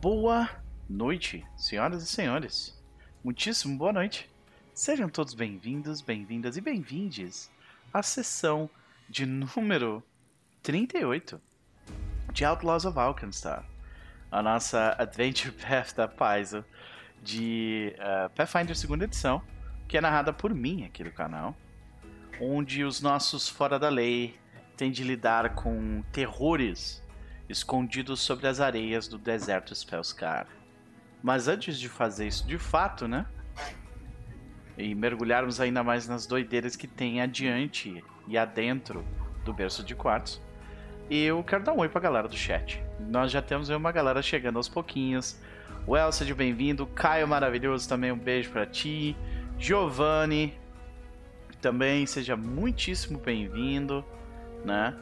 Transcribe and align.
Boa 0.00 0.50
noite, 0.88 1.44
senhoras 1.56 2.02
e 2.02 2.06
senhores. 2.06 2.78
Muitíssimo 3.24 3.78
boa 3.78 3.94
noite. 3.94 4.30
Sejam 4.74 5.08
todos 5.08 5.32
bem-vindos, 5.32 6.02
bem-vindas 6.02 6.58
e 6.58 6.60
bem-vindes 6.60 7.50
à 7.94 8.02
sessão 8.02 8.68
de 9.08 9.24
número 9.24 10.02
38 10.62 11.40
de 12.30 12.44
Outlaws 12.44 12.84
of 12.84 12.98
Alkenstar, 12.98 13.64
a 14.30 14.42
nossa 14.42 14.94
Adventure 14.98 15.50
Path 15.56 15.94
da 15.96 16.06
Paizo 16.06 16.62
de 17.22 17.96
uh, 17.96 18.28
Pathfinder 18.34 18.76
segunda 18.76 19.04
edição, 19.04 19.42
que 19.88 19.96
é 19.96 20.00
narrada 20.02 20.30
por 20.30 20.54
mim 20.54 20.84
aqui 20.84 21.02
do 21.02 21.10
canal, 21.10 21.56
onde 22.38 22.84
os 22.84 23.00
nossos 23.00 23.48
fora 23.48 23.78
da 23.78 23.88
lei 23.88 24.38
têm 24.76 24.90
de 24.90 25.02
lidar 25.02 25.54
com 25.54 26.02
terrores 26.12 27.02
escondidos 27.48 28.20
sobre 28.20 28.46
as 28.46 28.60
areias 28.60 29.08
do 29.08 29.18
deserto 29.18 29.74
Spellscar. 29.74 30.46
Mas 31.22 31.48
antes 31.48 31.78
de 31.78 31.88
fazer 31.88 32.26
isso 32.26 32.46
de 32.46 32.58
fato, 32.58 33.08
né? 33.08 33.26
E 34.76 34.94
mergulharmos 34.94 35.60
ainda 35.60 35.82
mais 35.82 36.06
nas 36.06 36.26
doideiras 36.26 36.76
que 36.76 36.86
tem 36.86 37.20
adiante 37.20 38.04
e 38.28 38.36
adentro 38.36 39.04
do 39.44 39.52
berço 39.52 39.82
de 39.82 39.94
quartos, 39.94 40.40
eu 41.10 41.42
quero 41.44 41.64
dar 41.64 41.72
um 41.72 41.78
oi 41.78 41.88
pra 41.88 42.00
galera 42.00 42.28
do 42.28 42.36
chat. 42.36 42.82
Nós 43.00 43.30
já 43.30 43.40
temos 43.40 43.68
uma 43.68 43.92
galera 43.92 44.20
chegando 44.20 44.56
aos 44.56 44.68
pouquinhos. 44.68 45.40
O 45.86 45.96
El, 45.96 46.10
seja 46.12 46.34
bem-vindo. 46.34 46.86
Caio 46.86 47.28
Maravilhoso, 47.28 47.88
também 47.88 48.10
um 48.10 48.18
beijo 48.18 48.50
para 48.50 48.66
ti. 48.66 49.16
Giovanni, 49.58 50.52
também 51.60 52.06
seja 52.06 52.36
muitíssimo 52.36 53.18
bem-vindo, 53.18 54.04
né? 54.64 54.94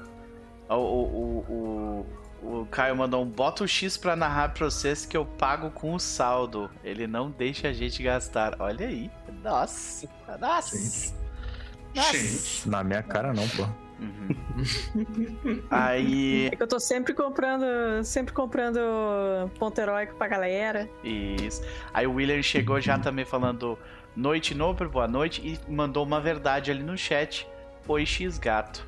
O, 0.69 0.75
o, 0.75 1.39
o, 1.48 2.06
o, 2.45 2.66
Caio 2.71 2.97
mandou 2.97 3.23
um 3.23 3.27
bota 3.27 3.65
o 3.65 3.69
X 3.69 3.97
pra 3.97 4.15
narrar 4.15 4.53
pra 4.53 4.66
vocês 4.66 5.07
que 5.07 5.16
eu 5.16 5.25
pago 5.25 5.71
com 5.71 5.95
o 5.95 6.01
saldo. 6.01 6.70
Ele 6.83 7.06
não 7.06 7.31
deixa 7.31 7.69
a 7.69 7.73
gente 7.73 8.03
gastar. 8.03 8.56
Olha 8.61 8.87
aí. 8.87 9.11
Nossa. 9.42 10.09
Nossa. 10.41 10.77
Gente. 10.77 11.15
Nossa. 11.95 12.70
Na 12.70 12.84
minha 12.84 13.03
cara 13.03 13.33
não, 13.33 13.48
pô. 13.48 13.67
Uhum. 14.00 15.62
Aí. 15.70 16.48
É 16.53 16.56
que 16.56 16.62
eu 16.62 16.67
tô 16.67 16.81
sempre 16.81 17.15
comprando, 17.15 17.65
sempre 18.03 18.34
comprando 18.34 18.81
ponto 19.59 19.81
heróico 19.81 20.17
pra 20.17 20.27
galera. 20.27 20.89
Isso. 21.03 21.62
Aí 21.92 22.06
o 22.06 22.15
William 22.15 22.42
chegou 22.42 22.81
já 22.81 22.98
também 22.98 23.25
falando 23.25 23.78
noite 24.17 24.55
novo, 24.55 24.89
boa 24.89 25.09
noite, 25.09 25.41
e 25.41 25.70
mandou 25.70 26.05
uma 26.05 26.20
verdade 26.20 26.70
ali 26.70 26.83
no 26.83 26.98
chat. 26.98 27.47
Oi, 27.87 28.05
X 28.05 28.39
gato. 28.39 28.87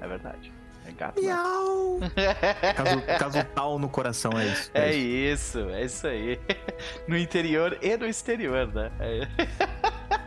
É 0.00 0.06
verdade. 0.06 0.53
Gato. 0.96 1.20
Né? 1.20 1.28
Miau! 1.28 1.98
caso, 2.76 3.02
caso 3.18 3.44
tal 3.54 3.78
no 3.78 3.88
coração 3.88 4.32
é 4.38 4.46
isso. 4.46 4.70
É, 4.74 4.88
é 4.88 4.94
isso. 4.94 5.58
isso, 5.58 5.70
é 5.70 5.84
isso 5.84 6.06
aí. 6.06 6.40
No 7.08 7.16
interior 7.16 7.78
e 7.82 7.96
no 7.96 8.06
exterior, 8.06 8.66
né? 8.72 8.90
É. 9.00 9.28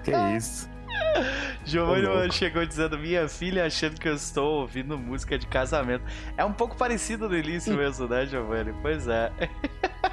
Que 0.04 0.12
isso. 0.36 0.70
Giovanni 1.66 2.32
chegou 2.32 2.66
dizendo: 2.66 2.98
Minha 2.98 3.28
filha 3.28 3.66
achando 3.66 4.00
que 4.00 4.08
eu 4.08 4.16
estou 4.16 4.62
ouvindo 4.62 4.98
música 4.98 5.38
de 5.38 5.46
casamento. 5.48 6.04
É 6.38 6.46
um 6.46 6.54
pouco 6.54 6.76
parecido 6.76 7.28
no 7.28 7.38
início 7.38 7.76
mesmo, 7.76 8.08
né, 8.08 8.26
Giovanni? 8.26 8.74
Pois 8.82 9.08
é. 9.08 9.32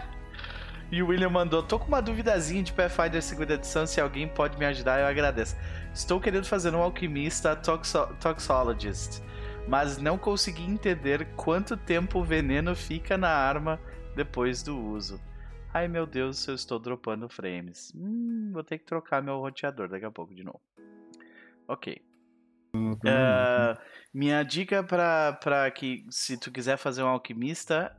e 0.90 1.02
o 1.02 1.08
William 1.08 1.30
mandou: 1.30 1.62
Tô 1.62 1.78
com 1.78 1.88
uma 1.88 2.02
duvidazinha 2.02 2.62
de 2.62 2.72
Pathfinder 2.72 3.22
segunda 3.22 3.54
edição. 3.54 3.86
Se 3.86 4.00
alguém 4.00 4.26
pode 4.26 4.58
me 4.58 4.66
ajudar, 4.66 5.00
eu 5.00 5.06
agradeço. 5.06 5.56
Estou 5.94 6.20
querendo 6.20 6.46
fazer 6.46 6.74
um 6.74 6.82
alquimista 6.82 7.54
toxo 7.54 8.06
toxologist, 8.20 9.22
mas 9.68 9.98
não 9.98 10.18
consegui 10.18 10.62
entender 10.62 11.26
quanto 11.36 11.76
tempo 11.76 12.20
o 12.20 12.24
veneno 12.24 12.74
fica 12.74 13.16
na 13.16 13.30
arma 13.30 13.80
depois 14.14 14.62
do 14.62 14.78
uso. 14.78 15.20
Ai 15.72 15.88
meu 15.88 16.06
Deus, 16.06 16.46
eu 16.46 16.54
estou 16.54 16.78
dropando 16.78 17.28
frames. 17.28 17.92
Hum, 17.96 18.50
vou 18.52 18.62
ter 18.62 18.78
que 18.78 18.84
trocar 18.84 19.22
meu 19.22 19.38
roteador 19.38 19.88
daqui 19.88 20.04
a 20.04 20.10
pouco 20.10 20.34
de 20.34 20.44
novo. 20.44 20.60
Ok. 21.66 22.00
Uh, 22.74 23.78
minha 24.12 24.42
dica 24.42 24.82
para 24.82 25.70
que 25.70 26.04
se 26.10 26.36
tu 26.36 26.50
quiser 26.50 26.76
fazer 26.76 27.02
um 27.02 27.08
alquimista 27.08 27.96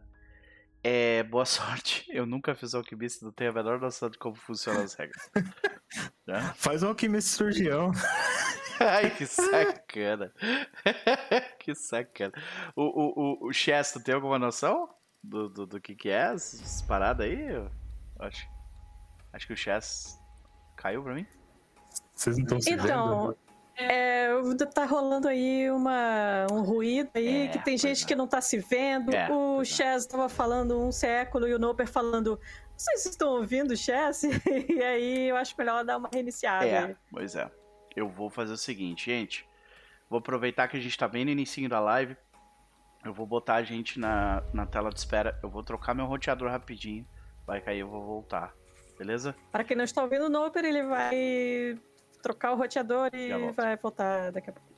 é 0.88 1.24
boa 1.24 1.46
sorte. 1.46 2.06
Eu 2.10 2.28
nunca 2.28 2.54
fiz 2.54 2.76
alquimista, 2.76 3.26
não 3.26 3.32
tenho 3.32 3.50
a 3.50 3.54
menor 3.54 3.80
noção 3.80 4.08
de 4.08 4.20
como 4.20 4.36
funcionam 4.36 4.84
as 4.84 4.94
regras. 4.94 5.32
Faz 6.58 6.84
um 6.84 6.90
alquimista 6.90 7.38
cirurgião. 7.38 7.92
Ai, 8.80 9.10
que 9.10 9.26
sacana. 9.26 10.32
que 11.60 11.74
sacana. 11.74 12.34
O, 12.76 12.84
o, 12.84 13.46
o, 13.46 13.48
o 13.48 13.54
Chess, 13.54 13.94
tu 13.94 14.00
tem 14.00 14.14
alguma 14.14 14.38
noção 14.38 14.88
do, 15.24 15.50
do, 15.50 15.66
do 15.66 15.82
que 15.82 15.96
que 15.96 16.10
é 16.10 16.34
essas 16.34 16.84
paradas 16.84 17.26
aí? 17.26 17.48
Eu 17.48 17.72
acho, 18.20 18.48
acho 19.34 19.48
que 19.48 19.54
o 19.54 19.58
Chess 19.58 20.20
caiu 20.76 21.02
pra 21.02 21.16
mim. 21.16 21.26
Vocês 22.14 22.38
não 22.38 22.44
estão 22.44 22.62
se 22.62 22.74
então, 22.74 23.28
vendo? 23.28 23.38
É, 23.78 24.30
tá 24.74 24.86
rolando 24.86 25.28
aí 25.28 25.70
uma, 25.70 26.48
um 26.52 26.62
ruído 26.62 27.10
aí, 27.14 27.48
é, 27.48 27.48
que 27.50 27.60
tem 27.60 27.78
gente 27.78 28.04
é. 28.04 28.08
que 28.08 28.16
não 28.16 28.28
tá 28.28 28.40
se 28.40 28.58
vendo. 28.58 29.14
É, 29.14 29.30
o 29.30 29.62
é. 29.62 29.66
Chess 29.66 30.06
tava 30.06 30.30
falando 30.30 30.80
um 30.80 30.92
século 30.92 31.48
e 31.48 31.54
o 31.54 31.60
Noper 31.60 31.88
falando. 31.88 32.40
Não 32.40 32.80
sei 32.80 32.98
se 32.98 33.04
vocês 33.04 33.14
estão 33.16 33.30
ouvindo 33.30 33.72
o 33.72 33.78
Chess, 33.78 34.24
e 34.70 34.82
aí 34.82 35.30
eu 35.30 35.36
acho 35.36 35.56
melhor 35.58 35.84
dar 35.84 35.98
uma 35.98 36.10
reiniciada. 36.12 36.66
É, 36.66 36.96
pois 37.12 37.36
é. 37.36 37.50
Eu 37.96 38.10
vou 38.10 38.30
fazer 38.30 38.54
o 38.54 38.58
seguinte, 38.58 39.06
gente. 39.06 39.48
Vou 40.10 40.20
aproveitar 40.20 40.68
que 40.68 40.78
a 40.78 40.80
gente 40.80 40.98
tá 40.98 41.08
bem 41.08 41.26
no 41.26 41.32
início 41.32 41.68
da 41.68 41.80
live. 41.80 42.16
Eu 43.04 43.14
vou 43.14 43.26
botar 43.26 43.56
a 43.56 43.64
gente 43.64 44.00
na, 44.00 44.44
na 44.54 44.66
tela 44.66 44.90
de 44.90 45.00
espera. 45.00 45.40
Eu 45.42 45.50
vou 45.50 45.64
trocar 45.64 45.94
meu 45.94 46.06
roteador 46.06 46.50
rapidinho. 46.50 47.08
Vai 47.46 47.62
cair, 47.62 47.80
eu 47.80 47.90
vou 47.90 48.04
voltar. 48.04 48.54
Beleza? 48.98 49.36
Para 49.52 49.64
quem 49.64 49.76
não 49.76 49.84
está 49.84 50.02
ouvindo 50.02 50.26
o 50.26 50.30
Noper, 50.30 50.64
ele 50.66 50.84
vai 50.84 51.78
trocar 52.26 52.54
o 52.54 52.56
roteador 52.58 53.12
e 53.14 53.52
vai 53.52 53.78
voltar 53.78 54.32
daqui 54.32 54.50
a 54.50 54.54
pouco. 54.54 54.75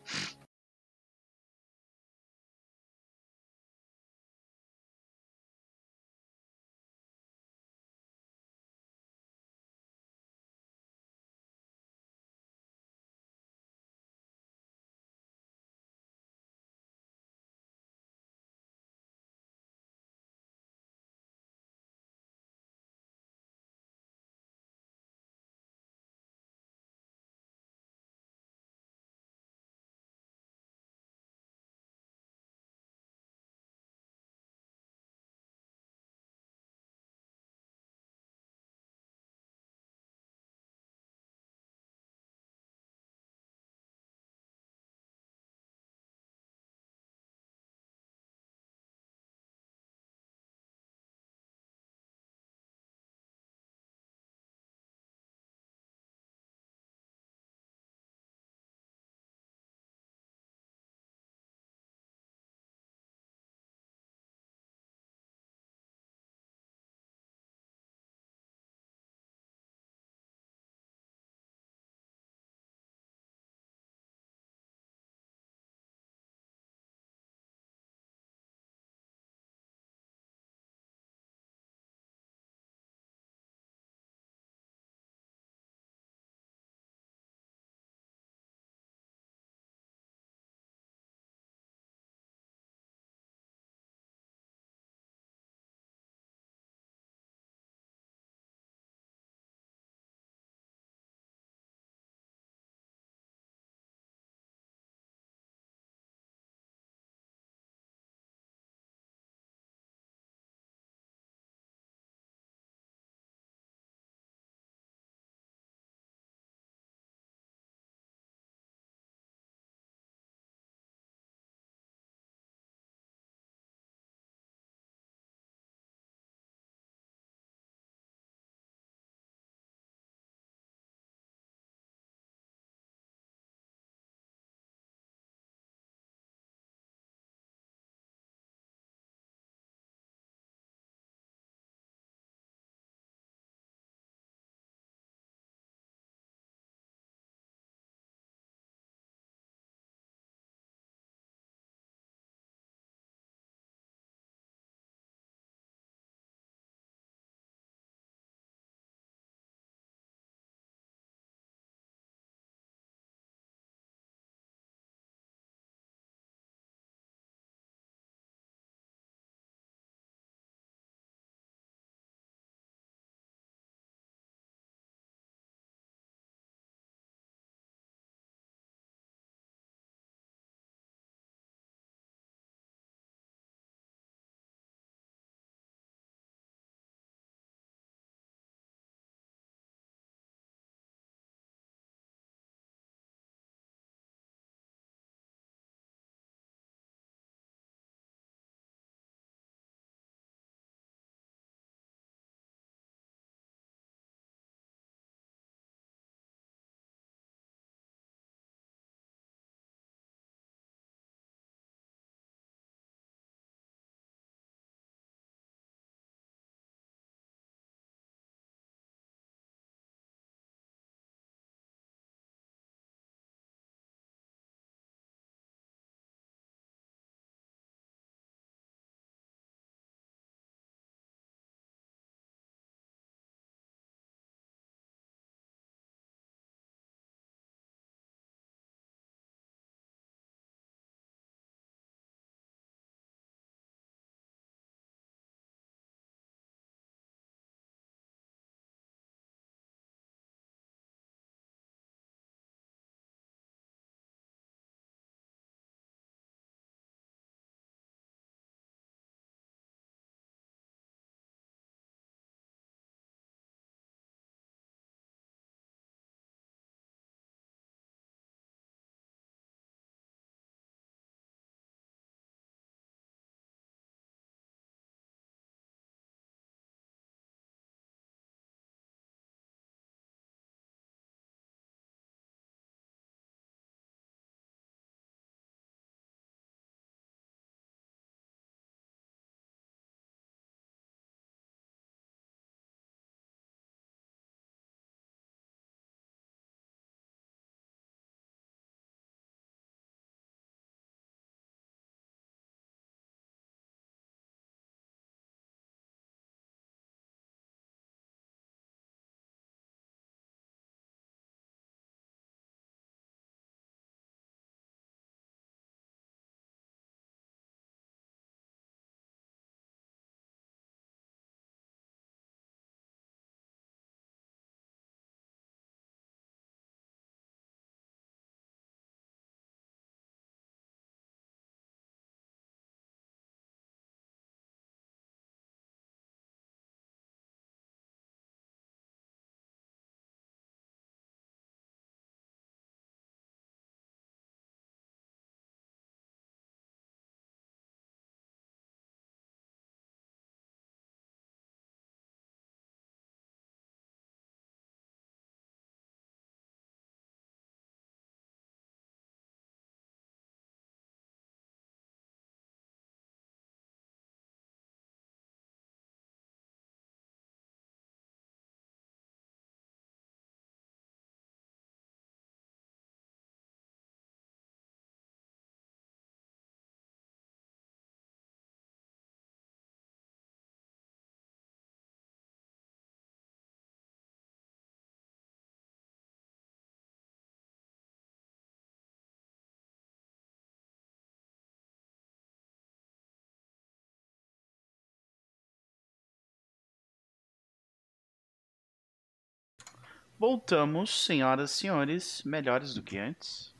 Voltamos, 400.19 401.05
senhoras 401.05 401.51
e 401.51 401.53
senhores, 401.53 402.23
melhores 402.23 402.73
do 402.73 402.81
que 402.81 402.97
antes. 402.97 403.53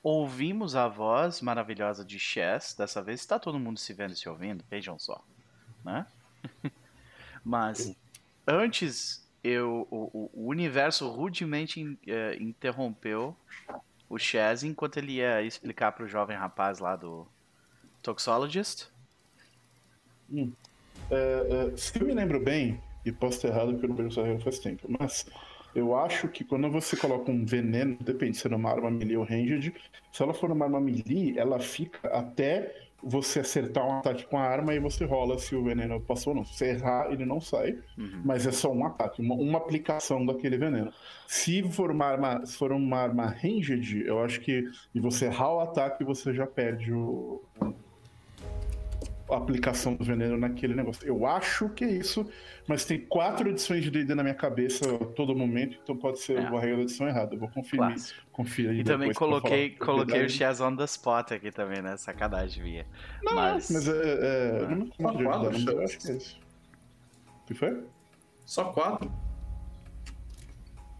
Ouvimos 0.00 0.76
a 0.76 0.86
voz 0.86 1.40
maravilhosa 1.40 2.04
de 2.04 2.20
Chess. 2.20 2.74
Dessa 2.76 3.02
vez 3.02 3.20
está 3.20 3.38
todo 3.38 3.58
mundo 3.58 3.78
se 3.78 3.92
vendo 3.92 4.12
e 4.12 4.16
se 4.16 4.28
ouvindo, 4.28 4.64
vejam 4.70 4.96
só. 4.98 5.24
Né? 5.84 6.06
Mas 7.44 7.96
antes, 8.46 9.28
eu, 9.42 9.86
o, 9.90 10.30
o 10.32 10.48
universo 10.48 11.08
rudemente 11.08 11.82
uh, 11.84 11.98
interrompeu 12.40 13.36
o 14.08 14.18
Chess 14.18 14.62
enquanto 14.62 14.98
ele 14.98 15.14
ia 15.14 15.42
explicar 15.42 15.90
para 15.92 16.04
o 16.04 16.08
jovem 16.08 16.36
rapaz 16.36 16.78
lá 16.78 16.94
do 16.94 17.26
Toxologist. 18.02 18.86
Hum. 20.30 20.52
É, 21.10 21.70
é, 21.72 21.76
se 21.76 22.00
eu 22.00 22.06
me 22.06 22.14
lembro 22.14 22.38
bem, 22.38 22.80
e 23.04 23.10
posso 23.10 23.36
estar 23.36 23.48
errado 23.48 23.72
porque 23.72 23.84
eu 23.84 23.88
não 23.88 23.96
vejo 23.96 24.08
essa 24.10 24.22
regra 24.22 24.44
faz 24.44 24.58
tempo, 24.58 24.86
mas 24.88 25.26
eu 25.74 25.96
acho 25.96 26.28
que 26.28 26.44
quando 26.44 26.70
você 26.70 26.96
coloca 26.96 27.30
um 27.30 27.44
veneno, 27.44 27.96
depende 28.00 28.36
se 28.36 28.46
é 28.46 28.54
uma 28.54 28.70
arma 28.70 28.90
melee 28.90 29.16
ou 29.16 29.24
ranged, 29.24 29.74
se 30.12 30.22
ela 30.22 30.34
for 30.34 30.50
uma 30.50 30.64
arma 30.64 30.80
melee, 30.80 31.38
ela 31.38 31.58
fica 31.58 32.08
até 32.08 32.74
você 33.02 33.40
acertar 33.40 33.84
um 33.84 33.98
ataque 33.98 34.26
com 34.26 34.38
a 34.38 34.42
arma 34.42 34.74
e 34.74 34.78
você 34.78 35.04
rola 35.04 35.36
se 35.38 35.56
o 35.56 35.64
veneno 35.64 36.00
passou 36.00 36.32
ou 36.32 36.36
não. 36.38 36.44
Se 36.44 36.54
você 36.54 36.66
errar, 36.70 37.10
ele 37.10 37.24
não 37.24 37.40
sai, 37.40 37.76
uhum. 37.98 38.22
mas 38.24 38.46
é 38.46 38.52
só 38.52 38.70
um 38.70 38.86
ataque, 38.86 39.20
uma, 39.20 39.34
uma, 39.34 39.58
aplicação 39.58 40.24
daquele 40.24 40.56
veneno. 40.56 40.92
Se 41.26 41.62
for 41.64 41.90
uma 41.90 42.06
arma, 42.06 42.46
se 42.46 42.56
for 42.56 42.70
uma 42.70 42.98
arma 42.98 43.26
ranged, 43.26 44.04
eu 44.06 44.20
acho 44.22 44.40
que 44.40 44.64
e 44.94 45.00
você 45.00 45.24
errar 45.26 45.54
o 45.54 45.60
ataque, 45.60 46.04
você 46.04 46.32
já 46.32 46.46
perde 46.46 46.92
o, 46.92 47.42
aplicação 49.36 49.94
do 49.94 50.04
veneno 50.04 50.36
naquele 50.36 50.74
negócio. 50.74 51.06
Eu 51.06 51.26
acho 51.26 51.68
que 51.70 51.84
é 51.84 51.90
isso, 51.90 52.28
mas 52.66 52.84
tem 52.84 52.98
quatro 52.98 53.48
edições 53.48 53.82
de 53.82 53.90
D&D 53.90 54.14
na 54.14 54.22
minha 54.22 54.34
cabeça 54.34 54.94
a 54.94 55.04
todo 55.06 55.34
momento, 55.34 55.78
então 55.82 55.96
pode 55.96 56.20
ser 56.20 56.38
é. 56.38 56.46
a 56.46 56.80
edição 56.80 57.08
errada. 57.08 57.34
Eu 57.34 57.38
vou 57.38 57.48
conferir. 57.48 57.94
conferir 58.30 58.80
e 58.80 58.84
também 58.84 59.12
coloquei, 59.12 59.70
coloquei 59.70 60.24
o 60.24 60.28
Chaz 60.28 60.60
on 60.60 60.76
the 60.76 60.84
spot 60.84 61.32
aqui 61.32 61.50
também, 61.50 61.82
né? 61.82 61.96
Sacanagem 61.96 62.62
minha. 62.62 62.86
Não, 63.22 63.34
mas, 63.34 63.70
mas 63.70 63.88
é, 63.88 63.92
é, 63.92 64.62
não. 64.62 64.76
não 64.76 64.76
me 64.76 64.90
quatro, 65.24 65.48
ajudar, 65.48 65.74
não, 65.74 65.84
acho 65.84 65.98
que 65.98 66.10
é 66.10 66.14
isso. 66.16 66.40
O 67.42 67.46
que 67.46 67.54
foi? 67.54 67.84
Só 68.44 68.64
quatro? 68.72 69.12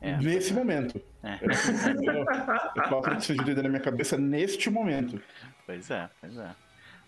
É, 0.01 0.17
Nesse 0.17 0.53
momento. 0.53 1.01
É. 1.23 1.39
é 2.81 2.89
quatro 2.89 3.15
edições 3.15 3.39
de 3.39 3.45
D&D 3.45 3.63
na 3.63 3.69
minha 3.69 3.81
cabeça 3.81 4.19
neste 4.19 4.69
momento. 4.69 5.21
Pois 5.65 5.91
é, 5.91 6.11
pois 6.21 6.37
é. 6.37 6.51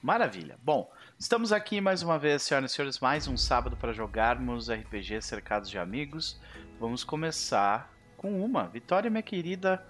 Maravilha. 0.04 0.56
Bom, 0.62 0.90
estamos 1.18 1.52
aqui 1.52 1.80
mais 1.80 2.02
uma 2.02 2.18
vez, 2.18 2.42
senhoras 2.42 2.70
e 2.70 2.74
senhores, 2.74 3.00
mais 3.00 3.28
um 3.28 3.36
sábado 3.36 3.76
para 3.76 3.92
jogarmos 3.92 4.70
RPG 4.70 5.22
cercados 5.22 5.70
de 5.70 5.78
amigos. 5.78 6.40
Vamos 6.78 7.04
começar 7.04 7.92
com 8.16 8.44
uma. 8.44 8.68
Vitória, 8.68 9.10
minha 9.10 9.22
querida, 9.22 9.84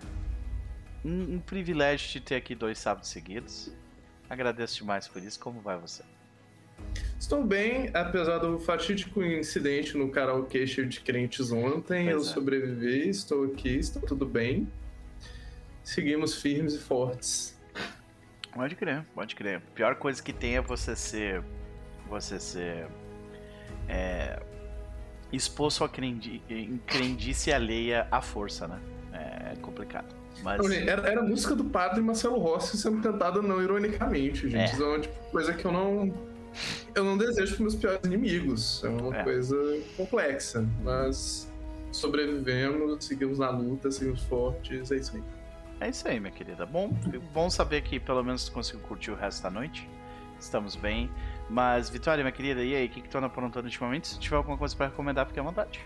um, 1.05 1.35
um 1.35 1.39
privilégio 1.39 2.13
de 2.13 2.21
ter 2.21 2.37
aqui 2.37 2.55
dois 2.55 2.79
sábados 2.79 3.09
seguidos. 3.09 3.73
Agradeço 4.29 4.79
demais 4.79 5.09
por 5.09 5.23
isso. 5.23 5.39
Como 5.41 5.61
vai 5.61 5.79
você? 5.79 6.03
Estou 7.19 7.45
bem, 7.45 7.91
apesar 7.95 8.39
do 8.39 8.59
fatídico 8.59 9.23
incidente 9.23 9.97
no 9.97 10.11
karaokê 10.11 10.67
cheio 10.67 10.89
de 10.89 11.01
crentes 11.01 11.51
ontem. 11.51 12.05
Pois 12.05 12.17
eu 12.17 12.21
é. 12.21 12.35
sobrevivi, 12.35 13.09
estou 13.09 13.45
aqui, 13.45 13.77
está 13.77 14.01
tudo 14.01 14.27
bem. 14.27 14.69
Seguimos 15.83 16.41
firmes 16.41 16.75
e 16.75 16.79
fortes. 16.79 17.54
Pode 18.55 18.77
crer, 18.77 19.05
pode 19.15 19.35
crer. 19.35 19.57
A 19.57 19.75
pior 19.75 19.97
coisa 19.97 20.23
que 20.23 20.33
tem 20.33 20.57
é 20.57 20.61
você 20.61 20.95
ser. 20.95 21.43
Você 22.09 22.39
ser. 22.39 22.87
É, 23.89 24.41
exposto 25.33 25.85
a 25.85 25.89
crendi, 25.89 26.41
crendice 26.87 27.53
alheia 27.53 28.07
à 28.11 28.21
força, 28.21 28.69
né? 28.69 28.81
É 29.13 29.57
complicado. 29.61 30.15
Mas... 30.43 30.69
Era, 30.71 31.09
era 31.09 31.21
a 31.21 31.23
música 31.23 31.55
do 31.55 31.65
padre 31.65 32.01
Marcelo 32.01 32.39
Rossi 32.39 32.77
sendo 32.77 33.01
cantada 33.01 33.41
não 33.41 33.63
ironicamente, 33.63 34.49
gente. 34.49 34.57
É. 34.57 34.65
Isso 34.65 34.83
é 34.83 34.87
uma 34.87 35.01
tipo, 35.01 35.15
coisa 35.31 35.53
que 35.53 35.65
eu 35.65 35.73
não. 35.73 36.15
Eu 36.95 37.05
não 37.05 37.19
desejo 37.19 37.55
para 37.55 37.63
meus 37.63 37.75
piores 37.75 38.01
inimigos. 38.05 38.83
É 38.85 38.89
uma 38.89 39.17
é. 39.17 39.23
coisa 39.25 39.57
complexa. 39.97 40.65
Mas 40.83 41.51
sobrevivemos, 41.91 43.05
seguimos 43.05 43.39
na 43.39 43.51
luta, 43.51 43.91
seguimos 43.91 44.23
fortes, 44.25 44.91
é 44.91 44.97
isso 44.97 45.17
aí. 45.17 45.23
É 45.81 45.89
isso 45.89 46.07
aí, 46.09 46.19
minha 46.19 46.33
querida. 46.33 46.65
Bom, 46.65 46.91
bom 47.33 47.51
saber 47.51 47.83
que 47.83 47.99
pelo 47.99 48.23
menos 48.23 48.45
tu 48.45 48.53
conseguiu 48.53 48.81
curtir 48.81 49.11
o 49.11 49.15
resto 49.15 49.43
da 49.43 49.51
noite. 49.51 49.89
Estamos 50.39 50.77
bem. 50.77 51.11
Mas, 51.49 51.91
Vitória, 51.91 52.23
minha 52.23 52.33
querida, 52.33 52.63
e 52.63 52.75
aí, 52.75 52.87
o 52.87 52.89
que, 52.89 53.03
que 53.03 53.09
tu 53.09 53.19
anda 53.19 53.27
aprontando 53.27 53.67
ultimamente? 53.67 54.09
Se 54.09 54.19
tiver 54.19 54.37
alguma 54.37 54.57
coisa 54.57 54.75
para 54.75 54.87
recomendar, 54.87 55.27
fique 55.27 55.41
à 55.41 55.43
vontade. 55.43 55.81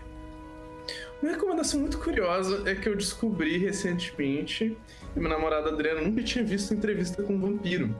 Uma 1.21 1.31
recomendação 1.31 1.79
muito 1.79 1.97
curiosa 1.97 2.63
é 2.69 2.75
que 2.75 2.87
eu 2.87 2.95
descobri 2.95 3.57
recentemente 3.57 4.77
e 5.15 5.19
minha 5.19 5.29
namorada 5.29 5.69
Adriana 5.69 6.01
nunca 6.01 6.23
tinha 6.23 6.43
visto 6.43 6.73
entrevista 6.73 7.21
com 7.23 7.33
um 7.33 7.39
vampiro. 7.39 7.95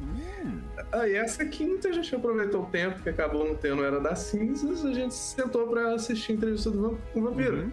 Hum. 0.00 0.60
Aí 0.92 1.14
essa 1.14 1.44
quinta 1.44 1.88
a 1.88 1.92
gente 1.92 2.14
aproveitou 2.14 2.62
o 2.62 2.66
tempo 2.66 3.02
que 3.02 3.08
acabou 3.08 3.46
não 3.46 3.54
tendo 3.54 3.84
Era 3.84 4.00
das 4.00 4.20
Cinzas, 4.20 4.84
a 4.84 4.92
gente 4.92 5.14
sentou 5.14 5.68
para 5.68 5.94
assistir 5.94 6.32
a 6.32 6.34
entrevista 6.36 6.70
do, 6.70 6.98
com 7.12 7.22
vampiro. 7.22 7.58
Uhum. 7.58 7.72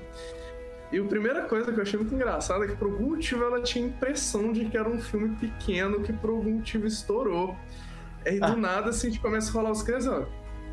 E 0.92 1.00
a 1.00 1.04
primeira 1.04 1.44
coisa 1.44 1.72
que 1.72 1.78
eu 1.78 1.84
achei 1.84 2.00
muito 2.00 2.16
engraçada 2.16 2.66
é 2.66 2.68
que 2.70 2.76
por 2.76 2.88
algum 2.88 3.10
motivo 3.10 3.44
ela 3.44 3.62
tinha 3.62 3.86
impressão 3.86 4.54
de 4.54 4.66
que 4.66 4.78
era 4.78 4.88
um 4.88 5.00
filme 5.00 5.36
pequeno 5.36 6.02
que 6.02 6.14
por 6.14 6.30
algum 6.30 6.52
motivo 6.52 6.88
estourou. 6.88 7.58
Aí 8.26 8.40
do 8.40 8.46
ah. 8.46 8.56
nada 8.56 8.90
assim, 8.90 9.08
a 9.08 9.10
gente 9.10 9.22
começa 9.22 9.50
a 9.50 9.54
rolar 9.54 9.72
os 9.72 9.84
crianças, 9.84 10.12
ó. 10.12 10.26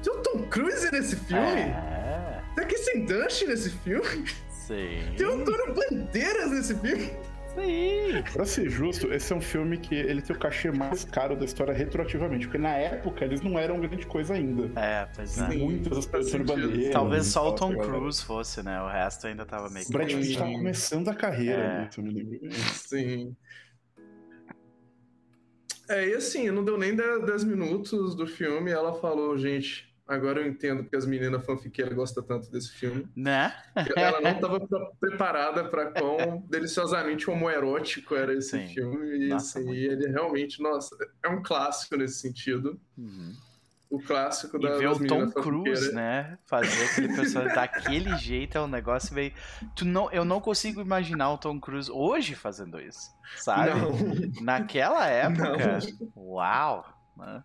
Tem 0.03 0.13
o 0.13 0.17
Tom 0.23 0.43
Cruise 0.49 0.91
nesse 0.93 1.17
filme? 1.17 1.61
É. 1.61 2.43
Tem 2.55 2.65
aqui 2.65 2.79
sem 2.79 3.05
Dust 3.05 3.43
nesse 3.47 3.71
filme? 3.71 4.25
Sim. 4.51 5.15
Tem 5.17 5.27
o 5.27 5.35
Antônio 5.35 5.75
Bandeiras 5.75 6.51
nesse 6.51 6.75
filme? 6.75 7.11
Sim. 7.55 8.23
Pra 8.33 8.45
ser 8.45 8.69
justo, 8.69 9.13
esse 9.13 9.33
é 9.33 9.37
um 9.37 9.41
filme 9.41 9.77
que 9.79 9.95
ele 9.95 10.23
tem 10.23 10.35
o 10.35 10.39
cachê 10.39 10.71
mais 10.71 11.05
caro 11.05 11.37
da 11.37 11.45
história 11.45 11.73
retroativamente, 11.73 12.47
porque 12.47 12.59
na 12.59 12.77
época 12.77 13.25
eles 13.25 13.41
não 13.41 13.59
eram 13.59 13.81
grande 13.81 14.07
coisa 14.07 14.35
ainda. 14.35 14.71
É, 14.81 15.07
pois 15.15 15.39
é. 15.39 15.49
Muitas 15.57 16.07
bandeiras. 16.07 16.93
Talvez 16.93 17.27
só 17.27 17.49
o 17.49 17.55
Tom 17.55 17.77
Cruise 17.77 18.23
fosse, 18.23 18.63
né? 18.63 18.81
O 18.83 18.89
resto 18.89 19.27
ainda 19.27 19.45
tava 19.45 19.71
meio 19.71 19.87
que. 19.87 19.93
Brad 19.93 20.13
Pitt 20.13 20.39
tava 20.39 20.53
começando 20.53 21.09
a 21.09 21.15
carreira, 21.15 21.63
é. 21.63 21.79
Né? 21.79 21.91
me 21.99 22.11
lembro. 22.11 22.53
Sim. 22.53 23.37
É, 25.89 26.09
e 26.09 26.15
assim, 26.15 26.51
não 26.51 26.65
deu 26.65 26.79
nem 26.79 26.97
10 26.97 27.45
minutos 27.45 28.15
do 28.15 28.27
filme, 28.27 28.71
ela 28.71 28.95
falou, 28.95 29.37
gente, 29.37 29.94
Agora 30.07 30.41
eu 30.41 30.47
entendo 30.47 30.83
porque 30.83 30.97
as 30.97 31.07
meninas 31.07 31.45
fanfiqueiras 31.47 31.95
gostam 31.95 32.23
tanto 32.23 32.51
desse 32.51 32.71
filme. 32.73 33.09
Né? 33.17 33.55
Ela 33.97 34.21
não 34.21 34.31
estava 34.31 34.61
preparada 35.01 35.65
para 35.65 35.93
quão 35.93 36.45
deliciosamente 36.49 37.31
homoerótico 37.31 38.15
era 38.15 38.35
esse 38.35 38.51
Sim. 38.51 38.75
filme. 38.75 39.27
E 39.27 39.29
nossa, 39.29 39.59
assim, 39.59 39.73
ele 39.73 40.09
realmente, 40.09 40.63
nossa, 40.63 40.95
é 41.23 41.29
um 41.29 41.43
clássico 41.43 41.97
nesse 41.97 42.21
sentido. 42.21 42.79
Uhum. 42.99 43.33
O 43.89 43.99
clássico 43.99 44.59
da. 44.59 44.77
E 44.77 44.79
ver 44.79 44.89
o 44.89 45.07
Tom 45.07 45.31
Cruise, 45.31 45.95
né? 45.95 46.37
Fazer 46.45 46.85
aquele 46.85 47.15
personagem 47.15 47.55
daquele 47.55 48.17
jeito 48.17 48.59
é 48.59 48.61
um 48.61 48.67
negócio 48.67 49.15
meio. 49.15 49.33
Tu 49.75 49.85
não, 49.85 50.11
eu 50.11 50.25
não 50.25 50.41
consigo 50.41 50.81
imaginar 50.81 51.33
o 51.33 51.39
Tom 51.39 51.61
Cruise 51.61 51.91
hoje 51.91 52.35
fazendo 52.35 52.81
isso. 52.81 53.11
Sabe? 53.37 53.71
Não. 53.71 54.43
Naquela 54.43 55.07
época. 55.09 55.79
Não. 56.17 56.25
Uau! 56.35 56.85
Né? 57.17 57.43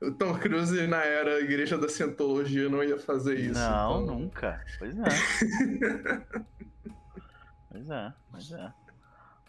O 0.00 0.10
Tom 0.12 0.38
Cruise 0.38 0.86
na 0.86 1.04
era 1.04 1.40
Igreja 1.40 1.76
da 1.76 1.88
Cientologia 1.88 2.68
não 2.68 2.82
ia 2.82 2.98
fazer 2.98 3.38
isso. 3.38 3.60
Não, 3.60 4.02
então... 4.02 4.18
nunca. 4.18 4.64
Pois 4.78 4.96
é. 4.98 5.02
pois 7.70 7.90
é, 7.90 8.12
pois 8.30 8.52
é. 8.52 8.72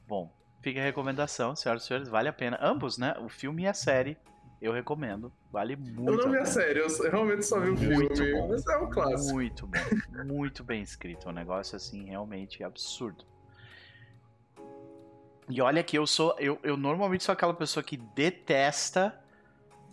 Bom, 0.08 0.34
fica 0.62 0.80
a 0.80 0.84
recomendação, 0.84 1.56
senhoras 1.56 1.84
e 1.84 1.88
senhores, 1.88 2.10
vale 2.10 2.28
a 2.28 2.34
pena. 2.34 2.60
Ambos, 2.62 2.98
né? 2.98 3.16
O 3.20 3.30
filme 3.30 3.64
e 3.64 3.68
a 3.68 3.74
série, 3.74 4.18
eu 4.62 4.74
recomendo. 4.74 5.32
Vale 5.52 5.76
muito. 5.76 6.12
Eu 6.12 6.26
não 6.26 6.32
vi 6.32 6.38
a, 6.38 6.42
a 6.42 6.46
série, 6.46 6.80
eu 6.80 6.88
realmente 7.10 7.46
só 7.46 7.60
vi 7.60 7.70
o 7.70 7.76
muito 7.76 8.16
filme. 8.16 8.34
Bom, 8.34 8.50
mas 8.50 8.66
é 8.68 8.78
um 8.78 8.90
clássico. 8.90 9.34
Muito 9.34 9.68
bom. 9.68 10.24
muito 10.26 10.64
bem 10.64 10.82
escrito. 10.82 11.30
Um 11.30 11.32
negócio 11.32 11.76
assim, 11.76 12.06
realmente 12.06 12.64
absurdo. 12.64 13.26
E 15.50 15.62
olha 15.62 15.84
que 15.84 15.98
eu 15.98 16.06
sou. 16.06 16.36
Eu, 16.38 16.60
eu 16.62 16.78
normalmente 16.78 17.24
sou 17.24 17.34
aquela 17.34 17.54
pessoa 17.54 17.84
que 17.84 17.98
detesta 17.98 19.20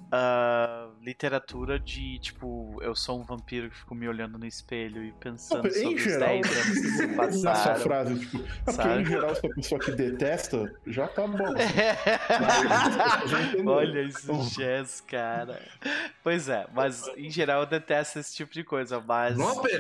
uh, 0.07 0.93
literatura 1.03 1.79
de, 1.79 2.19
tipo, 2.19 2.79
eu 2.83 2.95
sou 2.95 3.21
um 3.21 3.25
vampiro 3.25 3.71
que 3.71 3.77
fico 3.77 3.95
me 3.95 4.09
olhando 4.09 4.39
no 4.39 4.47
espelho 4.47 5.03
e 5.05 5.13
pensando 5.13 5.65
não, 5.65 5.71
sobre 5.71 5.99
geral, 5.99 6.41
os 6.41 6.49
10 6.49 6.67
anos 6.67 6.79
que 6.81 6.89
se 6.89 7.09
passaram. 7.17 7.73
Essa 7.73 7.77
frase, 7.77 8.19
tipo, 8.21 8.39
é 8.39 8.43
porque 8.65 8.89
em 8.89 9.05
geral, 9.05 9.35
se 9.35 9.47
a 9.47 9.51
pessoa 9.55 9.81
que 9.81 9.93
detesta, 9.93 10.75
já 10.87 11.09
tá 11.09 11.27
bom. 11.27 11.55
Olha 13.67 14.03
isso, 14.03 14.33
jazz, 14.57 15.01
cara. 15.01 15.61
Pois 16.23 16.49
é, 16.49 16.67
mas 16.75 17.07
em 17.17 17.31
geral 17.31 17.63
eu 17.63 17.67
detesto 17.67 18.19
esse 18.19 18.35
tipo 18.35 18.53
de 18.53 18.65
coisa, 18.65 19.01
mas 19.01 19.37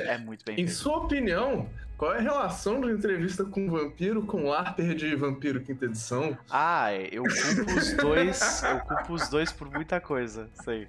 é 0.06 0.18
muito 0.18 0.44
bem 0.44 0.54
Em 0.54 0.58
feito. 0.58 0.73
sua 0.73 0.99
opinião, 0.99 1.68
qual 1.96 2.12
é 2.14 2.18
a 2.18 2.20
relação 2.20 2.80
de 2.80 2.90
entrevista 2.90 3.44
com 3.44 3.70
vampiro 3.70 4.22
com 4.26 4.44
o 4.44 4.52
Arthur 4.52 4.94
de 4.94 5.14
Vampiro 5.16 5.62
Quinta 5.62 5.86
Edição? 5.86 6.36
Ah, 6.50 6.92
eu 6.94 7.22
culpo 7.22 7.78
os 7.78 7.92
dois. 7.94 8.62
eu 8.62 8.80
culpo 8.80 9.12
os 9.14 9.28
dois 9.28 9.52
por 9.52 9.70
muita 9.70 10.00
coisa. 10.00 10.50
Sei. 10.62 10.88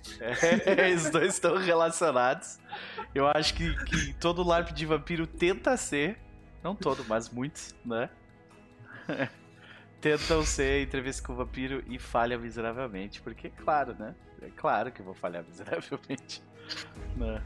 É, 0.66 0.94
os 0.94 1.10
dois 1.10 1.34
estão 1.34 1.56
relacionados. 1.58 2.60
Eu 3.16 3.26
acho 3.28 3.54
que, 3.54 3.74
que 3.86 4.14
todo 4.16 4.44
LARP 4.44 4.72
de 4.72 4.86
vampiro 4.86 5.26
tenta 5.26 5.78
ser. 5.78 6.18
não 6.62 6.76
todo, 6.76 7.06
mas 7.08 7.30
muitos, 7.30 7.74
né? 7.86 8.10
Tentam 10.02 10.44
ser 10.44 10.84
entrevista 10.84 11.26
com 11.26 11.34
o 11.34 11.36
vampiro 11.38 11.84
e 11.88 11.98
falham 11.98 12.40
miseravelmente. 12.40 13.22
Porque, 13.22 13.50
claro, 13.50 13.96
né? 13.98 14.14
É 14.42 14.50
claro 14.56 14.92
que 14.92 15.02
vou 15.02 15.14
falhar 15.14 15.44
miseravelmente. 15.44 16.44
Né? 17.16 17.42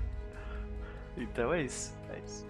Então 1.16 1.54
é 1.54 1.62
isso, 1.62 1.96
é 2.10 2.20
isso. 2.20 2.46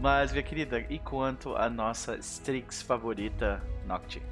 Mas, 0.00 0.32
minha 0.32 0.42
querida, 0.42 0.80
e 0.90 0.98
quanto 0.98 1.56
a 1.56 1.70
nossa 1.70 2.16
Strix 2.16 2.82
favorita, 2.82 3.62
Nocti? 3.86 4.22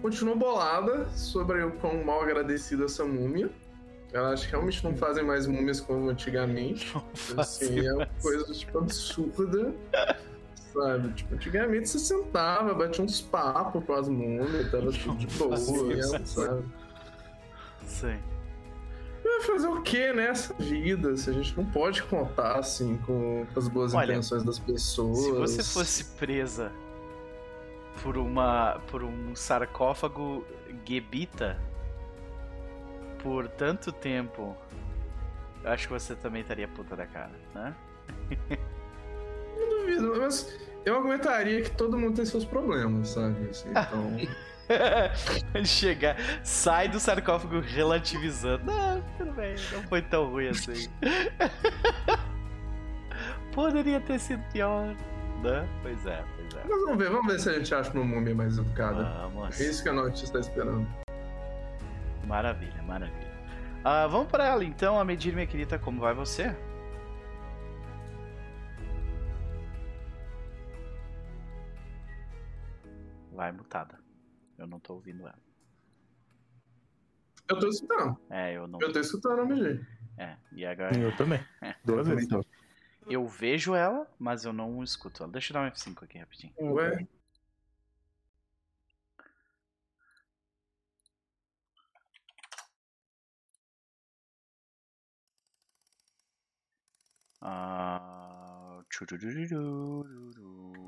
Continuo 0.00 0.36
bolada 0.36 1.08
sobre 1.10 1.62
o 1.64 1.72
quão 1.72 2.04
mal 2.04 2.22
agradecida 2.22 2.84
essa 2.84 3.04
múmia. 3.04 3.50
Elas 4.12 4.44
realmente 4.44 4.82
não 4.84 4.96
fazem 4.96 5.24
mais 5.24 5.46
múmias 5.46 5.80
como 5.80 6.08
antigamente. 6.08 6.94
Assim, 7.36 7.86
é 7.86 7.92
uma 7.92 8.08
coisa 8.22 8.52
tipo 8.52 8.78
absurda. 8.78 9.74
sabe? 10.72 11.12
Tipo, 11.12 11.34
antigamente 11.34 11.88
você 11.88 11.98
sentava, 11.98 12.72
batia 12.74 13.04
uns 13.04 13.20
papos 13.20 13.84
com 13.84 13.92
as 13.92 14.08
múmias, 14.08 14.70
tava 14.70 14.92
tudo 14.92 15.16
de 15.16 15.26
boa, 15.38 15.56
sabe? 16.24 16.64
Sim. 17.84 18.18
Vai 19.28 19.42
fazer 19.42 19.68
o 19.68 19.82
que 19.82 20.12
nessa 20.12 20.54
vida? 20.54 21.16
Se 21.16 21.28
a 21.28 21.32
gente 21.32 21.56
não 21.56 21.64
pode 21.64 22.02
contar 22.04 22.58
assim 22.58 22.96
com, 22.98 23.46
as 23.54 23.68
boas 23.68 23.92
Olha, 23.92 24.12
intenções 24.12 24.42
das 24.42 24.58
pessoas. 24.58 25.18
Se 25.18 25.32
você 25.32 25.62
fosse 25.62 26.04
presa 26.16 26.72
por 28.02 28.16
uma 28.16 28.80
por 28.90 29.02
um 29.02 29.34
sarcófago 29.36 30.44
gebita 30.84 31.60
por 33.22 33.48
tanto 33.48 33.92
tempo, 33.92 34.56
eu 35.62 35.70
acho 35.70 35.88
que 35.88 35.92
você 35.92 36.14
também 36.14 36.42
estaria 36.42 36.66
puta 36.66 36.96
da 36.96 37.06
cara, 37.06 37.32
né? 37.54 37.74
Não 39.56 39.68
duvido, 39.68 40.14
mas 40.16 40.58
eu 40.84 40.96
aguentaria 40.96 41.60
que 41.62 41.70
todo 41.70 41.98
mundo 41.98 42.16
tem 42.16 42.24
seus 42.24 42.44
problemas, 42.44 43.08
sabe? 43.10 43.50
Assim, 43.50 43.68
então. 43.76 44.16
Ele 45.54 45.66
chega, 45.66 46.16
sai 46.42 46.88
do 46.88 47.00
sarcófago 47.00 47.60
relativizando. 47.60 48.64
Não, 48.64 49.02
tudo 49.16 49.32
bem, 49.32 49.54
não 49.72 49.82
foi 49.84 50.02
tão 50.02 50.30
ruim 50.30 50.48
assim. 50.48 50.90
Poderia 53.52 54.00
ter 54.00 54.20
sido 54.20 54.42
pior, 54.52 54.94
né? 55.42 55.68
Pois 55.82 56.06
é, 56.06 56.24
pois 56.36 56.54
é. 56.54 56.64
Mas 56.68 56.80
vamos 56.82 56.98
ver, 56.98 57.10
vamos 57.10 57.32
ver 57.32 57.40
se 57.40 57.48
a 57.48 57.54
gente 57.54 57.74
acha 57.74 57.90
uma 57.92 58.04
múmia 58.04 58.34
mais 58.34 58.58
educada. 58.58 59.04
Vamos. 59.32 59.60
É 59.60 59.64
isso 59.64 59.82
que 59.82 59.88
a 59.88 59.92
noite 59.92 60.24
está 60.24 60.38
esperando. 60.38 60.86
Maravilha, 62.26 62.82
maravilha. 62.82 63.28
Uh, 63.80 64.08
vamos 64.08 64.28
para 64.28 64.44
ela 64.44 64.64
então, 64.64 65.00
a 65.00 65.04
medir, 65.04 65.32
minha 65.32 65.46
querida, 65.46 65.78
como 65.78 66.00
vai 66.00 66.12
você? 66.12 66.54
Vai 73.32 73.52
mutada. 73.52 73.97
Eu 74.58 74.66
não 74.66 74.80
tô 74.80 74.94
ouvindo 74.94 75.22
ela. 75.22 75.38
Eu 77.48 77.58
tô 77.58 77.68
escutando. 77.68 78.20
É, 78.28 78.54
eu 78.54 78.66
não. 78.66 78.78
Eu 78.82 78.92
tô 78.92 78.98
escutando 78.98 79.40
a 79.40 79.44
MG. 79.44 79.80
É, 80.18 80.36
e 80.52 80.66
agora. 80.66 80.98
Eu 80.98 81.16
também. 81.16 81.40
É. 81.62 81.74
Duas 81.84 82.06
vezes. 82.06 82.28
Eu 83.08 83.26
vejo 83.26 83.74
ela, 83.74 84.06
mas 84.18 84.44
eu 84.44 84.52
não 84.52 84.82
escuto 84.82 85.22
ela. 85.22 85.32
Deixa 85.32 85.52
eu 85.52 85.54
dar 85.54 85.66
um 85.66 85.70
F5 85.70 86.02
aqui 86.02 86.18
rapidinho. 86.18 86.52
Ué? 86.58 87.06
Ah. 97.40 98.82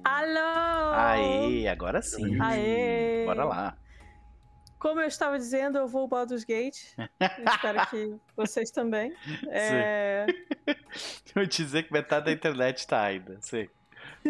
Alô! 0.05 0.95
Aê, 0.95 1.69
agora 1.69 2.01
sim. 2.01 2.41
Aê! 2.41 3.25
Bora 3.25 3.45
lá. 3.45 3.77
Como 4.79 4.99
eu 4.99 5.07
estava 5.07 5.39
dizendo, 5.39 5.77
eu 5.77 5.87
vou 5.87 6.09
Baldur's 6.09 6.43
Gate. 6.43 6.95
espero 7.47 7.87
que 7.91 8.15
vocês 8.35 8.71
também. 8.71 9.15
É... 9.51 10.27
Te 11.47 11.63
dizer 11.63 11.83
que 11.83 11.93
metade 11.93 12.27
da 12.27 12.33
internet 12.33 12.87
tá 12.87 13.03
ainda. 13.03 13.37
Sei. 13.43 13.69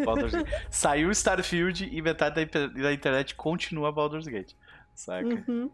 Baldur's. 0.03 0.33
Saiu 0.69 1.09
Starfield 1.11 1.89
e 1.89 2.01
metade 2.01 2.45
da 2.45 2.93
internet 2.93 3.33
continua 3.35 3.91
Baldur's 3.93 4.27
Gate. 4.27 4.53
Saca? 4.93 5.25
Uhum. 5.25 5.71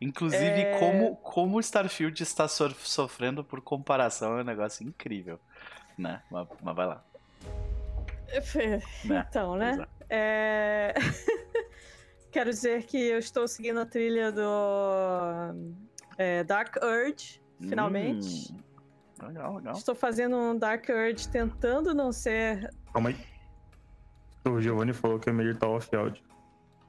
Inclusive, 0.00 0.42
é... 0.42 0.78
como, 0.78 1.16
como 1.16 1.60
Starfield 1.60 2.22
está 2.22 2.48
sofrendo 2.48 3.44
por 3.44 3.60
comparação 3.60 4.38
é 4.38 4.40
um 4.40 4.44
negócio 4.44 4.86
incrível. 4.86 5.38
Né? 5.98 6.22
Mas, 6.30 6.48
mas 6.62 6.74
vai 6.74 6.86
lá. 6.86 7.04
Né? 9.04 9.24
Então, 9.28 9.56
né? 9.56 9.86
É... 10.08 10.94
Quero 12.30 12.50
dizer 12.50 12.84
que 12.84 12.96
eu 12.96 13.18
estou 13.18 13.46
seguindo 13.46 13.78
a 13.78 13.86
trilha 13.86 14.32
do 14.32 15.76
é, 16.18 16.42
Dark 16.42 16.76
Urge, 16.82 17.40
finalmente. 17.60 18.52
Hum, 18.52 19.26
legal, 19.28 19.56
legal. 19.56 19.74
Estou 19.74 19.94
fazendo 19.94 20.36
um 20.36 20.58
Dark 20.58 20.84
Urge 20.88 21.28
tentando 21.28 21.94
não 21.94 22.10
ser. 22.10 22.74
Calma 22.92 23.10
aí. 23.10 23.16
O 24.44 24.60
Giovanni 24.60 24.92
falou 24.92 25.18
que 25.18 25.30
a 25.30 25.32
Melir 25.32 25.56
tá 25.56 25.68
off 25.68 25.94
áudio 25.94 26.22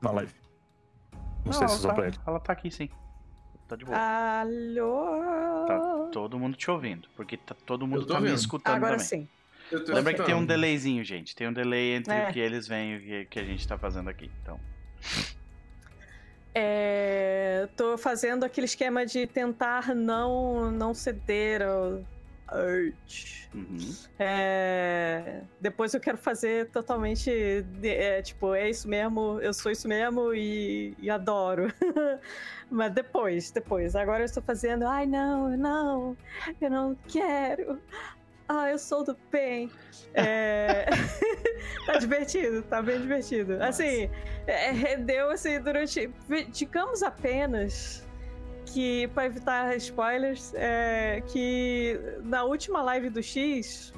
na 0.01 0.11
live. 0.11 0.33
Não, 1.13 1.21
não 1.45 1.53
sei 1.53 1.67
se 1.67 1.77
só 1.77 1.89
tá, 1.89 1.93
pra 1.93 2.07
ele. 2.07 2.17
Ela 2.25 2.39
tá 2.39 2.53
aqui 2.53 2.71
sim. 2.71 2.89
Tá 3.67 3.75
de 3.75 3.85
boa. 3.85 3.97
Alô? 3.97 5.65
Tá 5.67 6.09
todo 6.11 6.37
mundo 6.37 6.55
te 6.55 6.69
ouvindo, 6.69 7.07
porque 7.15 7.37
tá, 7.37 7.55
todo 7.65 7.87
mundo 7.87 8.05
tá 8.05 8.19
me 8.19 8.33
escutando 8.33 8.75
Agora 8.75 8.97
também. 8.97 9.05
sim. 9.05 9.29
Lembra 9.71 10.13
que 10.13 10.23
tem 10.23 10.35
um 10.35 10.45
delayzinho, 10.45 11.03
gente. 11.03 11.35
Tem 11.35 11.47
um 11.47 11.53
delay 11.53 11.95
entre 11.95 12.13
é. 12.13 12.29
o 12.29 12.33
que 12.33 12.39
eles 12.39 12.67
vêm 12.67 12.93
e 12.93 12.97
o 12.97 13.01
que, 13.01 13.25
que 13.25 13.39
a 13.39 13.43
gente 13.43 13.67
tá 13.67 13.77
fazendo 13.77 14.09
aqui. 14.09 14.29
Então. 14.41 14.59
É, 16.53 17.67
tô 17.75 17.97
fazendo 17.97 18.45
aquele 18.45 18.65
esquema 18.65 19.05
de 19.05 19.27
tentar 19.27 19.93
não, 19.93 20.71
não 20.71 20.93
ceder 20.93 21.61
ao 21.61 22.01
urge. 22.53 23.49
Uhum. 23.53 23.77
É, 24.19 25.41
depois 25.59 25.93
eu 25.93 25.99
quero 25.99 26.17
fazer 26.17 26.69
totalmente. 26.69 27.31
É, 27.83 28.21
tipo, 28.21 28.53
é 28.53 28.69
isso 28.69 28.87
mesmo, 28.87 29.39
eu 29.41 29.53
sou 29.53 29.71
isso 29.71 29.87
mesmo 29.87 30.33
e, 30.33 30.95
e 30.99 31.09
adoro. 31.09 31.73
Mas 32.69 32.93
depois, 32.93 33.51
depois. 33.51 33.95
Agora 33.95 34.21
eu 34.21 34.25
estou 34.25 34.43
fazendo. 34.43 34.85
Ai, 34.87 35.05
não, 35.05 35.55
não, 35.57 36.17
eu 36.59 36.69
não 36.69 36.97
quero. 37.07 37.79
Ah, 38.47 38.69
eu 38.69 38.77
sou 38.77 39.03
do 39.03 39.17
bem. 39.31 39.71
É... 40.13 40.85
tá 41.85 41.97
divertido, 41.97 42.61
tá 42.63 42.81
bem 42.81 43.01
divertido. 43.01 43.53
Nossa. 43.53 43.69
Assim, 43.69 44.09
é, 44.45 44.71
rendeu 44.71 45.31
assim 45.31 45.59
durante. 45.59 46.11
Digamos 46.51 47.01
apenas 47.01 48.05
que, 48.65 49.07
para 49.09 49.25
evitar 49.25 49.75
spoilers, 49.77 50.53
é, 50.55 51.21
que 51.27 51.99
na 52.23 52.43
última 52.43 52.81
live 52.83 53.09
do 53.09 53.21
X, 53.21 53.93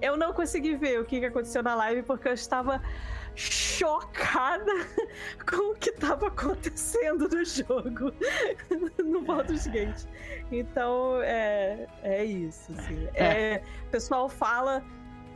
eu 0.00 0.16
não 0.16 0.32
consegui 0.32 0.74
ver 0.74 1.00
o 1.00 1.04
que 1.04 1.24
aconteceu 1.24 1.62
na 1.62 1.74
live 1.74 2.02
porque 2.02 2.28
eu 2.28 2.34
estava 2.34 2.82
chocada 3.34 4.72
com 5.48 5.72
o 5.72 5.74
que 5.74 5.90
estava 5.90 6.28
acontecendo 6.28 7.28
no 7.28 7.44
jogo 7.44 8.12
no 9.02 9.22
Baldur's 9.22 9.66
Gate. 9.66 10.04
Então 10.50 11.20
é, 11.22 11.86
é 12.02 12.24
isso. 12.24 12.72
Assim. 12.72 13.08
É, 13.14 13.62
o 13.86 13.90
pessoal 13.90 14.28
fala. 14.28 14.82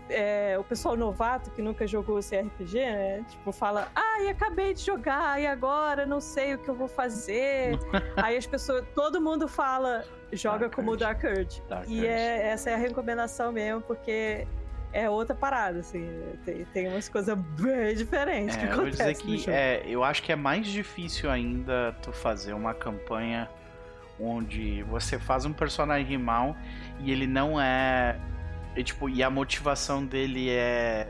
É, 0.09 0.57
o 0.57 0.63
pessoal 0.63 0.97
novato 0.97 1.51
que 1.51 1.61
nunca 1.61 1.85
jogou 1.85 2.21
esse 2.21 2.37
RPG, 2.37 2.75
né? 2.79 3.25
Tipo, 3.29 3.51
fala, 3.51 3.89
ai, 3.93 4.29
acabei 4.29 4.73
de 4.73 4.81
jogar, 4.81 5.43
e 5.43 5.49
agora 5.49 6.07
não 6.07 6.21
sei 6.21 6.55
o 6.55 6.59
que 6.59 6.69
eu 6.69 6.77
vou 6.77 6.87
fazer. 6.87 7.77
Aí 8.17 8.37
as 8.37 8.47
pessoas, 8.47 8.85
todo 8.95 9.21
mundo 9.21 9.49
fala, 9.49 10.05
joga 10.33 10.61
Dark 10.61 10.77
como 10.77 10.93
Urge. 10.93 11.01
Dark 11.01 11.25
Urge. 11.25 11.63
E. 11.89 12.07
É, 12.07 12.51
essa 12.51 12.71
é 12.71 12.75
a 12.75 12.77
recomendação 12.77 13.51
mesmo, 13.51 13.81
porque 13.81 14.47
é 14.93 15.09
outra 15.11 15.35
parada, 15.35 15.81
assim. 15.81 16.09
Tem, 16.45 16.65
tem 16.67 16.89
umas 16.89 17.09
coisas 17.09 17.37
bem 17.37 17.95
diferentes 17.95 18.57
é, 18.57 18.61
que 18.61 18.65
acontecem. 18.67 19.07
Eu 19.07 19.15
vou 19.15 19.37
dizer 19.37 19.45
que 19.45 19.51
é, 19.51 19.83
eu 19.87 20.03
acho 20.03 20.23
que 20.23 20.33
é 20.33 20.37
mais 20.37 20.67
difícil 20.67 21.31
ainda 21.31 21.95
tu 22.03 22.13
fazer 22.13 22.53
uma 22.53 22.75
campanha 22.75 23.49
onde 24.19 24.83
você 24.85 25.19
faz 25.19 25.45
um 25.45 25.53
personagem 25.53 26.17
mal 26.19 26.57
e 27.01 27.11
ele 27.11 27.27
não 27.27 27.61
é. 27.61 28.19
E, 28.75 28.83
tipo, 28.83 29.09
e 29.09 29.23
a 29.23 29.31
motivação 29.31 30.05
dele 30.05 30.51
é 30.51 31.09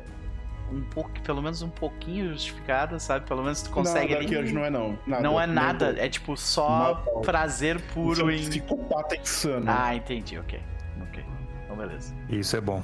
um 0.71 0.83
pouco, 0.83 1.21
pelo 1.21 1.43
menos 1.43 1.63
um 1.63 1.69
pouquinho 1.69 2.33
justificada, 2.33 2.99
sabe? 2.99 3.27
Pelo 3.27 3.43
menos 3.43 3.63
tu 3.63 3.71
consegue. 3.71 4.15
Não, 4.15 4.21
ali... 4.21 4.53
não 4.53 4.65
é 4.65 4.71
não. 4.71 4.99
Nada, 5.07 5.23
não 5.23 5.41
é 5.41 5.47
nada, 5.47 5.93
não 5.93 6.03
é 6.03 6.09
tipo 6.09 6.37
só 6.37 7.05
não, 7.07 7.23
prazer 7.23 7.81
puro 7.93 8.31
em. 8.31 8.39
Psicopata 8.39 9.17
insano. 9.17 9.67
Ah, 9.69 9.95
entendi, 9.95 10.39
ok. 10.39 10.61
Ok. 11.03 11.25
Então 11.65 11.77
beleza. 11.77 12.15
Isso 12.29 12.57
é 12.57 12.61
bom. 12.61 12.83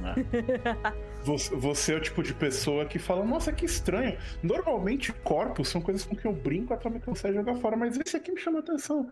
Você, 1.24 1.56
você, 1.56 1.94
é 1.94 1.96
o 1.96 2.00
tipo 2.02 2.22
de 2.22 2.34
pessoa 2.34 2.84
que 2.84 2.98
fala, 2.98 3.24
nossa, 3.24 3.50
que 3.50 3.64
estranho. 3.64 4.18
Normalmente 4.42 5.10
corpos 5.10 5.68
são 5.70 5.80
coisas 5.80 6.04
com 6.04 6.14
que 6.14 6.26
eu 6.26 6.34
brinco 6.34 6.74
até 6.74 6.90
me 6.90 7.00
cansar 7.00 7.30
de 7.30 7.38
jogar 7.38 7.56
fora, 7.56 7.78
mas 7.78 7.98
esse 7.98 8.14
aqui 8.14 8.30
me 8.30 8.38
chama 8.38 8.58
atenção. 8.58 9.10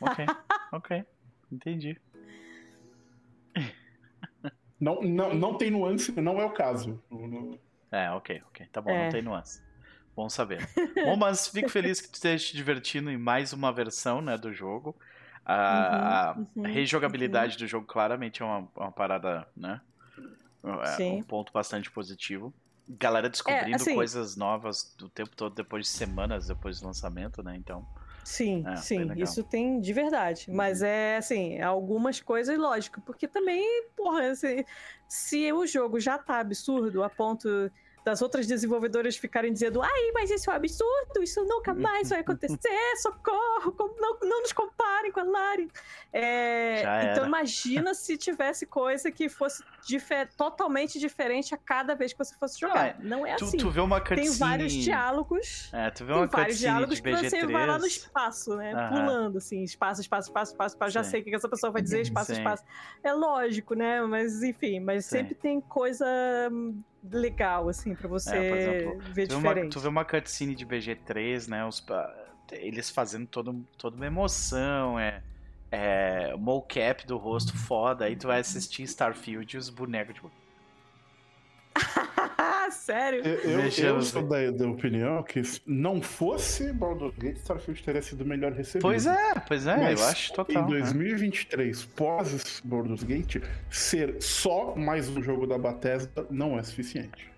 Ok, 0.00 0.26
ok. 0.72 1.04
Entendi. 1.52 2.00
Não, 4.80 5.02
não, 5.02 5.34
não 5.34 5.58
tem 5.58 5.70
nuance, 5.70 6.10
não 6.18 6.40
é 6.40 6.44
o 6.46 6.52
caso. 6.52 6.98
É, 7.92 8.10
ok, 8.12 8.42
ok. 8.48 8.66
Tá 8.72 8.80
bom, 8.80 8.90
é. 8.90 9.04
não 9.04 9.10
tem 9.10 9.20
nuance. 9.20 9.62
Bom 10.16 10.26
saber. 10.30 10.66
bom, 11.04 11.16
mas 11.16 11.48
fico 11.48 11.68
feliz 11.68 12.00
que 12.00 12.08
tu 12.08 12.14
esteja 12.14 12.46
te 12.46 12.56
divertindo 12.56 13.10
em 13.10 13.18
mais 13.18 13.52
uma 13.52 13.70
versão 13.70 14.22
né, 14.22 14.38
do 14.38 14.54
jogo. 14.54 14.96
A, 15.44 16.34
uhum, 16.34 16.46
uhum, 16.56 16.64
a 16.64 16.68
rejogabilidade 16.68 17.54
uhum. 17.54 17.58
do 17.58 17.66
jogo 17.66 17.86
claramente 17.86 18.42
é 18.42 18.44
uma, 18.44 18.66
uma 18.74 18.90
parada, 18.90 19.46
né? 19.54 19.82
É 20.62 21.02
um 21.04 21.22
ponto 21.22 21.52
bastante 21.52 21.90
positivo. 21.90 22.52
Galera 22.88 23.28
descobrindo 23.28 23.70
é, 23.70 23.74
assim, 23.76 23.94
coisas 23.94 24.36
novas 24.36 24.96
o 25.00 25.08
tempo 25.08 25.30
todo 25.36 25.54
depois 25.54 25.86
de 25.86 25.92
semanas 25.92 26.48
depois 26.48 26.80
do 26.80 26.86
lançamento, 26.86 27.42
né? 27.42 27.56
Então. 27.56 27.86
Sim, 28.24 28.64
é, 28.66 28.76
sim, 28.76 29.10
isso 29.16 29.42
tem 29.42 29.80
de 29.80 29.92
verdade. 29.92 30.46
Uhum. 30.48 30.56
Mas 30.56 30.82
é 30.82 31.16
assim, 31.16 31.60
algumas 31.60 32.20
coisas, 32.20 32.58
lógico, 32.58 33.00
porque 33.00 33.26
também, 33.26 33.84
porra, 33.96 34.30
assim, 34.30 34.64
se 35.08 35.52
o 35.52 35.66
jogo 35.66 35.98
já 35.98 36.18
tá 36.18 36.40
absurdo 36.40 37.02
a 37.02 37.08
ponto 37.08 37.70
das 38.04 38.22
outras 38.22 38.46
desenvolvedoras 38.46 39.16
ficarem 39.16 39.52
dizendo, 39.52 39.82
ai, 39.82 40.10
mas 40.12 40.30
isso 40.30 40.50
é 40.50 40.54
um 40.54 40.56
absurdo, 40.56 41.22
isso 41.22 41.44
nunca 41.44 41.74
mais 41.74 42.08
vai 42.08 42.20
acontecer, 42.20 42.58
socorro, 43.02 43.74
não, 43.98 44.18
não 44.20 44.40
nos 44.42 44.52
comparem 44.52 45.12
com 45.12 45.20
a 45.20 45.24
Lari. 45.24 45.70
É, 46.12 47.12
então 47.12 47.26
imagina 47.26 47.94
se 47.94 48.16
tivesse 48.16 48.66
coisa 48.66 49.10
que 49.10 49.28
fosse 49.28 49.62
difer 49.86 50.28
totalmente 50.36 50.98
diferente 50.98 51.54
a 51.54 51.58
cada 51.58 51.94
vez 51.94 52.12
que 52.12 52.18
você 52.18 52.36
fosse 52.36 52.58
jogar. 52.58 52.96
Ah, 52.96 53.00
não 53.02 53.26
é 53.26 53.36
tu, 53.36 53.44
assim. 53.44 53.56
Tu 53.58 53.70
vê 53.70 53.80
uma 53.80 54.00
cutscene... 54.00 54.28
Tem 54.28 54.38
vários 54.38 54.72
diálogos. 54.72 55.70
É, 55.72 55.90
tu 55.90 56.04
vê 56.04 56.12
uma 56.12 56.28
tem 56.28 56.38
vários 56.38 56.58
diálogos 56.58 57.00
que 57.00 57.10
você 57.16 57.46
vai 57.46 57.66
lá 57.66 57.78
no 57.78 57.86
espaço, 57.86 58.56
né? 58.56 58.72
Aham. 58.74 58.88
Pulando, 58.88 59.38
assim, 59.38 59.62
espaço, 59.62 60.00
espaço, 60.00 60.28
espaço, 60.28 60.52
espaço, 60.52 60.74
espaço. 60.74 60.92
Já 60.92 61.02
sei 61.04 61.20
o 61.20 61.24
que 61.24 61.34
essa 61.34 61.48
pessoa 61.48 61.72
vai 61.72 61.82
dizer, 61.82 62.00
espaço, 62.00 62.32
Sim. 62.32 62.38
espaço. 62.38 62.64
É 63.02 63.12
lógico, 63.12 63.74
né? 63.74 64.00
Mas 64.02 64.42
enfim, 64.42 64.80
mas 64.80 65.04
Sim. 65.04 65.10
sempre 65.18 65.34
tem 65.34 65.60
coisa 65.60 66.06
legal, 67.02 67.68
assim, 67.68 67.94
pra 67.94 68.08
você 68.08 68.36
é, 68.36 68.56
exemplo, 68.56 69.00
ver 69.12 69.26
tu 69.26 69.36
diferente. 69.36 69.54
Vê 69.54 69.60
uma, 69.62 69.70
tu 69.70 69.80
vê 69.80 69.88
uma 69.88 70.04
cutscene 70.04 70.54
de 70.54 70.66
BG3, 70.66 71.48
né? 71.48 71.64
Os, 71.64 71.84
eles 72.52 72.90
fazendo 72.90 73.26
todo, 73.26 73.66
toda 73.78 73.96
uma 73.96 74.06
emoção, 74.06 74.98
é, 74.98 75.22
é 75.70 76.34
mocap 76.36 77.06
do 77.06 77.16
rosto 77.16 77.56
foda, 77.56 78.04
aí 78.04 78.16
tu 78.16 78.26
vai 78.26 78.40
assistir 78.40 78.82
Starfield 78.82 79.54
e 79.54 79.58
os 79.58 79.68
bonecos, 79.68 80.14
tipo... 80.14 80.30
Sério? 82.70 83.26
Eu, 83.26 83.34
eu, 83.50 83.60
eu 83.60 84.02
sou 84.02 84.22
da, 84.22 84.50
da, 84.50 84.68
opinião 84.68 85.22
que 85.24 85.42
se 85.42 85.60
não 85.66 86.00
fosse 86.00 86.72
Baldur's 86.72 87.16
Gate, 87.16 87.36
Starfield 87.38 87.82
teria 87.82 88.00
sido 88.00 88.24
melhor 88.24 88.52
recebido. 88.52 88.82
Pois 88.82 89.06
é, 89.06 89.34
pois 89.46 89.66
é, 89.66 89.76
Mas 89.76 90.00
eu 90.00 90.06
acho 90.06 90.32
total. 90.32 90.62
Em 90.62 90.66
2023, 90.66 91.84
né? 91.84 91.92
pós 91.96 92.60
Baldur's 92.64 93.02
Gate, 93.02 93.42
ser 93.68 94.22
só 94.22 94.76
mais 94.76 95.08
um 95.08 95.20
jogo 95.20 95.46
da 95.46 95.58
Bethesda 95.58 96.26
não 96.30 96.58
é 96.58 96.62
suficiente. 96.62 97.30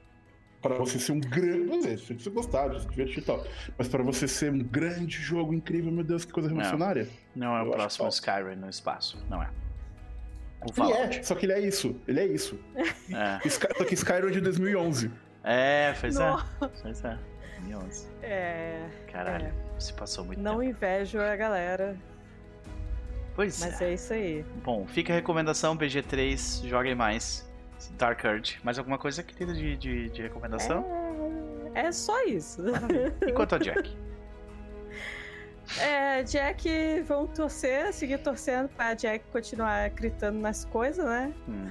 Para 0.62 0.76
você 0.76 0.98
ser 0.98 1.12
um 1.12 1.20
grande. 1.20 1.98
Se 1.98 2.14
você 2.14 2.30
gostar, 2.30 2.72
se 2.78 2.86
divertir 2.86 3.18
e 3.18 3.22
tal. 3.22 3.44
Mas 3.76 3.88
para 3.88 4.02
você 4.02 4.28
ser 4.28 4.52
um 4.52 4.58
grande 4.58 5.16
jogo 5.18 5.52
incrível, 5.52 5.90
meu 5.90 6.04
Deus, 6.04 6.24
que 6.24 6.32
coisa 6.32 6.48
revolucionária. 6.48 7.08
Não, 7.34 7.48
não 7.48 7.56
é 7.56 7.62
o 7.62 7.70
próximo 7.72 8.08
Skyrim 8.08 8.56
no 8.56 8.70
espaço, 8.70 9.18
não 9.28 9.42
é. 9.42 9.50
Ele 10.78 10.92
é, 10.92 11.22
só 11.22 11.34
que 11.34 11.46
ele 11.46 11.52
é 11.52 11.60
isso. 11.60 12.00
Ele 12.06 12.20
é 12.20 12.26
isso. 12.26 12.58
É. 12.76 13.40
Só 13.50 13.84
que 13.84 13.94
Skyrim 13.94 14.28
é 14.28 14.30
de 14.30 14.40
2011. 14.40 15.10
É, 15.42 15.92
pois 16.00 16.16
é. 16.16 16.36
Pois 16.80 17.04
é. 17.04 17.18
2011. 17.62 18.06
É. 18.22 18.88
Caralho, 19.10 19.46
é. 19.46 19.80
se 19.80 19.92
passou 19.92 20.24
muito 20.24 20.40
Não 20.40 20.58
tempo. 20.58 20.70
invejo 20.70 21.18
a 21.20 21.34
galera. 21.34 21.96
Pois 23.34 23.60
Mas 23.60 23.80
é. 23.80 23.90
é 23.90 23.94
isso 23.94 24.12
aí. 24.12 24.44
Bom, 24.62 24.86
fica 24.86 25.12
a 25.12 25.16
recomendação, 25.16 25.76
BG3, 25.76 26.68
joguem 26.68 26.94
mais. 26.94 27.50
Dark 27.96 28.22
Urge. 28.24 28.58
Mais 28.62 28.78
alguma 28.78 28.98
coisa, 28.98 29.22
querida, 29.22 29.52
de, 29.52 29.76
de, 29.76 30.10
de 30.10 30.22
recomendação? 30.22 30.84
É... 31.74 31.86
é 31.86 31.92
só 31.92 32.24
isso. 32.24 32.62
E 33.26 33.32
quanto 33.32 33.54
a 33.54 33.58
Jack? 33.58 33.96
É, 35.78 36.22
Jack, 36.24 37.02
vamos 37.06 37.36
torcer, 37.36 37.92
seguir 37.92 38.18
torcendo 38.18 38.68
pra 38.68 38.94
Jack 38.94 39.24
continuar 39.30 39.88
gritando 39.90 40.38
nas 40.38 40.64
coisas, 40.64 41.04
né? 41.04 41.32
Hum. 41.48 41.68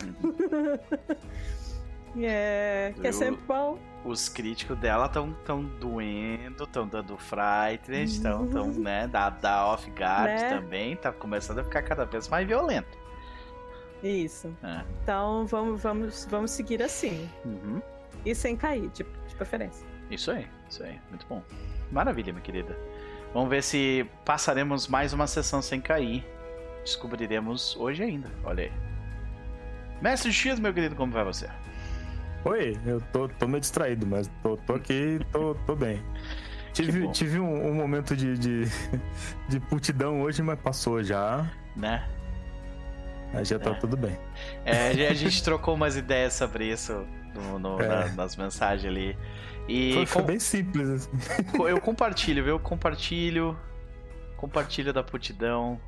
é, 2.23 2.93
que 2.99 3.07
é 3.07 3.11
sempre 3.11 3.41
bom. 3.45 3.77
Os 4.03 4.27
críticos 4.27 4.77
dela 4.79 5.05
estão 5.05 5.33
tão 5.45 5.63
doendo, 5.63 6.63
estão 6.63 6.87
dando 6.87 7.15
fright, 7.17 7.91
estão, 7.91 8.47
tão, 8.47 8.67
né, 8.69 9.07
da, 9.07 9.29
da 9.29 9.67
off 9.67 9.87
guard 9.91 10.31
né? 10.31 10.49
também, 10.49 10.95
tá 10.95 11.11
começando 11.11 11.59
a 11.59 11.63
ficar 11.63 11.83
cada 11.83 12.05
vez 12.05 12.27
mais 12.27 12.47
violento. 12.47 12.97
Isso. 14.03 14.55
É. 14.63 14.81
Então 15.03 15.45
vamos, 15.45 15.81
vamos, 15.81 16.27
vamos 16.29 16.51
seguir 16.51 16.81
assim. 16.81 17.29
Uhum. 17.45 17.81
E 18.25 18.35
sem 18.35 18.55
cair, 18.55 18.89
de, 18.89 19.03
de 19.03 19.35
preferência. 19.35 19.85
Isso 20.09 20.31
aí, 20.31 20.47
isso 20.69 20.83
aí. 20.83 20.99
Muito 21.09 21.25
bom. 21.27 21.41
Maravilha, 21.91 22.31
minha 22.33 22.43
querida. 22.43 22.77
Vamos 23.33 23.49
ver 23.49 23.63
se 23.63 24.05
passaremos 24.25 24.87
mais 24.87 25.13
uma 25.13 25.27
sessão 25.27 25.61
sem 25.61 25.79
cair. 25.79 26.25
Descobriremos 26.83 27.75
hoje 27.77 28.03
ainda. 28.03 28.29
Olha 28.43 28.65
aí. 28.65 28.71
Mestre 30.01 30.33
X, 30.33 30.59
meu 30.59 30.73
querido, 30.73 30.95
como 30.95 31.13
vai 31.13 31.23
você? 31.23 31.47
Oi, 32.43 32.75
eu 32.85 32.99
tô, 33.13 33.29
tô 33.29 33.47
meio 33.47 33.61
distraído, 33.61 34.05
mas 34.07 34.29
tô, 34.41 34.57
tô 34.57 34.73
aqui 34.73 35.19
tô, 35.31 35.53
tô 35.67 35.75
bem. 35.75 36.03
Tive, 36.73 37.07
tive 37.11 37.39
um, 37.39 37.69
um, 37.69 37.73
momento 37.73 38.15
de, 38.15 38.37
de, 38.37 38.63
de 39.47 39.59
putidão 39.59 40.21
hoje, 40.21 40.41
mas 40.41 40.59
passou 40.59 41.03
já. 41.03 41.45
Né? 41.75 42.03
Aí 43.33 43.45
já 43.45 43.57
tá 43.57 43.71
é. 43.71 43.73
tudo 43.75 43.95
bem. 43.95 44.17
É, 44.65 45.07
a 45.07 45.13
gente 45.13 45.43
trocou 45.43 45.75
umas 45.75 45.95
ideias 45.95 46.33
sobre 46.33 46.71
isso 46.71 47.05
no, 47.33 47.59
no, 47.59 47.81
é. 47.81 47.87
na, 47.87 48.07
nas 48.09 48.35
mensagens 48.35 48.85
ali. 48.85 49.17
E 49.67 49.93
foi, 49.93 50.05
foi 50.05 50.21
com... 50.21 50.27
bem 50.27 50.39
simples. 50.39 50.89
Assim. 50.89 51.09
Eu 51.67 51.79
compartilho, 51.79 52.43
viu? 52.43 52.55
Eu 52.55 52.59
compartilho. 52.59 53.57
Compartilho 54.35 54.91
da 54.91 55.03
putidão. 55.03 55.79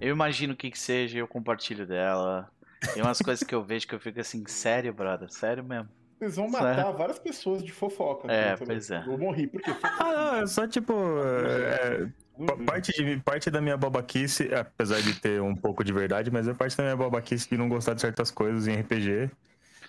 Eu 0.00 0.10
imagino 0.10 0.54
o 0.54 0.56
que 0.56 0.70
que 0.70 0.78
seja, 0.78 1.18
eu 1.18 1.28
compartilho 1.28 1.86
dela. 1.86 2.50
Tem 2.92 3.02
umas 3.02 3.20
coisas 3.20 3.44
que 3.44 3.54
eu 3.54 3.62
vejo 3.62 3.86
que 3.86 3.94
eu 3.94 4.00
fico 4.00 4.18
assim, 4.18 4.42
sério, 4.48 4.92
brother? 4.92 5.30
Sério 5.30 5.62
mesmo? 5.62 5.88
Vocês 6.18 6.36
vão 6.36 6.48
matar 6.48 6.76
Sério? 6.76 6.92
várias 6.96 7.18
pessoas 7.18 7.64
de 7.64 7.72
fofoca. 7.72 8.32
É, 8.32 8.56
pois 8.56 8.90
é. 8.92 9.02
Eu 9.04 9.18
morri, 9.18 9.48
porque. 9.48 9.70
Ah, 9.82 10.12
não, 10.12 10.36
é 10.36 10.46
só 10.46 10.66
tipo. 10.68 10.92
É, 11.46 12.08
uhum. 12.38 12.64
parte, 12.64 12.92
de, 12.92 13.16
parte 13.20 13.50
da 13.50 13.60
minha 13.60 13.76
babaquice, 13.76 14.52
apesar 14.54 15.00
de 15.00 15.14
ter 15.18 15.40
um 15.40 15.54
pouco 15.54 15.84
de 15.84 15.92
verdade, 15.92 16.30
mas 16.30 16.48
é 16.48 16.54
parte 16.54 16.76
da 16.76 16.82
minha 16.84 16.96
babaquice 16.96 17.48
de 17.48 17.56
não 17.56 17.68
gostar 17.68 17.94
de 17.94 18.00
certas 18.00 18.30
coisas 18.30 18.66
em 18.66 18.74
RPG. 18.80 19.30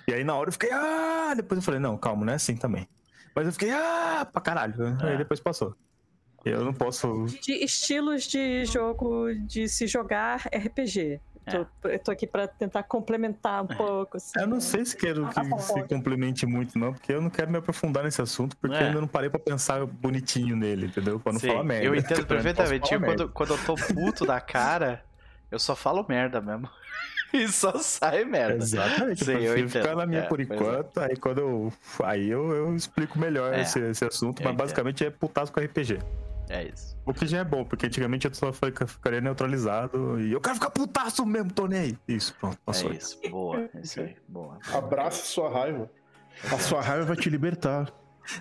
E 0.08 0.14
aí 0.14 0.24
na 0.24 0.36
hora 0.36 0.50
eu 0.50 0.54
fiquei, 0.54 0.72
ah! 0.72 1.34
Depois 1.36 1.58
eu 1.58 1.64
falei, 1.64 1.80
não, 1.80 1.98
calma, 1.98 2.26
não 2.26 2.34
é 2.34 2.36
assim 2.36 2.56
também. 2.56 2.88
Mas 3.36 3.48
eu 3.48 3.54
fiquei, 3.54 3.72
ah, 3.72 4.28
pra 4.32 4.42
caralho. 4.42 4.76
É. 5.02 5.12
Aí 5.12 5.18
depois 5.18 5.40
passou. 5.40 5.76
Eu 6.46 6.66
não 6.66 6.74
posso. 6.74 7.26
De 7.42 7.54
estilos 7.64 8.24
de 8.26 8.66
jogo 8.66 9.34
de 9.34 9.70
se 9.70 9.88
jogar 9.88 10.50
RPG. 10.54 11.22
Tô, 11.44 11.88
é. 11.88 11.96
Eu 11.96 12.00
tô 12.00 12.12
aqui 12.12 12.26
pra 12.26 12.48
tentar 12.48 12.84
complementar 12.84 13.64
um 13.64 13.68
pouco. 13.68 14.18
Assim, 14.18 14.40
eu 14.40 14.48
não 14.48 14.62
sei 14.62 14.86
se 14.86 14.96
quero 14.96 15.28
que 15.28 15.40
ah, 15.40 15.58
se 15.60 15.84
complemente 15.84 16.46
muito, 16.46 16.78
não, 16.78 16.94
porque 16.94 17.12
eu 17.12 17.22
não 17.22 17.30
quero 17.30 17.52
me 17.52 17.58
aprofundar 17.58 18.04
nesse 18.04 18.22
assunto, 18.22 18.56
porque 18.58 18.76
é. 18.76 18.82
eu 18.82 18.88
ainda 18.88 19.02
não 19.02 19.08
parei 19.08 19.30
pra 19.30 19.40
pensar 19.40 19.86
bonitinho 19.86 20.56
nele, 20.56 20.88
entendeu? 20.88 21.20
Pra 21.20 21.34
não 21.34 21.40
Sim, 21.40 21.48
falar 21.48 21.64
merda. 21.64 21.86
Eu 21.86 21.96
entendo 21.96 22.26
perfeitamente. 22.28 22.98
Quando, 23.00 23.30
quando 23.30 23.54
eu 23.54 23.66
tô 23.66 23.76
puto 23.76 24.26
da 24.26 24.40
cara, 24.40 25.04
eu 25.52 25.60
só 25.60 25.76
falo 25.76 26.06
merda 26.08 26.40
mesmo. 26.40 26.70
e 27.34 27.48
só 27.48 27.78
sai 27.80 28.24
merda. 28.24 28.64
Exatamente. 28.64 29.26
Sim, 29.26 29.32
eu, 29.34 29.58
eu 29.58 29.70
ficar 29.70 29.96
na 29.96 30.06
minha 30.06 30.22
é, 30.22 30.28
por 30.28 30.40
é. 30.40 30.44
enquanto, 30.44 31.00
é. 31.02 31.06
aí 31.06 31.18
quando 31.18 31.40
eu. 31.40 31.74
Aí 32.04 32.30
eu, 32.30 32.52
eu 32.52 32.76
explico 32.76 33.20
melhor 33.20 33.54
é, 33.54 33.62
esse, 33.62 33.80
esse 33.80 34.06
assunto, 34.06 34.42
mas 34.42 34.52
entendo. 34.52 34.58
basicamente 34.58 35.06
é 35.06 35.10
putaço 35.10 35.52
com 35.52 35.60
RPG. 35.60 36.00
É 36.54 36.70
isso. 36.72 36.96
O 37.04 37.12
que 37.12 37.26
já 37.26 37.40
é 37.40 37.44
bom, 37.44 37.66
porque 37.66 37.88
antigamente 37.88 38.28
eu 38.28 38.34
só 38.36 38.54
ficaria 38.54 39.20
neutralizado 39.20 40.22
e 40.22 40.32
eu 40.32 40.40
quero 40.40 40.54
ficar 40.54 40.70
putaço 40.70 41.26
mesmo, 41.26 41.52
tô 41.52 41.66
nem 41.66 41.80
aí. 41.80 41.98
Isso, 42.08 42.36
pronto, 42.40 42.60
passou. 42.64 42.92
É 42.92 42.96
isso, 42.96 43.20
boa, 43.28 43.68
é 43.74 43.82
isso 43.82 44.00
aí, 44.00 44.16
boa. 44.30 44.60
Abraça 44.72 45.26
sua 45.26 45.50
raiva. 45.50 45.90
A 46.52 46.60
sua 46.60 46.80
raiva 46.80 47.06
vai 47.06 47.16
te 47.16 47.28
libertar. 47.28 47.92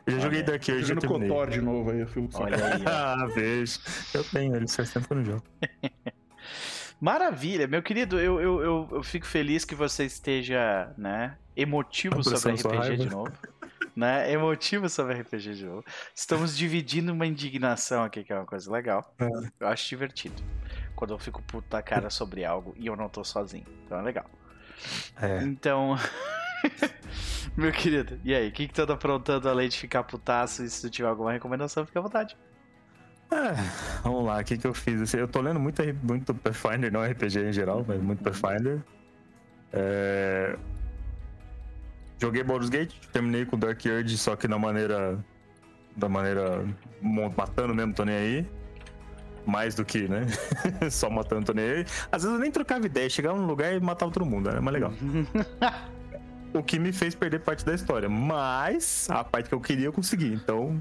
Eu 0.06 0.12
já 0.12 0.12
Olha, 0.12 0.20
joguei 0.20 0.42
Dark 0.42 0.62
Age, 0.62 0.84
já 0.84 0.94
terminei. 0.94 1.28
Cotor 1.28 1.50
de 1.50 1.62
novo 1.62 1.90
aí, 1.90 2.00
eu 2.00 2.06
filmo 2.06 2.28
Olha 2.34 2.56
aí. 2.56 2.82
ah, 2.86 3.26
vejo. 3.34 3.80
Eu 4.12 4.24
tenho, 4.24 4.56
ele 4.56 4.68
faz 4.68 4.92
tempo 4.92 5.06
que 5.06 5.12
eu 5.14 5.16
não 5.16 5.24
jogo. 5.24 5.42
Maravilha, 7.00 7.66
meu 7.66 7.82
querido, 7.82 8.20
eu, 8.20 8.40
eu, 8.40 8.62
eu, 8.62 8.88
eu, 8.92 9.02
fico 9.02 9.26
feliz 9.26 9.64
que 9.64 9.74
você 9.74 10.04
esteja, 10.04 10.92
né, 10.98 11.36
emotivo 11.56 12.22
sobre 12.22 12.52
RPG 12.52 12.96
de 12.98 13.10
novo. 13.10 13.32
Né, 13.94 14.30
emotivo 14.30 14.88
sobre 14.88 15.14
RPG 15.14 15.54
de 15.54 15.64
novo. 15.66 15.84
Estamos 16.14 16.56
dividindo 16.56 17.12
uma 17.12 17.26
indignação 17.26 18.04
aqui, 18.04 18.24
que 18.24 18.32
é 18.32 18.36
uma 18.36 18.46
coisa 18.46 18.70
legal. 18.70 19.14
É. 19.18 19.28
Eu 19.60 19.68
acho 19.68 19.88
divertido. 19.88 20.42
Quando 20.94 21.14
eu 21.14 21.18
fico 21.18 21.42
puta 21.42 21.82
cara 21.82 22.10
sobre 22.10 22.44
algo 22.44 22.74
e 22.76 22.86
eu 22.86 22.96
não 22.96 23.08
tô 23.08 23.24
sozinho. 23.24 23.66
Então 23.84 23.98
é 23.98 24.02
legal. 24.02 24.26
É. 25.20 25.42
Então. 25.42 25.96
meu 27.56 27.72
querido, 27.72 28.20
e 28.24 28.34
aí, 28.34 28.48
o 28.48 28.52
que, 28.52 28.68
que 28.68 28.74
tu 28.74 28.86
tá 28.86 28.92
aprontando 28.92 29.48
além 29.48 29.68
de 29.68 29.78
ficar 29.78 30.02
putaço? 30.04 30.64
E 30.64 30.70
se 30.70 30.80
tu 30.82 30.90
tiver 30.90 31.08
alguma 31.08 31.32
recomendação, 31.32 31.84
fica 31.84 31.98
à 31.98 32.02
vontade. 32.02 32.36
É, 33.30 33.54
vamos 34.02 34.26
lá, 34.26 34.38
o 34.40 34.44
que, 34.44 34.58
que 34.58 34.66
eu 34.66 34.74
fiz? 34.74 35.14
Eu 35.14 35.26
tô 35.26 35.40
lendo 35.40 35.58
muito, 35.58 35.82
muito 36.02 36.34
Pathfinder, 36.34 36.92
não 36.92 37.02
RPG 37.02 37.48
em 37.48 37.52
geral, 37.52 37.82
mas 37.86 38.00
muito 38.00 38.22
Pathfinder. 38.22 38.82
É, 39.72 40.56
joguei 42.22 42.44
Baldur's 42.44 42.70
Gate, 42.70 42.94
terminei 43.12 43.44
com 43.44 43.58
Dark 43.58 43.80
Urge, 43.84 44.16
só 44.16 44.36
que 44.36 44.46
na 44.46 44.58
maneira. 44.58 45.18
Da 45.96 46.08
maneira. 46.08 46.64
matando 47.36 47.74
mesmo, 47.74 47.92
tô 47.92 48.04
nem 48.04 48.14
aí. 48.14 48.46
Mais 49.44 49.74
do 49.74 49.84
que, 49.84 50.06
né? 50.06 50.26
só 50.88 51.10
matando, 51.10 51.46
tô 51.46 51.52
nem 51.52 51.64
aí. 51.64 51.86
Às 52.12 52.22
vezes 52.22 52.36
eu 52.36 52.38
nem 52.38 52.50
trocava 52.50 52.86
ideia, 52.86 53.10
chegava 53.10 53.36
num 53.36 53.46
lugar 53.46 53.74
e 53.74 53.80
matava 53.80 54.12
todo 54.12 54.24
mundo, 54.24 54.48
era 54.48 54.62
mais 54.62 54.72
legal. 54.72 54.92
o 56.54 56.62
que 56.62 56.78
me 56.78 56.92
fez 56.92 57.14
perder 57.14 57.40
parte 57.40 57.64
da 57.64 57.74
história. 57.74 58.08
Mas 58.08 59.10
a 59.10 59.24
parte 59.24 59.48
que 59.48 59.54
eu 59.54 59.60
queria 59.60 59.86
eu 59.86 59.92
consegui, 59.92 60.32
então. 60.32 60.80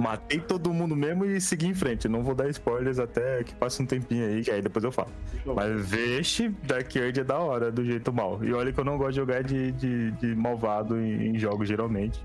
Matei 0.00 0.40
todo 0.40 0.72
mundo 0.72 0.96
mesmo 0.96 1.26
e 1.26 1.38
segui 1.40 1.66
em 1.66 1.74
frente. 1.74 2.08
Não 2.08 2.22
vou 2.22 2.34
dar 2.34 2.48
spoilers 2.48 2.98
até 2.98 3.44
que 3.44 3.54
passe 3.54 3.82
um 3.82 3.86
tempinho 3.86 4.24
aí, 4.24 4.42
que 4.42 4.50
aí 4.50 4.62
depois 4.62 4.82
eu 4.82 4.90
falo. 4.90 5.10
Mas 5.54 5.88
veste 5.88 6.48
Dark 6.62 6.88
Age 6.96 7.20
é 7.20 7.24
da 7.24 7.38
hora, 7.38 7.70
do 7.70 7.84
jeito 7.84 8.10
mal. 8.10 8.42
E 8.42 8.52
olha 8.54 8.72
que 8.72 8.80
eu 8.80 8.84
não 8.84 8.96
gosto 8.96 9.10
de 9.10 9.16
jogar 9.16 9.42
de, 9.42 9.72
de, 9.72 10.10
de 10.12 10.34
malvado 10.34 10.98
em, 10.98 11.28
em 11.28 11.38
jogos, 11.38 11.68
geralmente. 11.68 12.24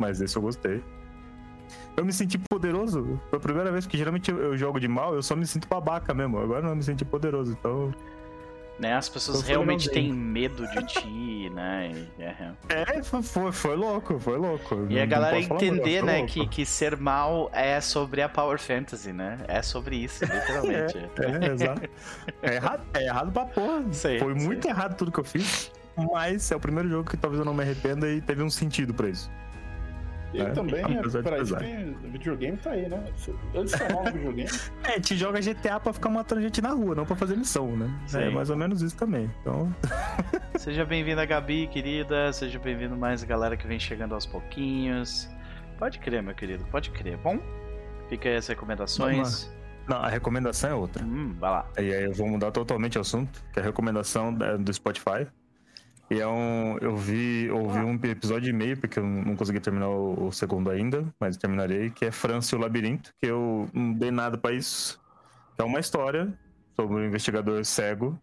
Mas 0.00 0.20
esse 0.20 0.36
eu 0.36 0.42
gostei. 0.42 0.82
Eu 1.96 2.04
me 2.04 2.12
senti 2.12 2.38
poderoso. 2.50 3.20
Foi 3.30 3.38
a 3.38 3.40
primeira 3.40 3.70
vez, 3.70 3.84
porque 3.84 3.98
geralmente 3.98 4.28
eu, 4.28 4.38
eu 4.38 4.56
jogo 4.56 4.80
de 4.80 4.88
mal, 4.88 5.14
eu 5.14 5.22
só 5.22 5.36
me 5.36 5.46
sinto 5.46 5.68
babaca 5.68 6.12
mesmo. 6.12 6.38
Agora 6.38 6.60
não 6.60 6.70
eu 6.70 6.76
me 6.76 6.82
senti 6.82 7.04
poderoso, 7.04 7.52
então 7.52 7.94
né? 8.78 8.94
As 8.94 9.08
pessoas 9.08 9.42
realmente 9.42 9.88
têm 9.88 10.12
medo 10.12 10.66
de 10.68 10.86
ti, 10.86 11.50
né? 11.54 12.06
É, 12.18 12.98
é 12.98 13.02
foi, 13.02 13.52
foi 13.52 13.76
louco, 13.76 14.18
foi 14.18 14.38
louco. 14.38 14.86
E 14.88 15.00
a 15.00 15.06
galera 15.06 15.38
entender, 15.38 16.02
né, 16.02 16.24
que, 16.26 16.46
que 16.46 16.64
ser 16.66 16.96
mal 16.96 17.50
é 17.52 17.80
sobre 17.80 18.22
a 18.22 18.28
Power 18.28 18.58
Fantasy, 18.58 19.12
né? 19.12 19.38
É 19.48 19.62
sobre 19.62 19.96
isso, 19.96 20.24
literalmente. 20.24 20.98
é, 21.20 21.46
é, 21.46 21.52
exato. 21.52 21.88
É 22.42 22.54
errado, 22.54 22.82
é 22.94 23.04
errado 23.04 23.32
pra 23.32 23.44
porra. 23.44 23.84
Sei, 23.92 24.18
foi 24.18 24.34
sei. 24.34 24.44
muito 24.44 24.68
errado 24.68 24.96
tudo 24.96 25.12
que 25.12 25.20
eu 25.20 25.24
fiz, 25.24 25.70
mas 25.96 26.50
é 26.50 26.56
o 26.56 26.60
primeiro 26.60 26.88
jogo 26.88 27.08
que 27.08 27.16
talvez 27.16 27.38
eu 27.38 27.44
não 27.44 27.54
me 27.54 27.62
arrependa 27.62 28.08
e 28.08 28.20
teve 28.20 28.42
um 28.42 28.50
sentido 28.50 28.94
pra 28.94 29.08
isso. 29.08 29.30
E 30.32 30.40
é, 30.40 30.50
também, 30.50 30.80
é, 30.80 31.22
pra 31.22 31.38
isso 31.38 31.56
tem, 31.56 31.92
videogame 32.10 32.56
tá 32.56 32.70
aí, 32.70 32.88
né? 32.88 33.04
Antes 33.54 33.72
de 33.72 33.78
chamar 33.78 34.00
um 34.00 34.12
videogame. 34.12 34.50
É, 34.84 34.98
te 34.98 35.16
joga 35.16 35.40
GTA 35.40 35.78
pra 35.78 35.92
ficar 35.92 36.08
matando 36.08 36.40
gente 36.40 36.60
na 36.60 36.70
rua, 36.70 36.94
não 36.94 37.04
pra 37.04 37.14
fazer 37.14 37.36
missão, 37.36 37.76
né? 37.76 37.90
É 38.04 38.08
Sim. 38.08 38.18
É 38.22 38.30
mais 38.30 38.50
ou 38.50 38.56
menos 38.56 38.82
isso 38.82 38.96
também. 38.96 39.30
Então. 39.40 39.74
Seja 40.56 40.84
bem-vinda, 40.84 41.24
Gabi, 41.24 41.66
querida. 41.66 42.32
Seja 42.32 42.58
bem-vindo 42.58 42.96
mais 42.96 43.22
a 43.22 43.26
galera 43.26 43.56
que 43.56 43.66
vem 43.66 43.78
chegando 43.78 44.14
aos 44.14 44.26
pouquinhos. 44.26 45.28
Pode 45.78 45.98
crer, 45.98 46.22
meu 46.22 46.34
querido, 46.34 46.64
pode 46.70 46.90
crer. 46.90 47.16
Bom, 47.18 47.38
fica 48.08 48.28
aí 48.28 48.36
as 48.36 48.46
recomendações. 48.46 49.50
Não, 49.88 49.98
a 49.98 50.08
recomendação 50.08 50.70
é 50.70 50.74
outra. 50.74 51.04
Hum, 51.04 51.34
vai 51.38 51.50
lá. 51.50 51.66
E 51.76 51.92
aí 51.92 52.04
eu 52.04 52.12
vou 52.12 52.28
mudar 52.28 52.50
totalmente 52.50 52.96
o 52.98 53.00
assunto, 53.00 53.42
que 53.52 53.58
é 53.58 53.62
a 53.62 53.66
recomendação 53.66 54.32
do 54.32 54.72
Spotify. 54.72 55.26
E 56.10 56.20
é 56.20 56.26
um. 56.26 56.76
Eu 56.78 56.96
vi, 56.96 57.50
ouvi 57.50 57.78
um 57.78 57.94
episódio 58.04 58.50
e 58.50 58.52
meio, 58.52 58.76
porque 58.76 58.98
eu 58.98 59.04
não 59.04 59.34
consegui 59.34 59.60
terminar 59.60 59.88
o, 59.88 60.26
o 60.26 60.32
segundo 60.32 60.70
ainda, 60.70 61.06
mas 61.18 61.36
terminarei, 61.36 61.90
que 61.90 62.04
é 62.04 62.10
França 62.10 62.54
e 62.54 62.58
o 62.58 62.60
Labirinto, 62.60 63.12
que 63.20 63.26
eu 63.26 63.68
não 63.72 63.92
dei 63.94 64.10
nada 64.10 64.36
para 64.36 64.54
isso. 64.54 65.00
É 65.56 65.62
uma 65.62 65.80
história 65.80 66.32
sobre 66.76 66.96
um 66.96 67.04
investigador 67.04 67.64
cego. 67.64 68.18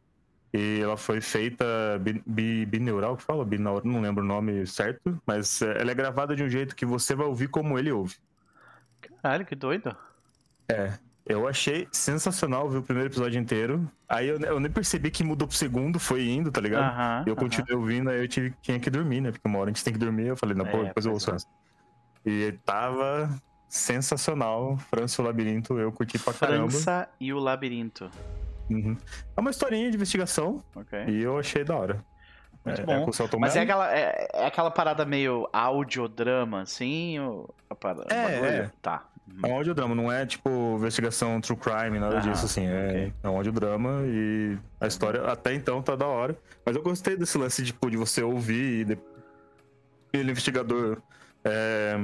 E 0.51 0.79
ela 0.81 0.97
foi 0.97 1.21
feita 1.21 1.63
bi, 2.01 2.23
bi, 2.25 2.65
bineural, 2.65 3.15
que 3.15 3.23
fala? 3.23 3.45
Binaural, 3.45 3.83
não 3.85 4.01
lembro 4.01 4.23
o 4.23 4.27
nome 4.27 4.65
certo, 4.65 5.21
mas 5.23 5.61
ela 5.61 5.91
é 5.91 5.93
gravada 5.93 6.35
de 6.35 6.43
um 6.43 6.49
jeito 6.49 6.75
que 6.75 6.87
você 6.87 7.13
vai 7.13 7.27
ouvir 7.27 7.49
como 7.49 7.77
ele 7.77 7.91
ouve. 7.91 8.15
Caralho, 9.21 9.45
que 9.45 9.55
doido. 9.55 9.95
É. 10.67 10.97
Eu 11.29 11.47
achei 11.47 11.87
sensacional 11.91 12.67
ver 12.67 12.79
o 12.79 12.81
primeiro 12.81 13.07
episódio 13.07 13.39
inteiro. 13.39 13.87
Aí 14.09 14.27
eu, 14.27 14.39
eu 14.39 14.59
nem 14.59 14.71
percebi 14.71 15.11
que 15.11 15.23
mudou 15.23 15.47
pro 15.47 15.55
segundo, 15.55 15.99
foi 15.99 16.27
indo, 16.27 16.51
tá 16.51 16.59
ligado? 16.59 16.91
Uh 16.91 16.97
-huh, 16.97 17.29
eu 17.29 17.35
continuei 17.35 17.75
uh 17.75 17.77
-huh. 17.77 17.81
ouvindo, 17.81 18.09
aí 18.09 18.19
eu 18.19 18.27
tive, 18.27 18.51
tinha 18.63 18.79
que 18.79 18.89
dormir, 18.89 19.21
né? 19.21 19.31
Porque 19.31 19.47
uma 19.47 19.59
hora 19.59 19.69
a 19.69 19.73
gente 19.73 19.83
tem 19.83 19.93
que 19.93 19.99
dormir. 19.99 20.25
Eu 20.25 20.35
falei, 20.35 20.55
não, 20.55 20.65
pô, 20.65 20.79
é, 20.79 20.85
depois 20.85 21.05
eu 21.05 21.11
ouço 21.11 21.29
é. 21.29 21.37
E 22.25 22.51
tava 22.65 23.29
sensacional. 23.67 24.75
França 24.89 25.21
e 25.21 25.23
o 25.23 25.27
Labirinto, 25.27 25.77
eu 25.77 25.91
curti 25.91 26.17
pra 26.17 26.33
caramba. 26.33 26.71
França 26.71 27.07
e 27.19 27.31
o 27.31 27.37
Labirinto. 27.37 28.09
Uhum. 28.67 28.97
É 29.37 29.39
uma 29.39 29.51
historinha 29.51 29.87
de 29.91 29.97
investigação. 29.97 30.63
Okay. 30.75 31.05
E 31.09 31.21
eu 31.21 31.37
achei 31.37 31.63
da 31.63 31.77
hora. 31.77 32.03
Muito 32.65 32.81
é, 32.81 32.85
bom. 32.85 33.09
É 33.09 33.37
Mas 33.39 33.55
é 33.55 33.61
aquela, 33.61 33.93
é, 33.95 34.27
é, 34.33 34.45
aquela 34.45 34.71
parada 34.71 35.05
meio 35.05 35.47
audiodrama, 35.53 36.61
assim? 36.61 37.19
Ou 37.19 37.53
a 37.69 37.75
parada, 37.75 38.05
é, 38.09 38.15
é. 38.15 38.71
Tá. 38.81 39.05
É 39.41 39.47
um 39.47 39.55
audiodrama, 39.55 39.95
não 39.95 40.11
é 40.11 40.25
tipo 40.25 40.75
investigação 40.77 41.39
true 41.39 41.57
crime, 41.57 41.99
nada 41.99 42.17
ah, 42.17 42.21
disso, 42.21 42.45
assim. 42.45 42.65
É, 42.65 42.89
okay. 42.89 43.13
é 43.23 43.29
um 43.29 43.37
audiodrama 43.37 44.01
e 44.05 44.57
a 44.79 44.87
história 44.87 45.23
até 45.23 45.53
então 45.53 45.81
tá 45.81 45.95
da 45.95 46.07
hora. 46.07 46.37
Mas 46.65 46.75
eu 46.75 46.81
gostei 46.81 47.15
desse 47.15 47.37
lance 47.37 47.63
tipo, 47.63 47.89
de 47.89 47.97
você 47.97 48.21
ouvir 48.21 48.81
e 48.81 48.85
de... 48.85 48.97
ele 50.13 50.31
investigador 50.31 51.01
é, 51.43 51.97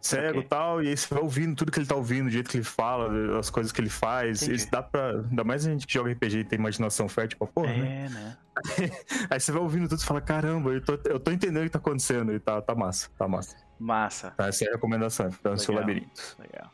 cego 0.00 0.26
e 0.26 0.38
okay. 0.38 0.48
tal, 0.48 0.82
e 0.82 0.88
aí 0.88 0.96
você 0.96 1.12
vai 1.12 1.22
ouvindo 1.22 1.54
tudo 1.56 1.72
que 1.72 1.78
ele 1.78 1.86
tá 1.86 1.94
ouvindo, 1.94 2.26
o 2.26 2.30
jeito 2.30 2.50
que 2.50 2.56
ele 2.56 2.64
fala, 2.64 3.38
as 3.38 3.50
coisas 3.50 3.72
que 3.72 3.80
ele 3.80 3.90
faz. 3.90 4.42
Isso 4.42 4.70
dá 4.70 4.82
pra. 4.82 5.10
Ainda 5.10 5.44
mais 5.44 5.66
a 5.66 5.70
gente 5.70 5.86
que 5.86 5.92
joga 5.92 6.12
RPG 6.12 6.38
e 6.38 6.44
tem 6.44 6.58
imaginação 6.58 7.08
fértil 7.08 7.38
pra 7.38 7.48
porra, 7.48 7.70
é, 7.70 7.78
né? 7.78 8.08
né? 8.08 8.36
aí 9.30 9.40
você 9.40 9.52
vai 9.52 9.62
ouvindo 9.62 9.88
tudo 9.88 10.00
e 10.00 10.04
fala, 10.04 10.20
caramba, 10.20 10.70
eu 10.70 10.80
tô, 10.80 10.98
eu 11.04 11.20
tô 11.20 11.30
entendendo 11.30 11.62
o 11.62 11.66
que 11.66 11.70
tá 11.70 11.78
acontecendo 11.78 12.32
e 12.32 12.40
tá, 12.40 12.60
tá 12.60 12.74
massa, 12.74 13.08
tá 13.16 13.26
massa. 13.28 13.56
Massa. 13.78 14.30
Tá, 14.32 14.48
essa 14.48 14.64
é 14.64 14.68
a 14.68 14.72
recomendação, 14.72 15.30
fica 15.30 15.50
no 15.50 15.58
seu 15.58 15.74
labirinto. 15.74 16.36
Legal. 16.38 16.70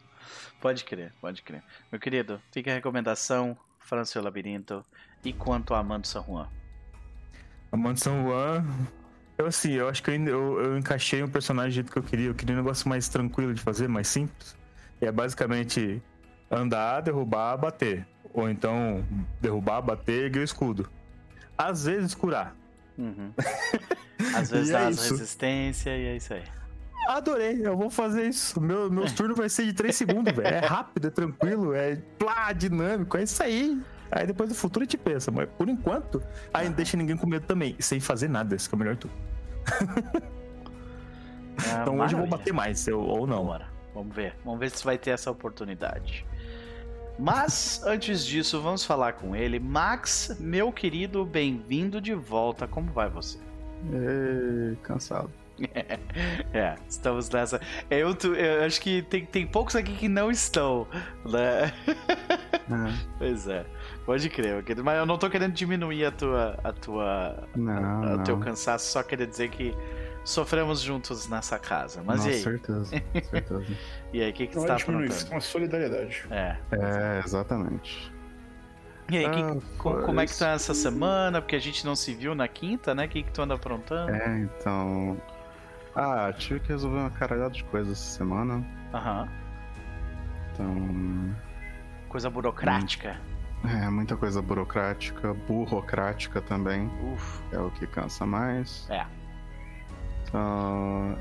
Pode 0.60 0.84
crer, 0.84 1.12
pode 1.20 1.42
crer. 1.42 1.62
Meu 1.92 2.00
querido, 2.00 2.40
fica 2.50 2.70
a 2.70 2.74
recomendação, 2.74 3.56
França 3.78 4.20
Labirinto. 4.20 4.82
E 5.22 5.32
quanto 5.32 5.74
a 5.74 5.78
Amando 5.78 6.06
San 6.06 6.22
Juan? 6.22 6.48
Amando 7.70 8.00
San 8.00 8.22
Juan, 8.22 8.64
eu 9.36 9.46
assim, 9.46 9.72
eu 9.72 9.88
acho 9.88 10.02
que 10.02 10.10
eu, 10.10 10.26
eu, 10.26 10.60
eu 10.60 10.78
encaixei 10.78 11.22
um 11.22 11.28
personagem 11.28 11.70
do 11.70 11.74
jeito 11.74 11.92
que 11.92 11.98
eu 11.98 12.02
queria. 12.02 12.26
Eu 12.28 12.34
queria 12.34 12.54
um 12.54 12.58
negócio 12.58 12.88
mais 12.88 13.08
tranquilo 13.08 13.52
de 13.52 13.60
fazer, 13.60 13.88
mais 13.88 14.08
simples. 14.08 14.56
E 15.00 15.06
é 15.06 15.12
basicamente 15.12 16.02
andar, 16.50 17.02
derrubar, 17.02 17.56
bater. 17.56 18.06
Ou 18.32 18.48
então 18.48 19.04
derrubar, 19.40 19.82
bater 19.82 20.34
e 20.34 20.38
o 20.38 20.42
escudo. 20.42 20.88
Às 21.58 21.84
vezes 21.84 22.14
curar. 22.14 22.56
Uhum. 22.96 23.32
Às 24.34 24.50
vezes 24.50 24.70
dá 24.70 24.80
é 24.80 24.86
as 24.86 25.10
resistência 25.10 25.96
e 25.96 26.06
é 26.06 26.16
isso 26.16 26.32
aí. 26.32 26.44
Adorei, 27.08 27.66
eu 27.66 27.76
vou 27.76 27.90
fazer 27.90 28.28
isso. 28.28 28.60
Meu, 28.60 28.90
meus 28.90 29.12
turnos 29.14 29.36
vai 29.36 29.48
ser 29.48 29.64
de 29.64 29.72
3 29.72 29.94
segundos, 29.94 30.34
velho. 30.34 30.46
É 30.46 30.60
rápido, 30.60 31.08
é 31.08 31.10
tranquilo, 31.10 31.74
é 31.74 31.96
plá, 32.18 32.52
dinâmico, 32.52 33.16
é 33.16 33.22
isso 33.22 33.42
aí. 33.42 33.80
Aí 34.10 34.26
depois 34.26 34.48
do 34.48 34.54
futuro 34.54 34.84
a 34.84 34.86
gente 34.86 34.96
pensa, 34.96 35.30
mas 35.30 35.48
por 35.58 35.68
enquanto, 35.68 36.22
aí 36.52 36.68
não 36.68 36.74
deixa 36.74 36.96
ninguém 36.96 37.16
com 37.16 37.26
medo 37.26 37.46
também, 37.46 37.74
sem 37.80 37.98
fazer 37.98 38.28
nada, 38.28 38.54
isso 38.54 38.68
que 38.68 38.74
é 38.74 38.76
o 38.76 38.78
melhor 38.78 38.96
tudo. 38.96 39.12
É, 41.66 41.72
então 41.82 41.98
hoje 41.98 42.14
eu 42.14 42.18
vou 42.20 42.28
bater 42.28 42.52
mais, 42.52 42.86
eu, 42.86 43.00
ou 43.00 43.26
não. 43.26 43.44
Bora. 43.44 43.68
Vamos 43.92 44.14
ver, 44.14 44.36
vamos 44.44 44.60
ver 44.60 44.70
se 44.70 44.84
vai 44.84 44.98
ter 44.98 45.10
essa 45.10 45.30
oportunidade. 45.30 46.26
Mas 47.18 47.80
antes 47.84 48.26
disso, 48.26 48.60
vamos 48.60 48.84
falar 48.84 49.12
com 49.12 49.36
ele. 49.36 49.60
Max, 49.60 50.36
meu 50.40 50.72
querido, 50.72 51.24
bem-vindo 51.24 52.00
de 52.00 52.12
volta. 52.12 52.66
Como 52.66 52.90
vai 52.92 53.08
você? 53.08 53.38
É, 53.92 54.74
cansado. 54.82 55.30
É, 56.52 56.74
estamos 56.88 57.30
nessa. 57.30 57.60
Eu, 57.90 58.16
eu 58.34 58.64
acho 58.64 58.80
que 58.80 59.02
tem, 59.02 59.24
tem 59.24 59.46
poucos 59.46 59.76
aqui 59.76 59.94
que 59.94 60.08
não 60.08 60.30
estão, 60.30 60.86
né? 61.24 61.72
É. 62.64 62.94
Pois 63.18 63.46
é, 63.46 63.64
pode 64.06 64.28
crer, 64.30 64.64
mas 64.82 64.98
eu 64.98 65.06
não 65.06 65.18
tô 65.18 65.28
querendo 65.28 65.52
diminuir 65.52 66.06
a 66.06 66.10
tua. 66.10 66.58
a 66.64 66.72
tua. 66.72 67.48
Não, 67.54 68.04
a, 68.04 68.14
o 68.16 68.22
teu 68.24 68.38
cansaço, 68.38 68.90
só 68.90 69.02
queria 69.02 69.26
dizer 69.26 69.50
que 69.50 69.74
sofremos 70.24 70.80
juntos 70.80 71.28
nessa 71.28 71.58
casa. 71.58 72.02
Mas 72.04 72.20
Não, 72.20 72.30
e 72.30 72.34
aí? 72.34 72.40
certeza, 72.40 72.84
certeza. 73.30 73.66
e 74.12 74.22
aí, 74.22 74.30
o 74.30 74.32
que, 74.32 74.46
que 74.46 74.54
você 74.54 74.66
tá 74.66 74.78
falando? 74.78 75.04
Isso 75.04 75.26
é 75.28 75.30
uma 75.30 75.40
solidariedade. 75.40 76.24
É. 76.30 76.56
É, 76.72 77.22
exatamente. 77.24 78.12
E 79.10 79.18
aí, 79.18 79.26
ah, 79.26 79.30
que, 79.30 79.78
como 79.78 80.20
é 80.20 80.26
que 80.26 80.38
tá 80.38 80.52
essa 80.52 80.72
semana? 80.72 81.42
Porque 81.42 81.54
a 81.54 81.60
gente 81.60 81.84
não 81.84 81.94
se 81.94 82.14
viu 82.14 82.34
na 82.34 82.48
quinta, 82.48 82.94
né? 82.94 83.04
O 83.04 83.08
que, 83.08 83.22
que 83.22 83.30
tu 83.30 83.42
anda 83.42 83.54
aprontando? 83.54 84.10
É, 84.10 84.38
então. 84.38 85.20
Ah, 85.96 86.32
tive 86.32 86.60
que 86.60 86.68
resolver 86.68 86.98
uma 86.98 87.10
caralhada 87.10 87.50
de 87.50 87.64
coisas 87.64 87.92
essa 87.92 88.18
semana. 88.18 88.64
Aham. 88.92 89.28
Então. 90.52 91.36
Coisa 92.08 92.28
burocrática. 92.30 93.20
É, 93.64 93.88
muita 93.88 94.16
coisa 94.16 94.42
burocrática, 94.42 95.32
burocrática 95.32 96.40
também. 96.42 96.90
Uf. 97.12 97.42
É 97.52 97.58
o 97.58 97.70
que 97.70 97.86
cansa 97.86 98.26
mais. 98.26 98.88
É. 98.90 99.06
Então. 100.22 101.16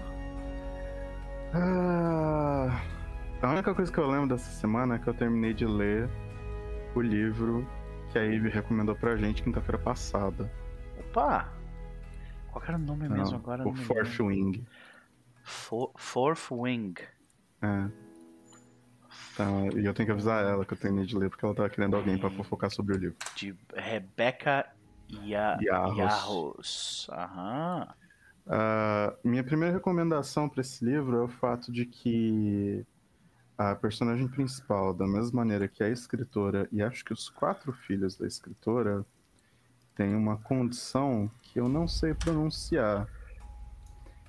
Ah, 1.54 2.82
a 3.42 3.50
única 3.50 3.74
coisa 3.76 3.92
que 3.92 3.98
eu 3.98 4.10
lembro 4.10 4.30
dessa 4.30 4.50
semana 4.52 4.96
é 4.96 5.00
que 5.00 5.08
eu 5.08 5.14
terminei 5.14 5.54
de 5.54 5.66
ler 5.66 6.10
o 6.96 7.02
livro 7.02 7.68
que 8.12 8.18
a 8.18 8.24
Ivy 8.24 8.50
recomendou 8.50 8.96
pra 8.96 9.16
gente 9.16 9.44
quinta-feira 9.44 9.78
passada. 9.78 10.52
Opa! 11.00 11.48
Qual 12.54 12.64
era 12.66 12.78
o 12.78 12.80
nome 12.80 13.10
não, 13.10 13.18
mesmo 13.18 13.38
agora? 13.38 13.68
O 13.68 13.74
Fourth 13.74 14.20
Wing. 14.20 14.64
For, 15.42 15.92
Fourth 15.98 16.52
Wing. 16.52 16.94
É. 17.60 17.90
Então, 19.34 19.70
e 19.72 19.84
eu 19.84 19.94
tenho 19.94 20.06
que 20.06 20.12
avisar 20.12 20.46
ela 20.46 20.64
que 20.64 20.74
eu 20.74 20.78
terminei 20.78 21.08
de 21.08 21.18
ler 21.18 21.32
porque 21.32 21.44
ela 21.44 21.56
tava 21.56 21.68
querendo 21.68 21.96
alguém 21.96 22.16
para 22.16 22.30
fofocar 22.30 22.70
sobre 22.70 22.96
o 22.96 23.00
livro. 23.00 23.18
De 23.36 23.56
Rebecca 23.74 24.72
Yarros. 25.10 25.98
Yarros. 25.98 27.08
Aham. 27.12 27.88
Uh, 28.46 29.28
minha 29.28 29.44
primeira 29.44 29.74
recomendação 29.74 30.48
para 30.48 30.62
esse 30.62 30.86
livro 30.86 31.18
é 31.18 31.24
o 31.24 31.28
fato 31.28 31.72
de 31.72 31.88
que 31.88 32.86
a 33.58 33.74
personagem 33.74 34.28
principal, 34.28 34.94
da 34.94 35.08
mesma 35.08 35.38
maneira 35.38 35.68
que 35.68 35.84
a 35.84 35.90
escritora, 35.90 36.68
e 36.72 36.84
acho 36.84 37.04
que 37.04 37.14
os 37.14 37.30
quatro 37.30 37.74
filhos 37.74 38.16
da 38.16 38.28
escritora, 38.28 39.04
tem 39.96 40.14
uma 40.16 40.38
condição 40.38 41.32
que 41.54 41.60
eu 41.60 41.70
não 41.70 41.88
sei 41.88 42.16
pronunciar, 42.16 43.08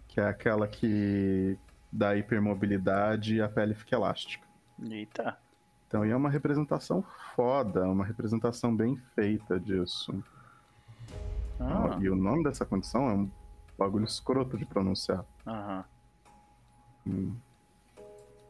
que 0.07 0.21
é 0.21 0.29
aquela 0.29 0.69
que 0.69 1.59
dá 1.91 2.15
hipermobilidade 2.15 3.37
e 3.37 3.41
a 3.41 3.49
pele 3.49 3.75
fica 3.75 3.97
elástica. 3.97 4.47
Eita. 4.79 5.39
Então, 5.89 6.05
e 6.05 6.11
é 6.11 6.17
uma 6.17 6.29
representação 6.29 7.03
foda, 7.35 7.89
uma 7.89 8.05
representação 8.05 8.77
bem 8.77 8.97
feita 9.15 9.59
disso. 9.59 10.23
Ah. 11.59 11.97
E 11.99 12.11
o 12.11 12.15
nome 12.15 12.45
dessa 12.45 12.67
condição 12.67 13.09
é 13.09 13.15
um 13.15 13.31
bagulho 13.79 14.05
escroto 14.05 14.59
de 14.59 14.67
pronunciar. 14.67 15.25
Aham. 15.47 15.85
Hum. 17.07 17.35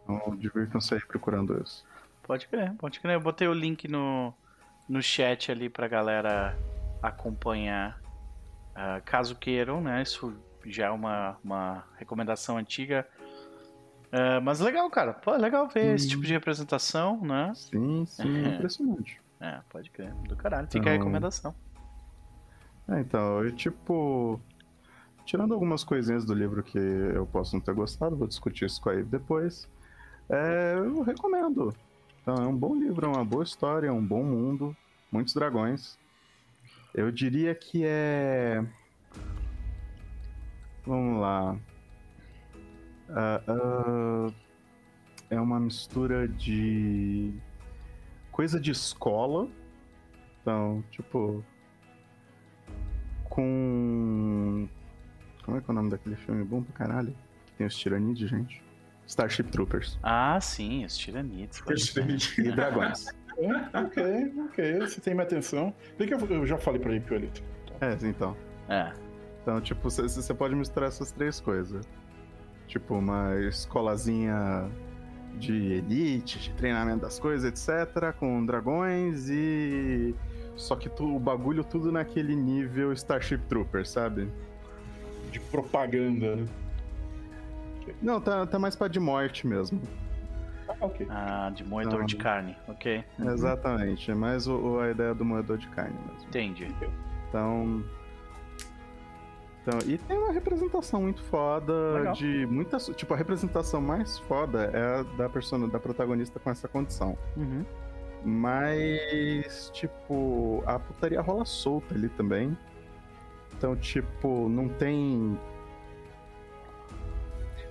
Então, 0.02 0.36
divirtam-se 0.36 0.94
aí 0.94 1.00
procurando 1.06 1.62
isso. 1.62 1.86
Pode 2.24 2.48
crer, 2.48 2.74
pode 2.74 2.98
crer. 2.98 3.14
Eu 3.14 3.20
botei 3.20 3.46
o 3.46 3.54
link 3.54 3.86
no, 3.86 4.34
no 4.88 5.00
chat 5.00 5.52
ali 5.52 5.68
pra 5.68 5.86
galera 5.86 6.58
acompanhar. 7.00 8.03
Uh, 8.74 9.00
caso 9.04 9.36
queiram, 9.36 9.80
né? 9.80 10.02
Isso 10.02 10.34
já 10.66 10.86
é 10.86 10.90
uma, 10.90 11.36
uma 11.42 11.84
recomendação 11.96 12.58
antiga. 12.58 13.06
Uh, 14.06 14.40
mas 14.42 14.60
legal, 14.60 14.88
cara. 14.90 15.12
Pô, 15.12 15.34
é 15.34 15.38
legal 15.38 15.68
ver 15.68 15.94
esse 15.94 16.08
tipo 16.08 16.22
de 16.22 16.32
representação, 16.32 17.20
né? 17.20 17.52
Sim, 17.54 18.04
sim, 18.06 18.44
é 18.44 18.48
impressionante. 18.54 19.20
É, 19.40 19.60
pode 19.68 19.90
crer. 19.90 20.12
Do 20.28 20.36
caralho. 20.36 20.66
Fica 20.66 20.78
então... 20.78 20.92
a 20.92 20.96
recomendação. 20.96 21.54
É, 22.88 23.00
então, 23.00 23.44
eu 23.44 23.52
tipo. 23.52 24.40
Tirando 25.24 25.54
algumas 25.54 25.82
coisinhas 25.82 26.24
do 26.24 26.34
livro 26.34 26.62
que 26.62 26.76
eu 26.78 27.26
posso 27.26 27.56
não 27.56 27.62
ter 27.62 27.72
gostado, 27.72 28.14
vou 28.14 28.28
discutir 28.28 28.66
isso 28.66 28.80
com 28.80 28.90
a 28.90 28.94
Eve 28.94 29.04
depois. 29.04 29.66
É, 30.28 30.74
eu 30.76 31.00
recomendo. 31.02 31.74
Então, 32.20 32.34
é 32.34 32.46
um 32.46 32.56
bom 32.56 32.74
livro, 32.74 33.06
é 33.06 33.08
uma 33.08 33.24
boa 33.24 33.42
história, 33.42 33.88
é 33.88 33.92
um 33.92 34.04
bom 34.04 34.22
mundo, 34.22 34.76
muitos 35.10 35.32
dragões. 35.32 35.98
Eu 36.94 37.10
diria 37.10 37.52
que 37.56 37.82
é. 37.84 38.64
Vamos 40.86 41.20
lá. 41.20 41.58
Uh, 43.08 44.28
uh, 44.28 44.34
é 45.28 45.40
uma 45.40 45.58
mistura 45.58 46.28
de 46.28 47.34
coisa 48.30 48.60
de 48.60 48.70
escola. 48.70 49.48
Então, 50.40 50.84
tipo. 50.92 51.44
Com. 53.24 54.68
Como 55.44 55.56
é 55.56 55.60
que 55.60 55.68
é 55.68 55.72
o 55.72 55.74
nome 55.74 55.90
daquele 55.90 56.14
filme 56.14 56.44
bom 56.44 56.62
pra 56.62 56.74
caralho? 56.74 57.14
Que 57.46 57.52
tem 57.54 57.66
os 57.66 57.76
tiranides, 57.76 58.30
gente. 58.30 58.62
Starship 59.04 59.50
Troopers. 59.50 59.98
Ah, 60.00 60.40
sim, 60.40 60.84
os 60.84 60.96
tiranides. 60.96 61.60
e 62.38 62.52
dragões. 62.52 63.08
Ok, 63.74 64.32
ok. 64.46 64.78
Você 64.80 65.00
tem 65.00 65.14
minha 65.14 65.24
atenção. 65.24 65.74
Vê 65.98 66.06
que 66.06 66.14
eu, 66.14 66.46
já 66.46 66.58
falei 66.58 66.80
pra 66.80 66.92
ele, 66.92 67.00
Piolito. 67.00 67.42
É, 67.80 67.96
então. 68.02 68.36
É. 68.68 68.92
Então, 69.42 69.60
tipo, 69.60 69.90
você 69.90 70.34
pode 70.34 70.54
misturar 70.54 70.88
essas 70.88 71.10
três 71.12 71.40
coisas. 71.40 71.86
Tipo, 72.66 72.94
uma 72.94 73.36
escolazinha 73.40 74.70
de 75.38 75.74
elite, 75.74 76.38
de 76.38 76.50
treinamento 76.54 77.02
das 77.02 77.18
coisas, 77.18 77.44
etc., 77.44 78.12
com 78.18 78.44
dragões 78.44 79.28
e. 79.28 80.14
Só 80.56 80.76
que 80.76 80.88
tu, 80.88 81.16
o 81.16 81.18
bagulho 81.18 81.64
tudo 81.64 81.90
naquele 81.90 82.34
nível 82.36 82.92
Starship 82.92 83.38
Trooper, 83.48 83.86
sabe? 83.86 84.28
De 85.32 85.40
propaganda, 85.40 86.36
né? 86.36 86.46
Não, 88.00 88.20
tá, 88.20 88.46
tá 88.46 88.58
mais 88.58 88.76
pra 88.76 88.88
de 88.88 89.00
morte 89.00 89.46
mesmo. 89.46 89.82
Ah, 90.68 90.76
ok. 90.80 91.06
Ah, 91.10 91.50
de 91.54 91.64
moedor 91.64 91.94
então, 91.94 92.06
de 92.06 92.16
carne, 92.16 92.56
ok. 92.68 93.04
Exatamente, 93.18 94.10
é 94.10 94.14
mais 94.14 94.46
o, 94.46 94.78
a 94.80 94.90
ideia 94.90 95.14
do 95.14 95.24
moedor 95.24 95.58
de 95.58 95.68
carne 95.68 95.96
mesmo. 96.06 96.28
Entendi. 96.28 96.68
Então, 97.28 97.84
então, 99.66 99.78
e 99.86 99.96
tem 99.96 100.18
uma 100.18 100.30
representação 100.30 101.00
muito 101.00 101.22
foda 101.22 101.72
Legal. 101.94 102.12
de 102.12 102.46
muitas. 102.46 102.86
Tipo, 102.94 103.14
a 103.14 103.16
representação 103.16 103.80
mais 103.80 104.18
foda 104.20 104.70
é 104.74 105.00
a 105.00 105.02
da 105.16 105.28
persona, 105.28 105.66
da 105.66 105.80
protagonista 105.80 106.38
com 106.38 106.50
essa 106.50 106.68
condição. 106.68 107.16
Uhum. 107.34 107.64
Mas, 108.22 109.70
tipo, 109.72 110.62
a 110.66 110.78
putaria 110.78 111.20
rola 111.20 111.46
solta 111.46 111.94
ali 111.94 112.10
também. 112.10 112.56
Então, 113.56 113.74
tipo, 113.74 114.48
não 114.50 114.68
tem. 114.68 115.38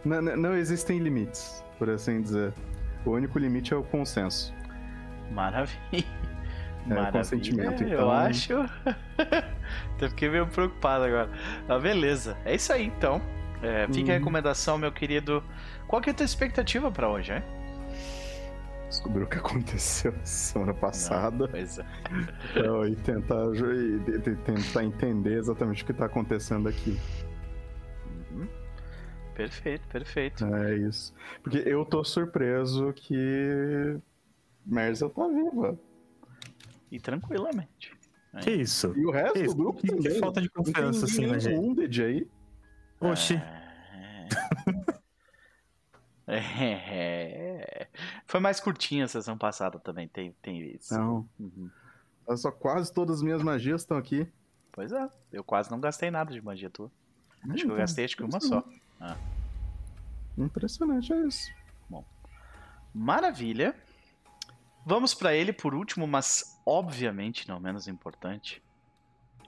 Não, 0.04 0.22
não 0.22 0.56
existem 0.56 0.98
limites, 0.98 1.64
por 1.78 1.90
assim 1.92 2.22
dizer. 2.22 2.54
O 3.06 3.12
único 3.12 3.38
limite 3.38 3.74
é 3.74 3.78
o 3.78 3.84
consenso. 3.84 4.54
Maravilha. 5.32 5.78
É, 5.92 6.90
Maravilha, 6.90 7.12
consentimento. 7.12 7.84
Então... 7.84 8.00
Eu 8.00 8.12
acho. 8.12 8.54
Até 9.96 10.10
fiquei 10.10 10.30
meio 10.30 10.48
preocupado 10.48 11.06
agora. 11.06 11.30
Ah, 11.68 11.80
beleza. 11.80 12.38
É 12.46 12.56
isso 12.56 12.72
aí, 12.74 12.86
então. 12.86 13.22
É, 13.62 13.88
fica 13.88 14.12
a 14.12 14.14
uhum. 14.14 14.20
recomendação, 14.20 14.78
meu 14.78 14.92
querido. 14.92 15.42
Qual 15.88 16.02
que 16.02 16.10
é 16.10 16.14
a 16.14 16.16
tua 16.16 16.26
expectativa 16.26 16.92
para 16.92 17.10
hoje, 17.10 17.34
hein? 17.34 17.44
Descobrir 18.90 19.24
o 19.24 19.28
que 19.28 19.38
aconteceu 19.38 20.14
semana 20.24 20.74
passada. 20.74 21.46
Não, 21.46 21.48
pois 21.48 21.80
é. 21.80 21.86
Então, 22.52 22.86
e 22.86 22.96
tentar, 22.96 23.46
e 23.56 24.36
tentar 24.36 24.84
entender 24.84 25.38
exatamente 25.38 25.82
o 25.82 25.86
que 25.86 25.94
está 25.94 26.06
acontecendo 26.06 26.68
aqui. 26.68 27.00
Perfeito, 29.36 29.88
perfeito. 29.88 30.46
É 30.46 30.78
isso. 30.78 31.14
Porque 31.42 31.58
eu 31.58 31.84
tô 31.86 32.04
surpreso 32.04 32.94
que 32.94 33.98
Merzel 34.66 35.10
tá 35.10 35.28
viva. 35.28 35.78
E 36.92 37.00
tranquilamente. 37.00 37.98
Que 38.42 38.52
isso? 38.52 38.94
E 38.96 39.06
o 39.06 39.12
resto 39.12 39.34
que 39.34 39.46
do 39.46 39.56
grupo 39.56 39.82
que, 39.82 39.88
também. 39.88 40.04
Que 40.04 40.20
falta 40.20 40.42
de 40.42 40.50
confiança, 40.50 41.06
assim, 41.06 41.26
na 41.26 41.38
gente. 41.38 41.60
Wounded 41.60 42.04
aí. 42.04 42.28
Oxi. 43.00 43.36
É... 43.36 44.28
é... 46.38 47.88
Foi 48.26 48.40
mais 48.40 48.60
curtinha 48.60 49.06
a 49.06 49.08
sessão 49.08 49.38
passada 49.38 49.80
também, 49.80 50.08
tem, 50.08 50.36
tem 50.42 50.62
isso. 50.76 50.94
Não. 50.94 51.28
Uhum. 51.40 51.70
Só 52.38 52.52
quase 52.52 52.92
todas 52.92 53.18
as 53.18 53.22
minhas 53.22 53.44
magias 53.44 53.82
estão 53.82 53.98
aqui. 53.98 54.28
Pois 54.72 54.92
é, 54.92 55.08
eu 55.32 55.44
quase 55.44 55.70
não 55.70 55.80
gastei 55.80 56.10
nada 56.10 56.34
de 56.34 56.42
magia 56.42 56.70
tua. 56.70 56.92
Acho 57.50 57.66
que 57.66 57.72
eu 57.72 57.76
gastei 57.76 58.06
acho 58.06 58.16
que 58.16 58.24
uma 58.24 58.40
só. 58.40 58.64
Ah. 59.04 59.18
Impressionante, 60.38 61.12
é 61.12 61.28
isso. 61.28 61.52
Bom. 61.90 62.06
Maravilha. 62.94 63.76
Vamos 64.86 65.14
para 65.14 65.36
ele 65.36 65.52
por 65.52 65.76
último, 65.76 66.08
mas 66.08 66.62
obviamente 66.66 67.48
não 67.48 67.60
menos 67.60 67.88
importante. 67.88 68.64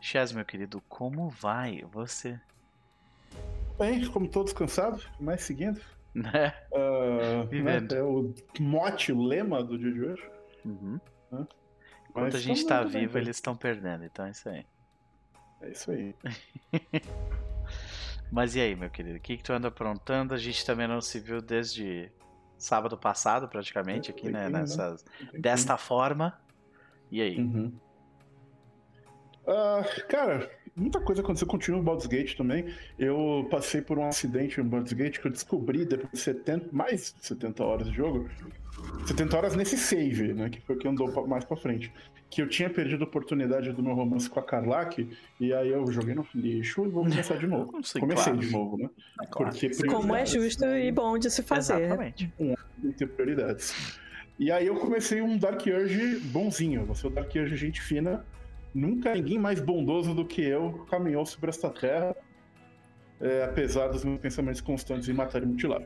Chaz, 0.01 0.31
meu 0.31 0.45
querido, 0.45 0.81
como 0.89 1.29
vai 1.29 1.83
você? 1.91 2.39
Bem, 3.77 4.05
como 4.11 4.27
todos 4.27 4.53
cansados, 4.53 5.07
mas 5.19 5.41
seguindo. 5.41 5.81
Né? 6.13 6.53
Uh, 6.71 7.47
Vivendo. 7.47 7.93
Né? 7.93 7.99
É 7.99 8.03
o 8.03 8.33
mote, 8.59 9.11
o 9.11 9.21
lema 9.21 9.63
do 9.63 9.77
dia 9.77 9.91
de 9.91 10.01
hoje. 10.01 10.31
Uhum. 10.63 10.99
Né? 11.31 11.47
Enquanto 12.09 12.37
a 12.37 12.39
gente 12.39 12.59
está 12.59 12.83
vivo, 12.83 13.17
eles 13.17 13.37
estão 13.37 13.55
perdendo, 13.55 14.05
então 14.05 14.25
é 14.25 14.31
isso 14.31 14.49
aí. 14.49 14.65
É 15.61 15.71
isso 15.71 15.91
aí. 15.91 16.15
mas 18.31 18.55
e 18.55 18.61
aí, 18.61 18.75
meu 18.75 18.89
querido? 18.89 19.17
O 19.17 19.21
que, 19.21 19.37
que 19.37 19.43
tu 19.43 19.53
anda 19.53 19.67
aprontando? 19.67 20.33
A 20.33 20.37
gente 20.37 20.65
também 20.65 20.87
não 20.87 21.01
se 21.01 21.19
viu 21.19 21.41
desde 21.41 22.11
sábado 22.57 22.97
passado, 22.97 23.47
praticamente, 23.47 24.11
aqui, 24.11 24.29
né? 24.29 24.49
Nessas, 24.49 25.05
desta 25.33 25.77
forma. 25.77 26.39
E 27.11 27.21
aí? 27.21 27.39
Uhum. 27.39 27.73
Uh, 29.47 30.07
cara, 30.07 30.49
muita 30.75 30.99
coisa 30.99 31.21
aconteceu. 31.21 31.47
Continua 31.47 31.79
o 31.79 31.83
Baldur's 31.83 32.07
Gate 32.07 32.35
também. 32.35 32.65
Eu 32.97 33.47
passei 33.49 33.81
por 33.81 33.97
um 33.97 34.07
acidente 34.07 34.57
no 34.57 34.65
Baldur's 34.65 34.93
Gate 34.93 35.19
que 35.19 35.27
eu 35.27 35.31
descobri 35.31 35.85
depois 35.85 36.11
de 36.11 36.19
70, 36.19 36.69
mais 36.71 37.13
de 37.17 37.25
70 37.25 37.63
horas 37.63 37.87
de 37.87 37.95
jogo. 37.95 38.29
70 39.05 39.37
horas 39.37 39.55
nesse 39.55 39.77
save, 39.77 40.33
né? 40.33 40.49
Que 40.49 40.59
foi 40.61 40.75
o 40.75 40.79
que 40.79 40.87
andou 40.87 41.27
mais 41.27 41.45
pra 41.45 41.55
frente. 41.55 41.91
Que 42.29 42.41
eu 42.41 42.49
tinha 42.49 42.69
perdido 42.69 43.03
a 43.03 43.07
oportunidade 43.07 43.71
do 43.71 43.81
meu 43.81 43.93
romance 43.93 44.29
com 44.29 44.39
a 44.39 44.43
Carlac, 44.43 45.07
e 45.39 45.53
aí 45.53 45.69
eu 45.69 45.89
joguei 45.91 46.15
no 46.15 46.27
lixo 46.33 46.85
e 46.85 46.89
vou 46.89 47.03
começar 47.07 47.37
de 47.37 47.47
novo. 47.47 47.71
Comecei 47.71 48.01
claro. 48.01 48.39
de 48.39 48.51
novo, 48.51 48.77
né? 48.77 48.89
É 49.21 49.27
claro. 49.27 49.51
Porque 49.51 49.69
Como 49.87 50.15
é 50.15 50.25
justo 50.25 50.65
e 50.65 50.91
bom 50.91 51.17
de 51.17 51.29
se 51.29 51.43
fazer. 51.43 51.83
Exatamente. 51.83 52.33
Um, 52.39 52.55
ter 52.93 53.07
prioridades. 53.07 53.99
E 54.37 54.51
aí 54.51 54.67
eu 54.67 54.75
comecei 54.75 55.21
um 55.21 55.37
Dark 55.37 55.65
Urge 55.65 56.19
bonzinho. 56.25 56.85
Você 56.85 57.05
é 57.05 57.09
o 57.09 57.13
Dark 57.13 57.33
Urge 57.33 57.55
gente 57.55 57.81
fina. 57.81 58.25
Nunca 58.75 59.15
ninguém 59.15 59.39
mais 59.39 59.61
bondoso 59.61 60.13
do 60.13 60.25
que 60.25 60.41
eu 60.41 60.85
caminhou 60.91 61.25
sobre 61.25 61.49
esta 61.49 61.69
terra, 61.69 62.13
é, 63.21 63.45
apesar 63.45 63.87
dos 63.87 64.03
meus 64.03 64.19
pensamentos 64.19 64.59
constantes 64.59 65.07
em 65.07 65.13
matar 65.13 65.41
e 65.41 65.45
mutilar. 65.45 65.81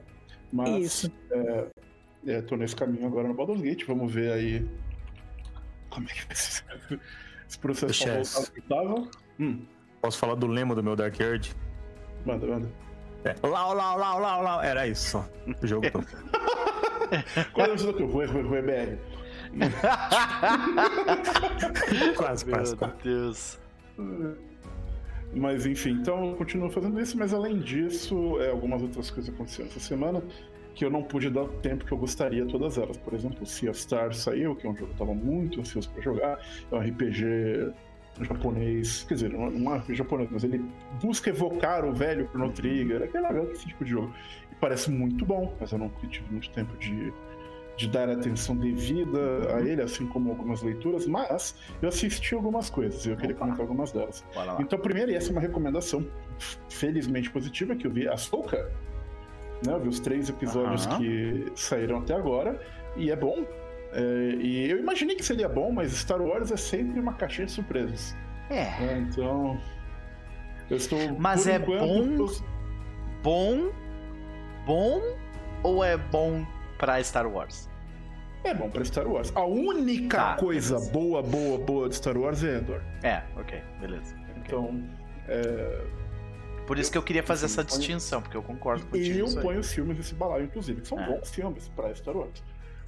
Mas 0.51 0.83
Isso. 0.83 1.11
É, 1.29 1.67
é, 2.25 2.41
tô 2.41 2.55
nesse 2.55 2.75
caminho 2.75 3.05
agora 3.05 3.27
no 3.27 3.35
Baldur's 3.35 3.61
Gate. 3.61 3.85
Vamos 3.85 4.11
ver 4.11 4.31
aí 4.31 4.67
como 5.91 6.07
é 6.09 6.13
que 6.13 6.25
vai 6.25 6.35
ser. 6.35 6.63
esse 7.47 7.59
processo 7.59 8.03
pra 8.03 8.15
voltar 8.15 8.39
ao 8.39 8.45
que 8.45 8.61
tava. 8.61 9.11
Hum. 9.39 9.65
Posso 10.01 10.17
falar 10.17 10.33
do 10.33 10.47
lema 10.47 10.73
do 10.73 10.81
meu 10.81 10.95
Dark 10.95 11.19
Earth? 11.19 11.55
Manda, 12.25 12.47
manda. 12.47 12.71
É, 13.23 13.35
lau, 13.47 13.75
lau, 13.75 13.99
lau, 13.99 14.19
lau, 14.19 14.41
lau. 14.41 14.63
Era 14.63 14.87
isso. 14.87 15.23
O 15.61 15.67
jogo 15.67 15.91
todo. 15.91 16.07
Qual 17.53 17.67
é 17.67 17.73
o 17.73 17.93
teu? 17.93 18.07
Rue, 18.07 18.25
Rue, 18.25 18.41
Rue, 18.41 18.61
BR. 18.63 19.18
Quase, 22.15 22.45
quase, 22.45 22.75
Meu 22.75 22.77
quase. 22.77 22.95
Deus. 23.03 23.59
Mas 25.33 25.65
enfim, 25.65 25.91
então 25.91 26.29
eu 26.29 26.35
continuo 26.35 26.69
fazendo 26.69 26.99
isso, 26.99 27.17
mas 27.17 27.33
além 27.33 27.59
disso, 27.59 28.39
é, 28.41 28.49
algumas 28.49 28.81
outras 28.81 29.11
coisas 29.11 29.33
aconteceram 29.33 29.69
essa 29.69 29.79
semana 29.79 30.23
que 30.73 30.85
eu 30.85 30.89
não 30.89 31.03
pude 31.03 31.29
dar 31.29 31.43
o 31.43 31.47
tempo 31.47 31.85
que 31.85 31.91
eu 31.91 31.97
gostaria 31.97 32.43
a 32.43 32.47
todas 32.47 32.77
elas. 32.77 32.97
Por 32.97 33.13
exemplo, 33.13 33.43
o 33.43 33.45
Sea 33.45 33.69
of 33.69 33.79
Stars 33.79 34.19
saiu, 34.19 34.55
que 34.55 34.65
é 34.65 34.69
um 34.69 34.73
jogo 34.73 34.87
que 34.87 34.91
eu 34.91 35.05
estava 35.05 35.13
muito 35.13 35.59
ansioso 35.59 35.89
para 35.91 36.01
jogar. 36.01 36.39
É 36.71 36.75
um 36.75 36.79
RPG 36.79 37.73
japonês, 38.21 39.03
quer 39.07 39.13
dizer, 39.15 39.29
não 39.31 39.45
é 39.45 39.49
um 39.49 39.77
RPG 39.77 39.95
japonês, 39.95 40.29
mas 40.31 40.43
ele 40.43 40.63
busca 41.01 41.29
evocar 41.29 41.85
o 41.85 41.93
velho 41.93 42.27
Chrono 42.29 42.51
Trigger, 42.51 43.03
aquele 43.03 43.27
esse 43.51 43.67
tipo 43.67 43.83
de 43.83 43.91
jogo. 43.91 44.13
E 44.51 44.55
parece 44.55 44.89
muito 44.89 45.25
bom, 45.25 45.53
mas 45.59 45.71
eu 45.71 45.77
não 45.77 45.89
tive 46.09 46.31
muito 46.31 46.49
tempo 46.51 46.75
de, 46.77 47.13
de 47.79 47.87
dar 47.87 48.09
atenção 48.09 48.57
devida 48.57 49.55
a 49.55 49.61
ele, 49.61 49.81
assim 49.81 50.05
como 50.05 50.29
algumas 50.31 50.61
leituras, 50.61 51.07
mas 51.07 51.55
eu 51.81 51.87
assisti 51.87 52.35
algumas 52.35 52.69
coisas 52.69 53.05
e 53.05 53.09
eu 53.09 53.15
queria 53.15 53.33
Opa. 53.33 53.45
comentar 53.45 53.61
algumas 53.61 53.93
delas. 53.93 54.21
Então, 54.59 54.77
primeiro, 54.77 55.11
e 55.11 55.15
essa 55.15 55.29
é 55.29 55.31
uma 55.31 55.39
recomendação 55.39 56.05
felizmente 56.69 57.29
positiva, 57.29 57.73
que 57.77 57.87
eu 57.87 57.91
vi 57.91 58.05
a 58.05 58.17
Soca, 58.17 58.69
né? 59.65 59.71
Eu 59.73 59.79
vi 59.79 59.87
os 59.87 60.01
três 60.01 60.27
episódios 60.29 60.85
Aham. 60.87 60.97
que 60.97 61.45
saíram 61.55 61.99
até 61.99 62.13
agora, 62.15 62.59
e 62.97 63.09
é 63.11 63.15
bom. 63.15 63.45
É, 63.93 64.35
e 64.41 64.69
eu 64.69 64.77
imaginei 64.77 65.15
que 65.15 65.23
seria 65.23 65.47
bom, 65.47 65.71
mas 65.71 65.93
Star 65.93 66.21
Wars 66.21 66.51
é 66.51 66.57
sempre 66.57 66.99
uma 66.99 67.13
caixinha 67.13 67.45
de 67.45 67.53
surpresas. 67.53 68.13
É. 68.49 68.65
né? 68.65 69.07
Então. 69.09 69.57
Eu 70.69 70.75
estou. 70.75 70.99
Mas 71.17 71.47
é 71.47 71.55
enquanto, 71.55 71.79
bom? 71.87 72.17
tô- 72.27 72.43
Bom? 73.23 73.71
Bom 74.65 75.01
ou 75.63 75.83
é 75.83 75.95
bom 75.97 76.45
pra 76.79 77.03
Star 77.03 77.27
Wars? 77.31 77.69
É 78.43 78.53
bom 78.53 78.69
pra 78.69 78.83
Star 78.85 79.05
Wars. 79.05 79.31
A 79.35 79.43
única 79.43 80.17
Tá, 80.17 80.35
coisa 80.37 80.75
beleza. 80.75 80.91
boa, 80.91 81.21
boa, 81.21 81.57
boa 81.59 81.89
de 81.89 81.95
Star 81.95 82.17
Wars 82.17 82.43
é 82.43 82.57
Endor. 82.57 82.81
É, 83.03 83.21
ok, 83.39 83.61
beleza. 83.81 84.15
ok. 84.15 84.33
Então. 84.37 84.89
é, 85.27 85.85
Por 86.65 86.77
isso 86.79 86.91
que 86.91 86.97
eu 86.97 87.03
queria 87.03 87.21
fazer 87.23 87.45
essa 87.47 87.63
põe- 87.63 87.77
distinção, 87.77 88.21
porque 88.21 88.37
eu 88.37 88.43
concordo 88.43 88.83
E 88.83 88.89
contigo. 88.89 89.27
eu 89.37 89.41
ponho 89.41 89.59
os 89.59 89.71
filmes 89.73 89.97
nesse 89.97 90.15
balaio, 90.15 90.45
inclusive, 90.45 90.81
que 90.81 90.87
são 90.87 90.99
É. 90.99 91.05
bons 91.07 91.29
filmes 91.31 91.67
pra 91.69 91.93
Star 91.93 92.15
Wars. 92.15 92.43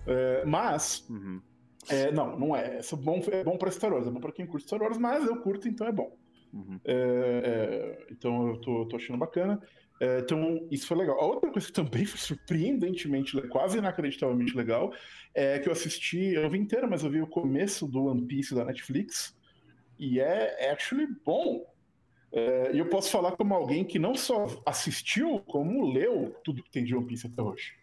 É, 0.07 0.45
mas, 0.45 1.05
Uhum. 1.09 1.41
é, 1.89 2.11
não, 2.11 2.39
não 2.39 2.55
é. 2.55 2.77
É 2.77 2.95
bom, 2.95 3.21
é 3.31 3.43
bom 3.43 3.57
pra 3.57 3.69
Star 3.71 3.91
Wars, 3.91 4.07
é 4.07 4.11
bom 4.11 4.19
pra 4.21 4.31
quem 4.31 4.45
curte 4.45 4.65
Star 4.67 4.81
Wars, 4.81 4.97
mas 4.97 5.25
eu 5.25 5.35
curto, 5.41 5.67
então 5.67 5.85
é 5.87 5.91
bom. 5.91 6.15
Uhum. 6.53 6.79
É, 6.85 6.93
é, 8.05 8.07
então 8.11 8.47
eu 8.49 8.57
tô, 8.61 8.85
tô 8.85 8.95
achando 8.95 9.17
bacana. 9.17 9.59
É, 10.01 10.17
então, 10.17 10.67
isso 10.71 10.87
foi 10.87 10.97
legal. 10.97 11.19
A 11.19 11.25
outra 11.27 11.51
coisa 11.51 11.67
que 11.67 11.73
também 11.73 12.05
foi 12.05 12.17
surpreendentemente, 12.17 13.39
quase 13.49 13.77
inacreditavelmente 13.77 14.57
legal, 14.57 14.91
é 15.31 15.59
que 15.59 15.69
eu 15.69 15.71
assisti, 15.71 16.33
eu 16.33 16.49
vi 16.49 16.57
inteira, 16.57 16.87
mas 16.87 17.03
eu 17.03 17.11
vi 17.11 17.21
o 17.21 17.27
começo 17.27 17.87
do 17.87 18.05
One 18.05 18.25
Piece 18.25 18.55
da 18.55 18.65
Netflix, 18.65 19.37
e 19.99 20.19
é 20.19 20.71
actually 20.71 21.07
bom. 21.23 21.63
É, 22.33 22.71
E 22.73 22.79
eu 22.79 22.87
posso 22.87 23.11
falar 23.11 23.33
como 23.33 23.53
alguém 23.53 23.85
que 23.85 23.99
não 23.99 24.15
só 24.15 24.47
assistiu, 24.65 25.39
como 25.41 25.91
leu 25.91 26.35
tudo 26.43 26.63
que 26.63 26.71
tem 26.71 26.83
de 26.83 26.95
One 26.95 27.05
Piece 27.05 27.27
até 27.27 27.43
hoje. 27.43 27.73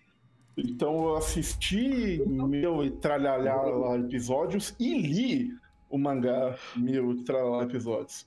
Então 0.56 1.04
eu 1.04 1.16
assisti 1.16 2.20
meu 2.26 2.84
e 2.84 2.90
tralhalhar 2.90 3.64
lá 3.64 3.96
episódios 3.96 4.74
e 4.80 4.98
li 4.98 5.52
o 5.88 5.96
mangá 5.96 6.58
mil 6.74 7.12
e 7.12 7.22
tralhalhar 7.22 7.68
episódios. 7.68 8.26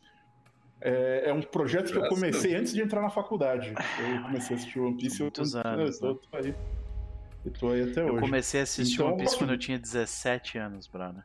É, 0.81 1.29
é 1.29 1.33
um 1.33 1.41
projeto 1.41 1.91
que 1.91 1.97
eu 1.97 2.07
comecei 2.09 2.55
antes 2.55 2.73
de 2.73 2.81
entrar 2.81 3.01
na 3.01 3.09
faculdade. 3.09 3.73
Eu 3.99 4.23
comecei 4.23 4.55
a 4.55 4.59
assistir 4.59 4.79
One 4.79 4.97
Piece 4.97 5.17
e 5.17 5.19
eu 5.21 5.25
Muitos 5.25 5.55
anos, 5.55 6.01
eu 6.01 6.15
tô, 6.15 6.27
tô 6.27 6.37
aí. 6.37 6.55
Eu 7.45 7.51
tô 7.53 7.69
aí 7.69 7.91
até 7.91 8.01
Eu 8.01 8.13
hoje. 8.13 8.19
comecei 8.19 8.59
a 8.59 8.63
assistir 8.63 8.95
Então, 8.95 9.07
One 9.09 9.17
Piece 9.17 9.37
quando 9.37 9.53
eu 9.53 9.57
tinha 9.57 9.77
17 9.79 10.57
anos, 10.57 10.87
Bruno. 10.87 11.23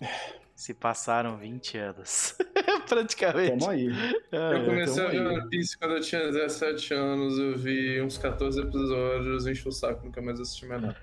Se 0.58 0.74
passaram 0.74 1.36
20 1.36 1.78
anos. 1.78 2.36
Praticamente. 2.88 3.58
Tamo 3.60 3.70
aí. 3.70 3.88
É, 4.32 4.54
Eu 4.56 4.64
comecei 4.64 5.06
a 5.06 5.08
ver. 5.08 5.20
One 5.24 5.48
Piece 5.48 5.78
quando 5.78 5.94
eu 5.94 6.00
tinha 6.00 6.20
17 6.32 6.94
anos, 6.94 7.38
eu 7.38 7.56
vi 7.56 8.02
uns 8.02 8.18
14 8.18 8.60
episódios, 8.60 9.46
enchi 9.46 9.68
o 9.68 9.70
saco, 9.70 10.04
nunca 10.04 10.20
mais 10.20 10.40
assisti 10.40 10.66
mais 10.66 10.82
nada. 10.82 10.96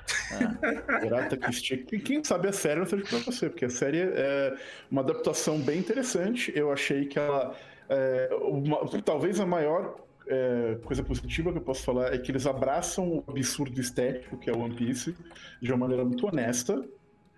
Grata 1.02 1.38
que 1.38 1.50
estica. 1.50 1.96
E 1.96 2.00
quem 2.02 2.22
sabe 2.22 2.50
a 2.50 2.52
série 2.52 2.82
não 2.82 2.86
seja 2.86 3.06
pra 3.06 3.20
você, 3.20 3.50
porque 3.50 3.64
a 3.64 3.70
série 3.70 4.00
é 4.02 4.54
uma 4.92 5.00
adaptação 5.02 5.58
bem 5.58 5.80
interessante. 5.80 6.52
Eu 6.54 6.70
achei 6.70 7.06
que 7.06 7.18
ela. 7.18 7.56
é, 7.88 8.30
uma- 8.42 8.86
talvez 9.04 9.40
a 9.40 9.46
maior 9.46 9.96
é, 10.28 10.78
coisa 10.84 11.02
positiva 11.02 11.54
que 11.54 11.60
eu 11.60 11.62
posso 11.62 11.82
falar 11.84 12.14
é 12.14 12.18
que 12.18 12.30
eles 12.30 12.46
abraçam 12.46 13.08
o 13.20 13.24
absurdo 13.32 13.80
estético 13.80 14.38
que 14.38 14.50
é 14.50 14.54
o 14.54 14.60
One 14.60 14.76
Piece 14.76 15.16
de 15.62 15.72
uma 15.72 15.78
maneira 15.78 16.04
muito 16.04 16.28
honesta. 16.28 16.84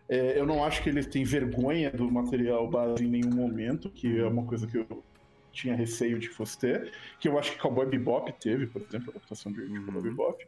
É, 0.10 0.39
eu 0.39 0.45
não 0.45 0.64
acho 0.64 0.82
que 0.84 0.89
eles 0.89 1.05
têm 1.05 1.24
vergonha 1.24 1.91
do 1.91 2.10
material 2.10 2.68
base 2.70 3.03
em 3.03 3.08
nenhum 3.10 3.32
momento, 3.34 3.89
que 3.89 4.20
é 4.20 4.26
uma 4.26 4.43
coisa 4.45 4.66
que 4.66 4.78
eu 4.78 5.03
tinha 5.51 5.76
receio 5.76 6.18
de 6.20 6.30
fosse 6.30 6.58
ter. 6.58 6.91
Que 7.20 7.28
eu 7.28 7.38
acho 7.38 7.51
que 7.51 7.58
Cowboy 7.58 7.86
Bebop 7.86 8.32
teve, 8.39 8.68
por 8.68 8.82
exemplo, 8.82 9.08
a 9.10 9.18
adaptação 9.18 9.51
de, 9.51 9.68
de 9.68 9.80
Cowboy 9.82 9.95
Uhum. 9.95 10.01
Bebop. 10.01 10.45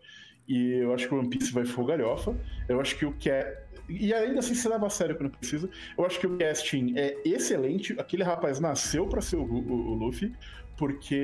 E 0.47 0.73
eu 0.73 0.93
acho 0.93 1.07
que 1.07 1.13
o 1.13 1.19
One 1.19 1.29
Piece 1.29 1.51
vai 1.51 1.65
for 1.65 1.85
galhofa. 1.85 2.35
Eu 2.67 2.79
acho 2.81 2.97
que 2.97 3.05
o 3.05 3.11
que 3.13 3.29
é. 3.29 3.63
E 3.87 4.13
ainda 4.13 4.39
assim 4.39 4.53
se 4.55 4.67
leva 4.69 4.87
a 4.87 4.89
sério 4.89 5.15
quando 5.15 5.31
precisa. 5.31 5.69
Eu 5.97 6.05
acho 6.05 6.19
que 6.19 6.25
o 6.27 6.37
casting 6.37 6.93
é 6.95 7.15
excelente. 7.25 7.93
Aquele 7.99 8.23
rapaz 8.23 8.59
nasceu 8.59 9.05
pra 9.07 9.19
ser 9.21 9.35
o, 9.35 9.43
o- 9.43 9.91
o 9.91 9.93
Luffy, 9.95 10.33
porque 10.77 11.15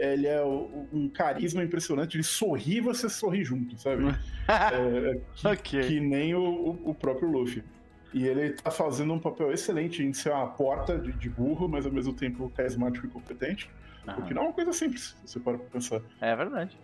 ele 0.00 0.26
é 0.26 0.40
um 0.44 1.08
carisma 1.08 1.62
impressionante. 1.64 2.16
Ele 2.16 2.22
sorri 2.24 2.76
e 2.76 2.80
você 2.80 3.08
sorri 3.08 3.42
junto, 3.44 3.78
sabe? 3.78 4.04
É, 4.48 5.10
é 5.10 5.20
que, 5.34 5.46
Ok. 5.46 5.80
que 5.88 6.00
nem 6.00 6.34
o- 6.34 6.78
o 6.84 6.94
próprio 6.94 7.30
Luffy. 7.30 7.62
E 8.12 8.26
ele 8.26 8.50
tá 8.52 8.70
fazendo 8.70 9.12
um 9.12 9.18
papel 9.18 9.52
excelente 9.52 10.02
em 10.02 10.12
ser 10.12 10.30
uma 10.30 10.46
porta 10.46 10.98
de, 10.98 11.12
de 11.12 11.28
burro, 11.28 11.68
mas 11.68 11.84
ao 11.84 11.92
mesmo 11.92 12.12
tempo 12.14 12.50
carismático 12.50 13.06
e 13.06 13.10
competente. 13.10 13.70
O 14.16 14.22
que 14.22 14.32
não 14.32 14.42
é 14.42 14.44
uma 14.46 14.54
coisa 14.54 14.72
simples, 14.72 15.14
se 15.26 15.32
você 15.32 15.40
para 15.40 15.58
pra 15.58 15.66
pensar. 15.66 16.00
É 16.20 16.34
verdade. 16.34 16.78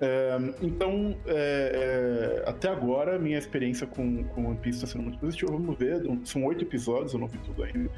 Então, 0.60 1.16
é, 1.26 2.42
é, 2.44 2.48
até 2.50 2.68
agora, 2.68 3.18
minha 3.18 3.38
experiência 3.38 3.86
com, 3.86 4.24
com 4.24 4.46
One 4.46 4.58
Piece 4.58 4.78
está 4.78 4.86
sendo 4.86 5.04
muito 5.04 5.18
positiva. 5.18 5.52
Vamos 5.52 5.78
ver, 5.78 6.02
são 6.24 6.44
oito 6.44 6.64
episódios, 6.64 7.14
eu 7.14 7.20
não 7.20 7.26
vi 7.26 7.38
tudo 7.38 7.62
ainda. 7.62 7.90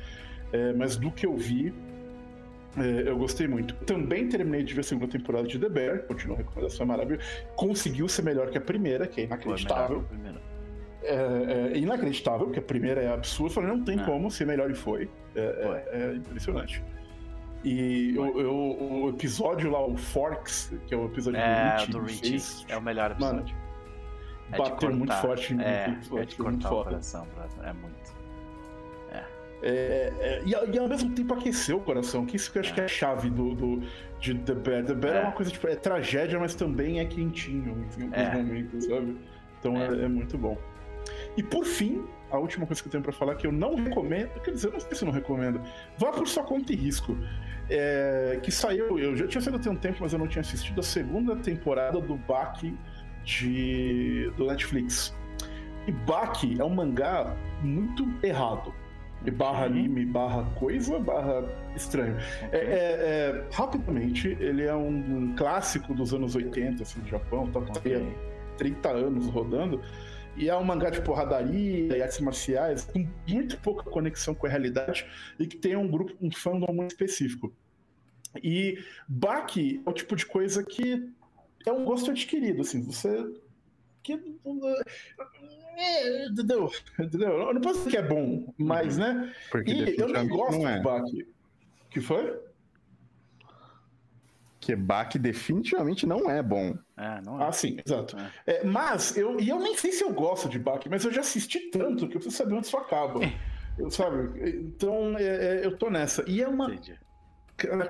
É, 0.53 0.73
mas 0.75 0.97
do 0.97 1.11
que 1.11 1.27
eu 1.27 1.37
vi, 1.37 1.75
é, 2.77 3.09
eu 3.09 3.19
gostei 3.19 3.49
muito. 3.49 3.75
Também 3.85 4.29
terminei 4.29 4.63
de 4.63 4.75
ver 4.75 4.81
a 4.81 4.85
segunda 4.85 5.09
temporada 5.09 5.49
de 5.49 5.59
The 5.59 5.69
Bear, 5.69 6.03
continua 6.03 6.37
a 6.37 6.39
recomendação 6.39 6.85
é 6.85 6.87
maravilhosa. 6.87 7.25
Conseguiu 7.57 8.09
ser 8.09 8.23
melhor 8.23 8.51
que 8.51 8.59
a 8.59 8.61
primeira, 8.61 9.07
que 9.07 9.23
é 9.23 9.27
Foi 9.27 9.37
melhor 9.37 9.47
inacreditável. 9.49 10.03
que 10.03 10.09
primeiro. 10.09 10.39
É, 11.07 11.73
é 11.75 11.79
inacreditável, 11.79 12.47
porque 12.47 12.59
a 12.59 12.63
primeira 12.63 13.01
é 13.03 13.13
absurda. 13.13 13.51
Eu 13.51 13.55
falei, 13.55 13.71
não 13.71 13.85
tem 13.85 13.99
Ah. 14.01 14.05
como 14.05 14.31
ser 14.31 14.47
melhor 14.47 14.71
e 14.71 14.75
foi. 14.75 15.09
É, 15.35 15.41
é- 15.93 15.99
é 16.13 16.15
impressionante. 16.17 16.83
E 17.65 18.15
eu- 18.17 18.55
o 19.05 19.09
episódio 19.11 19.71
lá, 19.71 19.85
o 19.85 19.97
Forks, 19.97 20.73
que 20.87 20.95
é 20.95 20.97
o 20.97 21.07
episódio 21.07 21.41
É, 21.41 21.85
do 21.89 22.01
Richie, 22.01 22.31
fez- 22.31 22.65
É 22.69 22.77
o 22.77 22.83
melhor 22.83 23.11
Mano, 23.19 23.41
episódio. 23.41 23.57
É 24.53 24.53
de 24.53 24.59
bateu 24.71 24.95
muito 24.95 25.13
forte 25.15 25.53
em 25.53 25.57
mim, 25.57 25.65
É, 25.65 25.97
é 26.17 26.25
de 26.25 26.41
muito 26.43 26.65
o 26.67 26.69
foda. 26.69 26.91
coração, 26.91 27.27
brother. 27.35 27.69
É 27.69 27.73
muito. 27.73 28.17
É, 29.63 30.13
é, 30.21 30.43
e, 30.45 30.51
e 30.51 30.79
ao 30.79 30.87
mesmo 30.87 31.11
tempo 31.15 31.33
aqueceu 31.33 31.79
o 31.79 31.81
coração, 31.81 32.27
que 32.27 32.37
isso 32.37 32.53
que 32.53 32.59
eu 32.59 32.61
acho 32.63 32.75
que 32.75 32.81
é 32.81 32.85
a 32.85 32.89
chave 32.89 33.31
do, 33.31 33.55
do- 33.55 33.83
de 34.21 34.35
The 34.35 34.55
Bear. 34.55 34.85
The 34.85 34.95
Bear 34.95 35.15
é. 35.17 35.19
É. 35.19 35.23
uma 35.23 35.33
coisa, 35.33 35.51
tipo, 35.51 35.67
é 35.67 35.75
tragédia, 35.75 36.39
mas 36.39 36.55
também 36.55 37.01
é 37.01 37.07
quentinho 37.07 37.65
em 37.65 37.69
alguns 37.71 37.99
É. 38.15 38.35
momentos, 38.35 38.85
sabe? 38.85 39.17
Então 39.59 39.77
é. 39.81 40.05
é 40.05 40.09
muito 40.09 40.37
bom. 40.37 40.59
E 41.37 41.43
por 41.43 41.65
fim, 41.65 42.05
a 42.31 42.39
última 42.39 42.67
coisa 42.67 42.81
que 42.83 42.89
eu 42.89 42.93
tenho 42.93 43.03
pra 43.03 43.13
falar 43.13 43.35
que 43.35 43.47
eu 43.47 43.53
não 43.53 43.75
recomendo, 43.75 44.31
quer 44.41 44.53
dizer, 44.53 44.69
eu 44.69 44.73
não 44.73 44.81
sei 44.81 44.95
se 44.95 45.05
eu 45.05 45.07
não 45.07 45.13
recomendo, 45.13 45.61
vá 45.99 46.11
por 46.11 46.27
sua 46.27 46.43
conta 46.45 46.73
e 46.73 46.77
risco. 46.77 47.17
É, 47.69 48.39
que 48.43 48.51
saiu, 48.51 48.99
eu 48.99 49.17
já 49.17 49.27
tinha 49.27 49.41
saído 49.41 49.59
tem 49.59 49.71
um 49.73 49.77
tempo, 49.77 49.99
mas 50.01 50.13
eu 50.13 50.19
não 50.19 50.29
tinha 50.29 50.41
assistido 50.41 50.79
a 50.81 50.83
segunda 50.83 51.35
temporada 51.37 52.01
do 52.01 52.17
Baki 52.17 52.75
de, 53.25 54.31
do 54.37 54.47
Netflix. 54.47 55.15
E 55.87 55.93
Baki 55.93 56.61
é 56.61 56.65
um 56.65 56.71
mangá 56.71 57.37
muito 57.63 58.09
errado. 58.23 58.73
E 59.25 59.31
barra 59.31 59.65
Ok. 59.67 59.79
anime, 59.79 60.05
barra 60.05 60.45
coisa, 60.57 60.99
barra 61.01 61.45
estranho. 61.75 62.17
É, 62.53 62.57
é- 62.57 62.61
é, 62.61 63.45
rapidamente, 63.53 64.29
ele 64.39 64.63
é 64.63 64.75
um, 64.75 64.89
um 64.89 65.35
clássico 65.37 65.93
dos 65.95 66.15
anos 66.15 66.37
80, 66.37 66.83
assim, 66.83 67.01
do 67.01 67.09
Japão, 67.09 67.51
tá, 67.51 67.61
há 67.61 68.57
30 68.57 68.89
anos 68.91 69.27
rodando. 69.27 69.81
E 70.37 70.49
é 70.49 70.57
um 70.57 70.65
mangá 70.65 70.91
de 70.91 71.01
porradaria 71.01 71.97
e 71.97 72.03
artes 72.03 72.21
marciais, 72.21 72.85
com 72.85 73.07
muito 73.27 73.59
pouca 73.61 73.89
conexão 73.91 74.35
com 74.35 74.47
a 74.47 74.51
realidade, 74.51 75.07
e 75.39 75.47
que 75.47 75.57
tem 75.57 75.77
um 75.77 75.89
grupo, 75.89 76.15
um 76.21 76.31
fandom 76.31 76.73
muito 76.73 76.91
específico. 76.91 77.53
E 78.43 78.79
Baki 79.09 79.83
é 79.85 79.91
o 79.91 79.93
tipo 79.93 80.15
de 80.15 80.27
coisa 80.27 80.63
que 80.63 81.11
é 81.67 81.73
um 81.73 81.85
gosto 81.85 82.11
adquirido, 82.11 82.61
assim, 82.61 82.83
você 82.85 83.25
porque. 84.07 84.21
É, 85.79 86.27
entendeu? 86.29 86.71
entendeu? 86.99 87.29
Eu 87.29 87.55
não 87.55 87.61
posso 87.61 87.79
dizer 87.81 87.91
que 87.91 87.97
é 87.97 88.03
bom, 88.03 88.55
mas, 88.57 88.97
né? 88.97 89.35
Porque 89.51 89.73
e 89.73 89.99
eu 89.99 90.09
não 90.09 90.27
gosto 90.29 90.59
não 90.59 90.69
é. 90.69 90.77
de 90.77 90.83
Bach. 90.83 91.05
que 91.91 92.01
foi? 92.01 92.39
Que 94.67 94.75
Bach 94.75 95.17
definitivamente 95.17 96.05
não 96.07 96.29
é 96.29 96.43
bom. 96.43 96.77
É, 96.97 97.21
não 97.25 97.41
é. 97.41 97.47
Ah, 97.47 97.53
sim, 97.53 97.77
exato. 97.87 98.17
É. 98.45 98.57
É, 98.57 98.65
mas, 98.65 99.17
eu, 99.17 99.39
e 99.39 99.49
eu 99.49 99.61
nem 99.61 99.77
sei 99.77 99.93
se 99.93 100.03
eu 100.03 100.13
gosto 100.13 100.49
de 100.49 100.59
Bach, 100.59 100.85
mas 100.91 101.05
eu 101.05 101.13
já 101.13 101.21
assisti 101.21 101.71
tanto 101.71 102.09
que 102.09 102.17
eu 102.17 102.21
preciso 102.21 102.37
saber 102.37 102.55
onde 102.55 102.67
isso 102.67 102.77
acaba. 102.77 103.21
Eu, 103.79 103.91
sabe? 103.91 104.41
Então, 104.59 105.19
é, 105.19 105.23
é, 105.23 105.67
eu 105.67 105.77
tô 105.77 105.91
nessa. 105.91 106.25
E 106.27 106.41
é 106.41 106.49
uma. 106.49 106.73
Entendi. 106.73 106.99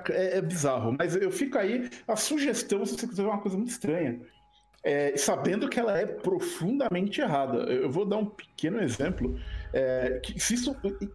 É, 0.09 0.37
é 0.37 0.41
bizarro, 0.41 0.93
mas 0.99 1.15
eu 1.15 1.31
fico 1.31 1.57
aí. 1.57 1.89
A 2.05 2.17
sugestão, 2.17 2.85
se 2.85 2.97
você 2.97 3.07
quiser 3.07 3.23
ver 3.23 3.29
uma 3.29 3.39
coisa 3.39 3.55
muito 3.55 3.69
estranha, 3.69 4.19
é, 4.83 5.15
sabendo 5.15 5.69
que 5.69 5.79
ela 5.79 5.97
é 5.97 6.05
profundamente 6.05 7.21
errada. 7.21 7.59
Eu 7.71 7.89
vou 7.89 8.03
dar 8.03 8.17
um 8.17 8.25
pequeno 8.25 8.83
exemplo. 8.83 9.39
É, 9.71 10.19
que, 10.21 10.37
se 10.37 10.55
isso, 10.55 10.75
e, 11.01 11.09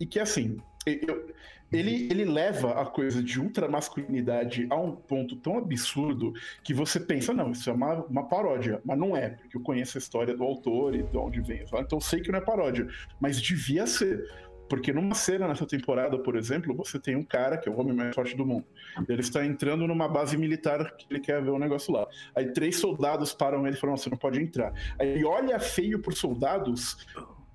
e 0.00 0.06
que 0.06 0.18
assim. 0.18 0.56
Eu, 0.86 1.28
ele, 1.72 2.08
ele 2.10 2.24
leva 2.24 2.80
a 2.80 2.86
coisa 2.86 3.22
de 3.22 3.40
ultramasculinidade 3.40 4.66
a 4.70 4.76
um 4.76 4.92
ponto 4.92 5.36
tão 5.36 5.58
absurdo 5.58 6.32
que 6.64 6.74
você 6.74 6.98
pensa, 6.98 7.32
não, 7.32 7.52
isso 7.52 7.70
é 7.70 7.72
uma, 7.72 8.04
uma 8.04 8.28
paródia. 8.28 8.80
Mas 8.84 8.98
não 8.98 9.16
é, 9.16 9.30
porque 9.30 9.56
eu 9.56 9.62
conheço 9.62 9.96
a 9.96 10.00
história 10.00 10.36
do 10.36 10.42
autor 10.42 10.94
e 10.94 11.02
de 11.02 11.16
onde 11.16 11.40
vem. 11.40 11.62
Então 11.62 11.86
eu 11.92 12.00
sei 12.00 12.20
que 12.20 12.30
não 12.30 12.38
é 12.38 12.42
paródia. 12.42 12.88
Mas 13.20 13.40
devia 13.40 13.86
ser. 13.86 14.28
Porque 14.68 14.92
numa 14.92 15.16
cena 15.16 15.48
nessa 15.48 15.66
temporada, 15.66 16.16
por 16.16 16.36
exemplo, 16.36 16.72
você 16.74 16.96
tem 16.96 17.16
um 17.16 17.24
cara 17.24 17.58
que 17.58 17.68
é 17.68 17.72
o 17.72 17.78
homem 17.80 17.92
mais 17.92 18.14
forte 18.14 18.36
do 18.36 18.46
mundo. 18.46 18.64
Ele 19.08 19.20
está 19.20 19.44
entrando 19.44 19.84
numa 19.84 20.08
base 20.08 20.36
militar 20.36 20.96
que 20.96 21.06
ele 21.10 21.18
quer 21.18 21.42
ver 21.42 21.50
um 21.50 21.58
negócio 21.58 21.92
lá. 21.92 22.06
Aí 22.36 22.52
três 22.52 22.76
soldados 22.76 23.34
param 23.34 23.66
ele 23.66 23.76
e 23.76 23.80
falam: 23.80 23.96
você 23.96 24.08
não 24.08 24.16
pode 24.16 24.40
entrar. 24.40 24.72
Aí 24.96 25.08
ele 25.08 25.24
olha 25.24 25.58
feio 25.58 26.00
pros 26.00 26.18
soldados, 26.18 27.04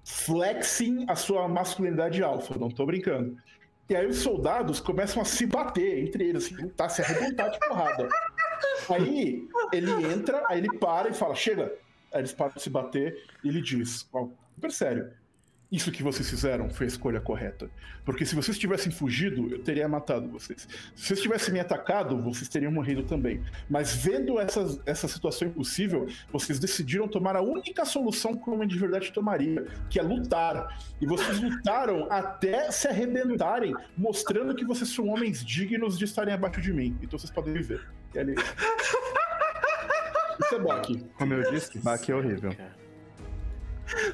flexing 0.03 1.05
a 1.07 1.15
sua 1.15 1.47
masculinidade 1.47 2.21
alfa. 2.21 2.57
Não 2.59 2.69
tô 2.69 2.85
brincando. 2.85 3.37
E 3.87 3.95
aí 3.95 4.07
os 4.07 4.17
soldados 4.17 4.79
começam 4.79 5.21
a 5.21 5.25
se 5.25 5.45
bater 5.45 5.99
entre 5.99 6.27
eles, 6.27 6.45
assim, 6.45 6.69
tá 6.69 6.89
se 6.89 7.01
arrebentar 7.01 7.49
de 7.49 7.59
porrada. 7.59 8.09
Aí 8.89 9.47
ele 9.71 9.91
entra, 10.11 10.43
aí 10.47 10.59
ele 10.59 10.77
para 10.77 11.09
e 11.09 11.13
fala: 11.13 11.35
chega. 11.35 11.71
Aí 12.11 12.21
eles 12.21 12.33
param 12.33 12.53
de 12.55 12.61
se 12.61 12.69
bater 12.69 13.23
e 13.43 13.49
ele 13.49 13.61
diz: 13.61 14.07
super 14.55 14.71
sério. 14.71 15.11
Isso 15.75 15.91
que 15.91 16.01
vocês 16.01 16.29
fizeram 16.29 16.69
foi 16.69 16.85
a 16.85 16.87
escolha 16.87 17.19
correta. 17.19 17.69
Porque 18.05 18.25
se 18.25 18.33
vocês 18.33 18.57
tivessem 18.57 18.89
fugido, 18.89 19.51
eu 19.51 19.59
teria 19.61 19.89
matado 19.89 20.29
vocês. 20.29 20.65
Se 20.95 21.07
vocês 21.07 21.21
tivessem 21.21 21.53
me 21.53 21.59
atacado, 21.59 22.17
vocês 22.23 22.47
teriam 22.47 22.71
morrido 22.71 23.03
também. 23.03 23.43
Mas 23.69 23.93
vendo 23.93 24.39
essa, 24.39 24.81
essa 24.85 25.05
situação 25.09 25.49
impossível, 25.49 26.07
vocês 26.31 26.59
decidiram 26.59 27.09
tomar 27.09 27.35
a 27.35 27.41
única 27.41 27.83
solução 27.83 28.37
que 28.37 28.49
um 28.49 28.53
homem 28.53 28.69
de 28.69 28.79
verdade 28.79 29.11
tomaria, 29.11 29.67
que 29.89 29.99
é 29.99 30.01
lutar. 30.01 30.79
E 31.01 31.05
vocês 31.05 31.41
lutaram 31.41 32.07
até 32.09 32.71
se 32.71 32.87
arrebentarem, 32.87 33.75
mostrando 33.97 34.55
que 34.55 34.63
vocês 34.63 34.89
são 34.89 35.09
homens 35.09 35.43
dignos 35.43 35.97
de 35.97 36.05
estarem 36.05 36.33
abaixo 36.33 36.61
de 36.61 36.71
mim. 36.71 36.97
Então 37.01 37.19
vocês 37.19 37.31
podem 37.31 37.53
viver. 37.53 37.85
E 38.13 38.19
ali. 38.19 38.35
Isso 40.39 40.55
é 40.55 40.59
Bach. 40.59 40.87
Como 41.15 41.33
eu 41.33 41.51
disse, 41.51 41.77
Bach 41.79 42.09
é 42.09 42.15
horrível. 42.15 42.55
Cara. 42.55 42.84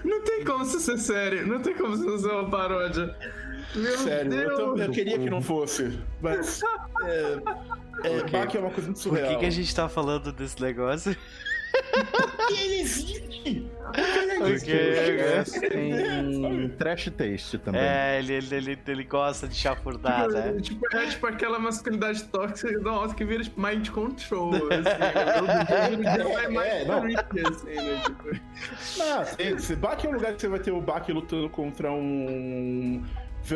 Não 0.04 0.22
tem 0.24 0.44
como 0.44 0.64
isso 0.64 0.80
ser 0.80 0.98
sério. 0.98 1.48
Não 1.48 1.62
tem 1.62 1.74
como 1.74 1.94
isso 1.94 2.04
não 2.06 2.18
ser 2.18 2.28
uma 2.32 2.50
paródia. 2.50 3.16
Meu 3.74 3.98
Sério, 4.00 4.34
eu, 4.34 4.48
Deus. 4.48 4.60
tam- 4.60 4.78
eu 4.78 4.92
queria 4.92 5.18
que 5.18 5.30
não 5.30 5.42
fosse. 5.42 5.98
Mas. 6.22 6.62
É, 7.04 7.38
é, 8.04 8.18
Ok. 8.20 8.30
Bach 8.32 8.54
é 8.56 8.60
uma 8.60 8.70
coisa 8.70 8.88
muito 8.90 8.98
Por 8.98 9.04
surreal. 9.04 9.30
que, 9.34 9.40
que 9.40 9.46
a 9.46 9.50
gente 9.50 9.74
tá 9.74 9.88
falando 9.88 10.32
desse 10.34 10.62
negócio? 10.62 11.16
Ele 12.50 12.82
existe! 12.82 13.72
Porque. 14.38 15.70
Tem 15.70 16.70
trash 16.78 17.12
taste 17.18 17.58
também. 17.58 17.82
É, 17.82 18.20
ele, 18.20 18.34
ele, 18.34 18.56
ele, 18.56 18.80
ele 18.88 19.04
gosta 19.04 19.48
de 19.48 19.56
chafurdar, 19.56 20.30
né? 20.30 20.54
Tipo, 20.62 20.96
é 20.96 21.08
tipo 21.08 21.28
aquela 21.28 21.60
masculinidade 21.60 22.24
tóxica 22.26 22.72
da 22.80 22.92
nossa 22.92 23.14
que 23.16 23.26
vira 23.26 23.44
tipo, 23.44 23.60
mind 23.62 23.90
control, 23.90 24.54
assim. 24.56 24.72
É, 26.42 26.44
É 26.44 26.48
mais 26.48 26.88
não. 26.88 27.02
freak, 27.02 27.40
assim, 27.48 27.76
né? 27.76 28.02
Tipo, 28.04 28.42
Ah, 29.02 29.26
esse 29.40 29.76
Bach 29.76 30.04
é 30.04 30.08
um 30.10 30.14
lugar 30.14 30.34
que 30.34 30.42
você 30.42 30.48
vai 30.48 30.60
ter 30.60 30.72
o 30.72 30.82
Bach 30.82 31.08
lutando 31.10 31.50
contra 31.50 31.92
um. 31.92 33.04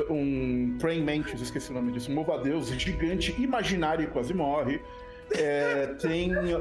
Um 0.09 0.77
Praying 0.79 1.03
Mantis, 1.03 1.39
esqueci 1.41 1.69
o 1.69 1.75
nome 1.75 1.91
disso, 1.91 2.11
um 2.11 2.15
louva-a-Deus 2.15 2.69
gigante, 2.69 3.35
imaginário 3.39 4.03
e 4.03 4.07
quase 4.07 4.33
morre. 4.33 4.81
É, 5.31 5.87
tem 5.99 6.35
o, 6.35 6.59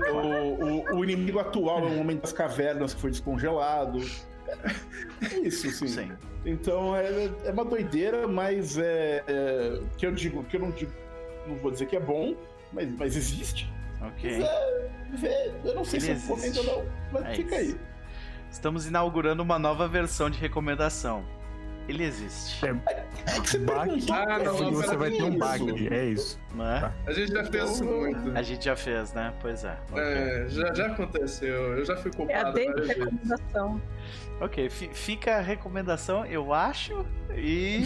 o, 0.92 0.96
o 0.96 1.04
inimigo 1.04 1.38
atual, 1.38 1.80
é 1.80 1.82
um 1.86 2.00
homem 2.00 2.16
das 2.16 2.32
cavernas 2.32 2.94
que 2.94 3.00
foi 3.00 3.10
descongelado. 3.10 3.98
É 5.22 5.38
isso, 5.38 5.70
sim. 5.70 5.86
Sim. 5.86 6.12
Então 6.44 6.94
é, 6.96 7.30
é 7.44 7.50
uma 7.50 7.64
doideira, 7.64 8.26
mas 8.28 8.76
é, 8.78 9.22
é, 9.26 9.80
que 9.96 10.06
eu 10.06 10.12
digo, 10.12 10.44
que 10.44 10.56
eu 10.56 10.60
não 10.60 10.70
digo, 10.70 10.92
não 11.46 11.56
vou 11.56 11.70
dizer 11.70 11.86
que 11.86 11.96
é 11.96 12.00
bom, 12.00 12.34
mas, 12.72 12.88
mas 12.98 13.16
existe. 13.16 13.72
Ok. 14.00 14.42
É, 15.22 15.50
eu 15.64 15.74
não 15.74 15.84
sei 15.84 15.98
Ele 16.00 16.06
se 16.18 16.30
eu 16.30 16.36
existe. 16.36 16.50
recomendo 16.50 16.58
ou 16.58 16.64
não, 16.84 16.92
mas 17.12 17.24
É 17.26 17.34
fica 17.34 17.60
isso. 17.62 17.74
aí. 17.76 17.80
Estamos 18.50 18.86
inaugurando 18.86 19.42
uma 19.42 19.58
nova 19.58 19.88
versão 19.88 20.30
de 20.30 20.38
recomendação. 20.38 21.24
Ele 21.88 22.04
existe. 22.04 22.64
É, 22.64 22.70
É 22.70 23.40
que 23.40 23.50
você 23.50 23.58
Ah, 24.10 24.38
não, 24.38 24.58
e 24.58 24.60
não, 24.62 24.72
você 24.72 24.96
vai 24.96 25.10
ter 25.10 25.22
um 25.22 25.28
isso. 25.30 25.38
Bach, 25.38 25.60
é 25.92 26.04
isso. 26.06 26.40
Não 26.54 26.66
é? 26.66 26.92
a 27.06 27.12
gente 27.12 27.32
já 27.32 27.44
fez 27.44 27.70
isso 27.70 27.84
muito. 27.84 28.30
A 28.38 28.42
gente 28.42 28.64
já 28.64 28.76
fez, 28.76 29.12
né? 29.12 29.34
Pois 29.40 29.64
é. 29.64 29.78
É, 29.94 30.46
já, 30.48 30.72
já 30.72 30.86
aconteceu. 30.86 31.54
Eu 31.78 31.84
já 31.84 31.96
fui 31.96 32.10
É 32.10 32.14
a 32.14 32.16
culpado 32.16 32.52
desde 32.54 32.72
várias 32.72 32.96
recomendação. 32.96 33.82
Ok, 34.40 34.68
fi- 34.70 34.90
fica 34.94 35.36
a 35.36 35.40
recomendação, 35.40 36.24
eu 36.26 36.52
acho. 36.54 37.04
E. 37.36 37.82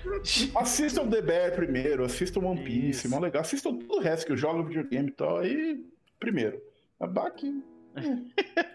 Assistam 0.56 1.08
The 1.08 1.20
Bear 1.22 1.52
primeiro, 1.54 2.04
assistam 2.04 2.40
One 2.40 2.62
Piece, 2.62 3.06
Isso. 3.06 3.10
mó 3.10 3.18
legal. 3.18 3.42
Assistam 3.42 3.76
tudo 3.76 3.94
o 3.96 4.00
resto 4.00 4.26
que 4.26 4.32
eu 4.32 4.36
jogo 4.36 4.64
videogame 4.64 5.08
e 5.08 5.12
tal. 5.12 5.38
Aí, 5.38 5.84
primeiro. 6.18 6.60
A 6.98 7.06
Bach. 7.06 7.34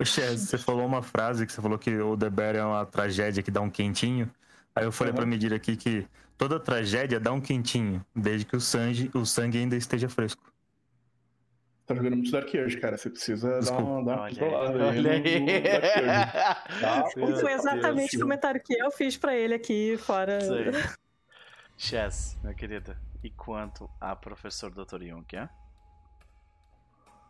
Ô, 0.00 0.04
Chaz, 0.04 0.40
você 0.42 0.58
falou 0.58 0.86
uma 0.86 1.02
frase 1.02 1.46
que 1.46 1.52
você 1.52 1.60
falou 1.62 1.78
que 1.78 1.96
o 1.98 2.16
The 2.16 2.30
Bear 2.30 2.56
é 2.56 2.64
uma 2.64 2.84
tragédia 2.86 3.42
que 3.42 3.50
dá 3.50 3.60
um 3.60 3.70
quentinho. 3.70 4.30
Aí 4.74 4.84
eu 4.84 4.92
falei 4.92 5.12
Uhum. 5.12 5.16
pra 5.16 5.26
medir 5.26 5.54
aqui 5.54 5.76
que 5.76 6.06
toda 6.36 6.60
tragédia 6.60 7.18
dá 7.18 7.32
um 7.32 7.40
quentinho, 7.40 8.04
desde 8.14 8.44
que 8.44 8.56
o 8.56 8.60
sangue, 8.60 9.10
o 9.14 9.24
sangue 9.24 9.58
ainda 9.58 9.76
esteja 9.76 10.08
fresco. 10.08 10.42
Tá 11.86 11.94
jogando 11.94 12.16
muito 12.16 12.32
Dark 12.32 12.52
Age, 12.52 12.78
cara. 12.78 12.96
Você 12.98 13.08
precisa 13.08 13.48
dar 13.48 13.58
Desculpa. 13.60 13.82
uma, 13.84 14.04
dar 14.04 14.16
uma 14.16 14.22
Olha 14.88 15.12
aí. 15.12 15.42
Olha. 15.42 16.26
Tá? 16.80 17.08
Meu 17.16 17.36
Foi 17.38 17.52
exatamente 17.52 18.10
Deus. 18.10 18.14
o 18.14 18.18
comentário 18.26 18.60
que 18.60 18.74
eu 18.74 18.90
fiz 18.90 19.16
pra 19.16 19.36
ele 19.36 19.54
aqui 19.54 19.96
fora. 19.98 20.38
Chess, 21.76 22.36
meu 22.42 22.54
querido. 22.54 22.96
E 23.22 23.30
quanto 23.30 23.88
a 24.00 24.16
professor 24.16 24.70
Dr. 24.70 25.02
Yonk, 25.02 25.36
é? 25.36 25.48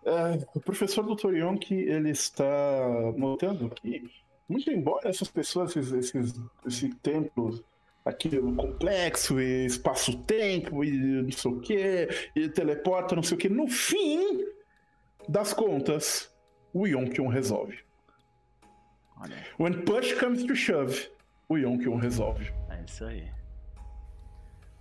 É, 0.07 0.47
o 0.55 0.61
professor 0.61 1.03
Dr. 1.03 1.35
Yonk, 1.35 1.75
ele 1.75 2.11
está 2.11 2.45
notando 3.17 3.69
que, 3.71 4.09
muito 4.49 4.71
embora 4.71 5.09
essas 5.09 5.27
pessoas, 5.27 5.75
esses, 5.75 6.15
esses, 6.15 6.41
esse 6.65 6.95
templo, 7.01 7.65
aquilo 8.05 8.55
complexo, 8.55 9.41
e 9.41 9.67
espaço-tempo, 9.67 10.85
e 10.85 11.23
não 11.23 11.33
sei 11.33 11.51
o 11.51 11.61
que, 11.61 12.09
e 12.37 12.49
teleporta, 12.49 13.17
não 13.17 13.23
sei 13.25 13.37
o 13.37 13.41
que, 13.41 13.49
no 13.49 13.67
fim 13.67 14.47
das 15.29 15.53
contas, 15.53 16.33
o 16.73 16.87
Yonkion 16.87 17.27
resolve. 17.27 17.81
Olha. 19.21 19.45
When 19.59 19.85
push 19.85 20.13
comes 20.21 20.45
to 20.45 20.55
shove, 20.55 21.11
o 21.49 21.57
Yonkion 21.57 21.97
resolve. 21.97 22.53
É 22.71 22.85
isso 22.87 23.05
aí. 23.05 23.29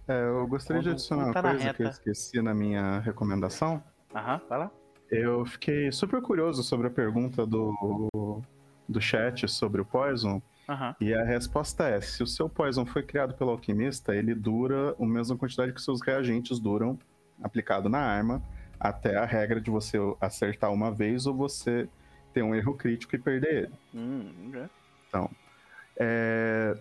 É, 0.08 0.22
eu 0.22 0.46
gostaria 0.48 0.84
de 0.84 0.90
adicionar 0.92 1.32
uma 1.32 1.42
coisa 1.42 1.74
que 1.74 1.82
eu 1.82 1.90
esqueci 1.90 2.42
na 2.44 2.54
minha 2.54 3.00
recomendação. 3.00 3.84
Aham, 4.14 4.40
vai 4.48 4.60
lá. 4.60 4.72
Eu 5.12 5.46
fiquei 5.46 5.92
super 5.92 6.22
curioso 6.22 6.64
sobre 6.64 6.88
a 6.88 6.90
pergunta 6.90 7.46
do, 7.46 8.42
do 8.88 9.00
chat 9.02 9.48
sobre 9.48 9.82
o 9.82 9.86
Poison. 9.86 10.42
Aham. 10.68 10.96
E 11.00 11.14
a 11.14 11.24
resposta 11.24 11.88
é: 11.88 12.02
se 12.02 12.24
o 12.24 12.28
seu 12.28 12.50
Poison 12.50 12.86
foi 12.86 13.04
criado 13.04 13.34
pelo 13.36 13.52
alquimista, 13.52 14.16
ele 14.16 14.34
dura 14.34 14.96
a 15.00 15.06
mesma 15.06 15.38
quantidade 15.38 15.72
que 15.74 15.82
seus 15.82 16.02
reagentes 16.02 16.60
duram 16.60 16.98
aplicado 17.44 17.88
na 17.90 18.00
arma, 18.00 18.42
até 18.80 19.16
a 19.18 19.26
regra 19.26 19.62
de 19.62 19.70
você 19.70 19.98
acertar 20.20 20.72
uma 20.74 20.90
vez 20.92 21.26
ou 21.28 21.36
você 21.36 21.88
ter 22.34 22.42
um 22.42 22.56
erro 22.56 22.74
crítico 22.74 23.16
e 23.16 23.20
perder 23.20 23.54
ele. 23.66 23.74
Hum. 23.94 24.68
Então, 25.08 25.30
é, 25.98 26.76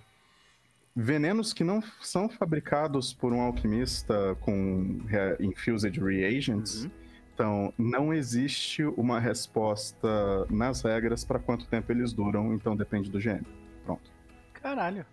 venenos 0.97 1.53
que 1.53 1.63
não 1.63 1.83
são 2.01 2.29
fabricados 2.29 3.13
por 3.13 3.33
um 3.33 3.41
alquimista 3.41 4.35
com 4.41 5.01
rea- 5.07 5.37
infused 5.41 5.99
reagents, 6.01 6.85
Uhum. 6.85 6.91
Então 7.35 7.75
não 7.77 8.15
existe 8.15 8.85
uma 8.85 9.19
resposta 9.19 10.47
nas 10.49 10.83
regras 10.83 11.25
para 11.25 11.41
quanto 11.41 11.67
tempo 11.67 11.91
eles 11.91 12.13
duram, 12.13 12.55
então 12.55 12.77
depende 12.77 13.11
do 13.11 13.19
GM. 13.19 13.45
Pronto. 13.85 14.11
Caralho. 14.53 15.05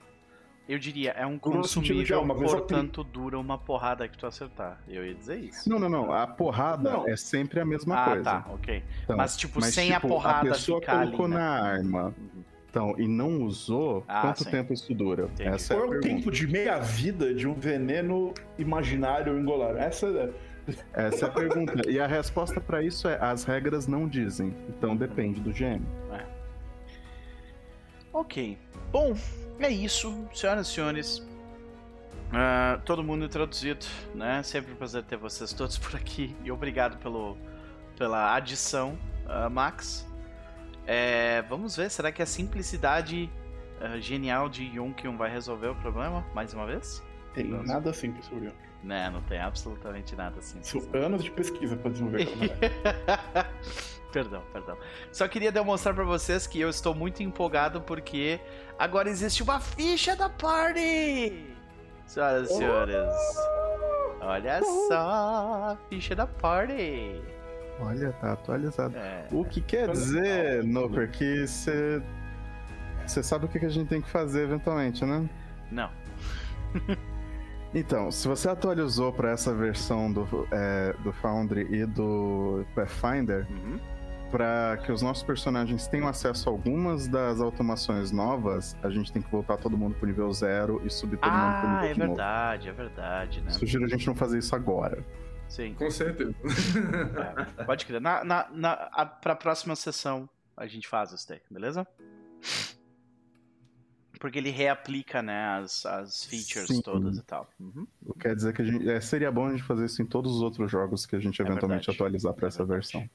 Eu 0.69 0.77
diria, 0.77 1.11
é 1.11 1.25
um 1.25 1.37
consumível, 1.37 2.25
portanto 2.25 3.03
dura 3.03 3.37
uma 3.37 3.57
porrada 3.57 4.07
que 4.07 4.17
tu 4.17 4.27
acertar. 4.27 4.79
Eu 4.87 5.05
ia 5.05 5.13
dizer 5.13 5.39
isso. 5.39 5.67
Não, 5.67 5.79
não, 5.79 5.89
não. 5.89 6.13
A 6.13 6.27
porrada 6.27 6.91
não. 6.91 7.07
é 7.09 7.17
sempre 7.17 7.59
a 7.59 7.65
mesma 7.65 7.99
ah, 7.99 8.05
coisa. 8.05 8.31
Ah, 8.31 8.41
tá, 8.41 8.51
ok. 8.53 8.83
Então, 9.03 9.17
mas, 9.17 9.35
tipo, 9.35 9.59
mas, 9.59 9.73
sem 9.73 9.91
tipo, 9.91 9.97
a 9.97 10.09
porrada 10.09 10.49
a 10.49 10.53
pessoa 10.53 10.79
ficar 10.79 10.99
colocou 10.99 11.25
ali, 11.25 11.33
né? 11.33 11.39
na 11.39 11.61
arma. 11.61 12.15
Então, 12.69 12.95
e 12.97 13.05
não 13.05 13.43
usou, 13.43 14.05
ah, 14.07 14.21
quanto 14.21 14.45
sim. 14.45 14.49
tempo 14.49 14.71
isso 14.71 14.93
dura? 14.93 15.23
Entendi. 15.23 15.49
Essa 15.49 15.75
Qual 15.75 15.91
é, 15.91 15.95
é 15.95 15.97
o 15.97 16.01
tempo 16.01 16.31
de 16.31 16.47
meia 16.47 16.79
vida 16.79 17.33
de 17.33 17.45
um 17.45 17.53
veneno 17.53 18.33
imaginário 18.57 19.37
engolar? 19.37 19.75
Essa 19.75 20.07
é... 20.07 20.50
Essa 20.93 21.25
é 21.25 21.29
a 21.29 21.31
pergunta. 21.31 21.89
e 21.89 21.99
a 21.99 22.07
resposta 22.07 22.59
para 22.61 22.83
isso 22.83 23.07
é: 23.07 23.17
as 23.21 23.43
regras 23.43 23.87
não 23.87 24.07
dizem. 24.07 24.55
Então 24.69 24.95
depende 24.95 25.39
do 25.41 25.51
GM. 25.51 25.83
É. 26.11 26.25
Ok. 28.13 28.57
Bom, 28.91 29.15
é 29.59 29.69
isso, 29.69 30.27
senhoras 30.33 30.67
e 30.67 30.71
senhores. 30.71 31.17
Uh, 32.31 32.79
todo 32.85 33.03
mundo 33.03 33.27
traduzido, 33.27 33.85
né? 34.15 34.41
Sempre 34.43 34.71
um 34.73 34.75
prazer 34.75 35.03
ter 35.03 35.17
vocês 35.17 35.51
todos 35.53 35.77
por 35.77 35.95
aqui. 35.95 36.35
E 36.43 36.51
obrigado 36.51 36.97
pelo, 36.97 37.37
pela 37.97 38.35
adição, 38.35 38.97
uh, 39.25 39.49
Max. 39.49 40.07
É, 40.87 41.41
vamos 41.43 41.75
ver, 41.75 41.89
será 41.91 42.11
que 42.11 42.21
a 42.21 42.25
simplicidade 42.25 43.29
uh, 43.79 43.99
genial 44.01 44.49
de 44.49 44.63
Yunkyun 44.63 45.15
vai 45.15 45.29
resolver 45.29 45.67
o 45.67 45.75
problema 45.75 46.25
mais 46.33 46.53
uma 46.53 46.65
vez? 46.65 47.03
Tem 47.33 47.49
vamos. 47.49 47.67
nada 47.67 47.93
simples 47.93 48.25
sobre 48.25 48.45
Yunkyun. 48.45 48.70
Né, 48.83 49.09
não 49.11 49.21
tem 49.21 49.39
absolutamente 49.39 50.15
nada. 50.15 50.41
São 50.41 50.81
anos 50.93 51.23
de 51.23 51.29
pesquisa 51.29 51.75
para 51.75 51.91
desenvolver 51.91 52.27
Perdão, 54.11 54.43
perdão. 54.51 54.77
Só 55.11 55.27
queria 55.27 55.51
demonstrar 55.51 55.93
para 55.95 56.03
vocês 56.03 56.45
que 56.45 56.59
eu 56.59 56.69
estou 56.69 56.93
muito 56.93 57.23
empolgado 57.23 57.79
porque 57.81 58.41
agora 58.77 59.09
existe 59.09 59.41
uma 59.41 59.59
ficha 59.59 60.15
da 60.15 60.29
party! 60.29 61.55
Senhoras 62.05 62.49
e 62.49 62.53
senhores, 62.53 62.95
olha 64.19 64.61
só, 64.61 65.71
a 65.71 65.77
ficha 65.89 66.13
da 66.13 66.27
party! 66.27 67.21
Olha, 67.79 68.11
tá 68.13 68.33
atualizado. 68.33 68.95
É. 68.95 69.25
O 69.31 69.43
que 69.43 69.59
quer 69.59 69.89
dizer, 69.89 70.63
Noper, 70.63 71.09
que 71.09 71.47
você. 71.47 72.01
Você 73.07 73.23
sabe 73.23 73.45
o 73.45 73.47
que 73.47 73.65
a 73.65 73.69
gente 73.69 73.87
tem 73.87 74.01
que 74.01 74.09
fazer 74.09 74.43
eventualmente, 74.43 75.03
né? 75.03 75.27
Não. 75.71 75.89
então, 77.73 78.11
se 78.11 78.27
você 78.27 78.49
atualizou 78.49 79.13
para 79.13 79.31
essa 79.31 79.53
versão 79.53 80.11
do, 80.11 80.47
é, 80.51 80.93
do 81.03 81.11
Foundry 81.13 81.67
e 81.71 81.85
do 81.85 82.65
Pathfinder, 82.75 83.47
uhum 83.49 83.79
para 84.31 84.77
que 84.77 84.91
os 84.91 85.01
nossos 85.01 85.21
personagens 85.23 85.87
tenham 85.87 86.07
acesso 86.07 86.49
a 86.49 86.51
algumas 86.51 87.07
das 87.07 87.41
automações 87.41 88.11
novas, 88.11 88.77
a 88.81 88.89
gente 88.89 89.11
tem 89.11 89.21
que 89.21 89.29
voltar 89.29 89.57
todo 89.57 89.77
mundo 89.77 89.95
pro 89.95 90.07
nível 90.07 90.31
zero 90.31 90.81
e 90.85 90.89
subir 90.89 91.17
todo 91.17 91.29
ah, 91.29 91.37
mundo 91.37 91.59
pro 91.59 91.69
nível 91.89 92.03
é 92.03 92.07
verdade, 92.07 92.67
novo. 92.69 92.81
é 92.81 92.85
verdade, 92.85 93.41
né? 93.41 93.51
Sugiro 93.51 93.83
a 93.83 93.87
gente 93.89 94.07
não 94.07 94.15
fazer 94.15 94.39
isso 94.39 94.55
agora. 94.55 95.05
Sim. 95.49 95.73
Com 95.73 95.91
certeza. 95.91 96.33
É, 97.59 97.63
pode 97.65 97.85
crer. 97.85 97.99
Na, 97.99 98.23
na, 98.23 98.47
na, 98.51 98.71
a, 98.93 99.05
pra 99.05 99.35
próxima 99.35 99.75
sessão 99.75 100.29
a 100.55 100.65
gente 100.65 100.87
faz 100.87 101.11
isso 101.11 101.27
daí, 101.27 101.41
beleza? 101.51 101.85
Porque 104.21 104.37
ele 104.37 104.51
reaplica, 104.51 105.21
né, 105.21 105.57
as, 105.57 105.85
as 105.85 106.23
features 106.25 106.67
Sim. 106.67 106.81
todas 106.81 107.17
e 107.17 107.23
tal. 107.23 107.49
Uhum. 107.59 107.85
Quer 108.19 108.35
dizer 108.35 108.53
que 108.53 108.61
a 108.61 108.65
gente, 108.65 108.89
é, 108.89 109.01
seria 109.01 109.31
bom 109.31 109.47
a 109.47 109.51
gente 109.51 109.63
fazer 109.63 109.85
isso 109.85 110.01
em 110.01 110.05
todos 110.05 110.35
os 110.35 110.41
outros 110.41 110.71
jogos 110.71 111.05
que 111.05 111.15
a 111.15 111.19
gente 111.19 111.41
é 111.41 111.45
eventualmente 111.45 111.89
é 111.89 111.93
atualizar 111.93 112.33
para 112.33 112.45
é 112.45 112.49
essa 112.49 112.63
versão. 112.63 113.09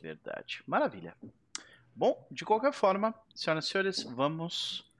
Verdade. 0.00 0.62
Maravilha. 0.66 1.14
Bom, 1.94 2.26
de 2.30 2.44
qualquer 2.44 2.72
forma, 2.72 3.14
senhoras 3.34 3.66
e 3.66 3.68
senhores, 3.68 4.02
vamos 4.04 4.90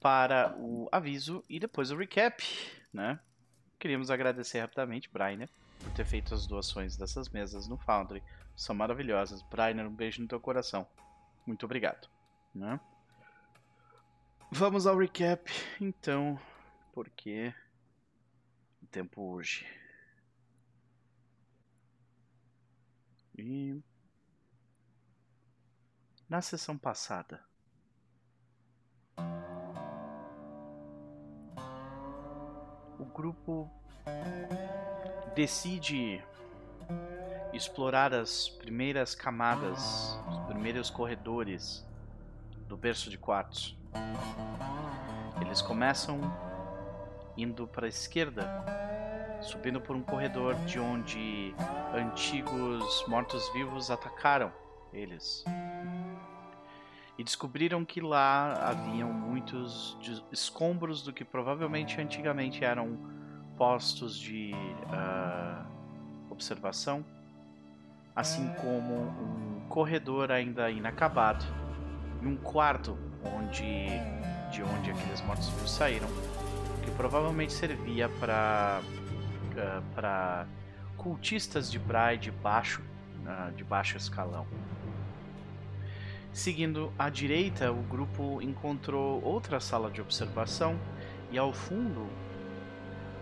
para 0.00 0.54
o 0.58 0.88
aviso 0.90 1.44
e 1.48 1.60
depois 1.60 1.90
o 1.90 1.96
recap, 1.96 2.42
né? 2.92 3.20
Queríamos 3.78 4.10
agradecer 4.10 4.60
rapidamente, 4.60 5.10
Brainer, 5.12 5.48
por 5.78 5.92
ter 5.92 6.04
feito 6.04 6.34
as 6.34 6.46
doações 6.46 6.96
dessas 6.96 7.28
mesas 7.28 7.68
no 7.68 7.76
Foundry. 7.76 8.22
São 8.56 8.74
maravilhosas. 8.74 9.42
Brainer, 9.42 9.86
um 9.86 9.94
beijo 9.94 10.22
no 10.22 10.28
teu 10.28 10.40
coração. 10.40 10.86
Muito 11.46 11.64
obrigado. 11.66 12.08
Né? 12.54 12.80
Vamos 14.54 14.86
ao 14.86 14.98
recap, 14.98 15.50
então, 15.80 16.38
porque 16.92 17.54
o 18.82 18.86
tempo 18.86 19.22
urge. 19.22 19.66
E 23.34 23.80
na 26.28 26.42
sessão 26.42 26.76
passada. 26.76 27.42
O 32.98 33.06
grupo 33.06 33.70
decide 35.34 36.22
explorar 37.54 38.12
as 38.12 38.50
primeiras 38.50 39.14
camadas, 39.14 39.80
os 40.28 40.38
primeiros 40.40 40.90
corredores 40.90 41.82
do 42.68 42.76
berço 42.76 43.08
de 43.08 43.16
quartos. 43.16 43.80
Eles 45.40 45.60
começam 45.60 46.20
indo 47.36 47.66
para 47.66 47.86
a 47.86 47.88
esquerda, 47.88 48.48
subindo 49.40 49.80
por 49.80 49.96
um 49.96 50.02
corredor 50.02 50.54
de 50.66 50.78
onde 50.78 51.54
antigos 51.94 53.04
mortos-vivos 53.08 53.90
atacaram 53.90 54.52
eles. 54.92 55.44
E 57.18 57.24
descobriram 57.24 57.84
que 57.84 58.00
lá 58.00 58.54
haviam 58.68 59.12
muitos 59.12 59.98
escombros 60.30 61.02
do 61.02 61.12
que 61.12 61.24
provavelmente 61.24 62.00
antigamente 62.00 62.64
eram 62.64 62.98
postos 63.56 64.18
de 64.18 64.52
uh, 64.54 65.66
observação, 66.30 67.04
assim 68.16 68.52
como 68.54 69.02
um 69.02 69.66
corredor 69.68 70.32
ainda 70.32 70.70
inacabado 70.70 71.44
e 72.20 72.26
um 72.26 72.36
quarto 72.36 72.98
onde 73.24 74.00
de 74.50 74.62
onde 74.62 74.90
aqueles 74.90 75.20
mortos-vivos 75.22 75.70
saíram, 75.70 76.08
que 76.82 76.90
provavelmente 76.90 77.52
servia 77.52 78.08
para 78.08 78.82
uh, 78.82 79.82
para 79.94 80.46
cultistas 80.96 81.70
de 81.70 81.78
Brai 81.78 82.18
de 82.18 82.30
baixo 82.30 82.82
uh, 83.24 83.52
de 83.52 83.64
baixo 83.64 83.96
escalão. 83.96 84.46
Seguindo 86.32 86.92
à 86.98 87.10
direita, 87.10 87.70
o 87.70 87.82
grupo 87.82 88.40
encontrou 88.40 89.22
outra 89.22 89.60
sala 89.60 89.90
de 89.90 90.00
observação 90.00 90.78
e 91.30 91.36
ao 91.36 91.52
fundo 91.52 92.06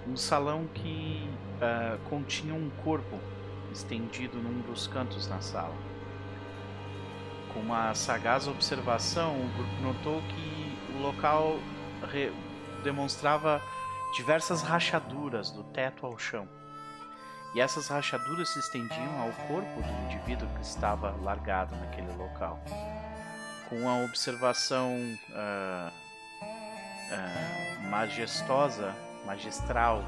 um 0.07 0.17
salão 0.17 0.67
que 0.75 1.29
uh, 1.57 1.99
continha 2.09 2.55
um 2.55 2.71
corpo 2.85 3.19
estendido 3.73 4.37
num 4.37 4.61
dos 4.63 4.87
cantos 4.87 5.29
na 5.29 5.41
sala. 5.41 5.90
Com 7.53 7.61
uma 7.61 7.95
sagaz 7.95 8.47
observação, 8.47 9.35
o 9.35 9.49
grupo 9.57 9.83
notou 9.83 10.23
que 10.23 10.79
o 10.95 11.03
local 11.03 11.59
demonstrava 12.83 13.61
diversas 14.17 14.63
rachaduras 14.63 15.51
do 15.51 15.63
teto 15.65 16.07
ao 16.07 16.19
chão. 16.19 16.49
E 17.55 17.61
essas 17.61 17.89
rachaduras 17.89 18.49
se 18.51 18.59
estendiam 18.59 19.21
ao 19.21 19.33
corpo 19.49 19.83
do 19.83 20.05
indivíduo 20.05 20.49
que 20.57 20.63
estava 20.63 21.15
largado 21.23 21.75
naquele 21.77 22.13
local 22.17 22.63
com 23.71 23.89
a 23.89 24.05
observação 24.05 24.97
uh, 25.31 25.93
uh, 27.13 27.89
majestosa, 27.89 28.93
magistral 29.25 30.03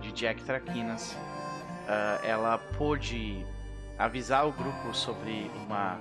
de 0.00 0.10
Jack 0.10 0.42
Traquinas, 0.42 1.12
uh, 1.12 2.26
ela 2.26 2.58
pôde 2.76 3.46
avisar 3.96 4.48
o 4.48 4.52
grupo 4.52 4.92
sobre 4.92 5.48
uma, 5.64 6.00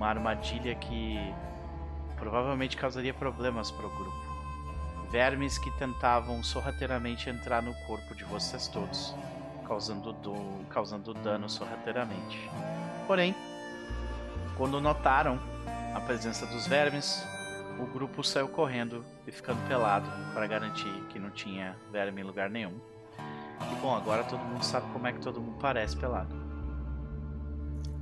uma 0.00 0.08
armadilha 0.08 0.74
que 0.76 1.18
provavelmente 2.16 2.74
causaria 2.74 3.12
problemas 3.12 3.70
para 3.70 3.86
o 3.86 3.90
grupo. 3.90 4.16
Vermes 5.10 5.58
que 5.58 5.70
tentavam 5.72 6.42
sorrateiramente 6.42 7.28
entrar 7.28 7.62
no 7.62 7.74
corpo 7.86 8.14
de 8.14 8.24
vocês 8.24 8.66
todos, 8.66 9.14
causando, 9.68 10.14
do, 10.14 10.64
causando 10.70 11.12
dano 11.12 11.50
sorrateiramente. 11.50 12.50
Porém, 13.06 13.34
quando 14.56 14.80
notaram 14.80 15.38
a 15.94 16.00
presença 16.00 16.46
dos 16.46 16.66
vermes, 16.66 17.22
o 17.78 17.84
grupo 17.84 18.24
saiu 18.24 18.48
correndo 18.48 19.04
e 19.26 19.30
ficando 19.30 19.60
pelado 19.68 20.08
para 20.32 20.46
garantir 20.46 20.90
que 21.10 21.18
não 21.18 21.28
tinha 21.28 21.76
verme 21.92 22.22
em 22.22 22.24
lugar 22.24 22.48
nenhum. 22.48 22.80
E 23.70 23.74
bom, 23.82 23.94
agora 23.94 24.24
todo 24.24 24.40
mundo 24.40 24.64
sabe 24.64 24.90
como 24.94 25.06
é 25.06 25.12
que 25.12 25.20
todo 25.20 25.42
mundo 25.42 25.58
parece 25.60 25.94
pelado. 25.94 26.49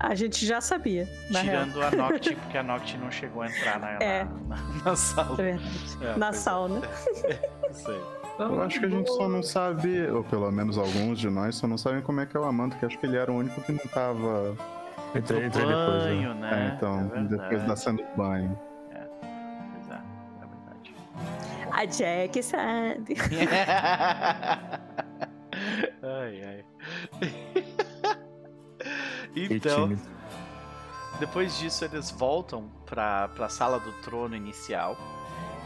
A 0.00 0.14
gente 0.14 0.46
já 0.46 0.60
sabia. 0.60 1.08
Tirando 1.26 1.78
real. 1.78 1.92
a 1.92 1.96
Noct, 1.96 2.34
porque 2.36 2.58
a 2.58 2.62
Noct 2.62 2.96
não 2.98 3.10
chegou 3.10 3.42
a 3.42 3.48
entrar 3.48 3.80
na, 3.80 3.90
é. 3.94 4.24
na, 4.24 4.56
na, 4.56 4.84
na 4.84 4.96
sala. 4.96 5.36
É, 5.42 5.58
na 6.16 6.32
sauna. 6.32 6.82
É, 7.24 7.72
sei. 7.72 8.00
Eu 8.38 8.62
acho 8.62 8.78
que 8.78 8.86
a 8.86 8.88
gente 8.88 9.10
só 9.10 9.28
não 9.28 9.42
sabe, 9.42 10.08
ou 10.08 10.22
pelo 10.22 10.48
menos 10.52 10.78
alguns 10.78 11.18
de 11.18 11.28
nós, 11.28 11.56
só 11.56 11.66
não 11.66 11.76
sabem 11.76 12.00
como 12.00 12.20
é 12.20 12.26
que 12.26 12.36
é 12.36 12.40
o 12.40 12.44
Amando, 12.44 12.76
que 12.76 12.86
acho 12.86 12.96
que 12.96 13.04
ele 13.04 13.16
era 13.16 13.32
o 13.32 13.36
único 13.36 13.60
que 13.60 13.72
não 13.72 13.80
tava 13.92 14.56
Entrei, 15.14 15.46
entrei 15.46 15.64
banho, 15.64 16.34
depois, 16.34 16.36
né? 16.40 16.70
É, 16.70 16.74
então, 16.76 17.10
é 17.14 17.22
depois 17.22 17.64
da 17.64 17.76
cena 17.76 17.98
do 17.98 18.16
banho. 18.16 18.58
É, 18.92 19.08
exato, 19.80 20.04
é 20.42 20.46
verdade. 20.46 20.94
A 21.72 21.84
Jack 21.86 22.42
sabe. 22.42 23.16
ai, 26.02 26.44
ai. 26.44 26.64
Então, 29.34 29.96
depois 31.18 31.58
disso 31.58 31.84
eles 31.84 32.10
voltam 32.10 32.70
para 32.86 33.30
a 33.38 33.48
sala 33.48 33.78
do 33.78 33.92
trono 34.02 34.36
inicial 34.36 34.96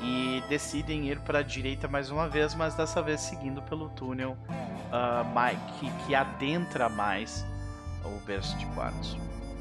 e 0.00 0.42
decidem 0.48 1.08
ir 1.08 1.20
para 1.20 1.40
a 1.40 1.42
direita 1.42 1.86
mais 1.86 2.10
uma 2.10 2.28
vez, 2.28 2.54
mas 2.54 2.74
dessa 2.74 3.00
vez 3.00 3.20
seguindo 3.20 3.62
pelo 3.62 3.88
túnel 3.90 4.36
uh, 4.42 5.78
que, 5.78 5.90
que 6.04 6.14
adentra 6.14 6.88
mais 6.88 7.44
o 8.04 8.18
berço 8.26 8.56
de 8.58 8.66
quartos. 8.66 9.16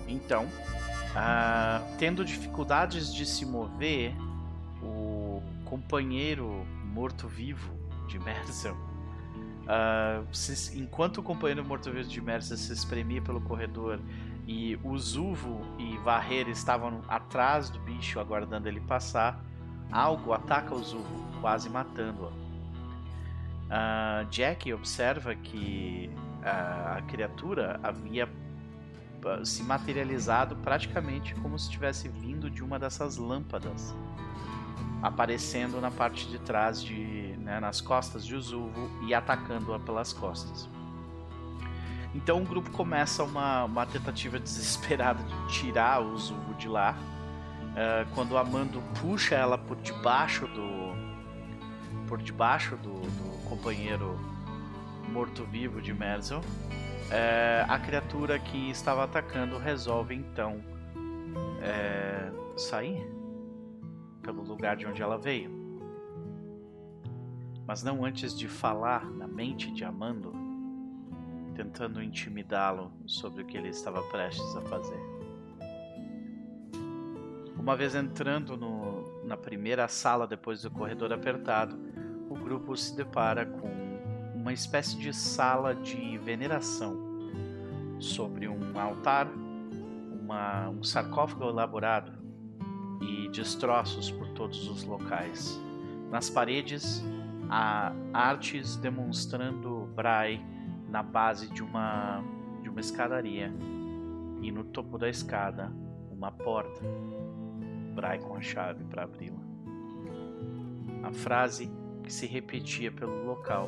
Então, 0.08 0.46
uh, 0.46 1.98
tendo 1.98 2.26
dificuldades 2.26 3.14
de 3.14 3.26
se 3.26 3.46
mover, 3.46 4.14
o 4.82 5.44
companheiro 5.66 6.66
morto-vivo 6.86 7.72
de 8.08 8.20
Merzel, 8.20 8.76
uh, 9.64 10.26
enquanto 10.76 11.20
o 11.20 11.24
companheiro 11.24 11.64
morto-vivo 11.64 12.08
de 12.08 12.22
Merzel 12.22 12.58
se 12.58 12.74
espremia 12.74 13.22
pelo 13.22 13.42
corredor 13.42 14.00
e 14.48 14.78
o 14.84 14.98
Zuvo 14.98 15.62
e 15.78 15.98
Varreira 16.00 16.50
estavam 16.50 17.02
atrás 17.08 17.70
do 17.70 17.80
bicho 17.80 18.20
aguardando 18.20 18.68
ele 18.68 18.82
passar, 18.82 19.44
algo 19.92 20.34
ataca 20.34 20.74
o 20.74 20.84
Zuvo, 20.84 21.42
quase 21.42 21.70
matando-o. 21.70 22.30
Uh, 23.72 24.26
Jack 24.30 24.74
observa 24.74 25.34
que 25.36 26.10
uh, 26.42 26.98
a 26.98 27.02
criatura 27.04 27.80
havia 27.82 28.28
se 29.46 29.64
materializado 29.64 30.56
praticamente 30.58 31.36
como 31.36 31.58
se 31.58 31.70
tivesse 31.70 32.10
vindo 32.10 32.50
de 32.50 32.64
uma 32.64 32.80
dessas 32.80 33.18
lâmpadas, 33.18 33.96
aparecendo 35.02 35.80
na 35.80 35.92
parte 35.92 36.28
de 36.28 36.40
trás, 36.40 36.82
de, 36.84 37.31
né, 37.42 37.60
nas 37.60 37.82
costas 37.82 38.26
de 38.26 38.36
Uzuvo 38.36 38.90
e 39.06 39.14
atacando-a 39.14 39.80
pelas 39.80 40.14
costas. 40.14 40.70
Então 42.14 42.42
o 42.42 42.46
grupo 42.46 42.70
começa 42.72 43.24
uma, 43.24 43.66
uma 43.66 43.86
tentativa 43.86 44.38
desesperada 44.40 45.24
de 45.24 45.48
tirar 45.48 46.02
o 46.02 46.18
Zuvo 46.18 46.54
de 46.56 46.68
lá. 46.68 46.96
Uh, 47.72 48.14
quando 48.14 48.38
Amando 48.38 48.82
puxa 49.00 49.36
ela 49.36 49.58
por 49.58 49.78
debaixo 49.78 50.46
do 50.48 50.92
por 52.08 52.22
debaixo 52.22 52.76
do, 52.76 53.00
do 53.00 53.48
companheiro 53.48 54.20
morto-vivo 55.08 55.82
de 55.82 55.94
Merzel, 55.94 56.42
é, 57.10 57.66
a 57.68 57.80
criatura 57.80 58.38
que 58.38 58.70
estava 58.70 59.06
atacando 59.06 59.58
resolve 59.58 60.14
então 60.14 60.62
é, 61.62 62.32
sair 62.58 63.02
pelo 64.22 64.42
lugar 64.44 64.76
de 64.76 64.86
onde 64.86 65.02
ela 65.02 65.18
veio. 65.18 65.61
Mas 67.72 67.84
não 67.84 68.04
antes 68.04 68.38
de 68.38 68.50
falar 68.50 69.10
na 69.10 69.26
mente 69.26 69.72
de 69.72 69.86
Amando 69.86 70.34
tentando 71.56 72.04
intimidá-lo 72.04 72.92
sobre 73.08 73.44
o 73.44 73.46
que 73.46 73.56
ele 73.56 73.70
estava 73.70 74.04
prestes 74.10 74.58
a 74.58 74.62
fazer. 74.64 75.00
Uma 77.58 77.74
vez 77.78 77.96
entrando 77.96 78.58
no, 78.58 79.26
na 79.26 79.38
primeira 79.38 79.88
sala 79.88 80.28
depois 80.28 80.64
do 80.64 80.70
corredor 80.70 81.14
apertado, 81.14 81.80
o 82.30 82.36
grupo 82.36 82.76
se 82.76 82.94
depara 82.94 83.46
com 83.46 83.72
uma 84.36 84.52
espécie 84.52 84.98
de 84.98 85.14
sala 85.14 85.74
de 85.74 86.18
veneração 86.18 86.98
sobre 88.02 88.50
um 88.50 88.78
altar, 88.78 89.30
uma, 90.22 90.68
um 90.68 90.84
sarcófago 90.84 91.46
elaborado 91.46 92.12
e 93.00 93.30
destroços 93.30 94.12
por 94.12 94.28
todos 94.34 94.68
os 94.68 94.84
locais. 94.84 95.58
Nas 96.10 96.30
paredes, 96.30 97.02
há 97.52 97.92
artes 98.14 98.78
demonstrando 98.78 99.90
Brai 99.94 100.42
na 100.88 101.04
base 101.04 101.50
de 101.50 101.62
uma 101.62 102.24
de 102.62 102.70
uma 102.70 102.80
escadaria 102.80 103.52
e 104.42 104.52
no 104.52 104.64
topo 104.64 104.98
da 104.98 105.10
escada 105.10 105.70
uma 106.10 106.32
porta. 106.32 106.82
Brai 107.94 108.20
com 108.20 108.36
a 108.36 108.42
chave 108.42 108.86
para 108.86 109.04
abri-la. 109.04 109.42
A 111.04 111.12
frase 111.12 111.70
que 112.04 112.14
se 112.14 112.26
repetia 112.26 112.92
pelo 112.92 113.26
local 113.26 113.68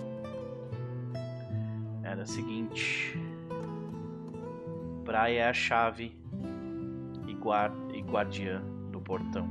era 2.04 2.22
a 2.22 2.26
seguinte: 2.26 3.20
Brai 5.04 5.38
é 5.38 5.50
a 5.50 5.54
chave 5.54 6.16
e, 7.28 7.34
guard 7.34 7.74
e 7.94 8.00
guardiã 8.00 8.62
do 8.92 9.02
portão. 9.02 9.48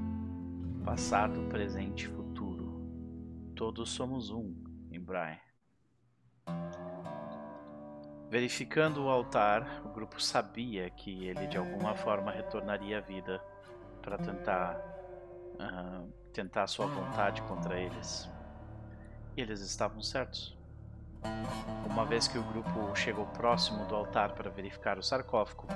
Passado, 0.84 1.40
presente 1.48 2.04
e 2.04 2.06
futuro. 2.06 2.21
Todos 3.62 3.90
somos 3.90 4.28
um 4.28 4.52
em 4.90 4.98
Brai. 4.98 5.40
Verificando 8.28 9.04
o 9.04 9.08
altar, 9.08 9.82
o 9.84 9.88
grupo 9.90 10.20
sabia 10.20 10.90
que 10.90 11.26
ele 11.26 11.46
de 11.46 11.56
alguma 11.56 11.94
forma 11.94 12.32
retornaria 12.32 12.98
à 12.98 13.00
vida 13.00 13.40
para 14.02 14.18
tentar 14.18 14.76
uh, 15.60 16.12
tentar 16.32 16.66
sua 16.66 16.86
vontade 16.86 17.40
contra 17.42 17.78
eles. 17.78 18.28
E 19.36 19.40
eles 19.40 19.60
estavam 19.60 20.02
certos. 20.02 20.58
Uma 21.88 22.04
vez 22.04 22.26
que 22.26 22.38
o 22.38 22.42
grupo 22.42 22.96
chegou 22.96 23.26
próximo 23.26 23.86
do 23.86 23.94
altar 23.94 24.32
para 24.32 24.50
verificar 24.50 24.98
o 24.98 25.04
sarcófago, 25.04 25.68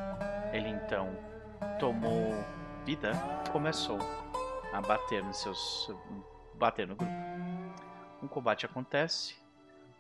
ele 0.53 0.70
então 0.70 1.16
tomou 1.78 2.34
vida 2.84 3.12
e 3.47 3.51
começou 3.51 4.01
a 4.72 4.80
bater 4.80 5.22
nos 5.22 5.37
seus 5.37 5.89
bater 6.59 6.89
no 6.89 6.97
grupo. 6.97 7.56
Um 8.27 8.29
combate 8.29 8.66
acontece 8.66 9.37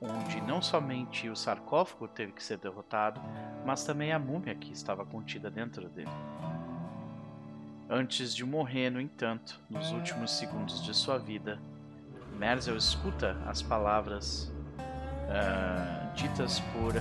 onde 0.00 0.40
não 0.40 0.60
somente 0.60 1.28
o 1.28 1.36
sarcófago 1.36 2.08
teve 2.08 2.32
que 2.32 2.42
ser 2.42 2.58
derrotado, 2.58 3.20
mas 3.64 3.84
também 3.84 4.12
a 4.12 4.18
múmia 4.18 4.52
que 4.52 4.72
estava 4.72 5.06
contida 5.06 5.48
dentro 5.48 5.88
dele. 5.88 6.10
Antes 7.88 8.34
de 8.34 8.44
morrer, 8.44 8.90
no 8.90 9.00
entanto, 9.00 9.62
nos 9.70 9.92
últimos 9.92 10.32
segundos 10.32 10.84
de 10.84 10.92
sua 10.92 11.18
vida, 11.18 11.62
Merzel 12.36 12.76
escuta 12.76 13.40
as 13.46 13.62
palavras 13.62 14.52
uh, 14.76 16.12
ditas 16.16 16.58
por, 16.58 16.94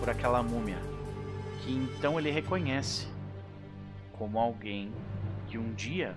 por 0.00 0.10
aquela 0.10 0.42
múmia, 0.42 0.78
que 1.62 1.72
então 1.72 2.18
ele 2.18 2.32
reconhece 2.32 3.06
como 4.18 4.40
alguém 4.40 4.92
que 5.46 5.56
um 5.56 5.72
dia 5.72 6.16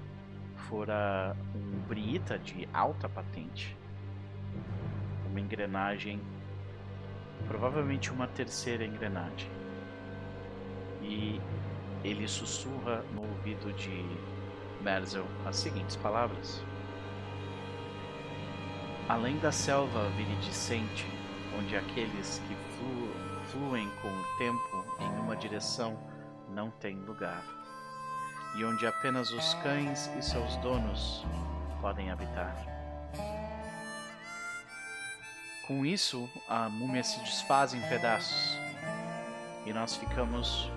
fora 0.67 1.37
um 1.53 1.87
briita 1.87 2.39
de 2.39 2.67
alta 2.73 3.07
patente 3.07 3.77
uma 5.33 5.41
engrenagem, 5.41 6.21
provavelmente 7.47 8.11
uma 8.11 8.27
terceira 8.27 8.85
engrenagem. 8.85 9.49
E 11.01 11.41
ele 12.03 12.27
sussurra 12.27 13.03
no 13.13 13.21
ouvido 13.23 13.73
de 13.73 14.05
Merzel 14.81 15.25
as 15.45 15.55
seguintes 15.55 15.95
palavras: 15.95 16.63
Além 19.09 19.37
da 19.39 19.51
selva 19.51 20.07
viridicente, 20.11 21.05
onde 21.57 21.75
aqueles 21.75 22.39
que 22.47 22.55
flu 22.77 23.23
fluem 23.51 23.89
com 24.01 24.07
o 24.07 24.37
tempo 24.37 24.85
em 24.99 25.19
uma 25.19 25.35
direção 25.35 25.99
não 26.49 26.71
têm 26.71 26.95
lugar, 26.95 27.43
e 28.55 28.63
onde 28.63 28.87
apenas 28.87 29.31
os 29.31 29.53
cães 29.55 30.09
e 30.17 30.21
seus 30.21 30.55
donos 30.57 31.25
podem 31.81 32.09
habitar. 32.09 32.72
Com 35.67 35.85
isso, 35.85 36.29
a 36.49 36.67
múmia 36.67 37.03
se 37.03 37.17
desfaz 37.21 37.73
em 37.73 37.79
pedaços 37.87 38.57
e 39.65 39.71
nós 39.71 39.95
ficamos 39.95 40.69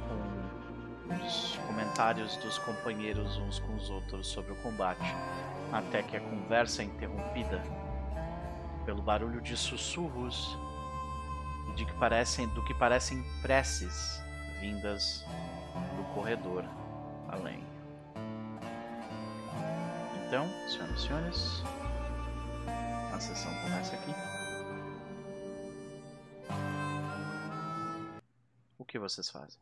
com 1.08 1.26
os 1.26 1.58
comentários 1.66 2.36
dos 2.36 2.56
companheiros 2.58 3.36
uns 3.36 3.58
com 3.58 3.74
os 3.74 3.90
outros 3.90 4.28
sobre 4.28 4.52
o 4.52 4.56
combate, 4.56 5.02
até 5.72 6.04
que 6.04 6.16
a 6.16 6.20
conversa 6.20 6.82
é 6.82 6.84
interrompida 6.84 7.60
pelo 8.84 9.02
barulho 9.02 9.40
de 9.40 9.56
sussurros 9.56 10.56
de 11.74 11.84
que 11.84 11.94
parecem, 11.94 12.46
do 12.54 12.64
que 12.64 12.72
parecem 12.72 13.24
preces 13.42 14.22
vindas 14.60 15.24
do 15.96 16.04
corredor 16.14 16.64
além. 17.28 17.66
Então, 20.26 20.48
senhoras 20.68 20.96
e 20.96 21.06
senhores, 21.06 21.62
a 23.12 23.18
sessão 23.18 23.52
começa 23.62 23.94
aqui. 23.96 24.35
Que 28.86 28.98
vocês 28.98 29.28
fazem? 29.28 29.60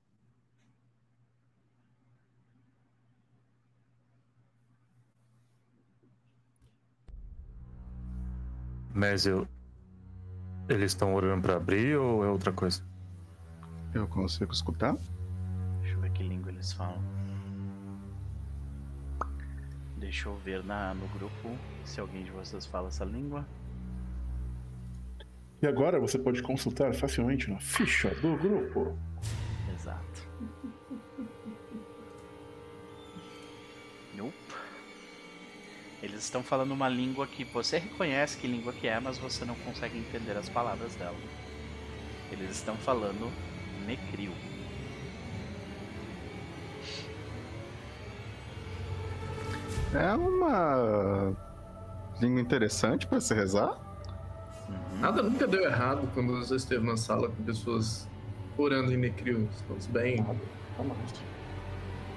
Mas 8.94 9.26
eu. 9.26 9.48
Eles 10.68 10.92
estão 10.92 11.14
orando 11.14 11.42
para 11.42 11.56
abrir 11.56 11.96
ou 11.96 12.24
é 12.24 12.28
outra 12.28 12.52
coisa? 12.52 12.82
Eu 13.92 14.06
consigo 14.06 14.52
escutar? 14.52 14.96
Deixa 15.80 15.96
eu 15.96 16.00
ver 16.00 16.12
que 16.12 16.22
língua 16.22 16.50
eles 16.50 16.72
falam. 16.72 17.02
Deixa 19.98 20.28
eu 20.28 20.36
ver 20.38 20.62
na, 20.64 20.94
no 20.94 21.08
grupo 21.08 21.58
se 21.84 22.00
alguém 22.00 22.24
de 22.24 22.30
vocês 22.30 22.64
fala 22.64 22.88
essa 22.88 23.04
língua. 23.04 23.44
E 25.64 25.66
agora 25.66 25.98
você 25.98 26.18
pode 26.18 26.42
consultar 26.42 26.92
facilmente 26.92 27.50
na 27.50 27.58
ficha 27.58 28.10
do 28.16 28.36
grupo. 28.36 28.98
Exato. 29.74 30.28
Nope. 34.14 34.34
Eles 36.02 36.22
estão 36.22 36.42
falando 36.42 36.72
uma 36.72 36.86
língua 36.86 37.26
que 37.26 37.44
você 37.44 37.78
reconhece 37.78 38.36
que 38.36 38.46
língua 38.46 38.74
que 38.74 38.86
é, 38.86 39.00
mas 39.00 39.16
você 39.16 39.46
não 39.46 39.54
consegue 39.54 39.96
entender 39.96 40.36
as 40.36 40.50
palavras 40.50 40.94
dela. 40.96 41.16
Eles 42.30 42.50
estão 42.50 42.76
falando 42.76 43.32
Necril. 43.86 44.34
É 49.94 50.12
uma 50.12 51.34
língua 52.20 52.42
interessante 52.42 53.06
para 53.06 53.18
se 53.18 53.32
rezar. 53.32 53.93
Nada 55.01 55.22
nunca 55.22 55.47
deu 55.47 55.62
errado 55.62 56.09
quando 56.14 56.38
você 56.38 56.57
esteve 56.57 56.86
na 56.86 56.97
sala 56.97 57.28
com 57.28 57.42
pessoas 57.42 58.09
orando 58.57 58.92
em 58.92 58.97
Necril. 58.97 59.49
Estamos 59.55 59.86
bem. 59.86 60.20
Nada. 60.20 60.36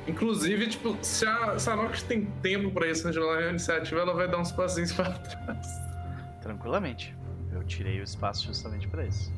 Inclusive, 0.07 0.67
tipo, 0.67 0.97
se 1.01 1.25
a, 1.25 1.59
se 1.59 1.69
a 1.69 1.75
Nox 1.75 2.01
tem 2.01 2.25
tempo 2.41 2.71
pra 2.71 2.89
isso 2.89 3.09
na 3.09 3.49
iniciativa, 3.49 3.99
ela 3.99 4.13
vai 4.13 4.27
dar 4.27 4.37
uns 4.37 4.51
passinhos 4.51 4.93
pra 4.93 5.11
trás. 5.11 5.67
Tranquilamente. 6.41 7.13
Eu 7.51 7.63
tirei 7.63 7.99
o 7.99 8.03
espaço 8.03 8.45
justamente 8.45 8.87
pra 8.87 9.05
isso. 9.05 9.31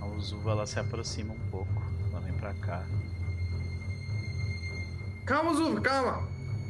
A 0.00 0.06
Uzuva, 0.06 0.50
ela 0.50 0.66
se 0.66 0.78
aproxima 0.78 1.32
um 1.32 1.50
pouco. 1.50 1.82
Ela 2.10 2.20
vem 2.20 2.34
pra 2.34 2.52
cá. 2.54 2.84
Calma, 5.24 5.52
Uzuva, 5.52 5.80
calma! 5.80 6.28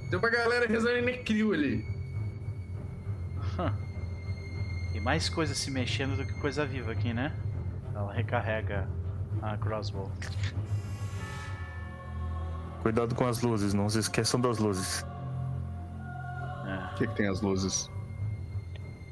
Tem 0.08 0.18
uma 0.18 0.30
galera 0.30 0.66
rezando 0.66 0.98
em 0.98 1.02
Necril 1.02 1.52
ali. 1.52 1.84
Hum. 3.58 3.89
E 4.94 5.00
mais 5.00 5.28
coisa 5.28 5.54
se 5.54 5.70
mexendo 5.70 6.16
do 6.16 6.26
que 6.26 6.34
coisa 6.40 6.66
viva 6.66 6.92
aqui, 6.92 7.12
né? 7.12 7.32
Ela 7.94 8.12
recarrega 8.12 8.88
a 9.42 9.56
crossbow. 9.56 10.10
Cuidado 12.82 13.14
com 13.14 13.26
as 13.26 13.42
luzes, 13.42 13.74
não 13.74 13.88
se 13.88 13.98
esqueçam 13.98 14.40
das 14.40 14.58
luzes. 14.58 15.04
É. 16.66 16.94
O 16.94 16.94
que, 16.96 17.06
que 17.06 17.14
tem 17.14 17.28
as 17.28 17.40
luzes? 17.40 17.90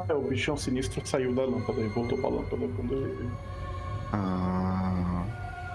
Ah, 0.00 0.06
é, 0.08 0.14
o 0.14 0.22
bichão 0.22 0.56
sinistro 0.56 1.06
saiu 1.06 1.34
da 1.34 1.44
lâmpada 1.44 1.80
e 1.80 1.88
voltou 1.88 2.18
pra 2.18 2.28
lâmpada 2.28 2.68
quando 2.74 2.94
ele. 2.94 3.30
Ah. 4.12 5.24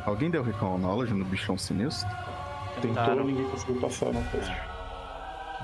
Alguém 0.05 0.29
deu 0.29 0.43
recall 0.43 0.77
knowledge 0.77 1.13
no 1.13 1.23
bichão 1.25 1.57
sinistro? 1.57 2.09
Tentou, 2.81 3.23
ninguém 3.23 3.49
conseguiu 3.49 3.79
passar 3.79 4.11
no 4.11 4.21
teste. 4.31 4.53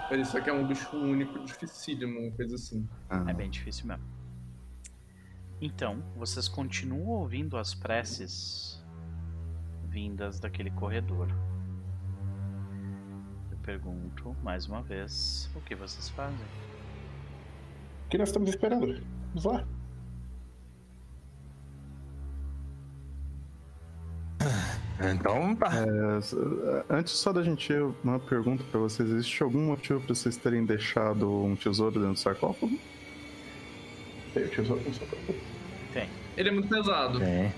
Mas 0.10 0.28
isso 0.28 0.38
aqui 0.38 0.50
é 0.50 0.54
um 0.54 0.66
bicho 0.66 0.96
único, 0.96 1.40
dificílimo, 1.40 2.20
uma 2.20 2.32
coisa 2.32 2.56
assim. 2.56 2.88
Ah. 3.10 3.26
É 3.28 3.34
bem 3.34 3.50
difícil 3.50 3.88
mesmo. 3.88 4.19
Então, 5.62 6.02
vocês 6.16 6.48
continuam 6.48 7.22
ouvindo 7.22 7.58
as 7.58 7.74
preces 7.74 8.82
vindas 9.90 10.40
daquele 10.40 10.72
corredor 10.72 11.28
pergunto 13.70 14.36
mais 14.42 14.66
uma 14.66 14.82
vez 14.82 15.48
o 15.56 15.62
que 15.62 15.76
vocês 15.76 16.10
fazem. 16.10 16.40
O 18.08 18.10
que 18.10 18.18
nós 18.18 18.30
estamos 18.30 18.50
esperando? 18.50 19.00
Vamos 19.28 19.46
lá. 19.46 19.64
Então 25.14 25.56
tá. 25.56 25.70
É, 25.72 26.86
antes 26.90 27.14
só 27.14 27.32
da 27.32 27.44
gente 27.44 27.72
ir, 27.72 27.82
uma 28.04 28.20
pergunta 28.20 28.64
para 28.72 28.80
vocês: 28.80 29.08
existe 29.08 29.44
algum 29.44 29.68
motivo 29.68 30.00
para 30.02 30.16
vocês 30.16 30.36
terem 30.36 30.66
deixado 30.66 31.30
um 31.30 31.56
tesouro 31.56 32.00
dentro 32.00 32.14
do 32.14 32.20
sarcófago? 32.20 32.76
Tem 34.34 34.44
o. 34.44 36.10
Ele 36.38 36.50
é 36.50 36.52
muito 36.52 36.70
pesado. 36.70 37.20
Tem. 37.20 37.52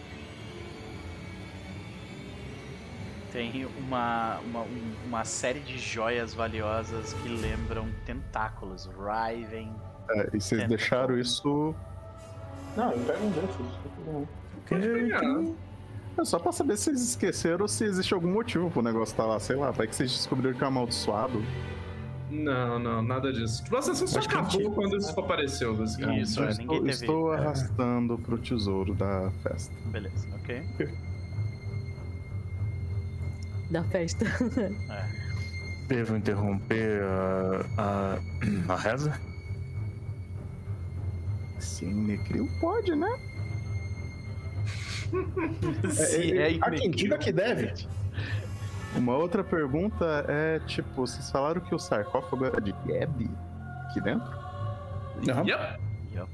tem 3.31 3.65
uma, 3.77 4.39
uma, 4.39 4.65
uma 5.05 5.25
série 5.25 5.59
de 5.61 5.77
joias 5.77 6.33
valiosas 6.33 7.13
que 7.13 7.29
lembram 7.29 7.87
tentáculos. 8.05 8.89
Riven. 8.97 9.73
É, 10.09 10.29
e 10.33 10.41
vocês 10.41 10.67
deixaram 10.67 11.17
isso. 11.17 11.73
Não, 12.75 12.91
eu 12.91 12.99
pego 12.99 13.25
um 13.25 13.31
desses. 13.31 13.81
É 16.17 16.25
só 16.25 16.37
pra 16.39 16.51
saber 16.51 16.77
se 16.77 16.85
vocês 16.85 17.01
esqueceram 17.01 17.61
ou 17.61 17.67
se 17.67 17.85
existe 17.85 18.13
algum 18.13 18.31
motivo 18.31 18.69
pro 18.69 18.81
negócio 18.81 19.13
estar 19.13 19.23
tá 19.23 19.29
lá, 19.29 19.39
sei 19.39 19.55
lá, 19.55 19.71
vai 19.71 19.87
que 19.87 19.95
vocês 19.95 20.11
descobriram 20.11 20.53
que 20.53 20.63
é 20.63 20.67
amaldiçoado. 20.67 21.41
Não, 22.31 22.79
não, 22.79 23.01
nada 23.01 23.31
disso. 23.33 23.63
Tipo, 23.63 23.75
a 23.75 23.81
sessão 23.81 24.07
só 24.07 24.19
acabou 24.19 24.71
quando 24.71 24.97
isso 24.97 25.19
apareceu, 25.19 25.75
basicamente. 25.75 26.23
Isso, 26.23 26.41
é, 26.41 26.49
estou, 26.49 26.77
teve... 26.77 26.89
estou 26.89 27.31
arrastando 27.31 28.17
pro 28.17 28.37
tesouro 28.37 28.93
da 28.95 29.29
festa. 29.43 29.75
Beleza, 29.91 30.27
ok 30.35 30.63
da 33.71 33.83
festa. 33.85 34.25
É. 34.89 35.31
Devo 35.87 36.15
interromper 36.15 37.01
a, 37.03 37.65
a, 37.77 38.73
a 38.73 38.75
reza? 38.75 39.19
Sim, 41.59 41.93
Necril 42.05 42.49
pode, 42.59 42.95
né? 42.95 43.19
Se 45.91 46.37
é, 46.37 46.53
é, 46.53 46.55
é 46.55 46.71
quem 46.71 46.91
diga 46.91 47.17
que 47.17 47.31
deve. 47.31 47.73
Uma 48.95 49.15
outra 49.15 49.43
pergunta 49.43 50.25
é, 50.27 50.59
tipo, 50.59 51.07
vocês 51.07 51.31
falaram 51.31 51.61
que 51.61 51.73
o 51.73 51.79
sarcófago 51.79 52.45
era 52.45 52.59
de 52.59 52.73
Geb 52.85 53.29
aqui 53.89 54.01
dentro? 54.01 54.29
Uhum. 55.17 55.47
Yep. 55.47 55.79
yep. 56.13 56.29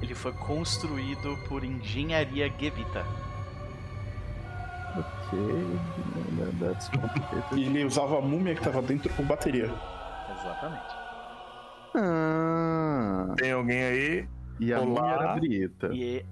Ele 0.00 0.14
foi 0.14 0.32
construído 0.32 1.36
por 1.48 1.64
engenharia 1.64 2.48
Gevita. 2.58 3.04
Ok, 4.96 5.38
that's 6.60 6.88
E 7.56 7.64
ele 7.64 7.84
usava 7.84 8.18
a 8.18 8.20
múmia 8.20 8.54
que 8.54 8.62
tava 8.62 8.80
dentro 8.80 9.12
com 9.14 9.24
bateria. 9.24 9.72
Exatamente. 10.30 10.94
Ah. 11.96 13.34
Tem 13.36 13.52
alguém 13.52 13.82
aí? 13.82 14.28
E 14.60 14.72
a 14.72 14.80
Olá. 14.80 15.00
múmia 15.00 15.14
era 15.14 15.34
Brita. 15.34 15.90
E... 15.92 16.24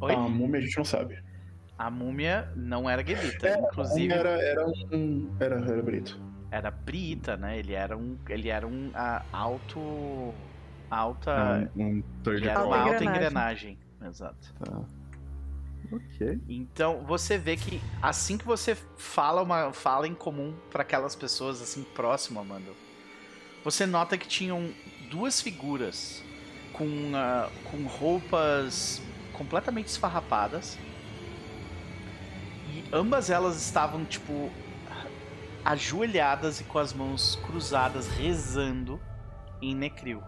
Oi? 0.00 0.14
A 0.14 0.18
múmia 0.18 0.58
a 0.58 0.62
gente 0.62 0.76
não 0.76 0.84
sabe. 0.84 1.18
A 1.78 1.90
múmia 1.90 2.50
não 2.56 2.90
era 2.90 3.06
Gebita, 3.06 3.48
é, 3.48 3.58
inclusive. 3.58 4.12
Era, 4.12 4.30
era 4.30 4.66
um. 4.66 5.30
Era, 5.38 5.56
era 5.56 5.82
Brito. 5.82 6.20
Era 6.50 6.70
Brita, 6.72 7.36
né? 7.36 7.58
Ele 7.58 7.72
era 7.72 7.96
um. 7.96 8.18
Ele 8.28 8.48
era 8.48 8.66
um 8.66 8.88
uh, 8.88 9.24
alto. 9.32 10.34
Alta. 10.90 11.30
Ah, 11.30 11.68
um, 11.76 12.02
um 12.26 12.32
ele 12.32 12.48
era 12.48 12.66
uma 12.66 12.78
alta 12.78 13.04
engrenagem. 13.04 13.78
Exato. 14.04 14.52
Tá. 14.58 14.80
Ok. 15.92 16.40
Então 16.48 17.04
você 17.06 17.38
vê 17.38 17.56
que 17.56 17.80
assim 18.02 18.36
que 18.36 18.44
você 18.44 18.76
fala 18.96 19.42
uma 19.42 19.72
fala 19.72 20.06
em 20.06 20.14
comum 20.14 20.54
para 20.70 20.82
aquelas 20.82 21.14
pessoas 21.14 21.62
assim 21.62 21.82
próximas, 21.82 22.42
Amanda, 22.42 22.72
você 23.64 23.86
nota 23.86 24.18
que 24.18 24.26
tinham 24.26 24.70
duas 25.10 25.40
figuras 25.40 26.22
com, 26.72 26.84
uh, 26.84 27.50
com 27.70 27.86
roupas 27.86 29.00
completamente 29.32 29.88
esfarrapadas 29.88 30.78
e 32.68 32.84
ambas 32.92 33.30
elas 33.30 33.56
estavam 33.56 34.04
tipo 34.04 34.50
ajoelhadas 35.64 36.60
e 36.60 36.64
com 36.64 36.78
as 36.78 36.92
mãos 36.92 37.36
cruzadas 37.46 38.08
rezando 38.08 39.00
em 39.60 39.74
Necril. 39.74 40.22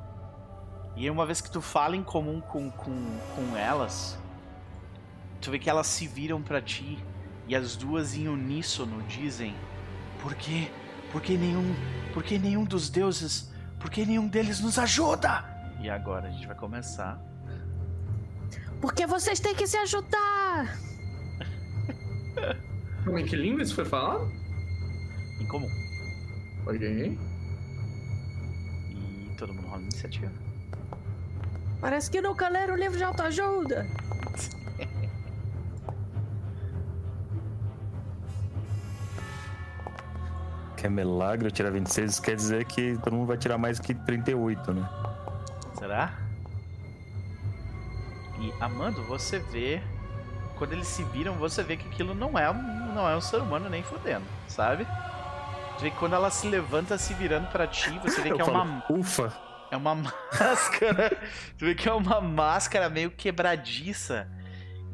E 0.96 1.08
uma 1.08 1.24
vez 1.24 1.40
que 1.40 1.50
tu 1.50 1.60
fala 1.60 1.96
em 1.96 2.02
comum 2.02 2.40
com, 2.40 2.70
com, 2.70 3.18
com 3.34 3.56
elas, 3.56 4.18
Tu 5.40 5.50
vê 5.50 5.58
que 5.58 5.70
elas 5.70 5.86
se 5.86 6.06
viram 6.06 6.42
para 6.42 6.60
ti 6.60 7.02
e 7.48 7.56
as 7.56 7.74
duas 7.74 8.14
em 8.14 8.28
uníssono 8.28 9.02
dizem: 9.04 9.54
Por 10.20 10.34
quê? 10.34 10.70
Por 11.10 11.22
que 11.22 11.36
nenhum, 11.36 11.74
por 12.12 12.22
que 12.22 12.38
nenhum 12.38 12.64
dos 12.64 12.90
deuses, 12.90 13.50
por 13.78 13.90
que 13.90 14.04
nenhum 14.04 14.28
deles 14.28 14.60
nos 14.60 14.78
ajuda? 14.78 15.44
E 15.80 15.88
agora 15.88 16.28
a 16.28 16.30
gente 16.30 16.46
vai 16.46 16.56
começar. 16.56 17.18
Porque 18.80 19.06
vocês 19.06 19.40
têm 19.40 19.54
que 19.54 19.66
se 19.66 19.78
ajudar. 19.78 20.76
Como 23.04 23.18
em 23.18 23.24
que 23.24 23.36
língua 23.36 23.62
isso 23.62 23.74
foi 23.74 23.84
falado? 23.84 24.30
Em 25.40 25.46
comum. 25.46 25.70
Ok. 26.66 27.18
E 28.90 29.30
todo 29.36 29.54
mundo 29.54 29.68
rola 29.68 29.82
iniciativa. 29.82 30.30
Parece 31.80 32.10
que 32.10 32.20
nunca 32.20 32.48
leram 32.48 32.74
o 32.74 32.76
livro 32.76 32.98
de 32.98 33.04
autoajuda. 33.04 33.86
que 40.76 40.86
é 40.86 40.90
milagre 40.90 41.50
tirar 41.50 41.70
26, 41.70 42.20
quer 42.20 42.36
dizer 42.36 42.64
que 42.64 42.98
todo 43.02 43.14
mundo 43.14 43.26
vai 43.26 43.36
tirar 43.36 43.58
mais 43.58 43.78
que 43.78 43.94
38, 43.94 44.72
né? 44.72 44.88
Será? 45.78 46.18
E 48.38 48.52
Amando, 48.62 49.02
você 49.04 49.38
vê. 49.38 49.82
Quando 50.60 50.74
eles 50.74 50.88
se 50.88 51.02
viram, 51.04 51.36
você 51.36 51.62
vê 51.62 51.74
que 51.74 51.88
aquilo 51.88 52.14
não 52.14 52.38
é, 52.38 52.52
não 52.52 53.08
é 53.08 53.16
um 53.16 53.20
ser 53.22 53.38
humano 53.38 53.70
nem 53.70 53.82
fodendo, 53.82 54.26
sabe? 54.46 54.86
Tu 55.78 55.84
vê 55.84 55.90
que 55.90 55.96
quando 55.96 56.12
ela 56.12 56.30
se 56.30 56.46
levanta 56.46 56.98
se 56.98 57.14
virando 57.14 57.48
para 57.48 57.66
ti, 57.66 57.98
você 58.00 58.20
vê 58.20 58.28
que 58.36 58.42
é 58.42 58.44
falo, 58.44 58.60
uma. 58.60 58.84
Ufa! 58.90 59.32
É 59.70 59.76
uma 59.78 59.94
máscara. 60.38 61.16
tu 61.56 61.64
vê 61.64 61.74
que 61.74 61.88
é 61.88 61.92
uma 61.94 62.20
máscara 62.20 62.90
meio 62.90 63.10
quebradiça. 63.10 64.30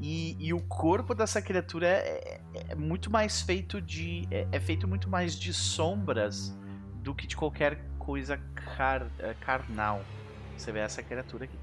E, 0.00 0.36
e 0.38 0.54
o 0.54 0.60
corpo 0.60 1.16
dessa 1.16 1.42
criatura 1.42 1.88
é, 1.88 2.40
é, 2.54 2.66
é 2.68 2.74
muito 2.76 3.10
mais 3.10 3.42
feito 3.42 3.82
de. 3.82 4.28
É, 4.30 4.46
é, 4.52 4.60
feito 4.60 4.86
muito 4.86 5.10
mais 5.10 5.36
de 5.36 5.52
sombras 5.52 6.56
do 7.02 7.12
que 7.12 7.26
de 7.26 7.36
qualquer 7.36 7.84
coisa 7.98 8.38
car, 8.76 9.08
é, 9.18 9.34
carnal. 9.40 10.00
Você 10.56 10.70
vê 10.70 10.78
essa 10.78 11.02
criatura 11.02 11.46
aqui. 11.46 11.58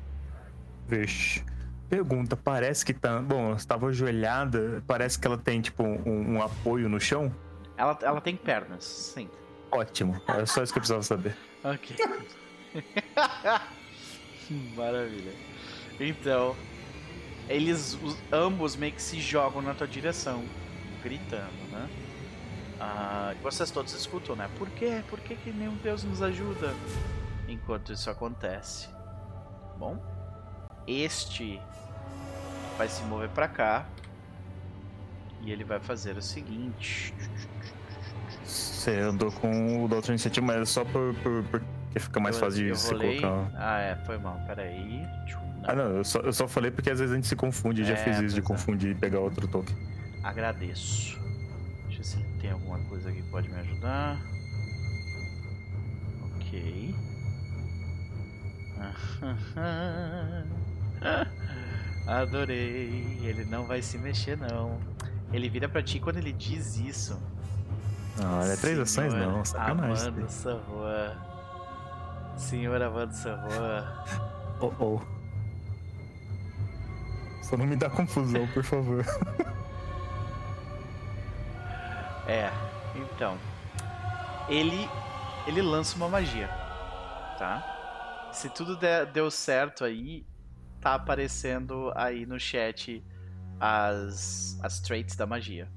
Vixe. 0.89 1.45
Pergunta, 1.93 2.35
parece 2.35 2.83
que 2.83 2.91
tá. 2.91 3.19
Bom, 3.19 3.53
estava 3.53 3.85
ajoelhada, 3.85 4.83
parece 4.87 5.19
que 5.19 5.27
ela 5.27 5.37
tem, 5.37 5.61
tipo, 5.61 5.83
um, 5.83 6.37
um, 6.37 6.41
apoio 6.41 6.89
no 6.89 6.99
chão? 6.99 7.31
Ela, 7.77 7.95
ela 8.01 8.19
tem 8.19 8.35
pernas, 8.35 8.83
sim. 8.83 9.29
Ótimo, 9.71 10.19
é 10.27 10.43
só 10.47 10.63
isso 10.63 10.73
que 10.73 10.79
eu 10.79 10.81
precisava 10.81 11.03
saber. 11.03 11.37
ok. 11.63 11.95
Maravilha. 14.75 15.33
Então, 15.99 16.55
eles 17.47 17.93
os, 18.01 18.17
ambos 18.31 18.75
meio 18.75 18.93
que 18.93 19.01
se 19.01 19.21
jogam 19.21 19.61
na 19.61 19.75
tua 19.75 19.87
direção, 19.87 20.43
gritando, 21.03 21.71
né? 21.71 21.87
Ah, 22.79 23.35
vocês 23.43 23.69
todos 23.69 23.93
escutam, 23.93 24.35
né? 24.35 24.49
Por 24.57 24.67
quê? 24.71 25.03
Por 25.11 25.19
que, 25.19 25.35
que 25.35 25.51
nenhum 25.51 25.75
Deus 25.75 26.03
nos 26.03 26.23
ajuda? 26.23 26.73
Enquanto 27.47 27.93
isso 27.93 28.09
acontece. 28.09 28.89
Bom, 29.77 30.03
este 30.87 31.61
vai 32.77 32.87
se 32.87 33.03
mover 33.03 33.29
para 33.29 33.47
cá 33.47 33.85
e 35.41 35.51
ele 35.51 35.63
vai 35.63 35.79
fazer 35.79 36.17
o 36.17 36.21
seguinte. 36.21 37.13
Você 38.43 38.91
andou 38.99 39.31
com 39.31 39.85
o 39.85 39.87
da 39.87 39.97
outra 39.97 40.11
iniciativa, 40.11 40.45
mas 40.45 40.57
é 40.57 40.65
só 40.65 40.83
por, 40.85 41.13
por, 41.15 41.43
porque 41.43 41.99
fica 41.99 42.19
mais 42.19 42.35
eu, 42.35 42.41
fácil 42.41 42.67
de 42.67 42.79
se 42.79 42.89
colocar. 42.95 43.51
Ah, 43.55 43.79
é, 43.79 43.95
foi 44.05 44.17
mal, 44.17 44.39
peraí. 44.47 45.01
Não. 45.31 45.63
Ah, 45.65 45.75
não, 45.75 45.97
eu 45.97 46.03
só, 46.03 46.19
eu 46.19 46.33
só 46.33 46.47
falei 46.47 46.71
porque 46.71 46.89
às 46.89 46.99
vezes 46.99 47.13
a 47.13 47.15
gente 47.15 47.27
se 47.27 47.35
confunde, 47.35 47.83
é, 47.83 47.85
já 47.85 47.95
fiz 47.95 48.19
isso 48.19 48.35
de 48.35 48.41
é. 48.41 48.43
confundir 48.43 48.91
e 48.91 48.95
pegar 48.95 49.19
outro 49.19 49.47
token. 49.47 49.75
Agradeço. 50.23 51.19
Deixa 51.87 51.93
eu 51.93 51.97
ver 51.97 52.03
se 52.03 52.17
tem 52.41 52.51
alguma 52.51 52.79
coisa 52.79 53.11
que 53.11 53.21
pode 53.23 53.49
me 53.49 53.59
ajudar. 53.59 54.19
Ok. 56.35 56.95
Adorei. 62.07 63.19
Ele 63.23 63.45
não 63.45 63.65
vai 63.65 63.81
se 63.81 63.97
mexer, 63.97 64.37
não. 64.37 64.79
Ele 65.31 65.49
vira 65.49 65.67
pra 65.67 65.81
ti 65.81 65.99
quando 65.99 66.17
ele 66.17 66.31
diz 66.31 66.77
isso. 66.77 67.19
Não, 68.17 68.39
olha, 68.39 68.55
três 68.57 68.77
ações 68.77 69.13
não, 69.13 69.43
sacanagem. 69.43 70.07
Amando 70.07 70.29
Savor. 70.29 71.17
Senhor 72.37 72.81
Amando 72.81 73.13
Savor. 73.13 74.05
Oh, 74.59 74.71
oh. 74.79 75.01
Só 77.41 77.57
não 77.57 77.65
me 77.65 77.75
dá 77.75 77.89
confusão, 77.89 78.47
por 78.47 78.63
favor. 78.63 79.03
é, 82.27 82.51
então. 82.95 83.37
Ele. 84.47 84.87
Ele 85.47 85.61
lança 85.61 85.95
uma 85.95 86.07
magia. 86.07 86.47
Tá? 87.37 88.29
Se 88.31 88.49
tudo 88.49 88.77
der, 88.77 89.07
deu 89.07 89.29
certo 89.29 89.83
aí, 89.83 90.25
tá 90.83 90.95
aparecendo 90.95 91.93
aí 91.95 92.25
no 92.25 92.37
chat 92.37 93.01
as, 93.57 94.59
as 94.61 94.81
traits 94.81 95.15
da 95.15 95.25
magia. 95.25 95.71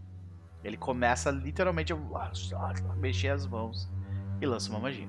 Ele 0.64 0.76
começa 0.76 1.30
literalmente 1.30 1.92
a 1.92 1.96
mexer 2.98 3.28
as 3.28 3.46
mãos 3.46 3.88
e 4.40 4.46
lança 4.46 4.68
uma 4.68 4.80
magia. 4.80 5.08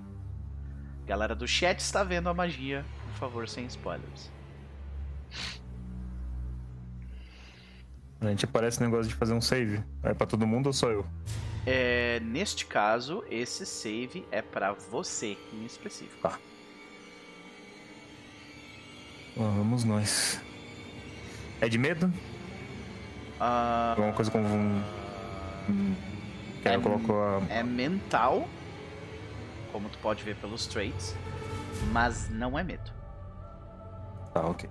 Galera 1.07 1.35
do 1.35 1.47
chat 1.47 1.79
está 1.79 2.03
vendo 2.03 2.29
a 2.29 2.33
magia, 2.33 2.85
por 3.07 3.13
favor, 3.15 3.49
sem 3.49 3.65
spoilers. 3.65 4.31
A 8.21 8.27
gente 8.29 8.45
aparece 8.45 8.81
negócio 8.81 9.07
de 9.07 9.15
fazer 9.15 9.33
um 9.33 9.41
save. 9.41 9.83
É 10.03 10.13
para 10.13 10.27
todo 10.27 10.45
mundo 10.45 10.67
ou 10.67 10.73
só 10.73 10.91
eu? 10.91 11.05
É, 11.65 12.19
neste 12.19 12.65
caso, 12.65 13.23
esse 13.29 13.65
save 13.65 14.27
é 14.31 14.41
para 14.41 14.73
você 14.73 15.37
em 15.53 15.65
específico. 15.65 16.21
Tá. 16.21 16.39
Vamos 19.37 19.83
nós. 19.83 20.41
É 21.61 21.69
de 21.69 21.77
medo? 21.77 22.07
Uh... 23.39 23.91
Alguma 23.91 24.13
coisa 24.13 24.31
como 24.31 24.47
um. 24.47 24.83
Que 26.61 26.69
é, 26.69 26.79
colocou 26.79 27.21
a... 27.21 27.41
é 27.49 27.63
mental, 27.63 28.47
como 29.71 29.89
tu 29.89 29.97
pode 29.99 30.23
ver 30.23 30.35
pelos 30.37 30.65
traits, 30.65 31.15
mas 31.91 32.29
não 32.29 32.57
é 32.57 32.63
medo. 32.63 32.91
Tá, 34.33 34.41
ok. 34.41 34.69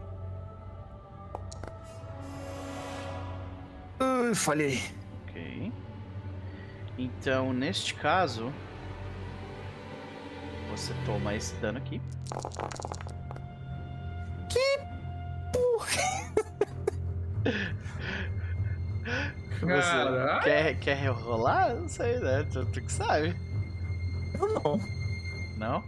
Uh, 4.00 4.34
falhei. 4.34 4.82
Ok. 5.24 5.72
Então, 6.98 7.52
neste 7.52 7.94
caso, 7.94 8.52
você 10.70 10.92
toma 11.04 11.34
esse 11.34 11.54
dano 11.56 11.78
aqui. 11.78 12.00
Que 14.56 14.78
porra! 15.52 16.02
Você 19.60 20.44
quer, 20.44 20.78
quer 20.78 20.96
rerolar? 20.96 21.74
Não 21.74 21.88
sei, 21.88 22.18
né? 22.20 22.46
Tu, 22.50 22.64
tu 22.66 22.80
que 22.80 22.92
sabe. 22.92 23.36
Eu 24.34 24.54
não. 24.54 24.80
Não? 25.56 25.84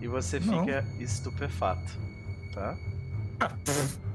E 0.00 0.06
você 0.06 0.40
não. 0.40 0.60
fica 0.60 0.84
estupefato, 0.98 1.92
tá? 2.52 2.76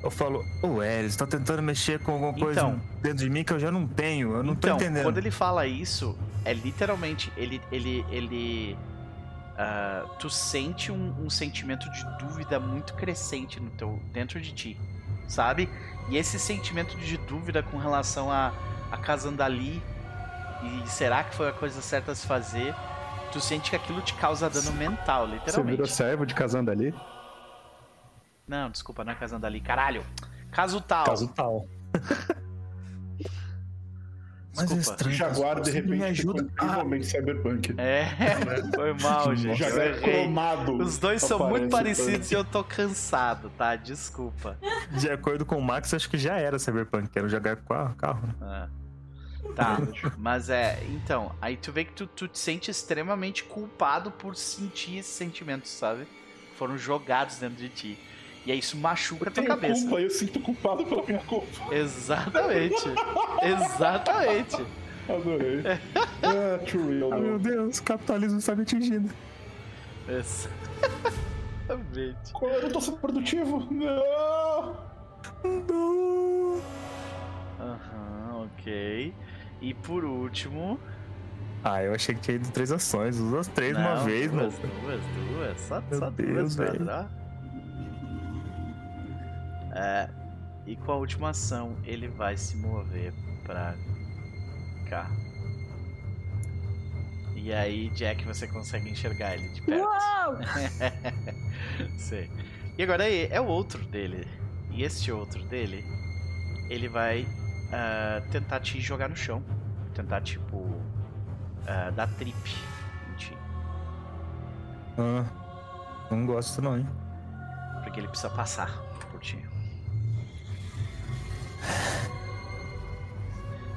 Eu 0.00 0.10
falo, 0.12 0.44
o 0.62 0.80
Elis 0.80 1.16
tá 1.16 1.26
tentando 1.26 1.60
mexer 1.60 1.98
com 1.98 2.12
alguma 2.12 2.32
coisa 2.32 2.60
então, 2.60 2.80
dentro 3.02 3.18
de 3.18 3.28
mim 3.28 3.42
que 3.42 3.52
eu 3.52 3.58
já 3.58 3.72
não 3.72 3.84
tenho. 3.84 4.36
Eu 4.36 4.44
não 4.44 4.52
então, 4.52 4.76
tô 4.76 4.84
entendendo. 4.84 5.02
Quando 5.02 5.18
ele 5.18 5.30
fala 5.30 5.66
isso, 5.66 6.16
é 6.44 6.54
literalmente 6.54 7.32
ele. 7.36 7.60
ele, 7.72 8.04
ele 8.08 8.76
uh, 9.58 10.08
tu 10.18 10.30
sente 10.30 10.92
um, 10.92 11.14
um, 11.24 11.28
sentimento 11.28 11.90
de 11.90 12.04
dúvida 12.18 12.60
muito 12.60 12.94
crescente 12.94 13.58
no 13.60 13.70
teu, 13.70 14.00
dentro 14.12 14.40
de 14.40 14.52
ti, 14.52 14.80
sabe? 15.26 15.68
E 16.08 16.16
esse 16.16 16.38
sentimento 16.38 16.96
de 16.96 17.18
dúvida 17.18 17.62
com 17.62 17.76
relação 17.76 18.30
a, 18.30 18.52
a 18.90 18.96
Kazandali 18.96 19.82
e 20.62 20.88
será 20.88 21.24
que 21.24 21.34
foi 21.34 21.48
a 21.48 21.52
coisa 21.52 21.80
certa 21.80 22.12
a 22.12 22.14
se 22.14 22.26
fazer, 22.26 22.74
tu 23.30 23.40
sente 23.40 23.70
que 23.70 23.76
aquilo 23.76 24.00
te 24.00 24.14
causa 24.14 24.48
dano 24.48 24.72
mental, 24.72 25.26
literalmente. 25.26 25.52
Você 25.52 25.62
virou 25.62 25.86
servo 25.86 26.26
de 26.26 26.34
Kazandali? 26.34 26.94
Não, 28.46 28.70
desculpa, 28.70 29.04
não 29.04 29.12
é 29.12 29.14
Kazandali. 29.14 29.60
Caralho! 29.60 30.04
Caso 30.50 30.80
tal. 30.80 31.04
Caso 31.04 31.28
tal. 31.28 31.66
Mas 34.58 34.70
é 34.70 34.76
estranho. 34.76 35.14
Jaguar, 35.14 35.60
de 35.60 35.70
repente, 35.70 35.98
me 35.98 36.04
ajuda. 36.04 36.42
Incrivelmente 36.42 37.06
ah. 37.06 37.10
cyberpunk. 37.10 37.74
É, 37.78 38.06
foi 38.74 38.92
mal, 38.94 39.34
gente. 39.36 39.58
Jaguar 39.58 39.86
é 39.86 40.00
cromado. 40.00 40.76
Os 40.76 40.98
dois 40.98 41.22
são 41.22 41.48
muito 41.48 41.68
parecidos 41.68 42.30
e 42.30 42.34
eu 42.34 42.44
tô 42.44 42.64
cansado, 42.64 43.50
tá? 43.56 43.76
Desculpa. 43.76 44.58
De 44.92 45.08
acordo 45.10 45.46
com 45.46 45.56
o 45.56 45.62
Max, 45.62 45.94
acho 45.94 46.08
que 46.10 46.18
já 46.18 46.36
era 46.36 46.58
cyberpunk, 46.58 47.10
era 47.14 47.26
o 47.26 47.28
Jaguar 47.28 47.56
com 47.56 47.94
carro, 47.94 48.26
né? 48.40 48.68
É. 48.74 48.78
Tá, 49.54 49.78
mas 50.16 50.50
é. 50.50 50.78
Então, 50.88 51.34
aí 51.40 51.56
tu 51.56 51.72
vê 51.72 51.84
que 51.84 51.92
tu, 51.92 52.06
tu 52.06 52.28
te 52.28 52.38
sente 52.38 52.70
extremamente 52.70 53.44
culpado 53.44 54.10
por 54.10 54.36
sentir 54.36 54.98
esses 54.98 55.12
sentimentos, 55.12 55.70
sabe? 55.70 56.06
Foram 56.56 56.76
jogados 56.76 57.38
dentro 57.38 57.56
de 57.56 57.68
ti. 57.68 57.98
E 58.48 58.52
aí 58.52 58.58
isso 58.60 58.78
machuca 58.78 59.28
a 59.28 59.30
tua 59.30 59.44
cabeça. 59.44 59.82
Culpa, 59.82 60.00
eu 60.00 60.08
sinto 60.08 60.40
culpado 60.40 60.82
pela 60.86 61.04
minha 61.04 61.18
culpa. 61.18 61.46
Exatamente. 61.70 62.82
Exatamente. 63.44 64.64
Adorei. 65.06 65.62
É, 66.22 66.56
true 66.64 66.98
real. 66.98 67.12
Ah, 67.12 67.18
meu 67.18 67.38
Deus, 67.38 67.76
o 67.76 67.82
capitalismo 67.82 68.38
está 68.38 68.54
me 68.54 68.62
atingindo. 68.62 69.10
Exatamente. 70.08 72.32
Eu 72.40 72.62
não 72.62 72.70
tô 72.70 72.80
sendo 72.80 72.96
produtivo. 72.96 73.68
Não! 73.70 74.76
Não! 75.44 76.62
Aham, 77.60 78.32
uhum, 78.32 78.44
ok. 78.44 79.12
E 79.60 79.74
por 79.74 80.06
último. 80.06 80.80
Ah, 81.62 81.82
eu 81.82 81.92
achei 81.92 82.14
que 82.14 82.22
tinha 82.22 82.36
ido 82.36 82.50
três 82.50 82.72
ações. 82.72 83.18
Usa 83.18 83.40
as 83.40 83.48
três 83.48 83.74
não, 83.74 83.82
uma 83.82 83.96
vez, 83.96 84.30
duas, 84.30 84.58
mano. 84.58 84.72
Duas, 84.80 85.00
duas. 85.36 85.60
Só, 85.60 85.82
Meu 85.90 85.98
só 85.98 86.08
Deus, 86.08 86.30
duas, 86.30 86.56
velho. 86.56 86.86
É, 89.78 90.08
e 90.66 90.74
com 90.74 90.90
a 90.90 90.96
última 90.96 91.30
ação, 91.30 91.76
ele 91.84 92.08
vai 92.08 92.36
se 92.36 92.56
mover 92.56 93.12
pra 93.44 93.76
cá. 94.88 95.08
E 97.36 97.52
aí, 97.52 97.88
Jack, 97.90 98.24
você 98.24 98.48
consegue 98.48 98.90
enxergar 98.90 99.34
ele 99.34 99.48
de 99.50 99.62
perto. 99.62 99.84
Uau! 99.84 100.38
Sei. 101.96 102.28
E 102.76 102.82
agora 102.82 103.08
é, 103.08 103.28
é 103.32 103.40
o 103.40 103.46
outro 103.46 103.84
dele. 103.86 104.26
E 104.72 104.82
este 104.82 105.12
outro 105.12 105.44
dele, 105.44 105.84
ele 106.68 106.88
vai 106.88 107.22
uh, 107.22 108.28
tentar 108.32 108.58
te 108.58 108.80
jogar 108.80 109.08
no 109.08 109.16
chão. 109.16 109.42
Tentar, 109.94 110.20
tipo. 110.22 110.56
uh, 110.56 111.92
dar 111.94 112.08
trip 112.16 112.36
em 113.12 113.16
ti. 113.16 113.38
Ah, 114.98 115.24
não 116.10 116.26
gosto 116.26 116.60
não, 116.60 116.76
hein? 116.76 116.88
Porque 117.84 118.00
ele 118.00 118.08
precisa 118.08 118.30
passar. 118.30 118.87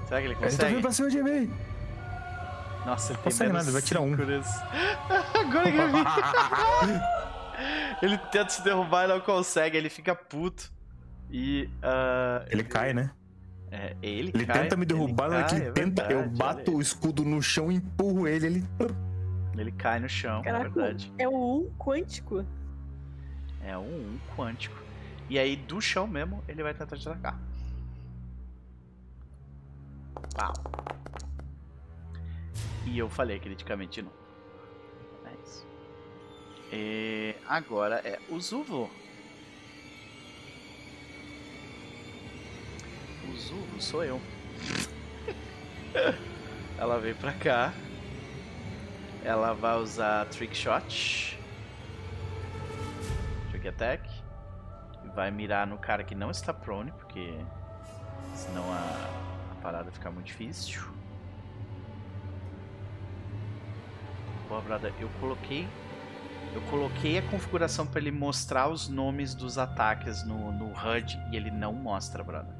Será 0.07 0.19
que 0.21 0.27
ele 0.27 0.35
consegue? 0.35 0.53
Ele 0.53 0.57
tá 0.57 0.67
vindo 0.67 0.81
pra 0.81 0.91
cima 0.91 1.09
de 1.09 1.23
mim! 1.23 1.51
Nossa, 2.85 3.11
ele 3.11 3.17
não 3.17 3.23
consegue 3.23 3.53
nada, 3.53 3.71
vai 3.71 3.81
tirar 3.81 4.01
um. 4.01 4.13
Agora 5.39 5.71
que 5.71 5.77
eu 5.77 5.91
vi. 5.91 6.03
ele 8.01 8.17
tenta 8.17 8.49
se 8.49 8.63
derrubar 8.63 9.05
e 9.05 9.07
não 9.07 9.21
consegue, 9.21 9.77
ele 9.77 9.89
fica 9.89 10.15
puto. 10.15 10.71
E. 11.29 11.69
Uh, 11.83 12.43
ele, 12.47 12.61
ele 12.61 12.63
cai, 12.63 12.93
né? 12.93 13.11
É, 13.71 13.95
ele, 14.01 14.31
ele 14.33 14.45
cai, 14.45 14.63
tenta 14.63 14.75
me 14.75 14.85
derrubar, 14.85 15.31
ele, 15.31 15.43
cai, 15.43 15.59
ele 15.59 15.69
é 15.69 15.71
tenta, 15.71 16.05
verdade, 16.05 16.29
eu 16.29 16.37
bato 16.37 16.75
o 16.75 16.81
escudo 16.81 17.23
no 17.23 17.41
chão, 17.41 17.71
empurro 17.71 18.27
ele, 18.27 18.45
ele. 18.45 18.63
Ele 19.57 19.71
cai 19.71 19.99
no 19.99 20.09
chão, 20.09 20.41
Caraca, 20.41 20.65
é 20.65 20.69
verdade. 20.69 21.13
É 21.17 21.27
o 21.27 21.67
1 21.67 21.75
quântico. 21.77 22.45
É 23.63 23.77
um 23.77 24.17
1 24.35 24.35
quântico. 24.35 24.75
E 25.29 25.39
aí, 25.39 25.55
do 25.55 25.79
chão 25.79 26.07
mesmo, 26.07 26.43
ele 26.47 26.63
vai 26.63 26.73
tentar 26.73 26.97
te 26.97 27.07
atacar. 27.07 27.39
Pau. 30.35 30.53
E 32.85 32.97
eu 32.97 33.09
falei 33.09 33.39
criticamente 33.39 34.01
não. 34.01 34.11
É 35.25 35.33
isso. 35.43 35.65
E 36.71 37.35
agora 37.47 38.01
é 38.03 38.19
o 38.29 38.39
Zuvo. 38.39 38.89
O 43.29 43.37
Zuvo 43.37 43.81
sou 43.81 44.03
eu. 44.03 44.21
Ela 46.77 46.99
veio 46.99 47.15
pra 47.15 47.33
cá. 47.33 47.73
Ela 49.23 49.53
vai 49.53 49.77
usar 49.77 50.25
Trick 50.27 50.55
Shot. 50.55 51.39
Trick 53.51 53.67
Attack. 53.67 54.09
Vai 55.13 55.29
mirar 55.29 55.67
no 55.67 55.77
cara 55.77 56.03
que 56.03 56.15
não 56.15 56.31
está 56.31 56.53
prone, 56.53 56.91
porque 56.93 57.37
senão 58.33 58.63
a 58.73 59.30
parada 59.61 59.91
fica 59.91 60.09
muito 60.11 60.27
difícil. 60.27 60.81
Boa, 64.49 64.61
brother, 64.61 64.93
eu 64.99 65.09
coloquei. 65.19 65.67
Eu 66.53 66.61
coloquei 66.63 67.17
a 67.17 67.21
configuração 67.21 67.87
para 67.87 68.01
ele 68.01 68.11
mostrar 68.11 68.67
os 68.67 68.89
nomes 68.89 69.33
dos 69.33 69.57
ataques 69.57 70.25
no, 70.25 70.51
no 70.51 70.65
HUD 70.73 71.17
e 71.31 71.37
ele 71.37 71.49
não 71.49 71.71
mostra, 71.71 72.21
brother. 72.21 72.53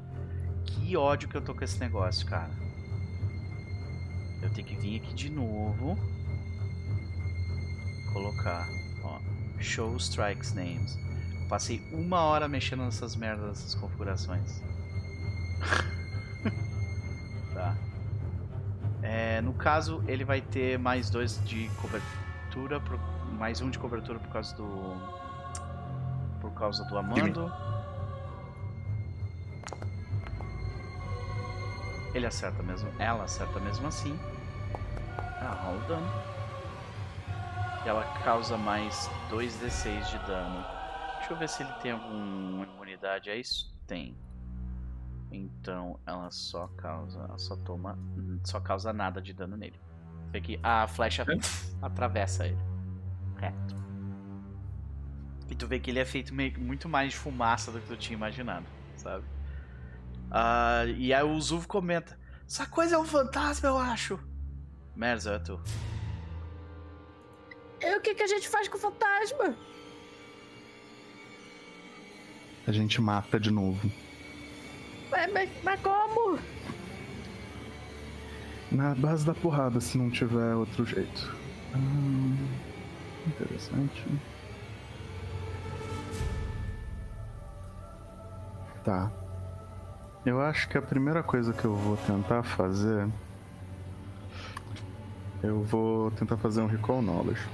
Que 0.64 0.96
ódio 0.96 1.28
que 1.28 1.36
eu 1.36 1.42
tô 1.42 1.54
com 1.54 1.62
esse 1.62 1.78
negócio, 1.78 2.26
cara. 2.26 2.50
Eu 4.40 4.48
tenho 4.50 4.66
que 4.66 4.76
vir 4.76 5.02
aqui 5.02 5.12
de 5.12 5.30
novo. 5.30 5.98
Colocar, 8.12 8.66
ó. 9.04 9.20
Show 9.60 9.94
Strikes 9.96 10.54
Names. 10.54 10.98
Eu 11.42 11.48
passei 11.48 11.86
uma 11.92 12.22
hora 12.22 12.48
mexendo 12.48 12.84
nessas 12.84 13.14
merdas, 13.14 13.48
nessas 13.48 13.74
configurações. 13.74 14.62
É, 19.02 19.40
no 19.40 19.52
caso, 19.52 20.02
ele 20.06 20.24
vai 20.24 20.40
ter 20.40 20.78
mais 20.78 21.10
dois 21.10 21.42
de 21.44 21.68
cobertura, 21.80 22.80
mais 23.32 23.60
um 23.60 23.68
de 23.68 23.78
cobertura 23.78 24.18
por 24.20 24.28
causa 24.28 24.56
do. 24.56 24.96
Por 26.40 26.52
causa 26.52 26.84
do 26.84 26.96
Amando. 26.96 27.52
Ele 32.14 32.26
acerta 32.26 32.62
mesmo. 32.62 32.88
Ela 32.98 33.24
acerta 33.24 33.58
mesmo 33.58 33.88
assim. 33.88 34.18
Ela 35.40 35.54
rola 35.54 35.78
o 35.78 35.88
dano. 35.88 36.06
E 37.84 37.88
ela 37.88 38.04
causa 38.22 38.56
mais 38.56 39.10
2d6 39.30 40.10
de 40.10 40.18
dano. 40.26 40.64
Deixa 41.18 41.32
eu 41.32 41.36
ver 41.36 41.48
se 41.48 41.62
ele 41.62 41.72
tem 41.80 41.92
alguma 41.92 42.64
imunidade 42.64 43.30
a 43.30 43.36
isso. 43.36 43.72
Tem. 43.86 44.16
Então 45.32 45.98
ela 46.06 46.30
só 46.30 46.68
causa. 46.76 47.18
Ela 47.20 47.38
só 47.38 47.56
toma. 47.56 47.98
Só 48.44 48.60
causa 48.60 48.92
nada 48.92 49.20
de 49.20 49.32
dano 49.32 49.56
nele. 49.56 49.80
Vê 50.30 50.40
que 50.40 50.60
a 50.62 50.86
flecha 50.86 51.22
é. 51.22 51.84
atravessa 51.84 52.46
ele. 52.46 52.58
Reto. 53.36 53.74
E 55.50 55.54
tu 55.54 55.66
vê 55.66 55.78
que 55.78 55.90
ele 55.90 55.98
é 55.98 56.04
feito 56.04 56.34
meio, 56.34 56.58
muito 56.60 56.88
mais 56.88 57.12
de 57.12 57.18
fumaça 57.18 57.72
do 57.72 57.80
que 57.80 57.86
tu 57.86 57.96
tinha 57.96 58.16
imaginado, 58.16 58.66
sabe? 58.96 59.24
Uh, 60.28 60.88
e 60.96 61.12
aí 61.12 61.22
o 61.22 61.40
Zuvo 61.40 61.66
comenta: 61.66 62.18
Essa 62.46 62.66
coisa 62.66 62.96
é 62.96 62.98
um 62.98 63.04
fantasma, 63.04 63.68
eu 63.68 63.76
acho. 63.76 64.18
Merza, 64.94 65.32
é 65.32 65.38
tu. 65.38 65.60
E 67.80 67.96
o 67.96 68.00
que, 68.00 68.14
que 68.14 68.22
a 68.22 68.26
gente 68.26 68.48
faz 68.48 68.68
com 68.68 68.76
o 68.76 68.80
fantasma? 68.80 69.56
A 72.66 72.72
gente 72.72 73.00
mata 73.00 73.40
de 73.40 73.50
novo. 73.50 73.90
Mas, 75.12 75.50
mas, 75.62 75.80
como? 75.80 76.38
Na 78.70 78.94
base 78.94 79.26
da 79.26 79.34
porrada, 79.34 79.78
se 79.80 79.98
não 79.98 80.10
tiver 80.10 80.54
outro 80.54 80.86
jeito. 80.86 81.36
Hum, 81.76 82.48
interessante. 83.26 84.04
Tá. 88.82 89.12
Eu 90.24 90.40
acho 90.40 90.68
que 90.68 90.78
a 90.78 90.82
primeira 90.82 91.22
coisa 91.22 91.52
que 91.52 91.64
eu 91.64 91.74
vou 91.74 91.96
tentar 91.98 92.42
fazer. 92.42 93.06
Eu 95.42 95.62
vou 95.62 96.10
tentar 96.12 96.38
fazer 96.38 96.62
um 96.62 96.66
Recall 96.66 97.02
Knowledge. 97.02 97.46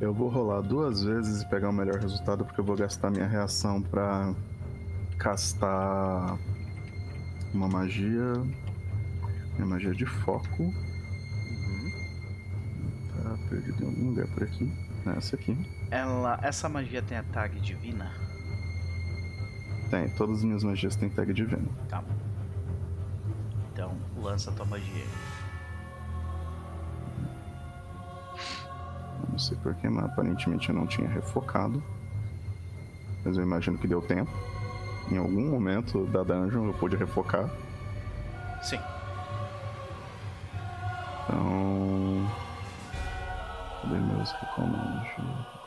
Eu 0.00 0.14
vou 0.14 0.28
rolar 0.28 0.60
duas 0.60 1.02
vezes 1.02 1.42
e 1.42 1.48
pegar 1.48 1.70
o 1.70 1.72
melhor 1.72 1.96
resultado, 1.96 2.44
porque 2.44 2.60
eu 2.60 2.64
vou 2.64 2.76
gastar 2.76 3.10
minha 3.10 3.26
reação 3.26 3.82
pra 3.82 4.32
castar 5.18 6.38
uma 7.52 7.68
magia. 7.68 8.34
Minha 9.54 9.66
magia 9.66 9.92
de 9.92 10.06
foco. 10.06 10.62
Uhum. 10.62 11.92
Tá 13.22 13.38
perdido 13.48 13.82
em 13.82 13.86
algum 13.86 14.10
lugar 14.10 14.28
por 14.28 14.44
aqui. 14.44 14.72
É 15.04 15.10
essa 15.16 15.34
aqui. 15.34 15.56
Ela, 15.90 16.38
essa 16.42 16.68
magia 16.68 17.02
tem 17.02 17.18
a 17.18 17.24
tag 17.24 17.58
divina? 17.58 18.12
Tem, 19.90 20.08
todas 20.10 20.38
as 20.38 20.44
minhas 20.44 20.62
magias 20.62 20.94
têm 20.94 21.08
tag 21.08 21.32
divina. 21.32 21.68
Tá. 21.88 22.04
Então, 23.72 23.96
lança 24.16 24.50
a 24.50 24.54
tua 24.54 24.66
magia. 24.66 25.04
Não 29.38 29.44
sei 29.44 29.56
porquê, 29.58 29.88
mas 29.88 30.04
aparentemente 30.04 30.68
eu 30.68 30.74
não 30.74 30.84
tinha 30.84 31.08
refocado. 31.08 31.80
Mas 33.24 33.36
eu 33.36 33.44
imagino 33.44 33.78
que 33.78 33.86
deu 33.86 34.02
tempo. 34.02 34.32
Em 35.12 35.16
algum 35.16 35.48
momento 35.48 36.04
da 36.06 36.24
dungeon 36.24 36.66
eu 36.66 36.74
pude 36.74 36.96
refocar. 36.96 37.48
Sim. 38.60 38.80
Então. 41.22 42.28
Cadê 43.80 44.00
meus 44.00 44.32
recomendos? 44.32 45.08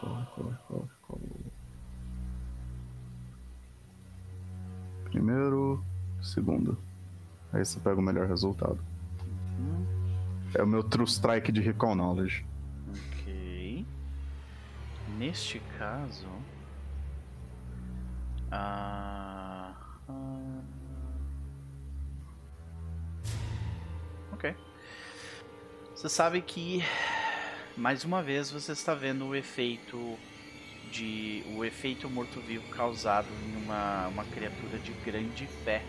Corre, 0.01 0.25
corre, 0.35 0.55
corre, 0.67 0.89
corre. 1.07 1.21
Primeiro, 5.05 5.81
segundo. 6.21 6.77
Aí 7.53 7.63
você 7.63 7.79
pega 7.79 8.01
o 8.01 8.03
melhor 8.03 8.27
resultado. 8.27 8.79
Uhum. 9.57 9.85
É 10.55 10.61
o 10.61 10.67
meu 10.67 10.83
True 10.83 11.07
Strike 11.07 11.53
de 11.53 11.61
Recall 11.61 11.95
Knowledge. 11.95 12.50
Neste 15.21 15.59
caso. 15.77 16.27
Ah. 18.51 19.71
ah 20.09 20.61
ok. 24.33 24.55
Você 25.93 26.09
sabe 26.09 26.41
que 26.41 26.83
mais 27.77 28.03
uma 28.03 28.23
vez 28.23 28.49
você 28.49 28.71
está 28.71 28.95
vendo 28.95 29.27
o 29.27 29.35
efeito 29.35 30.17
de 30.91 31.43
o 31.55 31.63
efeito 31.63 32.09
morto-vivo 32.09 32.67
causado 32.69 33.27
em 33.45 33.63
uma, 33.63 34.07
uma 34.07 34.25
criatura 34.25 34.79
de 34.79 34.91
grande 35.05 35.45
fé. 35.63 35.83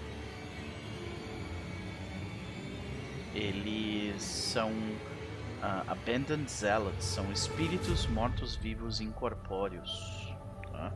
Eles 3.35 4.23
são 4.23 4.71
uh, 5.63 5.91
Abandoned 5.91 6.51
Zealots, 6.51 7.05
são 7.05 7.31
espíritos 7.33 8.07
mortos-vivos 8.07 9.01
incorpóreos. 9.01 10.35
Tá? 10.71 10.93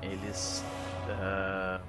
Eles. 0.00 0.64
Uh, 1.06 1.82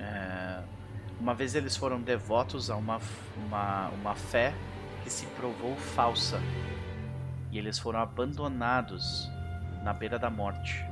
uh, 0.00 0.76
uma 1.20 1.34
vez 1.34 1.54
eles 1.54 1.76
foram 1.76 2.00
devotos 2.00 2.70
a 2.70 2.76
uma, 2.76 3.00
uma, 3.36 3.88
uma 3.88 4.14
fé 4.14 4.54
que 5.02 5.10
se 5.10 5.24
provou 5.28 5.74
falsa 5.76 6.38
e 7.50 7.58
eles 7.58 7.78
foram 7.78 8.00
abandonados 8.00 9.30
na 9.82 9.94
beira 9.94 10.18
da 10.18 10.28
morte. 10.28 10.84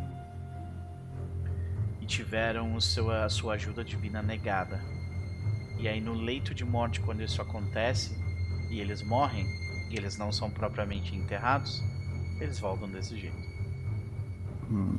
e 2.01 2.07
tiveram 2.07 2.75
o 2.75 2.81
seu, 2.81 3.11
a 3.11 3.29
sua 3.29 3.55
ajuda 3.55 3.85
divina 3.85 4.23
negada. 4.23 4.81
E 5.79 5.89
aí, 5.89 6.01
no 6.01 6.15
leito 6.15 6.55
de 6.55 6.65
morte, 6.65 7.01
quando 7.01 7.23
isso 7.23 7.43
acontece 7.43 8.24
e 8.75 8.81
eles 8.81 9.03
morrem, 9.03 9.47
e 9.89 9.97
eles 9.97 10.19
não 10.19 10.33
são 10.33 10.51
propriamente 10.51 11.15
enterrados, 11.15 11.81
eles 12.41 12.59
voltam 12.59 12.89
desse 12.89 13.17
jeito. 13.17 13.37
Hum. 14.69 14.99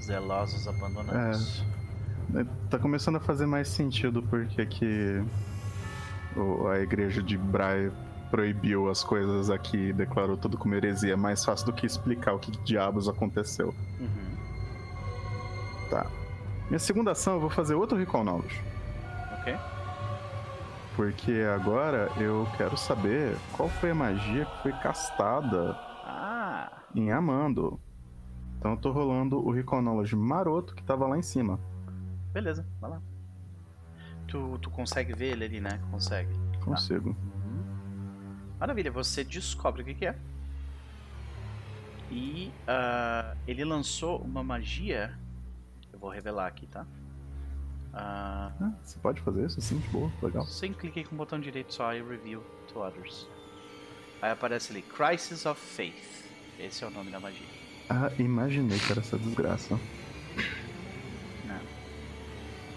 Zelosos 0.00 0.68
abandonados. 0.68 1.64
É, 2.36 2.44
tá 2.70 2.78
começando 2.78 3.16
a 3.16 3.20
fazer 3.20 3.46
mais 3.46 3.68
sentido 3.68 4.22
porque 4.22 4.64
que 4.66 5.24
a 6.72 6.78
igreja 6.78 7.20
de 7.20 7.36
Bray 7.36 7.90
proibiu 8.30 8.88
as 8.88 9.02
coisas 9.02 9.50
aqui, 9.50 9.92
declarou 9.92 10.36
tudo 10.36 10.56
como 10.56 10.74
heresia. 10.74 11.14
É 11.14 11.16
mais 11.16 11.44
fácil 11.44 11.66
do 11.66 11.72
que 11.72 11.84
explicar 11.84 12.34
o 12.34 12.38
que 12.38 12.52
diabos 12.62 13.08
aconteceu. 13.08 13.74
Uhum. 13.98 14.36
Tá. 15.90 16.06
Minha 16.68 16.78
segunda 16.78 17.10
ação 17.12 17.34
eu 17.34 17.40
vou 17.40 17.50
fazer 17.50 17.74
outro 17.74 17.98
Recall 17.98 18.22
Knowledge. 18.22 18.62
Ok. 19.40 19.56
Porque 20.96 21.42
agora 21.54 22.10
eu 22.18 22.48
quero 22.56 22.74
saber 22.74 23.36
qual 23.52 23.68
foi 23.68 23.90
a 23.90 23.94
magia 23.94 24.46
que 24.46 24.62
foi 24.62 24.72
castada 24.72 25.72
ah. 26.02 26.72
em 26.94 27.12
Amando. 27.12 27.78
Então 28.58 28.70
eu 28.70 28.76
tô 28.78 28.90
rolando 28.90 29.38
o 29.38 29.52
Knowledge 29.52 30.16
maroto 30.16 30.74
que 30.74 30.82
tava 30.82 31.06
lá 31.06 31.18
em 31.18 31.22
cima. 31.22 31.60
Beleza, 32.32 32.66
vai 32.80 32.90
lá. 32.92 33.02
Tu, 34.26 34.58
tu 34.58 34.70
consegue 34.70 35.12
ver 35.12 35.32
ele 35.32 35.44
ali, 35.44 35.60
né? 35.60 35.78
Consegue. 35.90 36.34
Consigo. 36.64 37.12
Tá. 37.12 37.20
Maravilha, 38.60 38.90
você 38.90 39.22
descobre 39.22 39.82
o 39.82 39.84
que, 39.84 39.94
que 39.94 40.06
é. 40.06 40.16
E 42.10 42.50
uh, 42.62 43.36
ele 43.46 43.64
lançou 43.64 44.18
uma 44.18 44.42
magia. 44.42 45.16
Eu 45.92 45.98
vou 45.98 46.08
revelar 46.08 46.46
aqui, 46.46 46.66
tá? 46.66 46.86
Uh, 47.96 48.52
ah, 48.60 48.72
você 48.82 48.98
pode 48.98 49.22
fazer 49.22 49.46
isso 49.46 49.58
assim, 49.58 49.78
de 49.78 49.88
boa, 49.88 50.12
legal. 50.22 50.46
Sem 50.46 50.74
cliquei 50.74 51.02
com 51.02 51.14
o 51.14 51.18
botão 51.18 51.40
direito 51.40 51.72
só 51.72 51.94
e 51.94 52.02
review 52.02 52.44
to 52.68 52.80
others. 52.80 53.26
Aí 54.20 54.30
aparece 54.30 54.70
ali 54.70 54.82
Crisis 54.82 55.46
of 55.46 55.58
Faith. 55.58 56.26
Esse 56.58 56.84
é 56.84 56.86
o 56.86 56.90
nome 56.90 57.10
da 57.10 57.18
magia. 57.18 57.46
Ah, 57.88 58.10
imaginei 58.18 58.78
que 58.78 58.92
era 58.92 59.00
essa 59.00 59.16
desgraça. 59.18 59.80
Não. 61.46 61.60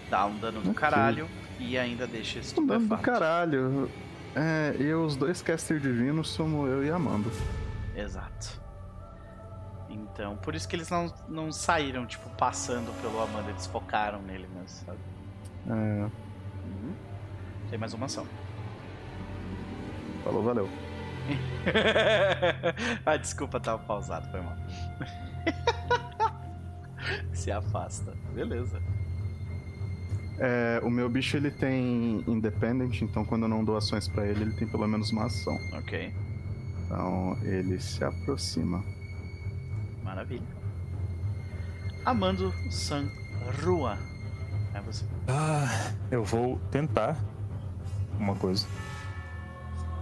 Dá 0.08 0.24
um 0.24 0.38
dano 0.38 0.62
do 0.62 0.70
okay. 0.70 0.80
caralho 0.80 1.28
e 1.58 1.76
ainda 1.76 2.06
deixa 2.06 2.38
esse 2.38 2.58
Um 2.58 2.64
dano 2.64 2.86
do 2.86 2.98
caralho. 2.98 3.90
É, 4.34 4.74
e 4.80 4.94
os 4.94 5.16
dois 5.16 5.42
caster 5.42 5.80
divinos 5.80 6.30
somos 6.30 6.68
eu 6.70 6.84
e 6.84 6.90
Amanda. 6.90 7.28
Exato. 7.94 8.59
Então, 9.90 10.36
por 10.36 10.54
isso 10.54 10.68
que 10.68 10.76
eles 10.76 10.88
não, 10.88 11.12
não 11.28 11.50
saíram, 11.52 12.06
tipo, 12.06 12.28
passando 12.30 12.92
pelo 13.00 13.20
Amanda, 13.20 13.50
eles 13.50 13.66
focaram 13.66 14.22
nele 14.22 14.46
mesmo, 14.54 14.68
sabe? 14.68 14.98
É. 15.68 16.04
Uhum. 16.64 16.94
Tem 17.68 17.78
mais 17.78 17.92
uma 17.92 18.06
ação. 18.06 18.26
Falou, 20.24 20.42
valeu. 20.42 20.68
ah, 23.04 23.16
desculpa, 23.16 23.60
tava 23.60 23.82
pausado, 23.82 24.30
foi 24.30 24.40
mal. 24.40 24.56
Se 27.32 27.50
afasta. 27.50 28.14
Beleza. 28.34 28.80
É, 30.38 30.80
o 30.82 30.90
meu 30.90 31.08
bicho 31.08 31.36
ele 31.36 31.50
tem 31.50 32.24
independent, 32.26 33.02
então 33.02 33.24
quando 33.24 33.42
eu 33.42 33.48
não 33.48 33.64
dou 33.64 33.76
ações 33.76 34.08
para 34.08 34.26
ele, 34.26 34.42
ele 34.42 34.52
tem 34.54 34.66
pelo 34.66 34.86
menos 34.86 35.10
uma 35.10 35.26
ação. 35.26 35.58
Ok. 35.74 36.12
Então 36.84 37.36
ele 37.42 37.78
se 37.78 38.02
aproxima. 38.02 38.82
Maravilha. 40.10 40.42
Amando 42.04 42.52
San 42.68 43.08
Rua. 43.62 43.96
É 44.74 44.80
você. 44.80 45.04
Ah, 45.28 45.92
eu 46.10 46.24
vou 46.24 46.58
tentar 46.72 47.16
uma 48.18 48.34
coisa. 48.34 48.66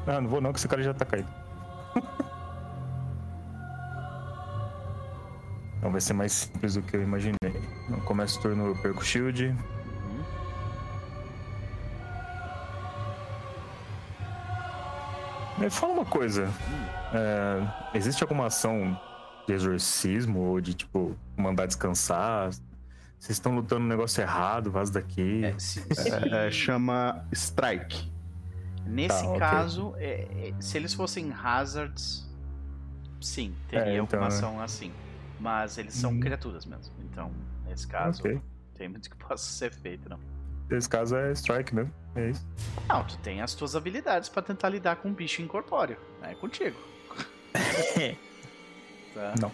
Ah, 0.06 0.18
não 0.18 0.30
vou 0.30 0.40
não, 0.40 0.50
que 0.50 0.58
esse 0.58 0.66
cara 0.66 0.82
já 0.82 0.94
tá 0.94 1.04
caído. 1.04 1.28
Então 5.78 5.92
vai 5.92 6.00
ser 6.00 6.12
mais 6.12 6.32
simples 6.32 6.74
do 6.74 6.82
que 6.82 6.96
eu 6.96 7.02
imaginei. 7.02 7.36
Então, 7.86 8.00
começa 8.00 8.36
o 8.36 8.42
turno, 8.42 8.66
eu 8.66 8.76
perco 8.82 9.00
o 9.00 9.04
shield. 9.04 9.54
Me 15.56 15.70
fala 15.70 15.92
uma 15.92 16.04
coisa. 16.04 16.52
É, 17.14 17.96
existe 17.96 18.24
alguma 18.24 18.46
ação 18.46 19.00
de 19.48 19.54
exorcismo 19.54 20.40
ou 20.40 20.60
de, 20.60 20.74
tipo, 20.74 21.16
mandar 21.36 21.66
descansar? 21.66 22.50
Vocês 23.18 23.36
estão 23.36 23.54
lutando 23.54 23.80
no 23.80 23.88
negócio 23.88 24.20
errado, 24.20 24.70
vaza 24.70 24.92
daqui. 24.92 25.44
É, 25.44 25.58
se, 25.58 25.80
se... 25.80 26.10
É, 26.10 26.50
chama 26.50 27.26
Strike. 27.32 28.12
Nesse 28.86 29.26
tá, 29.26 29.38
caso, 29.38 29.88
okay. 29.88 30.06
É, 30.06 30.48
é, 30.48 30.54
se 30.60 30.76
eles 30.76 30.94
fossem 30.94 31.32
hazards, 31.32 32.28
sim, 33.20 33.54
teria 33.68 33.86
é, 33.86 33.92
então, 33.94 34.02
alguma 34.20 34.26
ação 34.26 34.60
assim. 34.60 34.92
Mas 35.40 35.78
eles 35.78 35.94
são 35.94 36.12
hum. 36.12 36.20
criaturas 36.20 36.66
mesmo. 36.66 36.92
Então, 37.10 37.32
nesse 37.66 37.86
caso, 37.86 38.20
okay. 38.20 38.40
tem 38.74 38.88
muito 38.88 39.08
que 39.08 39.16
possa 39.16 39.50
ser 39.50 39.72
feito, 39.72 40.08
não. 40.08 40.18
Nesse 40.70 40.88
caso 40.88 41.16
é 41.16 41.32
strike 41.32 41.74
mesmo. 41.74 41.92
É 42.14 42.30
isso. 42.30 42.46
Não, 42.86 43.02
tu 43.04 43.16
tem 43.18 43.40
as 43.40 43.54
tuas 43.54 43.74
habilidades 43.74 44.28
para 44.28 44.42
tentar 44.42 44.68
lidar 44.68 44.96
com 44.96 45.08
um 45.08 45.14
bicho 45.14 45.40
incorpóreo. 45.40 45.96
É 46.22 46.34
contigo. 46.34 46.76
tá. 49.18 49.34
Não. 49.40 49.52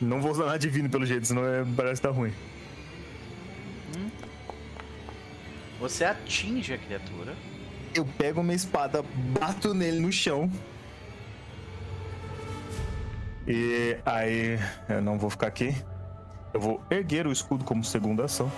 Não 0.00 0.20
vou 0.20 0.32
usar 0.32 0.46
nada 0.46 0.58
divino 0.58 0.88
pelo 0.88 1.06
jeito, 1.06 1.26
senão 1.26 1.44
é, 1.46 1.64
parece 1.76 2.00
que 2.00 2.06
tá 2.08 2.12
ruim. 2.12 2.32
Hum. 3.96 4.10
Você 5.80 6.04
atinge 6.04 6.72
a 6.72 6.78
criatura. 6.78 7.34
Eu 7.94 8.04
pego 8.04 8.42
minha 8.42 8.56
espada, 8.56 9.02
bato 9.38 9.72
nele 9.72 10.00
no 10.00 10.12
chão. 10.12 10.50
E 13.46 13.96
aí, 14.04 14.58
eu 14.88 15.00
não 15.02 15.18
vou 15.18 15.30
ficar 15.30 15.46
aqui. 15.46 15.74
Eu 16.52 16.60
vou 16.60 16.82
erguer 16.90 17.26
o 17.26 17.32
escudo 17.32 17.64
como 17.64 17.84
segunda 17.84 18.24
ação. 18.24 18.50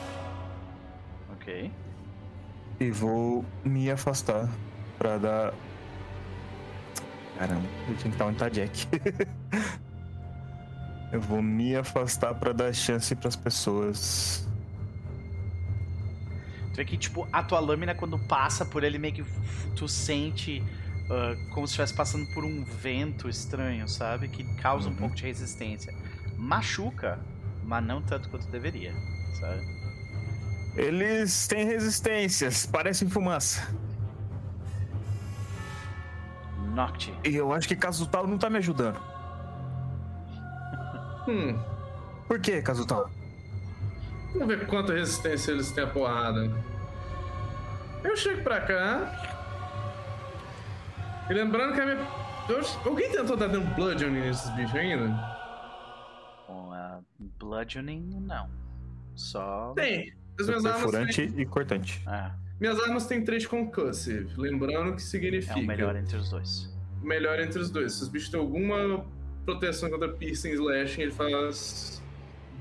Ok. 1.33 1.71
E 2.79 2.91
vou 2.91 3.45
me 3.65 3.91
afastar 3.91 4.49
pra 4.99 5.19
dar. 5.19 5.55
Caramba, 7.39 7.67
eu 7.89 7.97
tinha 7.97 7.97
que 7.97 8.09
estar 8.09 8.27
onde 8.27 8.39
tá 8.39 8.49
Jack. 8.49 8.87
Eu 11.13 11.21
vou 11.21 11.41
me 11.41 11.77
afastar 11.77 12.35
pra 12.35 12.53
dar 12.53 12.73
chance 12.75 13.15
pras 13.15 13.37
pessoas. 13.37 14.47
Tu 16.73 16.77
vê 16.77 16.85
que, 16.85 16.97
tipo, 16.97 17.27
a 17.33 17.43
tua 17.43 17.61
lâmina, 17.61 17.95
quando 17.95 18.19
passa 18.19 18.65
por 18.65 18.85
ele, 18.85 18.99
meio 18.99 19.15
que 19.15 19.25
tu 19.75 19.89
sente 19.89 20.63
uh, 21.05 21.51
como 21.51 21.67
se 21.67 21.73
estivesse 21.73 21.95
passando 21.95 22.27
por 22.35 22.45
um 22.45 22.65
vento 22.65 23.29
estranho, 23.29 23.89
sabe? 23.89 24.29
Que 24.29 24.45
causa 24.57 24.89
uhum. 24.89 24.95
um 24.95 24.97
pouco 24.97 25.15
de 25.15 25.23
resistência. 25.23 25.95
Machuca, 26.37 27.19
mas 27.65 27.85
não 27.85 28.03
tanto 28.03 28.29
quanto 28.29 28.47
deveria, 28.49 28.93
sabe? 29.39 29.63
Eles 30.77 31.47
têm 31.47 31.65
resistências, 31.65 32.67
parecem 32.67 33.09
fumaça. 33.09 33.67
Noct. 36.75 37.15
E 37.25 37.35
eu 37.35 37.53
acho 37.55 37.67
que 37.67 37.75
Kazutal 37.75 38.27
não 38.27 38.37
tá 38.37 38.51
me 38.51 38.59
ajudando. 38.59 39.01
Hum. 41.29 41.59
Por 42.27 42.41
que, 42.41 42.63
Kazutal? 42.63 43.11
Vamos 44.33 44.49
ver 44.49 44.67
quanta 44.67 44.93
resistência 44.93 45.53
eles 45.53 45.71
têm 45.73 45.85
a 45.85 45.87
porrada. 45.87 46.51
Eu 48.05 48.17
chego 48.17 48.43
pra 48.43 48.61
cá. 48.61 49.35
E 51.29 51.33
lembrando 51.33 51.75
que 51.75 51.81
a 51.81 51.87
minha. 51.87 52.27
Alguém 52.85 53.11
tentou 53.11 53.37
dar 53.37 53.49
dando 53.49 53.75
bludgeoning 53.75 54.21
nesses 54.21 54.49
bichos 54.51 54.77
ainda? 54.77 55.09
Com 56.47 56.73
a 56.73 57.01
bludgeoning, 57.39 58.21
não. 58.21 58.49
Só. 59.15 59.73
Tem. 59.75 60.15
As 60.39 60.47
minhas 60.47 60.63
perfurante 60.63 61.21
armas 61.23 61.35
têm... 61.35 61.43
e 61.43 61.47
cortante. 61.47 62.05
É. 62.07 62.31
Minhas 62.61 62.81
armas 62.81 63.07
têm 63.07 63.25
3 63.25 63.47
concussive, 63.47 64.33
lembrando 64.37 64.95
que 64.95 65.03
significa. 65.03 65.59
É 65.59 65.63
o 65.63 65.67
melhor 65.67 65.97
entre 65.97 66.17
os 66.17 66.31
dois. 66.31 66.73
Melhor 67.03 67.41
entre 67.41 67.59
os 67.59 67.71
dois. 67.71 67.95
Se 67.95 68.03
os 68.03 68.09
bichos 68.09 68.29
têm 68.29 68.39
alguma 68.39 69.05
proteção 69.47 69.89
contra 69.89 70.09
piercing 70.09 70.51
slashing, 70.51 71.03
ele 71.03 71.13
faz 71.13 72.03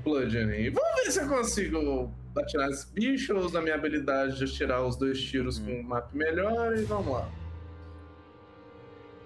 bludgeoning. 0.04 0.70
Vamos 0.70 1.04
ver 1.04 1.10
se 1.10 1.20
eu 1.20 1.28
consigo 1.28 2.10
atirar 2.36 2.70
esse 2.70 2.90
bicho 2.92 3.34
ou 3.34 3.44
usar 3.44 3.60
minha 3.60 3.74
habilidade 3.74 4.38
de 4.38 4.52
tirar 4.52 4.82
os 4.86 4.96
dois 4.96 5.20
tiros 5.20 5.58
hum. 5.58 5.66
com 5.66 5.72
um 5.72 5.82
map 5.82 6.14
melhor 6.14 6.78
e 6.78 6.82
vamos 6.82 7.12
lá. 7.12 7.28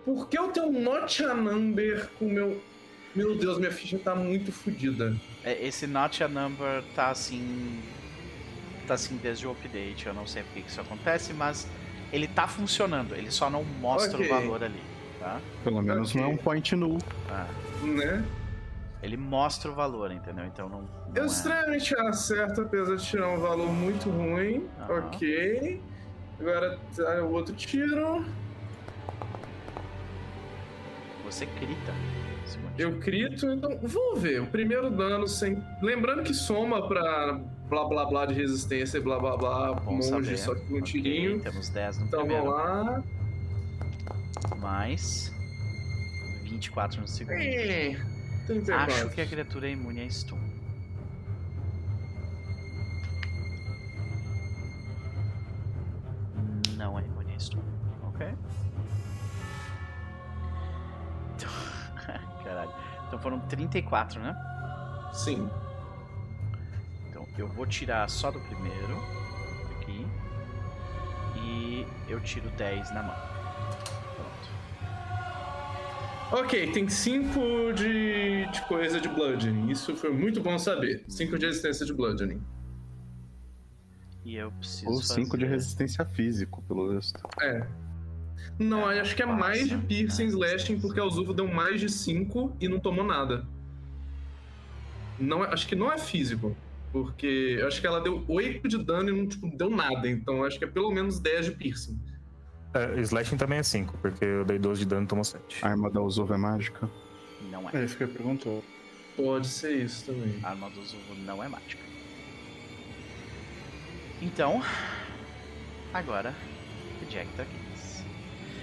Por 0.04 0.28
que 0.28 0.38
eu 0.38 0.48
tenho 0.48 0.68
um 0.68 0.82
not 0.82 1.22
a 1.22 1.34
number 1.34 2.08
com 2.18 2.24
meu. 2.24 2.60
Meu 3.14 3.36
Deus, 3.36 3.58
minha 3.58 3.72
ficha 3.72 3.98
tá 3.98 4.14
muito 4.14 4.52
fodida. 4.52 5.16
É, 5.42 5.66
esse 5.66 5.84
not 5.86 6.22
a 6.22 6.28
number 6.28 6.82
tá 6.94 7.10
assim 7.10 7.80
tá 8.86 8.94
assim 8.94 9.16
desde 9.16 9.46
o 9.46 9.50
update. 9.50 10.06
Eu 10.06 10.14
não 10.14 10.26
sei 10.26 10.42
porque 10.44 10.62
que 10.62 10.68
isso 10.68 10.80
acontece, 10.80 11.32
mas 11.32 11.66
ele 12.12 12.26
tá 12.28 12.46
funcionando. 12.48 13.14
Ele 13.14 13.30
só 13.30 13.50
não 13.50 13.64
mostra 13.64 14.16
okay. 14.16 14.26
o 14.26 14.30
valor 14.30 14.62
ali, 14.62 14.80
tá? 15.20 15.40
Pelo 15.62 15.82
menos 15.82 16.10
okay. 16.10 16.20
não 16.20 16.30
é 16.30 16.32
um 16.32 16.36
point 16.36 16.74
null. 16.74 16.98
Ah. 17.28 17.46
Né? 17.84 18.24
Ele 19.02 19.16
mostra 19.16 19.70
o 19.70 19.74
valor, 19.74 20.10
entendeu? 20.10 20.44
Então 20.46 20.68
não. 20.68 20.80
não 20.80 20.88
eu 21.14 21.22
é... 21.22 21.26
extremamente 21.26 21.94
acerto, 22.00 22.62
apesar 22.62 22.96
de 22.96 23.04
tirar 23.04 23.28
um 23.28 23.38
valor 23.38 23.70
muito 23.70 24.10
ruim. 24.10 24.68
Uhum. 24.88 24.98
Ok. 24.98 25.80
Agora 26.40 26.78
tá, 26.96 27.22
o 27.22 27.32
outro 27.32 27.54
tiro. 27.54 28.24
Você 31.24 31.46
crita. 31.46 31.94
Eu 32.76 32.98
crito, 32.98 33.46
então 33.46 33.78
vamos 33.82 34.20
ver. 34.20 34.40
O 34.40 34.46
primeiro 34.46 34.90
dano 34.90 35.28
sem. 35.28 35.62
Lembrando 35.82 36.22
que 36.22 36.34
soma 36.34 36.88
pra 36.88 37.38
blá 37.68 37.84
blá 37.84 38.04
blá 38.06 38.26
de 38.26 38.34
resistência 38.34 38.98
e 38.98 39.00
blá 39.00 39.18
blá 39.18 39.36
blá 39.36 39.74
Bom 39.74 39.92
monge, 39.92 40.08
saber. 40.08 40.38
só 40.38 40.54
que 40.54 40.72
um 40.72 40.78
okay, 40.78 40.82
tirinho. 40.82 41.40
Temos 41.40 41.68
10 41.68 41.98
no 41.98 42.06
então 42.06 42.20
primeiro. 42.20 42.50
vamos 42.50 42.58
lá. 42.58 43.02
Mais 44.58 45.32
24 46.42 47.00
no 47.00 47.08
segundo. 47.08 47.34
É, 47.34 47.96
34. 48.46 48.94
Acho 48.94 49.08
que 49.10 49.20
a 49.20 49.26
criatura 49.26 49.68
é 49.68 49.72
imune 49.72 50.00
a 50.00 50.10
stun. 50.10 50.38
Não 56.76 56.98
é 56.98 57.04
imune 57.04 57.34
a 57.34 57.38
stun. 57.38 57.60
Ok. 58.08 58.26
Então... 61.36 61.50
Caralho. 62.44 62.72
Então 63.06 63.18
foram 63.18 63.40
34, 63.40 64.20
né? 64.20 64.34
Sim. 65.12 65.48
Então 67.08 67.26
eu 67.36 67.48
vou 67.48 67.66
tirar 67.66 68.08
só 68.08 68.30
do 68.30 68.40
primeiro. 68.40 68.96
Aqui. 69.76 70.06
E 71.36 71.86
eu 72.08 72.20
tiro 72.20 72.50
10 72.50 72.92
na 72.92 73.02
mão. 73.02 73.39
Ok, 76.32 76.70
tem 76.72 76.88
5 76.88 77.72
de, 77.74 78.46
de 78.46 78.60
coisa 78.68 79.00
de 79.00 79.08
bludgeoning. 79.08 79.68
Isso 79.70 79.96
foi 79.96 80.12
muito 80.12 80.40
bom 80.40 80.58
saber. 80.58 81.04
5 81.08 81.38
de 81.38 81.46
resistência 81.46 81.84
de 81.84 81.92
bludgeoning. 81.92 82.40
E 84.24 84.36
eu 84.36 84.52
preciso. 84.52 84.90
Ou 84.90 85.02
5 85.02 85.26
fazer... 85.30 85.38
de 85.38 85.44
resistência 85.46 86.04
físico, 86.04 86.62
pelo 86.68 86.94
visto. 86.94 87.20
É. 87.40 87.66
Não, 88.58 88.90
É, 88.90 89.00
acho 89.00 89.16
que 89.16 89.22
é 89.22 89.26
passa, 89.26 89.38
mais 89.38 89.68
de 89.68 89.76
piercing 89.78 90.24
né? 90.24 90.28
slashing, 90.30 90.80
porque 90.80 91.00
a 91.00 91.08
Zuvo 91.08 91.34
deu 91.34 91.48
mais 91.48 91.80
de 91.80 91.88
5 91.88 92.56
e 92.60 92.68
não 92.68 92.78
tomou 92.78 93.04
nada. 93.04 93.44
Não, 95.18 95.44
é- 95.44 95.48
acho 95.52 95.66
que 95.66 95.74
não 95.74 95.92
é 95.92 95.98
físico. 95.98 96.56
Porque 96.92 97.56
eu 97.60 97.66
acho 97.68 97.80
que 97.80 97.86
ela 97.86 98.00
deu 98.00 98.24
8 98.28 98.66
de 98.68 98.78
dano 98.78 99.08
e 99.10 99.12
não 99.12 99.26
tipo, 99.26 99.48
deu 99.56 99.70
nada. 99.70 100.08
Então 100.08 100.44
acho 100.44 100.58
que 100.58 100.64
é 100.64 100.68
pelo 100.68 100.90
menos 100.90 101.18
10 101.18 101.46
de 101.46 101.52
piercing. 101.52 101.98
É, 102.72 103.00
slashing 103.00 103.36
também 103.36 103.58
é 103.58 103.62
5, 103.62 103.98
porque 103.98 104.24
eu 104.24 104.44
dei 104.44 104.58
12 104.58 104.80
de 104.80 104.86
dano 104.86 105.04
e 105.04 105.06
tomou 105.06 105.24
7. 105.24 105.64
A 105.64 105.68
arma 105.68 105.90
da 105.90 106.00
Uzuva 106.00 106.34
é 106.34 106.38
mágica? 106.38 106.88
Não 107.50 107.68
é. 107.68 107.76
É 107.76 107.84
isso 107.84 107.96
que 107.96 108.04
eu 108.04 108.08
ia 108.08 108.14
perguntar. 108.14 108.62
Pode 109.16 109.48
ser 109.48 109.72
isso 109.72 110.06
também. 110.06 110.38
A 110.42 110.50
arma 110.50 110.70
do 110.70 110.82
Zuvo 110.82 111.14
não 111.16 111.42
é 111.42 111.48
mágica. 111.48 111.82
Então, 114.22 114.62
agora 115.92 116.34
o 117.02 117.04
Jack 117.06 117.28
tá 117.36 117.42
aqui. 117.42 117.56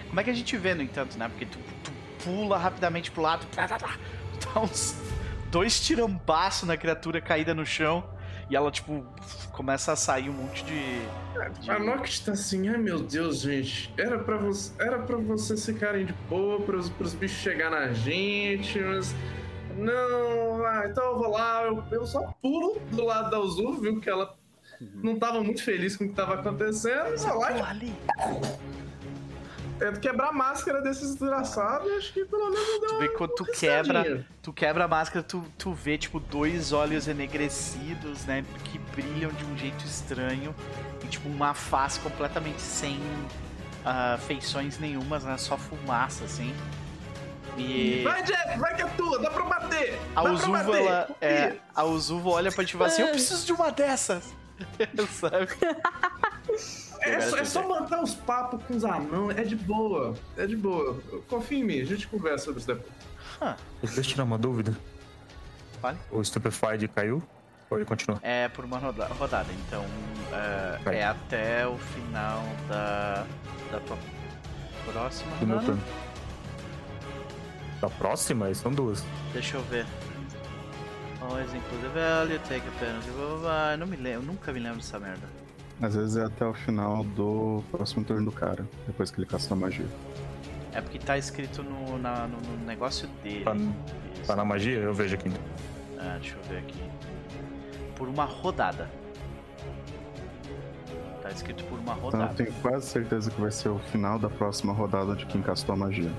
Como 0.07 0.19
é 0.19 0.23
que 0.23 0.29
a 0.29 0.33
gente 0.33 0.55
vê, 0.55 0.73
no 0.73 0.81
entanto, 0.81 1.17
né? 1.17 1.27
Porque 1.27 1.45
tu, 1.45 1.59
tu 1.83 1.91
pula 2.23 2.57
rapidamente 2.57 3.11
pro 3.11 3.21
lado, 3.21 3.45
tá, 3.47 3.67
dá 3.67 4.61
uns 4.61 4.95
dois 5.51 5.79
tirambaços 5.81 6.67
na 6.67 6.77
criatura 6.77 7.19
caída 7.19 7.53
no 7.53 7.65
chão 7.65 8.07
e 8.49 8.55
ela, 8.55 8.71
tipo, 8.71 9.05
começa 9.51 9.91
a 9.91 9.95
sair 9.95 10.29
um 10.29 10.33
monte 10.33 10.63
de. 10.63 11.59
de... 11.59 11.69
A 11.69 11.79
Noct 11.79 12.25
tá 12.25 12.31
assim, 12.31 12.69
ai 12.69 12.77
meu 12.77 12.99
Deus, 12.99 13.41
gente. 13.41 13.93
Era 13.97 14.19
pra, 14.19 14.37
vo 14.37 14.51
era 14.79 14.99
pra 14.99 15.17
vocês 15.17 15.65
ficarem 15.65 16.05
de 16.05 16.13
boa, 16.29 16.61
pros, 16.61 16.89
pros 16.89 17.13
bichos 17.13 17.37
chegar 17.37 17.69
na 17.69 17.91
gente, 17.91 18.79
mas. 18.79 19.13
Não, 19.75 20.65
ah, 20.65 20.87
então 20.89 21.03
eu 21.03 21.17
vou 21.19 21.31
lá, 21.31 21.63
eu, 21.63 21.83
eu 21.91 22.05
só 22.05 22.33
pulo 22.41 22.79
do 22.91 23.05
lado 23.05 23.29
da 23.29 23.39
Uzu, 23.39 23.73
viu 23.73 23.99
que 23.99 24.09
ela 24.09 24.35
não 24.79 25.19
tava 25.19 25.43
muito 25.43 25.63
feliz 25.63 25.95
com 25.95 26.05
o 26.05 26.09
que 26.09 26.15
tava 26.15 26.35
acontecendo, 26.35 27.15
vou 27.17 27.39
lá 27.39 27.69
ali. 27.69 27.93
Tento 29.77 29.99
quebrar 29.99 30.29
a 30.29 30.31
máscara 30.31 30.81
desses 30.81 31.15
desgraçados, 31.15 31.91
acho 31.93 32.13
que 32.13 32.25
pelo 32.25 32.49
menos 32.49 32.79
deu 32.79 32.89
Tu 32.89 32.99
vê 32.99 33.09
que 33.09 33.15
quando 33.15 33.35
tu 33.35 33.45
quebra, 33.45 34.25
tu 34.41 34.53
quebra 34.53 34.85
a 34.85 34.87
máscara, 34.87 35.23
tu, 35.23 35.43
tu 35.57 35.73
vê, 35.73 35.97
tipo, 35.97 36.19
dois 36.19 36.71
olhos 36.73 37.07
enegrecidos, 37.07 38.25
né? 38.25 38.43
Que 38.63 38.77
brilham 38.77 39.31
de 39.31 39.45
um 39.45 39.57
jeito 39.57 39.85
estranho. 39.85 40.53
E, 41.03 41.07
tipo, 41.07 41.29
uma 41.29 41.53
face 41.53 41.99
completamente 41.99 42.61
sem 42.61 42.99
ah, 43.85 44.17
feições 44.27 44.79
nenhumas, 44.79 45.23
né? 45.23 45.37
Só 45.37 45.57
fumaça, 45.57 46.25
assim. 46.25 46.53
E 47.57 48.03
Vai, 48.03 48.21
Jeff, 48.23 48.59
vai 48.59 48.75
que 48.75 48.81
é 48.83 48.85
tua, 48.89 49.19
dá 49.19 49.31
pra 49.31 49.43
bater! 49.43 49.97
a 50.15 50.21
dá 50.21 50.31
Uzuva, 50.31 50.77
ela, 50.77 51.09
é, 51.19 51.55
a 51.73 51.83
Uzuva 51.85 52.29
olha 52.29 52.51
pra 52.51 52.63
ti 52.63 52.75
e 52.75 52.77
fala 52.77 52.87
assim, 52.87 53.01
eu 53.01 53.09
preciso 53.09 53.45
de 53.45 53.53
uma 53.53 53.71
dessas. 53.71 54.35
Sabe? 55.09 55.47
É 57.01 57.21
só, 57.21 57.37
é 57.37 57.43
só 57.45 57.67
manter 57.67 57.99
os 57.99 58.13
papos 58.15 58.61
com 58.63 58.75
os 58.75 58.83
anãos, 58.85 59.35
é 59.37 59.43
de 59.43 59.55
boa, 59.55 60.13
é 60.37 60.45
de 60.45 60.55
boa. 60.55 60.99
Confia 61.29 61.59
em 61.59 61.63
mim, 61.63 61.81
a 61.81 61.85
gente 61.85 62.07
conversa 62.07 62.45
sobre 62.45 62.59
isso 62.59 62.67
depois. 62.67 62.91
Deixa 63.81 63.99
eu 63.99 64.03
tirar 64.03 64.23
uma 64.23 64.37
dúvida. 64.37 64.75
Fale. 65.81 65.97
O 66.11 66.23
Stupefied 66.23 66.87
caiu? 66.89 67.21
Ou 67.69 67.77
ele 67.77 67.85
continua? 67.85 68.17
É 68.23 68.47
por 68.47 68.63
uma 68.65 68.77
roda- 68.79 69.07
rodada, 69.07 69.47
então 69.67 69.85
é, 70.31 70.77
Vai. 70.83 70.95
é 70.99 71.03
até 71.05 71.67
o 71.67 71.77
final 71.77 72.41
da, 72.69 73.25
da 73.71 73.79
tua 73.81 73.97
próxima 74.91 75.35
Do 75.37 75.45
meu 75.47 75.57
rodada. 75.57 75.77
turno. 75.77 75.97
Da 77.81 77.89
próxima? 77.89 78.51
São 78.55 78.71
duas. 78.71 79.03
Deixa 79.33 79.57
eu 79.57 79.63
ver. 79.63 79.85
Always 81.21 81.53
include 81.53 81.83
the 81.83 81.89
value, 81.89 82.39
take 82.47 82.67
a 82.67 82.71
penalty, 82.79 83.09
blá 83.11 83.27
blá 83.27 83.37
blá. 83.37 83.71
Eu 83.73 83.77
não 83.79 83.87
me 83.87 83.97
lembro, 83.97 84.21
eu 84.21 84.25
nunca 84.33 84.51
me 84.53 84.59
lembro 84.59 84.77
dessa 84.77 84.99
merda. 84.99 85.27
Às 85.81 85.95
vezes 85.95 86.17
é 86.17 86.25
até 86.25 86.43
o 86.45 86.53
final 86.53 87.03
do 87.03 87.63
próximo 87.71 88.03
turno 88.03 88.25
do 88.25 88.31
cara, 88.31 88.65
depois 88.87 89.11
que 89.11 89.19
ele 89.19 89.27
casta 89.27 89.53
a 89.53 89.57
magia. 89.57 89.85
É 90.73 90.81
porque 90.81 90.97
tá 90.99 91.17
escrito 91.17 91.61
no, 91.63 91.97
na- 91.99 92.27
no, 92.27 92.37
no 92.39 92.65
negócio 92.65 93.07
dele. 93.23 93.43
Tá-. 93.43 93.55
Tá 94.25 94.35
na 94.35 94.43
magia? 94.43 94.77
Eu 94.79 94.93
vejo 94.93 95.15
aqui. 95.15 95.31
Ah, 95.99 96.17
deixa 96.19 96.35
eu 96.35 96.43
ver 96.49 96.57
aqui. 96.59 96.81
Por 97.95 98.07
uma 98.07 98.25
rodada. 98.25 98.89
Tá 101.21 101.29
escrito 101.29 101.63
por 101.65 101.77
uma 101.79 101.93
Então 101.93 101.97
eu 101.97 102.11
rodada. 102.11 102.33
tenho 102.33 102.51
quase 102.61 102.87
certeza 102.87 103.29
que 103.31 103.39
vai 103.39 103.51
ser 103.51 103.69
o 103.69 103.77
final 103.79 104.17
da 104.17 104.29
próxima 104.29 104.73
rodada 104.73 105.15
de 105.15 105.25
quem 105.27 105.41
castou 105.41 105.73
a 105.73 105.77
magia. 105.77 106.11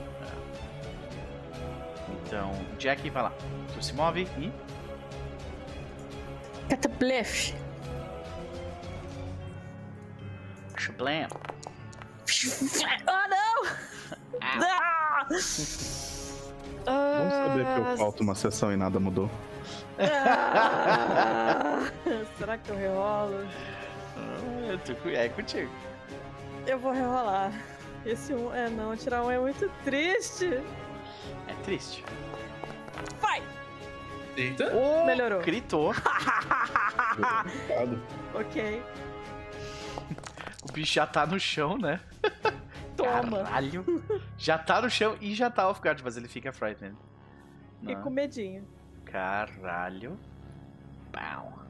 Então, 2.26 2.52
Jack, 2.78 3.08
vai 3.10 3.22
lá. 3.24 3.32
Tu 3.74 3.82
se 3.84 3.92
move 3.94 4.26
e. 4.38 4.52
Catablef. 6.68 7.54
Shablam. 10.78 11.28
Ah, 13.06 13.26
não! 13.28 13.64
Ah! 14.42 15.26
Vamos 15.28 15.42
saber 17.32 17.64
que 17.64 17.70
Ah, 17.70 17.90
eu 17.90 17.96
falto 17.96 18.22
uma 18.22 18.34
sessão 18.34 18.72
e 18.72 18.76
nada 18.76 19.00
mudou. 19.00 19.30
ah, 19.98 21.80
Será 22.38 22.58
que 22.58 22.70
eu 22.70 22.76
rerolo? 22.76 23.46
Ah, 24.16 24.66
eu 24.70 24.78
tô 24.80 24.94
com- 24.96 25.08
É 25.08 25.28
contigo. 25.30 25.70
Eu 26.66 26.78
vou 26.78 26.92
rerolar. 26.92 27.50
Esse 28.04 28.32
um. 28.34 28.54
É, 28.54 28.68
não, 28.70 28.94
tirar 28.96 29.22
um 29.24 29.30
é 29.30 29.38
muito 29.38 29.68
triste. 29.84 30.62
É 31.48 31.54
triste. 31.64 32.04
Vai! 33.20 33.42
Eita! 34.36 34.70
Oh, 34.74 35.04
Melhorou. 35.06 35.40
Gritou. 35.40 35.94
Ok. 38.34 38.82
O 40.68 40.72
bicho 40.72 40.94
já 40.94 41.06
tá 41.06 41.26
no 41.26 41.38
chão, 41.40 41.78
né? 41.78 42.00
Toma. 42.96 43.44
Caralho. 43.44 44.04
Já 44.36 44.58
tá 44.58 44.82
no 44.82 44.90
chão 44.90 45.16
e 45.20 45.34
já 45.34 45.48
tá 45.50 45.68
off-guard, 45.68 46.00
mas 46.04 46.16
ele 46.16 46.28
fica 46.28 46.52
frightened. 46.52 46.96
E 47.82 47.94
Não. 47.94 48.02
com 48.02 48.10
medinho. 48.10 48.66
Caralho. 49.04 50.18
Pau. 51.12 51.62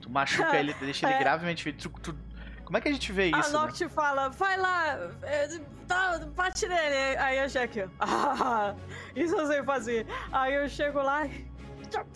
Tu 0.00 0.10
machuca 0.10 0.56
ele, 0.56 0.74
deixa 0.80 1.06
ele 1.06 1.14
É. 1.14 1.18
gravemente 1.18 1.62
ferido. 1.62 1.88
Tu- 1.88 2.00
tu- 2.12 2.18
Como 2.64 2.76
é 2.78 2.80
que 2.80 2.88
a 2.88 2.92
gente 2.92 3.10
vê 3.12 3.24
a 3.34 3.38
isso, 3.38 3.52
né? 3.52 3.58
Noct 3.58 3.88
fala, 3.88 4.28
vai 4.30 4.56
lá, 4.56 4.94
é, 5.22 5.48
tá, 5.88 6.18
bate 6.34 6.66
nele. 6.66 7.16
Aí 7.18 7.38
a 7.38 7.46
Jack, 7.46 7.86
ah, 8.00 8.74
isso 9.14 9.34
eu 9.36 9.46
sei 9.46 9.62
fazer. 9.62 10.06
Aí 10.32 10.54
eu 10.54 10.66
chego 10.68 11.00
lá 11.02 11.26
e. 11.26 11.46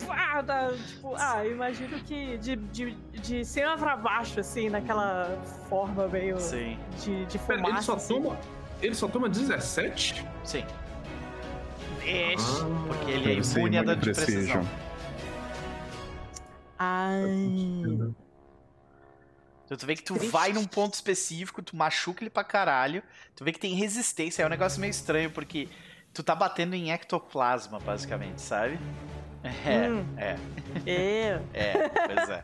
pá, 0.05 0.43
Tipo, 0.87 1.15
ah, 1.15 1.45
imagino 1.45 1.99
que 2.03 2.37
de, 2.37 2.55
de, 2.55 2.91
de 3.21 3.45
cima 3.45 3.77
pra 3.77 3.95
baixo, 3.95 4.39
assim, 4.39 4.69
naquela 4.69 5.37
forma 5.69 6.07
meio 6.07 6.39
Sim, 6.39 6.77
de, 7.03 7.25
de 7.25 7.37
Pera, 7.39 7.59
fumaça. 7.59 7.75
ele 7.75 7.81
só 7.83 7.93
assim. 7.95 8.21
toma. 8.21 8.39
Ele 8.81 8.95
só 8.95 9.07
toma 9.07 9.29
17? 9.29 10.25
sim. 10.43 10.65
Vixe, 11.99 12.61
Ah, 12.61 12.87
porque 12.87 13.11
ele 13.11 13.31
é 13.33 13.33
imune 13.35 13.77
a 13.77 13.83
dano 13.83 14.01
de 14.01 14.11
precisão. 14.13 14.65
Ai. 16.77 18.13
Então 19.65 19.77
tu 19.77 19.85
vê 19.85 19.95
que 19.95 20.03
tu 20.03 20.15
vai 20.15 20.51
num 20.51 20.65
ponto 20.65 20.93
específico, 20.95 21.61
tu 21.61 21.75
machuca 21.75 22.23
ele 22.23 22.29
pra 22.29 22.43
caralho, 22.43 23.03
tu 23.35 23.43
vê 23.43 23.51
que 23.51 23.59
tem 23.59 23.75
resistência, 23.75 24.41
é 24.41 24.45
um 24.45 24.49
negócio 24.49 24.79
meio 24.81 24.89
estranho, 24.89 25.29
porque 25.29 25.67
tu 26.13 26.23
tá 26.23 26.33
batendo 26.33 26.73
em 26.73 26.91
ectoplasma, 26.91 27.79
basicamente, 27.79 28.41
sabe? 28.41 28.79
É, 29.43 29.89
hum. 29.89 30.05
é. 30.17 30.35
É. 30.85 31.41
É, 31.53 31.89
pois 31.89 32.29
é. 32.29 32.43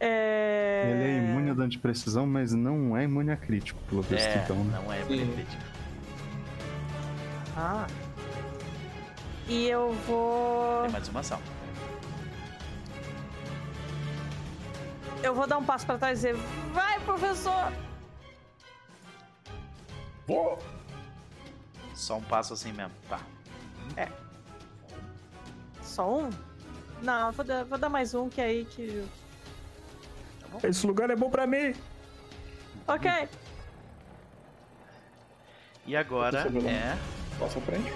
é. 0.00 0.90
Ele 0.92 1.02
é 1.02 1.16
imune 1.18 1.50
a 1.50 1.54
dano 1.54 1.68
de 1.68 1.78
precisão, 1.78 2.26
mas 2.26 2.52
não 2.52 2.96
é 2.96 3.04
imune 3.04 3.32
a 3.32 3.36
crítico, 3.36 3.80
pelo 3.88 4.02
visto, 4.02 4.28
é, 4.28 4.42
então, 4.44 4.56
né? 4.64 4.80
Não 4.82 4.92
é 4.92 5.00
imune 5.00 5.22
a 5.22 5.34
crítico. 5.34 5.62
Ah. 7.56 7.86
E 9.48 9.66
eu 9.68 9.92
vou. 10.06 10.82
Tem 10.82 10.92
mais 10.92 11.08
uma 11.08 11.20
ação. 11.20 11.40
Eu 15.22 15.34
vou 15.34 15.46
dar 15.46 15.58
um 15.58 15.64
passo 15.64 15.86
pra 15.86 15.98
trás 15.98 16.22
e 16.22 16.32
dizer: 16.32 16.42
Vai, 16.72 17.00
professor! 17.00 17.72
Vou! 20.26 20.58
Só 21.94 22.16
um 22.18 22.22
passo 22.22 22.54
assim 22.54 22.72
mesmo, 22.72 22.92
tá. 23.08 23.20
É. 23.96 24.23
Só 25.94 26.12
um? 26.12 26.28
Não, 27.02 27.30
vou 27.30 27.44
dar, 27.44 27.64
vou 27.64 27.78
dar 27.78 27.88
mais 27.88 28.14
um 28.14 28.28
que 28.28 28.40
aí 28.40 28.64
que. 28.64 29.06
Tá 30.60 30.68
Esse 30.68 30.84
lugar 30.84 31.08
é 31.08 31.14
bom 31.14 31.30
pra 31.30 31.46
mim! 31.46 31.72
Ok. 32.88 33.08
E 35.86 35.94
agora 35.94 36.48
é. 36.66 36.98
Passa 37.38 37.60
à 37.60 37.62
frente. 37.62 37.92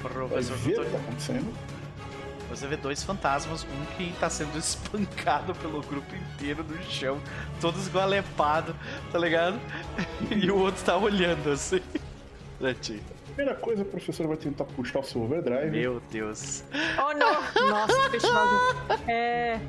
Professor 0.00 0.56
Vai 0.56 0.66
ver 0.66 0.80
o 0.80 0.84
que 0.86 0.90
tá 0.90 0.96
acontecendo. 0.96 1.54
Você 2.48 2.66
vê 2.66 2.78
dois 2.78 3.02
fantasmas, 3.02 3.64
um 3.64 3.84
que 3.98 4.10
tá 4.18 4.30
sendo 4.30 4.56
espancado 4.56 5.54
pelo 5.56 5.82
grupo 5.82 6.16
inteiro 6.16 6.64
no 6.64 6.82
chão, 6.84 7.20
todo 7.60 7.78
esgualepado, 7.78 8.74
tá 9.12 9.18
ligado? 9.18 9.60
E 10.34 10.50
o 10.50 10.56
outro 10.56 10.82
tá 10.82 10.96
olhando 10.96 11.50
assim 11.50 11.82
pra 12.58 12.72
ti. 12.72 13.02
Primeira 13.38 13.60
coisa, 13.60 13.82
o 13.82 13.84
professor 13.84 14.26
vai 14.26 14.36
tentar 14.36 14.64
puxar 14.64 14.98
o 14.98 15.04
seu 15.04 15.22
overdrive. 15.22 15.70
Meu 15.70 16.02
Deus. 16.10 16.64
Oh, 16.98 17.16
não! 17.16 17.34
Nossa, 17.70 18.10
festival 18.10 18.48
de... 18.48 19.12
É... 19.12 19.60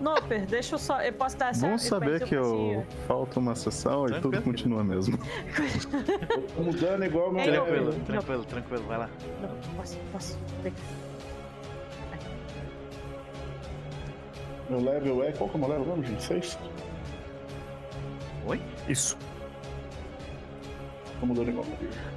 Noper, 0.00 0.46
deixa 0.46 0.76
eu 0.76 0.78
só... 0.78 1.02
Eu 1.02 1.12
posso 1.14 1.36
dar 1.36 1.50
essa... 1.50 1.66
Bom 1.66 1.76
saber 1.76 2.22
que 2.22 2.36
eu... 2.36 2.86
falta 3.08 3.40
uma 3.40 3.56
sessão 3.56 4.06
e 4.06 4.20
tudo 4.20 4.40
continua 4.40 4.84
mesmo. 4.84 5.18
Tô 6.54 6.62
mudando 6.62 7.04
igual... 7.04 7.32
Meu... 7.32 7.42
Tranquilo, 7.42 7.92
tranquilo, 8.06 8.44
tranquilo, 8.44 8.84
vai 8.84 8.98
lá. 8.98 9.10
Não, 9.42 9.76
posso, 9.76 9.98
posso. 10.12 10.38
Vem. 10.62 10.72
Meu 14.70 14.80
level 14.80 15.24
é. 15.24 15.32
Qual 15.32 15.50
que 15.50 15.56
é 15.56 15.58
o 15.58 15.60
meu 15.60 15.68
level 15.76 15.96
mesmo, 15.96 16.04
gente? 16.04 16.22
6? 16.22 16.58
Oi? 18.46 18.62
Isso. 18.88 19.18
Mudando 21.22 21.48
igual. 21.48 21.66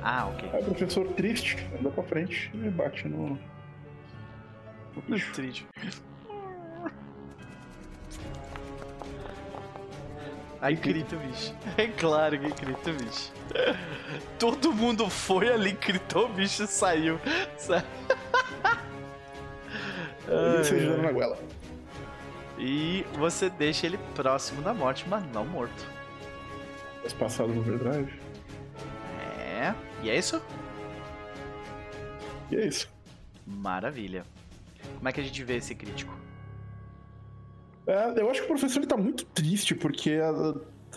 Ah, 0.03 0.27
ok. 0.27 0.49
Aí 0.53 0.61
o 0.61 0.65
professor 0.65 1.07
triste 1.13 1.57
anda 1.79 1.89
pra 1.89 2.03
frente 2.03 2.51
e 2.53 2.69
bate 2.69 3.07
no. 3.07 3.39
no 4.95 5.01
bicho. 5.07 5.33
Triste. 5.33 5.65
Aí 10.61 10.75
grita 10.75 11.15
bicho. 11.15 11.55
É 11.75 11.87
claro 11.87 12.39
que 12.39 12.47
grita 12.63 12.93
bicho. 12.93 13.33
Todo 14.37 14.71
mundo 14.71 15.09
foi 15.09 15.51
ali, 15.51 15.71
gritou 15.71 16.29
bicho 16.29 16.63
e 16.63 16.67
saiu. 16.67 17.19
Sa... 17.57 17.83
Se 20.63 20.75
ajudando 20.75 21.01
na 21.01 21.11
goela. 21.11 21.37
E 22.59 23.03
você 23.13 23.49
deixa 23.49 23.87
ele 23.87 23.97
próximo 24.13 24.61
da 24.61 24.71
morte, 24.71 25.03
mas 25.09 25.23
não 25.33 25.43
morto. 25.43 25.83
Mas 27.03 27.11
passado 27.11 27.51
no 27.51 27.61
overdrive. 27.61 28.20
É. 29.61 29.75
E 30.01 30.09
é 30.09 30.17
isso? 30.17 30.41
E 32.49 32.55
é 32.55 32.65
isso. 32.65 32.89
Maravilha. 33.45 34.23
Como 34.95 35.07
é 35.07 35.11
que 35.11 35.21
a 35.21 35.23
gente 35.23 35.43
vê 35.43 35.57
esse 35.57 35.75
crítico? 35.75 36.17
É, 37.85 38.19
eu 38.19 38.29
acho 38.29 38.39
que 38.39 38.45
o 38.45 38.49
professor 38.49 38.79
ele 38.79 38.87
tá 38.87 38.97
muito 38.97 39.23
triste 39.27 39.75
porque 39.75 40.13
a, 40.13 40.31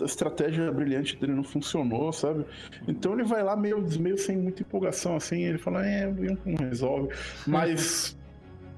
a, 0.01 0.05
estratégia 0.05 0.71
brilhante 0.71 1.15
dele 1.15 1.33
não 1.33 1.43
funcionou, 1.43 2.11
sabe? 2.11 2.43
Então 2.87 3.13
ele 3.13 3.23
vai 3.23 3.43
lá 3.43 3.55
meio, 3.55 3.85
meio 3.99 4.17
sem 4.17 4.35
muita 4.35 4.63
empolgação, 4.63 5.15
assim. 5.15 5.43
Ele 5.43 5.59
fala: 5.59 5.85
É, 5.85 6.07
o 6.07 6.49
não 6.49 6.55
resolve. 6.57 7.13
Mas 7.45 8.17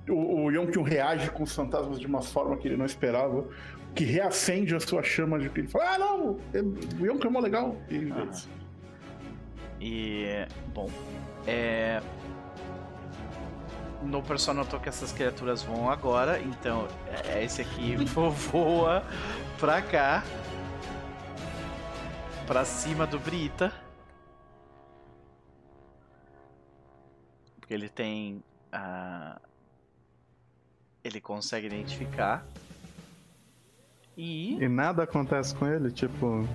o, 0.09 0.43
o 0.43 0.51
Yonkyun 0.51 0.83
reage 0.83 1.31
com 1.31 1.43
os 1.43 1.55
fantasmas 1.55 1.97
de 1.97 2.07
uma 2.07 2.21
forma 2.21 2.57
que 2.57 2.67
ele 2.67 2.75
não 2.77 2.85
esperava, 2.85 3.47
que 3.95 4.03
reacende 4.03 4.75
a 4.75 4.81
sua 4.81 5.01
chama 5.01 5.39
de 5.39 5.49
que 5.49 5.61
ele 5.61 5.69
fala: 5.69 5.95
Ah, 5.95 5.97
não, 5.97 6.39
o 6.99 7.05
Yonkyun 7.05 7.29
é 7.29 7.31
mó 7.31 7.39
legal. 7.39 7.77
E, 7.89 8.11
ah. 8.11 8.27
E 9.79 10.45
bom, 10.73 10.89
é. 11.45 12.01
No 14.01 14.21
Persona 14.21 14.61
notou 14.61 14.79
que 14.79 14.87
essas 14.87 15.11
criaturas 15.11 15.63
vão 15.63 15.89
agora, 15.89 16.39
então 16.39 16.87
é 17.25 17.43
esse 17.43 17.61
aqui 17.61 17.95
voa 18.05 19.03
pra 19.59 19.81
cá, 19.81 20.23
pra 22.45 22.63
cima 22.63 23.07
do 23.07 23.19
Brita. 23.19 23.73
Porque 27.59 27.73
ele 27.73 27.89
tem 27.89 28.43
a, 28.71 29.41
ele 31.03 31.21
consegue 31.21 31.67
identificar. 31.67 32.45
E. 34.15 34.55
E 34.61 34.67
nada 34.67 35.03
acontece 35.03 35.55
com 35.55 35.67
ele, 35.67 35.91
tipo. 35.91 36.47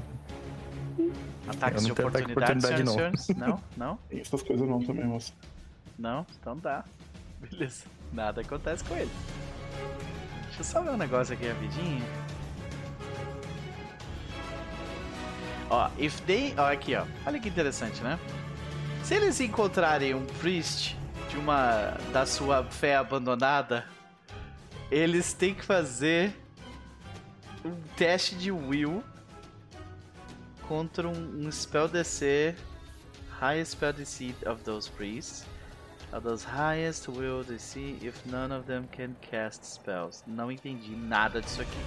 Ataques 1.48 1.85
de 1.85 1.93
oportunidade, 1.93 2.32
oportunidade 2.32 2.85
não. 2.85 2.93
Senhores? 2.93 3.28
Não, 3.28 3.62
não? 3.77 3.98
Essas 4.10 4.43
coisas 4.43 4.69
não 4.69 4.82
também, 4.82 5.05
moça. 5.05 5.32
Não? 5.98 6.27
Então 6.40 6.56
dá. 6.56 6.85
Beleza. 7.40 7.85
Nada 8.12 8.40
acontece 8.40 8.85
com 8.85 8.97
ele. 8.97 9.10
Deixa 10.47 10.60
eu 10.60 10.64
só 10.64 10.82
ver 10.82 10.90
um 10.90 10.97
negócio 10.97 11.35
aqui 11.35 11.48
rapidinho. 11.48 12.05
Ó, 15.70 15.90
if 15.98 16.20
they. 16.20 16.55
Ó, 16.56 16.70
aqui, 16.70 16.94
ó. 16.94 17.05
Olha 17.27 17.40
que 17.40 17.48
interessante, 17.48 18.02
né? 18.02 18.19
Se 19.02 19.14
eles 19.14 19.40
encontrarem 19.40 20.14
um 20.14 20.24
priest 20.40 20.97
de 21.31 21.36
uma. 21.39 21.97
da 22.12 22.27
sua 22.27 22.62
fé 22.64 22.97
abandonada 22.97 23.85
eles 24.93 25.32
têm 25.32 25.55
que 25.55 25.64
fazer 25.64 26.36
um 27.64 27.74
teste 27.97 28.35
de 28.35 28.52
will 28.52 29.02
contra 30.68 31.09
um, 31.09 31.47
um 31.47 31.51
spell 31.51 31.89
DC 31.89 32.55
highest 33.43 33.72
spell 33.72 33.93
DC 33.93 34.32
of 34.47 34.62
those 34.62 34.89
priests. 34.89 35.44
Of 36.12 36.22
those 36.22 36.44
highest 36.44 37.09
will 37.09 37.43
DC 37.43 38.01
if 38.02 38.24
none 38.26 38.52
of 38.52 38.66
them 38.66 38.86
can 38.93 39.16
cast 39.20 39.64
spells. 39.64 40.22
Não 40.26 40.52
entendi 40.52 40.94
nada 40.94 41.40
disso 41.40 41.62
aqui. 41.62 41.80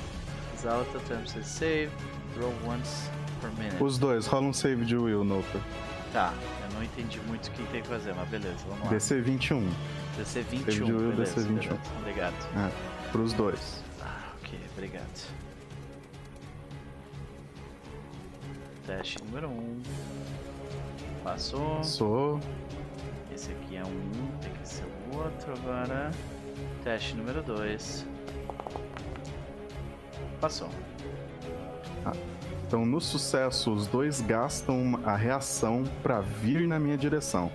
Result 0.52 0.88
attempts 0.96 1.38
a 1.38 1.44
save, 1.44 1.92
roll 2.38 2.54
once 2.68 3.10
per 3.40 3.50
minute. 3.52 3.82
Os 3.82 3.98
dois, 3.98 4.26
rola 4.28 4.48
um 4.48 4.54
save 4.54 4.84
de 4.84 4.98
will, 4.98 5.24
Noper. 5.24 5.62
Tá, 6.12 6.34
eu 6.64 6.74
não 6.74 6.84
entendi 6.84 7.20
muito 7.28 7.48
o 7.48 7.52
que 7.52 7.64
tem 7.68 7.82
que 7.82 7.88
fazer, 7.88 8.14
mas 8.16 8.28
beleza, 8.28 8.58
vamos 8.68 8.84
lá. 8.86 8.90
DC 8.90 9.22
21. 9.22 9.70
DC 10.18 10.42
21, 10.42 10.66
save 10.66 10.86
de 10.86 10.92
will, 10.92 11.12
beleza, 11.12 11.36
DC 11.36 11.48
21. 11.48 11.56
Beleza. 11.56 11.82
Obrigado. 12.00 12.36
É 12.58 13.12
pros 13.12 13.32
dois. 13.34 13.84
Ah, 14.02 14.34
ok, 14.42 14.60
obrigado. 14.76 15.45
Teste 18.86 19.18
número 19.24 19.50
1. 19.50 19.52
Um. 19.52 19.82
Passou. 21.24 21.78
Passou. 21.78 22.40
Esse 23.34 23.52
aqui 23.52 23.78
é 23.78 23.84
um, 23.84 24.38
tem 24.42 24.52
que 24.54 24.68
ser 24.68 24.86
o 24.86 25.18
outro 25.18 25.54
agora. 25.54 26.12
Teste 26.84 27.16
número 27.16 27.42
2. 27.42 28.06
Passou. 30.40 30.70
Ah, 32.06 32.14
então, 32.68 32.86
no 32.86 33.02
sucesso, 33.02 33.74
os 33.74 33.88
dois 33.88 34.22
gastam 34.22 35.00
a 35.04 35.16
reação 35.16 35.84
para 36.04 36.22
vir 36.22 36.68
na 36.68 36.80
minha 36.80 36.98
direção. 36.98 37.52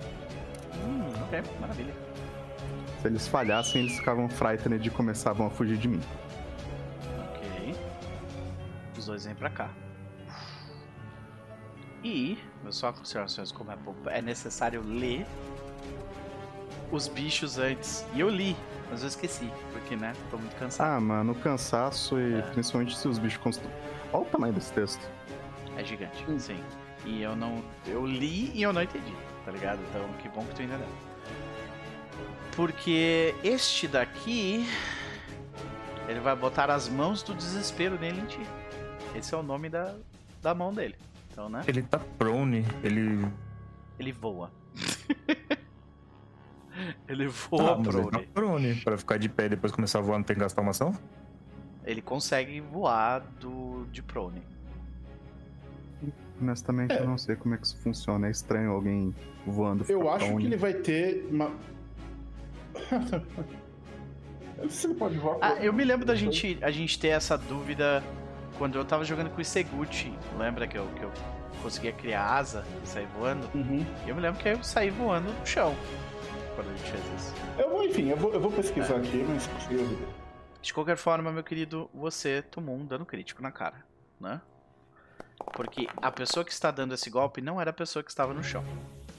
Hum, 0.85 1.13
ok, 1.27 1.43
maravilha. 1.61 1.95
Se 3.01 3.07
eles 3.07 3.29
falhassem, 3.29 3.83
eles 3.83 3.97
ficavam 3.97 4.29
frightened 4.29 4.87
e 4.87 4.91
começavam 4.91 5.47
a 5.47 5.51
fugir 5.51 5.79
de 5.79 5.87
mim. 5.87 6.01
Ok. 7.19 7.77
Os 8.99 9.07
dois 9.07 9.25
vêm 9.25 9.35
pra 9.37 9.49
cá. 9.49 9.71
E, 12.03 12.39
só 12.71 12.93
considerações 12.93 13.53
como 13.53 13.71
é, 13.71 13.79
é 14.19 14.23
necessário 14.23 14.83
ler 14.83 15.27
os 16.91 17.09
bichos 17.09 17.59
antes. 17.59 18.05
E 18.15 18.21
eu 18.21 18.29
li, 18.29 18.57
mas 18.91 19.03
eu 19.03 19.09
esqueci, 19.09 19.51
porque, 19.73 19.97
né, 19.97 20.13
tô 20.31 20.39
muito 20.39 20.57
cansado. 20.57 20.97
Ah, 20.97 21.01
mano, 21.01 21.35
cansaço 21.35 22.19
e 22.19 22.35
é. 22.35 22.43
principalmente 22.43 22.97
se 22.97 23.07
os 23.07 23.19
bichos 23.19 23.39
construem. 23.39 23.73
Olha 24.13 24.23
o 24.23 24.27
tamanho 24.27 24.53
desse 24.53 24.73
texto. 24.73 25.09
É 25.77 25.85
gigante, 25.85 26.25
hum. 26.29 26.39
sim. 26.39 26.63
E 27.05 27.23
eu 27.23 27.35
não. 27.35 27.63
Eu 27.87 28.05
li 28.07 28.51
e 28.55 28.63
eu 28.63 28.73
não 28.73 28.83
entendi, 28.83 29.15
tá 29.45 29.53
ligado? 29.53 29.81
Então, 29.89 30.07
que 30.21 30.29
bom 30.29 30.45
que 30.45 30.55
tu 30.55 30.63
entendeu. 30.63 30.87
Porque 32.55 33.35
este 33.43 33.89
daqui. 33.89 34.67
Ele 36.09 36.19
vai 36.19 36.35
botar 36.35 36.71
as 36.71 36.89
mãos 36.89 37.23
do 37.23 37.33
desespero 37.33 37.97
nele 37.99 38.21
em 38.21 38.27
ti. 38.27 38.41
Esse 39.15 39.33
é 39.33 39.39
o 39.39 39.45
nome 39.45 39.69
da, 39.69 39.95
da 40.43 40.53
mão 40.53 40.75
dele. 40.75 40.97
Então, 41.41 41.49
né? 41.49 41.63
Ele 41.67 41.81
tá 41.83 41.99
prone, 41.99 42.67
ele. 42.85 43.27
Ele 43.99 44.13
voa. 44.13 44.53
Ele 47.07 47.27
voa 47.27 47.73
ah, 47.73 47.83
prone. 47.83 47.99
Ele 47.99 48.11
tá 48.11 48.23
prone. 48.33 48.75
Pra 48.77 48.97
ficar 48.97 49.19
de 49.19 49.29
pé 49.29 49.47
e 49.47 49.49
depois 49.51 49.71
começar 49.73 49.99
a 49.99 50.03
voar, 50.03 50.17
não 50.17 50.25
tem 50.25 50.35
que 50.35 50.41
gastar 50.41 50.63
uma 50.63 50.71
ação? 50.71 50.97
Ele 51.85 52.01
consegue 52.01 52.61
voar 52.61 53.21
do, 53.39 53.85
de 53.91 54.03
prone. 54.03 54.41
Honestamente, 56.41 56.93
é. 56.93 57.01
eu 57.01 57.07
não 57.07 57.19
sei 57.19 57.37
como 57.37 57.55
é 57.55 57.59
que 57.59 57.67
isso 57.67 57.77
funciona. 57.79 58.29
É 58.29 58.31
estranho 58.31 58.71
alguém 58.71 59.15
voando. 59.45 59.85
Eu 59.89 60.09
acho 60.09 60.25
prone. 60.27 60.41
que 60.41 60.47
ele 60.47 60.57
vai 60.57 60.73
ter 60.73 61.27
uma. 61.31 61.51
se 64.71 64.87
ele 64.87 64.95
pode 64.95 65.19
voar. 65.19 65.39
Ah, 65.43 65.57
eu 65.57 65.73
me 65.73 65.85
lembro 65.85 66.07
da 66.07 66.15
gente, 66.15 66.59
a 66.63 66.71
gente 66.71 66.99
ter 66.99 67.09
essa 67.09 67.37
dúvida 67.37 68.03
quando 68.61 68.77
eu 68.77 68.85
tava 68.85 69.07
jogando 69.07 69.31
com 69.31 69.41
o 69.41 69.45
Seguchi. 69.45 70.13
Lembra 70.37 70.69
que 70.69 70.77
eu, 70.77 70.87
que 70.89 71.03
eu 71.03 71.11
conseguia 71.63 71.95
criar 71.95 72.27
asa 72.27 72.63
e 72.85 72.87
sair 72.87 73.07
voando? 73.07 73.49
Uhum. 73.55 73.87
E 74.05 74.11
eu 74.11 74.15
me 74.15 74.21
lembro 74.21 74.39
que 74.39 74.51
eu 74.51 74.63
saí 74.63 74.91
voando 74.91 75.33
no 75.33 75.47
chão 75.47 75.75
quando 76.55 76.69
a 76.69 76.77
gente 76.77 76.91
fez 76.91 77.03
isso. 77.17 77.35
Eu 77.59 77.71
vou, 77.71 77.83
enfim, 77.83 78.11
eu 78.11 78.19
vou, 78.19 78.35
eu 78.35 78.39
vou 78.39 78.53
pesquisar 78.53 78.97
é. 78.97 78.99
aqui, 78.99 79.25
mas 79.27 79.47
consegui 79.47 79.99
De 80.61 80.75
qualquer 80.75 80.99
forma, 80.99 81.33
meu 81.33 81.43
querido, 81.43 81.89
você 81.95 82.43
tomou 82.43 82.77
um 82.77 82.85
dano 82.85 83.07
crítico 83.07 83.43
na 83.43 83.51
cara, 83.51 83.83
né? 84.21 84.43
Porque 85.55 85.89
a 85.97 86.13
pessoa 86.13 86.45
que 86.45 86.53
está 86.53 86.71
dando 86.71 86.93
esse 86.93 87.09
golpe 87.09 87.41
não 87.41 87.59
era 87.59 87.71
a 87.71 87.73
pessoa 87.73 88.03
que 88.03 88.11
estava 88.11 88.35
no 88.35 88.45
chão, 88.45 88.63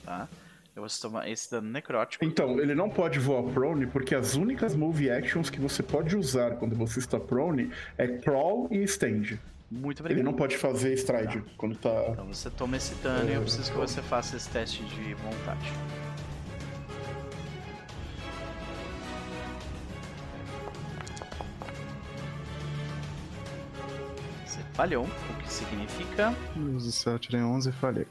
tá? 0.05 0.29
Eu 0.73 0.83
vou 0.83 0.89
tomar 1.01 1.27
esse 1.27 1.51
dano 1.51 1.69
necrótico. 1.69 2.23
Então, 2.23 2.57
ele 2.57 2.73
não 2.73 2.89
pode 2.89 3.19
voar 3.19 3.43
prone, 3.51 3.85
porque 3.87 4.15
as 4.15 4.35
únicas 4.35 4.73
move 4.73 5.09
actions 5.09 5.49
que 5.49 5.59
você 5.59 5.83
pode 5.83 6.15
usar 6.15 6.51
quando 6.51 6.75
você 6.75 6.99
está 6.99 7.19
prone 7.19 7.71
é 7.97 8.07
crawl 8.07 8.69
e 8.71 8.81
stand. 8.83 9.37
Muito 9.69 9.99
obrigado. 9.99 10.19
Ele 10.19 10.23
não 10.23 10.33
pode 10.33 10.57
fazer 10.57 10.93
stride 10.93 11.41
tá. 11.41 11.51
quando 11.57 11.75
tá. 11.75 12.07
Então 12.11 12.27
você 12.27 12.49
toma 12.49 12.77
esse 12.77 12.95
dano 12.95 13.29
é, 13.29 13.33
e 13.33 13.35
eu 13.35 13.41
preciso 13.41 13.69
que 13.69 13.77
você 13.77 14.01
faça 14.01 14.37
esse 14.37 14.49
teste 14.49 14.83
de 14.85 15.13
vontade. 15.13 15.73
Você 24.45 24.59
falhou, 24.73 25.05
o 25.05 25.43
que 25.43 25.51
significa. 25.51 26.33
17, 26.55 27.27
tirei 27.27 27.41
11 27.41 27.69
e 27.69 27.71
falhei. 27.73 28.07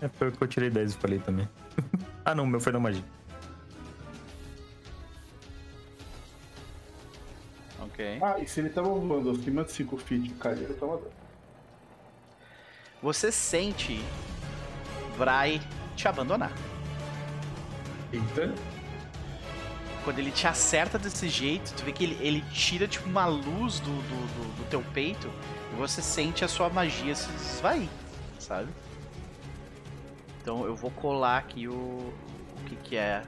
É 0.00 0.08
porque 0.08 0.42
eu 0.42 0.48
tirei 0.48 0.70
10 0.70 0.92
e 0.92 0.96
falei 0.96 1.18
também. 1.18 1.48
ah 2.24 2.34
não, 2.34 2.46
meu 2.46 2.60
foi 2.60 2.72
na 2.72 2.80
magia. 2.80 3.04
Ok. 7.80 8.18
Ah, 8.22 8.38
e 8.38 8.48
se 8.48 8.60
ele 8.60 8.70
tava 8.70 8.88
voando 8.88 9.30
acima 9.30 9.64
de 9.64 9.72
5 9.72 9.96
feet, 9.98 10.32
cair, 10.34 10.62
ele 10.62 10.74
tava 10.74 10.96
dando. 10.96 11.20
Você 13.02 13.30
sente 13.30 14.02
Vrai 15.16 15.60
te 15.96 16.08
abandonar. 16.08 16.52
Eita. 18.10 18.54
Quando 20.02 20.18
ele 20.18 20.30
te 20.30 20.46
acerta 20.46 20.98
desse 20.98 21.28
jeito, 21.28 21.74
tu 21.74 21.84
vê 21.84 21.92
que 21.92 22.04
ele, 22.04 22.18
ele 22.20 22.40
tira 22.52 22.88
tipo 22.88 23.06
uma 23.06 23.26
luz 23.26 23.80
do, 23.80 23.90
do, 23.90 24.00
do, 24.00 24.56
do 24.56 24.70
teu 24.70 24.82
peito 24.94 25.30
e 25.72 25.76
você 25.76 26.00
sente 26.00 26.42
a 26.42 26.48
sua 26.48 26.70
magia 26.70 27.14
se 27.14 27.30
esvair, 27.34 27.88
sabe? 28.38 28.68
Então 30.40 30.64
eu 30.64 30.74
vou 30.74 30.90
colar 30.90 31.38
aqui 31.38 31.68
o, 31.68 31.72
o 31.72 32.64
que 32.66 32.76
que 32.76 32.96
é, 32.96 33.22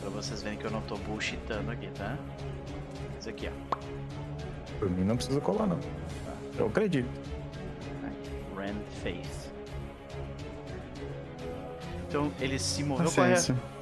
pra 0.00 0.10
vocês 0.10 0.42
verem 0.42 0.58
que 0.58 0.64
eu 0.64 0.70
não 0.70 0.80
tô 0.82 0.96
bullshitando 0.96 1.70
aqui, 1.70 1.88
tá? 1.90 2.16
Isso 3.18 3.28
aqui, 3.28 3.48
ó. 3.48 3.76
Por 4.78 4.90
mim 4.90 5.04
não 5.04 5.16
precisa 5.16 5.40
colar, 5.40 5.66
não. 5.66 5.80
Eu 6.56 6.66
acredito. 6.66 7.08
Rand 8.56 8.82
Face. 9.02 9.50
Então 12.08 12.32
ele 12.40 12.58
se 12.58 12.84
moveu 12.84 13.10
com 13.10 13.22
a... 13.22 13.72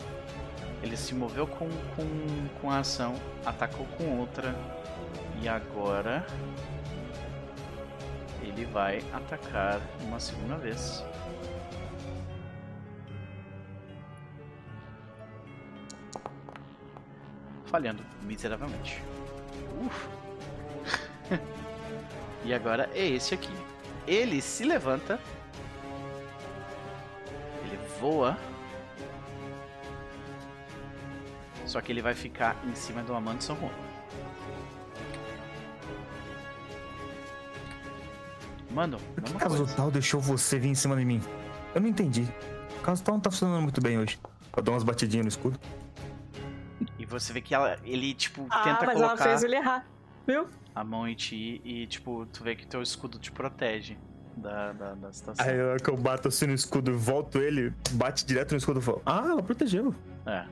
Ele 0.82 0.96
se 0.96 1.14
moveu 1.14 1.46
com, 1.46 1.68
com, 1.68 2.48
com 2.60 2.70
a 2.70 2.78
ação, 2.78 3.14
atacou 3.44 3.86
com 3.98 4.18
outra. 4.18 4.54
E 5.42 5.48
agora 5.48 6.26
ele 8.42 8.64
vai 8.66 9.02
atacar 9.12 9.80
uma 10.02 10.18
segunda 10.18 10.56
vez. 10.56 11.04
Falhando 17.70 18.02
miseravelmente. 18.22 19.00
Uf. 19.80 20.08
e 22.44 22.52
agora 22.52 22.90
é 22.92 23.06
esse 23.06 23.32
aqui. 23.32 23.54
Ele 24.06 24.42
se 24.42 24.64
levanta. 24.64 25.20
Ele 27.64 27.78
voa. 28.00 28.36
Só 31.64 31.80
que 31.80 31.92
ele 31.92 32.02
vai 32.02 32.14
ficar 32.14 32.56
em 32.66 32.74
cima 32.74 33.04
do 33.04 33.14
Amando 33.14 33.44
São 33.44 33.56
Juan. 33.56 33.70
Mano, 38.72 38.98
por 39.14 39.24
que 39.24 39.32
caso 39.34 39.66
tal 39.76 39.90
deixou 39.90 40.20
você 40.20 40.58
vir 40.58 40.68
em 40.68 40.74
cima 40.74 40.96
de 40.96 41.04
mim? 41.04 41.20
Eu 41.74 41.80
não 41.80 41.88
entendi. 41.88 42.26
O 42.78 42.82
caso 42.82 43.02
tal 43.02 43.14
não 43.14 43.20
tá 43.20 43.30
funcionando 43.30 43.62
muito 43.62 43.80
bem 43.80 43.98
hoje. 43.98 44.18
Eu 44.56 44.62
dou 44.62 44.74
umas 44.74 44.82
batidinhas 44.82 45.24
no 45.24 45.28
escudo 45.28 45.60
você 47.10 47.32
vê 47.32 47.40
que 47.40 47.54
ela, 47.54 47.78
ele, 47.84 48.14
tipo, 48.14 48.46
ah, 48.50 48.62
tenta 48.62 48.86
mas 48.86 48.94
colocar... 48.94 49.14
ela 49.14 49.16
fez 49.16 49.42
ele 49.42 49.56
errar, 49.56 49.86
viu? 50.26 50.48
A 50.74 50.84
mão 50.84 51.08
em 51.08 51.14
ti 51.14 51.60
e, 51.64 51.86
tipo, 51.86 52.26
tu 52.32 52.44
vê 52.44 52.54
que 52.54 52.66
teu 52.66 52.80
escudo 52.80 53.18
te 53.18 53.32
protege 53.32 53.98
da, 54.36 54.72
da, 54.72 54.94
da 54.94 55.12
situação. 55.12 55.44
Aí 55.44 55.56
na 55.56 55.64
hora 55.64 55.78
que 55.78 55.90
eu 55.90 55.96
bato 55.96 56.28
assim 56.28 56.46
no 56.46 56.54
escudo 56.54 56.92
e 56.92 56.94
volto 56.94 57.38
ele, 57.38 57.72
bate 57.92 58.24
direto 58.24 58.52
no 58.52 58.58
escudo 58.58 58.80
e 58.80 58.82
falo, 58.82 59.02
ah, 59.04 59.24
ela 59.26 59.42
protegeu. 59.42 59.94
É. 60.26 60.44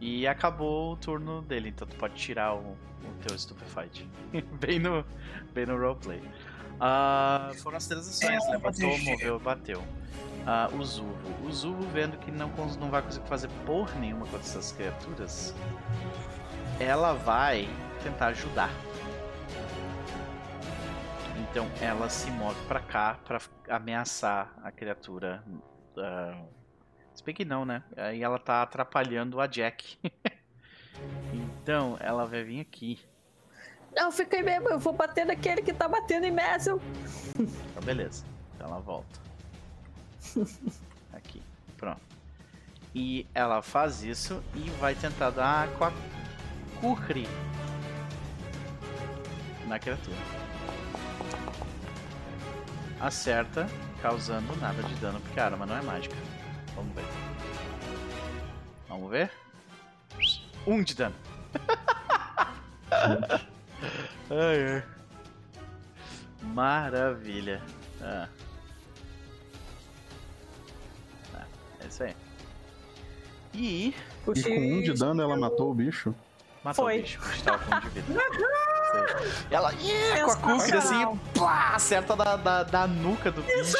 E 0.00 0.26
acabou 0.26 0.92
o 0.92 0.96
turno 0.96 1.42
dele, 1.42 1.70
então 1.70 1.86
tu 1.86 1.96
pode 1.96 2.14
tirar 2.14 2.54
o, 2.54 2.58
o 2.58 3.26
teu 3.26 3.38
Stupefight. 3.38 4.08
bem 4.60 4.78
no, 4.78 5.04
bem 5.54 5.66
no 5.66 5.78
roleplay. 5.78 6.20
Uh, 6.82 7.54
foram 7.62 7.76
as 7.76 7.86
três 7.86 8.08
ações, 8.08 8.44
levantou, 8.50 8.98
moveu, 8.98 9.38
bateu. 9.38 9.82
Uh, 10.42 10.76
o 10.76 10.84
Zuvo. 10.84 11.46
O 11.46 11.52
Zuvo 11.52 11.82
vendo 11.88 12.16
que 12.18 12.30
não, 12.32 12.48
não 12.80 12.90
vai 12.90 13.00
conseguir 13.02 13.28
fazer 13.28 13.48
por 13.64 13.94
nenhuma 13.96 14.26
com 14.26 14.36
essas 14.36 14.72
criaturas, 14.72 15.54
ela 16.80 17.12
vai 17.12 17.68
tentar 18.02 18.28
ajudar. 18.28 18.70
Então 21.38 21.70
ela 21.80 22.08
se 22.08 22.30
move 22.30 22.60
para 22.66 22.80
cá 22.80 23.18
para 23.24 23.40
ameaçar 23.68 24.52
a 24.64 24.72
criatura. 24.72 25.44
Uh, 25.96 26.48
se 27.14 27.22
bem 27.22 27.34
que 27.34 27.44
não, 27.44 27.64
né? 27.64 27.84
Aí 27.96 28.22
ela 28.22 28.38
tá 28.38 28.62
atrapalhando 28.62 29.40
a 29.40 29.46
Jack. 29.46 29.98
então 31.32 31.96
ela 32.00 32.26
vai 32.26 32.42
vir 32.42 32.60
aqui. 32.60 32.98
Não, 33.94 34.10
fiquei 34.10 34.42
mesmo, 34.42 34.70
eu 34.70 34.78
vou 34.78 34.92
bater 34.92 35.26
naquele 35.26 35.62
que 35.62 35.72
tá 35.72 35.86
batendo 35.86 36.24
em 36.24 36.30
Messel. 36.30 36.80
Então 37.38 37.82
beleza. 37.84 38.24
Então 38.54 38.68
ela 38.68 38.80
volta. 38.80 39.20
Aqui, 41.12 41.42
pronto. 41.76 42.00
E 42.94 43.26
ela 43.34 43.62
faz 43.62 44.02
isso 44.02 44.42
e 44.54 44.68
vai 44.78 44.94
tentar 44.94 45.30
dar 45.30 45.68
com 45.74 45.84
a 45.84 45.92
Kukri 46.80 47.26
na 49.66 49.78
criatura. 49.78 50.16
Acerta, 53.00 53.66
causando 54.00 54.54
nada 54.56 54.82
de 54.82 54.94
dano, 54.96 55.20
porque 55.20 55.40
a 55.40 55.46
arma 55.46 55.66
não 55.66 55.76
é 55.76 55.82
mágica. 55.82 56.14
Vamos 56.74 56.94
ver. 56.94 57.04
Vamos 58.88 59.10
ver? 59.10 59.30
Um 60.66 60.82
de 60.82 60.94
dano. 60.94 61.14
ai, 64.30 64.74
ai. 64.74 64.84
Maravilha. 66.42 67.62
Ah. 68.00 68.28
É 71.82 71.88
isso 71.88 72.02
aí. 72.02 72.14
E. 73.54 73.94
E 74.34 74.42
com 74.42 74.50
um 74.50 74.82
de 74.82 74.92
dano 74.94 75.22
ela 75.22 75.36
matou 75.36 75.70
o 75.70 75.74
bicho? 75.74 76.14
Matou 76.64 76.84
Foi. 76.84 76.98
o 76.98 77.02
bicho, 77.02 77.20
estava 77.34 77.58
com 77.58 77.74
um 77.74 77.80
de 77.80 77.88
vida. 77.88 78.20
ela 79.50 79.72
yeah, 79.82 80.24
com 80.24 80.30
a 80.30 80.36
cúpula 80.36 80.78
assim, 80.78 81.18
plá, 81.34 81.74
acerta 81.74 82.14
da, 82.14 82.36
da, 82.36 82.62
da 82.62 82.86
nuca 82.86 83.30
do 83.30 83.42
bicho. 83.42 83.76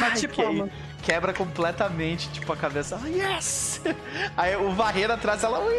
Bate 0.00 0.28
palma. 0.28 0.70
Quebra 1.02 1.32
completamente, 1.32 2.30
tipo, 2.30 2.52
a 2.52 2.56
cabeça. 2.56 3.00
Oh, 3.02 3.06
yes! 3.06 3.80
Aí 4.36 4.54
o 4.56 4.70
varreiro 4.72 5.12
atrás, 5.12 5.42
ela. 5.42 5.60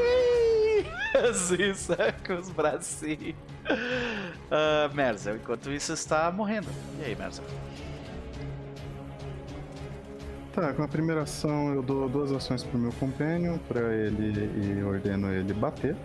Assim, 1.30 1.74
sabe? 1.74 2.14
Com 2.26 2.36
os 2.36 2.50
bracinhos. 2.50 3.36
Uh, 3.70 4.94
Merzel, 4.94 5.36
enquanto 5.36 5.70
isso, 5.70 5.94
está 5.94 6.32
morrendo. 6.32 6.68
E 7.00 7.04
aí, 7.04 7.16
Merzel? 7.16 7.44
Tá, 10.54 10.74
com 10.74 10.84
a 10.84 10.88
primeira 10.88 11.22
ação 11.22 11.74
eu 11.74 11.82
dou 11.82 12.10
duas 12.10 12.30
ações 12.32 12.62
pro 12.62 12.78
meu 12.78 12.92
companion, 12.94 13.58
pra 13.70 13.80
ele 13.94 14.80
e 14.80 14.84
ordeno 14.84 15.32
ele 15.32 15.54
bater. 15.54 15.96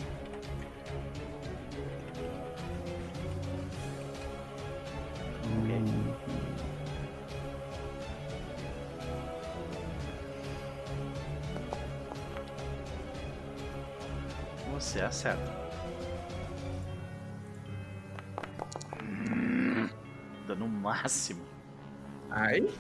Você 14.72 15.00
acerta. 15.00 15.66
Dá 20.46 20.54
no 20.54 20.68
máximo. 20.68 21.42
Aí? 22.30 22.72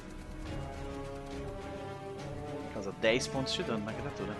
Causa 2.76 2.92
10 3.00 3.28
pontos 3.28 3.54
de 3.54 3.62
dano 3.62 3.86
na 3.86 3.92
criatura. 3.94 4.36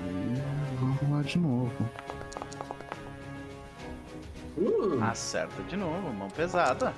E 0.00 0.74
vamos 0.80 1.08
lá 1.08 1.22
de 1.22 1.38
novo. 1.38 1.90
Uh. 4.56 5.04
Acerta 5.04 5.62
de 5.62 5.76
novo, 5.76 6.12
mão 6.12 6.28
pesada. 6.30 6.92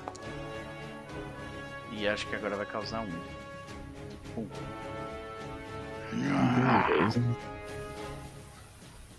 E 1.91 2.07
acho 2.07 2.25
que 2.25 2.35
agora 2.35 2.55
vai 2.55 2.65
causar 2.65 3.01
um. 3.01 4.41
Um. 4.41 4.47
Beleza. 6.87 7.21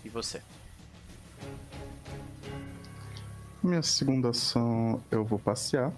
E 0.03 0.09
você? 0.09 0.41
Minha 3.63 3.81
segunda 3.81 4.31
ação 4.31 5.01
eu 5.09 5.23
vou 5.23 5.39
passear. 5.39 5.93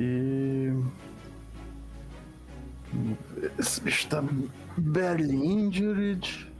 E. 0.00 0.72
Esse 3.58 3.82
bicho 3.82 4.08
tá 4.08 4.24
barely 4.78 5.36
injured. 5.36 6.50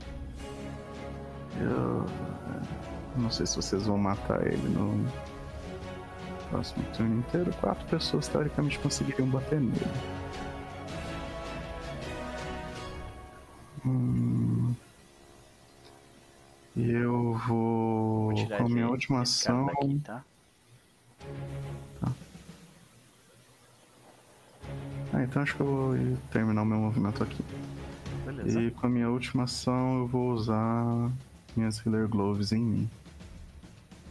Eu. 1.59 2.05
Não 3.17 3.31
sei 3.31 3.47
se 3.47 3.55
vocês 3.55 3.87
vão 3.87 3.97
matar 3.97 4.45
ele 4.45 4.69
no 4.69 5.05
próximo 6.51 6.85
turno 6.95 7.17
inteiro. 7.19 7.51
Quatro 7.59 7.83
pessoas 7.87 8.27
teoricamente 8.27 8.77
conseguiriam 8.77 9.27
bater 9.27 9.59
nele. 9.59 9.87
Hum. 13.83 14.75
E 16.75 16.91
eu 16.91 17.33
vou. 17.47 18.35
Vou 18.35 18.47
Com 18.47 18.65
a 18.65 18.69
minha 18.69 18.87
última 18.87 19.21
ação. 19.21 19.65
daqui, 19.65 19.99
tá? 19.99 20.23
Ah, 25.13 25.23
então 25.23 25.41
acho 25.41 25.55
que 25.55 25.61
eu 25.61 25.65
vou 25.65 26.17
terminar 26.31 26.61
o 26.61 26.65
meu 26.65 26.77
movimento 26.77 27.21
aqui. 27.23 27.43
Beleza. 28.25 28.61
E 28.61 28.71
com 28.71 28.87
a 28.87 28.89
minha 28.89 29.09
última 29.09 29.43
ação 29.43 29.99
eu 29.99 30.07
vou 30.07 30.31
usar 30.31 31.11
minhas 31.55 31.85
Healer 31.85 32.07
Gloves 32.07 32.51
em 32.51 32.63
mim. 32.63 32.89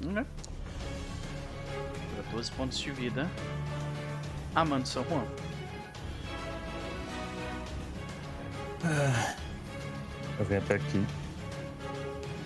Hum, 0.05 0.13
né? 0.13 0.27
Dá 2.17 2.31
12 2.33 2.53
pontos 2.53 2.79
de 2.79 2.91
vida. 2.91 3.29
Amando 4.55 4.87
São 4.87 5.05
Juan. 5.05 5.25
Eu 10.39 10.45
venho 10.45 10.63
até 10.63 10.75
aqui. 10.75 11.05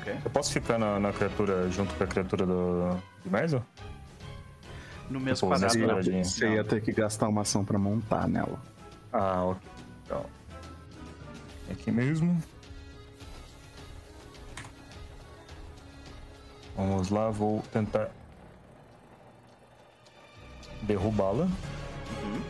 Ok. 0.01 0.17
Eu 0.25 0.31
posso 0.31 0.53
ficar 0.53 0.79
na, 0.79 0.99
na 1.01 1.13
criatura 1.13 1.71
junto 1.71 1.95
com 1.95 2.05
a 2.05 2.07
criatura 2.07 2.45
do, 2.45 3.01
do 3.25 3.31
Merzel? 3.31 3.65
No 5.09 5.21
mesmo 5.21 5.49
Pô, 5.49 5.55
quadrado. 5.55 5.79
quadradinho. 5.79 6.25
Você 6.25 6.55
ia 6.55 6.65
ter 6.65 6.81
que 6.83 6.93
gastar 6.93 7.29
uma 7.29 7.43
ação 7.43 7.65
pra 7.65 7.79
montar 7.79 8.27
nela. 8.29 8.59
Ah, 9.13 9.45
ok. 9.45 9.69
Então. 10.05 10.27
Aqui 11.71 11.91
mesmo. 11.91 12.43
Vamos 16.77 17.11
lá, 17.11 17.31
vou 17.31 17.63
tentar 17.73 18.11
derrubá-la. 20.83 21.45
Uhum. 21.45 22.43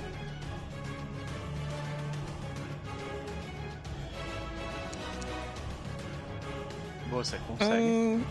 Você 7.10 7.38
consegue. 7.46 7.82
Hum, 7.82 8.24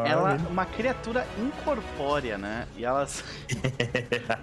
Ela 0.00 0.34
é 0.34 0.36
uma 0.48 0.64
criatura 0.64 1.26
incorpórea, 1.38 2.38
né? 2.38 2.66
E 2.76 2.84
elas. 2.84 3.22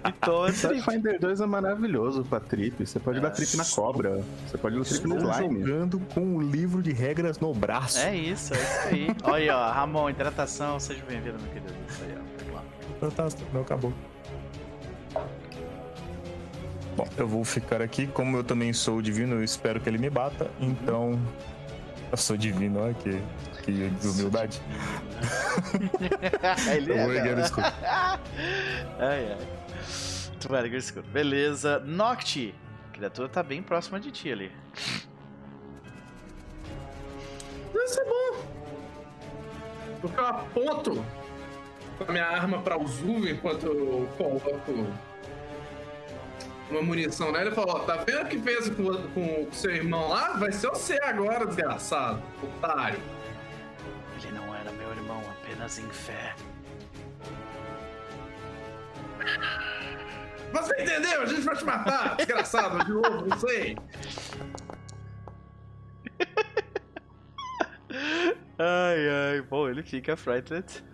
então, 0.06 0.44
Pathfinder 0.44 1.20
2 1.20 1.40
é 1.40 1.46
maravilhoso 1.46 2.24
pra 2.24 2.40
trip. 2.40 2.86
Você 2.86 2.98
pode 3.00 3.20
dar 3.20 3.30
trip 3.30 3.56
na 3.56 3.64
cobra. 3.64 4.22
Você 4.46 4.58
pode 4.58 4.76
dar 4.76 4.84
trip 4.84 5.06
no 5.06 5.16
slime. 5.16 5.60
jogando 5.60 6.00
com 6.14 6.36
o 6.36 6.40
livro 6.40 6.82
de 6.82 6.92
regras 6.92 7.38
no 7.38 7.52
braço. 7.52 7.98
é 7.98 8.16
isso, 8.16 8.54
é 8.54 8.56
isso 8.56 8.88
aí. 8.88 9.16
Olha 9.24 9.34
aí, 9.34 9.50
ó. 9.50 9.72
Ramon, 9.72 10.10
hidratação, 10.10 10.78
seja 10.78 11.02
bem-vindo, 11.08 11.38
meu 11.40 11.52
querido. 11.52 11.74
Isso 11.88 12.02
aí, 12.04 12.14
ó. 12.16 12.22
Vamos 12.38 12.54
lá. 12.54 12.62
Fantástico, 13.00 13.50
não 13.52 13.62
acabou. 13.62 13.92
Bom, 16.96 17.08
eu 17.16 17.26
vou 17.26 17.44
ficar 17.44 17.80
aqui. 17.80 18.06
Como 18.06 18.36
eu 18.36 18.44
também 18.44 18.72
sou 18.72 19.00
divino, 19.00 19.36
eu 19.36 19.44
espero 19.44 19.80
que 19.80 19.88
ele 19.88 19.98
me 19.98 20.10
bata. 20.10 20.50
Então. 20.60 21.18
Eu 22.10 22.16
sou 22.16 22.36
divino, 22.36 22.80
olha 22.80 22.94
que, 22.94 23.22
que 23.62 23.88
desumildade. 23.90 24.60
Ele 26.74 26.92
Eu 26.92 26.96
vou 26.96 27.12
é, 27.12 27.16
erguer 27.16 27.32
o 27.32 27.34
cara. 27.36 27.40
escudo. 27.46 27.66
Ai, 28.98 29.32
ai. 29.32 29.48
Tu 30.40 30.48
vai 30.48 30.62
erguer 30.62 30.76
o 30.76 30.78
escudo. 30.78 31.08
Beleza. 31.08 31.78
Nocti. 31.80 32.54
A 32.88 32.92
criatura 32.92 33.28
tá 33.28 33.42
bem 33.42 33.62
próxima 33.62 33.98
de 34.00 34.10
ti 34.10 34.30
ali. 34.30 34.52
Deve 37.72 37.88
ser 37.88 38.04
bom. 38.04 38.44
Porque 40.00 40.18
eu 40.18 40.26
aponto 40.26 41.04
com 41.98 42.04
a 42.08 42.12
minha 42.12 42.26
arma 42.26 42.60
pra 42.62 42.78
o 42.78 42.86
Zuv 42.86 43.26
enquanto 43.30 43.66
eu 43.66 44.08
coloco 44.16 44.86
uma 46.70 46.82
munição 46.82 47.32
nela 47.32 47.50
e 47.50 47.54
falo, 47.54 47.72
ó, 47.72 47.78
tá 47.80 47.96
vendo 48.06 48.22
o 48.22 48.26
que 48.28 48.38
fez 48.38 48.68
com, 48.70 48.84
com 49.12 49.42
o 49.42 49.48
seu 49.52 49.72
irmão 49.74 50.08
lá? 50.08 50.34
Vai 50.34 50.52
ser 50.52 50.68
você 50.68 50.98
agora, 51.02 51.46
desgraçado, 51.46 52.22
otário. 52.42 52.98
Apenas 55.60 55.78
em 55.78 55.88
fé. 55.90 56.34
Você 60.52 60.82
entendeu? 60.82 61.22
A 61.22 61.26
gente 61.26 61.42
vai 61.42 61.56
te 61.56 61.64
matar, 61.64 62.16
desgraçado, 62.18 62.84
de 62.84 62.92
novo, 62.92 63.26
não 63.26 63.38
sei. 63.38 63.76
Ai, 68.58 69.08
ai. 69.08 69.42
Bom, 69.42 69.68
ele 69.68 69.82
fica 69.82 70.16
frightened. 70.16 70.84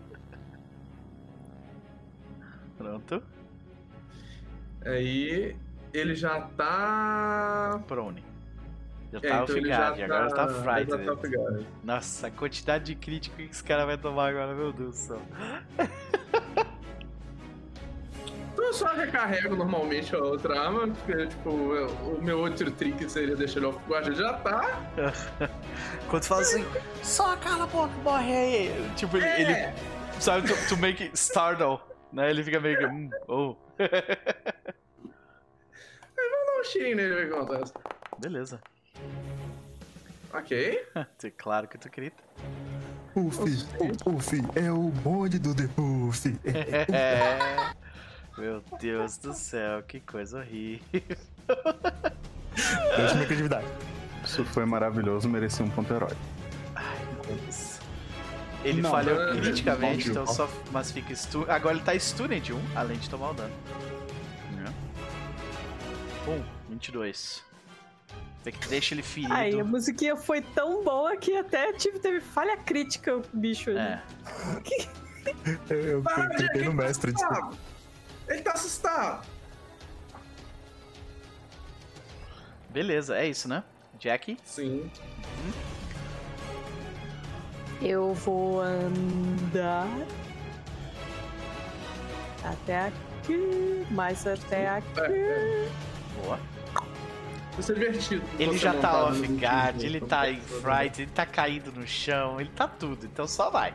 Pronto. 2.76 3.22
Aí 4.84 5.56
ele 5.92 6.14
já 6.14 6.40
tá. 6.40 7.82
Prone. 7.86 8.35
Já 9.22 9.28
É, 9.28 9.30
tá 9.32 9.42
então 9.42 9.56
ele 9.56 9.66
ofegado, 9.68 9.98
e 9.98 10.02
agora 10.04 10.30
tá 10.30 10.48
já 10.48 10.62
frightened. 10.62 11.04
tá 11.06 11.12
ofegado. 11.12 11.66
Nossa, 11.84 12.26
a 12.26 12.30
quantidade 12.30 12.84
de 12.84 12.94
crítico 12.94 13.36
que 13.36 13.44
esse 13.44 13.64
cara 13.64 13.84
vai 13.86 13.96
tomar 13.96 14.28
agora, 14.30 14.52
meu 14.54 14.72
Deus 14.72 14.90
do 14.90 14.96
céu. 14.96 15.22
Então 18.52 18.64
eu 18.64 18.72
só 18.72 18.86
recarrego 18.94 19.54
normalmente 19.54 20.14
a 20.16 20.18
outra 20.18 20.58
arma, 20.58 20.88
porque, 20.88 21.26
tipo, 21.26 21.50
o 21.50 22.18
meu 22.22 22.38
outro 22.40 22.70
trick 22.70 23.06
seria 23.10 23.36
deixar 23.36 23.58
ele 23.58 23.66
off 23.66 23.78
guard, 23.86 24.10
já 24.16 24.32
tá. 24.38 24.80
Quando 26.08 26.24
fala 26.24 26.40
assim, 26.40 26.64
só 27.02 27.36
cala 27.36 27.64
a 27.64 27.66
boca, 27.66 27.92
morre 28.02 28.32
aí. 28.34 28.90
Tipo, 28.96 29.18
ele, 29.18 29.26
É. 29.26 29.40
ele 29.42 29.74
sabe, 30.18 30.48
to, 30.48 30.68
to 30.70 30.76
make 30.78 31.02
it 31.02 31.14
startle, 31.14 31.80
né? 32.10 32.30
Ele 32.30 32.42
fica 32.42 32.58
meio 32.58 32.78
que, 32.78 32.86
hum, 32.86 33.10
oh. 33.28 33.54
Dá 36.16 36.60
um 36.60 36.64
cheirinho 36.64 36.96
nele 36.96 37.14
ver 37.14 37.26
o 37.26 37.28
que 37.28 37.34
acontece. 37.34 37.72
Beleza. 38.18 38.58
Ok. 40.32 40.78
claro 41.36 41.68
que 41.68 41.78
tu 41.78 41.88
grita. 41.90 42.22
Puff, 43.14 43.38
Puff, 44.04 44.42
é 44.54 44.70
o 44.70 44.90
bonde 44.90 45.38
do 45.38 45.54
The 45.54 45.66
Puff. 45.68 46.38
É. 46.44 47.74
Meu 48.36 48.62
Deus 48.78 49.16
do 49.16 49.32
céu, 49.32 49.82
que 49.82 49.98
coisa 50.00 50.40
horrível. 50.40 50.84
Deixa 50.94 53.14
minha 53.14 53.26
criatividade. 53.26 53.66
Isso 54.22 54.44
foi 54.44 54.66
maravilhoso, 54.66 55.26
merecia 55.26 55.64
um 55.64 55.70
ponto 55.70 55.90
herói. 55.94 56.12
Ai, 56.74 56.98
meu 57.14 57.24
Deus. 57.36 57.78
Ele 58.62 58.82
Não, 58.82 58.90
falhou 58.90 59.16
mas- 59.16 59.40
criticamente, 59.40 60.04
Bom, 60.10 60.12
então 60.22 60.26
só. 60.26 60.50
Mas 60.70 60.90
fica 60.90 61.14
stun. 61.14 61.46
Agora 61.48 61.76
ele 61.76 61.84
tá 61.84 61.94
stunned 61.98 62.52
1, 62.52 62.60
além 62.74 62.98
de 62.98 63.08
tomar 63.08 63.30
o 63.30 63.34
dano. 63.34 63.54
Né? 64.52 64.74
Bom, 66.26 66.44
22. 66.68 67.42
Deixa 68.68 68.94
ele 68.94 69.02
ferido. 69.02 69.32
Ai, 69.32 69.58
a 69.58 69.64
musiquinha 69.64 70.16
foi 70.16 70.40
tão 70.40 70.84
boa 70.84 71.16
que 71.16 71.36
até 71.36 71.72
tive, 71.72 71.98
teve 71.98 72.20
falha 72.20 72.56
crítica 72.56 73.16
o 73.16 73.22
bicho. 73.32 73.70
É. 73.70 74.02
Eu, 75.68 75.76
eu 75.80 76.02
Para, 76.02 76.28
cliquei 76.28 76.46
Jack, 76.46 76.58
no 76.60 76.70
tá 76.70 76.76
mestre, 76.76 77.12
desculpa. 77.12 77.34
assustado. 77.34 77.58
Ele 78.28 78.42
tá 78.42 78.52
assustado. 78.52 79.26
Beleza, 82.70 83.16
é 83.16 83.26
isso, 83.26 83.48
né? 83.48 83.64
Jackie? 83.98 84.36
Sim. 84.44 84.88
Eu 87.82 88.14
vou 88.14 88.60
andar 88.60 89.88
até 92.44 92.86
aqui, 92.86 93.84
mais 93.90 94.24
até 94.26 94.68
aqui. 94.68 95.68
Boa. 96.22 96.38
Isso 97.58 97.72
é 97.72 97.74
divertido. 97.74 98.22
Ele 98.38 98.58
já 98.58 98.72
tá 98.74 98.92
montar 98.92 99.04
off 99.04 99.26
guard, 99.28 99.82
ele 99.82 100.00
tá 100.00 100.30
em 100.30 100.40
fright, 100.40 101.02
ele 101.02 101.10
tá 101.10 101.24
caído 101.24 101.72
no 101.72 101.86
chão, 101.86 102.40
ele 102.40 102.50
tá 102.50 102.68
tudo, 102.68 103.06
então 103.06 103.26
só 103.26 103.50
vai. 103.50 103.74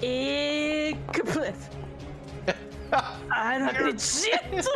E. 0.00 0.96
Ai, 3.30 3.58
não 3.58 3.68
acredito! 3.68 4.70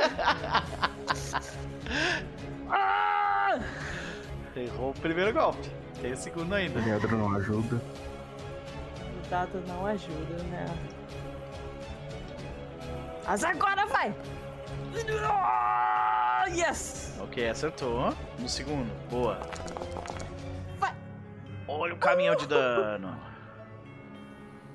Ah! 2.68 3.60
Errou 4.56 4.90
o 4.90 4.94
primeiro 4.94 5.32
golpe. 5.32 5.70
Tem 6.00 6.12
o 6.12 6.16
segundo 6.16 6.54
ainda. 6.54 6.80
O 6.80 6.82
Pedro 6.82 7.16
não 7.16 7.34
ajuda. 7.36 7.76
O 7.76 9.28
dado 9.30 9.62
não 9.66 9.86
ajuda, 9.86 10.42
né? 10.50 10.66
Mas 13.26 13.44
agora 13.44 13.86
vai! 13.86 14.14
Yes! 16.54 17.14
Ok, 17.20 17.48
acertou. 17.48 18.14
No 18.38 18.48
segundo, 18.48 18.90
boa. 19.08 19.38
Vai. 20.78 20.94
Olha 21.66 21.94
o 21.94 21.96
caminhão 21.98 22.36
de 22.36 22.46
dano. 22.46 23.16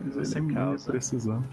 Você 0.01 0.39
Ele 0.39 0.51
é 0.51 0.53
causa. 0.55 0.91
precisão. 0.91 1.43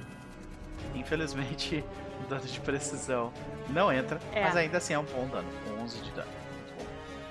Infelizmente, 0.95 1.85
o 2.25 2.29
dano 2.29 2.43
de 2.43 2.61
precisão 2.61 3.33
não 3.69 3.93
entra, 3.93 4.19
É. 4.33 4.43
mas 4.45 4.57
ainda 4.57 4.79
assim 4.79 4.95
é 4.95 4.99
um 4.99 5.05
bom 5.05 5.27
dano. 5.29 5.49
11 5.81 6.01
de 6.01 6.11
dano. 6.13 6.31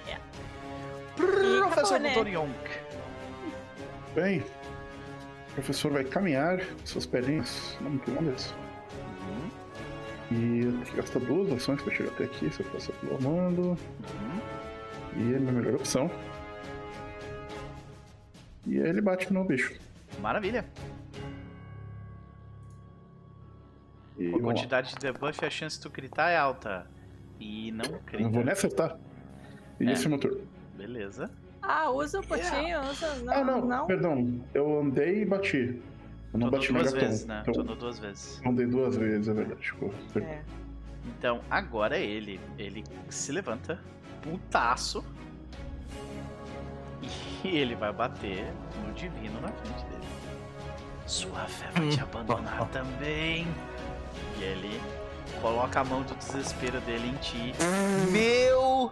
É. 0.08 0.18
Professor 1.16 1.96
acabou, 1.96 2.00
né? 2.00 2.56
Bem, 4.14 4.40
o 5.50 5.54
professor 5.54 5.92
vai 5.92 6.04
caminhar 6.04 6.60
com 6.60 6.86
suas 6.86 7.06
perninhas 7.06 7.78
não 7.82 7.92
muito 7.92 8.12
longas. 8.12 8.52
Uhum, 8.52 8.63
E 10.36 10.62
eu 10.66 10.72
tenho 10.72 10.86
que 10.86 10.96
gastar 10.98 11.20
duas 11.20 11.52
ações 11.52 11.82
pra 11.82 11.94
chegar 11.94 12.12
até 12.12 12.24
aqui, 12.24 12.50
se 12.52 12.62
eu 12.62 12.70
passar 12.72 12.94
pelo 12.94 13.16
Armando. 13.16 13.62
uhum. 13.62 13.78
E 15.16 15.34
é 15.34 15.38
a 15.38 15.40
minha 15.40 15.52
melhor 15.52 15.76
opção. 15.76 16.10
E 18.66 18.80
aí 18.82 18.88
ele 18.90 19.02
bate 19.02 19.32
no 19.32 19.44
bicho. 19.44 19.74
Maravilha. 20.20 20.66
E 24.18 24.24
Com 24.24 24.30
a 24.30 24.32
vamos 24.32 24.42
lá. 24.48 24.54
quantidade 24.54 24.90
de 24.90 24.96
debuff, 24.96 25.46
a 25.46 25.50
chance 25.50 25.76
de 25.78 25.84
tu 25.84 25.90
gritar 25.90 26.30
é 26.30 26.38
alta. 26.38 26.88
E 27.40 27.72
não 27.72 27.86
Eu 27.86 27.92
vou 27.92 28.00
crita. 28.06 28.30
nem 28.30 28.50
acertar. 28.52 28.98
E 29.80 29.88
É. 29.88 29.92
esse 29.94 30.06
é 30.06 30.08
o 30.08 30.10
meu 30.12 30.20
turno. 30.20 30.42
Beleza. 30.78 31.30
Ah, 31.62 31.90
usa 31.92 32.20
o 32.20 32.28
potinho, 32.28 32.80
usa. 32.90 33.16
Não, 33.24 33.34
ah, 33.34 33.44
não, 33.44 33.66
não. 33.66 33.88
perdão. 33.88 34.42
Eu 34.54 34.80
andei 34.82 35.22
e 35.22 35.26
bati. 35.26 35.82
Eu 36.34 36.40
não 36.40 36.48
Tu 36.50 36.52
bati 36.52 36.74
duas 36.74 36.92
vezes, 36.92 37.26
né? 37.26 37.40
Então, 37.42 37.54
Tu 37.54 37.62
andou 37.62 37.76
duas 37.76 38.00
vezes. 38.00 38.42
andei 38.46 38.66
duas 38.66 38.96
vezes, 38.96 39.28
é 39.28 39.34
verdade. 39.34 39.74
É. 40.16 40.42
Então, 41.06 41.42
agora 41.50 41.98
ele. 41.98 42.40
Ele 42.58 42.84
se 43.10 43.32
levanta, 43.32 43.80
putaço. 44.22 45.04
E 47.44 47.48
ele 47.58 47.76
vai 47.76 47.92
bater 47.92 48.52
no 48.86 48.94
divino 48.94 49.40
na 49.42 49.50
frente 49.50 49.84
dele. 49.86 50.08
Sua 51.06 51.46
fé 51.46 51.68
vai 51.76 51.90
te 51.90 52.00
abandonar 52.00 52.68
também. 52.70 53.46
E 54.40 54.44
ele 54.44 54.82
coloca 55.42 55.82
a 55.82 55.84
mão 55.84 56.02
do 56.04 56.16
desespero 56.16 56.80
dele 56.82 57.10
em 57.10 57.16
ti. 57.18 57.54
Meu! 58.12 58.92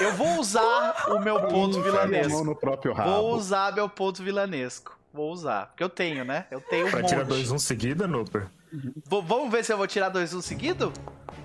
Eu 0.00 0.12
vou 0.14 0.38
usar 0.38 1.06
o 1.08 1.18
meu 1.18 1.40
ponto 1.48 1.78
a 1.78 1.80
mão 1.80 1.82
vilanesco. 1.82 2.44
no 2.44 2.54
próprio 2.54 2.92
rabo. 2.92 3.10
Vou 3.10 3.34
usar 3.34 3.74
meu 3.74 3.88
ponto 3.88 4.22
vilanesco. 4.22 4.96
Vou 5.14 5.30
usar. 5.32 5.66
Porque 5.68 5.84
eu 5.84 5.88
tenho, 5.88 6.24
né? 6.24 6.44
Eu 6.50 6.60
tenho 6.60 6.88
um 6.88 6.90
Vai 6.90 7.00
monte. 7.02 7.10
tirar 7.10 7.24
2-1 7.24 7.58
seguida, 7.60 8.08
Nooper? 8.08 8.48
V- 8.72 9.22
vamos 9.24 9.48
ver 9.52 9.64
se 9.64 9.72
eu 9.72 9.76
vou 9.78 9.86
tirar 9.86 10.10
2-1 10.10 10.42
seguido? 10.42 10.92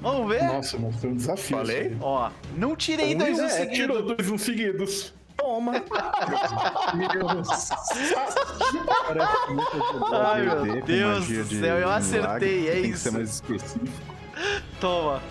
Vamos 0.01 0.27
ver? 0.27 0.41
Nossa, 0.43 0.75
mas 0.79 0.95
foi 0.99 1.09
um 1.11 1.15
desafio. 1.15 1.57
Falei? 1.57 1.79
aí. 1.89 1.97
Ó, 2.01 2.31
não 2.57 2.75
tirei 2.75 3.13
2-1 3.15 3.39
é, 3.43 3.49
seguido. 3.49 3.73
tirou 3.75 4.01
dois 4.01 4.29
um 4.31 4.37
seguidos. 4.39 5.13
Toma! 5.37 5.73
Ai, 10.11 10.41
meu 10.43 10.81
Deus 10.83 11.27
do 11.27 11.43
de 11.45 11.59
céu, 11.59 11.75
eu 11.77 11.87
milagre, 11.87 11.93
acertei, 12.17 12.67
é 12.67 12.71
tem 12.73 12.81
que 12.83 12.87
isso. 12.89 12.97
ser 13.03 13.11
mais 13.11 13.29
específico. 13.35 13.85
Toma. 14.81 15.21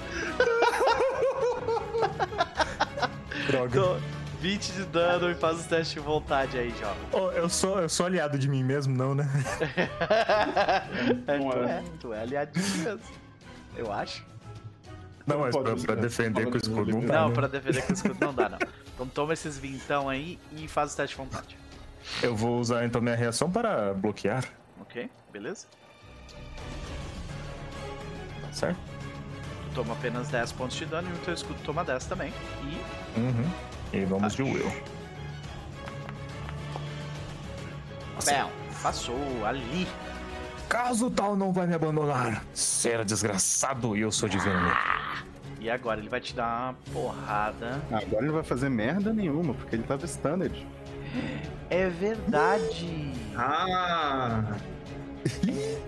Droga. 3.48 4.00
20 4.40 4.72
de 4.72 4.84
dano 4.84 5.30
e 5.30 5.34
faz 5.34 5.58
os 5.58 5.66
testes 5.66 5.94
de 5.94 6.00
vontade 6.00 6.56
aí, 6.58 6.70
jovem. 6.78 7.02
Ô, 7.12 7.30
eu, 7.32 7.48
sou, 7.48 7.80
eu 7.80 7.88
sou 7.88 8.06
aliado 8.06 8.38
de 8.38 8.48
mim 8.48 8.62
mesmo, 8.62 8.94
não, 8.96 9.14
né? 9.14 9.28
É, 11.26 11.38
Não 11.38 11.50
tu 11.50 11.58
é. 11.62 11.70
é, 11.70 11.84
tu 12.00 12.12
é 12.14 12.20
aliado 12.22 12.52
de 12.52 12.62
ti 12.72 12.78
mesmo. 12.78 13.00
Eu 13.76 13.92
acho. 13.92 14.24
Não, 15.26 15.40
mas 15.40 15.54
pra, 15.54 15.76
pra 15.76 15.94
defender 15.94 16.46
com 16.46 16.54
o 16.54 16.56
escudo 16.56 16.90
não 16.90 17.00
dá. 17.04 17.20
Não, 17.20 17.28
né? 17.28 17.34
pra 17.34 17.46
defender 17.48 17.82
com 17.82 17.92
o 17.92 17.94
escudo 17.94 18.16
não 18.20 18.32
dá, 18.34 18.48
não. 18.48 18.58
Então 18.94 19.06
toma 19.06 19.32
esses 19.34 19.58
vintão 19.58 20.08
aí 20.08 20.38
e 20.52 20.66
faz 20.66 20.94
o 20.94 20.96
teste 20.96 21.16
de 21.16 21.22
vontade. 21.22 21.56
Eu 22.22 22.34
vou 22.34 22.58
usar 22.58 22.84
então 22.86 23.00
minha 23.02 23.14
reação 23.16 23.50
para 23.50 23.92
bloquear, 23.92 24.44
Ok? 24.80 25.10
Beleza? 25.32 25.66
certo? 28.52 28.78
Tu 29.68 29.74
toma 29.74 29.92
apenas 29.94 30.28
10 30.28 30.52
pontos 30.52 30.76
de 30.76 30.86
dano 30.86 31.08
e 31.10 31.12
o 31.12 31.18
teu 31.18 31.34
escudo 31.34 31.60
toma 31.62 31.84
10 31.84 32.06
também. 32.06 32.32
E 32.62 33.18
Uhum. 33.20 33.50
E 33.92 34.04
vamos 34.04 34.34
de 34.34 34.42
Will. 34.42 34.70
Bam, 38.24 38.50
passou 38.82 39.16
ali. 39.46 39.86
Caso 40.68 41.10
tal 41.10 41.34
não 41.34 41.52
vai 41.52 41.66
me 41.66 41.74
abandonar, 41.74 42.44
será 42.52 43.02
desgraçado 43.02 43.96
e 43.96 44.00
eu 44.02 44.12
sou 44.12 44.28
divino. 44.28 44.70
E 45.60 45.70
agora 45.70 45.98
ele 45.98 46.08
vai 46.08 46.20
te 46.20 46.34
dar 46.34 46.70
uma 46.70 46.74
porrada. 46.92 47.80
Agora 47.90 48.18
ele 48.18 48.26
não 48.26 48.34
vai 48.34 48.42
fazer 48.42 48.68
merda 48.68 49.12
nenhuma, 49.12 49.54
porque 49.54 49.74
ele 49.76 49.82
tava 49.84 50.04
standard. 50.04 50.66
É 51.70 51.88
verdade. 51.88 53.12
Ah! 53.34 54.42
Verdade. 55.42 55.78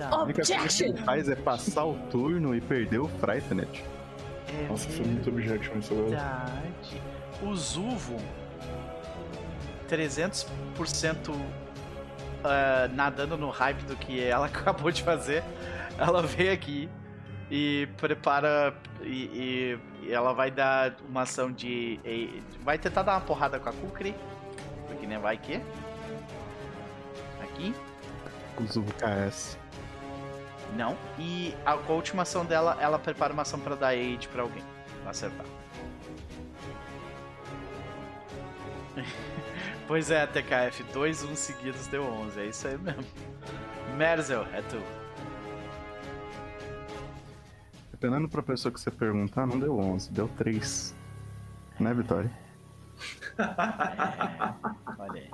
A 0.00 0.22
única 0.22 0.36
coisa 0.36 0.54
que 0.54 0.60
Objection! 0.60 0.86
ele 0.88 1.04
faz 1.04 1.28
é 1.28 1.36
passar 1.36 1.84
o 1.84 1.94
turno 2.10 2.54
e 2.54 2.60
perder 2.60 3.00
o 3.00 3.08
Frightened. 3.08 3.84
É 4.52 4.66
Nossa, 4.68 4.88
foi 4.88 5.06
muito 5.06 5.28
objection 5.30 5.78
isso 5.78 5.92
agora. 5.92 6.08
verdade. 6.08 7.02
O 7.42 7.54
Zuvo, 7.54 8.16
300% 9.88 11.34
ah, 12.44 12.88
nadando 12.92 13.36
no 13.36 13.50
hype 13.50 13.82
do 13.82 13.96
que 13.96 14.22
ela 14.22 14.46
acabou 14.46 14.90
de 14.90 15.02
fazer. 15.02 15.42
Ela 15.98 16.22
veio 16.22 16.52
aqui 16.52 16.88
e 17.50 17.88
prepara. 17.96 18.74
E, 19.02 19.78
e- 20.04 20.10
ela 20.10 20.32
vai 20.32 20.50
dar 20.50 20.96
uma 21.08 21.22
ação 21.22 21.52
de. 21.52 22.00
e- 22.04 22.42
vai 22.62 22.78
tentar 22.78 23.02
dar 23.02 23.12
uma 23.14 23.20
porrada 23.20 23.58
com 23.60 23.68
a 23.68 23.72
Kukri. 23.72 24.14
Porque 24.86 25.06
nem 25.06 25.18
vai 25.18 25.36
que. 25.36 25.60
Aqui. 27.42 27.74
O 28.58 28.82
KS. 28.94 29.56
Não. 30.76 30.96
E 31.18 31.54
a, 31.64 31.76
com 31.76 31.92
a 31.92 31.96
última 31.96 32.22
ação 32.22 32.44
dela, 32.44 32.76
ela 32.80 32.98
prepara 32.98 33.32
uma 33.32 33.42
ação 33.42 33.58
pra 33.60 33.74
dar 33.74 33.88
aid 33.88 34.28
pra 34.28 34.42
alguém. 34.42 34.62
Pra 35.02 35.10
acertar. 35.10 35.46
pois 39.86 40.10
é, 40.10 40.26
TKF. 40.26 40.82
2 40.92 41.24
1 41.24 41.36
seguidos 41.36 41.86
deu 41.86 42.04
11. 42.04 42.40
É 42.40 42.46
isso 42.46 42.68
aí 42.68 42.78
mesmo. 42.78 43.04
Merzel, 43.96 44.46
é 44.52 44.62
tu. 44.62 44.80
Dependendo 47.90 48.28
do 48.28 48.30
professor 48.30 48.72
que 48.72 48.80
você 48.80 48.90
perguntar, 48.90 49.46
não 49.46 49.58
deu 49.58 49.78
11, 49.78 50.10
deu 50.12 50.26
3. 50.28 50.94
Né, 51.78 51.92
Vitória? 51.92 52.30
Olha 54.98 55.20
aí. 55.20 55.30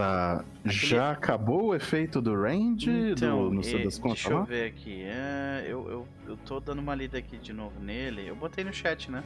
Tá. 0.00 0.44
Já 0.64 1.10
acabou 1.10 1.66
o 1.66 1.74
efeito 1.74 2.22
do 2.22 2.34
range 2.34 3.14
do, 3.14 3.50
no 3.50 3.62
seu 3.62 3.80
desconto 3.80 4.14
deixa 4.14 4.30
eu 4.30 4.44
ver 4.44 4.66
aqui. 4.68 5.02
É, 5.02 5.66
eu, 5.66 5.90
eu, 5.90 6.08
eu 6.26 6.36
tô 6.38 6.58
dando 6.58 6.78
uma 6.78 6.94
lida 6.94 7.18
aqui 7.18 7.36
de 7.36 7.52
novo 7.52 7.78
nele. 7.78 8.26
Eu 8.26 8.34
botei 8.34 8.64
no 8.64 8.72
chat, 8.72 9.10
né? 9.10 9.22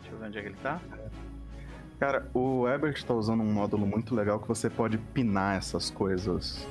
Deixa 0.00 0.12
eu 0.12 0.18
ver 0.18 0.26
onde 0.26 0.38
é 0.38 0.42
que 0.42 0.48
ele 0.48 0.56
tá. 0.60 0.80
Cara, 2.00 2.28
o 2.34 2.68
Ebert 2.68 3.04
tá 3.04 3.14
usando 3.14 3.42
um 3.42 3.52
módulo 3.52 3.86
muito 3.86 4.16
legal 4.16 4.40
que 4.40 4.48
você 4.48 4.68
pode 4.68 4.98
pinar 4.98 5.58
essas 5.58 5.90
coisas. 5.90 6.66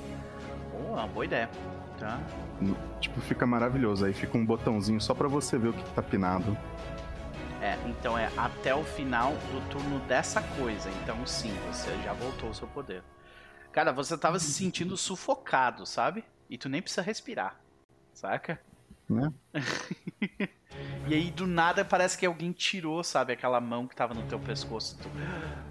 Oh, 0.73 0.94
uma 0.94 1.07
boa 1.07 1.23
ideia. 1.23 1.49
Tá. 1.98 2.19
Tipo, 2.99 3.22
fica 3.22 3.45
maravilhoso. 3.45 4.06
Aí 4.06 4.14
fica 4.14 4.38
um 4.38 4.45
botãozinho 4.45 4.99
só 4.99 5.14
pra 5.14 5.30
você 5.30 5.57
ver 5.57 5.69
o 5.69 5.73
que 5.73 5.82
que 5.82 5.94
tá 5.94 6.02
pinado. 6.02 6.57
É, 7.61 7.77
então 7.86 8.18
é 8.18 8.30
até 8.36 8.76
o 8.76 8.84
final 8.84 9.32
do 9.32 9.69
turno 9.69 9.99
dessa 10.07 10.41
coisa. 10.41 10.90
Então 11.02 11.26
sim, 11.26 11.53
você 11.72 11.90
já 12.03 12.11
voltou 12.11 12.49
o 12.49 12.53
seu 12.53 12.68
poder. 12.68 13.02
Cara, 13.76 13.92
você 13.92 14.18
tava 14.18 14.40
se 14.40 14.54
sentindo 14.54 14.96
sufocado, 14.96 15.86
sabe? 15.86 16.24
E 16.50 16.58
tu 16.58 16.70
nem 16.70 16.82
precisa 16.82 17.02
respirar. 17.02 17.60
Saca? 18.14 18.58
né? 19.10 19.34
e 21.10 21.14
aí, 21.14 21.30
do 21.30 21.46
nada, 21.46 21.84
parece 21.84 22.18
que 22.18 22.26
alguém 22.26 22.54
tirou, 22.54 23.04
sabe, 23.04 23.34
aquela 23.34 23.60
mão 23.60 23.86
que 23.86 23.94
tava 23.94 24.14
no 24.14 24.24
teu 24.24 24.40
pescoço. 24.40 24.98
Tu, 24.98 25.10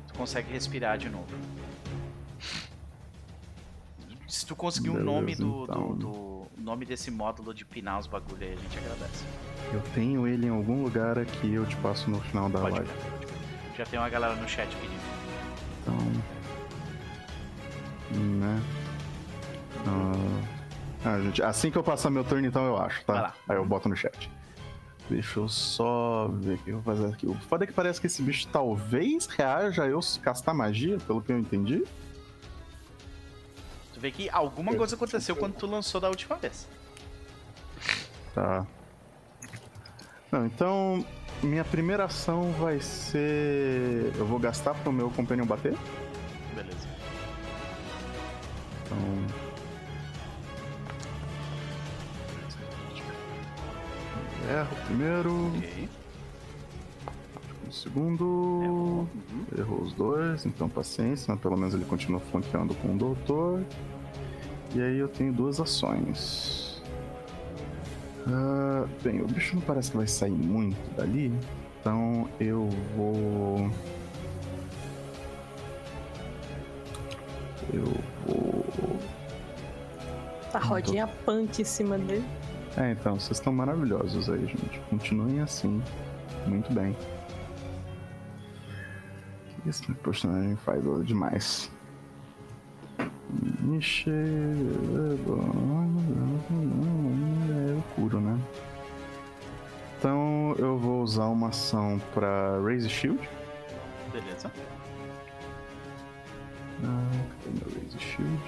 tu 0.09 0.19
consegue 0.19 0.53
respirar 0.53 0.99
de 0.99 1.09
novo. 1.09 1.35
Se 4.29 4.45
tu 4.45 4.55
conseguir 4.55 4.91
o 4.91 5.03
nome 5.03 5.35
do, 5.35 5.65
então. 5.65 5.95
do, 5.95 5.95
do, 5.95 6.47
nome 6.59 6.85
desse 6.85 7.11
módulo 7.11 7.55
de 7.55 7.65
pinar 7.65 8.01
os 8.01 8.07
bagulho 8.07 8.47
aí, 8.47 8.53
a 8.53 8.57
gente 8.57 8.79
agradece. 8.81 9.25
Eu 9.73 9.81
tenho 9.95 10.29
ele 10.29 10.47
em 10.47 10.51
algum 10.51 10.83
lugar 10.83 11.19
aqui, 11.19 11.55
eu 11.55 11.65
te 11.65 11.77
passo 11.77 12.11
no 12.11 12.21
final 12.21 12.51
da 12.51 12.61
pode 12.61 12.77
live. 12.77 12.91
Já 13.75 13.87
tem 13.87 13.99
uma 13.99 14.11
galera 14.11 14.35
no 14.35 14.47
chat 14.47 14.69
pedindo. 14.77 15.01
Então. 15.81 16.34
Né? 18.11 18.63
Uh... 19.87 20.55
Ah, 21.05 21.21
gente, 21.21 21.43
assim 21.43 21.71
que 21.71 21.77
eu 21.77 21.83
passar 21.85 22.09
meu 22.09 22.25
turno, 22.25 22.47
então 22.47 22.65
eu 22.65 22.79
acho, 22.79 23.05
tá? 23.05 23.35
Aí 23.47 23.57
eu 23.57 23.65
boto 23.67 23.91
no 23.91 23.97
chat. 23.97 24.31
Deixa 25.11 25.39
eu 25.39 25.49
só 25.49 26.29
ver 26.33 26.55
o 26.55 26.59
que 26.59 26.71
eu 26.71 26.81
vou 26.81 26.95
fazer 26.95 27.13
aqui. 27.13 27.27
O 27.27 27.35
foda 27.35 27.65
é 27.65 27.67
que 27.67 27.75
parece 27.75 28.01
que 28.01 28.07
esse 28.07 28.23
bicho 28.23 28.49
talvez 28.49 29.27
reaja 29.27 29.85
a 29.85 29.87
eu 29.87 30.01
castar 30.23 30.55
magia, 30.55 30.97
pelo 31.07 31.21
que 31.21 31.31
eu 31.31 31.39
entendi. 31.39 31.85
Tu 33.93 34.01
vê 34.01 34.11
que 34.11 34.31
alguma 34.31 34.75
coisa 34.75 34.97
aconteceu 34.97 35.37
quando 35.37 35.55
tu 35.55 35.67
lançou 35.67 36.01
da 36.01 36.09
última 36.09 36.37
vez. 36.37 36.67
Tá. 38.35 38.67
Não, 40.33 40.47
então 40.47 41.05
minha 41.43 41.65
primeira 41.65 42.05
ação 42.05 42.51
vai 42.53 42.81
ser. 42.81 44.11
Eu 44.17 44.25
vou 44.25 44.39
gastar 44.39 44.73
pro 44.73 44.91
meu 44.91 45.11
companheiro 45.11 45.47
bater. 45.47 45.77
Beleza. 46.55 46.94
Então. 48.95 49.55
Erro 54.51 54.77
primeiro. 54.87 55.47
Ok. 55.47 55.89
O 57.69 57.73
segundo. 57.73 58.61
Errou. 58.63 58.75
Uhum. 58.75 59.09
Errou 59.59 59.83
os 59.83 59.93
dois, 59.95 60.47
então 60.47 60.69
paciência, 60.69 61.33
mas 61.33 61.41
pelo 61.41 61.57
menos 61.57 61.75
ele 61.75 61.85
continua 61.85 62.21
flanqueando 62.21 62.75
com 62.75 62.95
o 62.95 62.99
doutor. 62.99 63.65
E 64.75 64.83
aí 64.83 64.99
eu 64.99 65.09
tenho 65.09 65.33
duas 65.33 65.61
ações. 65.61 66.83
Uh, 68.27 68.89
bem, 69.03 69.21
o 69.21 69.27
bicho 69.27 69.55
não 69.55 69.63
parece 69.63 69.91
que 69.91 69.97
vai 69.99 70.07
sair 70.07 70.31
muito 70.31 70.97
dali, 70.97 71.33
então 71.81 72.29
eu 72.41 72.69
vou. 72.97 73.71
Eu 77.73 77.85
vou. 78.27 78.65
Tá 80.53 80.59
rodinha 80.59 81.07
punk 81.25 81.63
em 81.63 81.65
cima 81.65 81.99
dele. 81.99 82.25
É, 82.77 82.93
então, 82.93 83.19
vocês 83.19 83.39
estão 83.39 83.53
maravilhosos 83.53 84.29
aí, 84.29 84.47
gente. 84.47 84.81
Continuem 84.91 85.41
assim. 85.41 85.83
Muito 86.47 86.73
bem. 86.73 86.97
O 89.59 89.63
que 89.63 89.69
esse 89.69 89.93
personagem 89.95 90.57
faz 90.57 90.83
demais? 91.05 91.71
Ixi, 93.79 94.11
eu 94.11 95.19
curo, 97.95 98.21
né? 98.21 98.39
Então 99.99 100.55
eu 100.59 100.79
vou 100.79 101.03
usar 101.03 101.27
uma 101.27 101.49
ação 101.49 102.01
pra 102.13 102.61
Raise 102.63 102.89
Shield. 102.89 103.29
Beleza. 104.13 104.53
Ah, 106.83 107.11
cadê 107.45 107.59
meu 107.59 107.81
Raise 107.81 107.99
Shield? 107.99 108.43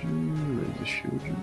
Raise 0.73 0.87
Shield. 0.87 1.37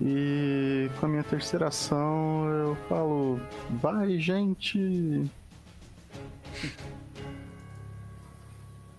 E 0.00 0.88
com 1.00 1.06
a 1.06 1.08
minha 1.08 1.24
terceira 1.24 1.68
ação 1.68 2.46
eu 2.48 2.76
falo: 2.88 3.40
vai, 3.80 4.18
gente! 4.18 5.28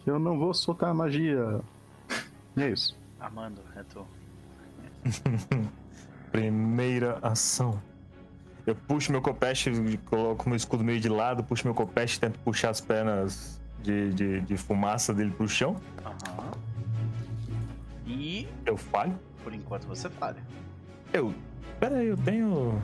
Eu 0.06 0.20
não 0.20 0.38
vou 0.38 0.54
soltar 0.54 0.94
magia. 0.94 1.62
E 2.58 2.64
é 2.64 2.70
isso. 2.70 2.98
Amando, 3.20 3.62
é 3.76 3.84
tu. 3.84 4.06
Primeira 6.32 7.20
ação. 7.22 7.82
Eu 8.70 8.76
puxo 8.76 9.12
meu 9.12 9.20
copeste, 9.20 9.72
coloco 10.06 10.48
meu 10.48 10.56
escudo 10.56 10.84
meio 10.84 11.00
de 11.00 11.10
lado, 11.10 11.44
puxo 11.44 11.66
meu 11.66 11.74
copeste, 11.74 12.20
tento 12.20 12.38
puxar 12.40 12.70
as 12.70 12.80
pernas 12.80 13.60
de, 13.82 14.14
de, 14.14 14.42
de 14.42 14.58
fumaça 14.58 15.12
dele 15.12 15.32
pro 15.32 15.50
chão. 15.50 15.76
Aham. 16.06 16.52
E. 18.06 18.48
Eu 18.68 18.78
falho? 18.78 19.20
Por 19.44 19.56
enquanto 19.56 19.88
você 19.88 20.08
falha. 20.08 20.38
Eu. 21.12 21.34
Pera 21.80 21.98
aí, 21.98 22.10
eu 22.10 22.18
tenho. 22.18 22.80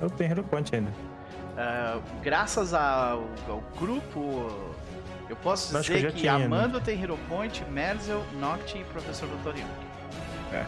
Eu 0.00 0.10
tenho 0.10 0.32
Hero 0.32 0.42
Point 0.42 0.74
ainda. 0.74 0.90
Uh, 0.90 2.02
graças 2.20 2.74
ao, 2.74 3.22
ao, 3.48 3.62
grupo, 3.78 4.50
eu 5.28 5.36
posso 5.36 5.76
Acho 5.76 5.92
dizer 5.92 6.12
que, 6.12 6.22
que 6.22 6.26
né? 6.26 6.46
Amanda 6.46 6.78
né? 6.78 6.84
tem 6.84 7.00
Hero 7.00 7.16
Point, 7.28 7.64
Merzel, 7.66 8.24
Noct 8.40 8.76
e 8.76 8.82
Professor 8.86 9.28
Doutoriano. 9.28 9.70
É. 10.52 10.66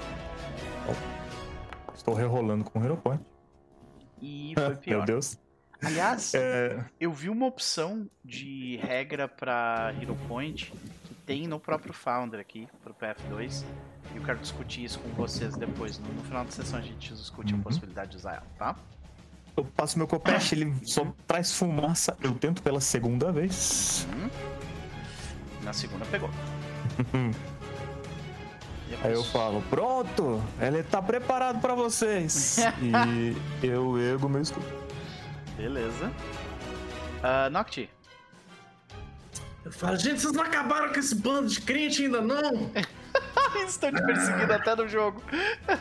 Estou 1.93 2.15
rerolando 2.15 2.63
com 2.63 2.85
Hero 2.85 2.97
Point. 2.97 3.30
E 4.21 4.55
foi 4.59 4.77
pior. 4.77 4.97
Meu 4.99 5.07
Deus. 5.07 5.39
Aliás, 5.83 6.35
é... 6.35 6.85
eu 7.01 7.13
vi 7.13 7.31
uma 7.31 7.47
opção 7.47 8.09
de 8.25 8.77
regra 8.83 9.27
para 9.27 9.95
Hero 10.01 10.15
Point 10.29 10.73
que 11.05 11.15
tem 11.27 11.49
no 11.49 11.59
próprio 11.59 11.95
Founder 11.95 12.39
aqui, 12.39 12.69
pro 12.83 12.93
PF2, 12.93 13.65
e 14.13 14.17
eu 14.19 14.23
quero 14.23 14.39
discutir 14.41 14.85
isso 14.85 14.99
com 14.99 15.09
vocês 15.11 15.57
depois. 15.57 15.99
No, 15.99 16.13
no 16.13 16.23
final 16.23 16.45
da 16.45 16.51
sessão 16.51 16.79
a 16.79 16.83
gente 16.83 17.15
discute 17.15 17.55
uhum. 17.55 17.61
a 17.61 17.63
possibilidade 17.63 18.11
de 18.11 18.17
usar 18.19 18.35
ela, 18.35 18.47
tá? 18.59 18.77
Eu 19.57 19.65
passo 19.65 19.99
meu 19.99 20.07
copete, 20.07 20.55
ele 20.55 20.75
só 20.85 21.07
traz 21.27 21.53
fumaça. 21.53 22.17
Eu 22.23 22.35
tento 22.35 22.63
pela 22.63 22.81
segunda 22.81 23.33
vez. 23.33 24.07
Uhum. 24.13 24.31
Na 25.63 25.73
segunda 25.73 26.05
pegou. 26.07 26.31
Aí 29.03 29.13
eu 29.13 29.25
falo, 29.25 29.63
pronto, 29.71 30.43
ele 30.61 30.83
tá 30.83 31.01
preparado 31.01 31.61
para 31.61 31.75
vocês. 31.75 32.59
e 32.83 33.37
eu 33.67 33.99
ergo 33.99 34.29
meu 34.29 34.43
escudo. 34.43 34.67
Beleza. 35.57 36.13
Uh, 37.23 37.51
Nocti. 37.51 37.89
Eu 39.65 39.71
falo, 39.71 39.97
gente, 39.97 40.21
vocês 40.21 40.33
não 40.33 40.43
acabaram 40.43 40.93
com 40.93 40.99
esse 40.99 41.15
bando 41.15 41.49
de 41.49 41.61
crente 41.61 42.05
ainda 42.05 42.21
não? 42.21 42.71
Eles 43.55 43.71
estão 43.71 43.93
te 43.93 44.03
perseguindo 44.05 44.53
até 44.53 44.75
no 44.75 44.89
jogo. 44.89 45.23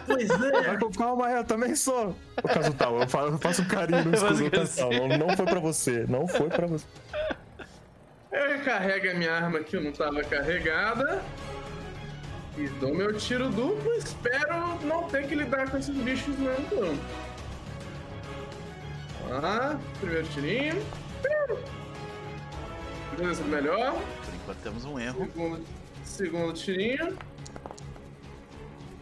Pois 0.05 0.29
é. 0.29 0.97
Calma 0.97 1.27
aí, 1.27 1.35
eu 1.35 1.43
também 1.43 1.75
sou. 1.75 2.15
O 2.43 2.47
caso 2.47 2.73
tal, 2.73 2.99
eu 2.99 3.07
faço 3.07 3.61
um 3.61 3.65
carinho 3.65 4.05
no 4.05 4.13
escudo 4.13 4.49
tal. 4.75 5.17
Não 5.17 5.35
foi 5.35 5.45
pra 5.45 5.59
você, 5.59 6.05
não 6.09 6.27
foi 6.27 6.49
pra 6.49 6.67
você. 6.67 6.85
Eu 8.31 8.57
recarrego 8.57 9.11
a 9.11 9.13
minha 9.13 9.33
arma 9.33 9.59
que 9.59 9.79
não 9.79 9.91
tava 9.91 10.23
carregada. 10.23 11.21
E 12.59 12.67
dou 12.77 12.93
meu 12.93 13.13
tiro 13.13 13.49
duplo. 13.49 13.93
Espero 13.93 14.75
não 14.83 15.03
ter 15.03 15.25
que 15.25 15.33
lidar 15.33 15.71
com 15.71 15.77
esses 15.77 15.95
bichos 15.95 16.35
não. 16.37 16.99
Ah, 19.31 19.79
primeiro 20.01 20.27
tirinho. 20.27 20.75
Beleza, 23.15 23.43
melhor. 23.45 23.93
Por 23.93 24.33
enquanto 24.33 24.57
temos 24.57 24.83
um 24.83 24.99
erro. 24.99 25.25
Segundo, 25.25 25.65
segundo 26.03 26.53
tirinho. 26.53 27.17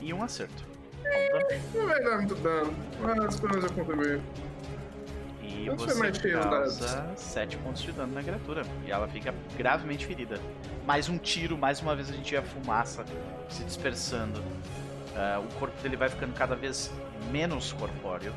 E 0.01 0.13
um 0.13 0.21
acerto. 0.21 0.63
não 1.73 1.87
vai 1.87 2.03
dar 2.03 2.17
muito 2.17 2.35
dano, 2.35 2.75
mas 3.01 3.39
pelo 3.39 3.53
menos 3.53 3.71
eu 3.71 3.75
contribuí. 3.75 4.21
E 5.41 5.65
não 5.65 5.77
você 5.77 6.31
causa 6.31 7.11
7 7.15 7.57
pontos 7.57 7.81
de 7.81 7.91
dano 7.91 8.13
na 8.13 8.21
criatura. 8.21 8.61
E 8.85 8.91
ela 8.91 9.07
fica 9.07 9.33
gravemente 9.57 10.05
ferida. 10.05 10.39
Mais 10.87 11.09
um 11.09 11.17
tiro, 11.17 11.57
mais 11.57 11.81
uma 11.81 11.93
vez 11.93 12.09
a 12.09 12.13
gente 12.13 12.31
vê 12.31 12.37
a 12.37 12.41
fumaça 12.41 13.03
se 13.49 13.61
dispersando. 13.65 14.39
Uh, 14.39 15.43
o 15.43 15.59
corpo 15.59 15.75
dele 15.81 15.97
vai 15.97 16.07
ficando 16.07 16.33
cada 16.33 16.55
vez 16.55 16.89
menos 17.29 17.73
corpóreo. 17.73 18.33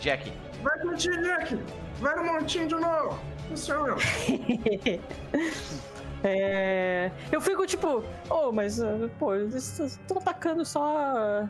Jack. 0.00 0.32
Vai 0.62 0.86
o 0.86 0.94
Jack! 0.94 1.58
Vai 1.98 2.14
no 2.14 2.32
montinho 2.32 2.68
de 2.68 2.76
novo! 2.76 3.18
Funciona! 3.48 3.96
É... 6.22 7.10
Eu 7.32 7.40
fico 7.40 7.66
tipo, 7.66 8.04
oh, 8.28 8.52
mas, 8.52 8.78
ah, 8.78 9.08
pô, 9.18 9.34
eles 9.34 9.78
estão 9.78 10.18
atacando 10.18 10.66
só 10.66 11.48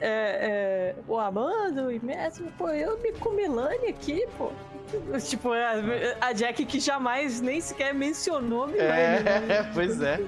é, 0.00 0.94
é, 0.94 0.94
o 1.06 1.18
Amando 1.18 1.90
e 1.90 1.98
mesmo, 1.98 2.50
pô, 2.52 2.68
eu 2.68 2.98
me 3.00 3.12
com 3.12 3.30
Milani 3.30 3.88
aqui, 3.88 4.26
pô. 4.36 4.50
Tipo, 5.26 5.52
a, 5.52 5.72
a, 6.20 6.32
Jack 6.32 6.64
que 6.66 6.78
jamais 6.78 7.40
nem 7.40 7.60
sequer 7.60 7.94
mencionou 7.94 8.66
Milani. 8.66 8.90
É, 8.90 9.20
né? 9.40 9.70
pois 9.74 10.00
é. 10.00 10.20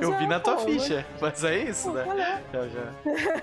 Eu 0.00 0.16
vi 0.18 0.26
na 0.26 0.38
tua 0.38 0.56
pô, 0.56 0.62
ficha, 0.62 1.06
mas 1.20 1.42
é 1.42 1.58
isso, 1.64 1.90
pô, 1.90 2.14
né? 2.14 2.42
Já, 2.52 2.68
já. 2.68 2.92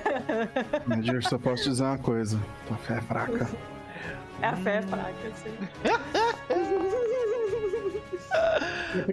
Mas 0.86 1.07
eu 1.07 1.22
só 1.24 1.38
posso 1.38 1.64
dizer 1.64 1.84
uma 1.84 1.98
coisa: 1.98 2.40
tua 2.68 2.78
fé 2.78 2.98
é 2.98 3.02
fraca. 3.02 3.49
É 4.41 4.48
a 4.48 4.56
fé 4.56 4.78
é 4.78 4.82
fraca, 4.84 5.14
sim. 5.36 5.53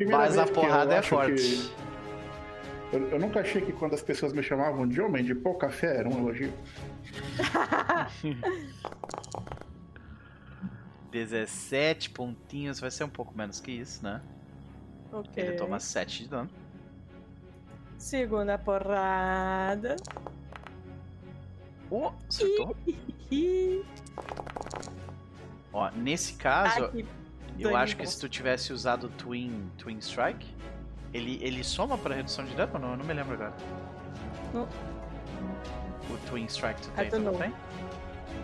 Mas 0.10 0.38
a 0.38 0.46
porrada 0.46 0.94
é 0.94 1.02
forte. 1.02 1.72
Eu, 2.92 3.08
eu, 3.10 3.18
nunca 3.18 3.40
achei 3.40 3.60
que 3.60 3.72
quando 3.72 3.94
as 3.94 4.02
pessoas 4.02 4.32
me 4.32 4.42
chamavam 4.42 4.86
de 4.86 5.00
homem 5.00 5.24
de 5.24 5.34
pô 5.34 5.54
café 5.54 5.96
era 5.98 6.08
um 6.08 6.18
elogio. 6.18 6.52
17 11.10 12.10
pontinhos, 12.10 12.78
vai 12.78 12.90
ser 12.90 13.04
um 13.04 13.08
pouco 13.08 13.36
menos 13.36 13.58
que 13.58 13.72
isso, 13.72 14.04
né? 14.04 14.20
Ok. 15.10 15.42
Ele 15.42 15.56
toma 15.56 15.80
7 15.80 16.24
de 16.24 16.28
dano. 16.28 16.50
Segunda 17.96 18.58
porrada. 18.58 19.96
Oh, 21.90 22.12
acertou. 22.28 22.76
Ó, 25.72 25.90
nesse 25.90 26.34
caso, 26.34 26.90
eu 27.58 27.76
acho 27.76 27.96
que 27.96 28.06
se 28.06 28.20
tu 28.20 28.28
tivesse 28.28 28.72
usado 28.72 29.08
Twin, 29.10 29.70
Twin 29.78 29.98
Strike, 29.98 30.46
ele, 31.16 31.38
ele 31.42 31.64
soma 31.64 31.96
pra 31.96 32.14
redução 32.14 32.44
de 32.44 32.54
dano 32.54 32.72
ou 32.74 32.80
não? 32.80 32.90
Eu 32.92 32.96
não 32.98 33.04
me 33.04 33.14
lembro 33.14 33.34
agora. 33.34 33.52
Não. 34.52 34.68
O 36.08 36.18
Twin 36.28 36.46
Strike 36.46 36.80
tu 36.82 36.90
tem, 36.90 37.10
tu 37.10 37.18
não 37.18 37.34
tem? 37.34 37.52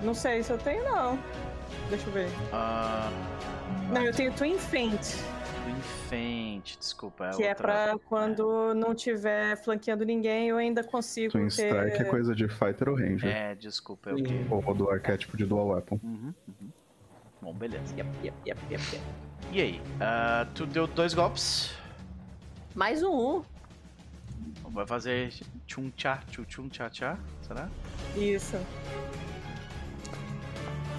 Não 0.02 0.14
sei 0.14 0.42
se 0.42 0.50
eu 0.50 0.58
tenho, 0.58 0.84
não. 0.84 1.18
Deixa 1.88 2.06
eu 2.08 2.12
ver. 2.12 2.28
Uh... 2.52 3.92
Não, 3.92 4.02
eu 4.02 4.12
tenho 4.12 4.32
Twin 4.32 4.58
Faint. 4.58 5.16
Twin 5.62 5.80
Faint, 6.08 6.76
desculpa. 6.78 7.26
É 7.26 7.30
que 7.30 7.44
é 7.44 7.50
outra... 7.50 7.72
é 7.72 7.86
pra 7.86 7.98
quando 8.06 8.74
não 8.74 8.94
tiver 8.94 9.56
flanqueando 9.62 10.04
ninguém, 10.04 10.48
eu 10.48 10.56
ainda 10.56 10.82
consigo 10.82 11.32
Twin 11.32 11.48
ter... 11.48 11.68
Strike 11.68 12.02
é 12.02 12.04
coisa 12.04 12.34
de 12.34 12.48
Fighter 12.48 12.88
ou 12.88 12.96
Ranger. 12.96 13.28
É, 13.28 13.54
desculpa, 13.54 14.10
é 14.10 14.14
o 14.14 14.16
quê? 14.16 14.44
Ou 14.50 14.74
do 14.74 14.90
arquétipo 14.90 15.36
de 15.36 15.46
Dual 15.46 15.68
Weapon. 15.68 16.00
Uhum, 16.02 16.34
uhum. 16.48 16.70
Bom, 17.40 17.54
beleza. 17.54 17.94
Yep, 17.96 18.08
yep, 18.24 18.36
yep, 18.46 18.60
yep, 18.70 18.82
yep. 18.92 19.04
E 19.52 19.60
aí? 19.60 19.82
Uh, 19.96 20.50
tu 20.54 20.66
deu 20.66 20.86
dois 20.86 21.14
golpes? 21.14 21.74
Mais 22.74 23.02
um. 23.02 23.42
Vai 24.70 24.86
fazer 24.86 25.32
tchum 25.66 25.90
tchá, 25.90 26.22
tchum 26.30 26.44
tchum 26.44 26.68
tchá 26.68 26.88
tchá, 26.88 27.18
será? 27.42 27.68
Isso. 28.16 28.56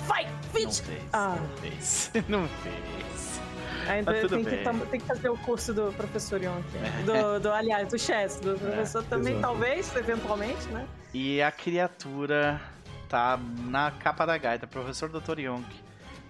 Vai, 0.06 0.26
Não 0.26 0.44
fez. 0.52 0.84
Ah. 1.12 1.36
Não 1.40 1.58
fez. 1.58 2.12
Não 2.30 2.48
fez. 2.48 3.42
Ainda 3.88 4.14
tem 4.14 4.46
que, 4.46 4.86
tem 4.90 5.00
que, 5.00 5.06
fazer 5.06 5.30
o 5.30 5.38
curso 5.38 5.74
do 5.74 5.92
professor 5.94 6.42
Yonk. 6.42 6.64
Do, 7.06 7.40
do, 7.40 7.52
aliás, 7.52 7.88
do 7.90 8.00
Chess, 8.00 8.40
do 8.40 8.52
é, 8.52 8.58
professor 8.58 9.04
também, 9.06 9.34
exato. 9.34 9.42
talvez, 9.42 9.96
eventualmente, 9.96 10.68
né? 10.70 10.88
E 11.14 11.42
a 11.42 11.52
criatura 11.52 12.62
tá 13.10 13.38
na 13.66 13.92
capa 13.92 14.26
da 14.26 14.38
gaita, 14.38 14.68
professor 14.68 15.10
Dr. 15.10 15.40
Yonk. 15.40 15.68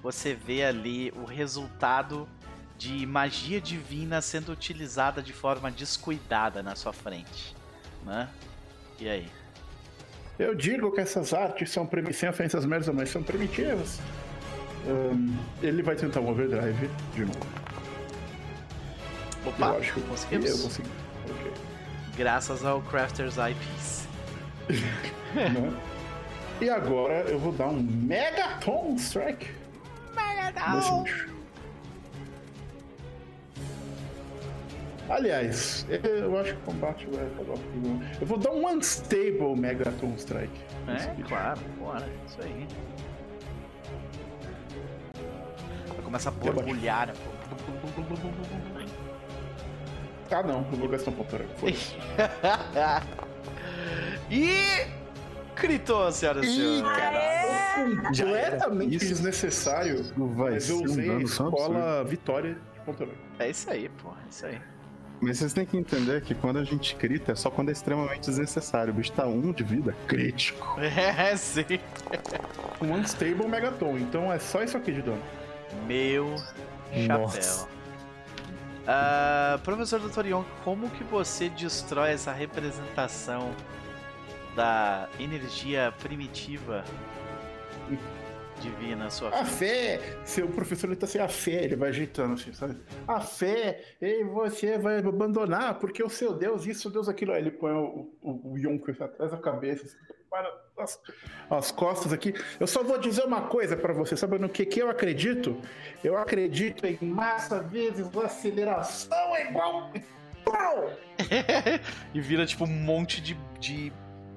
Você 0.01 0.33
vê 0.33 0.63
ali 0.63 1.11
o 1.15 1.25
resultado 1.25 2.27
de 2.83 3.05
magia 3.05 3.61
divina 3.61 4.21
sendo 4.21 4.51
utilizada 4.51 5.21
de 5.21 5.31
forma 5.31 5.71
descuidada 5.71 6.61
na 6.61 6.75
sua 6.75 6.91
frente, 6.91 7.55
né? 8.05 8.27
E 8.99 9.07
aí? 9.07 9.31
Eu 10.37 10.53
digo 10.53 10.91
que 10.91 10.99
essas 10.99 11.33
artes 11.33 11.71
são 11.71 11.89
sem 12.11 12.27
ofensas 12.27 12.65
mesmo, 12.65 12.93
mas 12.93 13.09
são 13.09 13.23
primitivas. 13.23 14.01
Um, 14.85 15.33
ele 15.61 15.81
vai 15.81 15.95
tentar 15.95 16.19
um 16.19 16.29
overdrive 16.29 16.89
de 17.13 17.21
novo. 17.21 17.39
Opa, 19.45 19.67
eu 19.67 19.79
acho 19.79 19.93
que 19.93 20.01
conseguimos. 20.01 20.49
Eu 20.49 20.57
consegui. 20.57 20.89
Okay. 21.29 21.51
Graças 22.17 22.65
ao 22.65 22.81
Crafters 22.81 23.35
IPs. 23.37 24.07
né? 25.33 25.73
E 26.59 26.69
agora 26.69 27.29
eu 27.29 27.39
vou 27.39 27.53
dar 27.53 27.67
um 27.67 27.81
Megaton 27.81 28.95
Strike. 28.97 29.49
Megaton! 30.13 31.05
Aliás, 35.13 35.85
eu 36.03 36.37
acho 36.39 36.55
que 36.55 36.57
o 36.57 36.61
combate 36.61 37.05
vai 37.11 37.27
acabar 37.27 37.53
por 37.53 37.61
Eu 38.19 38.25
vou 38.25 38.39
dar 38.39 38.49
um 38.49 38.67
Unstable 38.67 39.55
Megaton 39.55 40.15
Strike. 40.17 40.59
É, 40.87 41.21
claro, 41.27 41.61
bora, 41.77 42.09
isso 42.25 42.41
aí. 42.41 42.67
Vai 45.87 46.01
começar 46.03 46.29
a 46.29 46.33
borbulhar. 46.33 47.13
Ah 50.31 50.41
não, 50.41 50.65
eu 50.71 50.77
vou 50.79 50.89
gastar 50.89 51.11
um 51.11 51.13
pouco. 51.13 51.35
e. 54.31 55.03
Critou, 55.55 56.11
senhoras 56.11 56.43
e 56.43 56.55
senhores. 56.55 58.19
Completamente 58.19 58.97
desnecessário. 58.97 60.03
Vai 60.17 60.53
mas 60.53 60.67
eu 60.67 60.81
usei 60.81 61.11
um 61.11 61.17
a 61.17 61.21
escola 61.21 62.03
Vitória 62.03 62.55
de 62.55 62.79
Ponta 62.79 63.07
É 63.37 63.51
isso 63.51 63.69
aí, 63.69 63.87
pô. 63.89 64.09
É 64.09 64.29
isso 64.29 64.47
aí. 64.47 64.72
Mas 65.23 65.37
vocês 65.37 65.53
têm 65.53 65.65
que 65.65 65.77
entender 65.77 66.21
que 66.21 66.35
quando 66.35 66.59
a 66.59 66.65
gente 66.65 66.95
crita 66.95 67.31
é 67.31 67.35
só 67.35 67.49
quando 67.49 67.69
é 67.69 67.71
extremamente 67.71 68.25
desnecessário. 68.25 68.91
O 68.91 68.95
bicho 68.95 69.13
tá 69.13 69.25
um 69.25 69.53
de 69.53 69.63
vida 69.63 69.95
crítico. 70.07 70.77
É, 70.83 71.35
sim. 71.37 71.63
Um 72.81 72.93
Unstable 72.93 73.47
Megaton, 73.47 73.97
então 73.97 74.31
é 74.31 74.37
só 74.37 74.61
isso 74.61 74.75
aqui 74.75 74.91
de 74.91 75.01
dano. 75.01 75.21
Meu 75.87 76.35
chapéu. 77.07 77.67
Uh, 78.83 79.59
professor 79.59 79.99
Dr. 79.99 80.25
Young, 80.25 80.45
como 80.63 80.89
que 80.89 81.03
você 81.05 81.47
destrói 81.49 82.11
essa 82.11 82.33
representação 82.33 83.51
da 84.55 85.07
energia 85.19 85.93
primitiva 85.99 86.83
divina, 88.63 89.09
sua 89.09 89.31
fé. 89.31 89.37
A 89.37 89.45
fé, 89.45 89.99
seu 90.23 90.47
professor 90.47 90.87
ele 90.87 90.95
tá 90.95 91.05
sem 91.05 91.19
a 91.19 91.27
fé, 91.27 91.63
ele 91.63 91.75
vai 91.75 91.89
ajeitando 91.89 92.33
assim, 92.33 92.53
sabe? 92.53 92.77
A 93.07 93.19
fé, 93.19 93.83
e 94.01 94.23
você 94.23 94.77
vai 94.77 94.99
abandonar, 94.99 95.79
porque 95.79 96.01
o 96.01 96.09
seu 96.09 96.33
Deus, 96.33 96.65
isso, 96.65 96.89
Deus, 96.89 97.09
aquilo. 97.09 97.33
Aí 97.33 97.41
ele 97.41 97.51
põe 97.51 97.71
o, 97.71 98.13
o, 98.21 98.53
o 98.53 98.57
Yonko 98.57 98.91
atrás 98.91 99.31
da 99.31 99.37
cabeça, 99.37 99.85
assim, 99.85 99.97
para 100.29 100.49
as, 100.79 100.99
as, 101.49 101.71
costas 101.71 102.13
aqui. 102.13 102.33
Eu 102.59 102.65
só 102.65 102.83
vou 102.83 102.97
dizer 102.97 103.23
uma 103.23 103.43
coisa 103.43 103.75
para 103.75 103.93
você, 103.93 104.15
sabe 104.15 104.39
no 104.39 104.49
que, 104.49 104.65
que 104.65 104.81
eu 104.81 104.89
acredito? 104.89 105.59
Eu 106.03 106.17
acredito 106.17 106.85
em 106.85 106.97
massa 107.01 107.61
vezes 107.61 108.07
aceleração 108.17 109.35
é 109.35 109.49
igual. 109.49 109.91
e 112.13 112.21
vira 112.21 112.45
tipo 112.45 112.65
um 112.65 112.67
monte 112.67 113.21
de, 113.21 113.37
de 113.59 113.93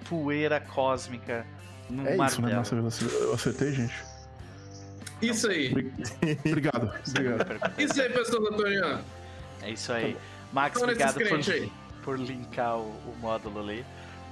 poeira 0.09 0.61
cósmica. 0.61 1.47
Num 1.89 2.07
é 2.07 2.17
martelo. 2.17 2.61
isso, 2.61 2.75
né? 2.75 2.83
Nossa, 2.83 3.05
eu 3.05 3.35
acertei, 3.35 3.73
gente. 3.73 4.16
Isso 5.21 5.49
aí. 5.49 5.71
obrigado. 5.71 6.93
obrigado. 7.09 7.73
Isso 7.79 8.01
aí, 8.01 8.11
pessoal 8.11 8.43
do 8.43 8.49
Antônio. 8.55 8.99
É 9.63 9.71
isso 9.71 9.93
aí. 9.93 10.15
Tá 10.15 10.21
Max, 10.53 10.81
obrigado 10.81 11.15
por, 11.15 11.73
por 12.03 12.19
linkar 12.19 12.79
o, 12.79 12.83
o, 12.83 13.15
módulo 13.21 13.61
ali. 13.61 13.85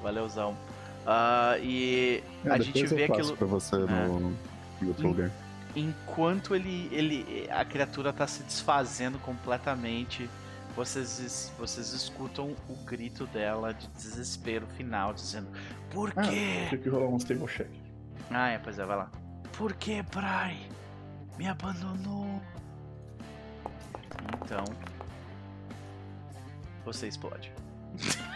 Valeuzão. 0.02 0.52
Uh, 0.52 1.58
e 1.62 2.22
é, 2.44 2.50
a 2.50 2.58
gente 2.58 2.86
vê 2.86 3.04
aquilo. 3.04 3.36
pra 3.36 3.46
você 3.46 3.76
no 3.76 4.36
é. 4.80 4.84
YouTube. 4.84 5.30
Enquanto 5.74 6.54
ele, 6.54 6.88
ele, 6.92 7.48
a 7.50 7.64
criatura 7.64 8.12
tá 8.12 8.26
se 8.26 8.42
desfazendo 8.44 9.18
completamente, 9.18 10.30
vocês, 10.76 11.52
vocês 11.58 11.92
escutam 11.92 12.54
o 12.68 12.76
grito 12.84 13.26
dela 13.26 13.74
de 13.74 13.88
desespero 13.88 14.66
final, 14.76 15.12
dizendo: 15.12 15.48
Por 15.90 16.12
ah, 16.16 16.22
quê? 16.22 16.66
Tem 16.70 16.78
que 16.78 16.88
rolar 16.88 17.08
um 17.08 17.16
stable 17.16 17.48
check. 17.48 17.68
Ah, 18.30 18.50
é, 18.50 18.58
pois 18.58 18.78
é, 18.78 18.84
vai 18.84 18.96
lá. 18.96 19.10
Por 19.56 19.72
que, 19.74 20.02
Bray? 20.02 20.68
Me 21.38 21.46
abandonou. 21.46 22.40
Então. 24.42 24.64
Você 26.84 27.08
explode. 27.08 27.52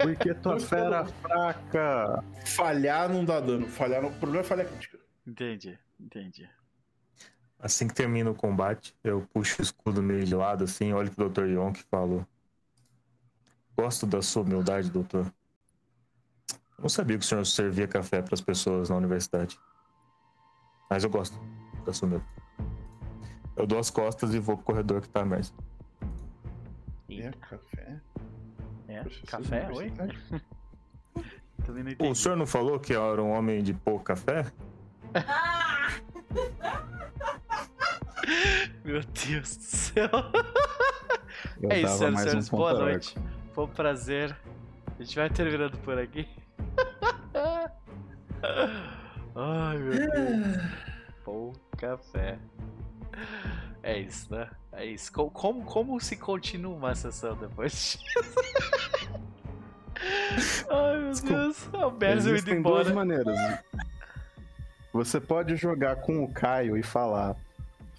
Porque 0.00 0.34
tua 0.34 0.58
fera 0.60 1.04
fraca. 1.04 2.24
Falhar 2.44 3.08
não 3.08 3.24
dá 3.24 3.40
dano. 3.40 3.66
Falhar 3.66 4.02
no... 4.02 4.08
O 4.08 4.12
problema 4.12 4.44
é 4.44 4.44
falhar 4.44 4.66
crítica. 4.66 4.98
Entendi, 5.26 5.78
entendi. 5.98 6.48
Assim 7.58 7.88
que 7.88 7.94
termina 7.94 8.30
o 8.30 8.34
combate, 8.34 8.94
eu 9.02 9.26
puxo 9.32 9.60
o 9.60 9.62
escudo 9.62 10.02
meio 10.02 10.24
de 10.24 10.34
lado, 10.34 10.64
assim, 10.64 10.92
olho 10.92 11.10
pro 11.10 11.28
Dr. 11.28 11.46
Yonk 11.46 11.80
e 11.80 11.84
falo: 11.84 12.26
Gosto 13.76 14.06
da 14.06 14.22
sua 14.22 14.42
humildade, 14.42 14.90
doutor. 14.90 15.32
Não 16.78 16.88
sabia 16.88 17.18
que 17.18 17.24
o 17.24 17.26
senhor 17.26 17.44
servia 17.46 17.88
café 17.88 18.22
para 18.22 18.34
as 18.34 18.40
pessoas 18.40 18.90
na 18.90 18.96
universidade. 18.96 19.58
Mas 20.88 21.04
eu 21.04 21.10
gosto 21.10 21.38
da 21.84 21.92
sua 21.92 22.06
humildade. 22.06 22.30
Eu 23.56 23.66
dou 23.66 23.78
as 23.78 23.90
costas 23.90 24.34
e 24.34 24.38
vou 24.38 24.56
pro 24.56 24.66
corredor 24.66 25.00
que 25.00 25.08
tá 25.08 25.24
mais. 25.24 25.52
É, 27.08 27.30
café? 27.40 28.00
É, 28.88 29.04
café? 29.26 29.68
Oi? 29.72 29.92
o 31.98 32.14
senhor 32.14 32.36
não 32.36 32.46
falou 32.46 32.78
que 32.78 32.92
era 32.92 33.22
um 33.22 33.30
homem 33.30 33.62
de 33.62 33.72
pouco 33.72 34.04
café? 34.04 34.44
Meu 38.84 39.02
Deus 39.02 39.56
do 39.56 39.62
céu. 39.62 40.10
Eu 41.62 41.70
é 41.72 41.80
isso, 41.80 41.98
senhoras 41.98 42.20
e 42.20 42.24
senhores. 42.24 42.52
Um 42.52 42.56
boa 42.56 42.74
noite. 42.74 43.16
Foi 43.52 43.64
um 43.64 43.68
prazer. 43.68 44.36
A 44.98 45.02
gente 45.02 45.16
vai 45.16 45.30
terminando 45.30 45.78
por 45.78 45.98
aqui. 45.98 46.28
Ai, 49.36 49.76
meu 49.78 49.92
Deus. 49.92 50.56
Pô, 51.24 51.52
café. 51.76 52.38
É 53.82 53.98
isso, 53.98 54.32
né? 54.34 54.48
É 54.72 54.84
isso. 54.84 55.12
Como, 55.12 55.30
como, 55.30 55.64
como 55.64 56.00
se 56.00 56.16
continua 56.16 56.74
uma 56.74 56.94
sessão 56.94 57.36
depois 57.36 57.72
disso? 57.72 58.00
Ai, 60.70 60.98
meu 60.98 61.12
Deus. 61.12 61.68
O 61.72 61.90
Berzel 61.90 62.30
indo 62.30 62.36
Existem 62.36 62.58
embora. 62.58 62.84
duas 62.84 62.94
maneiras. 62.94 63.38
Você 64.92 65.20
pode 65.20 65.56
jogar 65.56 65.96
com 65.96 66.24
o 66.24 66.32
Caio 66.32 66.76
e 66.76 66.82
falar. 66.82 67.36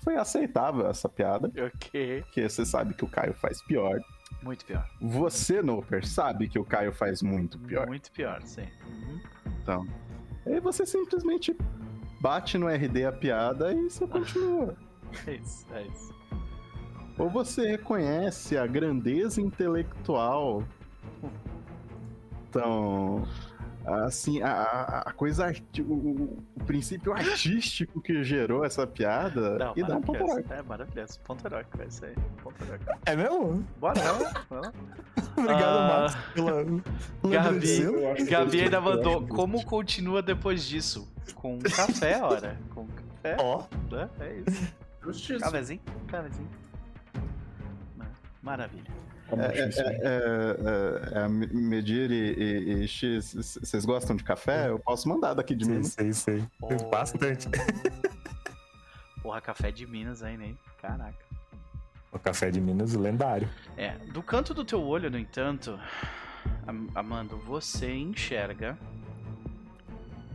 Foi 0.04 0.16
aceitável 0.16 0.88
essa 0.90 1.10
piada, 1.10 1.52
Ok. 1.62 2.22
porque 2.24 2.48
você 2.50 2.66
sabe 2.66 2.94
que 2.94 3.04
o 3.04 3.10
Caio 3.10 3.34
faz 3.34 3.62
pior. 3.62 4.00
Muito 4.42 4.66
pior. 4.66 4.88
Você, 5.02 5.62
Noper, 5.62 6.06
sabe 6.08 6.48
que 6.48 6.58
o 6.58 6.64
Caio 6.64 6.94
faz 6.94 7.22
muito 7.22 7.60
pior. 7.60 7.88
Muito 7.88 8.12
pior, 8.12 8.42
sim. 8.44 8.68
Então. 9.62 9.86
Aí 10.48 10.60
você 10.60 10.86
simplesmente 10.86 11.56
bate 12.22 12.58
no 12.58 12.68
RD 12.68 13.06
a 13.06 13.12
piada 13.12 13.74
e 13.74 13.90
você 13.90 14.08
continua. 14.08 14.76
É 15.26 15.36
isso, 15.36 15.66
é 15.74 15.84
isso. 15.84 16.14
Ou 17.18 17.30
você 17.30 17.72
reconhece 17.72 18.58
a 18.58 18.68
grandeza 18.68 19.42
intelectual. 19.42 20.64
Então, 22.50 23.28
assim, 23.88 24.42
a, 24.42 25.04
a- 25.06 25.14
coisa, 25.14 25.46
arti- 25.46 25.82
o, 25.82 25.94
o- 25.94 26.44
princípio 26.66 27.14
artístico 27.14 28.02
que 28.02 28.24
gerou 28.24 28.66
essa 28.66 28.86
piada 28.86 29.58
Não, 29.58 29.74
e 29.76 29.84
dá 29.84 29.98
um 29.98 30.02
ponto 30.02 30.22
heróico. 30.24 30.54
É 30.54 30.62
maravilhoso. 30.62 31.20
Ponto 31.22 31.46
heróico, 31.48 31.82
isso 31.88 32.06
aí. 32.06 32.14
Ponto 32.44 32.64
heróico. 32.64 32.86
É 33.06 33.16
mesmo? 33.16 33.64
Bora, 33.80 34.02
bora. 34.50 34.74
Obrigado, 35.38 35.78
Ah, 35.78 36.02
Max, 36.02 36.18
pela. 36.34 36.64
Gabi, 37.30 38.26
Gabi 38.26 38.62
ainda 38.62 38.82
mandou. 38.82 39.28
Como 39.28 39.64
continua 39.66 40.22
depois 40.22 40.64
disso? 40.66 41.08
Com 41.36 41.60
café, 41.60 42.22
ora. 42.24 42.58
Com 42.74 42.88
café. 42.88 43.38
Ó, 43.40 43.64
né? 43.92 44.10
É 44.20 44.34
isso. 44.48 44.74
Justiça. 45.04 45.46
Cafezinho? 45.46 45.82
Cafezinho. 46.08 46.50
Maravilha. 48.42 48.92
É, 49.32 49.68
isso 49.70 49.82
aí. 49.82 49.88
é, 49.88 50.00
é, 50.02 51.20
é, 51.20 51.24
é, 51.24 51.28
Medir 51.28 52.10
e, 52.12 52.34
e- 52.34 52.84
e 52.84 52.88
X, 52.88 53.34
vocês 53.34 53.84
gostam 53.84 54.16
de 54.16 54.24
café? 54.24 54.70
Eu 54.70 54.80
posso 54.80 55.10
mandar 55.10 55.34
daqui 55.34 55.54
de 55.56 55.66
sei, 55.66 55.76
mim. 55.76 55.84
sei, 55.84 56.14
sei. 56.14 56.44
Oh. 56.62 56.76
Bastante. 56.90 57.48
Porra, 59.22 59.42
café 59.42 59.72
de 59.72 59.86
Minas 59.86 60.24
aí, 60.24 60.38
né? 60.38 60.54
Caraca. 60.82 61.26
O 62.14 62.18
café 62.20 62.50
de 62.50 62.62
Minas, 62.62 62.94
lendário. 62.94 63.50
É, 63.76 63.92
do 64.14 64.24
canto 64.24 64.54
do 64.54 64.64
teu 64.64 64.82
olho, 64.82 65.12
no 65.12 65.18
entanto, 65.20 65.78
Am- 66.66 66.88
Amando, 66.96 67.38
você 67.38 67.92
enxerga 67.94 68.78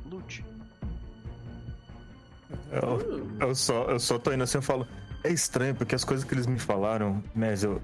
Lute. 0.04 0.44
Eu, 2.70 3.38
eu 3.48 3.54
só, 3.54 3.84
eu 3.84 3.98
só 3.98 4.18
tô 4.18 4.32
indo 4.32 4.44
assim, 4.44 4.58
eu 4.58 4.62
falo. 4.62 4.86
É 5.24 5.30
estranho, 5.30 5.74
porque 5.74 5.94
as 5.94 6.04
coisas 6.04 6.24
que 6.26 6.34
eles 6.34 6.46
me 6.46 6.58
falaram, 6.58 7.22
mas 7.34 7.64
eu. 7.64 7.80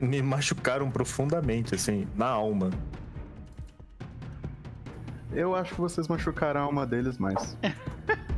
Me 0.00 0.22
machucaram 0.22 0.90
profundamente, 0.90 1.74
assim, 1.74 2.06
na 2.16 2.26
alma. 2.26 2.70
Eu 5.32 5.54
acho 5.54 5.74
que 5.74 5.80
vocês 5.80 6.06
machucaram 6.08 6.60
a 6.60 6.64
alma 6.64 6.86
deles 6.86 7.18
mais. 7.18 7.56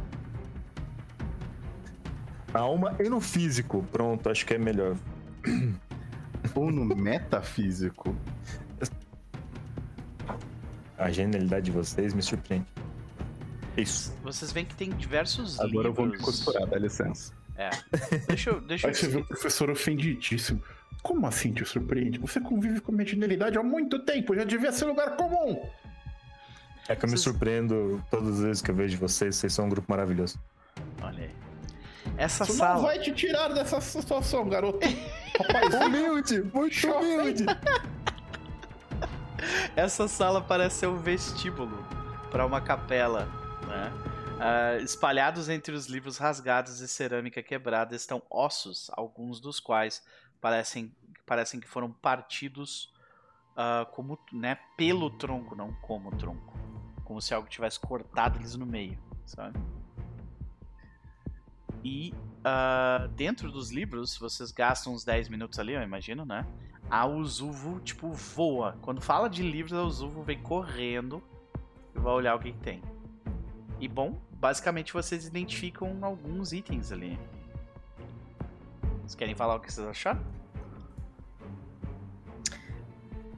Na 2.52 2.60
alma 2.60 2.96
e 2.98 3.08
no 3.08 3.20
físico. 3.20 3.84
Pronto, 3.92 4.30
acho 4.30 4.46
que 4.46 4.54
é 4.54 4.58
melhor. 4.58 4.96
Ou 6.54 6.70
no 6.70 6.86
metafísico. 6.86 8.16
A 10.96 11.10
genialidade 11.10 11.66
de 11.66 11.72
vocês 11.72 12.14
me 12.14 12.22
surpreende. 12.22 12.66
Isso. 13.76 14.16
Vocês 14.22 14.52
veem 14.52 14.64
que 14.64 14.74
tem 14.74 14.88
diversos 14.90 15.60
Agora 15.60 15.88
eu 15.88 15.92
vou 15.92 16.06
me 16.06 16.12
livros. 16.12 16.42
costurar, 16.42 16.66
dá 16.66 16.78
licença. 16.78 17.34
É. 17.58 17.68
Deixa 18.26 18.50
eu. 18.50 18.60
Deixa 18.62 18.88
Aí 18.88 18.94
você 18.94 19.08
vê 19.08 19.18
eu... 19.18 19.20
o 19.20 19.26
professor 19.26 19.68
ofendidíssimo. 19.68 20.62
Como 21.06 21.24
assim 21.24 21.52
te 21.52 21.64
surpreende? 21.64 22.18
Você 22.18 22.40
convive 22.40 22.80
com 22.80 22.90
a 22.90 22.96
minha 22.96 23.06
genialidade 23.06 23.56
há 23.56 23.62
muito 23.62 24.00
tempo, 24.00 24.34
já 24.34 24.42
devia 24.42 24.72
ser 24.72 24.86
lugar 24.86 25.16
comum. 25.16 25.64
É 26.88 26.96
que 26.96 27.04
eu 27.04 27.08
me 27.08 27.16
surpreendo 27.16 28.04
todas 28.10 28.38
as 28.38 28.40
vezes 28.40 28.60
que 28.60 28.72
eu 28.72 28.74
vejo 28.74 28.98
vocês. 28.98 29.36
Vocês 29.36 29.52
são 29.52 29.66
um 29.66 29.68
grupo 29.68 29.86
maravilhoso. 29.88 30.36
Olha 31.00 31.22
aí. 31.22 31.30
Essa 32.16 32.42
Isso 32.42 32.54
sala. 32.54 32.74
não 32.74 32.82
vai 32.82 32.98
te 32.98 33.12
tirar 33.12 33.54
dessa 33.54 33.80
situação, 33.80 34.48
garoto. 34.48 34.80
Rapaz, 35.38 35.74
Humilde! 35.86 36.42
Muito 36.52 36.90
humilde! 36.90 37.46
Essa 39.76 40.08
sala 40.08 40.40
parece 40.40 40.80
ser 40.80 40.88
um 40.88 40.96
vestíbulo 40.96 41.86
para 42.32 42.44
uma 42.44 42.60
capela, 42.60 43.26
né? 43.68 43.92
Ah, 44.38 44.76
espalhados 44.82 45.48
entre 45.48 45.74
os 45.74 45.86
livros 45.86 46.18
rasgados 46.18 46.80
e 46.80 46.88
cerâmica 46.88 47.42
quebrada 47.42 47.94
estão 47.94 48.22
ossos, 48.28 48.90
alguns 48.92 49.40
dos 49.40 49.60
quais 49.60 50.02
parecem, 50.40 50.94
parecem 51.24 51.60
que 51.60 51.68
foram 51.68 51.90
partidos 51.90 52.92
ah, 53.56 53.86
como, 53.90 54.18
né, 54.32 54.58
pelo 54.76 55.10
tronco, 55.10 55.56
não 55.56 55.72
como 55.74 56.14
tronco. 56.16 56.54
Como 57.04 57.20
se 57.22 57.32
algo 57.32 57.48
tivesse 57.48 57.80
cortado 57.80 58.38
eles 58.38 58.54
no 58.54 58.66
meio, 58.66 58.98
sabe? 59.24 59.58
E 61.82 62.12
ah, 62.44 63.08
dentro 63.14 63.50
dos 63.50 63.70
livros, 63.70 64.16
vocês 64.18 64.50
gastam 64.50 64.92
uns 64.92 65.04
10 65.04 65.28
minutos 65.28 65.58
ali, 65.58 65.72
eu 65.72 65.82
imagino, 65.82 66.24
né? 66.24 66.46
A 66.90 67.06
Uzuvo, 67.06 67.80
tipo, 67.80 68.12
voa. 68.12 68.76
Quando 68.82 69.00
fala 69.00 69.28
de 69.28 69.42
livros, 69.42 69.72
a 69.72 69.82
Uzuvo 69.82 70.22
vem 70.22 70.40
correndo 70.40 71.22
e 71.94 71.98
vai 71.98 72.12
olhar 72.12 72.34
o 72.36 72.38
que, 72.38 72.52
que 72.52 72.58
tem. 72.58 72.82
E 73.80 73.88
bom, 73.88 74.20
basicamente 74.32 74.92
vocês 74.92 75.26
identificam 75.26 75.98
alguns 76.02 76.52
itens 76.52 76.92
ali. 76.92 77.18
Vocês 79.06 79.14
querem 79.14 79.34
falar 79.36 79.54
o 79.56 79.60
que 79.60 79.72
vocês 79.72 79.86
acharam? 79.86 80.20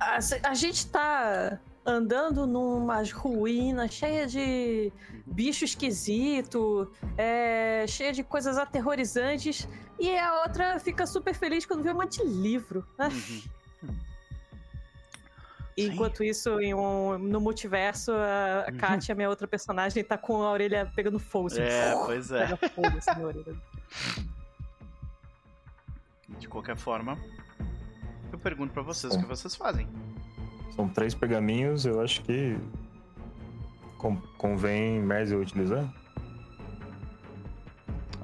A, 0.00 0.20
se- 0.20 0.40
a 0.42 0.54
gente 0.54 0.86
tá 0.86 1.58
andando 1.84 2.46
numas 2.46 3.12
ruínas 3.12 3.92
cheias 3.92 4.32
de 4.32 4.90
bicho 5.26 5.64
esquisito, 5.64 6.90
é, 7.16 7.84
cheia 7.86 8.12
de 8.12 8.22
coisas 8.22 8.56
aterrorizantes, 8.56 9.68
e 9.98 10.16
a 10.16 10.42
outra 10.42 10.78
fica 10.78 11.06
super 11.06 11.34
feliz 11.34 11.66
quando 11.66 11.82
vê 11.82 11.90
um 11.90 11.94
monte 11.96 12.22
de 12.22 12.28
livro. 12.28 12.86
né? 12.98 13.08
Uhum. 13.08 13.42
Enquanto 15.76 16.24
isso, 16.24 16.50
um- 16.58 17.18
no 17.18 17.40
multiverso, 17.40 18.12
a, 18.12 18.64
a 18.68 18.70
Uhum. 18.70 18.78
Katia, 18.78 19.14
minha 19.14 19.28
outra 19.28 19.46
personagem, 19.46 20.02
tá 20.02 20.16
com 20.16 20.42
a 20.42 20.50
orelha 20.50 20.90
pegando 20.96 21.18
fogo. 21.18 21.48
assim. 21.48 21.60
É, 21.60 21.94
pois 22.06 22.30
é. 22.32 22.46
Pega 22.46 22.68
fogo 22.68 22.96
assim 22.98 23.20
na 23.20 23.26
orelha. 23.26 23.56
De 26.38 26.48
qualquer 26.48 26.76
forma, 26.76 27.16
eu 28.32 28.38
pergunto 28.38 28.72
pra 28.72 28.82
vocês 28.82 29.14
o 29.14 29.18
que 29.20 29.26
vocês 29.26 29.54
fazem. 29.56 29.88
São 30.74 30.88
três 30.88 31.14
pergaminhos, 31.14 31.84
eu 31.86 32.00
acho 32.00 32.22
que. 32.22 32.56
con- 33.96 34.20
convém 34.36 35.00
mais 35.00 35.32
eu 35.32 35.40
utilizar? 35.40 35.92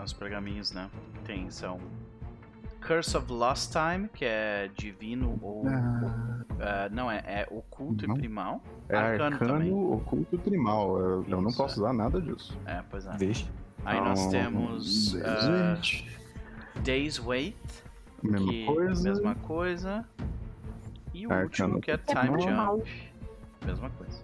Os 0.04 0.12
pergaminhos, 0.12 0.70
né? 0.72 0.90
Tem, 1.24 1.50
são 1.50 1.80
Curse 2.86 3.16
of 3.16 3.32
Lost 3.32 3.72
Time, 3.72 4.06
que 4.08 4.24
é 4.24 4.68
divino 4.76 5.38
ou. 5.40 5.64
ah, 6.60 6.88
não, 6.92 7.10
é, 7.10 7.22
é 7.24 7.48
oculto 7.50 8.06
Não. 8.06 8.14
e 8.14 8.18
primal. 8.18 8.62
É 8.88 8.96
Arcano 8.96 9.34
arcano, 9.36 9.52
também. 9.54 9.72
oculto 9.72 10.36
trimal. 10.38 10.98
Eu, 11.00 11.24
eu 11.26 11.40
não 11.40 11.48
Isso, 11.48 11.56
posso 11.56 11.80
usar 11.80 11.94
nada 11.94 12.20
disso. 12.20 12.56
É, 12.66 12.82
pois 12.90 13.06
é. 13.06 13.16
Vixe. 13.16 13.48
Aí 13.84 13.98
nós 14.00 14.26
temos 14.28 15.16
ah, 15.22 15.74
gente, 15.76 16.18
Days 16.82 17.18
Wait, 17.18 17.56
mesma 18.28 18.52
que 18.52 18.66
coisa. 18.66 19.02
mesma 19.02 19.34
coisa. 19.36 20.04
E 21.12 21.26
o 21.26 21.32
Arcano 21.32 21.74
último 21.74 21.80
que 21.80 21.90
é 21.90 21.96
Time 21.98 22.28
normal. 22.30 22.78
Jump. 22.78 23.12
Mesma 23.66 23.90
coisa. 23.90 24.22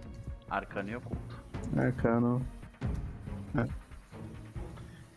Arcano 0.49 0.89
e 0.89 0.95
oculto. 0.95 1.41
Arcano. 1.77 2.45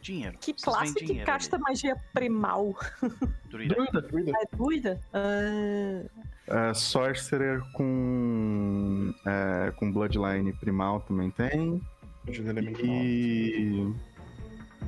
Dinheiro. 0.00 0.36
Que 0.38 0.52
Vocês 0.52 0.62
classe 0.64 0.94
que 0.94 1.06
dinheiro 1.06 1.30
ali. 1.32 1.62
magia 1.62 1.96
primal? 2.12 2.76
Druida. 3.50 3.74
Druida, 3.74 4.02
druida. 4.02 4.32
É 4.36 4.56
doida? 4.56 5.00
Ah, 5.14 6.68
É, 6.70 6.74
Sorcerer 6.74 7.62
com. 7.72 9.14
é, 9.24 9.70
com 9.76 9.90
Bloodline 9.90 10.52
primal 10.52 11.00
também 11.00 11.30
tem. 11.30 11.80
Mal. 12.26 12.84
E. 12.84 13.94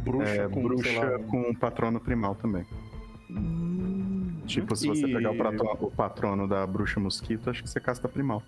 Bruxa 0.05 0.29
é, 0.29 0.49
com, 0.49 0.63
bruxa 0.63 1.01
lá, 1.01 1.19
com 1.21 1.55
patrono 1.55 1.99
primal 1.99 2.35
também. 2.35 2.67
Hum, 3.31 4.41
Tipo, 4.47 4.77
se 4.77 4.87
você 4.87 5.07
E- 5.07 5.13
pegar 5.13 5.33
o 5.33 5.37
patrono, 5.37 5.77
o 5.81 5.91
patrono 5.91 6.49
da 6.49 6.65
bruxa 6.67 7.01
mosquito, 7.01 7.51
acho 7.51 7.63
que 7.65 7.69
você 7.69 7.81
casta 7.81 8.09
primal. 8.09 8.43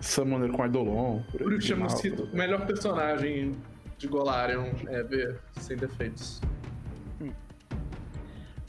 Summoner 0.00 0.50
com 0.52 0.64
Eidolon. 0.64 1.20
Bruxa. 1.32 1.74
Mosquito, 1.76 2.24
o 2.32 2.36
melhor 2.36 2.64
personagem 2.66 3.56
de 3.98 4.06
Golarion 4.06 4.70
é 4.86 5.02
ver 5.02 5.40
sem 5.58 5.76
defeitos. 5.76 6.40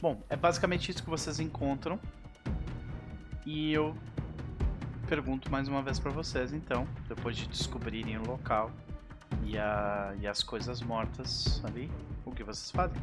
Bom, 0.00 0.20
é 0.28 0.36
basicamente 0.36 0.90
isso 0.90 1.02
que 1.02 1.08
vocês 1.08 1.38
encontram. 1.38 1.96
E 3.46 3.72
eu 3.72 3.94
pergunto 5.08 5.48
mais 5.50 5.68
uma 5.68 5.80
vez 5.80 6.00
pra 6.00 6.10
vocês, 6.10 6.52
então, 6.52 6.86
depois 7.08 7.36
de 7.36 7.46
descobrirem 7.46 8.18
o 8.18 8.26
local 8.26 8.70
e, 9.44 9.56
a, 9.56 10.12
e 10.20 10.26
as 10.26 10.42
coisas 10.42 10.82
mortas 10.82 11.62
ali, 11.64 11.88
o 12.26 12.32
que 12.32 12.42
vocês 12.42 12.70
fazem? 12.72 13.00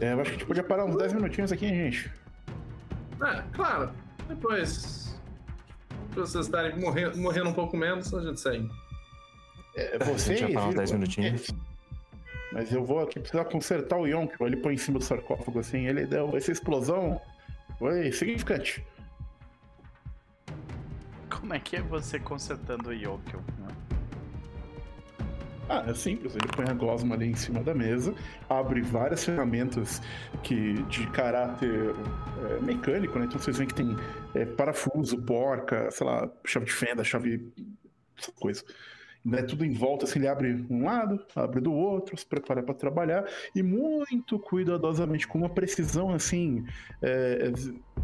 É, 0.00 0.12
eu 0.12 0.20
acho 0.20 0.30
que 0.30 0.36
a 0.36 0.38
gente 0.38 0.46
podia 0.46 0.64
parar 0.64 0.84
uns 0.84 0.96
10 0.96 1.12
minutinhos 1.14 1.52
aqui, 1.52 1.66
hein, 1.66 1.90
gente. 1.90 2.12
Ah, 3.20 3.44
claro. 3.52 3.90
Depois 4.28 5.04
pra 6.14 6.22
vocês 6.22 6.46
estarem 6.46 6.78
morrendo, 6.78 7.18
morrendo 7.18 7.50
um 7.50 7.52
pouco 7.52 7.76
menos, 7.76 8.14
a 8.14 8.22
gente 8.22 8.40
segue. 8.40 8.70
É, 9.76 9.98
você. 9.98 10.36
Já 10.36 10.48
tá 10.48 10.66
uns 10.68 10.74
10 10.74 10.92
minutinhos. 10.92 11.46
Mas 12.52 12.72
eu 12.72 12.84
vou 12.84 13.00
aqui 13.00 13.18
precisar 13.18 13.44
consertar 13.46 13.98
o 13.98 14.06
Yonk. 14.06 14.32
Ele 14.40 14.56
põe 14.56 14.74
em 14.74 14.78
cima 14.78 14.98
do 15.00 15.04
sarcófago 15.04 15.58
assim. 15.58 15.88
Ele 15.88 16.06
deu 16.06 16.36
essa 16.36 16.52
explosão. 16.52 17.20
Foi 17.78 18.12
significante. 18.12 18.86
Como 21.28 21.52
é 21.52 21.58
que 21.58 21.76
é 21.76 21.82
você 21.82 22.20
consertando 22.20 22.90
o 22.90 22.92
Yonk? 22.92 23.36
Né? 23.36 23.68
Ah, 25.68 25.84
é 25.86 25.94
simples. 25.94 26.34
Ele 26.34 26.46
põe 26.48 26.66
a 26.68 26.74
gosma 26.74 27.14
ali 27.14 27.26
em 27.26 27.34
cima 27.34 27.62
da 27.62 27.74
mesa, 27.74 28.14
abre 28.48 28.82
várias 28.82 29.24
ferramentas 29.24 30.00
que 30.42 30.74
de 30.84 31.06
caráter 31.08 31.94
é, 32.50 32.60
mecânico, 32.60 33.18
né? 33.18 33.24
Então 33.24 33.38
vocês 33.38 33.56
veem 33.56 33.68
que 33.68 33.74
tem 33.74 33.96
é, 34.34 34.44
parafuso, 34.44 35.20
porca, 35.22 35.90
sei 35.90 36.06
lá, 36.06 36.30
chave 36.44 36.66
de 36.66 36.72
fenda, 36.72 37.02
chave. 37.02 37.52
essa 38.18 38.32
coisa. 38.32 38.62
Né, 39.24 39.42
tudo 39.42 39.64
em 39.64 39.72
volta, 39.72 40.04
assim, 40.04 40.18
ele 40.18 40.28
abre 40.28 40.66
um 40.68 40.84
lado, 40.84 41.18
abre 41.34 41.58
do 41.58 41.72
outro, 41.72 42.14
se 42.14 42.26
prepara 42.26 42.62
para 42.62 42.74
trabalhar 42.74 43.24
e 43.56 43.62
muito 43.62 44.38
cuidadosamente, 44.38 45.26
com 45.26 45.38
uma 45.38 45.48
precisão 45.48 46.12
assim 46.12 46.66
é, 47.00 47.50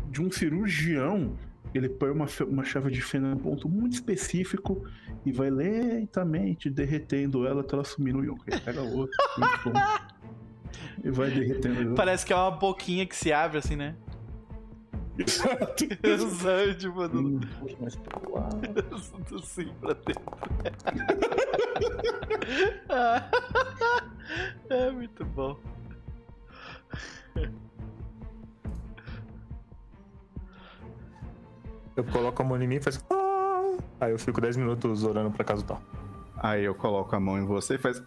de 0.08 0.22
um 0.22 0.32
cirurgião, 0.32 1.36
ele 1.78 1.88
põe 1.88 2.10
uma, 2.10 2.26
uma 2.48 2.64
chave 2.64 2.90
de 2.90 3.00
fenda 3.00 3.28
num 3.28 3.36
ponto 3.36 3.68
muito 3.68 3.94
específico 3.94 4.84
e 5.24 5.32
vai 5.32 5.50
lentamente 5.50 6.68
derretendo 6.70 7.46
ela 7.46 7.60
até 7.60 7.74
ela 7.74 7.84
sumir 7.84 8.12
no 8.12 8.24
Yonka. 8.24 8.44
Ele 8.46 8.60
pega 8.60 8.82
outro 8.82 9.16
e 11.04 11.10
vai 11.10 11.30
derretendo. 11.30 11.94
Parece 11.94 12.26
que 12.26 12.32
é 12.32 12.36
uma 12.36 12.50
boquinha 12.50 13.06
que 13.06 13.16
se 13.16 13.32
abre 13.32 13.58
assim, 13.58 13.76
né? 13.76 13.94
Exato. 15.18 15.84
Exato, 16.02 16.74
tipo, 16.78 17.08
do... 17.08 17.18
Um 17.20 17.40
pouco 17.40 17.82
mais 17.82 17.96
pro 17.96 18.34
lado. 18.34 18.60
assim 19.36 19.68
pra 19.80 19.92
dentro. 19.92 20.22
é 24.70 24.90
muito 24.90 25.24
bom. 25.24 25.58
Eu 32.00 32.04
coloco 32.04 32.40
a 32.40 32.44
mão 32.44 32.60
em 32.62 32.66
mim 32.66 32.76
e 32.76 32.80
faz. 32.80 33.04
"Ah". 33.10 33.76
Aí 34.00 34.10
eu 34.12 34.18
fico 34.18 34.40
10 34.40 34.56
minutos 34.56 35.04
orando 35.04 35.30
pra 35.30 35.44
casa 35.44 35.62
tal. 35.62 35.82
Aí 36.38 36.64
eu 36.64 36.74
coloco 36.74 37.14
a 37.14 37.20
mão 37.20 37.38
em 37.38 37.44
você 37.44 37.74
e 37.74 37.78
faz. 37.78 38.02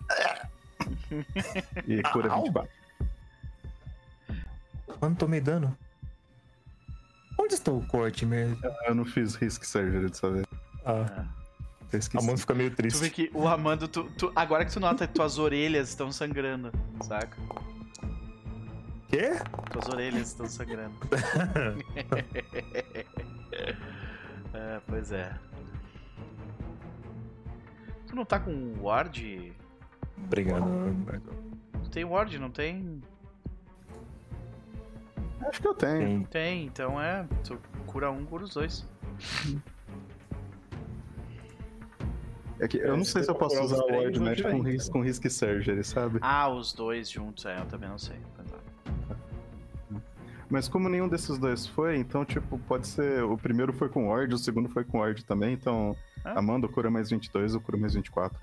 e 1.87 2.01
cura 2.11 2.31
Au. 2.31 2.41
24. 2.43 2.69
Mano, 4.99 5.15
tomei 5.15 5.39
dano. 5.39 5.77
Onde 7.39 7.53
está 7.53 7.71
o 7.71 7.85
corte 7.85 8.25
mesmo? 8.25 8.57
Eu 8.87 8.95
não 8.95 9.05
fiz 9.05 9.35
risk 9.35 9.63
surgery 9.63 10.07
dessa 10.07 10.29
vez. 10.31 10.45
Ah, 10.85 11.25
esqueci. 11.93 12.17
a 12.17 12.21
mão 12.21 12.35
fica 12.37 12.53
meio 12.55 12.71
Tu 12.71 12.75
triste. 12.77 12.99
vê 12.99 13.09
que 13.11 13.29
o 13.33 13.47
Amando, 13.47 13.87
tu, 13.87 14.05
tu- 14.17 14.31
agora 14.35 14.65
que 14.65 14.71
tu 14.71 14.79
nota 14.79 15.05
que 15.07 15.13
tuas 15.13 15.37
orelhas 15.37 15.89
estão 15.89 16.11
sangrando, 16.11 16.71
saca? 17.03 17.37
Quê? 19.13 19.29
Tuas 19.71 19.87
orelhas 19.89 20.29
estão 20.29 20.47
sangrando. 20.47 20.95
é, 24.53 24.81
pois 24.87 25.11
é. 25.11 25.31
Tu 28.07 28.15
não 28.15 28.25
tá 28.25 28.39
com 28.39 28.73
ward? 28.81 29.53
Obrigado. 30.17 30.63
Tu 31.83 31.89
tem 31.91 32.03
ward, 32.03 32.39
não 32.39 32.49
tem? 32.49 33.03
Acho 35.41 35.61
que 35.61 35.67
eu 35.67 35.75
tenho. 35.75 35.99
Tem- 35.99 36.23
Tem, 36.25 36.65
então 36.65 36.99
é. 36.99 37.27
Tu 37.43 37.55
cura 37.85 38.09
um, 38.09 38.25
cura 38.25 38.45
os 38.45 38.53
dois. 38.55 38.83
É 42.59 42.67
que 42.67 42.77
eu 42.77 42.97
não 42.97 43.05
sei 43.05 43.21
se 43.23 43.29
eu 43.29 43.35
posso 43.35 43.61
usar 43.61 43.83
o 43.83 43.87
vão 44.11 44.23
Match 44.25 44.41
com, 44.41 44.59
ris- 44.61 44.89
com 44.89 45.01
risk 45.01 45.29
surgery, 45.29 45.83
sabe? 45.83 46.17
Ah, 46.21 46.49
os 46.49 46.73
dois 46.73 47.11
juntos, 47.11 47.45
é, 47.45 47.59
eu 47.59 47.65
também 47.67 47.89
não 47.89 47.99
sei. 47.99 48.17
É. 50.53 50.55
Mas 50.55 50.67
como 50.67 50.87
nenhum 50.87 51.07
desses 51.07 51.37
dois 51.37 51.65
foi, 51.65 51.97
então, 51.97 52.23
tipo, 52.23 52.59
pode 52.59 52.87
ser. 52.87 53.23
O 53.23 53.37
primeiro 53.37 53.73
foi 53.73 53.89
com 53.89 54.07
Word, 54.07 54.35
o 54.35 54.37
segundo 54.37 54.69
foi 54.69 54.83
com 54.83 54.99
Word 54.99 55.25
também, 55.25 55.53
então. 55.53 55.95
Ah. 56.23 56.39
Amanda 56.39 56.67
cura 56.67 56.89
mais 56.89 57.09
22, 57.09 57.55
eu 57.55 57.61
curo 57.61 57.77
mais 57.77 57.93
24. 57.95 58.37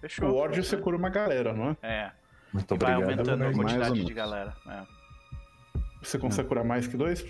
Fechou. 0.00 0.28
O 0.30 0.34
Ward 0.34 0.62
você 0.62 0.76
cura 0.76 0.96
uma 0.96 1.08
galera, 1.08 1.54
não 1.54 1.70
é? 1.70 1.76
É, 1.82 2.12
Muito 2.52 2.74
e 2.74 2.78
vai 2.78 2.94
obrigado. 2.94 3.30
aumentando 3.30 3.44
a 3.44 3.52
quantidade 3.52 4.04
de 4.04 4.12
galera. 4.12 4.54
É. 4.68 4.82
Você 6.02 6.18
consegue 6.18 6.48
curar 6.48 6.64
mais 6.64 6.86
que 6.86 6.96
dois? 6.96 7.24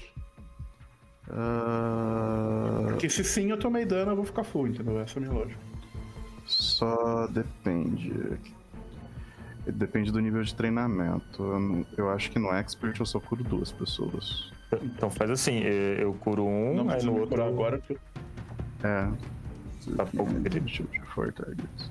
Ah, 1.31 2.83
Porque 2.89 3.09
se 3.09 3.23
sim 3.23 3.51
eu 3.51 3.59
tomei 3.59 3.87
dano, 3.87 4.13
eu 4.13 4.17
vou 4.17 4.25
ficar 4.25 4.43
full, 4.43 4.67
entendeu? 4.67 5.01
Essa 5.01 5.19
é 5.19 5.23
a 5.23 5.27
minha 5.27 5.39
lógica. 5.39 5.61
Só 6.47 7.27
depende. 7.29 8.13
Depende 9.67 10.13
do 10.13 10.21
nível 10.21 10.43
de 10.43 10.55
treinamento. 10.55 11.43
Eu 11.43 11.59
não- 11.59 11.87
Eu 11.97 12.11
acho 12.11 12.31
que 12.31 12.39
no 12.39 12.53
Expert 12.53 12.99
eu 13.01 13.07
só 13.07 13.19
curo 13.19 13.43
duas 13.43 13.73
pessoas. 13.73 14.53
Então 14.83 15.09
faz 15.11 15.31
assim, 15.31 15.59
eu 15.61 16.13
curo 16.15 16.45
um, 16.45 16.75
não, 16.75 16.81
aí 16.83 16.87
mas 16.97 17.05
no 17.05 17.11
eu 17.11 17.13
vou 17.15 17.21
outro. 17.23 17.37
curar 17.37 17.49
agora. 17.49 17.81
É. 18.83 19.09
Tá 19.97 20.05
pouco. 20.07 20.33
Tipo 20.51 20.89
de 20.91 21.01
for 21.15 21.33
targets. 21.33 21.91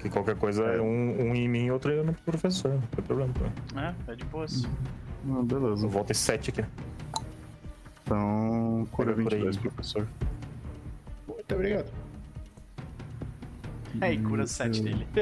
Que 0.00 0.08
qualquer 0.08 0.36
coisa 0.36 0.64
é 0.64 0.80
um, 0.80 1.28
um 1.30 1.34
em 1.34 1.48
mim 1.48 1.66
e 1.66 1.70
outro 1.70 2.04
no 2.04 2.12
professor. 2.14 2.72
Não 2.72 2.80
tem 2.80 3.04
problema. 3.04 3.32
Tá? 3.74 3.94
É, 4.08 4.12
é 4.12 4.14
de 4.16 4.24
boas. 4.24 4.64
Ah, 5.28 5.42
beleza. 5.42 5.84
Eu 5.86 5.90
volto 5.90 6.10
em 6.10 6.14
7 6.14 6.50
aqui. 6.50 6.64
Então, 8.04 8.86
cura 8.90 9.12
Pega 9.12 9.22
por 9.22 9.32
aí. 9.34 9.42
22, 9.42 9.56
professor. 9.58 10.08
Muito 11.28 11.54
obrigado. 11.54 11.92
É, 14.00 14.12
e 14.12 14.18
cura 14.22 14.46
7 14.46 14.82
dele. 14.82 15.06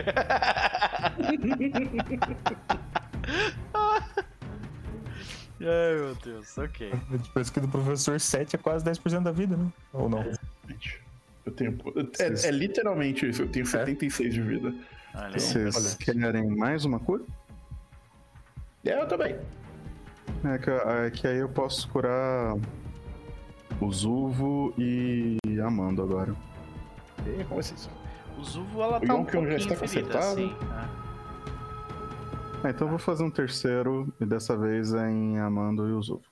Ai, 5.63 5.95
meu 5.95 6.15
Deus, 6.15 6.57
ok. 6.57 6.93
Depois 7.11 7.51
que 7.51 7.61
do 7.61 7.69
professor 7.69 8.19
7 8.19 8.57
é 8.57 8.59
quase 8.59 8.85
10% 8.85 9.23
da 9.23 9.33
vida, 9.33 9.57
né? 9.57 9.71
Ou 9.93 10.09
não? 10.09 10.25
Eu 11.45 11.53
tenho. 11.53 11.79
É, 12.19 12.49
é 12.49 12.51
literalmente 12.51 13.29
isso, 13.29 13.43
eu 13.43 13.49
tenho 13.49 13.67
76 13.67 14.33
de 14.35 14.41
vida. 14.41 14.75
Olha 15.15 15.27
aí. 15.27 15.41
Vocês 15.41 15.77
olha. 15.77 15.97
querem 15.99 16.49
mais 16.57 16.85
uma 16.85 16.99
cura? 16.99 17.25
É, 18.85 19.01
eu 19.01 19.07
também. 19.07 19.37
É 20.45 20.59
que, 20.59 20.71
é 20.71 21.11
que 21.11 21.27
aí 21.27 21.39
eu 21.39 21.49
posso 21.49 21.89
curar 21.89 22.57
o 23.81 23.93
Zuvo 23.93 24.73
e 24.79 25.39
Amando 25.63 26.03
agora. 26.03 26.35
E 27.27 27.45
como 27.45 27.61
assim? 27.61 27.75
O 28.41 28.45
Zuvo, 28.45 28.83
ela 28.83 28.97
O 28.99 29.07
tá 29.07 29.15
um 29.15 29.19
Yonkion 29.21 29.43
já 29.43 29.49
pouquinho 29.49 29.57
está 29.57 29.77
ferida, 29.77 30.19
assim. 30.19 30.53
é. 30.53 31.01
Ah, 32.63 32.71
então 32.71 32.87
eu 32.87 32.91
vou 32.91 32.99
fazer 32.99 33.23
um 33.25 33.31
terceiro, 33.31 34.13
e 34.21 34.27
dessa 34.27 34.57
vez 34.57 34.93
é 34.93 35.09
em 35.11 35.39
Amando 35.39 35.89
e 35.89 35.93
o 35.93 36.03
Zuvo. 36.03 36.25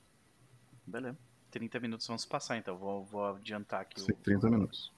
Beleza. 0.87 1.17
30 1.51 1.81
minutos 1.81 2.07
vão 2.07 2.19
se 2.19 2.27
passar, 2.29 2.57
então. 2.59 2.77
Vou, 2.77 3.05
vou 3.05 3.27
adiantar 3.27 3.81
aqui. 3.81 4.01
Sim, 4.01 4.13
O... 4.13 4.17
30 4.17 4.51
minutos. 4.51 4.93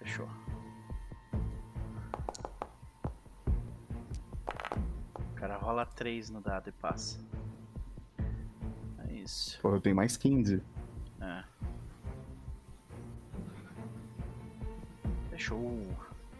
Fechou. 0.00 0.28
O 5.16 5.34
cara 5.36 5.56
rola 5.56 5.86
3 5.86 6.30
no 6.30 6.40
dado 6.40 6.68
e 6.68 6.72
passa. 6.72 7.20
É 9.08 9.12
isso. 9.14 9.58
Pô, 9.60 9.70
eu 9.74 9.80
tenho 9.80 9.94
mais 9.96 10.16
15. 10.16 10.62
É. 11.20 11.44
Fechou. 15.34 15.80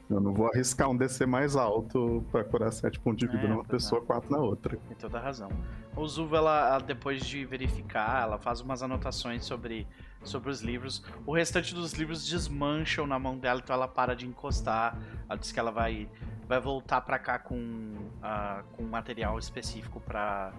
Eu 0.08 0.20
não 0.20 0.32
vou 0.32 0.46
arriscar 0.46 0.88
um 0.88 0.96
DC 0.96 1.26
mais 1.26 1.56
alto 1.56 2.24
pra 2.30 2.44
curar 2.44 2.70
7 2.70 3.00
pontos 3.00 3.18
de 3.18 3.26
vida 3.26 3.46
É, 3.46 3.48
numa 3.48 3.64
pessoa, 3.64 4.00
4 4.02 4.30
na 4.30 4.38
outra. 4.38 4.76
Tem 4.76 4.96
toda 4.96 5.18
a 5.18 5.20
razão. 5.20 5.48
O 5.96 6.06
Zuva, 6.06 6.36
ela, 6.36 6.68
ela, 6.68 6.78
depois 6.78 7.24
de 7.24 7.44
verificar, 7.44 8.22
ela 8.22 8.38
faz 8.38 8.60
umas 8.60 8.82
anotações 8.82 9.44
sobre, 9.44 9.86
sobre 10.22 10.50
os 10.50 10.60
livros. 10.60 11.02
O 11.26 11.34
restante 11.34 11.74
dos 11.74 11.94
livros 11.94 12.24
desmancham 12.28 13.06
na 13.06 13.18
mão 13.18 13.36
dela, 13.36 13.60
então 13.64 13.74
ela 13.74 13.88
para 13.88 14.14
de 14.14 14.26
encostar. 14.26 14.96
Ela 15.28 15.38
diz 15.38 15.50
que 15.50 15.58
ela 15.58 15.72
vai, 15.72 16.08
vai 16.46 16.60
voltar 16.60 17.00
pra 17.00 17.18
cá 17.18 17.38
com, 17.38 17.94
ah, 18.22 18.62
com 18.72 18.84
material 18.84 19.38
específico 19.38 20.00
pra, 20.00 20.52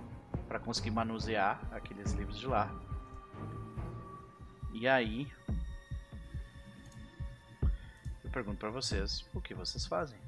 pra 0.48 0.60
conseguir 0.60 0.92
manusear 0.92 1.62
aqueles 1.72 2.12
livros 2.14 2.40
de 2.40 2.48
lá. 2.48 2.70
E 4.74 4.88
aí. 4.88 5.28
Pergunto 8.36 8.58
pra 8.58 8.70
vocês 8.70 9.26
o 9.34 9.40
que 9.40 9.54
vocês 9.54 9.86
fazem. 9.86 10.20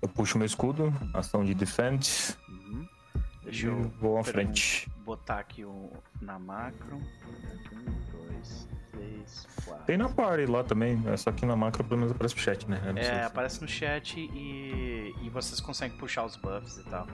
Eu 0.00 0.08
puxo 0.08 0.38
meu 0.38 0.46
escudo, 0.46 0.94
ação 1.12 1.44
de 1.44 1.52
defend, 1.52 2.08
Uhum. 2.48 2.88
Deixa 3.42 3.66
eu 3.66 3.88
vou 4.00 4.18
à 4.18 4.22
frente. 4.22 4.88
botar 4.98 5.40
aqui 5.40 5.64
o, 5.64 5.90
na 6.20 6.38
macro. 6.38 6.94
Um, 6.94 8.10
dois, 8.12 8.68
três, 8.92 9.48
quatro. 9.64 9.84
Tem 9.84 9.96
na 9.96 10.08
party 10.08 10.46
lá 10.46 10.62
também, 10.62 11.02
é 11.08 11.16
só 11.16 11.32
que 11.32 11.44
na 11.44 11.56
macro 11.56 11.82
pelo 11.82 11.98
menos 11.98 12.12
aparece 12.12 12.36
o 12.36 12.38
chat, 12.38 12.70
né? 12.70 12.80
É, 12.94 13.24
aparece 13.24 13.60
no 13.60 13.66
chat 13.66 14.20
e, 14.20 15.12
e 15.22 15.28
vocês 15.28 15.60
conseguem 15.60 15.98
puxar 15.98 16.24
os 16.24 16.36
buffs 16.36 16.76
e 16.78 16.84
tal. 16.84 17.08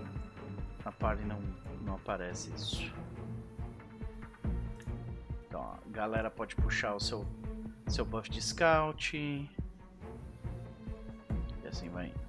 Na 0.85 0.93
party 0.93 1.24
não, 1.24 1.40
não 1.81 1.94
aparece 1.94 2.52
isso. 2.55 2.93
Então, 5.47 5.62
ó, 5.62 5.77
galera 5.90 6.31
pode 6.31 6.55
puxar 6.56 6.94
o 6.94 7.01
seu, 7.01 7.27
seu 7.86 8.05
buff 8.05 8.28
de 8.28 8.43
scout. 8.43 9.48
E 11.69 11.70
assim 11.70 11.89
vai 11.90 12.07
indo. 12.07 12.28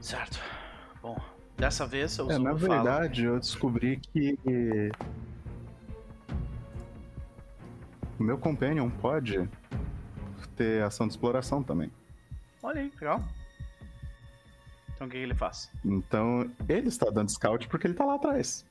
Certo. 0.00 0.40
Bom, 1.00 1.16
dessa 1.56 1.86
vez 1.86 2.18
eu 2.18 2.28
É, 2.28 2.38
na 2.38 2.54
verdade, 2.54 3.24
eu 3.24 3.38
descobri 3.38 3.98
que 3.98 4.36
o 8.18 8.22
meu 8.22 8.36
companion 8.36 8.90
pode 8.90 9.48
ter 10.56 10.82
ação 10.82 11.06
de 11.06 11.12
exploração 11.12 11.62
também. 11.62 11.92
Olha 12.60 12.80
aí, 12.80 12.92
legal. 13.00 13.22
Então 14.94 15.06
o 15.06 15.10
que, 15.10 15.18
que 15.18 15.22
ele 15.22 15.34
faz? 15.34 15.70
Então, 15.84 16.50
ele 16.68 16.88
está 16.88 17.08
dando 17.10 17.30
scout 17.30 17.68
porque 17.68 17.86
ele 17.86 17.94
tá 17.94 18.04
lá 18.04 18.16
atrás. 18.16 18.66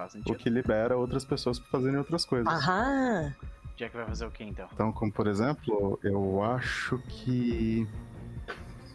Faz 0.00 0.12
sentido. 0.12 0.32
O 0.34 0.34
que 0.34 0.48
libera 0.48 0.96
outras 0.96 1.26
pessoas 1.26 1.58
para 1.58 1.68
fazerem 1.68 1.98
outras 1.98 2.24
coisas. 2.24 2.50
Aham! 2.50 3.34
Jack 3.76 3.94
vai 3.94 4.06
fazer 4.06 4.24
o 4.24 4.30
que 4.30 4.42
então? 4.44 4.66
Então, 4.72 4.92
como 4.92 5.12
por 5.12 5.26
exemplo, 5.26 5.98
eu 6.02 6.42
acho 6.42 6.98
que. 7.06 7.86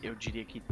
Eu 0.02 0.16
diria 0.16 0.44
que 0.46 0.64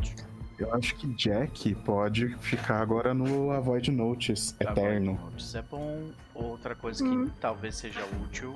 Eu 0.57 0.73
acho 0.73 0.95
que 0.95 1.07
Jack 1.13 1.75
pode 1.85 2.35
ficar 2.39 2.81
agora 2.81 3.13
no 3.13 3.51
Avoid 3.51 3.91
Notice 3.91 4.55
Eterno. 4.59 5.13
Notes 5.13 5.53
é 5.53 5.61
bom. 5.61 6.11
Outra 6.33 6.73
coisa 6.75 7.03
que 7.03 7.09
Hum. 7.09 7.29
talvez 7.39 7.75
seja 7.75 8.03
útil 8.23 8.55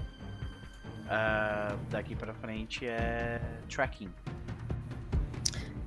ah, 1.09 1.75
daqui 1.91 2.15
pra 2.15 2.33
frente 2.33 2.87
é 2.87 3.39
tracking. 3.69 4.09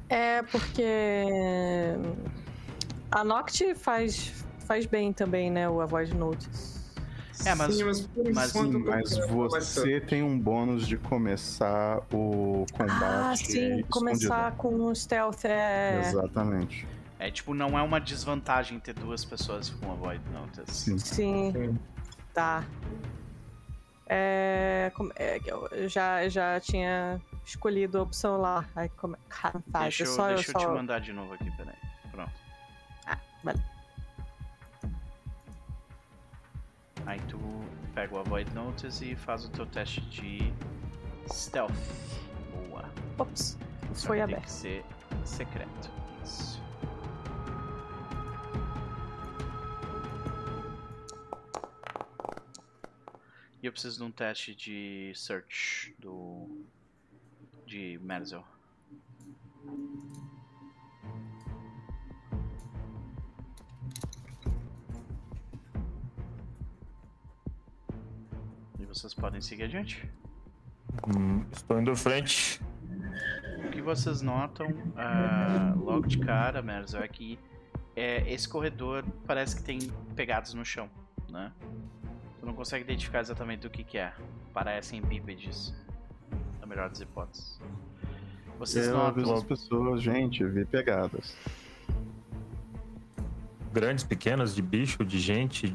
É 0.09 0.43
porque 0.43 1.95
a 3.11 3.23
Noct 3.25 3.75
faz, 3.75 4.45
faz 4.71 4.87
bem 4.87 5.13
também, 5.13 5.51
né? 5.51 5.69
O 5.69 5.81
Avoid 5.81 6.15
Notice. 6.15 6.79
É, 7.45 7.57
mas- 7.57 7.75
Sim, 7.75 7.83
mas, 7.85 8.09
mas- 8.33 8.55
enquanto, 8.55 8.75
eu 8.77 9.49
mas 9.51 9.67
você 9.67 10.01
tem 10.01 10.23
um 10.23 10.39
bônus 10.39 10.87
de 10.87 10.97
começar 10.97 11.99
o 12.13 12.65
combate. 12.73 13.03
Ah, 13.03 13.35
sim, 13.35 13.81
escondido. 13.81 13.89
começar 13.89 14.53
com 14.53 14.69
um 14.73 14.95
stealth 14.95 15.45
é. 15.45 15.99
Exatamente. 16.05 16.87
É 17.19 17.33
tipo, 17.33 17.53
não 17.53 17.77
é 17.77 17.83
uma 17.83 17.99
desvantagem 18.01 18.79
ter 18.79 18.95
duas 18.95 19.25
pessoas 19.25 19.71
com 19.71 19.91
Avoid 19.91 20.23
Notice. 20.33 20.73
Sim. 20.73 20.99
Sim, 20.99 21.53
Sim. 21.53 21.79
tá. 22.33 22.63
É, 24.07 24.93
como- 24.95 25.13
é, 25.17 25.41
eu 25.73 25.89
já, 25.89 26.29
já 26.29 26.61
tinha 26.61 27.21
escolhido 27.45 27.99
a 27.99 28.03
opção 28.03 28.37
lá. 28.41 28.65
Aí 28.77 28.89
como 28.91 29.17
Deixa, 29.81 30.05
é 30.05 30.07
eu, 30.07 30.13
só 30.13 30.31
eu 30.31 30.37
deixa 30.37 30.53
eu 30.53 30.57
te 30.59 30.63
só. 30.63 30.73
mandar 30.75 31.01
de 31.01 31.13
novo 31.13 31.35
aqui, 31.35 31.51
peraí. 31.57 31.75
Pronto. 32.13 32.31
Ah, 33.07 33.19
vale. 33.43 33.61
Aí 37.07 37.21
tu 37.29 37.39
pega 37.95 38.15
o 38.15 38.19
Avoid 38.19 38.53
Notice 38.55 39.13
e 39.13 39.17
faz 39.17 39.45
o 39.45 39.51
teu 39.51 39.67
teste 39.67 40.01
de 40.03 40.53
Stealth. 41.29 41.73
Boa. 42.69 42.85
Ops, 43.19 43.59
Só 43.95 44.09
foi 44.09 44.19
que 44.19 44.25
tem 44.27 44.35
aberto. 44.35 44.45
que 44.45 44.51
ser 44.53 44.85
secreto. 45.25 45.91
Isso. 46.23 46.61
E 53.63 53.67
eu 53.67 53.73
preciso 53.73 53.99
de 53.99 54.05
um 54.05 54.11
teste 54.11 54.55
de 54.55 55.13
search 55.15 55.95
do. 55.99 56.65
de 57.67 57.99
Merzel. 58.03 58.45
Vocês 69.01 69.15
podem 69.15 69.41
seguir 69.41 69.65
adiante. 69.65 70.07
Hum, 71.09 71.45
estou 71.51 71.81
indo 71.81 71.91
à 71.91 71.97
frente. 71.97 72.61
O 73.65 73.71
que 73.71 73.81
vocês 73.81 74.21
notam 74.21 74.67
ah, 74.95 75.73
logo 75.77 76.07
de 76.07 76.19
cara, 76.19 76.61
Merzel, 76.61 77.03
é 77.03 77.09
que 77.09 77.39
é, 77.97 78.31
esse 78.31 78.47
corredor 78.47 79.05
parece 79.27 79.57
que 79.57 79.63
tem 79.63 79.79
pegadas 80.15 80.53
no 80.53 80.65
chão, 80.65 80.91
né? 81.31 81.51
Tu 82.39 82.47
não 82.47 82.53
consegue 82.53 82.85
identificar 82.85 83.21
exatamente 83.21 83.61
do 83.61 83.71
que, 83.71 83.83
que 83.85 83.97
é. 83.97 84.13
Parecem 84.53 85.01
bípedes, 85.01 85.75
na 86.61 86.67
melhor 86.67 86.91
das 86.91 87.01
hipóteses. 87.01 87.59
Vocês 88.59 88.87
Eu 88.87 88.97
notam. 88.97 89.35
as 89.35 89.45
pessoas, 89.45 90.03
gente, 90.03 90.45
vi 90.45 90.67
pegadas. 90.67 91.35
Grandes, 93.73 94.05
pequenas, 94.05 94.55
de 94.55 94.61
bicho, 94.61 95.05
de 95.05 95.19
gente. 95.19 95.75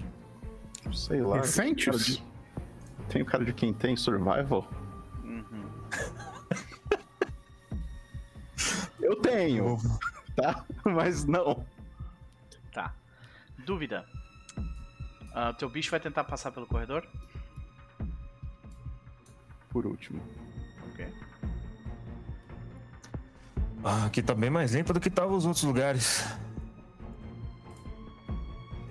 Sei 0.94 1.22
lá. 1.22 1.38
Recentes? 1.38 2.22
Tem 3.10 3.22
o 3.22 3.26
cara 3.26 3.46
de 3.46 3.54
quem 3.54 3.74
tem 3.74 3.96
survival? 3.96 4.68
Uhum. 5.24 5.70
Eu 9.00 9.16
tenho, 9.18 9.78
tá? 10.36 10.66
Mas 10.84 11.26
não. 11.26 11.66
Tá. 12.74 12.94
Dúvida. 13.66 14.06
Ah, 15.34 15.54
teu 15.54 15.70
bicho 15.70 15.92
vai 15.92 16.00
tentar 16.00 16.24
passar 16.24 16.52
pelo 16.52 16.66
corredor? 16.66 17.08
Por 19.70 19.86
último. 19.86 20.22
Ok. 20.92 21.14
Ah, 23.84 24.06
aqui 24.06 24.24
tá 24.24 24.34
bem 24.34 24.50
mais 24.50 24.74
limpa 24.74 24.94
do 24.94 25.00
que 25.00 25.10
tava 25.10 25.34
os 25.34 25.46
outros 25.46 25.64
lugares. 25.64 26.26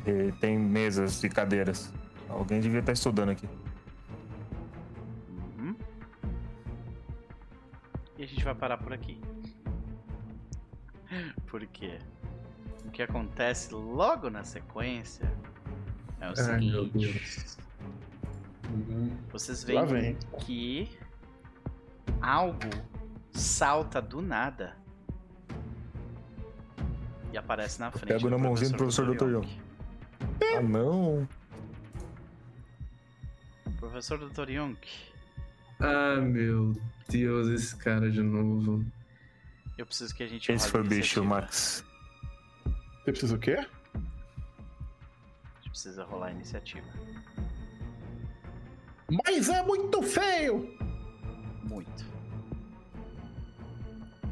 E 0.06 0.32
tem 0.32 0.58
mesas 0.58 1.24
e 1.24 1.28
cadeiras. 1.28 1.92
Alguém 2.28 2.60
devia 2.60 2.80
estar 2.80 2.92
estudando 2.92 3.30
aqui. 3.30 3.48
E 8.24 8.26
a 8.26 8.28
gente 8.30 8.42
vai 8.42 8.54
parar 8.54 8.78
por 8.78 8.90
aqui. 8.90 9.20
Por 11.46 11.66
quê? 11.66 11.98
O 12.86 12.90
que 12.90 13.02
acontece 13.02 13.74
logo 13.74 14.30
na 14.30 14.42
sequência 14.42 15.30
é 16.22 16.30
o 16.30 16.32
Ai, 16.38 16.60
meu 16.60 16.84
seguinte: 16.86 17.12
Deus. 17.12 17.58
Vocês 19.30 19.62
veem 19.62 20.16
que 20.40 20.88
algo 22.22 22.70
salta 23.30 24.00
do 24.00 24.22
nada 24.22 24.74
e 27.30 27.36
aparece 27.36 27.78
na 27.78 27.90
frente. 27.90 28.06
pego 28.06 28.30
na 28.30 28.38
mãozinha 28.38 28.70
do 28.70 28.78
professor 28.78 29.14
Dr. 29.14 29.32
Yonk. 29.32 29.60
Ah, 30.56 30.62
não. 30.62 31.28
Professor 33.78 34.18
Dr. 34.18 34.48
Yonk, 34.48 34.88
Ah, 35.80 36.20
meu 36.20 36.72
Deus, 37.08 37.48
esse 37.48 37.76
cara 37.76 38.10
de 38.10 38.22
novo. 38.22 38.84
eu 39.76 39.86
preciso 39.86 40.14
que 40.14 40.22
a 40.22 40.26
gente 40.26 40.50
Esse 40.50 40.68
foi 40.68 40.80
o 40.80 40.84
bicho. 40.84 41.24
Max. 41.24 41.84
Você 43.04 43.10
precisa 43.12 43.34
o 43.36 43.38
quê? 43.38 43.56
A 43.94 45.58
gente 45.58 45.70
precisa 45.70 46.04
rolar 46.04 46.28
a 46.28 46.32
iniciativa. 46.32 46.86
Mas 49.26 49.48
é 49.48 49.62
muito 49.62 50.02
feio! 50.02 50.74
Muito. 51.64 52.04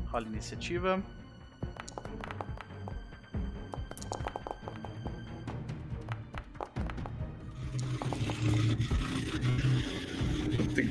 Rola 0.06 0.26
a 0.26 0.28
iniciativa. 0.28 1.02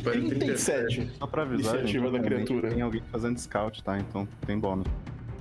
Tem 0.03 0.21
que 0.23 0.29
parar 0.29 0.39
37. 0.39 1.11
Só 1.17 1.27
pra 1.27 1.41
avisar, 1.43 1.75
Iniciativa 1.75 2.05
gente, 2.05 2.17
da 2.17 2.23
criatura. 2.27 2.69
Tem 2.69 2.81
alguém 2.81 3.03
fazendo 3.11 3.37
scout, 3.39 3.83
tá? 3.83 3.97
Então 3.99 4.27
tem 4.45 4.59
bônus. 4.59 4.87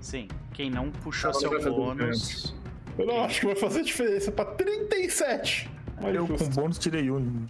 Sim. 0.00 0.28
Quem 0.52 0.70
não 0.70 0.90
puxou 0.90 1.32
seu 1.34 1.50
bônus. 1.74 2.54
Eu 2.98 3.06
não 3.06 3.24
acho 3.24 3.40
que 3.40 3.46
vai 3.46 3.56
fazer 3.56 3.82
diferença 3.82 4.30
pra 4.32 4.44
37. 4.44 5.70
Mas 6.02 6.14
Eu 6.14 6.26
com 6.26 6.48
bônus 6.48 6.78
tirei 6.78 7.10
um. 7.10 7.46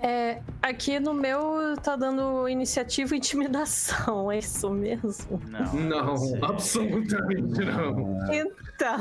É, 0.00 0.40
aqui 0.62 1.00
no 1.00 1.12
meu 1.12 1.76
tá 1.82 1.96
dando 1.96 2.48
iniciativa 2.48 3.14
e 3.14 3.18
intimidação, 3.18 4.30
é 4.30 4.38
isso 4.38 4.70
mesmo? 4.70 5.40
Não. 5.48 5.74
Não, 5.74 6.44
absolutamente 6.44 7.64
não. 7.64 8.18
Então. 8.32 8.98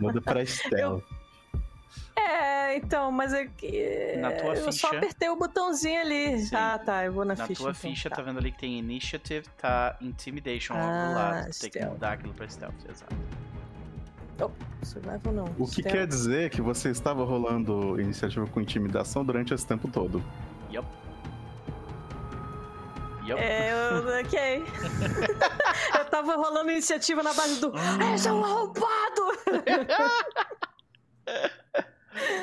Muda 0.00 0.22
pra 0.22 0.44
Stealth. 0.46 1.04
É, 2.16 2.76
então, 2.76 3.10
mas 3.10 3.32
é 3.32 3.46
que. 3.46 4.16
Na 4.18 4.30
tua 4.32 4.54
eu 4.54 4.64
só 4.64 4.72
ficha- 4.72 4.96
apertei 4.96 5.28
o 5.28 5.36
botãozinho 5.36 6.00
ali. 6.00 6.38
Sim. 6.40 6.54
Ah, 6.56 6.78
tá, 6.78 7.04
eu 7.04 7.12
vou 7.12 7.24
na, 7.24 7.34
Na 7.34 7.46
ficha. 7.46 7.60
tua 7.62 7.70
então, 7.70 7.80
ficha, 7.80 8.10
tá. 8.10 8.16
tá. 8.16 8.22
vendo 8.22 8.38
ali 8.38 8.52
que 8.52 8.58
tem 8.58 8.78
Initiative, 8.78 9.46
tá 9.58 9.96
Intimidation 10.00 10.74
logo 10.74 10.86
Ah, 10.86 11.06
do 11.08 11.14
lado. 11.14 11.50
Tem 11.60 11.70
que 11.70 11.84
mudar 11.84 12.12
aquilo 12.12 12.34
pra 12.34 12.48
Stealth, 12.48 12.74
exato. 12.88 13.14
Survival 14.82 15.32
não. 15.32 15.44
O 15.56 15.66
que 15.66 15.80
stealth. 15.82 15.92
quer 15.92 16.06
dizer 16.06 16.50
que 16.50 16.60
você 16.60 16.90
estava 16.90 17.24
rolando 17.24 18.00
iniciativa 18.00 18.44
com 18.46 18.60
intimidação 18.60 19.24
durante 19.24 19.54
esse 19.54 19.64
tempo 19.66 19.86
todo. 19.88 20.22
Yup. 20.72 20.86
Yep. 23.24 23.40
É, 23.40 23.70
eu, 23.70 24.20
ok. 24.20 24.64
eu 25.96 26.04
tava 26.06 26.34
rolando 26.34 26.72
iniciativa 26.72 27.22
na 27.22 27.32
base 27.32 27.60
do. 27.60 27.72
Esse 28.14 28.26
é 28.26 28.32
um 28.32 28.44
arrombado! 28.44 29.22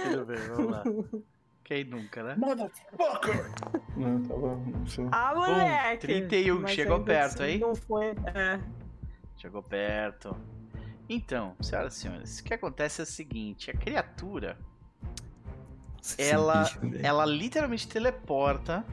Tudo 0.03 0.25
bem, 0.25 0.37
vamos 0.37 0.71
lá. 0.71 0.83
Quem 1.63 1.83
nunca, 1.83 2.23
né? 2.23 2.35
Motherfucker! 2.35 3.51
Não, 3.95 4.23
tava. 4.23 4.59
Ah, 5.11 5.35
moleque! 5.35 6.07
31, 6.07 6.61
Mas 6.61 6.71
chegou 6.71 7.03
perto, 7.03 7.43
assim, 7.43 7.51
hein? 7.51 7.59
Não 7.59 7.75
foi. 7.75 8.07
É. 8.33 8.59
Chegou 9.37 9.61
perto. 9.61 10.35
Então, 11.07 11.55
senhoras 11.61 11.95
e 11.95 11.99
senhores, 11.99 12.39
o 12.39 12.43
que 12.43 12.55
acontece 12.55 13.01
é 13.01 13.03
o 13.03 13.05
seguinte: 13.05 13.69
a 13.69 13.73
criatura. 13.75 14.57
ela, 16.17 16.65
ela 17.03 17.25
literalmente 17.25 17.87
teleporta. 17.87 18.83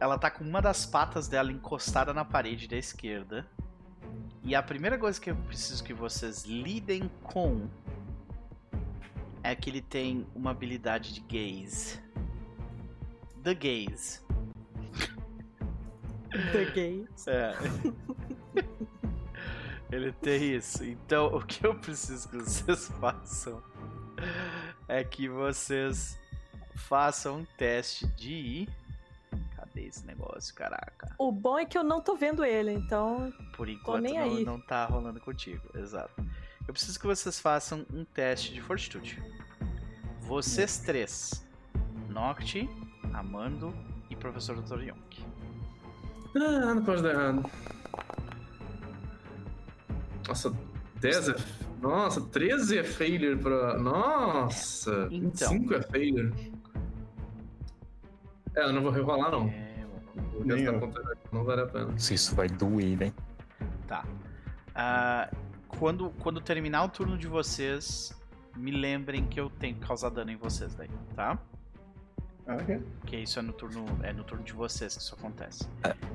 Ela 0.00 0.16
tá 0.16 0.30
com 0.30 0.44
uma 0.44 0.62
das 0.62 0.86
patas 0.86 1.28
dela 1.28 1.52
encostada 1.52 2.14
na 2.14 2.24
parede 2.24 2.66
da 2.66 2.76
esquerda. 2.76 3.46
E 4.42 4.54
a 4.54 4.62
primeira 4.62 4.96
coisa 4.96 5.20
que 5.20 5.30
eu 5.30 5.36
preciso 5.36 5.84
que 5.84 5.92
vocês 5.92 6.44
lidem 6.44 7.10
com 7.22 7.68
é 9.42 9.54
que 9.54 9.70
ele 9.70 9.80
tem 9.80 10.26
uma 10.34 10.50
habilidade 10.50 11.14
de 11.14 11.20
gaze. 11.20 12.00
The 13.42 13.54
gaze. 13.54 14.20
The 16.52 16.64
gaze. 16.66 17.30
É. 17.30 17.54
ele 19.90 20.12
tem 20.12 20.56
isso. 20.56 20.84
Então, 20.84 21.26
o 21.26 21.44
que 21.44 21.66
eu 21.66 21.74
preciso 21.74 22.28
que 22.28 22.36
vocês 22.36 22.88
façam 23.00 23.62
é 24.88 25.04
que 25.04 25.28
vocês 25.28 26.18
façam 26.74 27.38
um 27.38 27.44
teste 27.56 28.06
de. 28.08 28.68
Cadê 29.56 29.86
esse 29.86 30.06
negócio, 30.06 30.54
caraca? 30.54 31.14
O 31.18 31.30
bom 31.30 31.58
é 31.58 31.64
que 31.64 31.76
eu 31.76 31.84
não 31.84 32.00
tô 32.00 32.16
vendo 32.16 32.44
ele, 32.44 32.72
então. 32.72 33.32
Por 33.56 33.68
enquanto 33.68 34.02
nem 34.02 34.14
não, 34.14 34.22
aí. 34.22 34.44
não 34.44 34.60
tá 34.60 34.86
rolando 34.86 35.20
contigo, 35.20 35.68
exato. 35.74 36.14
Eu 36.68 36.72
preciso 36.74 37.00
que 37.00 37.06
vocês 37.06 37.40
façam 37.40 37.84
um 37.92 38.04
teste 38.04 38.52
de 38.52 38.60
fortitude. 38.60 39.20
Vocês 40.20 40.78
três. 40.78 41.44
Noct, 42.08 42.68
Amando 43.14 43.74
e 44.10 44.14
Professor 44.16 44.60
Dr. 44.60 44.82
Yonk. 44.82 45.24
Ah, 46.36 46.74
não 46.74 46.84
pode 46.84 47.02
dar 47.02 47.10
errado. 47.14 47.50
Nossa, 50.28 50.54
10 50.96 51.28
é. 51.30 51.34
Nossa, 51.80 52.20
13 52.20 52.78
é 52.78 52.84
failure 52.84 53.36
pra. 53.40 53.78
Nossa! 53.78 55.08
Então. 55.10 55.50
25 55.52 55.74
é 55.74 55.82
failure. 55.82 56.52
É, 58.54 58.64
eu 58.64 58.72
não 58.74 58.82
vou 58.82 58.90
rerolar 58.90 59.30
não. 59.30 59.48
É, 59.48 59.86
eu. 60.46 60.80
contra- 60.80 61.16
Não 61.32 61.44
vale 61.44 61.62
a 61.62 61.66
pena. 61.66 61.86
Nossa, 61.86 62.12
Isso 62.12 62.34
vai 62.34 62.48
doer, 62.48 63.00
hein? 63.02 63.14
Tá. 63.86 64.04
Ah, 64.74 65.30
quando, 65.68 66.10
quando 66.20 66.40
terminar 66.40 66.84
o 66.84 66.88
turno 66.88 67.16
de 67.16 67.26
vocês, 67.26 68.12
me 68.56 68.70
lembrem 68.70 69.24
que 69.26 69.38
eu 69.38 69.50
tenho 69.50 69.74
que 69.76 69.86
causar 69.86 70.10
dano 70.10 70.30
em 70.30 70.36
vocês 70.36 70.74
daí, 70.74 70.90
tá? 71.14 71.38
Ah, 72.46 72.56
ok. 72.56 72.82
Porque 73.00 73.16
isso 73.18 73.38
é 73.38 73.42
no 73.42 73.52
turno, 73.52 73.84
é 74.02 74.10
no 74.10 74.24
turno 74.24 74.42
de 74.42 74.54
vocês 74.54 74.96
que 74.96 75.02
isso 75.02 75.14
acontece. 75.14 75.68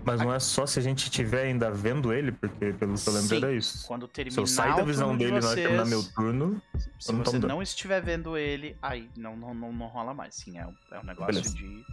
Mas 0.04 0.20
não 0.20 0.34
é 0.34 0.40
só 0.40 0.66
se 0.66 0.80
a 0.80 0.82
gente 0.82 1.04
estiver 1.04 1.44
ainda 1.44 1.70
vendo 1.70 2.12
ele, 2.12 2.32
porque 2.32 2.74
pelo 2.74 2.96
que 2.96 3.08
eu 3.08 3.14
lembro 3.14 3.38
era 3.38 3.54
isso. 3.54 3.88
Quando 3.88 4.08
terminar 4.08 4.34
Se 4.34 4.40
eu 4.40 4.48
sair 4.48 4.76
da 4.76 4.84
visão 4.84 5.12
de 5.12 5.20
dele 5.20 5.34
na 5.34 5.40
que 5.40 5.46
vocês, 5.46 5.62
terminar 5.62 5.86
meu 5.86 6.04
turno, 6.04 6.62
se 7.00 7.12
eu 7.12 7.16
não 7.16 7.24
você 7.24 7.40
não 7.40 7.62
estiver 7.62 8.02
vendo 8.02 8.36
ele, 8.36 8.76
aí 8.82 9.12
não, 9.16 9.38
não, 9.38 9.54
não, 9.54 9.72
não 9.72 9.86
rola 9.86 10.12
mais. 10.12 10.34
Sim, 10.34 10.58
é 10.58 10.66
um, 10.66 10.74
é 10.92 11.00
um 11.00 11.04
negócio 11.04 11.34
Beleza. 11.36 11.56
de 11.56 11.86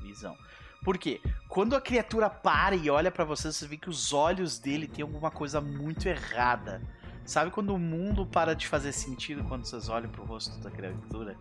visão. 0.00 0.36
Por 0.84 0.96
quê? 0.96 1.20
Quando 1.48 1.74
a 1.74 1.80
criatura 1.80 2.30
para 2.30 2.76
e 2.76 2.88
olha 2.88 3.10
pra 3.10 3.24
você, 3.24 3.52
você 3.52 3.66
vê 3.66 3.76
que 3.76 3.90
os 3.90 4.12
olhos 4.12 4.60
dele 4.60 4.86
tem 4.86 5.02
alguma 5.02 5.30
coisa 5.30 5.60
muito 5.60 6.06
errada. 6.06 6.80
Sabe 7.28 7.50
quando 7.50 7.74
o 7.74 7.78
mundo 7.78 8.24
para 8.24 8.54
de 8.54 8.66
fazer 8.66 8.90
sentido 8.92 9.44
quando 9.44 9.66
vocês 9.66 9.88
olham 9.90 10.08
pro 10.08 10.24
rosto 10.24 10.58
da 10.60 10.70
criatura? 10.70 11.36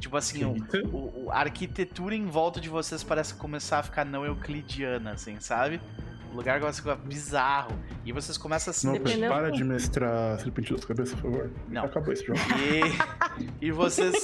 Tipo 0.00 0.16
assim, 0.16 0.44
o, 0.44 0.56
o- 0.92 1.30
a 1.30 1.38
arquitetura 1.38 2.16
em 2.16 2.26
volta 2.26 2.60
de 2.60 2.68
vocês 2.68 3.04
parece 3.04 3.34
começar 3.34 3.78
a 3.78 3.82
ficar 3.84 4.04
não 4.04 4.24
euclidiana, 4.24 5.12
assim, 5.12 5.38
sabe? 5.38 5.80
O 6.32 6.36
lugar 6.36 6.58
começa 6.58 6.80
a 6.80 6.82
ficar 6.82 6.96
bizarro. 7.06 7.78
E 8.04 8.10
vocês 8.12 8.36
começam 8.36 8.70
a 8.72 8.74
se 8.74 8.86
Não, 8.86 8.94
Dependendo- 8.94 9.32
para 9.32 9.52
de 9.52 9.62
mestrar 9.62 10.40
Serpentina 10.40 10.76
das 10.78 10.84
Cabeças, 10.84 11.14
por 11.20 11.30
favor. 11.30 11.50
Não. 11.68 11.84
Acabou 11.84 12.12
esse 12.12 12.24
jogo. 12.26 12.38
E, 12.58 13.66
e 13.66 13.70
vocês 13.70 14.14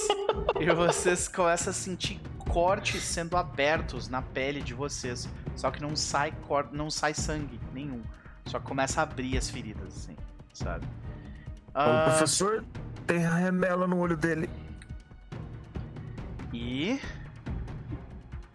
e 0.59 0.69
vocês 0.73 1.27
começam 1.29 1.71
a 1.71 1.73
sentir 1.73 2.19
cortes 2.49 3.01
sendo 3.03 3.37
abertos 3.37 4.09
na 4.09 4.21
pele 4.21 4.61
de 4.61 4.73
vocês. 4.73 5.29
Só 5.55 5.71
que 5.71 5.81
não 5.81 5.95
sai 5.95 6.33
cor, 6.47 6.67
não 6.73 6.89
sai 6.89 7.13
sangue 7.13 7.59
nenhum. 7.73 8.01
Só 8.45 8.59
começa 8.59 8.99
a 8.99 9.03
abrir 9.03 9.37
as 9.37 9.49
feridas, 9.49 9.87
assim, 9.95 10.15
sabe? 10.57 10.85
o 10.85 10.89
Ah, 11.73 12.05
professor 12.09 12.63
tem 13.05 13.25
a 13.25 13.33
remela 13.35 13.87
no 13.87 13.97
olho 13.99 14.17
dele. 14.17 14.49
e 16.53 16.99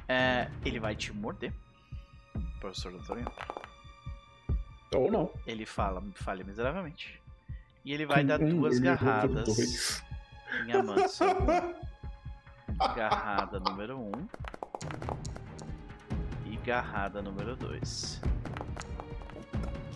é, 0.09 0.49
ele 0.65 0.81
vai 0.81 0.95
te 0.97 1.13
morder. 1.13 1.53
Professor 2.61 2.93
Doutor 2.93 3.19
Ou 4.95 5.11
não. 5.11 5.31
Ele 5.47 5.65
fala, 5.67 6.03
falha 6.15 6.45
miseravelmente. 6.45 7.21
E 7.85 7.93
ele 7.93 8.07
vai 8.07 8.23
dar 8.25 8.41
Um, 8.41 8.49
duas 8.61 8.77
ele 8.77 8.85
garradas 8.85 10.03
em 10.67 10.73
Amanso. 10.73 11.25
Garrada 12.97 13.59
número 13.61 13.99
1 13.99 14.01
um, 14.01 14.29
e 16.47 16.57
garrada 16.59 17.21
número 17.23 17.57
2. 17.57 18.21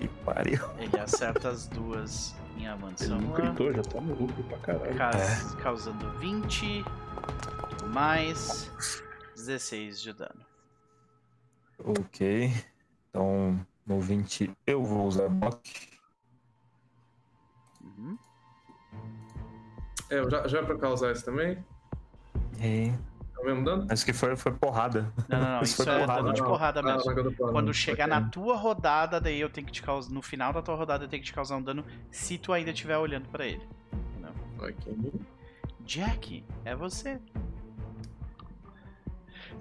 Que 0.09 0.25
pariu. 0.25 0.61
Ele 0.79 0.99
acerta 1.01 1.49
as 1.49 1.67
duas 1.69 2.35
em 2.57 2.61
Ele 2.61 2.69
Amanso, 2.69 3.09
não 3.17 3.33
gritou, 3.33 3.73
já 3.73 3.83
tá 3.83 4.01
no 4.01 4.15
lucro 4.15 4.43
pra 4.45 4.59
caralho. 4.59 4.97
cas- 4.97 5.55
causando 5.57 6.11
20 6.19 6.85
mais 7.93 8.71
16 9.35 10.01
de 10.01 10.13
dano. 10.13 10.45
Ok. 11.79 12.53
Então, 13.11 13.67
no 13.87 14.01
20 14.01 14.51
eu 14.67 14.83
vou 14.85 15.07
usar 15.07 15.29
block. 15.29 15.89
Uhum. 17.83 18.19
É, 20.11 20.31
já, 20.31 20.47
já 20.49 20.63
pra 20.63 20.79
causar 20.79 21.13
isso 21.13 21.25
também? 21.25 21.65
É. 22.61 22.97
É 23.37 23.41
o 23.41 23.45
mesmo 23.45 23.65
dano? 23.65 23.87
Mas 23.89 24.03
que 24.03 24.13
foi, 24.13 24.35
foi 24.37 24.53
porrada. 24.53 25.13
Não, 25.29 25.39
não, 25.41 25.49
não, 25.49 25.61
Isso 25.63 25.75
isso, 25.75 25.85
foi 25.85 25.93
é 25.93 25.99
porrada. 26.01 26.23
dano 26.23 26.35
de 26.35 26.41
Não, 26.41 26.49
porrada 26.49 26.81
ah, 26.81 26.83
mesmo. 26.83 27.35
Quando 27.37 27.75
chegar 27.75 28.07
na 28.09 28.23
tua 28.29 28.57
rodada, 28.57 29.21
daí 29.21 29.41
eu 29.41 29.51
tenho 29.51 29.67
que 29.67 29.73
te 29.73 29.83
causar. 29.83 30.11
No 30.13 30.23
final 30.23 30.53
da 30.53 30.63
tua 30.63 30.75
rodada, 30.75 31.05
eu 31.05 31.09
tenho 31.09 31.23
que 31.23 31.27
te 31.29 31.35
causar 31.35 31.57
um 31.57 31.63
dano 31.63 31.85
se 32.11 32.39
tu 32.39 32.53
ainda 32.53 32.71
estiver 32.71 32.97
olhando 32.97 33.29
pra 33.29 33.47
ele. 33.47 33.67
Entendeu? 33.93 34.33
Ok. 34.59 35.13
Jack, 35.85 36.45
é 36.65 36.75
você. 36.75 37.21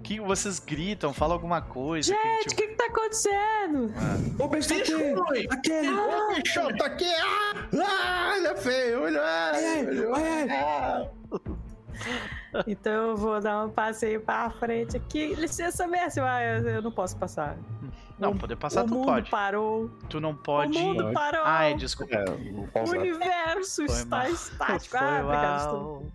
Que 0.03 0.19
vocês 0.19 0.59
gritam, 0.59 1.13
falam 1.13 1.33
alguma 1.33 1.61
coisa. 1.61 2.13
que, 2.15 2.21
Gente, 2.21 2.45
o 2.45 2.49
tipo, 2.49 2.61
que 2.61 2.67
que 2.67 2.75
tá 2.75 2.85
acontecendo? 2.85 3.93
Ô, 4.39 4.47
bicho 4.47 4.73
ruim! 4.97 5.47
Aquele! 5.49 5.89
Ô, 5.89 6.35
bicho, 6.35 6.77
tá 6.77 6.85
aqui! 6.85 7.11
Ah, 7.15 7.67
ah, 7.83 8.33
olha 8.35 8.55
feio, 8.55 9.03
olha! 9.03 9.21
olha. 10.11 11.11
Então 12.67 13.09
eu 13.09 13.17
vou 13.17 13.39
dar 13.41 13.65
um 13.65 13.69
passeio 13.69 14.21
pra 14.21 14.49
frente 14.51 14.97
aqui. 14.97 15.33
Licença, 15.35 15.85
mestre. 15.87 16.21
Ah, 16.23 16.43
eu, 16.43 16.81
não 16.81 16.91
posso 16.91 17.17
passar. 17.17 17.57
Não, 18.17 18.31
o- 18.31 18.37
poder 18.37 18.55
passar 18.55 18.85
o 18.85 18.87
tu 18.87 18.93
mundo 18.95 19.05
pode. 19.05 19.29
parou. 19.29 19.89
Tu 20.09 20.19
não 20.21 20.33
pode. 20.35 20.77
O 20.77 20.81
mundo 20.81 21.11
parou. 21.13 21.41
Ai, 21.43 21.75
desculpa. 21.75 22.15
É, 22.15 22.23
o 22.29 22.89
universo 22.91 23.85
Foi 23.85 23.95
está 23.95 24.17
mal. 24.19 24.29
estático. 24.29 24.97
Foi 24.97 25.07
Ah, 25.07 25.23
obrigado. 25.23 26.11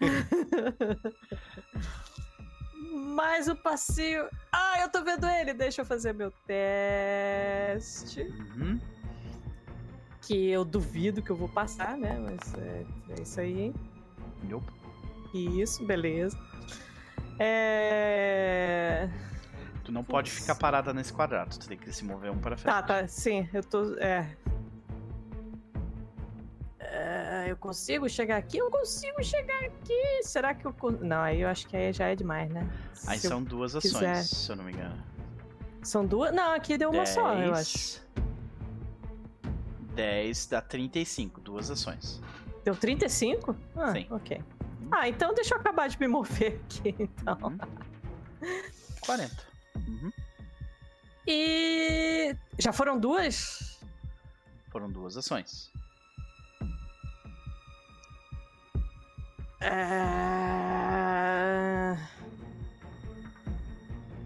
Mais 3.14 3.48
o 3.48 3.54
passeio. 3.56 4.28
Ah, 4.52 4.80
eu 4.80 4.88
tô 4.88 5.02
vendo 5.04 5.26
ele. 5.26 5.52
Deixa 5.54 5.82
eu 5.82 5.86
fazer 5.86 6.12
meu 6.14 6.32
teste. 6.46 8.22
Uhum. 8.22 8.80
Que 10.22 10.50
eu 10.50 10.64
duvido 10.64 11.22
que 11.22 11.30
eu 11.30 11.36
vou 11.36 11.48
passar, 11.48 11.96
né? 11.96 12.18
Mas 12.18 12.54
é, 12.54 12.84
é 13.10 13.22
isso 13.22 13.40
aí. 13.40 13.74
Nope. 14.42 14.72
Isso, 15.32 15.84
beleza. 15.84 16.38
É. 17.38 19.08
Tu 19.84 19.92
não 19.92 20.04
pode 20.04 20.30
ficar 20.30 20.54
parada 20.54 20.92
nesse 20.92 21.12
quadrado, 21.12 21.58
tu 21.58 21.66
tem 21.66 21.76
que 21.78 21.90
se 21.92 22.04
mover 22.04 22.30
um 22.30 22.38
para 22.38 22.56
frente. 22.56 22.72
Tá, 22.72 22.82
tá, 22.82 23.08
sim, 23.08 23.48
eu 23.52 23.62
tô. 23.62 23.94
É. 23.98 24.36
É, 26.78 27.46
eu 27.48 27.56
consigo 27.56 28.08
chegar 28.08 28.36
aqui? 28.36 28.58
Eu 28.58 28.70
consigo 28.70 29.22
chegar 29.22 29.64
aqui. 29.64 30.22
Será 30.22 30.54
que 30.54 30.66
eu. 30.66 30.74
Não, 31.00 31.20
aí 31.22 31.40
eu 31.40 31.48
acho 31.48 31.66
que 31.66 31.76
aí 31.76 31.92
já 31.92 32.08
é 32.08 32.16
demais, 32.16 32.50
né? 32.50 32.68
Aí 33.06 33.18
Se 33.18 33.28
são 33.28 33.42
duas 33.42 33.74
ações, 33.74 33.92
quiser. 33.94 34.22
se 34.22 34.50
eu 34.50 34.56
não 34.56 34.64
me 34.64 34.72
engano. 34.72 35.02
São 35.82 36.04
duas? 36.04 36.34
Não, 36.34 36.52
aqui 36.52 36.76
deu 36.76 36.90
uma 36.90 37.06
só, 37.06 37.34
eu 37.34 37.54
acho. 37.54 38.02
10 39.94 40.46
dá 40.46 40.60
35, 40.60 41.40
duas 41.40 41.70
ações. 41.70 42.20
Deu 42.64 42.74
35? 42.76 43.56
Ah, 43.76 43.92
Sim. 43.92 44.06
ok. 44.10 44.42
Ah, 44.90 45.08
então 45.08 45.32
deixa 45.34 45.54
eu 45.54 45.60
acabar 45.60 45.88
de 45.88 45.98
me 46.00 46.08
mover 46.08 46.60
aqui, 46.66 46.94
então. 46.98 47.38
Uhum. 47.42 47.58
40. 49.00 49.34
Uhum. 49.76 50.12
E. 51.26 52.34
Já 52.58 52.72
foram 52.72 52.98
duas? 52.98 53.78
Foram 54.70 54.90
duas 54.90 55.16
ações. 55.16 55.70
É... 59.60 60.90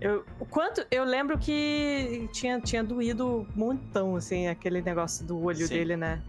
Eu, 0.01 0.25
o 0.39 0.45
quanto 0.47 0.87
eu 0.91 1.03
lembro 1.03 1.39
que 1.39 2.29
tinha, 2.33 2.61
tinha 2.61 2.85
doído 2.85 3.27
um 3.27 3.47
montão, 3.57 4.17
assim, 4.17 4.49
aquele 4.49 4.83
negócio 4.83 5.25
do 5.25 5.43
olho 5.43 5.67
Sim. 5.67 5.75
dele, 5.75 5.97
né? 5.97 6.23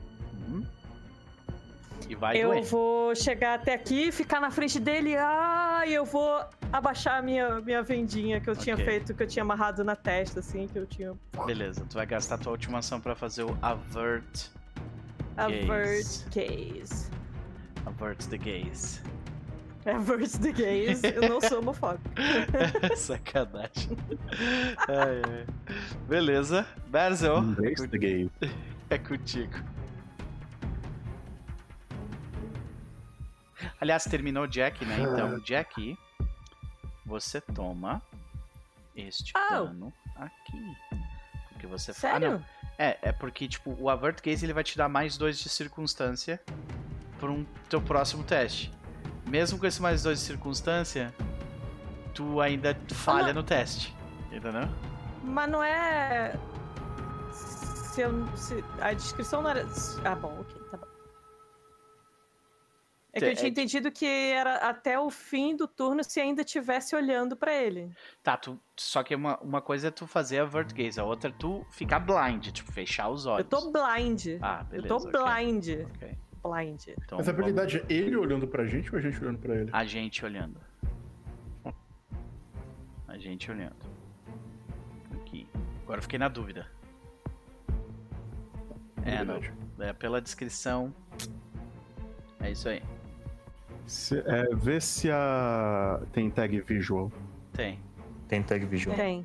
E 2.09 2.15
vai 2.15 2.37
Eu 2.37 2.49
doer. 2.49 2.63
vou 2.63 3.15
chegar 3.15 3.55
até 3.55 3.73
aqui, 3.73 4.11
ficar 4.11 4.39
na 4.39 4.51
frente 4.51 4.79
dele, 4.79 5.15
ah, 5.17 5.83
e 5.85 5.93
eu 5.93 6.05
vou 6.05 6.43
abaixar 6.71 7.19
a 7.19 7.21
minha, 7.21 7.61
minha 7.61 7.81
vendinha 7.81 8.39
que 8.39 8.49
eu 8.49 8.53
okay. 8.53 8.63
tinha 8.63 8.77
feito, 8.77 9.13
que 9.13 9.23
eu 9.23 9.27
tinha 9.27 9.43
amarrado 9.43 9.83
na 9.83 9.95
testa, 9.95 10.39
assim, 10.39 10.67
que 10.67 10.77
eu 10.77 10.85
tinha. 10.85 11.13
Beleza, 11.45 11.85
tu 11.89 11.95
vai 11.95 12.05
gastar 12.05 12.37
tua 12.37 12.51
última 12.51 12.79
ação 12.79 12.99
pra 12.99 13.15
fazer 13.15 13.43
o 13.43 13.57
Avert. 13.61 14.49
Avert 15.37 16.25
gaze. 16.33 17.09
Avert 17.85 18.27
the 18.29 18.37
gaze. 18.37 19.01
Avert 19.85 20.39
the 20.39 20.51
gaze. 20.51 21.01
Eu 21.05 21.29
não 21.29 21.41
sou 21.41 21.59
homofóbico. 21.59 22.09
Sacanagem. 22.95 23.97
Ai, 24.87 25.21
ai. 25.27 25.45
Beleza. 26.07 26.65
Berzel. 26.87 27.37
Avert 27.37 27.89
the 27.89 27.97
gaze. 27.97 28.31
É 28.87 28.99
contigo. 28.99 29.55
Aliás, 33.79 34.03
terminou 34.03 34.43
o 34.43 34.47
Jack, 34.47 34.83
né? 34.85 34.97
Então, 34.99 35.39
Jack, 35.43 35.97
você 37.05 37.39
toma 37.39 38.01
este 38.95 39.33
oh. 39.35 39.53
dano 39.53 39.93
aqui. 40.15 40.77
Porque 41.49 41.67
você 41.67 41.93
Sério? 41.93 42.27
Ah, 42.27 42.31
não. 42.31 42.45
É, 42.77 42.97
é 43.01 43.11
porque, 43.11 43.47
tipo, 43.47 43.75
o 43.79 43.89
Avert 43.89 44.21
Gaze 44.21 44.45
ele 44.45 44.53
vai 44.53 44.63
te 44.63 44.77
dar 44.77 44.89
mais 44.89 45.17
dois 45.17 45.39
de 45.39 45.47
circunstância 45.47 46.41
para 47.19 47.31
um 47.31 47.45
teu 47.69 47.81
próximo 47.81 48.23
teste. 48.23 48.71
Mesmo 49.27 49.57
com 49.57 49.65
esse 49.65 49.81
mais 49.81 50.03
dois 50.03 50.19
de 50.19 50.25
circunstância, 50.25 51.13
tu 52.13 52.41
ainda 52.41 52.77
falha 52.91 53.29
ah, 53.29 53.33
no 53.33 53.43
teste. 53.43 53.95
Entendeu? 54.31 54.67
Mas 55.23 55.49
não 55.49 55.63
é. 55.63 56.37
Se 57.31 58.01
eu. 58.01 58.37
Se... 58.37 58.63
A 58.81 58.93
descrição 58.93 59.41
não 59.41 59.49
era. 59.49 59.65
Ah, 60.03 60.15
bom, 60.15 60.37
ok. 60.41 60.54
É 63.15 63.19
que 63.19 63.25
eu 63.27 63.35
tinha 63.35 63.47
é... 63.47 63.49
entendido 63.49 63.89
que 63.89 64.05
era 64.05 64.57
até 64.57 64.99
o 64.99 65.09
fim 65.09 65.55
do 65.55 65.69
turno 65.69 66.03
se 66.03 66.19
ainda 66.19 66.41
estivesse 66.41 66.93
olhando 66.93 67.33
para 67.33 67.53
ele. 67.53 67.89
Tá, 68.21 68.35
tu, 68.35 68.59
só 68.75 69.03
que 69.03 69.15
uma, 69.15 69.39
uma 69.39 69.61
coisa 69.61 69.87
é 69.87 69.91
tu 69.91 70.05
fazer 70.05 70.39
a 70.39 70.45
vert 70.45 70.73
gaze, 70.73 70.99
a 70.99 71.03
outra 71.05 71.29
é 71.29 71.33
tu 71.33 71.65
ficar 71.71 71.99
blind, 71.99 72.47
tipo, 72.51 72.69
fechar 72.73 73.07
os 73.07 73.25
olhos. 73.25 73.39
Eu 73.39 73.45
tô 73.45 73.71
blind. 73.71 74.37
Ah, 74.41 74.65
beleza. 74.65 74.93
Eu 74.93 74.99
tô 74.99 75.09
blind. 75.09 75.69
Ok. 75.95 76.17
Blind. 76.43 76.87
Então, 76.89 77.17
Mas 77.17 77.29
a 77.29 77.31
habilidade 77.31 77.77
vamos... 77.77 77.89
é 77.89 77.93
ele 77.93 78.17
olhando 78.17 78.47
pra 78.47 78.65
gente 78.65 78.91
ou 78.91 78.99
a 78.99 79.01
gente 79.01 79.23
olhando 79.23 79.39
pra 79.39 79.55
ele? 79.55 79.69
A 79.71 79.85
gente 79.85 80.25
olhando. 80.25 80.59
A 83.07 83.17
gente 83.17 83.49
olhando. 83.49 83.77
Aqui. 85.21 85.47
Agora 85.83 85.99
eu 85.99 86.03
fiquei 86.03 86.19
na 86.19 86.27
dúvida. 86.27 86.69
É, 89.05 89.23
não. 89.23 89.39
É, 89.79 89.93
pela 89.93 90.21
descrição. 90.21 90.93
É 92.41 92.51
isso 92.51 92.67
aí. 92.67 92.83
Se, 93.87 94.19
é, 94.19 94.55
vê 94.55 94.81
se 94.81 95.11
a. 95.11 96.01
Tem 96.11 96.29
tag 96.29 96.61
visual. 96.61 97.11
Tem. 97.53 97.79
Tem 98.27 98.41
tag 98.41 98.65
visual. 98.65 98.95
Tem. 98.95 99.23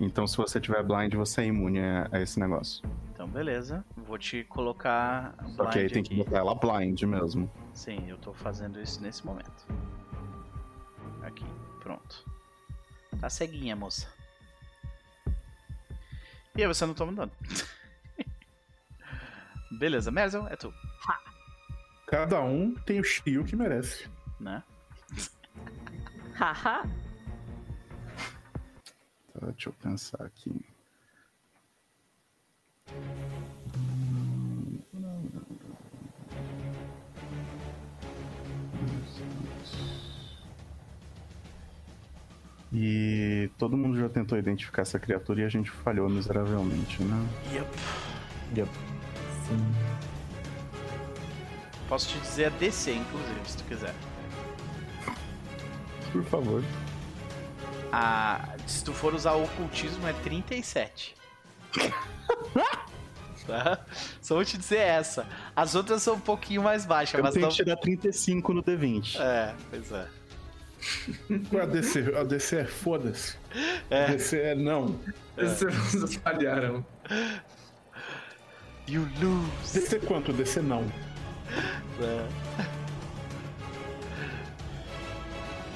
Então, 0.00 0.26
se 0.26 0.36
você 0.36 0.58
tiver 0.58 0.82
blind, 0.82 1.14
você 1.14 1.42
é 1.42 1.46
imune 1.46 1.80
a, 1.80 2.08
a 2.10 2.20
esse 2.20 2.40
negócio. 2.40 2.82
Então, 3.12 3.28
beleza. 3.28 3.84
Vou 3.96 4.16
te 4.16 4.44
colocar. 4.44 5.34
Só 5.54 5.66
que 5.66 5.78
aí 5.78 5.90
tem 5.90 6.02
que 6.02 6.14
botar 6.14 6.38
ela 6.38 6.54
blind 6.54 7.02
mesmo. 7.02 7.50
Sim, 7.74 8.08
eu 8.08 8.16
tô 8.16 8.32
fazendo 8.32 8.80
isso 8.80 9.02
nesse 9.02 9.24
momento. 9.26 9.66
Aqui, 11.22 11.44
pronto. 11.80 12.24
Tá 13.20 13.28
ceguinha, 13.28 13.76
moça. 13.76 14.08
E 16.56 16.62
aí 16.62 16.66
você 16.66 16.86
não 16.86 16.94
toma 16.94 17.12
dano. 17.12 17.32
beleza, 19.78 20.10
Merzel, 20.10 20.48
é 20.48 20.56
tu. 20.56 20.72
Cada 22.10 22.40
um 22.42 22.74
tem 22.74 22.98
o 22.98 23.02
estilo 23.02 23.44
que 23.44 23.54
merece. 23.54 24.08
Né? 24.40 24.64
Haha. 26.34 26.82
tá, 29.32 29.46
deixa 29.46 29.68
eu 29.68 29.72
pensar 29.74 30.20
aqui. 30.24 30.52
E 42.72 43.50
todo 43.56 43.76
mundo 43.76 44.00
já 44.00 44.08
tentou 44.08 44.36
identificar 44.36 44.82
essa 44.82 44.98
criatura 44.98 45.42
e 45.42 45.44
a 45.44 45.48
gente 45.48 45.70
falhou 45.70 46.08
miseravelmente, 46.08 47.04
né? 47.04 47.28
Yep. 47.52 47.68
Yep. 48.56 48.70
Sim. 49.46 49.89
Posso 51.90 52.06
te 52.06 52.18
dizer 52.20 52.44
a 52.44 52.48
DC, 52.50 52.92
inclusive, 52.92 53.40
se 53.44 53.56
tu 53.56 53.64
quiser. 53.64 53.94
Por 56.12 56.24
favor. 56.26 56.62
A, 57.90 58.54
se 58.64 58.84
tu 58.84 58.92
for 58.92 59.12
usar 59.12 59.32
o 59.32 59.42
ocultismo, 59.42 60.06
é 60.06 60.12
37. 60.12 61.16
tá? 63.44 63.84
Só 64.22 64.36
vou 64.36 64.44
te 64.44 64.56
dizer 64.56 64.78
essa. 64.78 65.26
As 65.56 65.74
outras 65.74 66.00
são 66.00 66.14
um 66.14 66.20
pouquinho 66.20 66.62
mais 66.62 66.86
baixas, 66.86 67.18
Eu 67.18 67.24
mas 67.24 67.34
tenho 67.34 67.46
não... 67.46 67.50
que 67.50 67.56
tirar 67.56 67.76
35 67.76 68.54
no 68.54 68.62
D20. 68.62 69.18
É, 69.18 69.52
pois 69.68 69.90
é. 69.90 70.06
A 71.60 71.66
DC, 71.66 72.14
a 72.16 72.22
DC 72.22 72.56
é 72.56 72.64
foda-se. 72.66 73.36
É. 73.90 74.04
A 74.04 74.06
DC 74.10 74.38
é 74.38 74.54
não. 74.54 74.96
É. 75.36 75.44
Vocês 75.44 76.14
falharam. 76.22 76.86
You 78.86 79.08
lose. 79.20 79.74
DC 79.74 79.98
quanto? 80.06 80.32
DC 80.32 80.62
não. 80.62 80.84
É. 82.00 82.26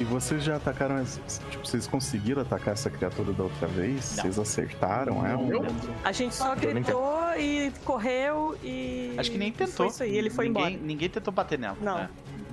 E 0.00 0.04
vocês 0.04 0.42
já 0.42 0.56
atacaram. 0.56 1.04
Tipo, 1.50 1.66
vocês 1.66 1.86
conseguiram 1.86 2.42
atacar 2.42 2.74
essa 2.74 2.90
criatura 2.90 3.32
da 3.32 3.44
outra 3.44 3.68
vez? 3.68 4.16
Não. 4.16 4.22
Vocês 4.22 4.38
acertaram 4.38 5.24
ela? 5.24 5.40
Não. 5.40 5.64
A 6.02 6.10
gente 6.10 6.34
só 6.34 6.54
gritou 6.54 7.32
e 7.38 7.72
correu 7.84 8.58
e. 8.62 9.14
Acho 9.16 9.30
que 9.30 9.38
nem 9.38 9.52
tentou. 9.52 9.74
Foi 9.74 9.86
isso 9.86 10.02
aí, 10.02 10.16
ele 10.16 10.30
foi 10.30 10.48
ninguém, 10.48 10.66
embora. 10.74 10.84
Ninguém 10.84 11.08
tentou 11.08 11.32
bater 11.32 11.58
nela. 11.58 11.76
Não. 11.80 11.98
Né? 11.98 12.10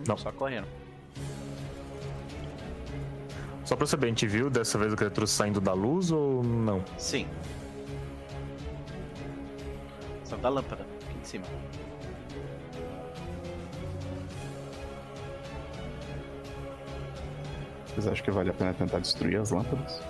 Não. 0.08 0.18
Só 0.18 0.32
correndo. 0.32 0.68
Só 3.66 3.76
pra 3.76 3.88
saber, 3.88 4.08
a 4.08 4.10
gente 4.10 4.28
viu 4.28 4.50
dessa 4.50 4.78
vez 4.78 4.94
a 4.94 4.98
criatura 4.98 5.26
saindo 5.26 5.62
da 5.62 5.74
luz 5.74 6.12
ou 6.12 6.44
não? 6.44 6.84
Sim. 6.98 7.26
Só 10.26 10.36
da 10.36 10.50
lâmpada, 10.50 10.84
aqui 10.84 11.18
em 11.20 11.26
cima. 11.26 11.46
Vocês 17.92 18.08
acham 18.08 18.24
que 18.24 18.32
vale 18.32 18.50
a 18.50 18.54
pena 18.54 18.74
tentar 18.74 19.00
destruir 19.00 19.40
as 19.40 19.52
lâmpadas? 19.52 20.02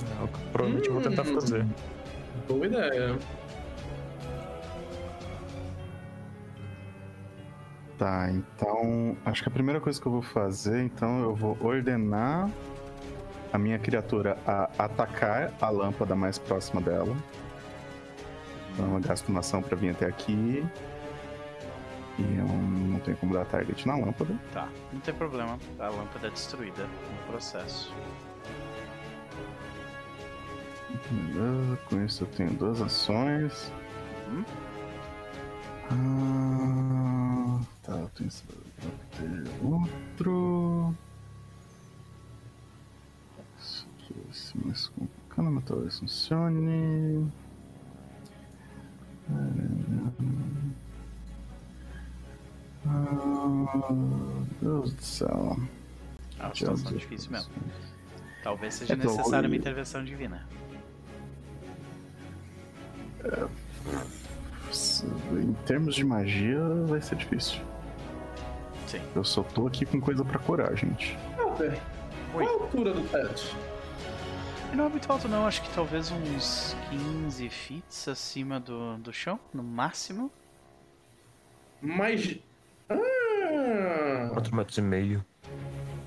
É, 0.00 0.26
provavelmente 0.52 0.90
hum, 0.90 0.94
vou 0.94 1.02
tentar 1.02 1.22
hum. 1.22 1.34
fazer. 1.34 1.66
Boa 2.48 2.66
ideia. 2.66 3.18
Tá, 7.98 8.28
então 8.30 9.16
acho 9.24 9.42
que 9.42 9.48
a 9.48 9.52
primeira 9.52 9.80
coisa 9.80 10.00
que 10.00 10.06
eu 10.06 10.12
vou 10.12 10.22
fazer, 10.22 10.82
então 10.82 11.22
eu 11.22 11.34
vou 11.34 11.56
ordenar 11.60 12.50
a 13.52 13.58
minha 13.58 13.78
criatura 13.78 14.36
a 14.44 14.68
atacar 14.78 15.52
a 15.60 15.70
lâmpada 15.70 16.16
mais 16.16 16.38
próxima 16.38 16.80
dela. 16.80 17.16
Então 18.72 18.94
eu 18.94 19.00
gasto 19.00 19.28
uma 19.28 19.40
ação 19.40 19.62
pra 19.62 19.76
vir 19.76 19.90
até 19.90 20.06
aqui. 20.06 20.66
E 22.18 22.22
eu 22.36 22.46
não 22.46 23.00
tenho 23.00 23.16
como 23.16 23.34
dar 23.34 23.44
target 23.46 23.86
na 23.86 23.96
lâmpada. 23.96 24.38
Tá, 24.52 24.68
não 24.92 25.00
tem 25.00 25.14
problema. 25.14 25.58
A 25.78 25.88
lâmpada 25.88 26.28
é 26.28 26.30
destruída 26.30 26.84
no 26.84 27.26
processo. 27.26 27.92
Com 31.88 32.04
isso 32.04 32.22
eu 32.24 32.28
tenho 32.28 32.50
duas 32.50 32.80
ações. 32.80 33.72
Uhum. 34.28 34.44
Ah, 35.90 37.60
tá, 37.82 37.92
eu 37.92 38.08
tenho 38.10 38.28
esse 38.28 38.44
outro. 39.62 40.94
Isso 43.58 43.86
aqui 43.98 44.14
vai 44.14 44.32
ser 44.32 44.58
mais 44.64 44.86
complicado, 44.88 45.50
mas 45.50 45.64
talvez 45.64 45.98
funcione. 45.98 47.30
É... 49.30 50.83
Ah, 52.86 53.92
Deus 54.60 54.92
do 54.92 55.02
céu. 55.02 55.56
É 56.38 56.44
uma 56.44 56.54
situação 56.54 56.92
difícil 56.92 57.30
mesmo. 57.30 57.52
Talvez 58.42 58.74
seja 58.74 58.92
é 58.92 58.96
necessária 58.96 59.48
uma 59.48 59.56
intervenção 59.56 60.04
divina. 60.04 60.46
É, 63.24 63.48
em 65.40 65.52
termos 65.66 65.94
de 65.94 66.04
magia, 66.04 66.60
vai 66.86 67.00
ser 67.00 67.16
difícil. 67.16 67.62
Sim. 68.86 69.00
Eu 69.14 69.24
só 69.24 69.42
tô 69.42 69.66
aqui 69.66 69.86
com 69.86 70.00
coisa 70.00 70.24
pra 70.24 70.38
curar, 70.38 70.76
gente. 70.76 71.16
Ah, 71.38 71.78
Qual 72.32 72.46
a 72.46 72.50
altura 72.64 72.92
do 72.92 73.02
teto? 73.08 73.56
Não 74.74 74.86
é 74.86 74.88
muito 74.88 75.10
alto 75.10 75.28
não, 75.28 75.46
acho 75.46 75.62
que 75.62 75.72
talvez 75.72 76.10
uns 76.10 76.76
15 76.90 77.48
feet 77.48 78.10
acima 78.10 78.58
do, 78.58 78.96
do 78.98 79.12
chão, 79.12 79.38
no 79.52 79.62
máximo. 79.62 80.30
Mas. 81.80 82.38
Ah! 82.88 84.30
4 84.32 84.54
metros 84.54 84.78
e 84.78 84.82
meio. 84.82 85.24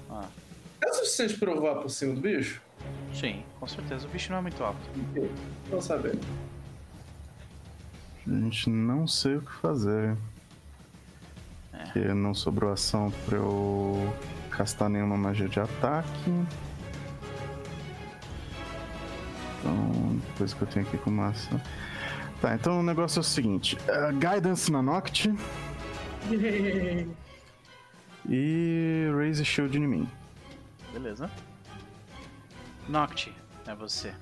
Ah. 0.10 0.28
É 0.82 0.94
suficiente 0.94 1.38
pra 1.38 1.52
eu 1.52 1.60
voar 1.60 1.76
por 1.76 1.90
cima 1.90 2.14
do 2.14 2.22
bicho? 2.22 2.62
Sim, 3.14 3.44
com 3.60 3.68
certeza. 3.68 4.08
O 4.08 4.10
bicho 4.10 4.32
não 4.32 4.40
é 4.40 4.42
muito 4.42 4.64
alto. 4.64 4.80
Ok, 5.10 5.32
Vou 5.70 5.82
saber. 5.82 6.18
Gente, 8.28 8.70
não 8.70 9.08
sei 9.08 9.38
o 9.38 9.42
que 9.42 9.52
fazer. 9.54 10.18
É. 11.74 11.84
Porque 11.86 12.00
não 12.14 12.34
sobrou 12.34 12.72
ação 12.72 13.12
pra 13.26 13.38
eu 13.38 14.14
castar 14.52 14.90
nenhuma 14.90 15.18
magia 15.18 15.48
de 15.48 15.60
ataque. 15.60 16.32
Então, 19.60 20.22
coisa 20.38 20.56
que 20.56 20.62
eu 20.62 20.68
tenho 20.68 20.86
aqui 20.86 20.98
com 20.98 21.10
massa. 21.10 21.62
Tá, 22.42 22.54
então 22.54 22.82
o 22.82 22.84
negócio 22.84 23.20
é 23.20 23.22
o 23.22 23.24
seguinte: 23.24 23.76
uh, 23.76 24.14
Guidance 24.14 24.72
na 24.72 24.82
Noct 24.82 25.34
e 28.30 29.10
Raise 29.16 29.46
Shield 29.46 29.78
em 29.78 29.88
mim. 29.88 30.10
Beleza. 30.92 31.32
Noct, 32.88 33.34
é 33.66 33.74
você. 33.76 34.14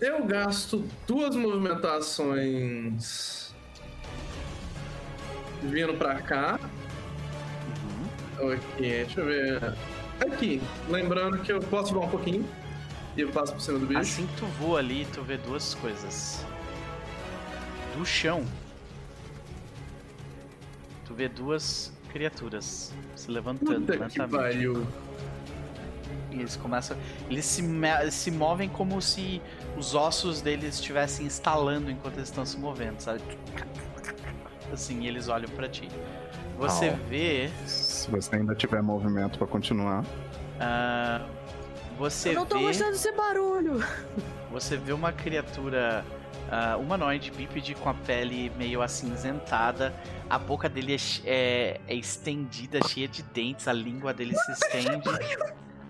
Eu 0.00 0.24
gasto 0.26 0.84
duas 1.06 1.34
movimentações 1.34 3.54
vindo 5.62 5.94
pra 5.94 6.20
cá. 6.20 6.60
Ok, 8.38 8.60
deixa 8.78 9.20
eu 9.20 9.26
ver. 9.26 9.74
Aqui, 10.20 10.60
lembrando 10.88 11.38
que 11.38 11.52
eu 11.52 11.60
posso 11.60 11.94
voar 11.94 12.06
um 12.06 12.10
pouquinho 12.10 12.46
e 13.16 13.20
eu 13.22 13.30
passo 13.30 13.52
por 13.52 13.60
cima 13.60 13.78
do 13.78 13.86
bicho. 13.86 14.00
Assim 14.00 14.26
que 14.26 14.36
tu 14.36 14.46
voa 14.46 14.78
ali, 14.78 15.06
tu 15.12 15.22
vê 15.22 15.36
duas 15.38 15.74
coisas. 15.74 16.44
Do 17.96 18.04
chão, 18.04 18.44
tu 21.06 21.14
vê 21.14 21.28
duas 21.28 21.92
criaturas 22.12 22.92
se 23.14 23.30
levantando 23.30 23.86
Puta 23.86 24.08
que 24.08 24.26
pariu. 24.28 24.86
E 26.30 26.40
eles 26.40 26.56
começam. 26.56 26.96
Eles 27.30 27.46
se, 27.46 27.62
se 28.10 28.30
movem 28.30 28.68
como 28.68 29.00
se 29.00 29.40
os 29.78 29.94
ossos 29.94 30.42
deles 30.42 30.74
estivessem 30.74 31.26
estalando 31.26 31.90
enquanto 31.90 32.16
eles 32.16 32.28
estão 32.28 32.44
se 32.44 32.58
movendo, 32.58 33.00
sabe? 33.00 33.22
Assim, 34.70 35.00
e 35.00 35.08
eles 35.08 35.28
olham 35.28 35.48
pra 35.50 35.68
ti. 35.68 35.88
Você 36.58 36.90
Au. 36.90 36.96
vê. 37.08 37.48
Se 37.66 38.10
você 38.10 38.36
ainda 38.36 38.54
tiver 38.54 38.82
movimento 38.82 39.38
pra 39.38 39.46
continuar. 39.46 40.04
ah, 40.60 41.26
você 41.98 42.30
Eu 42.30 42.34
não 42.34 42.46
tô 42.46 42.58
vê. 42.58 42.64
gostando 42.64 42.92
desse 42.92 43.12
barulho. 43.12 43.82
Você 44.50 44.76
vê 44.76 44.92
uma 44.92 45.12
criatura 45.12 46.02
ah, 46.50 46.76
humanoide, 46.78 47.30
bípede, 47.30 47.74
com 47.74 47.90
a 47.90 47.94
pele 47.94 48.50
meio 48.56 48.80
acinzentada. 48.80 49.92
A 50.30 50.38
boca 50.38 50.68
dele 50.68 50.94
é, 50.94 51.30
é- 51.30 51.80
é 51.88 51.94
estendida, 51.94 52.80
cheia 52.88 53.06
de 53.08 53.22
dentes. 53.22 53.68
A 53.68 53.72
língua 53.72 54.14
dele 54.14 54.34
se 54.34 54.52
estende. 54.52 55.08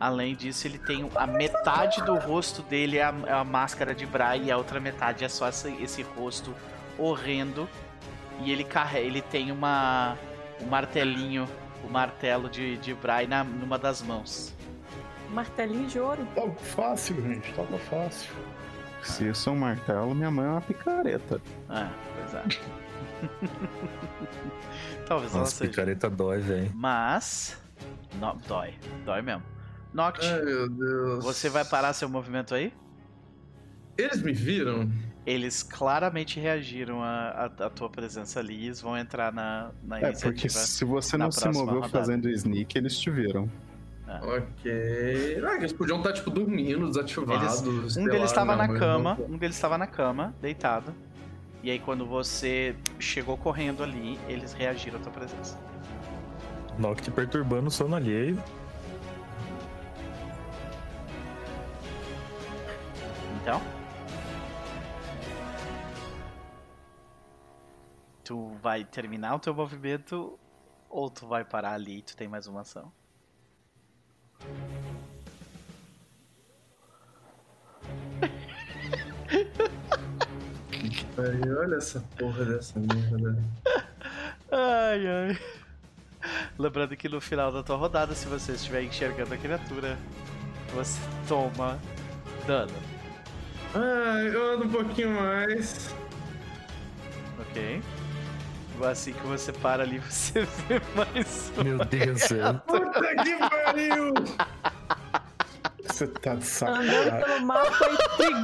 Além 0.00 0.34
disso, 0.34 0.66
ele 0.66 0.78
tem 0.78 1.08
a 1.14 1.26
metade 1.26 2.02
do 2.02 2.16
rosto 2.16 2.62
dele 2.62 2.98
é 2.98 3.04
a, 3.04 3.14
é 3.26 3.32
a 3.32 3.44
máscara 3.44 3.94
de 3.94 4.04
Bray 4.04 4.44
e 4.44 4.50
a 4.50 4.56
outra 4.56 4.80
metade 4.80 5.24
é 5.24 5.28
só 5.28 5.48
esse, 5.48 5.72
esse 5.80 6.02
rosto 6.02 6.54
horrendo. 6.98 7.68
E 8.40 8.50
ele 8.50 8.64
carrega, 8.64 9.06
ele 9.06 9.22
tem 9.22 9.52
uma 9.52 10.16
um 10.60 10.66
martelinho, 10.66 11.46
o 11.84 11.90
martelo 11.90 12.48
de, 12.48 12.76
de 12.78 12.96
na, 13.28 13.44
numa 13.44 13.78
das 13.78 14.02
mãos. 14.02 14.55
Martelinho 15.30 15.86
de 15.86 15.98
ouro. 15.98 16.26
Tava 16.34 16.52
fácil, 16.54 17.16
gente, 17.22 17.52
tava 17.54 17.78
fácil. 17.78 18.30
Se 19.02 19.28
isso 19.28 19.48
é 19.48 19.52
um 19.52 19.56
martelo, 19.58 20.14
minha 20.14 20.30
mãe 20.30 20.46
é 20.46 20.50
uma 20.50 20.60
picareta. 20.60 21.40
Ah, 21.68 21.90
pois 22.16 22.34
é. 22.34 22.44
Talvez 25.06 25.30
ela 25.32 25.40
Nossa, 25.40 25.56
seja. 25.56 25.70
picareta 25.70 26.10
dói, 26.10 26.38
velho. 26.40 26.70
Mas. 26.74 27.56
No, 28.20 28.34
dói. 28.48 28.74
Dói 29.04 29.22
mesmo. 29.22 29.42
Noct, 29.92 30.26
Ai, 30.26 30.42
meu 30.42 30.68
Deus. 30.68 31.24
você 31.24 31.48
vai 31.48 31.64
parar 31.64 31.92
seu 31.92 32.08
movimento 32.08 32.54
aí? 32.54 32.72
Eles 33.96 34.20
me 34.20 34.32
viram? 34.32 34.90
Eles 35.24 35.62
claramente 35.62 36.38
reagiram 36.38 37.02
à, 37.02 37.30
à- 37.58 37.66
à 37.66 37.70
tua 37.70 37.88
presença 37.88 38.38
ali 38.40 38.54
e 38.54 38.66
eles 38.66 38.80
vão 38.80 38.96
entrar 38.96 39.32
na, 39.32 39.70
na 39.82 39.98
É, 39.98 40.12
porque 40.12 40.28
iniciativa. 40.28 40.54
se 40.54 40.84
você 40.84 41.16
não 41.16 41.32
se 41.32 41.46
moveu 41.48 41.76
rodada. 41.80 41.88
fazendo 41.88 42.28
sneak, 42.28 42.76
eles 42.76 42.98
te 42.98 43.10
viram. 43.10 43.50
Ok. 44.08 45.42
Ah, 45.44 45.56
eles 45.56 45.72
podiam 45.72 45.98
estar, 45.98 46.12
tipo, 46.12 46.30
dormindo, 46.30 46.86
desativados. 46.88 47.94
sei 47.94 48.02
Um 48.04 48.06
deles 48.06 48.30
estava 48.30 48.54
na 48.56 48.68
cama, 48.68 49.16
não- 49.18 49.34
um 49.34 49.38
deles 49.38 49.56
estava 49.56 49.76
na 49.76 49.86
cama, 49.86 50.34
deitado. 50.40 50.94
E 51.62 51.70
aí 51.70 51.78
quando 51.80 52.06
você 52.06 52.76
chegou 53.00 53.36
correndo 53.36 53.82
ali, 53.82 54.18
eles 54.28 54.52
reagiram 54.52 55.00
à 55.00 55.02
tua 55.02 55.12
presença. 55.12 55.58
Noct 56.78 57.10
perturbando 57.10 57.66
o 57.68 57.70
sono 57.70 57.96
alheio. 57.96 58.40
Então. 63.42 63.60
Tu 68.24 68.48
vai 68.62 68.84
terminar 68.84 69.34
o 69.36 69.38
teu 69.38 69.54
movimento 69.54 70.38
ou 70.88 71.08
tu 71.08 71.26
vai 71.26 71.44
parar 71.44 71.72
ali 71.74 71.98
e 71.98 72.02
tu 72.02 72.16
tem 72.16 72.26
mais 72.28 72.46
uma 72.46 72.62
ação? 72.62 72.92
Ai, 81.18 81.52
olha 81.52 81.76
essa 81.76 82.00
porra 82.18 82.44
dessa 82.44 82.78
merda. 82.78 83.36
Ai, 84.50 85.06
ai. 85.06 85.38
Lembrando 86.58 86.96
que 86.96 87.08
no 87.08 87.20
final 87.20 87.52
da 87.52 87.62
tua 87.62 87.76
rodada, 87.76 88.14
se 88.14 88.26
você 88.26 88.52
estiver 88.52 88.82
enxergando 88.82 89.32
a 89.32 89.36
criatura, 89.36 89.96
você 90.74 91.00
toma 91.28 91.78
dano, 92.46 92.72
Ai, 93.74 94.28
eu 94.34 94.54
ando 94.54 94.64
um 94.64 94.70
pouquinho 94.70 95.10
mais. 95.14 95.94
ok? 97.38 97.82
Assim 98.84 99.12
que 99.12 99.26
você 99.26 99.52
para 99.52 99.82
ali, 99.82 99.98
você 100.08 100.42
vê 100.68 100.80
mais 100.94 101.52
um. 101.56 101.64
Meu 101.64 101.78
Deus 101.78 102.20
do 102.20 102.28
céu. 102.28 102.54
Puta 102.66 103.00
que 103.22 103.36
pariu! 103.36 104.14
Você 105.88 106.06
tá 106.08 106.34
de 106.34 106.36
Andando 106.36 106.44
sacanagem. 106.44 107.24
pelo 107.24 107.46
mapa 107.46 107.88
e. 108.20 108.34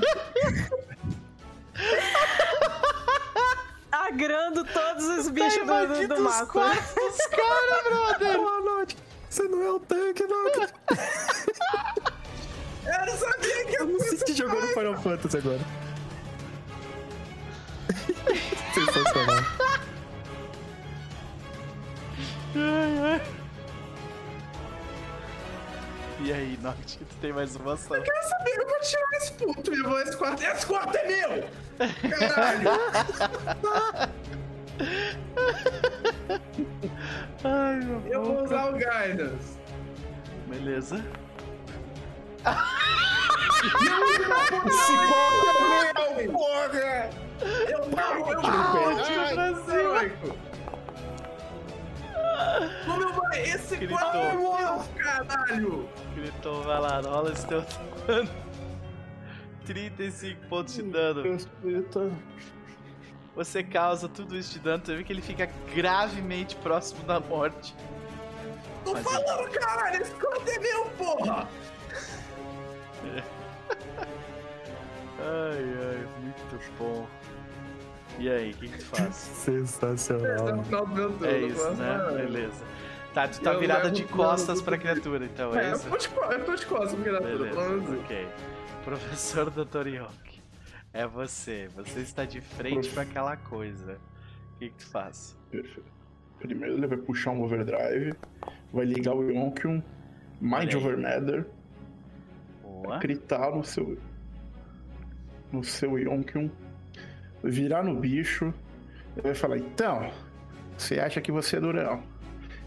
Agrando 3.90 4.64
todos 4.64 5.04
os 5.18 5.28
bichos 5.28 5.58
do, 5.58 5.86
do, 5.86 5.94
Tá 6.00 6.06
do 6.06 6.14
os 6.14 6.20
mapa. 6.20 6.46
quartos 6.46 6.94
dos 6.94 7.26
caras, 7.26 7.84
brother! 7.84 8.36
Boa 8.38 8.60
noite. 8.60 8.96
Você 9.28 9.42
não 9.48 9.62
é 9.62 9.70
o 9.72 9.80
tanque, 9.80 10.22
Noct. 10.26 10.72
Eu 12.86 13.06
não 13.06 13.16
sabia 13.18 13.64
que 13.66 13.76
Eu 13.76 13.86
não 13.86 14.00
sei 14.00 14.18
te 14.18 14.34
jogando 14.34 14.66
Final 14.68 14.94
Fantasy 15.02 15.36
agora. 15.36 15.60
Sensacional. 18.72 19.44
Ai, 22.54 22.98
ai. 22.98 23.22
E 26.20 26.32
aí, 26.32 26.58
Noct, 26.62 26.98
tu 26.98 27.16
tem 27.16 27.32
mais 27.32 27.56
uma 27.56 27.72
ação. 27.74 27.96
Eu 27.96 28.04
sabia 28.04 28.54
que 28.54 28.60
eu 28.60 28.68
vou 28.68 28.78
tirar 28.80 29.10
esse 29.14 29.32
puto 29.32 29.74
e 29.74 29.78
eu 29.78 29.88
vou 29.88 30.00
esse 30.00 30.16
quarto. 30.16 30.42
Esse 30.42 30.66
quarto 30.66 30.96
é 30.96 31.06
meu! 31.06 31.48
Caralho! 32.10 32.70
Ai, 37.44 37.76
meu 37.80 38.02
Eu 38.06 38.24
vou 38.24 38.44
usar 38.44 38.68
o 38.68 38.72
Guidance. 38.74 39.58
Beleza. 40.46 41.04
Esse 44.66 44.92
quarto 45.08 45.50
é 45.88 46.14
meu, 46.22 46.32
porra! 46.32 47.10
Eu 47.68 47.88
não, 47.88 48.30
eu 48.30 48.42
não 48.42 49.02
Tira 49.02 49.28
pra 49.34 49.54
cima. 49.64 50.51
Como 52.84 53.02
eu 53.02 53.14
falei, 53.14 53.42
esse 53.42 53.76
Gritou. 53.76 53.98
é 53.98 54.36
meu, 54.36 54.84
caralho! 54.96 55.88
Gritou, 56.14 56.62
vai 56.62 56.80
lá, 56.80 57.00
rola 57.00 57.32
esse 57.32 57.46
teu 57.46 57.64
dano. 58.06 58.30
35 59.66 60.46
pontos 60.48 60.74
de 60.74 60.82
dano. 60.82 61.22
Respeita. 61.22 62.10
Você 63.34 63.62
causa 63.62 64.08
tudo 64.08 64.36
isso 64.36 64.52
de 64.52 64.58
dano, 64.58 64.84
você 64.84 64.96
vê 64.96 65.04
que 65.04 65.12
ele 65.12 65.22
fica 65.22 65.48
gravemente 65.74 66.54
próximo 66.56 67.02
da 67.04 67.18
morte. 67.18 67.74
Tô 68.84 68.92
Mas 68.92 69.02
falando, 69.04 69.46
é... 69.46 69.58
caralho, 69.58 70.02
esse 70.02 70.12
corte 70.14 70.50
é 70.50 70.58
meu, 70.58 70.84
porra! 70.98 71.48
ai, 75.18 75.64
ai, 75.80 76.08
muito 76.20 76.72
bom. 76.78 77.06
E 78.18 78.28
aí, 78.28 78.50
o 78.50 78.54
que, 78.54 78.68
que 78.68 78.78
tu 78.78 78.84
faz? 78.84 79.14
Sensacional. 79.14 80.48
É, 81.22 81.26
é 81.26 81.46
isso, 81.46 81.70
né? 81.72 81.98
Beleza. 82.16 82.64
Tá, 83.14 83.28
tu 83.28 83.40
tá 83.40 83.52
virada 83.54 83.90
de 83.90 84.04
costas 84.04 84.62
pra 84.62 84.78
criatura, 84.78 85.26
então, 85.26 85.54
é, 85.54 85.68
é 85.68 85.72
isso? 85.72 85.86
É, 85.86 86.34
eu 86.34 86.44
tô 86.44 86.54
de 86.54 86.66
costas 86.66 86.94
pra 86.94 87.02
criatura, 87.02 87.50
Beleza, 87.50 87.96
ok. 88.00 88.28
Professor 88.84 89.50
Dr. 89.52 89.86
York, 89.88 90.40
é 90.92 91.06
você. 91.06 91.68
Você 91.76 92.00
está 92.00 92.24
de 92.24 92.40
frente 92.40 92.88
para 92.90 93.02
aquela 93.02 93.36
coisa. 93.36 93.98
O 94.54 94.58
que, 94.58 94.70
que 94.70 94.76
tu 94.76 94.86
faz? 94.86 95.36
Perfeito. 95.50 95.92
Primeiro 96.38 96.74
ele 96.74 96.86
vai 96.86 96.98
puxar 96.98 97.30
um 97.30 97.42
overdrive, 97.42 98.14
vai 98.72 98.84
ligar 98.84 99.14
o 99.14 99.30
Yonkium, 99.30 99.82
Mind 100.40 100.74
Over 100.74 100.98
Matter, 100.98 101.46
Boa. 102.62 102.98
gritar 102.98 103.54
no 103.54 103.62
seu 103.62 103.96
no 105.52 105.62
seu 105.62 105.98
Yonkium, 105.98 106.50
virar 107.42 107.82
no 107.82 107.94
bicho, 107.94 108.52
ele 109.16 109.22
vai 109.22 109.34
falar, 109.34 109.58
então, 109.58 110.10
você 110.76 110.98
acha 111.00 111.20
que 111.20 111.32
você 111.32 111.56
é 111.56 111.60
durão? 111.60 112.02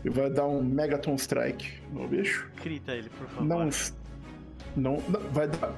E 0.04 0.10
vai 0.10 0.30
dar 0.30 0.46
um 0.46 0.64
Megaton 0.64 1.16
Strike 1.16 1.82
no 1.92 2.08
bicho. 2.08 2.50
Grita 2.62 2.92
ele, 2.92 3.10
por 3.10 3.28
favor. 3.28 3.46
Não, 3.46 3.70
não, 4.76 4.98
não 5.08 5.20
vai 5.32 5.48
dar 5.48 5.74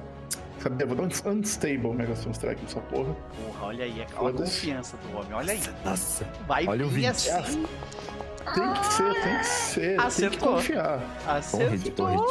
Sabe, 0.60 0.82
eu 0.82 0.88
vou 0.88 0.96
dar 0.96 1.04
um 1.04 1.32
unstable 1.38 1.94
Megaton 1.94 2.32
Strike 2.32 2.60
nessa 2.62 2.80
porra. 2.80 3.14
Porra, 3.14 3.66
olha 3.66 3.84
aí, 3.84 4.06
olha 4.16 4.34
a 4.34 4.38
confiança 4.38 4.96
do 4.96 5.16
homem, 5.16 5.32
olha 5.32 5.52
aí. 5.52 5.60
Nossa. 5.84 6.24
Vai 6.46 6.66
olha 6.66 6.84
vir 6.86 7.06
o 7.06 7.10
assim. 7.10 7.64
Tem 8.54 8.72
que 8.72 8.86
ser, 8.86 9.22
tem 9.22 9.38
que 9.38 9.46
ser. 9.46 10.00
Acertou. 10.00 10.30
Tem 10.30 10.38
que 10.38 10.46
confiar. 10.46 11.00
Acertou. 11.26 12.26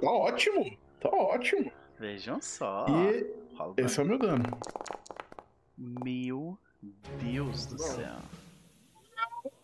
Tá 0.00 0.10
ótimo. 0.10 0.76
Tá 1.00 1.08
ótimo. 1.10 1.70
Vejam 1.98 2.40
só. 2.40 2.86
E 2.88 3.26
esse 3.76 4.00
é 4.00 4.02
o 4.02 4.06
meu 4.06 4.18
dano. 4.18 4.44
Meu 5.80 6.58
Deus 7.22 7.64
do 7.64 7.78
céu. 7.78 8.18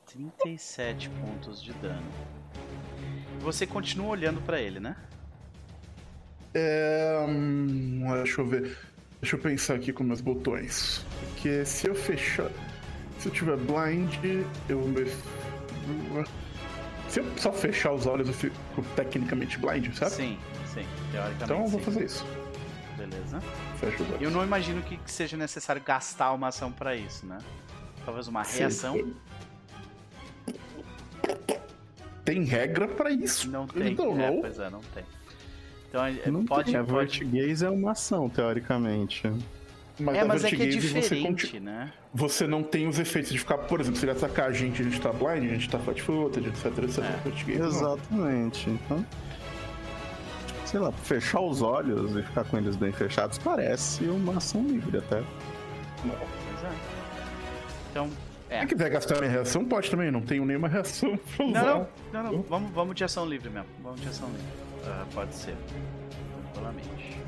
37 0.07 1.11
pontos 1.11 1.63
de 1.63 1.75
dano. 1.75 2.07
Você 3.41 3.67
continua 3.67 4.09
olhando 4.09 4.41
para 4.41 4.59
ele, 4.59 4.81
né? 4.81 4.97
É, 6.55 7.23
hum, 7.29 8.03
deixa 8.15 8.41
eu 8.41 8.47
ver. 8.47 8.79
Deixa 9.21 9.37
eu 9.37 9.41
pensar 9.41 9.75
aqui 9.75 9.93
com 9.93 10.05
meus 10.05 10.23
botões. 10.23 11.05
Porque 11.21 11.67
se 11.67 11.87
eu 11.87 11.95
fechar. 11.95 12.51
Se 13.19 13.29
eu 13.29 13.33
tiver 13.33 13.59
blind, 13.59 14.15
eu. 14.71 14.83
Se 17.11 17.21
eu 17.21 17.39
só 17.39 17.53
fechar 17.53 17.93
os 17.93 18.07
olhos, 18.07 18.29
eu 18.29 18.35
fico 18.35 18.57
tecnicamente 18.95 19.59
blind, 19.59 19.93
certo? 19.93 20.15
Sim, 20.15 20.39
sim, 20.73 20.87
teoricamente. 21.13 21.45
Então 21.45 21.61
eu 21.61 21.67
vou 21.67 21.81
sim. 21.81 21.85
fazer 21.85 22.05
isso. 22.07 22.27
Beleza. 22.97 23.43
Fecha 23.77 24.03
os 24.03 24.11
olhos. 24.11 24.23
Eu 24.23 24.31
não 24.31 24.45
imagino 24.45 24.83
que 24.83 24.99
seja 25.07 25.37
necessário 25.37 25.83
gastar 25.83 26.33
uma 26.33 26.49
ação 26.49 26.73
para 26.73 26.95
isso, 26.95 27.27
né? 27.27 27.39
Talvez 28.05 28.29
uma 28.29 28.43
reação. 28.43 28.95
Sim. 28.95 29.15
Tem 32.25 32.45
regra 32.45 32.89
para 32.89 33.11
isso? 33.11 33.51
Não 33.51 33.67
tem. 33.67 33.95
Não, 33.95 34.21
é, 34.21 34.41
pois 34.41 34.59
é, 34.59 34.71
não 34.71 34.81
tem. 34.81 35.05
Então 35.89 36.33
não 36.33 36.45
pode. 36.45 36.73
Tem. 36.73 36.81
A 36.81 36.85
pode... 36.85 37.21
Vertigaze 37.21 37.65
é 37.65 37.71
uma 37.71 37.93
ação, 37.93 38.29
teoricamente. 38.29 39.23
Mas 39.99 40.17
é, 40.17 40.25
mas 40.25 40.45
é 40.45 40.51
que 40.51 40.63
é 40.63 40.67
diferente, 40.67 41.47
você 41.47 41.61
né? 41.61 41.93
Você 42.13 42.47
não 42.47 42.63
tem 42.63 42.87
os 42.87 42.99
efeitos 42.99 43.33
de 43.33 43.39
ficar, 43.39 43.57
por 43.59 43.81
exemplo, 43.81 43.99
se 43.99 44.05
ele 44.05 44.13
atacar 44.13 44.49
a 44.49 44.53
gente, 44.53 44.83
a 44.83 44.85
gente 44.85 45.01
tá 45.01 45.11
blind, 45.11 45.45
a 45.45 45.55
gente 45.55 45.71
tá 45.71 45.79
flat-footed, 45.79 46.49
etc, 46.49 46.67
etc. 46.79 46.99
É. 47.49 47.53
Exatamente. 47.53 48.69
Então, 48.69 49.05
sei 50.77 50.79
lá, 50.79 50.93
fechar 50.93 51.41
os 51.41 51.63
olhos 51.63 52.15
e 52.17 52.23
ficar 52.23 52.45
com 52.45 52.59
eles 52.59 52.77
bem 52.77 52.93
fechados 52.93 53.39
parece 53.39 54.05
uma 54.05 54.37
ação 54.37 54.63
livre 54.67 54.99
até. 54.99 55.23
Não. 56.05 56.15
É. 56.15 56.27
Então, 57.91 58.11
é. 58.51 58.61
Se 58.61 58.67
quiser 58.67 58.91
gastar 58.91 59.19
minha 59.19 59.31
reação, 59.31 59.65
pode 59.65 59.91
também, 59.91 60.11
não 60.11 60.21
tenho 60.21 60.45
nenhuma 60.45 60.69
reação 60.69 61.17
pra 61.35 61.47
usar. 61.47 61.65
Não, 61.65 61.89
não, 62.13 62.23
não, 62.23 62.33
não. 62.33 62.43
Vamos, 62.43 62.71
vamos 62.73 62.95
de 62.95 63.05
ação 63.05 63.27
livre 63.27 63.49
mesmo. 63.49 63.69
Vamos 63.83 64.03
de 64.03 64.09
ação 64.09 64.29
livre. 64.29 64.45
Uh, 64.83 65.07
pode 65.15 65.35
ser. 65.35 65.57
Tranquilamente. 66.53 67.21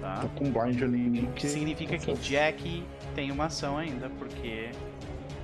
Tá? 0.00 0.16
Tô 0.22 0.28
com 0.30 0.50
blind 0.50 0.82
ali. 0.82 1.28
Que 1.36 1.48
significa 1.48 1.96
que 1.96 2.12
Jack 2.14 2.84
tem 3.14 3.30
uma 3.30 3.44
ação 3.44 3.78
ainda, 3.78 4.10
porque. 4.18 4.70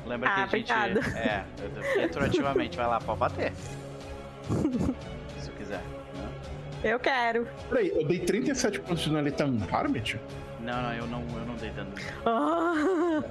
Lembra 0.04 0.28
ah, 0.28 0.48
que 0.48 0.56
a 0.56 0.58
gente. 0.58 0.72
É, 1.16 1.44
retroativamente 1.96 2.76
vai 2.76 2.86
lá, 2.88 2.98
pode 3.00 3.20
bater. 3.20 3.52
Se 5.38 5.50
quiser. 5.52 5.82
Eu 6.82 6.98
quero. 6.98 7.46
Peraí, 7.68 7.88
eu 7.94 8.06
dei 8.06 8.18
37 8.18 8.80
pontos 8.80 9.04
de 9.04 9.10
dano, 9.10 9.64
um 9.64 9.74
Harmit? 9.76 10.18
Não, 10.60 10.82
não, 10.82 10.92
eu 10.92 11.06
não, 11.06 11.20
eu 11.20 11.46
não 11.46 11.54
dei 11.56 11.70
dano. 11.70 11.92
Oh. 12.24 13.22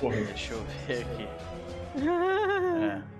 Porra. 0.00 0.16
Deixa 0.16 0.54
eu 0.54 0.64
ver 0.86 1.02
aqui. 1.02 1.28
É. 1.96 3.14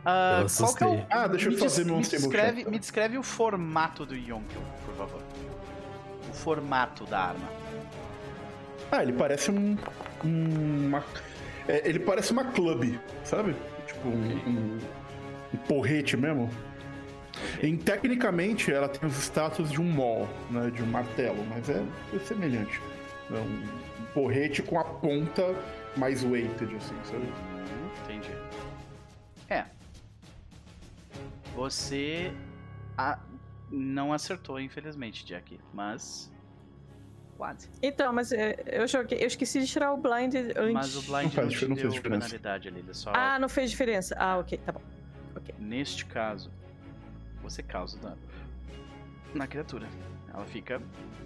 Uh, 0.00 0.46
qual 0.56 0.74
que 0.74 0.84
é 0.84 0.86
o... 0.86 1.06
Ah, 1.10 1.26
deixa 1.26 1.50
eu 1.50 1.58
fazer 1.58 1.84
meu 1.84 1.96
me 1.96 2.02
descreve, 2.02 2.64
me 2.64 2.78
descreve 2.78 3.18
o 3.18 3.22
formato 3.22 4.06
do 4.06 4.14
Yonkel, 4.14 4.62
por 4.86 4.94
favor. 4.94 5.22
O 6.28 6.32
formato 6.32 7.04
da 7.04 7.20
arma. 7.20 7.48
Ah, 8.90 9.02
ele 9.02 9.12
parece 9.12 9.50
um. 9.50 9.76
uma, 10.24 11.04
é, 11.68 11.88
ele 11.88 12.00
parece 12.00 12.32
uma 12.32 12.44
club, 12.44 12.98
sabe? 13.24 13.54
Tipo, 13.86 14.08
um, 14.08 14.36
um, 14.46 14.78
um 15.54 15.56
porrete 15.68 16.16
mesmo. 16.16 16.50
E, 17.62 17.76
tecnicamente 17.76 18.72
ela 18.72 18.88
tem 18.88 19.08
os 19.08 19.16
status 19.16 19.70
de 19.70 19.80
um 19.80 19.90
mol, 19.90 20.28
né? 20.50 20.70
De 20.70 20.82
um 20.82 20.86
martelo, 20.86 21.44
mas 21.46 21.68
é, 21.68 21.84
é 22.14 22.18
semelhante. 22.20 22.80
É 23.30 23.34
um, 23.34 23.90
porrete 24.12 24.62
com 24.62 24.78
a 24.78 24.84
ponta 24.84 25.54
mais 25.96 26.24
weighted, 26.24 26.74
assim, 26.76 26.96
sabe? 27.04 27.32
Entendi. 28.04 28.30
É, 29.48 29.64
você 31.54 32.32
a... 32.96 33.18
não 33.70 34.12
acertou, 34.12 34.58
infelizmente, 34.60 35.24
Jack, 35.24 35.58
mas 35.72 36.32
quase. 37.36 37.68
Então, 37.82 38.12
mas 38.12 38.32
é, 38.32 38.56
eu 38.66 38.86
joguei, 38.86 39.22
eu 39.22 39.26
esqueci 39.26 39.60
de 39.60 39.66
tirar 39.66 39.92
o 39.92 39.96
blind 39.96 40.34
antes. 40.34 40.72
Mas 40.72 40.96
o 40.96 41.02
blind 41.02 41.34
não, 41.34 41.44
não 41.44 41.68
não 41.68 41.76
deu 41.76 41.90
fez 41.90 42.02
penalidade 42.02 42.68
ali, 42.68 42.80
ele 42.80 42.94
só... 42.94 43.12
Ah, 43.14 43.38
não 43.38 43.48
fez 43.48 43.70
diferença. 43.70 44.14
Ah, 44.18 44.38
ok, 44.38 44.58
tá 44.58 44.72
bom. 44.72 44.82
Okay. 45.36 45.54
Neste 45.58 46.04
caso, 46.06 46.50
você 47.50 47.62
causa 47.62 47.98
dano 47.98 48.18
na 49.34 49.46
criatura. 49.46 49.88
Ela 50.32 50.44
fica 50.46 50.80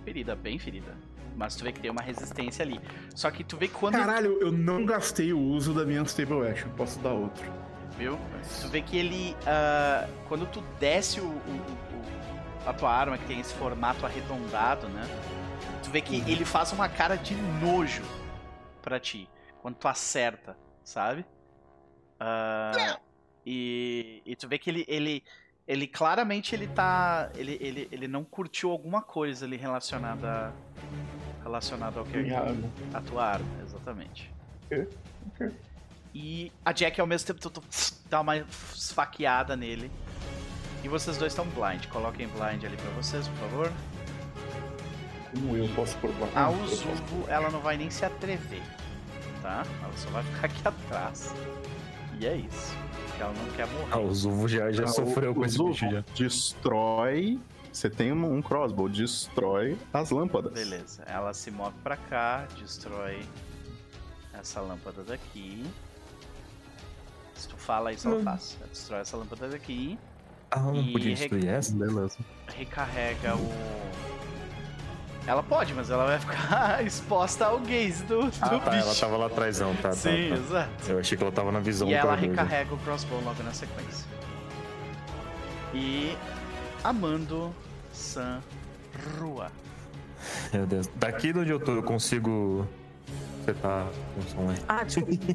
ferida, 0.05 0.35
bem 0.35 0.59
ferida. 0.59 0.97
Mas 1.37 1.57
tu 1.57 1.65
vê 1.65 1.73
que 1.73 1.81
tem 1.81 1.91
uma 1.91 2.03
resistência 2.03 2.65
ali. 2.65 2.81
Só 3.15 3.31
que 3.31 3.43
tu 3.43 3.57
vê 3.57 3.69
que 3.69 3.75
quando. 3.75 3.95
Caralho, 3.95 4.39
eu 4.41 4.53
não 4.53 4.85
gastei 4.85 5.33
o 5.33 5.41
uso 5.41 5.75
da 5.75 5.85
minha 5.85 6.03
Unstable 6.03 6.47
Action. 6.47 6.71
Posso 6.71 6.99
dar 7.01 7.13
outro 7.13 7.45
viu? 7.97 8.19
Tu 8.61 8.69
vê 8.69 8.83
que 8.83 8.97
ele. 8.97 9.37
Uh, 9.43 10.27
quando 10.29 10.47
tu 10.47 10.61
desce 10.79 11.21
o, 11.21 11.25
o, 11.25 11.29
o, 11.29 12.69
a 12.69 12.73
tua 12.73 12.91
arma, 12.91 13.19
que 13.19 13.27
tem 13.27 13.41
esse 13.41 13.55
formato 13.55 14.05
arredondado, 14.05 14.89
né? 14.89 15.03
Tu 15.83 15.91
vê 15.91 16.01
que 16.01 16.21
uhum. 16.21 16.29
ele 16.29 16.45
faz 16.45 16.73
uma 16.73 16.89
cara 16.89 17.17
de 17.17 17.35
nojo 17.35 18.03
pra 18.83 18.99
ti. 18.99 19.29
Quando 19.61 19.77
tu 19.77 19.89
acerta, 19.89 20.57
sabe? 20.83 21.25
Uh, 22.21 23.01
e, 23.47 24.23
e 24.25 24.37
tu 24.37 24.49
vê 24.49 24.59
que 24.59 24.71
ele, 24.71 24.85
ele, 24.89 25.23
ele 25.67 25.87
claramente 25.87 26.55
ele 26.55 26.67
tá. 26.67 27.31
Ele, 27.35 27.59
ele, 27.61 27.89
ele 27.91 28.09
não 28.09 28.23
curtiu 28.23 28.71
alguma 28.71 29.03
coisa 29.03 29.47
ali 29.47 29.57
relacionada. 29.57 30.53
Relacionada 31.43 31.99
ao 32.01 32.07
que 32.07 32.17
é 32.17 32.35
a 32.95 33.01
tua 33.03 33.23
arma, 33.23 33.47
exatamente. 33.63 34.33
E 36.15 36.51
a 36.65 36.73
Jack 36.73 36.99
ao 36.99 37.07
mesmo 37.07 37.27
tempo 37.27 37.41
tu, 37.41 37.51
tu, 37.51 37.63
dá 38.09 38.21
uma 38.21 38.39
esfaqueada 38.39 39.55
nele. 39.55 39.91
E 40.83 40.89
vocês 40.89 41.19
dois 41.19 41.33
estão 41.33 41.47
blind. 41.49 41.87
Coloquem 41.89 42.29
blind 42.29 42.65
ali 42.65 42.77
pra 42.77 42.91
vocês, 42.93 43.29
por 43.29 43.37
favor. 43.39 43.73
Como 45.35 45.57
eu 45.57 45.69
posso 45.75 45.97
por 45.99 46.11
blind? 46.13 46.35
A 46.35 46.49
Uzuvo, 46.49 47.29
ela 47.29 47.51
não 47.51 47.61
vai 47.61 47.77
nem 47.77 47.91
se 47.91 48.05
atrever. 48.05 48.63
Tá? 49.43 49.65
Ela 49.83 49.97
só 49.97 50.09
vai 50.11 50.23
ficar 50.23 50.47
aqui 50.47 50.63
atrás. 50.69 51.35
E 52.19 52.27
é 52.27 52.37
isso. 52.37 52.84
Porque 53.15 53.23
ela 53.23 53.33
não 53.33 53.51
quer 53.53 53.67
morrer. 53.69 53.93
A 53.93 53.99
Uzuvo 53.99 54.49
já, 54.49 54.73
já 54.73 54.85
ah, 54.85 54.89
sofreu 54.89 55.31
o, 55.31 55.35
com 55.35 55.45
esse 55.45 55.63
bicho 55.63 55.89
já. 55.91 56.05
Destrói 56.17 57.39
você 57.75 57.91
tem 57.91 58.13
um 58.13 58.41
crossbow, 58.41 58.89
destrói 58.89 59.77
as 59.93 60.11
lâmpadas. 60.11 60.53
Beleza, 60.53 61.03
ela 61.09 61.35
se 61.35 61.51
move 61.51 61.75
para 61.83 61.97
cá, 61.97 62.47
destrói 62.57 63.21
essa 64.33 64.61
lâmpada 64.61 65.03
daqui. 65.03 65.65
Se 67.35 67.49
tu 67.49 67.57
fala 67.57 67.93
isso, 67.93 68.07
ela 68.07 68.19
hum. 68.19 68.23
faz. 68.23 68.57
Ela 68.61 68.69
destrói 68.69 69.01
essa 69.01 69.17
lâmpada 69.17 69.49
daqui. 69.49 69.99
Ah, 70.53 70.61
não 70.61 70.93
podia 70.93 71.17
destruir 71.17 71.49
essa? 71.49 71.75
Beleza. 71.75 72.17
Recarrega 72.47 73.35
o. 73.35 74.34
Ela 75.27 75.43
pode, 75.43 75.73
mas 75.73 75.91
ela 75.91 76.05
vai 76.05 76.19
ficar 76.19 76.85
exposta 76.85 77.47
ao 77.47 77.59
gaze 77.61 78.05
do, 78.05 78.25
do 78.25 78.33
ah, 78.43 78.59
tá, 78.59 78.71
bicho. 78.71 78.85
ela 78.85 78.95
tava 78.95 79.17
lá 79.17 79.27
atrás, 79.27 79.59
não, 79.59 79.75
tá, 79.77 79.89
tá 79.89 79.93
Sim, 79.93 80.29
tá, 80.29 80.35
exato. 80.35 80.71
Eu 80.89 80.99
achei 80.99 81.17
que 81.17 81.25
ela 81.25 81.33
tava 81.33 81.51
na 81.51 81.61
visão 81.61 81.89
E 81.89 81.95
ela 81.95 82.15
recarrega 82.15 82.75
o 82.75 82.79
crossbow 82.79 83.21
logo 83.25 83.43
na 83.43 83.53
sequência. 83.53 84.07
E 85.73 86.17
Amando 86.85 87.55
San 87.93 88.41
Rua. 89.19 89.51
Meu 90.53 90.67
Deus. 90.67 90.89
Daqui 90.95 91.33
de 91.33 91.39
onde 91.39 91.51
eu 91.51 91.59
tô, 91.59 91.73
eu 91.73 91.83
consigo. 91.83 92.69
Você 93.41 93.55
tá 93.55 93.87
com 94.15 94.23
som 94.23 94.51
aí? 94.51 94.57
Ah, 94.69 94.85
desculpa. 94.85 95.13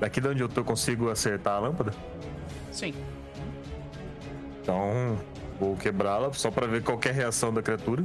Daqui 0.00 0.20
de 0.20 0.28
onde 0.28 0.42
eu 0.42 0.48
tô, 0.48 0.60
eu 0.60 0.64
consigo 0.64 1.10
acertar 1.10 1.56
a 1.56 1.58
lâmpada? 1.58 1.92
Sim. 2.70 2.94
Então, 4.62 5.18
vou 5.58 5.76
quebrá-la 5.76 6.32
só 6.32 6.50
pra 6.50 6.66
ver 6.66 6.82
qual 6.82 6.98
é 7.04 7.08
a 7.08 7.12
reação 7.12 7.52
da 7.52 7.62
criatura. 7.62 8.04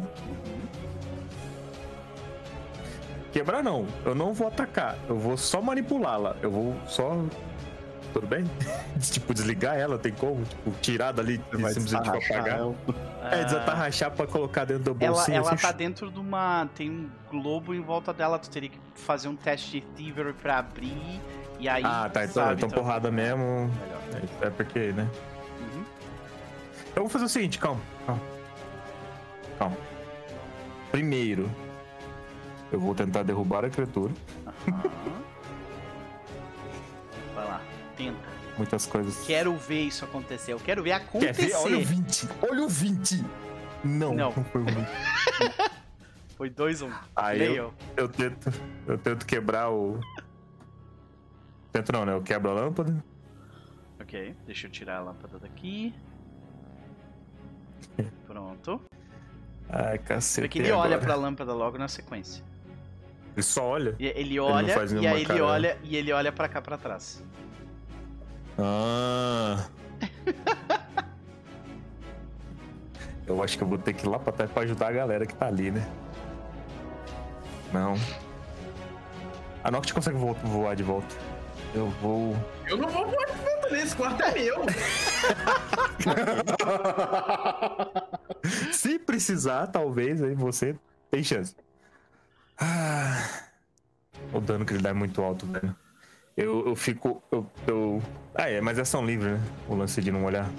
Quebrar 3.32 3.64
não, 3.64 3.88
eu 4.06 4.14
não 4.14 4.32
vou 4.32 4.48
atacar, 4.48 4.96
eu 5.10 5.18
vou 5.18 5.36
só 5.38 5.60
manipulá-la. 5.62 6.36
Eu 6.42 6.52
vou 6.52 6.76
só. 6.88 7.18
Tudo 8.14 8.28
bem? 8.28 8.44
tipo, 9.02 9.34
desligar 9.34 9.76
ela, 9.76 9.98
tem 9.98 10.12
como? 10.14 10.46
Tipo, 10.46 10.72
tirar 10.82 11.12
dali 11.14 11.42
e 11.52 11.58
Vai 11.58 11.74
simplesmente 11.74 12.10
apagar. 12.10 12.60
ela. 12.60 12.76
É, 13.32 13.44
desatarrachar 13.44 14.12
pra 14.12 14.28
colocar 14.28 14.66
dentro 14.66 14.94
do 14.94 15.04
Ela, 15.04 15.16
bolsinho. 15.16 15.38
ela 15.38 15.54
assim, 15.54 15.62
tá 15.66 15.72
dentro 15.72 16.12
de 16.12 16.20
uma. 16.20 16.70
Tem 16.76 16.92
um 16.92 17.10
globo 17.32 17.74
em 17.74 17.82
volta 17.82 18.14
dela. 18.14 18.38
Tu 18.38 18.52
teria 18.52 18.70
que 18.70 18.80
fazer 18.94 19.30
um 19.30 19.36
teste 19.36 19.80
de 19.80 19.82
Thievery 19.96 20.34
pra 20.34 20.60
abrir. 20.60 21.20
E 21.60 21.68
aí. 21.68 21.82
Ah, 21.84 22.08
tá, 22.14 22.26
então, 22.26 22.34
sabe, 22.44 22.54
então 22.58 22.70
porrada 22.70 23.10
mesmo. 23.10 23.72
Melhor. 24.12 24.30
É 24.42 24.50
porque, 24.52 24.92
né? 24.92 25.10
Uhum. 26.94 26.96
Eu 26.96 27.02
vou 27.04 27.10
fazer 27.10 27.26
o 27.26 27.30
seguinte, 27.30 27.58
calma, 27.60 27.82
calma. 28.06 28.22
Calma. 29.58 29.78
Primeiro, 30.92 31.50
eu 32.72 32.80
vou 32.80 32.94
tentar 32.94 33.24
derrubar 33.24 33.66
a 33.66 33.70
criatura. 33.70 34.14
Aham. 34.46 35.24
Vai 37.36 37.46
lá, 37.46 37.62
tenta. 37.98 38.34
Muitas 38.58 38.86
coisas. 38.86 39.26
Quero 39.26 39.56
ver 39.58 39.82
isso 39.82 40.06
acontecer. 40.06 40.54
Eu 40.54 40.60
quero 40.60 40.84
ver 40.84 40.92
acontecer. 40.92 41.34
Quer 41.34 41.48
ver? 41.48 41.56
Olha 41.56 41.78
o 41.78 41.84
20! 41.84 42.30
Olha 42.48 42.64
o 42.64 42.70
20! 42.70 43.26
Não, 43.84 44.14
Não. 44.14 44.32
não, 44.36 44.44
foi 44.46 44.62
o 44.62 44.66
20. 44.66 44.78
Foi 46.36 46.50
2 46.50 46.82
1 46.82 46.88
um. 46.88 46.92
Aí 47.16 47.56
eu, 47.56 47.72
eu 47.96 48.10
tento. 48.10 48.52
Eu 48.88 48.98
tento 48.98 49.24
quebrar 49.26 49.70
o. 49.70 50.00
Tento 51.72 51.92
não, 51.92 52.06
né? 52.06 52.14
Eu 52.14 52.24
quebro 52.24 52.50
a 52.50 52.54
lâmpada. 52.56 53.04
Ok, 54.02 54.36
deixa 54.46 54.66
eu 54.68 54.72
tirar 54.72 54.98
a 54.98 55.02
lâmpada 55.04 55.38
daqui. 55.38 55.94
Pronto. 58.34 58.82
Ai, 59.70 60.00
cacete. 60.00 60.48
que 60.50 60.58
ele 60.60 60.72
olha 60.72 60.98
pra 60.98 61.14
lâmpada 61.14 61.54
logo 61.54 61.78
na 61.78 61.88
sequência. 61.88 62.44
Ele 63.36 63.44
só 63.44 63.64
olha. 63.64 63.96
E 64.00 64.08
ele 64.08 64.40
olha 64.40 64.74
faz 64.74 64.92
e 64.92 65.06
aí 65.06 65.18
ele 65.18 65.26
cara. 65.26 65.46
olha 65.46 65.78
e 65.84 65.96
ele 65.96 66.12
olha 66.12 66.32
pra 66.32 66.48
cá 66.50 66.60
pra 66.60 66.76
trás. 66.78 67.24
Ah. 68.58 69.66
Eu 73.28 73.42
acho 73.44 73.56
que 73.58 73.64
eu 73.64 73.68
vou 73.68 73.78
ter 73.78 73.94
que 73.94 74.06
ir 74.06 74.10
lá 74.10 74.18
pra 74.18 74.34
trás 74.34 74.52
pra 74.52 74.64
ajudar 74.64 74.88
a 74.88 74.92
galera 74.92 75.26
que 75.28 75.36
tá 75.36 75.48
ali, 75.48 75.70
né? 75.70 75.88
Não. 77.72 77.94
A 79.64 79.70
Noct 79.72 79.94
consegue 79.94 80.18
vo- 80.18 80.34
voar 80.44 80.76
de 80.76 80.84
volta. 80.84 81.16
Eu 81.74 81.88
vou. 82.02 82.36
Eu 82.68 82.78
não 82.78 82.90
vou 82.90 83.06
voar 83.06 83.26
de 83.26 83.34
volta 83.34 83.68
ali, 83.68 83.82
esse 83.82 83.96
quarto 83.96 84.22
é 84.24 84.34
meu. 84.34 84.56
Se 88.74 89.00
precisar, 89.00 89.68
talvez 89.68 90.22
aí 90.22 90.34
você 90.36 90.76
tem 91.12 91.24
chance. 91.24 91.56
Ah, 92.58 93.28
o 94.32 94.40
dano 94.40 94.66
que 94.66 94.74
ele 94.74 94.82
dá 94.84 94.90
é 94.90 94.94
muito 94.94 95.22
alto, 95.22 95.46
velho. 95.46 95.76
Eu, 96.36 96.66
eu 96.68 96.76
fico. 96.76 97.22
Eu, 97.32 97.46
eu- 97.68 98.02
Ah, 98.36 98.50
é, 98.50 98.60
mas 98.62 98.78
é 98.78 98.82
ação 98.82 99.06
livre, 99.06 99.32
né? 99.32 99.40
O 99.68 99.76
lance 99.76 100.02
de 100.02 100.12
não 100.12 100.24
olhar. 100.26 100.50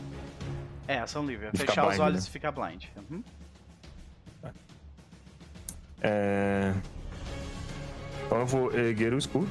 É, 0.86 0.98
ação 1.00 1.24
livre. 1.26 1.48
Ficar 1.52 1.72
Fechar 1.72 1.82
os 1.84 1.88
blind, 1.96 2.00
olhos 2.02 2.24
né? 2.24 2.28
e 2.28 2.32
ficar 2.32 2.52
blind. 2.52 2.84
Uhum. 3.10 3.24
É... 6.02 6.72
Então 8.26 8.38
eu 8.40 8.46
vou 8.46 8.72
erguer 8.74 9.12
o 9.14 9.18
escudo. 9.18 9.50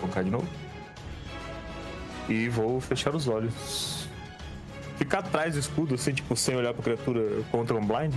Colocar 0.00 0.22
de 0.22 0.30
novo. 0.30 0.48
E 2.28 2.48
vou 2.48 2.80
fechar 2.80 3.14
os 3.14 3.28
olhos. 3.28 4.08
Ficar 4.96 5.20
atrás 5.20 5.54
do 5.54 5.60
escudo, 5.60 5.94
assim, 5.94 6.12
tipo, 6.12 6.36
sem 6.36 6.54
olhar 6.56 6.72
pra 6.74 6.82
criatura 6.82 7.42
contra 7.50 7.74
um 7.76 7.84
blind? 7.84 8.14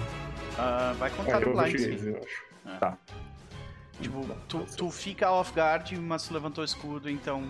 Ah, 0.57 0.93
vai 0.97 1.09
contar 1.09 1.41
É, 1.41 1.45
eu 1.45 1.53
blind, 1.55 1.77
sim. 1.79 2.07
eu 2.09 2.17
acho. 2.17 2.79
Tá. 2.79 2.97
Tipo, 4.01 4.25
tu, 4.47 4.65
tu 4.77 4.89
fica 4.91 5.31
off 5.31 5.53
guard, 5.53 5.91
mas 5.99 6.27
tu 6.27 6.33
levantou 6.33 6.61
o 6.61 6.65
escudo, 6.65 7.09
então 7.09 7.49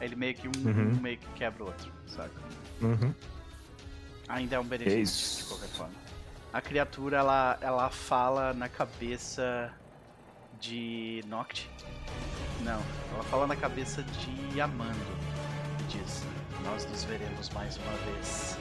ele 0.00 0.14
meio 0.16 0.34
que 0.34 0.46
um, 0.48 0.52
Uhum. 0.64 0.92
um 0.92 1.00
meio 1.00 1.16
que 1.18 1.26
quebra 1.34 1.64
o 1.64 1.66
outro, 1.66 1.90
sabe? 2.06 2.30
Uhum. 2.80 3.12
Ainda 4.28 4.56
é 4.56 4.58
um 4.60 4.64
benefício, 4.64 5.00
isso. 5.02 5.38
de 5.38 5.44
qualquer 5.48 5.68
forma. 5.68 5.94
A 6.52 6.60
criatura, 6.60 7.16
ela, 7.18 7.58
ela 7.60 7.90
fala 7.90 8.52
na 8.52 8.68
cabeça 8.68 9.72
de 10.60 11.22
Noct. 11.26 11.68
Não, 12.62 12.80
ela 13.14 13.22
fala 13.30 13.46
na 13.46 13.56
cabeça 13.56 14.02
de 14.02 14.60
Amando. 14.60 14.94
E 15.80 15.82
diz, 15.84 16.24
nós 16.64 16.86
nos 16.90 17.04
veremos 17.04 17.48
mais 17.50 17.76
uma 17.78 17.92
vez. 18.12 18.58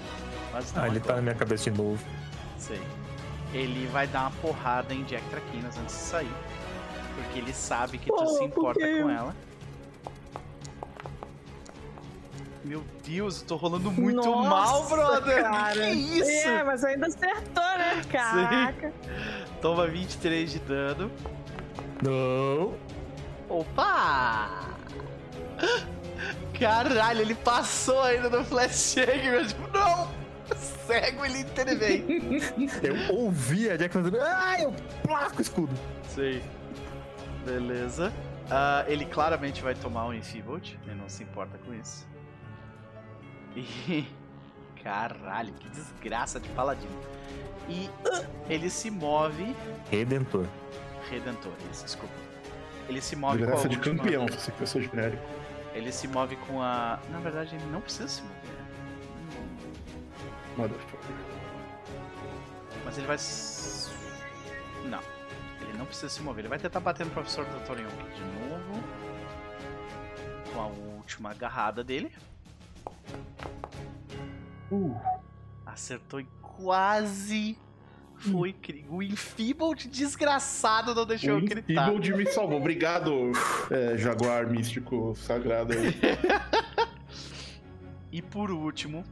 Mas 0.53 0.73
não 0.73 0.83
Ah, 0.83 0.87
ele 0.87 0.99
tá 0.99 1.05
agora. 1.05 1.15
na 1.17 1.21
minha 1.23 1.35
cabeça 1.35 1.69
de 1.71 1.77
novo. 1.77 2.03
Sei. 2.57 2.81
Ele 3.53 3.87
vai 3.87 4.07
dar 4.07 4.21
uma 4.21 4.31
porrada 4.41 4.93
em 4.93 5.03
Jack 5.03 5.23
Traquinas 5.29 5.77
antes 5.77 5.95
de 5.95 6.01
sair. 6.01 6.33
Porque 7.15 7.39
ele 7.39 7.53
sabe 7.53 7.97
que 7.97 8.07
tu 8.07 8.15
Oh, 8.15 8.25
se 8.27 8.37
por 8.39 8.45
importa 8.45 8.79
com 8.79 9.09
ela. 9.09 9.35
Meu 12.63 12.83
Deus, 13.05 13.41
eu 13.41 13.47
tô 13.47 13.55
rolando 13.55 13.89
muito 13.89 14.15
Nossa, 14.25 14.49
mal, 14.49 14.83
brother! 14.87 15.41
cara. 15.41 15.73
Que 15.73 15.91
isso? 15.91 16.47
É, 16.49 16.63
mas 16.63 16.83
ainda 16.83 17.07
acertou, 17.07 17.63
né? 17.77 18.01
Caraca. 18.11 18.93
Toma 19.61 19.87
23 19.87 20.51
de 20.51 20.59
dano. 20.59 21.09
Não! 22.03 22.73
Opa! 23.49 24.77
Caralho, 26.59 27.21
ele 27.21 27.35
passou 27.35 28.01
ainda 28.01 28.29
no 28.29 28.43
flash 28.43 28.93
shake, 28.93 29.29
meu 29.29 29.45
tipo, 29.45 29.67
não! 29.71 30.09
Cego, 30.55 31.25
ele 31.25 31.39
intervém. 31.39 32.05
Eu 32.81 33.15
ouvi 33.15 33.69
a 33.69 33.75
Jack 33.75 33.93
fazendo. 33.93 34.17
Ah, 34.21 34.61
eu 34.61 34.73
placo 35.03 35.39
o 35.39 35.41
escudo! 35.41 35.73
Sei. 36.07 36.41
Beleza. 37.45 38.13
Ah, 38.49 38.85
ele 38.87 39.05
claramente 39.05 39.61
vai 39.61 39.75
tomar 39.75 40.05
um 40.05 40.13
Enfeebled, 40.13 40.79
ele 40.85 40.95
não 40.95 41.09
se 41.09 41.23
importa 41.23 41.57
com 41.57 41.73
isso. 41.73 42.07
E. 43.55 44.07
Caralho, 44.81 45.53
que 45.53 45.67
desgraça 45.69 46.39
de 46.39 46.47
paladino. 46.49 46.97
E 47.67 47.89
ah, 48.09 48.23
ele 48.49 48.69
se 48.69 48.89
move. 48.89 49.53
Redentor. 49.91 50.45
Redentor, 51.09 51.51
isso, 51.71 51.83
desculpa. 51.83 52.26
Ele 52.87 53.01
se 53.01 53.15
move 53.15 53.45
com 53.45 53.51
a 53.51 53.55
de 53.55 53.75
última... 53.75 53.97
campeão, 53.97 54.25
se 54.27 54.81
genérico. 54.81 55.23
Ele 55.73 55.91
se 55.91 56.07
move 56.07 56.35
com 56.37 56.61
a. 56.61 56.99
Na 57.11 57.19
verdade, 57.19 57.55
ele 57.55 57.65
não 57.65 57.81
precisa 57.81 58.07
se 58.07 58.21
mover. 58.21 58.37
Motherfucker. 60.57 61.15
Mas 62.83 62.97
ele 62.97 63.07
vai. 63.07 63.17
Não. 64.89 65.01
Ele 65.61 65.77
não 65.77 65.85
precisa 65.85 66.09
se 66.09 66.21
mover. 66.21 66.39
Ele 66.39 66.49
vai 66.49 66.59
tentar 66.59 66.79
bater 66.79 67.05
no 67.05 67.11
professor 67.11 67.45
Dr. 67.45 67.79
Young 67.79 68.13
de 68.15 68.21
novo. 68.49 68.83
Com 70.53 70.61
a 70.61 70.67
última 70.67 71.31
agarrada 71.31 71.83
dele. 71.83 72.11
Uh, 74.71 74.99
Acertou 75.65 76.19
e 76.19 76.27
quase. 76.41 77.57
Foi 78.17 78.51
cri... 78.53 78.85
O 78.89 79.01
Enfeebled 79.01 79.87
desgraçado 79.87 80.93
não 80.93 81.05
deixou 81.05 81.31
eu 81.31 81.37
o 81.37 81.41
gritar. 81.41 81.89
Enfeebled 81.89 82.13
me 82.15 82.25
salvou. 82.31 82.57
Obrigado, 82.57 83.31
é, 83.69 83.97
Jaguar 83.97 84.49
místico 84.49 85.15
sagrado 85.15 85.73
aí. 85.73 85.95
E 88.11 88.21
por 88.21 88.49
último, 88.49 89.03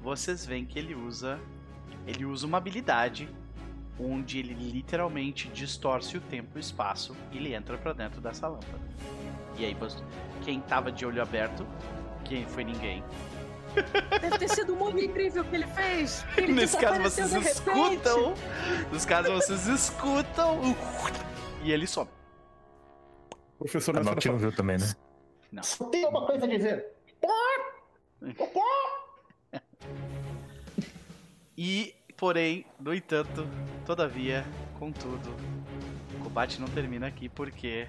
vocês 0.00 0.46
veem 0.46 0.64
que 0.64 0.78
ele 0.78 0.94
usa. 0.94 1.40
Ele 2.06 2.24
usa 2.24 2.46
uma 2.46 2.58
habilidade 2.58 3.28
onde 3.98 4.38
ele 4.38 4.54
literalmente 4.54 5.48
distorce 5.48 6.16
o 6.16 6.20
tempo 6.20 6.50
e 6.54 6.58
o 6.58 6.60
espaço 6.60 7.16
e 7.32 7.36
ele 7.38 7.54
entra 7.54 7.76
pra 7.76 7.92
dentro 7.92 8.20
dessa 8.20 8.46
lâmpada. 8.46 8.80
E 9.58 9.64
aí, 9.64 9.76
quem 10.44 10.60
tava 10.60 10.92
de 10.92 11.04
olho 11.04 11.20
aberto, 11.20 11.66
quem 12.24 12.46
foi 12.46 12.62
ninguém. 12.64 13.02
Deve 14.20 14.38
ter 14.38 14.48
sido 14.48 14.76
muito 14.76 14.98
incrível 14.98 15.42
o 15.42 15.44
que 15.44 15.56
ele 15.56 15.66
fez. 15.66 16.24
Ele 16.36 16.52
Nesse 16.52 16.76
caso 16.76 17.02
vocês 17.02 17.32
escutam. 17.32 18.34
Nesse 18.92 19.06
caso 19.06 19.32
vocês 19.32 19.66
escutam. 19.66 20.76
E 21.62 21.72
ele 21.72 21.86
some. 21.86 22.10
Professor 23.58 23.96
A 23.96 23.98
Nessa 24.00 24.10
Noct 24.10 24.28
não 24.28 24.38
viu 24.38 24.52
também, 24.52 24.78
né? 24.78 25.62
Só 25.62 25.84
tem 25.86 26.06
uma 26.06 26.26
coisa 26.26 26.44
a 26.44 26.48
dizer. 26.48 26.86
E, 31.56 31.94
porém, 32.16 32.64
no 32.78 32.94
entanto, 32.94 33.46
todavia, 33.84 34.46
contudo, 34.78 35.34
o 36.14 36.24
combate 36.24 36.58
não 36.58 36.68
termina 36.68 37.06
aqui 37.06 37.28
porque 37.28 37.86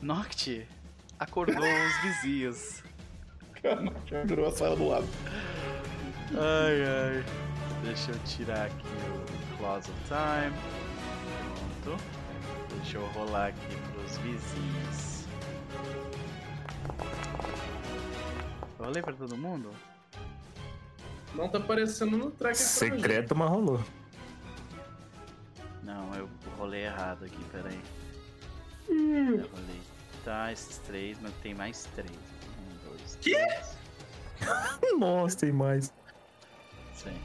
Noct 0.00 0.64
acordou 1.18 1.56
os 1.56 2.02
vizinhos. 2.02 2.84
Já 4.06 4.22
virou 4.24 4.46
a 4.46 4.52
sala 4.52 4.76
do 4.76 4.88
lado. 4.88 5.06
Ai, 6.32 6.82
ai. 6.82 7.24
Deixa 7.82 8.10
eu 8.10 8.18
tirar 8.20 8.66
aqui 8.66 8.86
o 8.86 9.56
Close 9.56 9.90
of 9.90 10.00
Time. 10.06 10.56
Pronto. 11.82 12.02
Deixa 12.76 12.98
eu 12.98 13.06
rolar 13.08 13.48
aqui 13.48 13.76
pros 13.92 14.18
vizinhos. 14.18 15.26
Rolei 18.78 19.02
pra 19.02 19.12
todo 19.12 19.36
mundo? 19.36 19.70
Não 21.34 21.48
tá 21.48 21.58
aparecendo 21.58 22.16
no 22.16 22.30
track 22.30 22.56
Secreto, 22.56 23.34
mas 23.34 23.50
rolou. 23.50 23.80
Não, 25.82 26.14
eu 26.14 26.28
rolei 26.56 26.84
errado 26.84 27.24
aqui, 27.24 27.44
peraí. 27.52 27.80
Eu 28.88 29.48
rolei. 29.48 29.80
Tá, 30.24 30.52
esses 30.52 30.78
três, 30.78 31.18
mas 31.20 31.32
tem 31.42 31.54
mais 31.54 31.84
três. 31.94 32.37
Quê? 33.28 33.46
Nossa, 34.98 35.36
tem 35.36 35.52
mais. 35.52 35.92
Sim. 36.94 37.16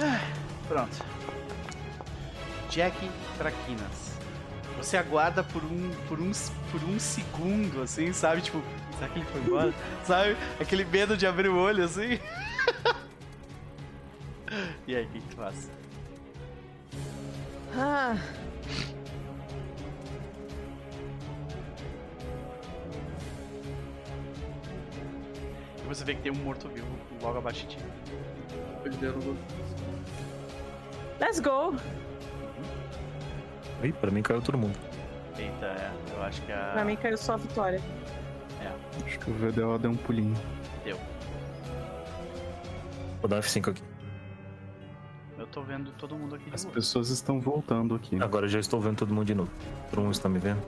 Ah, 0.00 0.20
Pronto. 0.66 1.04
Jack 2.70 2.96
Traquinas. 3.38 4.14
Você 4.78 4.96
aguarda 4.96 5.44
por 5.44 5.62
um, 5.62 5.90
por 6.08 6.18
um, 6.20 6.32
por 6.72 6.82
um 6.82 6.98
segundo, 6.98 7.82
assim, 7.82 8.12
sabe? 8.12 8.40
Tipo, 8.42 8.62
será 8.98 9.08
que 9.08 9.18
ele 9.18 9.26
foi 9.26 9.40
embora? 9.42 9.74
sabe? 10.04 10.36
Aquele 10.60 10.84
medo 10.84 11.16
de 11.16 11.26
abrir 11.26 11.48
o 11.48 11.56
olho, 11.56 11.84
assim. 11.84 12.18
e 14.88 14.96
aí, 14.96 15.04
o 15.04 15.08
que 15.08 15.20
que 15.20 15.28
tu 15.28 15.36
faz? 15.36 15.70
Ah, 17.76 18.16
E 25.84 25.86
você 25.86 26.04
vê 26.04 26.14
que 26.14 26.22
tem 26.22 26.32
um 26.32 26.36
morto-vivo 26.36 26.86
logo 27.22 27.38
abaixo 27.38 27.66
de 27.66 27.76
ti. 27.76 27.84
Perdendo. 28.82 29.36
let's 31.20 31.40
go. 31.40 31.76
Ih, 33.82 33.92
pra 33.92 34.10
mim 34.10 34.22
caiu 34.22 34.40
todo 34.40 34.56
mundo. 34.56 34.78
Eita, 35.36 35.66
é, 35.66 35.92
eu 36.16 36.22
acho 36.22 36.40
que 36.42 36.52
a. 36.52 36.70
Pra 36.72 36.84
mim 36.84 36.96
caiu 36.96 37.18
só 37.18 37.34
a 37.34 37.36
vitória. 37.36 37.80
Acho 39.04 39.18
que 39.18 39.30
o 39.30 39.34
VDO 39.34 39.78
deu 39.78 39.90
um 39.90 39.96
pulinho. 39.96 40.34
Deu. 40.84 40.98
Vou 43.20 43.28
dar 43.28 43.40
F5 43.40 43.70
aqui. 43.70 43.82
Eu 45.38 45.46
tô 45.48 45.62
vendo 45.62 45.90
todo 45.92 46.16
mundo 46.16 46.36
aqui 46.36 46.48
de 46.48 46.54
As 46.54 46.64
pessoas 46.64 47.10
estão 47.10 47.40
voltando 47.40 47.94
aqui. 47.94 48.22
Agora 48.22 48.46
já 48.46 48.60
estou 48.60 48.80
vendo 48.80 48.98
todo 48.98 49.12
mundo 49.12 49.26
de 49.26 49.34
novo. 49.34 49.50
Todo 49.90 50.02
mundo 50.02 50.12
está 50.12 50.28
me 50.28 50.38
vendo? 50.38 50.62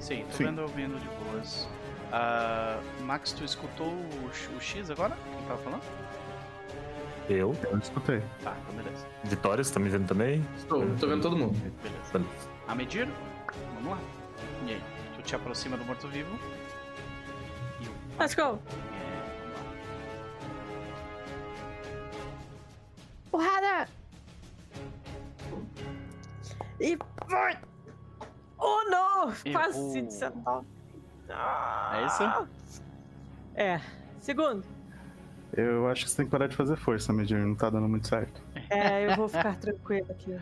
Sim, 0.00 0.24
tô 0.30 0.36
Sim. 0.36 0.44
vendo 0.44 0.62
ouvindo 0.62 0.98
de 0.98 1.06
boas. 1.24 1.68
Ah, 2.16 2.78
Max, 3.00 3.32
tu 3.32 3.42
escutou 3.44 3.88
o, 3.88 4.30
X- 4.32 4.48
o 4.56 4.60
X 4.60 4.88
agora? 4.88 5.16
Quem 5.36 5.46
tava 5.48 5.60
falando? 5.64 5.82
Eu. 7.28 7.56
Eu 7.64 7.78
escutei. 7.78 8.20
Tá, 8.44 8.56
então 8.62 8.74
beleza. 8.76 9.04
Vitória, 9.24 9.64
você 9.64 9.74
tá 9.74 9.80
me 9.80 9.88
vendo 9.88 10.06
também? 10.06 10.46
Estou, 10.56 10.86
tô 10.96 11.08
vendo 11.08 11.22
todo 11.22 11.36
mundo. 11.36 11.58
Beleza. 11.82 12.12
Beleza. 12.12 12.48
A 12.68 12.74
medir? 12.76 13.08
Vamos 13.74 13.90
lá. 13.90 13.98
E 14.64 14.74
aí? 14.74 14.82
Tu 15.16 15.22
te 15.22 15.34
aproxima 15.34 15.76
do 15.76 15.84
morto-vivo. 15.84 16.38
E 17.80 17.88
o. 17.88 17.92
Let's 18.20 18.34
go. 18.36 18.42
É, 18.42 18.46
vamos 18.46 19.56
lá. 19.56 19.64
Porrada! 23.32 23.88
E 26.78 26.96
vai! 27.26 27.58
Oh, 28.58 28.84
não! 28.88 29.32
Quase 29.52 29.98
Errou. 29.98 30.64
19. 31.26 31.96
É 31.96 32.06
isso? 32.06 32.48
É. 33.54 33.80
Segundo. 34.20 34.64
Eu 35.56 35.88
acho 35.88 36.04
que 36.04 36.10
você 36.10 36.16
tem 36.16 36.24
que 36.24 36.30
parar 36.32 36.48
de 36.48 36.56
fazer 36.56 36.74
força, 36.76 37.12
Medir. 37.12 37.38
Não 37.38 37.54
tá 37.54 37.70
dando 37.70 37.88
muito 37.88 38.08
certo. 38.08 38.42
É, 38.70 39.06
eu 39.10 39.14
vou 39.16 39.28
ficar 39.28 39.54
tranquilo 39.56 40.06
aqui. 40.10 40.36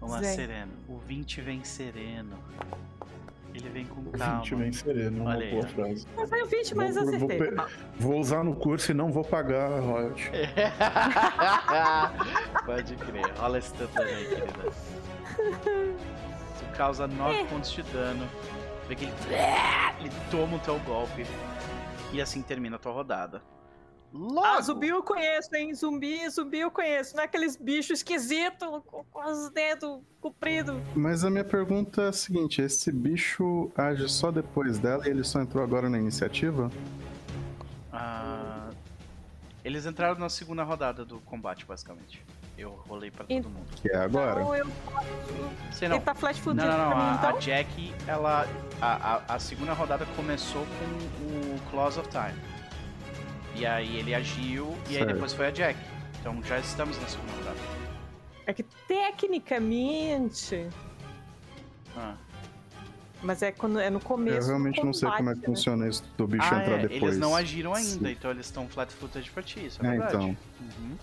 Vamos 0.00 0.14
lá, 0.16 0.22
sereno. 0.22 0.70
O 0.88 0.98
20 0.98 1.40
vem 1.40 1.64
sereno. 1.64 2.36
Ele 3.54 3.68
vem 3.68 3.84
com 3.84 4.02
calma. 4.12 4.36
20 4.40 4.54
vem 4.54 4.72
sereno, 4.72 5.20
uma 5.22 5.30
Olha 5.32 5.44
aí, 5.44 5.50
boa 5.50 5.64
ó. 5.64 5.68
frase. 5.68 6.06
Eu 6.16 6.26
fui 6.28 6.42
o 6.42 6.46
20, 6.46 6.74
mas 6.74 6.94
Vou- 6.94 7.04
vou 7.04 7.14
acertei. 7.16 7.38
pe- 7.50 7.56
Vou 7.98 8.18
usar 8.18 8.42
no 8.44 8.54
curso 8.56 8.92
e 8.92 8.94
não 8.94 9.10
vou 9.12 9.24
pagar 9.24 9.70
a 9.72 9.80
royalty. 9.80 10.30
Pode 12.64 12.96
crer. 12.96 13.30
Rola 13.36 13.58
esse 13.58 13.74
tanto 13.74 14.00
aí, 14.00 14.26
querida. 14.26 14.72
Tu 16.58 16.76
causa 16.76 17.06
9 17.06 17.44
pontos 17.44 17.72
de 17.72 17.82
dano. 17.82 18.26
Vê 18.88 18.94
que 18.96 19.04
ele, 19.04 19.12
ele 20.00 20.10
toma 20.30 20.56
o 20.56 20.60
teu 20.60 20.78
golpe. 20.80 21.24
E 22.12 22.20
assim 22.20 22.42
termina 22.42 22.76
a 22.76 22.78
tua 22.78 22.92
rodada. 22.92 23.42
Logo! 24.12 24.44
Ah, 24.44 24.60
zumbi 24.60 24.88
eu 24.88 25.02
conheço, 25.02 25.48
hein? 25.54 25.74
Zumbi, 25.74 26.28
zumbi 26.28 26.60
eu 26.60 26.70
conheço. 26.70 27.16
Não 27.16 27.22
é 27.22 27.26
aqueles 27.26 27.56
bichos 27.56 28.00
esquisitos 28.00 28.82
com, 28.86 29.02
com 29.04 29.24
os 29.24 29.50
dedos 29.50 30.00
compridos. 30.20 30.76
Mas 30.94 31.24
a 31.24 31.30
minha 31.30 31.44
pergunta 31.44 32.02
é 32.02 32.08
a 32.08 32.12
seguinte: 32.12 32.60
esse 32.60 32.92
bicho 32.92 33.70
age 33.74 34.06
só 34.10 34.30
depois 34.30 34.78
dela 34.78 35.06
e 35.06 35.10
ele 35.10 35.24
só 35.24 35.40
entrou 35.40 35.64
agora 35.64 35.88
na 35.88 35.98
iniciativa? 35.98 36.70
Ah, 37.90 38.68
eles 39.64 39.86
entraram 39.86 40.18
na 40.18 40.28
segunda 40.28 40.62
rodada 40.62 41.06
do 41.06 41.18
combate, 41.20 41.64
basicamente. 41.64 42.22
Eu 42.62 42.78
rolei 42.88 43.10
pra 43.10 43.24
todo 43.24 43.36
Ent- 43.36 43.44
mundo. 43.44 43.66
Que 43.80 43.88
é 43.90 43.96
agora? 43.96 44.40
Então 44.40 44.54
eu 44.54 44.66
Sei 45.72 45.88
não. 45.88 45.96
Ele 45.96 46.04
tá 46.04 46.14
flash 46.14 46.36
Não, 46.36 46.44
fudido 46.44 46.64
não, 46.66 46.78
não. 46.78 46.88
pra 46.90 46.96
mim, 46.96 47.10
A, 47.10 47.14
então? 47.18 47.36
a 47.36 47.40
Jack, 47.40 47.94
ela. 48.06 48.46
A, 48.80 49.14
a, 49.14 49.34
a 49.34 49.38
segunda 49.40 49.72
rodada 49.72 50.06
começou 50.16 50.64
com 50.64 50.84
o 51.56 51.60
Claws 51.70 51.98
of 51.98 52.08
Time. 52.08 52.34
E 53.56 53.66
aí 53.66 53.96
ele 53.98 54.14
agiu 54.14 54.76
e 54.88 54.96
aí 54.96 55.04
depois 55.04 55.32
foi 55.32 55.48
a 55.48 55.50
Jack. 55.50 55.78
Então 56.20 56.40
já 56.44 56.58
estamos 56.58 56.98
na 57.00 57.08
segunda 57.08 57.32
rodada. 57.32 57.56
É 58.46 58.52
que 58.52 58.62
tecnicamente. 58.62 60.68
Ah, 61.96 62.14
Mas 63.22 63.42
é 63.42 63.50
quando 63.52 63.78
é 63.80 63.90
no 63.90 64.00
começo. 64.00 64.38
Eu 64.38 64.46
realmente 64.46 64.84
não 64.84 64.92
sei 64.92 65.10
como 65.10 65.30
é 65.30 65.34
que 65.34 65.40
né? 65.40 65.46
funciona 65.46 65.88
isso 65.88 66.04
do 66.16 66.26
bicho 66.26 66.42
Ah, 66.44 66.60
entrar 66.60 66.78
é, 66.78 66.82
depois. 66.82 67.02
eles 67.02 67.18
não 67.18 67.34
agiram 67.36 67.74
ainda, 67.74 68.06
Sim. 68.08 68.12
então 68.12 68.30
eles 68.30 68.46
estão 68.46 68.66
flat-footed 68.68 69.30
pra 69.32 69.42
ti, 69.42 69.66
isso 69.66 69.84
é, 69.84 69.86
É, 69.86 69.90
verdade. 69.90 70.14
então. 70.14 70.36
Uhum. 70.60 70.96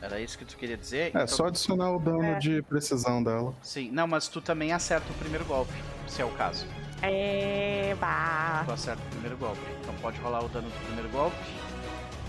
Era 0.00 0.20
isso 0.20 0.36
que 0.38 0.44
tu 0.44 0.56
queria 0.56 0.76
dizer? 0.76 1.06
É, 1.06 1.08
Então- 1.08 1.26
só 1.28 1.46
adicionar 1.46 1.90
o 1.92 1.98
dano 1.98 2.22
É. 2.24 2.38
de 2.38 2.62
precisão 2.62 3.22
dela. 3.22 3.54
Sim, 3.62 3.90
não, 3.90 4.06
mas 4.06 4.28
tu 4.28 4.40
também 4.40 4.72
acerta 4.72 5.10
o 5.10 5.14
primeiro 5.14 5.44
golpe, 5.44 5.72
se 6.06 6.20
é 6.20 6.24
o 6.24 6.30
caso. 6.32 6.66
É. 7.02 7.94
Bah. 8.00 8.62
Tu 8.66 8.72
acerta 8.72 9.02
o 9.02 9.06
primeiro 9.10 9.36
golpe. 9.36 9.60
Então 9.80 9.94
pode 9.96 10.18
rolar 10.20 10.44
o 10.44 10.48
dano 10.48 10.68
do 10.68 10.84
primeiro 10.86 11.08
golpe 11.10 11.36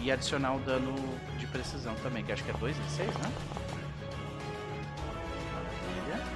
e 0.02 0.12
adicionar 0.12 0.56
o 0.56 0.60
dano 0.60 0.94
de 1.38 1.48
precisão 1.48 1.94
também, 2.04 2.24
que 2.24 2.32
acho 2.32 2.44
que 2.44 2.52
é 2.52 2.54
2 2.54 2.78
e 2.78 2.90
6, 2.92 3.10
né? 3.18 3.32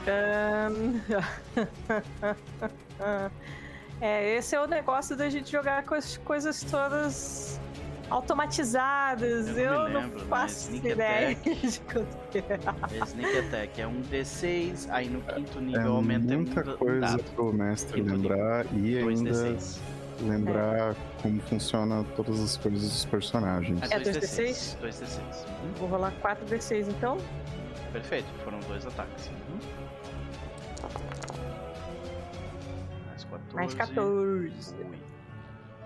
Ahn. 0.08 1.00
É, 4.04 4.34
esse 4.36 4.56
é 4.56 4.60
o 4.60 4.66
negócio 4.66 5.16
da 5.16 5.30
gente 5.30 5.52
jogar 5.52 5.84
com 5.84 5.94
as 5.94 6.18
coisas 6.18 6.64
todas 6.64 7.60
automatizadas. 8.12 9.48
Eu 9.50 9.56
Eu 9.58 9.72
não 9.72 9.90
não, 9.90 10.02
me 10.02 10.08
lembro, 10.08 10.20
né? 10.20 10.26
faço 10.30 10.72
Sneak 10.74 10.88
ideia 10.90 11.36
de 11.36 11.80
quanto 11.82 12.18
que 12.30 12.38
é. 12.40 12.60
É 13.00 13.04
Sneak 13.06 13.38
Attack 13.40 13.82
é 13.82 13.88
um 13.88 14.02
D6, 14.04 14.88
aí 14.92 15.10
no 15.10 15.22
quinto 15.22 15.58
É 15.58 15.62
nível 15.62 15.96
aumenta 15.96 16.36
muita 16.36 16.62
um 16.72 16.78
coisa 16.78 17.00
dado. 17.02 17.24
pro 17.36 17.54
mestre 17.54 18.02
Quinto 18.02 18.14
lembrar 18.16 18.66
e 18.74 19.00
Dois 19.02 19.20
ainda 19.20 19.32
D6. 19.32 19.80
lembrar 20.22 20.96
como 21.22 21.42
funciona 21.42 22.04
todas 22.16 22.40
as 22.40 22.58
coisas 22.58 22.82
dos 22.82 23.06
personagens. 23.06 23.82
É 23.84 23.96
É 23.96 24.00
2 24.00 24.18
dois 24.18 24.18
D6. 24.18 24.78
2 24.80 24.96
D6. 25.02 25.20
Uhum. 25.20 25.74
Vou 25.78 25.88
rolar 25.90 26.14
4d6 26.22 26.88
então. 26.90 27.18
Perfeito, 27.92 28.28
foram 28.44 28.60
dois 28.62 28.86
ataques. 28.86 29.28
Uhum. 29.28 29.60
Mais 33.08 33.24
14. 33.24 33.56
Mais 33.56 33.74
14. 33.74 34.76
Ui. 34.76 34.98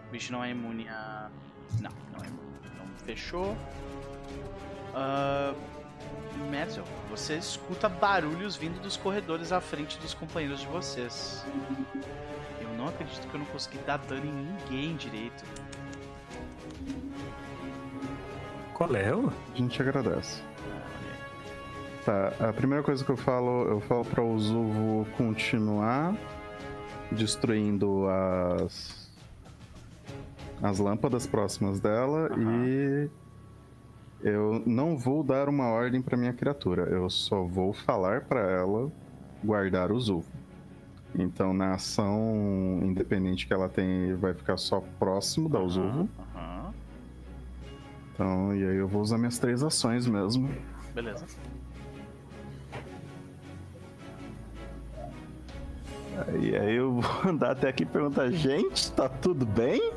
O 0.07 0.11
bicho 0.11 0.31
não 0.31 0.43
é 0.43 0.51
imune 0.51 0.87
a. 0.87 1.29
Não, 1.81 1.91
não 2.13 2.23
é. 2.23 2.27
Então 2.65 2.85
fechou. 3.05 3.57
Uh, 4.93 5.55
Metzel, 6.49 6.83
você 7.09 7.35
escuta 7.37 7.87
barulhos 7.87 8.55
vindo 8.55 8.81
dos 8.81 8.97
corredores 8.97 9.51
à 9.51 9.61
frente 9.61 9.97
dos 9.99 10.13
companheiros 10.13 10.59
de 10.61 10.67
vocês. 10.67 11.45
Eu 12.61 12.69
não 12.77 12.87
acredito 12.87 13.27
que 13.27 13.33
eu 13.33 13.39
não 13.39 13.45
consegui 13.47 13.77
dar 13.79 13.97
dano 13.97 14.25
em 14.25 14.31
ninguém 14.31 14.95
direito. 14.95 15.43
Qual 18.73 18.93
é? 18.95 19.09
A 19.09 19.57
gente 19.57 19.81
agradece. 19.81 20.41
Ah. 20.69 20.85
Tá, 22.03 22.49
a 22.49 22.53
primeira 22.53 22.83
coisa 22.83 23.03
que 23.03 23.09
eu 23.09 23.17
falo, 23.17 23.67
eu 23.67 23.79
falo 23.81 24.03
pra 24.05 24.21
o 24.21 24.37
Zuvo 24.37 25.07
continuar 25.17 26.15
destruindo 27.11 28.07
as 28.09 29.04
as 30.61 30.79
lâmpadas 30.79 31.27
próximas 31.27 31.79
dela 31.79 32.29
e 32.37 33.09
eu 34.21 34.63
não 34.65 34.97
vou 34.97 35.23
dar 35.23 35.47
uma 35.49 35.65
ordem 35.67 36.01
pra 36.01 36.17
minha 36.17 36.33
criatura, 36.33 36.83
eu 36.83 37.09
só 37.09 37.43
vou 37.43 37.73
falar 37.73 38.21
pra 38.21 38.39
ela 38.39 38.91
guardar 39.43 39.91
o 39.91 39.99
Zuvo. 39.99 40.31
Então 41.13 41.53
na 41.53 41.73
ação 41.73 42.79
independente 42.83 43.47
que 43.47 43.53
ela 43.53 43.69
tem, 43.69 44.13
vai 44.15 44.33
ficar 44.33 44.57
só 44.57 44.81
próximo 44.99 45.47
da 45.47 45.59
Uzuvo. 45.59 46.09
Aham. 46.19 46.73
Então, 48.13 48.55
e 48.55 48.65
aí 48.65 48.77
eu 48.77 48.87
vou 48.87 49.01
usar 49.01 49.17
minhas 49.17 49.37
três 49.37 49.61
ações 49.61 50.07
mesmo. 50.07 50.49
Beleza. 50.93 51.25
E 56.41 56.55
aí 56.55 56.75
eu 56.75 56.93
vou 56.93 57.03
andar 57.29 57.51
até 57.51 57.67
aqui 57.67 57.83
e 57.83 57.85
perguntar, 57.85 58.31
gente, 58.31 58.89
tá 58.93 59.09
tudo 59.09 59.45
bem? 59.45 59.91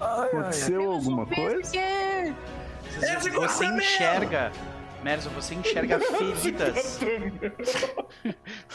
Aconteceu 0.00 0.90
alguma 0.92 1.26
coisa? 1.26 1.70
Você, 2.98 3.30
você 3.30 3.64
enxerga, 3.66 4.52
Merson, 5.02 5.30
você 5.30 5.54
enxerga 5.54 6.00
feridas. 6.00 6.98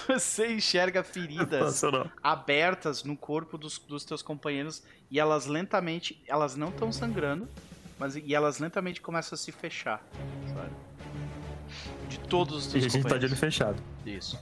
você 0.08 0.48
enxerga 0.54 1.04
feridas 1.04 1.82
abertas 2.22 3.04
no 3.04 3.16
corpo 3.18 3.58
dos, 3.58 3.78
dos 3.80 4.06
teus 4.06 4.22
companheiros 4.22 4.84
e 5.12 5.20
elas 5.20 5.46
lentamente, 5.46 6.22
elas 6.28 6.56
não 6.56 6.70
estão 6.70 6.92
sangrando, 6.92 7.48
mas 8.00 8.16
e 8.16 8.34
elas 8.34 8.60
lentamente 8.60 9.02
começam 9.02 9.36
a 9.36 9.38
se 9.38 9.52
fechar, 9.52 10.02
sabe? 10.54 10.72
De 12.08 12.20
todos 12.20 12.68
os 12.68 12.74
E 12.74 12.78
a 12.78 12.82
teus 12.82 12.94
gente 12.94 13.08
tá 13.08 13.18
de 13.18 13.26
olho 13.26 13.36
fechado. 13.36 13.82
Isso. 14.06 14.40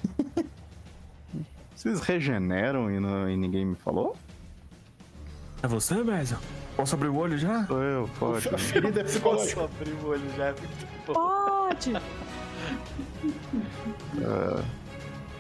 Vocês 1.75 1.99
regeneram 2.01 2.91
e, 2.91 2.99
não- 2.99 3.29
e 3.29 3.35
ninguém 3.35 3.65
me 3.65 3.75
falou? 3.75 4.15
É 5.63 5.67
você, 5.67 5.95
Mézio? 6.03 6.37
Posso 6.81 6.95
abrir 6.95 7.09
o 7.09 7.15
olho 7.15 7.37
já? 7.37 7.63
Sou 7.67 7.83
eu, 7.83 8.09
pode. 8.17 8.49
A 8.49 8.57
ferida 8.57 9.01
é 9.01 9.03
psicológica. 9.03 9.61
Posso 9.61 9.75
abrir 9.75 9.91
o 9.91 10.07
olho 10.07 10.35
já? 10.35 10.45
é 10.47 10.51
muito 10.51 10.87
bom. 11.05 11.13
Pode! 11.13 11.93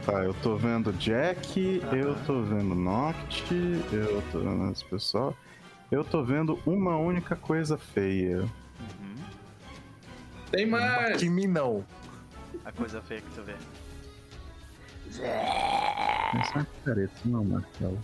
Tá, 0.05 0.23
eu 0.23 0.35
tô 0.35 0.55
vendo 0.55 0.93
Jack, 0.93 1.81
eu 1.93 2.15
tô 2.27 2.43
vendo 2.43 2.75
Noct, 2.75 3.55
eu 3.91 4.21
tô 4.31 4.39
vendo 4.39 4.71
esse 4.71 4.85
pessoal. 4.85 5.35
Eu 5.89 6.03
tô 6.03 6.23
vendo 6.23 6.59
uma 6.63 6.95
única 6.97 7.35
coisa 7.35 7.75
feia. 7.75 8.41
Uhum. 8.41 9.15
Tem 10.51 10.67
mais! 10.67 11.17
Que 11.17 11.27
mim 11.27 11.47
não. 11.47 11.83
A 12.63 12.71
coisa 12.71 13.01
feia 13.01 13.19
que 13.19 13.31
tu 13.31 13.41
vê. 13.41 13.55
Essa 15.09 15.23
é 15.25 16.57
uma 16.57 16.67
careta, 16.85 17.15
não, 17.25 17.43
Marcelo. 17.43 17.99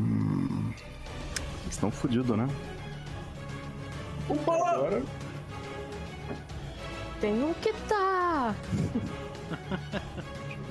Hum. 0.00 0.72
Vocês 1.62 1.74
estão 1.74 1.90
fodidos, 1.90 2.36
né? 2.36 2.48
Agora, 4.30 5.02
Tem 7.20 7.42
um 7.42 7.52
que 7.54 7.72
tá. 7.88 8.54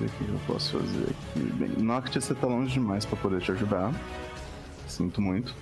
eu 0.00 0.06
ver 0.06 0.06
o 0.06 0.10
que 0.10 0.28
eu 0.28 0.40
posso 0.46 0.78
fazer 0.78 1.04
aqui. 1.04 1.40
Bem, 1.52 1.68
Noct, 1.78 2.20
você 2.20 2.34
tá 2.34 2.46
longe 2.46 2.72
demais 2.72 3.04
pra 3.04 3.16
poder 3.16 3.40
te 3.40 3.52
ajudar. 3.52 3.92
Sinto 4.88 5.20
muito. 5.20 5.54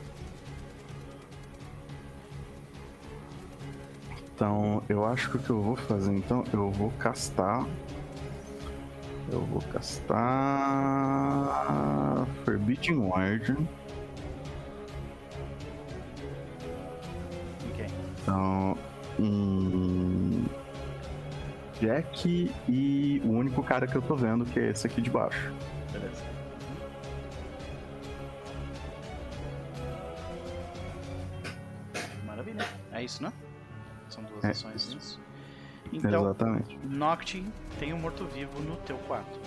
Então, 4.34 4.82
eu 4.88 5.04
acho 5.04 5.30
que 5.30 5.36
o 5.36 5.40
que 5.40 5.50
eu 5.50 5.60
vou 5.60 5.76
fazer, 5.76 6.14
então, 6.14 6.44
eu 6.52 6.70
vou 6.70 6.90
castar. 6.92 7.66
Eu 9.30 9.40
vou 9.46 9.60
castar. 9.72 10.16
Forbidden 12.44 12.96
Ward. 12.98 13.56
Ok. 17.70 17.86
Então, 18.22 18.76
Jack 21.80 22.50
e 22.68 23.20
o 23.24 23.28
único 23.30 23.62
cara 23.62 23.86
que 23.86 23.94
eu 23.96 24.02
tô 24.02 24.16
vendo, 24.16 24.44
que 24.46 24.58
é 24.58 24.70
esse 24.70 24.86
aqui 24.86 25.00
de 25.00 25.10
baixo. 25.10 25.52
Beleza. 25.92 26.22
Maravilha. 32.24 32.64
É 32.92 33.02
isso, 33.02 33.22
né? 33.22 33.32
São 34.08 34.24
duas 34.24 34.44
É 34.44 34.50
ações 34.50 34.74
isso. 34.82 34.94
nisso. 34.94 35.20
Então, 35.92 36.24
Exatamente. 36.24 36.78
Noct 36.84 37.44
tem 37.78 37.92
um 37.92 37.98
morto-vivo 37.98 38.58
no 38.60 38.76
teu 38.76 38.98
quarto. 38.98 39.38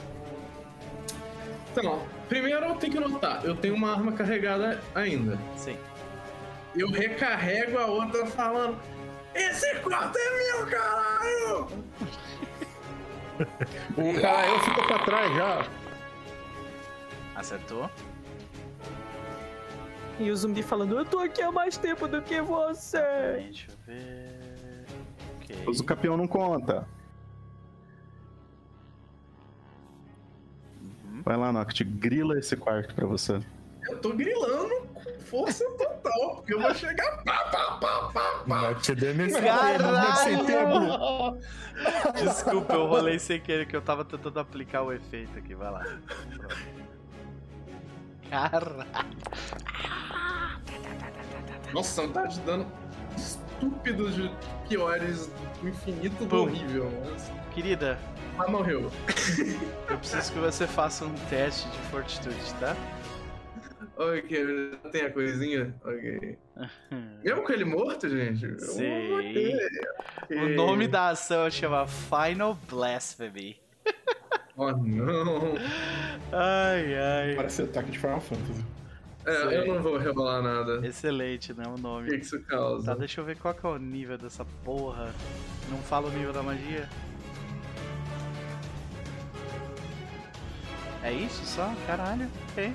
Então, 1.72 2.06
primeiro 2.28 2.66
eu 2.66 2.76
tenho 2.76 2.94
que 2.94 3.00
notar, 3.00 3.46
eu 3.46 3.56
tenho 3.56 3.76
uma 3.76 3.92
arma 3.92 4.12
carregada 4.12 4.82
ainda. 4.94 5.38
Sim. 5.56 5.78
Eu 6.76 6.90
recarrego 6.90 7.78
a 7.78 7.86
outra 7.86 8.26
falando: 8.26 8.78
Esse 9.34 9.76
quarto 9.80 10.18
é 10.18 10.38
meu, 10.38 10.68
caralho! 10.68 11.68
o 13.98 14.14
cara 14.22 14.60
ficou 14.60 14.84
pra 14.86 15.00
trás 15.00 15.36
já. 15.36 15.66
Acertou. 17.36 17.90
E 20.20 20.30
o 20.30 20.36
zumbi 20.36 20.62
falando, 20.62 20.98
eu 20.98 21.06
tô 21.06 21.20
aqui 21.20 21.42
há 21.42 21.52
mais 21.52 21.78
tempo 21.78 22.08
do 22.08 22.22
que 22.22 22.42
você. 22.42 23.02
Deixa 23.44 23.72
eu 23.72 23.78
ver. 23.88 24.31
Ok. 25.52 25.64
Mas 25.66 25.80
o 25.80 25.84
campeão 25.84 26.18
não 26.18 26.28
conta. 26.28 26.88
Uhum. 30.82 31.22
Vai 31.24 31.38
lá, 31.38 31.52
Noct, 31.52 31.84
grila 31.84 32.38
esse 32.38 32.56
quarto 32.56 32.96
pra 32.96 33.06
você. 33.06 33.40
Eu 33.90 34.00
tô 34.00 34.14
grilando 34.14 34.88
com 34.94 35.20
força 35.22 35.66
total, 35.72 36.36
porque 36.36 36.54
eu 36.54 36.62
vou 36.62 36.74
chegar. 36.76 37.24
Pá, 37.24 37.50
pá, 37.52 37.78
pá, 37.80 38.12
pá, 38.14 38.44
pá. 38.48 38.62
Não 38.62 38.76
te 38.76 38.94
dê 38.94 39.14
nesse. 39.14 39.40
Desculpa, 42.22 42.74
eu 42.74 42.86
rolei 42.88 43.18
sem 43.18 43.40
querer 43.40 43.66
que 43.66 43.76
eu 43.76 43.82
tava 43.82 44.06
tentando 44.06 44.40
aplicar 44.40 44.84
o 44.84 44.92
efeito 44.92 45.38
aqui. 45.38 45.56
Vai 45.56 45.72
lá. 45.72 45.84
Caralho. 48.30 48.86
Nossa, 51.74 52.04
não 52.04 52.12
tá 52.12 52.28
te 52.28 52.40
dando 52.42 52.68
estúpidos 53.62 54.16
de 54.16 54.32
piores 54.68 55.28
do 55.62 55.70
infinito 55.70 56.26
do 56.26 56.42
horrível. 56.42 56.92
Mas, 57.06 57.32
Querida, 57.54 58.00
mas 58.36 58.50
morreu. 58.50 58.92
eu 59.90 59.98
preciso 59.98 60.34
que 60.34 60.40
você 60.40 60.66
faça 60.66 61.06
um 61.06 61.14
teste 61.30 61.70
de 61.70 61.78
fortitude, 61.90 62.54
tá? 62.60 62.76
Ok, 63.98 64.80
tem 64.92 65.02
a 65.04 65.12
coisinha? 65.12 65.76
Ok. 65.84 66.38
Mesmo 67.24 67.44
com 67.44 67.52
ele 67.52 67.66
morto, 67.66 68.10
gente? 68.10 68.48
Vou 68.48 69.22
ter. 69.22 69.70
O 70.32 70.50
nome 70.50 70.88
da 70.88 71.10
ação 71.10 71.50
chama 71.52 71.86
Final 71.86 72.58
Blasphemy. 72.68 73.60
Oh, 74.58 74.72
não. 74.72 75.54
Ai, 76.32 76.96
ai. 76.96 77.36
Parece 77.36 77.62
ataque 77.64 77.92
de 77.92 78.00
Final 78.00 78.22
Fantasy. 78.22 78.64
É, 79.26 79.58
eu 79.60 79.68
não 79.76 79.82
vou 79.84 79.98
revelar 79.98 80.42
nada. 80.42 80.86
Excelente, 80.86 81.54
né? 81.54 81.64
O 81.68 81.72
O 81.72 81.76
que, 81.76 81.82
nome. 81.82 82.10
que 82.10 82.16
isso 82.16 82.42
causa? 82.44 82.86
Tá, 82.86 82.96
deixa 82.96 83.22
eu 83.22 83.26
ver 83.26 83.38
qual 83.38 83.54
que 83.54 83.66
é 83.66 83.70
o 83.70 83.78
nível 83.78 84.18
dessa 84.18 84.44
porra. 84.64 85.14
Não 85.70 85.78
fala 85.80 86.08
o 86.08 86.12
nível 86.12 86.34
da 86.34 86.42
magia? 86.42 86.90
É 91.04 91.12
isso 91.12 91.44
só? 91.46 91.74
Caralho, 91.88 92.30
ok. 92.52 92.74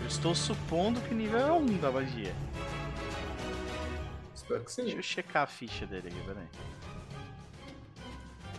Eu 0.00 0.06
estou 0.06 0.34
supondo 0.34 1.00
que 1.00 1.14
nível 1.14 1.38
é 1.40 1.52
1 1.52 1.78
da 1.78 1.90
magia. 1.90 2.34
Espero 4.34 4.60
que 4.64 4.76
Deixa 4.76 4.90
sim. 4.90 4.96
eu 4.96 5.02
checar 5.02 5.42
a 5.42 5.46
ficha 5.46 5.84
dele 5.86 6.08
aqui, 6.08 6.20
peraí. 6.24 6.46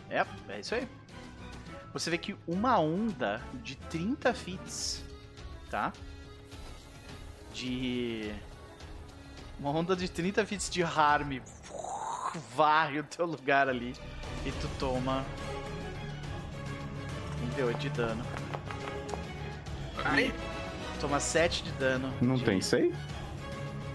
É, 0.09 0.53
é 0.53 0.59
isso 0.59 0.75
aí. 0.75 0.87
Você 1.93 2.09
vê 2.09 2.17
que 2.17 2.35
uma 2.45 2.77
onda 2.79 3.41
de 3.63 3.75
30 3.77 4.33
fits, 4.33 5.03
tá? 5.69 5.91
De. 7.53 8.31
Uma 9.59 9.71
onda 9.71 9.95
de 9.95 10.07
30 10.09 10.45
fits 10.45 10.69
de 10.69 10.83
harm 10.83 11.39
varre 12.55 12.99
o 12.99 13.03
teu 13.03 13.25
lugar 13.25 13.67
ali 13.67 13.95
e 14.45 14.51
tu 14.51 14.69
toma. 14.79 15.25
Um 17.43 17.49
D8 17.55 17.77
de 17.77 17.89
dano. 17.89 18.23
Ai, 20.03 20.33
Toma 21.01 21.19
7 21.19 21.63
de 21.63 21.71
dano. 21.73 22.11
Não 22.21 22.35
de- 22.35 22.43
tem 22.43 22.61
save? 22.61 22.93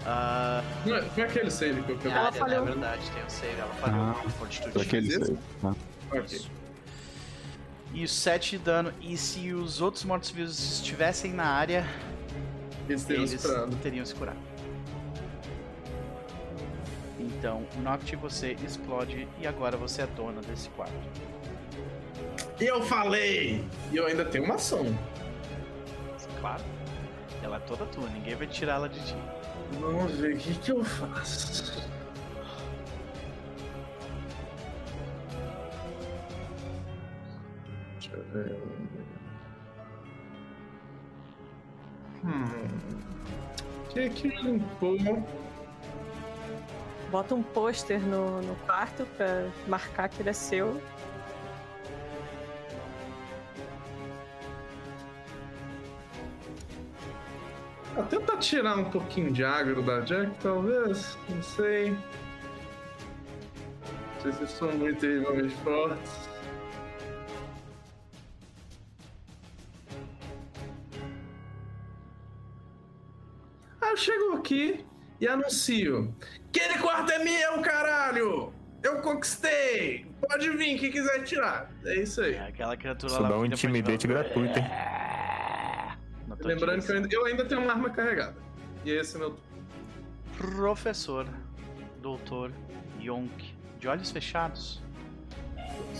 Ah, 0.05 0.61
não 0.85 0.95
é, 0.97 1.01
não 1.01 1.09
é 1.17 1.21
aquele 1.23 1.49
save 1.51 1.81
que 1.83 1.91
eu 1.93 1.97
quero. 1.97 2.13
ela 2.15 2.31
falhou. 2.31 2.61
É 2.63 2.65
verdade, 2.71 3.09
tem 3.11 3.23
o 3.23 3.29
save, 3.29 3.59
ela 3.59 3.73
falhou. 3.75 4.01
Ah, 4.03 4.29
Fortitude. 4.31 4.81
Aquele 4.81 5.11
save. 5.11 5.37
tá? 5.61 5.75
Ok. 6.11 6.41
Isso, 7.93 8.15
7 8.15 8.57
de 8.57 8.63
dano. 8.63 8.93
E 9.01 9.15
se 9.17 9.53
os 9.53 9.81
outros 9.81 10.03
mortos-vivos 10.03 10.59
estivessem 10.79 11.31
na 11.33 11.45
área, 11.45 11.85
Eles 12.89 13.03
teriam 13.03 13.21
eles 13.23 13.33
esperado. 13.33 13.75
teriam 13.77 14.05
se 14.05 14.15
curado. 14.15 14.37
Então, 17.19 17.65
Noct, 17.81 18.15
você 18.15 18.53
explode 18.65 19.27
e 19.39 19.47
agora 19.47 19.77
você 19.77 20.01
é 20.01 20.07
dona 20.07 20.41
desse 20.41 20.69
quarto. 20.69 20.93
E 22.59 22.65
eu 22.65 22.81
falei! 22.83 23.63
E 23.91 23.97
eu 23.97 24.05
ainda 24.07 24.25
tenho 24.25 24.45
uma 24.45 24.55
ação. 24.55 24.85
Claro. 26.39 26.63
Ela 27.41 27.57
é 27.57 27.59
toda 27.59 27.85
tua, 27.85 28.07
ninguém 28.09 28.35
vai 28.35 28.47
tirar 28.47 28.75
ela 28.75 28.89
de 28.89 28.99
ti. 29.05 29.15
Vamos 29.79 30.11
ver 30.13 30.35
o 30.35 30.37
que, 30.37 30.53
que 30.55 30.71
eu 30.71 30.83
faço. 30.83 31.81
É... 38.13 38.83
Hum. 42.25 42.45
O 43.85 43.89
que 43.89 44.09
que 44.09 44.27
limpou? 44.27 44.97
Bota 47.11 47.35
um 47.35 47.43
pôster 47.43 47.99
no, 47.99 48.41
no 48.41 48.55
quarto 48.65 49.05
pra 49.17 49.49
marcar 49.67 50.09
que 50.09 50.21
ele 50.21 50.29
é 50.29 50.33
seu. 50.33 50.81
Tenta 58.09 58.37
tirar 58.37 58.77
um 58.77 58.85
pouquinho 58.85 59.31
de 59.31 59.43
agro 59.43 59.83
da 59.83 59.99
Jack, 60.01 60.31
talvez. 60.41 61.17
Não 61.29 61.43
sei. 61.43 61.91
Não 61.91 64.21
sei 64.21 64.31
se 64.33 64.47
são 64.47 64.71
muito 64.71 64.99
terrivelmente 64.99 65.55
fortes. 65.57 66.32
Aqui 74.43 74.85
e 75.21 75.27
anuncio. 75.27 76.13
Aquele 76.49 76.77
quarto 76.79 77.11
é 77.13 77.19
meu, 77.23 77.61
caralho! 77.61 78.53
Eu 78.83 79.01
conquistei! 79.01 80.05
Pode 80.27 80.49
vir, 80.49 80.77
quem 80.77 80.91
quiser 80.91 81.23
tirar. 81.23 81.71
É 81.85 81.95
isso 81.95 82.21
aí. 82.21 82.35
É 82.35 82.47
aquela 82.47 82.75
criatura 82.75 83.11
Isso 83.11 83.21
lá. 83.21 83.29
dá 83.29 83.35
um 83.37 83.41
vira 83.43 83.49
pra 83.49 83.55
intimidate 83.55 83.97
te 83.99 84.07
ver. 84.07 84.13
gratuito, 84.13 84.59
hein? 84.59 84.65
É. 84.65 85.97
Lembrando 86.41 86.83
que 86.83 86.91
eu 86.91 86.95
ainda, 86.95 87.09
eu 87.11 87.25
ainda 87.25 87.45
tenho 87.45 87.61
uma 87.61 87.71
arma 87.71 87.89
carregada. 87.89 88.35
E 88.83 88.91
esse 88.91 89.15
é 89.15 89.19
meu. 89.19 89.37
Professor, 90.37 91.25
doutor 92.01 92.51
Yonk, 93.01 93.55
de 93.79 93.87
olhos 93.87 94.11
fechados. 94.11 94.81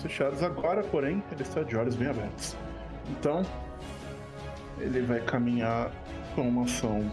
Fechados 0.02 0.44
agora, 0.44 0.84
porém, 0.84 1.24
ele 1.32 1.44
está 1.44 1.64
de 1.64 1.78
olhos 1.78 1.96
bem 1.96 2.10
abertos. 2.10 2.58
Então, 3.10 3.46
ele 4.80 5.02
vai 5.02 5.22
caminhar 5.22 5.90
com 6.36 6.50
uma 6.50 6.64
ação 6.64 7.10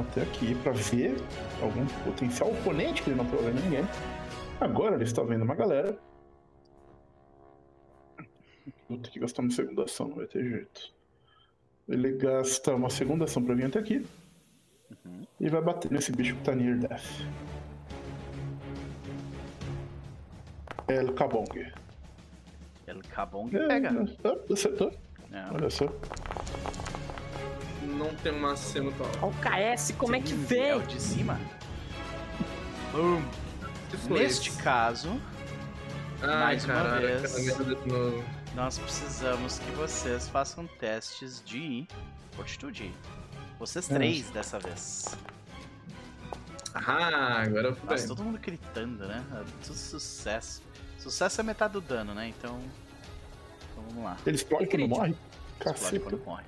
até 0.00 0.22
aqui 0.22 0.54
para 0.56 0.72
ver 0.72 1.16
algum 1.62 1.84
potencial 2.04 2.50
oponente 2.50 3.02
que 3.02 3.10
ele 3.10 3.16
não 3.16 3.24
tá 3.26 3.36
vendo 3.36 3.62
ninguém. 3.62 3.84
Agora 4.60 4.94
ele 4.94 5.04
está 5.04 5.22
vendo 5.22 5.42
uma 5.44 5.54
galera. 5.54 5.96
Vou 8.88 8.98
ter 8.98 9.10
que 9.10 9.20
gastar 9.20 9.42
uma 9.42 9.50
segunda 9.50 9.84
ação, 9.84 10.08
não 10.08 10.16
vai 10.16 10.26
ter 10.26 10.42
jeito. 10.48 10.92
Ele 11.88 12.12
gasta 12.12 12.74
uma 12.74 12.90
segunda 12.90 13.24
ação 13.24 13.42
para 13.44 13.54
vir 13.54 13.66
até 13.66 13.78
aqui. 13.78 14.04
E 15.40 15.48
vai 15.48 15.60
bater 15.62 15.90
nesse 15.90 16.10
bicho 16.12 16.34
que 16.36 16.42
tá 16.42 16.54
near 16.54 16.78
death. 16.78 17.02
El 20.88 21.12
Kabong. 21.14 21.72
El 22.86 23.00
Cabong 23.10 23.54
É, 23.54 23.66
pega. 23.68 23.90
é, 24.24 24.52
acertou. 24.52 24.90
É. 25.30 25.44
Olha 25.52 25.68
só. 25.70 25.86
Não 27.96 28.14
tem 28.16 28.32
uma 28.32 28.56
cena 28.56 28.92
tal. 28.98 29.08
Ó, 29.22 29.26
o 29.28 29.34
KS, 29.34 29.92
como 29.96 30.14
é 30.16 30.20
que 30.20 30.32
É 30.32 30.36
vem? 30.36 30.74
o 30.74 30.82
de 30.82 31.00
cima. 31.00 31.40
Boom. 32.92 33.22
Foi 34.06 34.18
Neste 34.20 34.50
isso? 34.50 34.58
caso, 34.62 35.20
Ai, 36.22 36.28
mais 36.28 36.64
uma 36.64 36.98
vez. 37.00 37.54
nós 38.54 38.78
precisamos 38.78 39.58
que 39.58 39.70
vocês 39.72 40.28
façam 40.28 40.66
testes 40.78 41.42
de 41.44 41.86
fortitude. 42.32 42.92
Vocês 43.58 43.90
É. 43.90 43.94
três 43.94 44.28
dessa 44.30 44.58
vez. 44.58 45.16
Ah, 46.74 47.42
agora 47.42 47.68
eu 47.68 47.74
fui 47.76 47.88
Nossa, 47.88 48.06
bem. 48.06 48.08
todo 48.08 48.24
mundo 48.24 48.38
gritando, 48.38 49.06
né? 49.06 49.24
É 49.32 49.44
Tudo 49.64 49.74
sucesso. 49.76 50.62
Sucesso 50.98 51.40
é 51.40 51.44
metade 51.44 51.72
do 51.72 51.80
dano, 51.80 52.14
né? 52.14 52.28
Então. 52.28 52.60
Então 53.72 53.84
vamos 53.88 54.04
lá. 54.04 54.16
Ele 54.26 54.36
explode 54.36 54.66
quando 54.66 54.86
morre? 54.88 55.10
Explode 55.10 55.78
Caceta. 55.80 56.00
quando 56.00 56.24
morre. 56.24 56.44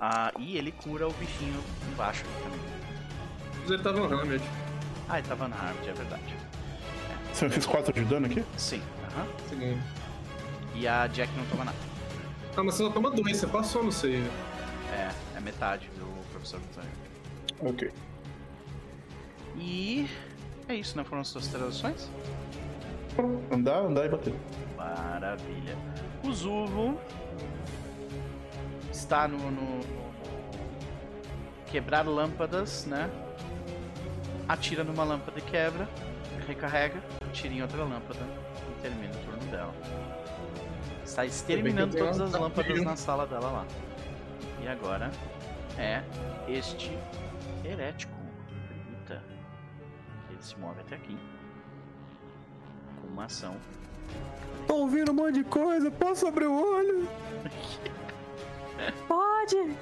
Ah, 0.00 0.32
e 0.38 0.56
ele 0.56 0.72
cura 0.72 1.06
o 1.06 1.12
bichinho 1.12 1.62
embaixo 1.90 2.24
aqui 2.24 2.42
também. 2.42 2.60
Mas 3.60 3.70
ele 3.70 3.82
tava 3.82 4.08
no 4.08 4.20
Hamlet. 4.20 4.44
Ah, 5.08 5.18
ele 5.18 5.28
tava 5.28 5.48
na 5.48 5.56
árvore, 5.56 5.88
é 5.88 5.92
verdade. 5.92 6.36
Você 7.32 7.44
não 7.44 7.52
fez 7.52 7.66
4 7.66 7.92
de 7.92 8.04
dano 8.04 8.26
aqui? 8.26 8.44
Sim, 8.56 8.82
aham. 9.12 9.26
Segundo. 9.48 9.82
E 10.74 10.88
a 10.88 11.06
Jack 11.06 11.32
não 11.36 11.46
toma 11.46 11.64
nada. 11.64 11.76
Ah, 12.56 12.62
mas 12.62 12.74
você 12.74 12.84
só 12.84 12.90
toma 12.90 13.10
dois, 13.10 13.36
você 13.36 13.46
passou 13.46 13.82
no 13.82 13.92
save. 13.92 14.28
É, 14.92 15.10
é 15.36 15.40
metade 15.40 15.88
do 15.98 16.30
professor 16.30 16.60
Antônio. 16.60 16.90
Ok. 17.60 17.90
E. 19.56 20.08
É 20.68 20.74
isso, 20.74 20.96
né? 20.96 21.04
Foram 21.04 21.22
as 21.22 21.28
suas 21.28 21.46
traduções? 21.48 22.10
Andar, 23.50 23.78
andar 23.78 24.06
e 24.06 24.08
bater. 24.08 24.34
Maravilha. 24.76 25.76
O 26.24 26.32
Zuvo 26.32 26.98
está 29.04 29.28
no, 29.28 29.50
no- 29.50 29.80
quebrar 31.66 32.06
lâmpadas, 32.06 32.86
né? 32.86 33.10
Atira 34.48 34.82
numa 34.82 35.04
lâmpada 35.04 35.38
e 35.38 35.42
quebra, 35.42 35.88
recarrega, 36.46 37.02
atira 37.28 37.52
em 37.54 37.62
outra 37.62 37.84
lâmpada 37.84 38.20
e 38.70 38.80
termina 38.82 39.12
o 39.14 39.18
turno 39.18 39.50
dela. 39.50 39.74
Está 41.04 41.24
exterminando 41.26 41.96
todas 41.96 42.20
as 42.20 42.32
lâmpadas 42.32 42.82
na 42.82 42.96
sala 42.96 43.26
dela 43.26 43.50
lá. 43.50 43.66
E 44.62 44.68
agora 44.68 45.10
é 45.78 46.02
este 46.48 46.98
herético. 47.64 48.14
Eita. 49.00 49.22
Ele 50.30 50.42
se 50.42 50.58
move 50.58 50.80
até 50.80 50.96
aqui. 50.96 51.16
Com 53.02 53.08
uma 53.08 53.26
ação 53.26 53.56
Tô 54.66 54.76
ouvindo 54.76 55.12
um 55.12 55.14
monte 55.14 55.34
de 55.34 55.44
coisa, 55.44 55.90
posso 55.90 56.26
abrir 56.26 56.46
o 56.46 56.54
olho? 56.54 57.08
Pode! 59.06 59.76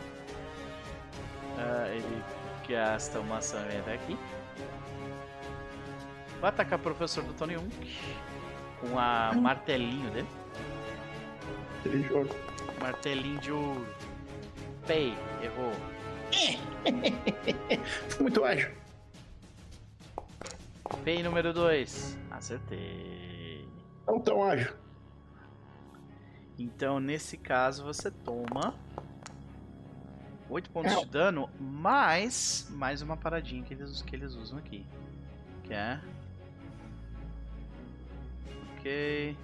Ah, 1.58 1.88
ele 1.90 2.22
gasta 2.68 3.20
uma 3.20 3.38
ação 3.38 3.60
aqui. 3.92 4.18
Vai 6.40 6.50
atacar 6.50 6.78
o 6.78 6.82
professor 6.82 7.22
do 7.22 7.32
Tony 7.34 7.56
1 7.56 7.68
com 8.80 8.98
a 8.98 9.32
martelinho 9.32 10.10
dele. 10.10 10.28
Ele 11.84 12.02
joga. 12.08 12.34
Martelinho 12.80 13.38
de 13.38 13.52
ouro. 13.52 13.86
Pei, 14.86 15.14
errou. 15.40 15.72
Foi 18.08 18.22
muito 18.22 18.44
ágil. 18.44 18.70
Pei 21.04 21.22
número 21.22 21.52
2. 21.52 22.18
Acertei. 22.30 23.68
Não 24.06 24.20
tão 24.20 24.42
ágil. 24.42 24.72
Então, 26.58 27.00
nesse 27.00 27.36
caso, 27.36 27.84
você 27.84 28.10
toma 28.10 28.74
8 30.52 30.70
pontos 30.70 30.94
de 31.00 31.06
dano, 31.06 31.48
mais 31.58 32.66
mais 32.70 33.00
uma 33.00 33.16
paradinha 33.16 33.62
que 33.64 33.72
eles, 33.72 34.02
que 34.02 34.14
eles 34.14 34.34
usam 34.34 34.58
aqui. 34.58 34.84
Que 35.64 35.72
é. 35.72 35.98
Ok. 38.78 39.36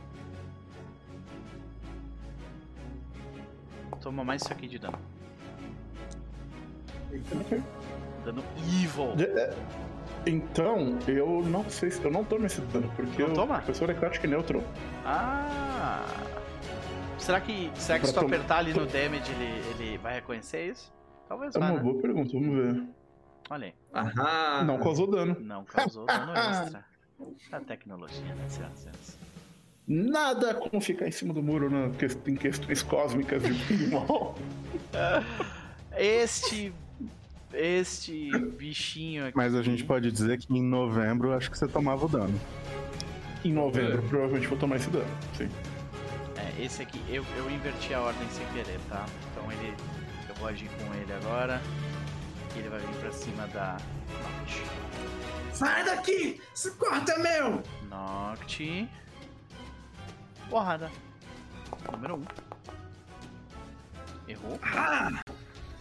Toma 4.02 4.22
mais 4.22 4.42
isso 4.42 4.52
aqui 4.52 4.68
de 4.68 4.78
dano. 4.78 4.98
Dano 8.24 8.44
evil. 8.58 9.14
É, 9.18 9.54
Então, 10.26 10.98
eu 11.06 11.42
não 11.42 11.68
sei 11.70 11.90
se. 11.90 12.04
Eu 12.04 12.10
não 12.10 12.22
tomo 12.22 12.44
esse 12.44 12.60
dano, 12.60 12.92
porque 12.94 13.22
Não 13.22 13.30
o 13.30 13.34
toma? 13.34 13.54
professor 13.56 13.88
é 13.88 13.94
crítico 13.94 14.26
e 14.26 14.28
neutro. 14.28 14.62
Ah! 15.06 16.04
Será 17.18 17.40
que, 17.40 17.70
será 17.74 17.98
que 17.98 18.06
se 18.06 18.12
tu 18.14 18.20
apertar 18.20 18.58
ali 18.58 18.72
no 18.72 18.86
damage 18.86 19.30
ele, 19.32 19.68
ele 19.70 19.98
vai 19.98 20.14
reconhecer 20.14 20.70
isso? 20.70 20.92
Talvez 21.28 21.54
É 21.54 21.58
vá, 21.58 21.66
uma 21.66 21.74
né? 21.76 21.82
boa 21.82 22.00
pergunta, 22.00 22.32
vamos 22.32 22.54
ver. 22.56 22.82
Olha 23.50 23.66
aí. 23.66 23.74
Aham. 23.94 24.64
Não 24.64 24.78
causou 24.78 25.06
dano. 25.10 25.36
Não 25.40 25.64
causou 25.64 26.06
dano 26.06 26.32
extra. 26.32 26.84
A 27.52 27.60
tecnologia, 27.60 28.34
né, 28.34 28.44
senhoras 28.48 28.78
e 28.78 28.82
senhores? 28.82 29.18
Nada 29.86 30.54
como 30.54 30.80
ficar 30.82 31.08
em 31.08 31.10
cima 31.10 31.32
do 31.32 31.42
muro 31.42 31.70
na 31.70 31.88
que- 31.90 32.30
em 32.30 32.34
questões 32.36 32.82
cósmicas 32.82 33.42
de 33.42 33.54
Pokémon. 33.54 34.34
Este. 35.96 36.72
Este 37.52 38.30
bichinho 38.58 39.26
aqui. 39.26 39.36
Mas 39.36 39.54
a 39.54 39.62
gente 39.62 39.82
pode 39.84 40.12
dizer 40.12 40.36
que 40.38 40.52
em 40.54 40.62
novembro 40.62 41.32
acho 41.32 41.50
que 41.50 41.56
você 41.58 41.66
tomava 41.66 42.04
o 42.04 42.08
dano. 42.08 42.38
em 43.44 43.52
novembro, 43.52 44.02
provavelmente 44.02 44.46
vou 44.48 44.58
tomar 44.58 44.76
esse 44.76 44.90
dano. 44.90 45.06
Sim. 45.34 45.48
É, 46.36 46.62
esse 46.62 46.82
aqui, 46.82 47.00
eu, 47.08 47.24
eu 47.36 47.50
inverti 47.50 47.94
a 47.94 48.00
ordem 48.02 48.28
sem 48.30 48.44
querer, 48.48 48.78
tá? 48.90 49.06
Então 49.32 49.50
ele. 49.50 49.74
Vou 50.38 50.48
agir 50.48 50.68
com 50.70 50.94
ele 50.94 51.12
agora. 51.12 51.60
Ele 52.54 52.68
vai 52.68 52.80
vir 52.80 52.96
pra 52.96 53.12
cima 53.12 53.46
da 53.48 53.76
Noct. 54.22 54.62
Sai 55.52 55.84
daqui! 55.84 56.40
Esse 56.54 56.70
quarto 56.72 57.10
é 57.10 57.18
meu! 57.18 57.62
Noct. 57.88 58.88
Porrada. 60.48 60.90
Número 61.92 62.14
1. 62.14 62.18
Um. 62.18 62.24
Errou. 64.28 64.60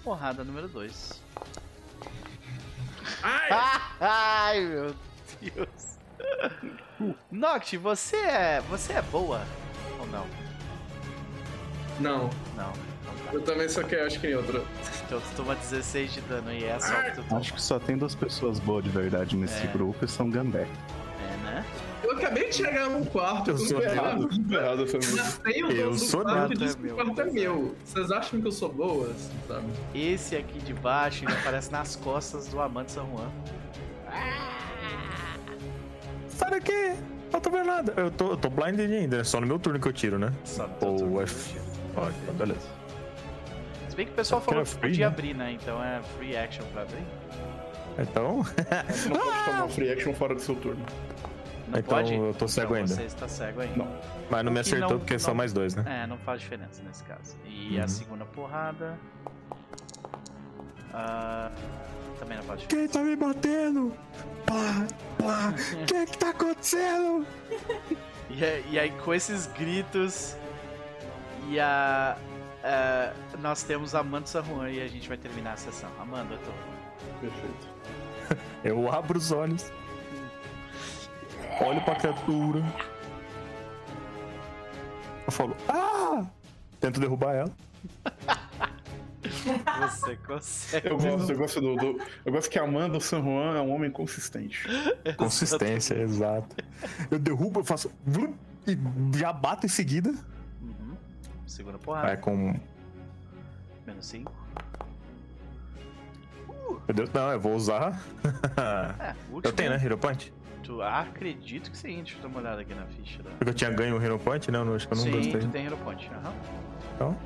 Porrada 0.04 0.44
número 0.44 0.68
2. 0.68 1.24
Ai! 3.24 3.50
Ai, 4.00 4.62
meu 4.62 4.96
Deus. 5.42 5.98
Noct, 7.32 7.78
você 7.78 8.16
é. 8.18 8.62
Você 8.70 8.94
é 8.94 9.02
boa 9.04 9.42
ou 10.00 10.08
não? 10.08 10.28
Não. 12.00 12.30
Não. 12.56 12.87
Eu 13.34 13.42
também 13.42 13.68
só 13.68 13.84
quero, 13.84 14.06
acho 14.08 14.20
que 14.20 14.28
neutro. 14.28 14.66
Então 15.06 15.20
tu 15.20 15.36
toma 15.36 15.56
16 15.56 16.14
de 16.14 16.22
dano 16.22 16.52
e 16.54 16.64
é 16.64 16.80
só 16.80 16.94
o 17.00 17.04
que 17.04 17.12
tu 17.16 17.24
toma. 17.24 17.40
Acho 17.42 17.54
que 17.54 17.62
só 17.62 17.78
tem 17.80 17.98
duas 17.98 18.16
pessoas 18.16 18.60
boas 18.60 18.84
de 18.84 18.90
verdade 18.90 19.36
nesse 19.36 19.64
É. 19.66 19.68
grupo 19.68 20.04
e 20.04 20.08
são 20.08 20.30
Gambé. 20.30 20.62
É, 20.62 21.44
né? 21.44 21.66
Eu 22.04 22.12
acabei 22.12 22.48
de 22.50 22.56
chegar 22.56 22.90
no 22.90 23.06
quarto, 23.06 23.50
Eu 23.52 23.56
eu 23.56 23.60
sou 23.60 23.82
Errado, 23.82 24.30
errado 24.52 24.80
Eu 24.82 24.86
do 24.86 25.98
sou 26.00 26.24
meu. 26.24 26.94
o 26.94 26.96
quarto 26.96 27.22
é 27.22 27.26
meu. 27.26 27.76
Vocês 27.84 28.12
acham 28.12 28.40
que 28.40 28.48
eu 28.48 28.52
sou 28.52 28.72
boa, 28.72 29.10
assim, 29.10 29.34
sabe? 29.48 29.66
Esse 29.94 30.36
aqui 30.38 30.60
de 30.60 30.74
baixo 30.74 31.26
ele 31.26 31.34
aparece 31.34 31.72
nas 31.72 31.96
costas 31.96 32.48
do 32.48 32.62
amante 32.62 32.92
San 32.94 33.06
Juan. 33.08 33.30
Sai 36.30 36.52
daqui! 36.52 36.96
Não 37.32 37.42
tô 37.42 37.50
vendo 37.50 37.66
nada. 37.66 37.94
Eu 37.98 38.10
tô, 38.12 38.32
eu 38.32 38.38
tô 38.38 38.50
blinded 38.50 38.90
ainda, 38.94 39.18
é 39.18 39.24
só 39.24 39.42
no 39.42 39.48
meu 39.48 39.60
turno 39.60 39.80
que 39.80 39.88
eu 39.88 39.94
tiro, 39.94 40.18
né? 40.18 40.32
Só 40.46 40.68
no 40.68 40.88
Ou 41.14 41.22
é. 41.22 41.26
Ó, 41.96 42.10
beleza. 42.34 42.77
Bem 43.98 44.06
que 44.06 44.12
o 44.14 44.16
pessoal 44.16 44.40
falou 44.40 44.64
que 44.64 44.70
free, 44.70 44.80
podia 44.92 45.08
né? 45.10 45.14
abrir, 45.14 45.34
né? 45.34 45.52
Então 45.52 45.84
é 45.84 46.02
free 46.18 46.38
action 46.38 46.64
pra 46.72 46.84
abrir. 46.84 47.04
Então. 48.00 48.44
Você 48.44 49.10
não 49.10 49.18
pode 49.20 49.46
tomar 49.46 49.68
free 49.70 49.92
action 49.92 50.14
fora 50.14 50.36
do 50.36 50.40
seu 50.42 50.56
turno. 50.56 50.86
Não 51.68 51.80
Então 51.80 51.98
pode? 51.98 52.14
eu 52.14 52.34
tô 52.38 52.48
cego 52.48 52.68
então 52.68 52.78
ainda. 52.78 52.94
Você 52.96 53.04
está 53.04 53.28
cego 53.28 53.60
ainda. 53.62 53.76
Não. 53.76 53.88
Mas 54.30 54.46
não 54.46 54.52
me 54.54 54.60
acertou 54.60 54.90
não- 54.92 55.00
porque 55.00 55.14
não- 55.16 55.20
são 55.20 55.34
mais 55.36 55.52
dois, 55.52 55.76
né? 55.76 55.84
É, 56.04 56.08
não 56.08 56.18
faz 56.20 56.40
diferença 56.42 56.82
nesse 56.84 57.04
caso. 57.04 57.36
E 57.46 57.78
a 57.78 57.82
Uhum. 57.82 57.88
segunda 57.90 58.24
porrada. 58.26 58.98
Ah, 60.94 61.52
também 62.20 62.38
não 62.38 62.44
faz 62.46 62.62
diferença. 62.62 62.88
Quem 62.94 63.02
tá 63.02 63.08
me 63.10 63.16
batendo? 63.16 63.94
Pá, 64.46 64.86
pá, 65.18 65.54
o 65.82 65.86
que 65.86 66.06
que 66.06 66.18
tá 66.18 66.30
acontecendo? 66.30 67.26
E, 68.30 68.44
aí- 68.44 68.66
e 68.72 68.78
aí, 68.80 68.92
com 68.92 69.14
esses 69.14 69.48
gritos. 69.48 70.36
E 71.50 71.58
a. 71.62 72.18
a- 72.64 73.14
nós 73.40 73.64
temos 73.64 73.94
a 73.96 74.00
Amanda 74.00 74.28
San 74.28 74.44
Juan 74.44 74.70
e 74.70 74.82
a 74.82 74.88
gente 74.88 75.08
vai 75.08 75.18
terminar 75.18 75.54
a 75.54 75.58
sessão. 75.58 75.90
Amanda, 76.00 76.34
eu 76.34 76.40
tô. 76.40 76.52
Perfeito. 77.22 77.78
Eu 78.64 78.92
abro 78.92 79.18
os 79.18 79.32
olhos. 79.32 79.72
Olho 81.62 81.82
pra 81.82 81.96
criatura. 81.96 82.62
Eu 85.26 85.32
falo, 85.32 85.56
ah! 85.70 86.26
Tento 86.80 87.00
derrubar 87.00 87.34
ela. 87.36 87.52
Você 89.90 90.16
consegue. 90.18 90.88
Eu 90.90 90.98
gosto, 90.98 91.32
eu 91.32 91.38
gosto 91.38 91.62
do, 91.62 91.76
do- 91.76 92.02
Eu 92.26 92.32
gosto 92.32 92.50
que 92.50 92.60
a 92.60 92.64
Amanda 92.64 93.00
San 93.00 93.22
Juan 93.22 93.58
é 93.58 93.62
um 93.62 93.72
homem 93.74 93.90
consistente. 93.92 94.66
Consistência, 95.18 95.96
exato. 95.96 96.56
Eu 97.10 97.20
derrubo, 97.20 97.60
eu 97.62 97.64
faço. 97.66 97.92
E 98.68 98.78
já 99.18 99.32
bato 99.34 99.66
em 99.66 99.70
seguida. 99.70 100.14
Segunda 101.48 101.80
porrada. 101.80 102.08
Vai 102.08 102.18
com. 102.18 102.54
Menos 103.86 104.06
5. 104.06 104.32
Meu 106.88 106.94
Deus, 106.94 107.12
não, 107.12 107.32
eu 107.32 107.40
vou 107.40 107.56
usar. 107.56 108.00
É, 109.00 109.16
último. 109.32 109.42
eu 109.44 109.54
tenho, 109.54 109.70
né? 109.72 109.80
Hero 109.84 109.98
Point? 109.98 110.34
Tu, 110.64 110.82
ah, 110.82 111.02
acredito 111.02 111.72
que 111.72 111.78
sim. 111.78 111.98
Deixa 111.98 112.18
eu 112.18 112.22
dar 112.22 112.28
uma 112.28 112.40
olhada 112.40 112.62
aqui 112.62 112.74
na 112.74 112.86
ficha. 112.88 113.24
Da... 113.24 113.30
Porque 113.32 113.50
eu 113.50 113.54
tinha 113.54 113.72
ganho 113.72 113.98
o 113.98 114.04
Hero 114.04 114.20
Point, 114.20 114.52
não, 114.52 114.76
acho 114.76 114.88
que 114.88 114.94
eu 114.94 114.98
não 114.98 115.04
sim, 115.04 115.12
gostei. 115.12 115.40
tu 115.40 115.48
tem 115.48 115.66
Hero 115.66 115.78
Point. 115.78 116.12
Aham. 116.14 116.34
Então. 116.96 117.18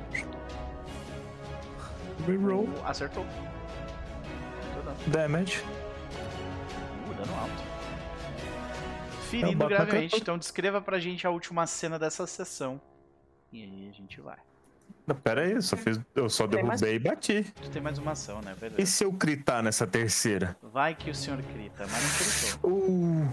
Reroll. 2.26 2.64
Uh, 2.64 2.86
Acertou. 2.86 3.26
Damage. 5.08 5.60
Uh, 7.10 7.14
dano 7.14 7.34
alto. 7.40 7.72
Eu 9.32 9.56
bato 9.56 9.56
na 9.56 9.84
gravemente. 9.84 10.16
Então 10.16 10.38
descreva 10.38 10.80
pra 10.80 11.00
gente 11.00 11.26
a 11.26 11.30
última 11.30 11.66
cena 11.66 11.98
dessa 11.98 12.26
sessão. 12.26 12.80
E 13.52 13.62
aí 13.62 13.90
a 13.92 13.96
gente 13.96 14.20
vai. 14.20 14.36
Não, 15.06 15.16
Pera 15.16 15.42
aí, 15.42 15.52
eu 15.52 15.62
só, 15.62 15.76
fiz, 15.76 15.98
eu 16.14 16.28
só 16.30 16.46
Tem 16.46 16.62
mais- 16.62 16.80
derrubei 16.80 16.96
e 16.96 17.10
bati. 17.10 17.52
Tu 17.62 17.70
tem 17.70 17.82
mais 17.82 17.98
uma 17.98 18.12
ação, 18.12 18.40
né? 18.40 18.54
E 18.56 18.60
Beleza. 18.60 18.86
se 18.86 19.04
eu 19.04 19.12
critar 19.12 19.62
nessa 19.62 19.86
terceira? 19.86 20.56
Vai 20.72 20.94
que 20.94 21.10
o 21.10 21.14
senhor 21.14 21.40
grita, 21.42 21.86
mas 21.90 22.02
não 22.02 22.18
gritou. 22.18 22.70
Uh, 22.70 23.32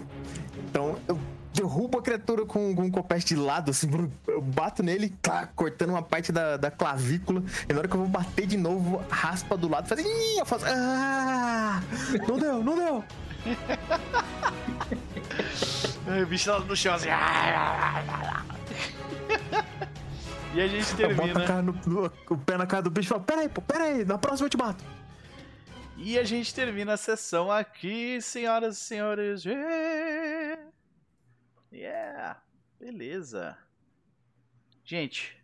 então 0.68 0.98
eu 1.06 1.18
derrubo 1.54 1.98
a 1.98 2.02
criatura 2.02 2.44
com, 2.44 2.74
com 2.74 2.82
um 2.82 2.90
copete 2.90 3.34
de 3.34 3.36
lado, 3.36 3.70
assim, 3.70 3.88
eu 4.26 4.40
bato 4.40 4.82
nele, 4.82 5.10
tá, 5.22 5.46
cortando 5.48 5.90
uma 5.90 6.02
parte 6.02 6.32
da, 6.32 6.56
da 6.56 6.70
clavícula, 6.70 7.42
e 7.68 7.72
na 7.72 7.80
hora 7.80 7.88
que 7.88 7.94
eu 7.94 8.00
vou 8.00 8.08
bater 8.08 8.46
de 8.46 8.56
novo, 8.56 9.02
raspa 9.10 9.56
do 9.56 9.68
lado, 9.68 9.86
faz. 9.88 10.00
Ih, 10.00 10.38
eu 10.38 10.46
faço. 10.46 10.64
Ah! 10.66 11.80
Não 12.28 12.38
deu, 12.38 12.62
não 12.64 12.76
deu! 12.76 13.04
O 16.22 16.26
bicho 16.26 16.50
lá 16.50 16.58
no 16.60 16.74
chão 16.74 16.94
assim. 16.94 17.08
E 20.54 20.60
a 20.60 20.66
gente 20.68 20.92
a 20.92 20.96
termina. 20.96 21.46
cara 21.46 21.62
no, 21.62 21.72
no- 21.86 22.12
o 22.28 22.38
pé 22.38 22.56
na 22.56 22.66
cara 22.66 22.82
do 22.82 22.90
bicho 22.90 23.08
e 23.08 23.10
falo: 23.10 23.22
Pera 23.24 23.40
aí, 23.42 23.48
pô, 23.48 23.60
pera 23.62 23.84
aí, 23.84 24.04
na 24.04 24.18
próxima 24.18 24.46
eu 24.46 24.50
te 24.50 24.56
bato. 24.56 24.84
E 25.96 26.18
a 26.18 26.24
gente 26.24 26.54
termina 26.54 26.94
a 26.94 26.96
sessão 26.96 27.50
aqui, 27.52 28.20
senhoras 28.22 28.78
e 28.78 28.80
senhores. 28.80 29.44
Yeah! 31.72 32.40
Beleza. 32.78 33.56
Gente, 34.84 35.36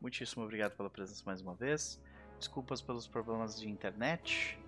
muitíssimo 0.00 0.42
obrigado 0.44 0.72
pela 0.76 0.88
presença 0.90 1.22
mais 1.26 1.40
uma 1.40 1.54
vez. 1.54 2.00
Desculpas 2.38 2.80
pelos 2.80 3.06
problemas 3.06 3.58
de 3.60 3.68
internet. 3.68 4.58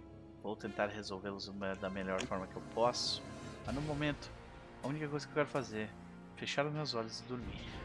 Vou 0.42 0.54
tentar 0.56 0.86
resolvê-los 0.88 1.48
da- 1.48 1.74
da 1.74 1.90
melhor 1.90 2.20
forma 2.26 2.46
que 2.46 2.56
eu 2.56 2.62
posso. 2.74 3.22
Mas 3.66 3.74
no 3.74 3.80
momento, 3.82 4.30
a 4.82 4.86
única 4.86 5.08
coisa 5.08 5.26
que 5.26 5.32
eu 5.32 5.34
quero 5.36 5.48
fazer 5.48 5.84
é 5.84 5.90
fechar 6.38 6.66
os 6.66 6.72
meus 6.72 6.94
olhos 6.94 7.20
e 7.20 7.22
dormir. 7.24 7.79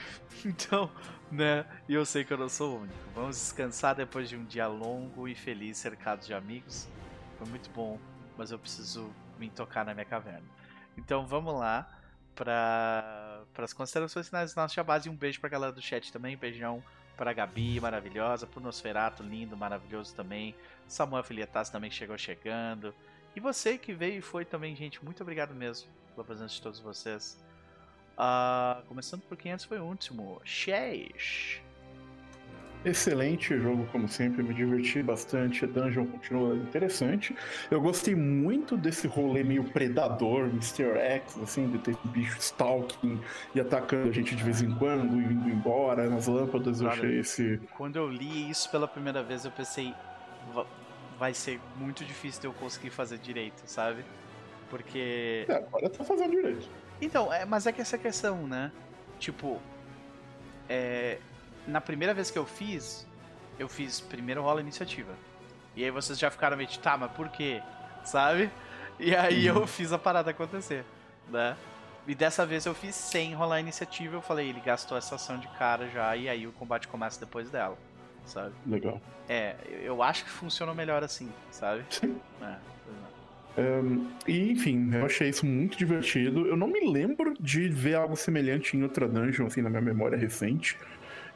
então, 0.44 0.90
né? 1.30 1.66
E 1.88 1.94
eu 1.94 2.04
sei 2.04 2.24
que 2.24 2.32
eu 2.32 2.38
não 2.38 2.48
sou 2.48 2.76
o 2.76 2.80
único. 2.82 2.98
Vamos 3.14 3.36
descansar 3.36 3.94
depois 3.94 4.28
de 4.28 4.36
um 4.36 4.44
dia 4.44 4.66
longo 4.66 5.28
e 5.28 5.34
feliz, 5.34 5.78
cercados 5.78 6.26
de 6.26 6.34
amigos. 6.34 6.88
Foi 7.38 7.46
muito 7.48 7.70
bom, 7.70 7.98
mas 8.36 8.50
eu 8.50 8.58
preciso 8.58 9.10
me 9.38 9.50
tocar 9.50 9.84
na 9.84 9.94
minha 9.94 10.06
caverna. 10.06 10.46
Então 10.96 11.26
vamos 11.26 11.54
lá 11.54 11.88
para 12.34 13.44
as 13.58 13.72
considerações 13.72 14.28
finais 14.28 14.54
do 14.54 14.60
nosso 14.60 14.74
Shabazz 14.74 15.06
e 15.06 15.08
um 15.08 15.16
beijo 15.16 15.40
pra 15.40 15.48
galera 15.48 15.72
do 15.72 15.80
chat 15.80 16.12
também. 16.12 16.36
Beijão 16.36 16.82
pra 17.16 17.32
Gabi, 17.32 17.80
maravilhosa, 17.80 18.46
pro 18.46 18.60
Nosferato, 18.60 19.22
lindo, 19.22 19.56
maravilhoso 19.56 20.14
também. 20.14 20.54
Samuel 20.86 21.24
Filietas 21.24 21.70
também 21.70 21.90
que 21.90 21.96
chegou 21.96 22.16
chegando. 22.18 22.94
E 23.34 23.40
você 23.40 23.76
que 23.78 23.92
veio 23.92 24.18
e 24.18 24.22
foi 24.22 24.44
também, 24.44 24.74
gente, 24.76 25.04
muito 25.04 25.22
obrigado 25.22 25.54
mesmo 25.54 25.88
pela 26.14 26.24
presença 26.24 26.54
de 26.54 26.62
todos 26.62 26.80
vocês. 26.80 27.38
Ah, 28.16 28.80
começando 28.88 29.22
por 29.22 29.36
quem 29.36 29.52
antes 29.52 29.64
foi 29.64 29.78
o 29.78 29.84
último, 29.84 30.40
Shesh. 30.44 31.60
Excelente 32.84 33.58
jogo, 33.58 33.84
como 33.90 34.08
sempre, 34.08 34.44
me 34.44 34.54
diverti 34.54 35.02
bastante. 35.02 35.64
A 35.64 35.68
dungeon 35.68 36.06
continua 36.06 36.54
interessante. 36.54 37.34
Eu 37.68 37.80
gostei 37.80 38.14
muito 38.14 38.76
desse 38.76 39.08
rolê 39.08 39.42
meio 39.42 39.64
predador, 39.64 40.44
Mr. 40.50 40.96
X, 40.96 41.36
assim, 41.42 41.68
de 41.68 41.78
ter 41.78 41.96
bicho 42.04 42.38
stalking 42.38 43.20
e 43.54 43.60
atacando 43.60 44.08
a 44.08 44.12
gente 44.12 44.36
de 44.36 44.44
vez 44.44 44.62
em 44.62 44.72
quando 44.76 45.20
e 45.20 45.24
indo 45.24 45.48
embora 45.48 46.08
nas 46.08 46.28
lâmpadas. 46.28 46.80
Eu 46.80 46.86
Olha. 46.86 46.96
achei 46.96 47.18
esse. 47.18 47.60
Quando 47.76 47.96
eu 47.96 48.08
li 48.08 48.48
isso 48.48 48.70
pela 48.70 48.86
primeira 48.86 49.20
vez, 49.20 49.44
eu 49.44 49.50
pensei, 49.50 49.92
"Va- 50.54 50.66
vai 51.18 51.34
ser 51.34 51.58
muito 51.76 52.04
difícil 52.04 52.40
de 52.42 52.46
eu 52.46 52.52
conseguir 52.52 52.90
fazer 52.90 53.18
direito, 53.18 53.62
sabe? 53.66 54.04
Porque 54.70 55.44
É, 55.48 55.54
agora 55.54 55.90
tá 55.90 56.04
fazendo 56.04 56.30
direito. 56.30 56.68
Então, 57.00 57.32
é, 57.32 57.44
mas 57.44 57.66
é 57.66 57.72
que 57.72 57.80
essa 57.80 57.98
questão, 57.98 58.46
né? 58.46 58.72
Tipo, 59.18 59.60
é, 60.68 61.18
na 61.66 61.80
primeira 61.80 62.14
vez 62.14 62.30
que 62.30 62.38
eu 62.38 62.46
fiz, 62.46 63.06
eu 63.58 63.68
fiz 63.68 64.00
primeiro 64.00 64.42
rola 64.42 64.60
iniciativa. 64.60 65.12
E 65.74 65.84
aí 65.84 65.90
vocês 65.90 66.18
já 66.18 66.30
ficaram 66.30 66.56
meio 66.56 66.68
de, 66.68 66.78
tá, 66.78 66.96
mas 66.96 67.10
por 67.12 67.28
quê? 67.28 67.62
Sabe? 68.04 68.50
E 68.98 69.14
aí 69.14 69.46
eu 69.46 69.66
fiz 69.66 69.92
a 69.92 69.98
parada 69.98 70.30
acontecer, 70.30 70.84
né? 71.28 71.54
E 72.06 72.14
dessa 72.14 72.46
vez 72.46 72.64
eu 72.64 72.74
fiz 72.74 72.94
sem 72.94 73.34
rolar 73.34 73.60
iniciativa, 73.60 74.14
eu 74.16 74.22
falei, 74.22 74.48
ele 74.48 74.60
gastou 74.60 74.96
essa 74.96 75.16
ação 75.16 75.38
de 75.38 75.48
cara 75.48 75.88
já, 75.90 76.16
e 76.16 76.28
aí 76.28 76.46
o 76.46 76.52
combate 76.52 76.86
começa 76.88 77.18
depois 77.20 77.50
dela, 77.50 77.76
sabe? 78.24 78.54
Legal. 78.64 79.00
É, 79.28 79.56
eu- 79.82 80.02
acho 80.02 80.22
que 80.24 80.30
funciona 80.30 80.72
melhor 80.72 81.02
assim, 81.02 81.30
sabe? 81.50 81.84
Sim. 81.90 82.20
É, 82.40 82.56
é. 83.56 84.30
E, 84.30 84.52
enfim, 84.52 84.90
eu 84.92 85.06
achei 85.06 85.28
isso 85.28 85.46
muito 85.46 85.78
divertido. 85.78 86.46
Eu 86.46 86.56
não 86.56 86.68
me 86.68 86.90
lembro 86.90 87.34
de 87.40 87.68
ver 87.68 87.94
algo 87.94 88.16
semelhante 88.16 88.76
em 88.76 88.82
outra 88.82 89.08
dungeon, 89.08 89.46
assim, 89.46 89.62
na 89.62 89.70
minha 89.70 89.82
memória 89.82 90.16
recente. 90.16 90.76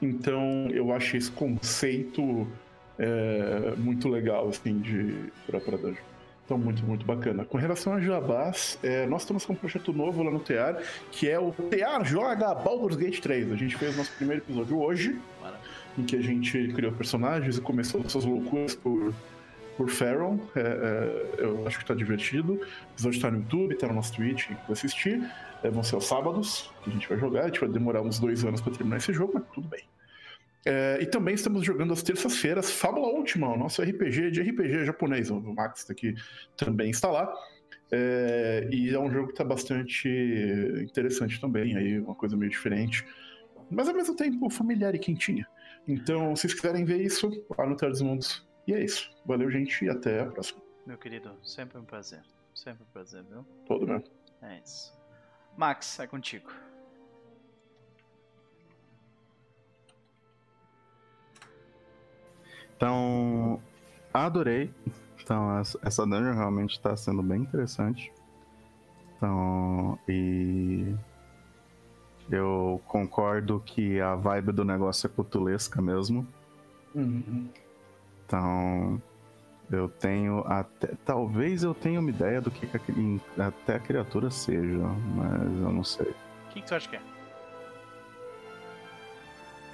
Então, 0.01 0.69
eu 0.71 0.93
achei 0.93 1.19
esse 1.19 1.31
conceito 1.31 2.47
é, 2.99 3.75
muito 3.77 4.09
legal, 4.09 4.49
assim, 4.49 4.79
de 4.79 5.31
pra, 5.47 5.61
pra 5.61 5.77
dungeon. 5.77 6.11
Então, 6.45 6.59
muito, 6.59 6.85
muito 6.85 7.07
bacana. 7.07 7.45
Com 7.45 7.59
relação 7.59 7.93
a 7.93 8.01
Jabás, 8.01 8.77
é, 8.83 9.07
nós 9.07 9.23
estamos 9.23 9.47
com 9.47 9.53
um 9.53 9.57
projeto 9.57 9.93
novo 9.93 10.23
lá 10.23 10.33
no 10.33 10.41
TEAR, 10.41 10.83
que 11.13 11.29
é 11.29 11.39
o 11.39 11.53
TEAR 11.53 12.05
Joga 12.05 12.53
Baldur's 12.55 12.97
Gate 12.97 13.21
3. 13.21 13.53
A 13.53 13.55
gente 13.57 13.77
fez 13.77 13.97
nosso 13.97 14.13
primeiro 14.17 14.43
episódio 14.43 14.81
hoje, 14.81 15.17
em 15.97 16.03
que 16.03 16.17
a 16.17 16.21
gente 16.21 16.73
criou 16.75 16.93
personagens 16.93 17.57
e 17.57 17.61
começou 17.61 18.07
suas 18.09 18.25
loucuras 18.25 18.75
por, 18.75 19.15
por 19.81 19.89
Pharaoh. 19.89 20.39
É, 20.55 20.61
é, 20.61 21.43
eu 21.43 21.67
acho 21.67 21.79
que 21.79 21.87
tá 21.87 21.95
divertido. 21.95 22.53
O 22.53 22.93
episódio 22.93 23.19
tá 23.19 23.31
no 23.31 23.39
YouTube, 23.39 23.75
tá 23.77 23.89
no 23.89 23.95
nosso 23.95 24.13
Twitch, 24.15 24.49
quiser 24.49 24.73
assistir. 24.73 25.31
É, 25.63 25.71
vão 25.71 25.83
ser 25.83 25.95
aos 25.95 26.07
sábados 26.07 26.71
que 26.85 26.91
a 26.91 26.93
gente 26.93 27.09
vai 27.09 27.19
jogar. 27.19 27.45
A 27.45 27.47
gente 27.47 27.61
vai 27.61 27.69
demorar 27.71 28.03
uns 28.03 28.19
dois 28.19 28.45
anos 28.45 28.61
pra 28.61 28.71
terminar 28.75 28.99
esse 28.99 29.11
jogo, 29.11 29.33
mas 29.35 29.45
tudo 29.55 29.67
bem. 29.69 29.83
É, 30.67 30.99
e 31.01 31.07
também 31.07 31.35
estamos 31.35 31.65
jogando 31.65 31.95
às 31.95 32.03
terças-feiras 32.03 32.71
Fábula 32.71 33.09
Última, 33.09 33.49
o 33.49 33.57
nosso 33.57 33.81
RPG 33.81 34.31
de 34.33 34.43
RPG 34.43 34.85
japonês. 34.85 35.31
O 35.31 35.41
Max 35.41 35.85
tá 35.85 35.95
aqui 35.95 36.15
também 36.59 36.93
lá. 37.03 37.33
É, 37.91 38.69
e 38.71 38.91
é 38.91 39.01
um 39.01 39.11
jogo 39.11 39.29
que 39.29 39.33
está 39.33 39.45
bastante 39.45 40.07
interessante 40.83 41.41
também, 41.41 41.75
aí 41.75 41.99
uma 41.99 42.15
coisa 42.15 42.37
meio 42.37 42.51
diferente, 42.51 43.05
mas 43.69 43.89
ao 43.89 43.95
mesmo 43.95 44.15
tempo 44.15 44.51
familiar 44.51 44.95
e 44.95 44.99
quentinha. 44.99 45.49
Então, 45.89 46.37
se 46.37 46.43
vocês 46.43 46.55
quiserem 46.55 46.85
ver 46.85 47.01
isso, 47.01 47.31
lá 47.59 47.67
no 47.67 47.75
Terra 47.77 47.91
dos 47.91 48.03
Mundos. 48.03 48.50
E 48.71 48.73
é 48.73 48.85
isso. 48.85 49.11
Valeu, 49.27 49.51
gente, 49.51 49.85
e 49.85 49.89
até 49.89 50.21
a 50.21 50.27
próxima. 50.27 50.63
Meu 50.87 50.97
querido, 50.97 51.37
sempre 51.43 51.77
um 51.77 51.85
prazer. 51.85 52.23
Sempre 52.55 52.85
um 52.85 52.93
prazer, 52.93 53.25
viu? 53.25 53.45
Todo 53.67 53.85
mesmo. 53.85 54.05
É 54.43 54.61
isso. 54.65 54.97
Max, 55.57 55.99
é 55.99 56.07
contigo. 56.07 56.53
Então, 62.77 63.61
adorei. 64.15 64.73
Então, 65.21 65.59
essa 65.83 66.07
dungeon 66.07 66.35
realmente 66.35 66.75
está 66.75 66.97
sendo 66.97 67.25
bem 67.25 67.41
interessante. 67.41 68.13
Então, 69.17 69.99
e 70.09 70.95
eu 72.31 72.81
concordo 72.87 73.59
que 73.67 74.01
a 74.01 74.15
vibe 74.15 74.53
do 74.53 74.65
negócio 74.65 75.09
é 75.09 75.11
cutulesca 75.11 75.83
mesmo. 75.83 76.25
Uhum. 76.95 77.49
Então, 78.31 79.03
eu 79.73 79.89
tenho 79.89 80.45
até. 80.47 80.95
Talvez 81.05 81.65
eu 81.65 81.75
tenha 81.75 81.99
uma 81.99 82.11
ideia 82.11 82.41
do 82.41 82.49
que, 82.49 82.65
que 82.65 83.21
a, 83.37 83.49
até 83.49 83.75
a 83.75 83.81
criatura 83.81 84.31
seja, 84.31 84.79
mas 85.17 85.43
eu 85.43 85.73
não 85.73 85.83
sei. 85.83 86.07
O 86.07 86.51
que, 86.51 86.61
que 86.61 86.69
tu 86.69 86.77
acha 86.77 86.89
que 86.89 86.95
é? 86.95 87.01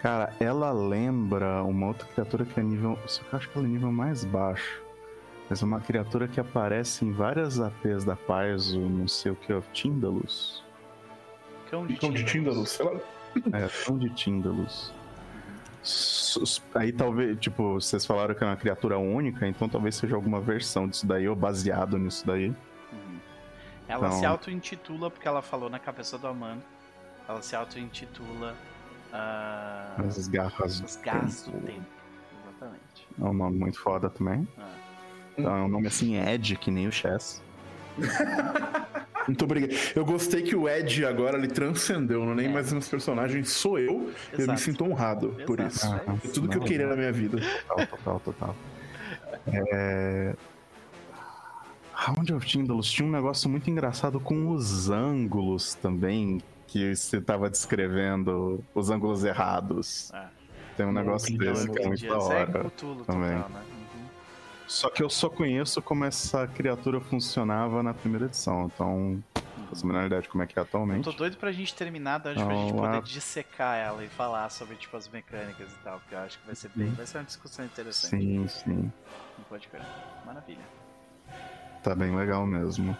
Cara, 0.01 0.33
ela 0.41 0.73
lembra 0.73 1.63
uma 1.65 1.89
outra 1.89 2.09
criatura 2.09 2.47
que 2.47 2.59
é 2.59 2.63
nível. 2.63 2.99
Só 3.07 3.23
que 3.25 3.35
eu 3.35 3.37
acho 3.37 3.51
que 3.51 3.59
ela 3.59 3.67
é 3.67 3.71
nível 3.71 3.93
mais 3.93 4.25
baixo. 4.25 4.83
Mas 5.51 5.63
é 5.63 5.67
uma 5.67 5.81
criatura 5.81 6.27
que 6.27 6.41
aparece 6.41 7.05
em 7.05 7.13
várias 7.13 7.61
APs 7.61 8.05
da 8.07 8.17
Paizo, 8.17 8.81
não 8.81 9.07
sei 9.07 9.33
o 9.33 9.37
que, 9.37 9.53
of 9.53 9.69
Tindalus. 9.73 10.65
Cão 11.71 11.87
de, 11.87 11.97
Cão 11.97 12.11
de 12.11 12.25
Tindalus. 12.25 12.81
É, 13.53 13.69
Cão 13.85 13.99
de 13.99 14.09
Tindalus. 14.15 14.95
Aí 16.75 16.93
talvez, 16.93 17.39
tipo, 17.39 17.75
vocês 17.75 18.05
falaram 18.05 18.35
que 18.35 18.43
é 18.43 18.47
uma 18.47 18.57
criatura 18.57 18.99
única, 18.99 19.47
então 19.47 19.69
talvez 19.69 19.95
seja 19.95 20.15
alguma 20.15 20.41
versão 20.41 20.89
disso 20.89 21.07
daí, 21.07 21.29
ou 21.29 21.37
baseado 21.37 21.99
nisso 21.99 22.27
daí. 22.27 22.49
Uhum. 22.49 23.19
Ela 23.89 24.09
então... 24.09 24.19
se 24.19 24.27
auto-intitula, 24.27 25.11
porque 25.11 25.27
ela 25.27 25.43
falou 25.43 25.71
na 25.71 25.79
cabeça 25.79 26.19
do 26.19 26.27
Amanda, 26.27 26.63
ela 27.29 27.43
se 27.43 27.55
auto-intitula. 27.55 28.55
Uh... 29.13 30.07
As 30.07 30.29
garras, 30.29 30.83
As 30.83 30.97
garras 30.97 31.43
do 31.43 31.53
tempo. 31.53 31.87
Exatamente. 32.43 33.09
É 33.19 33.25
um 33.25 33.33
nome 33.33 33.59
muito 33.59 33.81
foda 33.81 34.11
também. 34.11 34.47
Ah. 34.59 34.69
Então 35.39 35.57
é 35.57 35.63
um 35.63 35.69
nome 35.69 35.87
assim, 35.87 36.17
Ed, 36.17 36.57
que 36.57 36.71
nem 36.71 36.89
o 36.89 36.93
Chess. 36.93 37.43
Muito 39.27 39.45
obrigado. 39.45 39.75
Eu 39.95 40.05
gostei 40.05 40.43
que 40.43 40.55
o 40.55 40.69
Ed 40.69 41.05
agora 41.05 41.37
ele 41.37 41.49
transcendeu, 41.49 42.25
não 42.25 42.33
é 42.33 42.37
nem 42.37 42.47
é. 42.47 42.49
mais 42.49 42.73
uns 42.73 42.89
personagens, 42.89 43.51
sou 43.51 43.79
eu. 43.79 44.11
Exato. 44.33 44.43
Eu 44.43 44.49
me 44.49 44.59
sinto 44.59 44.85
honrado 44.85 45.29
Exato. 45.29 45.45
por 45.47 45.61
isso. 45.61 45.87
Ah, 45.87 46.17
é 46.25 46.29
tudo 46.29 46.43
não, 46.43 46.49
que 46.49 46.57
eu 46.59 46.63
queria 46.63 46.87
na 46.87 46.97
minha 46.97 47.13
vida. 47.13 47.39
Total, 47.69 47.87
total, 47.87 48.21
total. 48.21 48.57
É... 49.49 50.35
Round 51.93 52.35
of 52.35 52.47
Tindalus 52.47 52.91
tinha 52.91 53.09
um 53.09 53.11
negócio 53.11 53.49
muito 53.49 53.71
engraçado 53.71 54.21
com 54.21 54.51
os 54.51 54.91
ângulos 54.91 55.75
também, 55.75 56.41
que 56.67 56.95
você 56.95 57.17
estava 57.17 57.49
descrevendo 57.49 58.63
os 58.75 58.91
ângulos 58.91 59.25
errados. 59.25 60.13
É. 60.13 60.27
Tem 60.77 60.85
um 60.85 60.93
negócio 60.93 61.37
desse 61.39 61.71
que 61.71 61.83
é 61.83 61.87
muito 61.87 62.07
da 62.07 62.19
hora. 62.19 62.47
também. 62.47 63.39
Total, 63.39 63.49
né? 63.49 63.63
Só 64.67 64.91
que 64.91 65.03
eu 65.03 65.09
só 65.09 65.29
conheço 65.29 65.81
como 65.81 66.05
essa 66.05 66.47
criatura 66.47 67.01
funcionava 67.01 67.83
na 67.83 67.95
primeira 67.95 68.27
edição, 68.27 68.67
então. 68.67 69.23
Não 69.57 69.67
faço 69.69 69.85
a 69.85 69.89
menor 69.89 70.07
ideia 70.07 70.23
de 70.23 70.29
como 70.29 70.43
é 70.43 70.47
que 70.47 70.59
é 70.59 70.63
atualmente. 70.63 71.07
Eu 71.07 71.13
tô 71.13 71.19
doido 71.19 71.37
pra 71.37 71.51
gente 71.51 71.75
terminar 71.75 72.21
antes 72.25 72.43
pra 72.43 72.55
gente 72.55 72.73
poder 72.75 73.03
dissecar 73.03 73.77
ela 73.77 74.05
e 74.05 74.09
falar 74.09 74.49
sobre 74.51 74.77
tipo, 74.77 74.97
as 74.97 75.09
mecânicas 75.09 75.73
e 75.73 75.77
tal, 75.83 75.99
porque 76.01 76.15
eu 76.15 76.19
acho 76.19 76.39
que 76.39 76.47
vai 76.47 76.55
ser 76.55 76.71
bem. 76.75 76.91
Vai 76.91 77.07
ser 77.07 77.19
uma 77.19 77.25
discussão 77.25 77.65
interessante. 77.65 78.11
Sim, 78.11 78.49
sim. 78.49 78.93
Não 79.39 79.45
pode 79.49 79.67
crer. 79.69 79.83
Maravilha. 80.25 80.65
Tá 81.83 81.95
bem 81.95 82.15
legal 82.15 82.47
mesmo. 82.47 82.97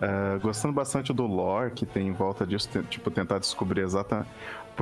Uh, 0.00 0.40
gostando 0.40 0.74
bastante 0.74 1.12
do 1.12 1.24
lore 1.26 1.70
que 1.70 1.86
tem 1.86 2.08
em 2.08 2.12
volta 2.12 2.44
disso, 2.44 2.68
tipo, 2.84 3.10
tentar 3.10 3.38
descobrir 3.38 3.82
exatamente. 3.82 4.28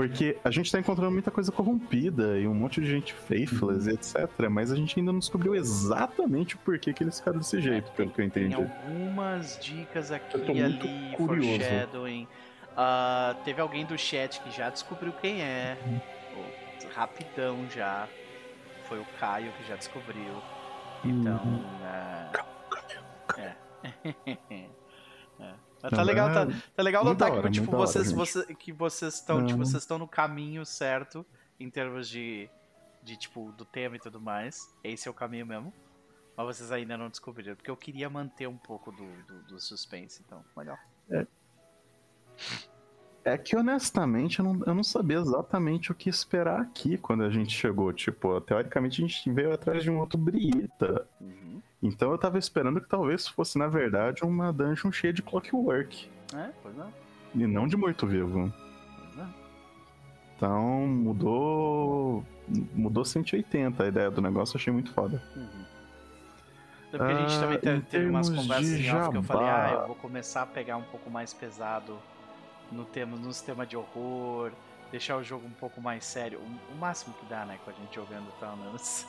Porque 0.00 0.38
a 0.42 0.50
gente 0.50 0.72
tá 0.72 0.80
encontrando 0.80 1.10
muita 1.10 1.30
coisa 1.30 1.52
corrompida 1.52 2.38
e 2.38 2.48
um 2.48 2.54
monte 2.54 2.80
de 2.80 2.88
gente 2.88 3.12
faithless 3.12 3.86
uhum. 3.86 3.92
e 3.92 3.94
etc. 3.94 4.48
Mas 4.50 4.72
a 4.72 4.76
gente 4.76 4.98
ainda 4.98 5.12
não 5.12 5.18
descobriu 5.18 5.54
exatamente 5.54 6.54
o 6.54 6.58
porquê 6.60 6.94
que 6.94 7.04
eles 7.04 7.18
ficaram 7.18 7.38
desse 7.38 7.60
jeito, 7.60 7.92
pelo 7.92 8.10
que 8.10 8.22
eu 8.22 8.24
entendi. 8.24 8.56
Tem 8.56 8.64
algumas 8.64 9.58
dicas 9.60 10.10
aqui 10.10 10.38
e 10.38 10.62
ali, 10.62 11.14
curioso. 11.14 11.50
foreshadowing. 11.50 12.26
Uh, 12.70 13.44
teve 13.44 13.60
alguém 13.60 13.84
do 13.84 13.98
chat 13.98 14.40
que 14.40 14.50
já 14.50 14.70
descobriu 14.70 15.12
quem 15.20 15.42
é. 15.42 15.76
Uhum. 15.84 16.00
Rapidão 16.94 17.68
já. 17.68 18.08
Foi 18.88 18.98
o 18.98 19.06
Caio 19.18 19.52
que 19.52 19.68
já 19.68 19.76
descobriu. 19.76 20.42
Então. 21.04 21.42
Uhum. 21.44 21.62
Uh, 21.68 23.38
é. 23.38 24.70
é. 25.82 25.90
Tá 25.90 26.02
legal, 26.02 26.32
tá, 26.32 26.46
tá 26.74 26.82
legal 26.82 27.04
notar 27.04 27.30
hora, 27.30 27.42
que, 27.42 27.50
tipo, 27.50 27.70
vocês, 27.70 28.08
hora, 28.08 28.16
você, 28.16 28.54
que 28.54 28.72
vocês 28.72 29.14
estão, 29.14 29.44
tipo, 29.46 29.58
vocês 29.58 29.82
estão 29.82 29.98
no 29.98 30.08
caminho 30.08 30.64
certo 30.64 31.24
em 31.58 31.70
termos 31.70 32.08
de, 32.08 32.48
de, 33.02 33.16
tipo, 33.16 33.52
do 33.52 33.64
tema 33.64 33.96
e 33.96 33.98
tudo 33.98 34.20
mais. 34.20 34.74
Esse 34.84 35.08
é 35.08 35.10
o 35.10 35.14
caminho 35.14 35.46
mesmo. 35.46 35.72
Mas 36.36 36.56
vocês 36.56 36.72
ainda 36.72 36.96
não 36.96 37.08
descobriram, 37.08 37.54
porque 37.54 37.70
eu 37.70 37.76
queria 37.76 38.08
manter 38.08 38.46
um 38.46 38.56
pouco 38.56 38.90
do, 38.92 39.06
do, 39.24 39.42
do 39.44 39.60
suspense, 39.60 40.22
então, 40.24 40.42
legal. 40.56 40.78
É. 41.10 41.26
É 43.24 43.36
que 43.36 43.54
honestamente 43.54 44.38
eu 44.38 44.44
não, 44.44 44.64
eu 44.64 44.74
não 44.74 44.82
sabia 44.82 45.18
exatamente 45.18 45.92
o 45.92 45.94
que 45.94 46.08
esperar 46.08 46.60
aqui 46.60 46.96
quando 46.96 47.22
a 47.22 47.30
gente 47.30 47.52
chegou. 47.52 47.92
Tipo, 47.92 48.40
teoricamente 48.40 49.02
a 49.02 49.06
gente 49.06 49.30
veio 49.30 49.52
atrás 49.52 49.82
de 49.82 49.90
um 49.90 49.98
outro 49.98 50.18
Brita. 50.18 51.06
Uhum. 51.20 51.60
Então 51.82 52.10
eu 52.12 52.18
tava 52.18 52.38
esperando 52.38 52.80
que 52.80 52.88
talvez 52.88 53.28
fosse, 53.28 53.58
na 53.58 53.68
verdade, 53.68 54.24
uma 54.24 54.52
dungeon 54.52 54.90
cheia 54.90 55.12
de 55.12 55.22
clockwork. 55.22 56.08
É, 56.34 56.50
pois 56.62 56.78
é. 56.78 56.86
E 57.34 57.46
não 57.46 57.66
de 57.66 57.76
morto-vivo. 57.76 58.52
Pois 58.96 59.18
é. 59.18 59.28
Então 60.36 60.86
mudou. 60.86 62.24
Mudou 62.74 63.04
180 63.04 63.84
a 63.84 63.86
ideia 63.86 64.10
do 64.10 64.20
negócio, 64.20 64.56
achei 64.56 64.72
muito 64.72 64.92
foda. 64.92 65.22
Uhum. 65.36 65.64
Porque 66.90 67.04
a 67.04 67.28
gente 67.28 67.38
também 67.38 67.58
teve, 67.58 67.80
teve 67.82 68.06
umas 68.06 68.28
conversas 68.28 68.80
em 68.80 68.90
off 68.90 69.10
que 69.10 69.16
eu 69.18 69.22
falei, 69.22 69.48
ah, 69.48 69.78
eu 69.82 69.86
vou 69.86 69.96
começar 69.96 70.42
a 70.42 70.46
pegar 70.46 70.76
um 70.76 70.82
pouco 70.82 71.08
mais 71.08 71.32
pesado 71.32 71.96
no 72.70 72.84
tema, 72.84 73.16
no 73.16 73.32
sistema 73.32 73.66
de 73.66 73.76
horror, 73.76 74.52
deixar 74.90 75.16
o 75.16 75.22
jogo 75.22 75.46
um 75.46 75.52
pouco 75.52 75.80
mais 75.80 76.04
sério, 76.04 76.38
o, 76.38 76.74
o 76.74 76.78
máximo 76.78 77.14
que 77.14 77.26
dá, 77.26 77.44
né, 77.44 77.58
com 77.64 77.70
a 77.70 77.74
gente 77.74 77.94
jogando 77.94 78.26
Thanos. 78.38 79.06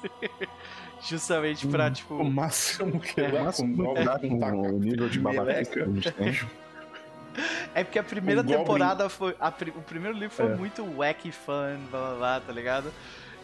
Justamente 1.02 1.68
pra, 1.68 1.88
hum, 1.88 1.92
tipo. 1.92 2.16
O 2.16 2.30
máximo 2.30 3.00
que 3.00 3.22
é, 3.22 3.32
dá, 3.32 3.44
máximo 3.44 3.86
com, 3.86 3.94
dá 3.94 4.20
com, 4.20 4.40
com 4.40 4.70
o 4.70 4.80
nível 4.80 5.10
de 5.10 5.20
babaca 5.20 5.66
que 5.66 5.80
a 5.80 5.86
gente 5.86 6.12
tem. 6.12 6.40
É 7.74 7.82
porque 7.82 7.98
a 7.98 8.04
primeira 8.04 8.42
um 8.42 8.46
temporada 8.46 9.08
foi. 9.08 9.34
A, 9.40 9.48
o 9.48 9.82
primeiro 9.84 10.18
livro 10.18 10.36
foi 10.36 10.48
é. 10.48 10.56
muito 10.56 10.84
wacky 10.98 11.32
fun, 11.32 11.78
blá 11.90 12.10
blá 12.10 12.18
blá, 12.18 12.40
tá 12.42 12.52
ligado? 12.52 12.92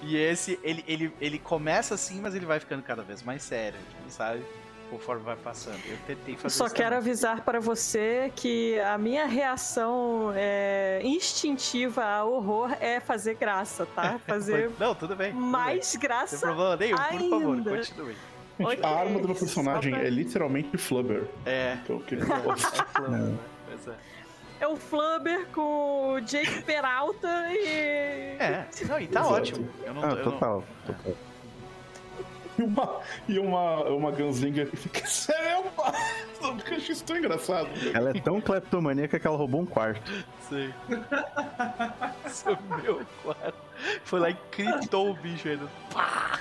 E 0.02 0.18
esse, 0.18 0.60
ele, 0.62 0.84
ele, 0.88 1.14
ele 1.22 1.40
começa 1.40 1.96
assim, 1.96 2.20
mas 2.20 2.36
ele 2.36 2.46
vai 2.46 2.60
ficando 2.60 2.84
cada 2.84 3.02
vez 3.02 3.24
mais 3.24 3.42
sério, 3.42 3.80
sabe? 4.10 4.44
Conforme 4.90 5.24
vai 5.24 5.36
passando. 5.36 5.80
Eu 5.88 5.98
tentei 6.06 6.36
fazer 6.36 6.56
Só 6.56 6.70
quero 6.70 6.96
também. 6.96 6.98
avisar 6.98 7.42
para 7.42 7.60
você 7.60 8.32
que 8.36 8.80
a 8.80 8.98
minha 8.98 9.26
reação 9.26 10.32
é, 10.36 11.00
instintiva 11.04 12.04
ao 12.04 12.34
horror 12.34 12.76
é 12.80 13.00
fazer 13.00 13.36
graça, 13.36 13.86
tá? 13.86 14.20
Fazer 14.28 14.72
Não, 14.80 14.94
tudo 14.94 15.16
bem. 15.16 15.32
Tudo 15.32 15.42
mais 15.42 15.92
bem. 15.92 16.02
graça. 16.02 16.38
Sem 16.38 16.48
problema 16.48 16.76
nenhum, 16.76 16.98
por 16.98 17.30
favor, 17.30 17.64
continue. 17.64 18.16
Okay. 18.60 18.80
A 18.82 18.90
arma 18.90 19.20
do 19.20 19.28
meu 19.28 19.36
personagem 19.36 19.94
pra... 19.94 20.04
é 20.04 20.10
literalmente 20.10 20.78
Flubber. 20.78 21.28
É. 21.46 21.78
Então, 21.84 22.00
que... 22.00 22.16
é, 22.18 22.20
Flubber, 22.20 23.12
né? 23.12 23.38
Pois 23.68 23.88
é. 23.88 23.96
É 24.60 24.68
o 24.68 24.76
Flubber 24.76 25.46
com 25.54 26.14
o 26.14 26.22
Jake 26.22 26.64
Peralta 26.64 27.28
e. 27.52 28.38
É, 28.40 28.68
não, 28.88 29.00
e 29.00 29.08
tá 29.08 29.20
Exato. 29.20 29.36
ótimo. 29.36 29.70
Eu 29.86 29.94
não, 29.94 30.04
ah, 30.04 30.10
eu 30.10 30.24
total, 30.24 30.64
não... 30.88 30.96
total 30.96 31.16
e 32.58 32.64
uma, 32.64 33.02
e 33.28 33.40
uma, 33.40 33.84
uma 33.86 34.12
Gunslinger 34.12 34.70
que 34.70 34.78
fica, 34.78 35.00
esse 35.06 35.32
é 35.32 35.54
meu 35.54 35.64
pai! 35.72 35.94
Eu 36.42 36.78
achei 36.78 36.94
isso 36.94 37.04
tão 37.04 37.18
engraçado. 37.18 37.70
Ela 37.94 38.12
é 38.12 38.14
tão 38.14 38.40
cleptomaníaca 38.40 39.20
que 39.20 39.28
ela 39.28 39.38
roubou 39.38 39.62
um 39.62 39.66
quarto. 39.66 40.12
Sim. 40.42 40.74
Esse 42.26 42.50
é 42.50 42.58
meu 42.82 43.06
quarto. 43.24 43.58
Foi 44.04 44.20
lá 44.20 44.30
e 44.30 44.38
gritou 44.56 45.12
o 45.12 45.14
bicho 45.16 45.48
ainda. 45.48 45.68
Pá! 45.94 46.40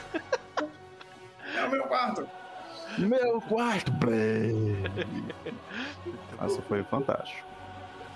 É 1.57 1.65
o 1.65 1.71
meu 1.71 1.85
quarto! 1.85 2.29
Meu 2.99 3.41
quarto! 3.43 3.93
Nossa, 6.41 6.63
foi 6.63 6.83
fantástico. 6.85 7.47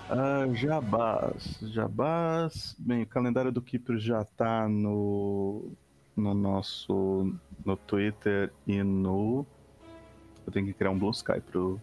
Uh, 0.09 0.53
jabás. 0.55 1.57
Jabás. 1.61 2.75
Bem, 2.77 3.03
o 3.03 3.07
calendário 3.07 3.51
do 3.51 3.61
Keeper 3.61 3.97
já 3.97 4.23
tá 4.23 4.67
no, 4.67 5.71
no 6.15 6.33
nosso 6.33 7.33
no 7.65 7.77
Twitter 7.77 8.51
e 8.67 8.83
no. 8.83 9.45
Eu 10.45 10.51
tenho 10.51 10.65
que 10.65 10.73
criar 10.73 10.91
um 10.91 10.97
Blue 10.97 11.11
Sky 11.11 11.39
pro 11.39 11.79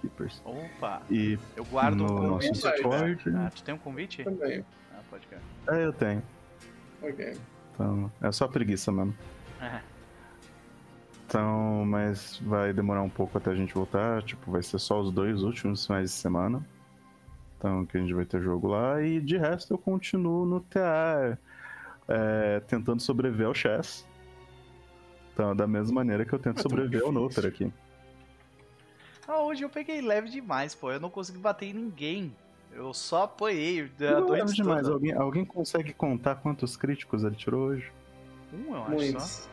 Keepers. 0.00 0.42
Opa! 0.44 1.02
E 1.10 1.38
eu 1.56 1.64
guardo 1.64 1.96
no 1.96 2.14
o 2.14 2.26
nosso 2.28 2.52
Discord. 2.52 3.22
Ah, 3.36 3.50
tu 3.54 3.62
tem 3.62 3.74
um 3.74 3.78
convite? 3.78 4.24
Também. 4.24 4.64
Ah, 4.92 5.00
pode 5.08 5.26
crer. 5.26 5.40
É, 5.68 5.84
eu 5.84 5.92
tenho. 5.92 6.22
Ok. 7.02 7.36
Então, 7.74 8.12
é 8.20 8.32
só 8.32 8.46
preguiça 8.46 8.92
mesmo. 8.92 9.14
É. 9.60 9.80
Então, 11.26 11.84
mas 11.86 12.38
vai 12.44 12.72
demorar 12.74 13.02
um 13.02 13.08
pouco 13.08 13.38
até 13.38 13.50
a 13.50 13.54
gente 13.54 13.72
voltar. 13.72 14.22
Tipo, 14.22 14.50
vai 14.50 14.62
ser 14.62 14.78
só 14.78 15.00
os 15.00 15.10
dois 15.10 15.42
últimos 15.42 15.86
finais 15.86 16.10
de 16.10 16.16
semana. 16.16 16.62
Então, 17.56 17.86
que 17.86 17.96
a 17.96 18.00
gente 18.00 18.12
vai 18.12 18.26
ter 18.26 18.42
jogo 18.42 18.68
lá. 18.68 19.00
E 19.02 19.20
de 19.20 19.38
resto, 19.38 19.72
eu 19.72 19.78
continuo 19.78 20.44
no 20.44 20.60
TA, 20.60 21.38
é, 22.12 22.60
tentando 22.60 23.00
sobreviver 23.00 23.46
ao 23.46 23.54
chess. 23.54 24.06
Então, 25.32 25.56
da 25.56 25.66
mesma 25.66 25.94
maneira 25.94 26.26
que 26.26 26.32
eu 26.32 26.38
tento 26.38 26.58
É 26.58 26.62
sobreviver 26.62 27.02
ao 27.02 27.10
Noper 27.10 27.46
aqui. 27.46 27.72
Ah, 29.26 29.40
hoje 29.40 29.62
eu 29.62 29.70
peguei 29.70 30.02
leve 30.02 30.28
demais, 30.28 30.74
pô. 30.74 30.92
Eu 30.92 31.00
não 31.00 31.08
consegui 31.08 31.38
bater 31.38 31.66
em 31.66 31.72
ninguém. 31.72 32.36
Eu 32.70 32.92
só 32.92 33.24
apoiei. 33.24 33.90
Não 33.98 34.20
noite 34.20 34.32
lembro 34.32 34.54
demais. 34.54 34.88
Alguém, 34.88 35.12
alguém 35.12 35.44
consegue 35.44 35.94
contar 35.94 36.36
quantos 36.36 36.76
críticos 36.76 37.24
ele 37.24 37.36
tirou 37.36 37.68
hoje? 37.68 37.90
Um, 38.52 38.74
eu 38.74 38.82
acho 38.82 38.90
Muitos. 38.90 39.24
só. 39.24 39.52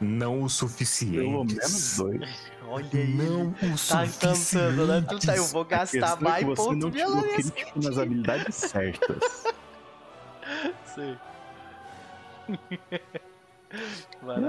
Não 0.00 0.42
o 0.42 0.48
suficiente. 0.48 1.16
Pelo 1.16 1.44
menos 1.44 1.96
dois. 1.96 2.50
Olha 2.68 2.86
aí. 2.92 3.14
Não 3.14 3.48
o 3.48 3.88
Tá 3.88 4.06
encantando, 4.06 4.86
né? 4.86 5.04
Tu 5.08 5.18
tá, 5.18 5.36
eu 5.36 5.44
vou 5.46 5.64
gastar 5.64 6.18
é 6.18 6.22
mais 6.22 6.38
que 6.40 6.44
você 6.44 6.62
ponto 6.62 6.76
não 6.76 6.90
tirou 6.90 7.22
crítico 7.22 7.82
nas 7.82 7.98
habilidades 7.98 8.54
certas. 8.54 9.44
Sim. 10.94 11.16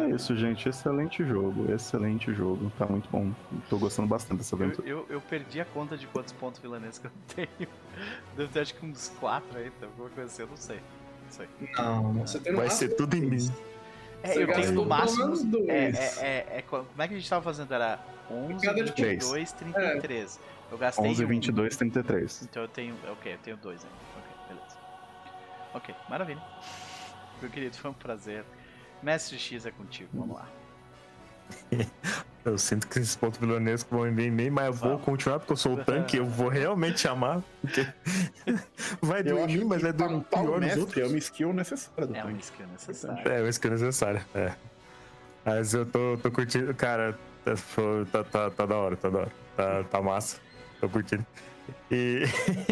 É 0.04 0.10
isso, 0.16 0.36
gente. 0.36 0.70
Excelente 0.70 1.26
jogo. 1.26 1.72
Excelente 1.72 2.34
jogo. 2.34 2.72
Tá 2.78 2.86
muito 2.86 3.10
bom. 3.10 3.32
Tô 3.70 3.78
gostando 3.78 4.08
bastante 4.08 4.38
dessa 4.38 4.56
Eu, 4.56 4.62
aventura. 4.64 4.88
eu, 4.88 5.06
eu 5.10 5.22
perdi 5.22 5.60
a 5.60 5.66
conta 5.66 5.98
de 5.98 6.08
quantos 6.08 6.32
pontos 6.34 6.60
vilanescos 6.62 7.10
eu 7.12 7.12
tenho. 7.58 7.70
Deve 8.36 8.52
ter 8.54 8.60
acho 8.62 8.76
que 8.76 8.86
uns 8.86 9.10
4 9.20 9.58
aí, 9.58 9.68
então, 9.76 9.90
alguma 9.90 10.10
coisa 10.10 10.32
assim, 10.32 10.42
eu 10.44 10.48
não 10.48 10.58
sei. 10.58 10.78
Não 11.26 11.32
sei. 11.32 11.48
Não, 11.78 12.14
você 12.14 12.40
tem 12.40 12.52
no 12.54 12.60
Vai 12.60 12.70
ser 12.70 12.90
tudo 12.96 13.16
em 13.16 13.22
mim. 13.22 13.52
É, 14.24 14.34
Você 14.34 14.44
eu 14.44 14.48
tenho 14.54 14.72
no 14.74 14.86
máximo. 14.86 15.34
É, 15.68 15.74
é, 15.74 16.14
é, 16.20 16.58
é, 16.58 16.62
co- 16.62 16.84
como 16.84 17.02
é 17.02 17.08
que 17.08 17.14
a 17.14 17.18
gente 17.18 17.30
tava 17.30 17.44
fazendo? 17.44 17.74
Era 17.74 18.00
11, 18.32 18.66
Cada 18.66 18.84
de 18.84 18.92
22, 19.04 19.52
33. 19.52 20.40
Eu 20.72 20.78
gastei 20.78 21.10
11, 21.10 21.24
um. 21.24 21.28
22, 21.28 21.76
33. 21.78 22.42
Então 22.44 22.62
eu 22.64 22.68
tenho. 22.68 22.96
Ok, 23.12 23.34
eu 23.34 23.38
tenho 23.40 23.58
dois 23.58 23.84
ainda. 23.84 23.96
Ok, 24.18 24.56
beleza. 24.56 24.78
Ok, 25.74 25.96
maravilha. 26.10 26.42
Meu 27.42 27.50
querido, 27.52 27.76
foi 27.78 27.92
um 27.92 27.94
prazer. 27.94 28.44
Mestre 29.02 29.38
X 29.38 29.66
é 29.66 29.72
contigo, 29.72 30.10
vamos 30.14 30.36
lá. 30.36 30.48
Eu 32.44 32.58
sinto 32.58 32.88
que 32.88 32.98
esses 33.00 33.16
pontos 33.16 33.40
vilanescos 33.40 33.92
vão 33.92 34.10
vir 34.14 34.28
em 34.28 34.32
mim, 34.32 34.50
mas 34.50 34.68
eu 34.68 34.74
vou 34.74 34.90
Vamos. 34.92 35.04
continuar 35.04 35.40
porque 35.40 35.52
eu 35.52 35.58
sou 35.58 35.74
o 35.74 35.84
tanque, 35.84 36.16
eu 36.16 36.26
vou 36.26 36.48
realmente 36.48 37.02
chamar. 37.02 37.44
Porque 37.60 37.86
vai 39.02 39.20
Eu 39.20 39.24
doer 39.26 39.40
em 39.40 39.44
acho 39.44 39.58
mim, 39.58 39.64
mas 39.66 39.78
que 39.80 39.84
vai 39.84 39.92
doer 39.94 40.10
tampar 40.10 40.44
pior 40.44 40.52
nos 40.52 40.60
mestre 40.62 40.80
outros. 40.80 40.98
é 41.04 41.08
uma 41.08 41.18
skill 41.18 41.54
necessária 41.54 42.08
do 42.08 42.16
É 42.16 42.22
uma 42.24 42.32
tanque. 42.32 42.44
skill 42.46 42.68
necessária. 42.68 43.30
É, 43.30 43.50
isso 43.50 43.60
que 43.60 43.68
é 43.68 43.70
necessário. 43.70 44.26
É. 44.34 44.56
Mas 45.44 45.74
eu 45.74 45.86
tô, 45.86 46.18
tô 46.24 46.32
curtindo, 46.32 46.74
cara. 46.74 47.20
Tá, 47.44 47.54
tá, 48.12 48.24
tá, 48.24 48.50
tá 48.52 48.66
da 48.66 48.76
hora, 48.78 48.96
tá 48.96 49.10
da 49.10 49.20
hora. 49.20 49.32
Tá, 49.58 49.84
tá 49.84 50.02
massa. 50.02 50.38
Tô 50.80 50.88
curtindo. 50.88 51.26
E 51.92 52.24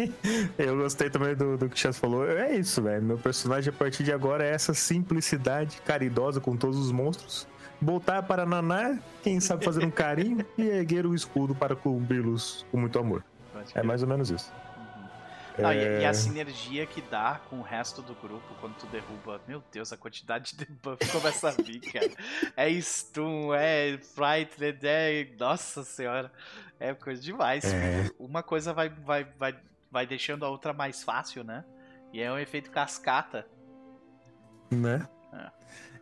eu 0.58 0.76
gostei 0.76 1.10
também 1.10 1.34
do, 1.34 1.56
do 1.56 1.68
que 1.68 1.74
o 1.74 1.78
Chess 1.78 1.98
falou. 1.98 2.28
É 2.28 2.54
isso, 2.54 2.82
velho. 2.82 3.02
Meu 3.02 3.18
personagem 3.18 3.72
a 3.72 3.76
partir 3.76 4.02
de 4.02 4.12
agora 4.12 4.44
é 4.44 4.50
essa 4.50 4.74
simplicidade 4.74 5.80
caridosa 5.84 6.40
com 6.40 6.56
todos 6.56 6.78
os 6.78 6.92
monstros. 6.92 7.46
Voltar 7.80 8.22
para 8.22 8.46
Naná, 8.46 8.98
quem 9.22 9.38
sabe 9.38 9.64
fazer 9.64 9.84
um 9.84 9.90
carinho 9.90 10.44
e 10.56 10.62
erguer 10.62 11.06
o 11.06 11.14
escudo 11.14 11.54
para 11.54 11.76
cobri-los 11.76 12.64
com 12.70 12.78
muito 12.78 12.98
amor. 12.98 13.22
É 13.74 13.82
mais 13.82 14.02
ou 14.02 14.08
menos 14.08 14.30
isso. 14.30 14.50
Não, 15.58 15.72
e, 15.72 15.78
É. 15.78 16.00
e 16.02 16.04
a 16.04 16.12
sinergia 16.12 16.86
que 16.86 17.00
dá 17.00 17.40
com 17.48 17.58
o 17.58 17.62
resto 17.62 18.02
do 18.02 18.14
grupo 18.14 18.54
quando 18.60 18.74
tu 18.76 18.86
derruba. 18.86 19.40
Meu 19.48 19.62
Deus, 19.72 19.92
a 19.92 19.96
quantidade 19.96 20.54
de 20.56 20.64
debuff 20.66 20.98
começa 21.10 21.48
a 21.48 21.52
vir, 21.52 21.80
cara. 21.80 22.10
É 22.56 22.70
stun, 22.80 23.54
é 23.54 23.98
frightened, 23.98 24.78
é. 24.86 25.28
Nossa 25.38 25.82
senhora. 25.82 26.30
É 26.78 26.92
coisa 26.94 27.22
demais. 27.22 27.64
É. 27.64 28.10
Uma 28.18 28.42
coisa 28.42 28.74
vai, 28.74 28.88
vai, 28.90 29.24
vai, 29.38 29.56
vai 29.90 30.06
deixando 30.06 30.44
a 30.44 30.48
outra 30.48 30.72
mais 30.72 31.02
fácil, 31.02 31.42
né? 31.42 31.64
E 32.12 32.20
é 32.20 32.30
um 32.30 32.38
efeito 32.38 32.70
cascata. 32.70 33.46
Né? 34.70 35.06
É. 35.32 35.50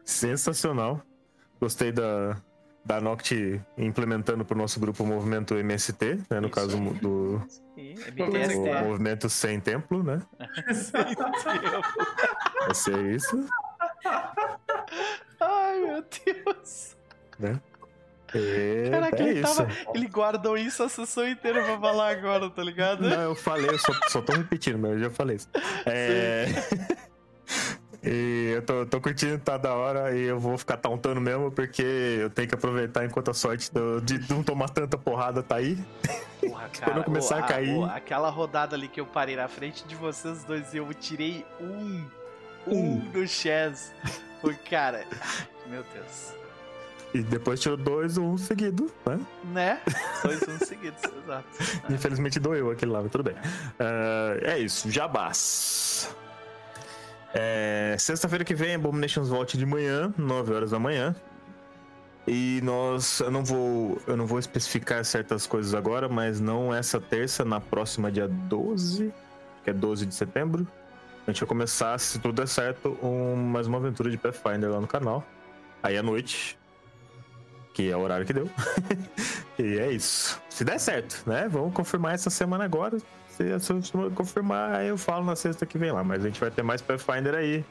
Sensacional. 0.04 1.00
Gostei 1.60 1.92
da, 1.92 2.36
da 2.84 3.00
Noct 3.00 3.60
implementando 3.78 4.44
para 4.44 4.54
o 4.54 4.58
nosso 4.58 4.78
grupo 4.78 5.02
o 5.02 5.06
movimento 5.06 5.54
MST, 5.54 6.18
né? 6.30 6.40
No 6.40 6.48
Isso. 6.48 6.54
caso 6.54 6.76
do 6.76 7.42
E 7.76 7.94
o 8.22 8.84
movimento 8.88 9.28
sem 9.28 9.58
templo, 9.58 10.02
né? 10.02 10.20
Vai 12.66 12.74
ser 12.74 13.14
isso, 13.14 13.46
Ai, 15.40 15.80
meu 15.80 16.04
Deus. 16.44 16.96
né? 17.38 17.60
E 18.34 18.90
Caraca, 18.90 19.22
é 19.22 19.28
ele, 19.28 19.40
isso. 19.40 19.56
tava, 19.56 19.70
ele 19.94 20.08
guardou 20.08 20.56
isso 20.58 20.82
a 20.82 20.88
sessão 20.88 21.26
inteira 21.28 21.62
pra 21.62 21.78
falar 21.78 22.10
agora, 22.10 22.50
tá 22.50 22.62
ligado? 22.64 23.08
Não, 23.08 23.22
eu 23.22 23.34
falei, 23.34 23.70
eu 23.70 23.78
só, 23.78 23.92
só 24.08 24.20
tô 24.20 24.32
repetindo, 24.32 24.78
mas 24.78 24.92
eu 24.92 24.98
já 25.00 25.10
falei 25.10 25.36
isso. 25.36 25.48
É... 25.86 26.46
E 28.06 28.52
eu 28.56 28.62
tô, 28.62 28.84
tô 28.86 29.00
curtindo, 29.00 29.38
tá 29.38 29.56
da 29.56 29.72
hora, 29.74 30.14
e 30.16 30.22
eu 30.24 30.38
vou 30.38 30.58
ficar 30.58 30.76
tauntando 30.76 31.20
mesmo, 31.20 31.50
porque 31.50 31.82
eu 32.20 32.28
tenho 32.30 32.46
que 32.46 32.54
aproveitar 32.54 33.04
enquanto 33.04 33.30
a 33.30 33.34
sorte 33.34 33.72
do- 33.72 34.00
de 34.00 34.20
não 34.30 34.42
tomar 34.42 34.68
tanta 34.68 34.98
porrada 34.98 35.42
tá 35.42 35.56
aí. 35.56 35.78
Porra, 36.40 36.68
cara. 36.78 36.98
eu 36.98 37.04
começar 37.04 37.36
ô, 37.36 37.38
a 37.38 37.42
cair- 37.42 37.78
ô, 37.78 37.84
aquela 37.84 38.28
rodada 38.28 38.76
ali 38.76 38.88
que 38.88 39.00
eu 39.00 39.06
parei 39.06 39.36
na 39.36 39.48
frente 39.48 39.84
de 39.86 39.94
vocês 39.96 40.44
dois 40.44 40.74
e 40.74 40.76
eu 40.76 40.92
tirei 40.92 41.44
um. 41.60 42.04
Um 42.66 42.98
do 43.10 43.26
Chess. 43.26 43.92
Foi, 44.40 44.54
cara. 44.54 45.04
ai, 45.20 45.46
Meu 45.66 45.84
Deus. 45.94 46.32
E 47.14 47.22
depois 47.22 47.60
tirou 47.60 47.76
dois, 47.76 48.18
um 48.18 48.36
seguido, 48.36 48.90
né? 49.06 49.20
Né? 49.44 49.80
Dois 50.22 50.42
uns 50.48 50.60
seguidos, 50.66 51.00
exato. 51.04 51.44
Infelizmente 51.88 52.40
doeu 52.40 52.70
aquele 52.70 52.90
lá, 52.90 53.02
mas 53.02 53.12
tudo 53.12 53.22
bem. 53.24 53.36
Ah, 53.78 54.36
é 54.42 54.58
isso, 54.58 54.90
jabás. 54.90 56.14
É, 57.34 57.96
Sexta-feira 57.98 58.44
que 58.44 58.54
vem, 58.54 58.74
Abominations 58.76 59.28
volte 59.28 59.58
de 59.58 59.66
manhã, 59.66 60.14
9 60.16 60.54
horas 60.54 60.70
da 60.70 60.78
manhã. 60.78 61.14
E 62.26 62.60
nós, 62.62 63.20
eu 63.20 63.30
não 63.30 63.44
vou, 63.44 64.00
eu 64.06 64.16
não 64.16 64.24
vou 64.26 64.38
especificar 64.38 65.04
certas 65.04 65.46
coisas 65.46 65.74
agora, 65.74 66.08
mas 66.08 66.40
não 66.40 66.72
essa 66.74 66.98
terça, 67.00 67.44
na 67.44 67.60
próxima 67.60 68.10
dia 68.10 68.26
12, 68.28 69.12
que 69.62 69.68
é 69.70 69.72
12 69.74 70.06
de 70.06 70.14
setembro, 70.14 70.66
a 71.26 71.30
gente 71.30 71.40
vai 71.40 71.48
começar, 71.48 71.98
se 71.98 72.18
tudo 72.18 72.34
der 72.34 72.48
certo, 72.48 72.96
um- 73.02 73.36
mais 73.36 73.66
uma 73.66 73.76
aventura 73.78 74.10
de 74.10 74.16
Pathfinder 74.16 74.70
lá 74.70 74.80
no 74.80 74.86
canal. 74.86 75.22
Aí 75.82 75.98
à 75.98 76.02
noite, 76.02 76.58
que 77.74 77.90
é 77.90 77.96
o 77.96 78.00
horário 78.00 78.24
que 78.24 78.32
deu. 78.32 78.48
e 79.58 79.78
é 79.78 79.90
isso. 79.90 80.40
Se 80.48 80.64
der 80.64 80.78
certo, 80.78 81.22
né? 81.26 81.46
Vamos 81.50 81.74
confirmar 81.74 82.14
essa 82.14 82.30
semana 82.30 82.64
agora. 82.64 82.96
Se, 83.36 83.60
se 83.60 83.94
eu 83.94 84.10
confirmar, 84.12 84.76
aí 84.76 84.88
eu 84.88 84.96
falo 84.96 85.24
na 85.24 85.34
sexta 85.34 85.66
que 85.66 85.76
vem 85.76 85.90
lá. 85.90 86.04
Mas 86.04 86.22
a 86.22 86.28
gente 86.28 86.40
vai 86.40 86.50
ter 86.50 86.62
mais 86.62 86.80
Pathfinder 86.80 87.34
aí. 87.34 87.64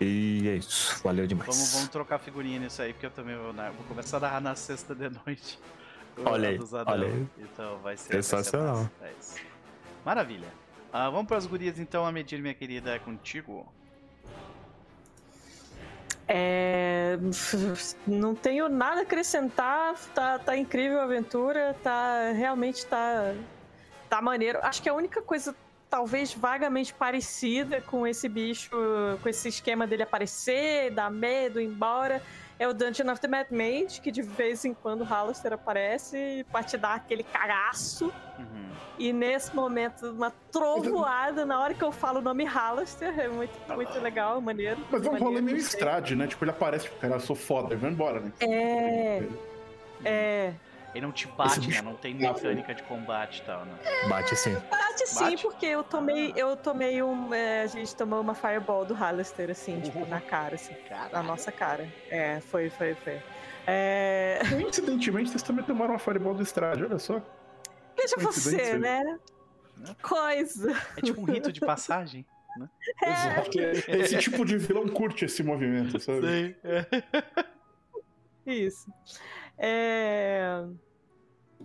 E 0.00 0.48
é 0.48 0.56
isso. 0.56 1.00
Valeu 1.02 1.26
demais. 1.26 1.48
Vamos, 1.48 1.72
vamos 1.72 1.88
trocar 1.88 2.18
figurinha 2.18 2.60
nisso 2.60 2.80
aí, 2.82 2.92
porque 2.92 3.06
eu 3.06 3.10
também 3.10 3.36
vou, 3.36 3.52
né, 3.52 3.72
vou 3.76 3.84
começar 3.86 4.18
a 4.18 4.20
narrar 4.20 4.40
na 4.40 4.54
sexta 4.54 4.94
de 4.94 5.08
noite. 5.08 5.58
Olha 6.24 6.48
aí, 6.48 6.58
olha 6.86 7.08
aí. 7.08 7.26
Então 7.36 7.76
vai 7.80 7.94
ser. 7.94 8.14
vai 8.14 8.22
ser 8.22 8.36
Sensacional. 8.36 8.88
É 9.02 9.12
isso. 9.20 9.36
Maravilha. 10.02 10.48
Ah, 10.90 11.10
vamos 11.10 11.26
para 11.26 11.36
as 11.36 11.44
gurias 11.44 11.78
então, 11.78 12.06
a 12.06 12.10
medir, 12.10 12.40
minha 12.40 12.54
querida, 12.54 12.94
é 12.94 12.98
contigo. 12.98 13.70
É, 16.26 17.18
não 18.06 18.34
tenho 18.34 18.66
nada 18.70 19.00
a 19.00 19.02
acrescentar, 19.02 19.94
tá, 20.14 20.38
tá 20.38 20.56
incrível 20.56 21.00
a 21.00 21.04
aventura, 21.04 21.76
tá 21.82 22.32
realmente 22.32 22.86
tá, 22.86 23.34
tá 24.08 24.20
maneiro. 24.22 24.58
Acho 24.62 24.82
que 24.82 24.88
a 24.88 24.94
única 24.94 25.22
coisa 25.22 25.54
talvez 25.88 26.34
vagamente 26.34 26.92
parecida 26.92 27.80
com 27.80 28.06
esse 28.06 28.28
bicho, 28.28 28.70
com 29.22 29.28
esse 29.28 29.48
esquema 29.48 29.86
dele 29.86 30.02
aparecer, 30.02 30.90
dar 30.90 31.10
medo, 31.10 31.60
ir 31.60 31.64
embora, 31.64 32.20
é 32.58 32.66
o 32.66 32.72
Dungeon 32.72 33.10
of 33.12 33.20
the 33.20 33.28
Mad 33.28 33.46
Mage, 33.50 34.00
que 34.00 34.10
de 34.10 34.22
vez 34.22 34.64
em 34.64 34.74
quando 34.74 35.02
o 35.02 35.04
Hallister 35.04 35.52
aparece 35.52 36.44
pra 36.50 36.62
te 36.62 36.76
dar 36.76 36.94
aquele 36.94 37.22
cagaço. 37.22 38.06
Uhum. 38.38 38.66
E 38.98 39.12
nesse 39.12 39.54
momento, 39.54 40.10
uma 40.10 40.32
trovoada, 40.50 41.44
na 41.44 41.60
hora 41.60 41.74
que 41.74 41.84
eu 41.84 41.92
falo 41.92 42.18
o 42.18 42.22
nome 42.22 42.44
Hallister, 42.44 43.18
é 43.18 43.28
muito, 43.28 43.52
muito 43.74 43.98
legal, 44.00 44.40
maneiro. 44.40 44.80
Mas 44.90 45.04
é 45.04 45.10
um 45.10 45.18
rolê 45.18 45.42
meio 45.42 45.58
estrade, 45.58 46.16
né? 46.16 46.26
Tipo, 46.26 46.44
ele 46.44 46.50
aparece, 46.50 46.84
tipo, 46.86 46.98
cara, 46.98 47.14
eu 47.14 47.20
sou 47.20 47.36
foda, 47.36 47.74
e 47.74 47.76
vai 47.76 47.90
embora, 47.90 48.20
né? 48.20 48.32
É. 48.40 49.22
É. 50.04 50.52
Ele 50.96 51.04
não 51.04 51.12
te 51.12 51.26
bate, 51.26 51.68
né? 51.68 51.82
Não 51.82 51.94
tem 51.94 52.14
mecânica 52.14 52.74
de 52.74 52.82
combate 52.84 53.42
e 53.42 53.44
tal, 53.44 53.66
né? 53.66 53.74
Bate 54.08 54.34
sim. 54.34 54.54
Bate 54.70 55.06
sim, 55.06 55.20
bate? 55.20 55.42
porque 55.42 55.66
eu 55.66 55.84
tomei, 55.84 56.32
eu 56.34 56.56
tomei 56.56 57.02
um. 57.02 57.34
É, 57.34 57.62
a 57.62 57.66
gente 57.66 57.94
tomou 57.94 58.18
uma 58.18 58.34
fireball 58.34 58.82
do 58.86 58.94
Hallister, 58.94 59.50
assim, 59.50 59.78
tipo, 59.78 60.06
na 60.06 60.22
cara, 60.22 60.54
assim. 60.54 60.72
Caralho. 60.88 61.12
Na 61.12 61.22
nossa 61.22 61.52
cara. 61.52 61.86
É, 62.08 62.40
foi, 62.40 62.70
foi, 62.70 62.94
foi. 62.94 63.20
É... 63.66 64.40
Coincidentemente, 64.48 65.28
vocês 65.28 65.42
também 65.42 65.62
tomaram 65.66 65.92
uma 65.92 65.98
fireball 65.98 66.32
do 66.32 66.42
Strade, 66.42 66.82
olha 66.82 66.98
só. 66.98 67.20
Veja 67.94 68.16
você, 68.18 68.78
né? 68.78 69.18
Que 69.84 69.94
coisa. 69.96 70.82
É 70.96 71.02
tipo 71.02 71.20
um 71.20 71.24
rito 71.24 71.52
de 71.52 71.60
passagem. 71.60 72.24
Né? 72.56 72.70
É. 73.02 73.10
Exato. 73.10 73.60
Esse 74.00 74.16
tipo 74.16 74.46
de 74.46 74.56
vilão 74.56 74.88
curte 74.88 75.26
esse 75.26 75.42
movimento, 75.42 76.00
sabe? 76.00 76.26
Sim. 76.26 76.54
É. 76.64 76.86
Isso. 78.46 78.90
É... 79.58 80.64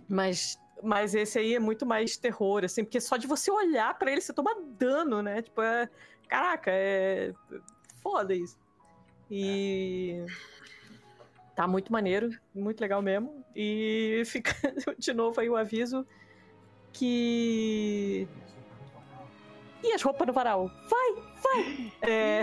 Mas, 0.08 0.58
mas 0.82 1.14
esse 1.14 1.38
aí 1.38 1.54
é 1.54 1.58
muito 1.58 1.86
mais 1.86 2.16
terror, 2.16 2.64
assim, 2.64 2.84
porque 2.84 3.00
só 3.00 3.16
de 3.16 3.26
você 3.26 3.50
olhar 3.50 3.98
para 3.98 4.10
ele 4.10 4.20
você 4.20 4.32
toma 4.32 4.54
dano, 4.78 5.22
né? 5.22 5.42
Tipo, 5.42 5.62
é... 5.62 5.88
caraca, 6.28 6.70
é 6.70 7.32
foda 8.02 8.34
isso. 8.34 8.56
E 9.30 10.24
tá 11.54 11.66
muito 11.66 11.92
maneiro, 11.92 12.30
muito 12.54 12.80
legal 12.80 13.00
mesmo. 13.00 13.44
E 13.54 14.22
fica 14.26 14.54
de 14.98 15.12
novo 15.12 15.40
aí 15.40 15.48
o 15.48 15.56
aviso 15.56 16.06
que 16.92 18.28
e 19.82 19.92
as 19.92 20.02
roupas 20.02 20.26
no 20.26 20.32
varal? 20.32 20.70
Vai, 20.88 21.14
vai! 21.42 21.92
É... 22.02 22.42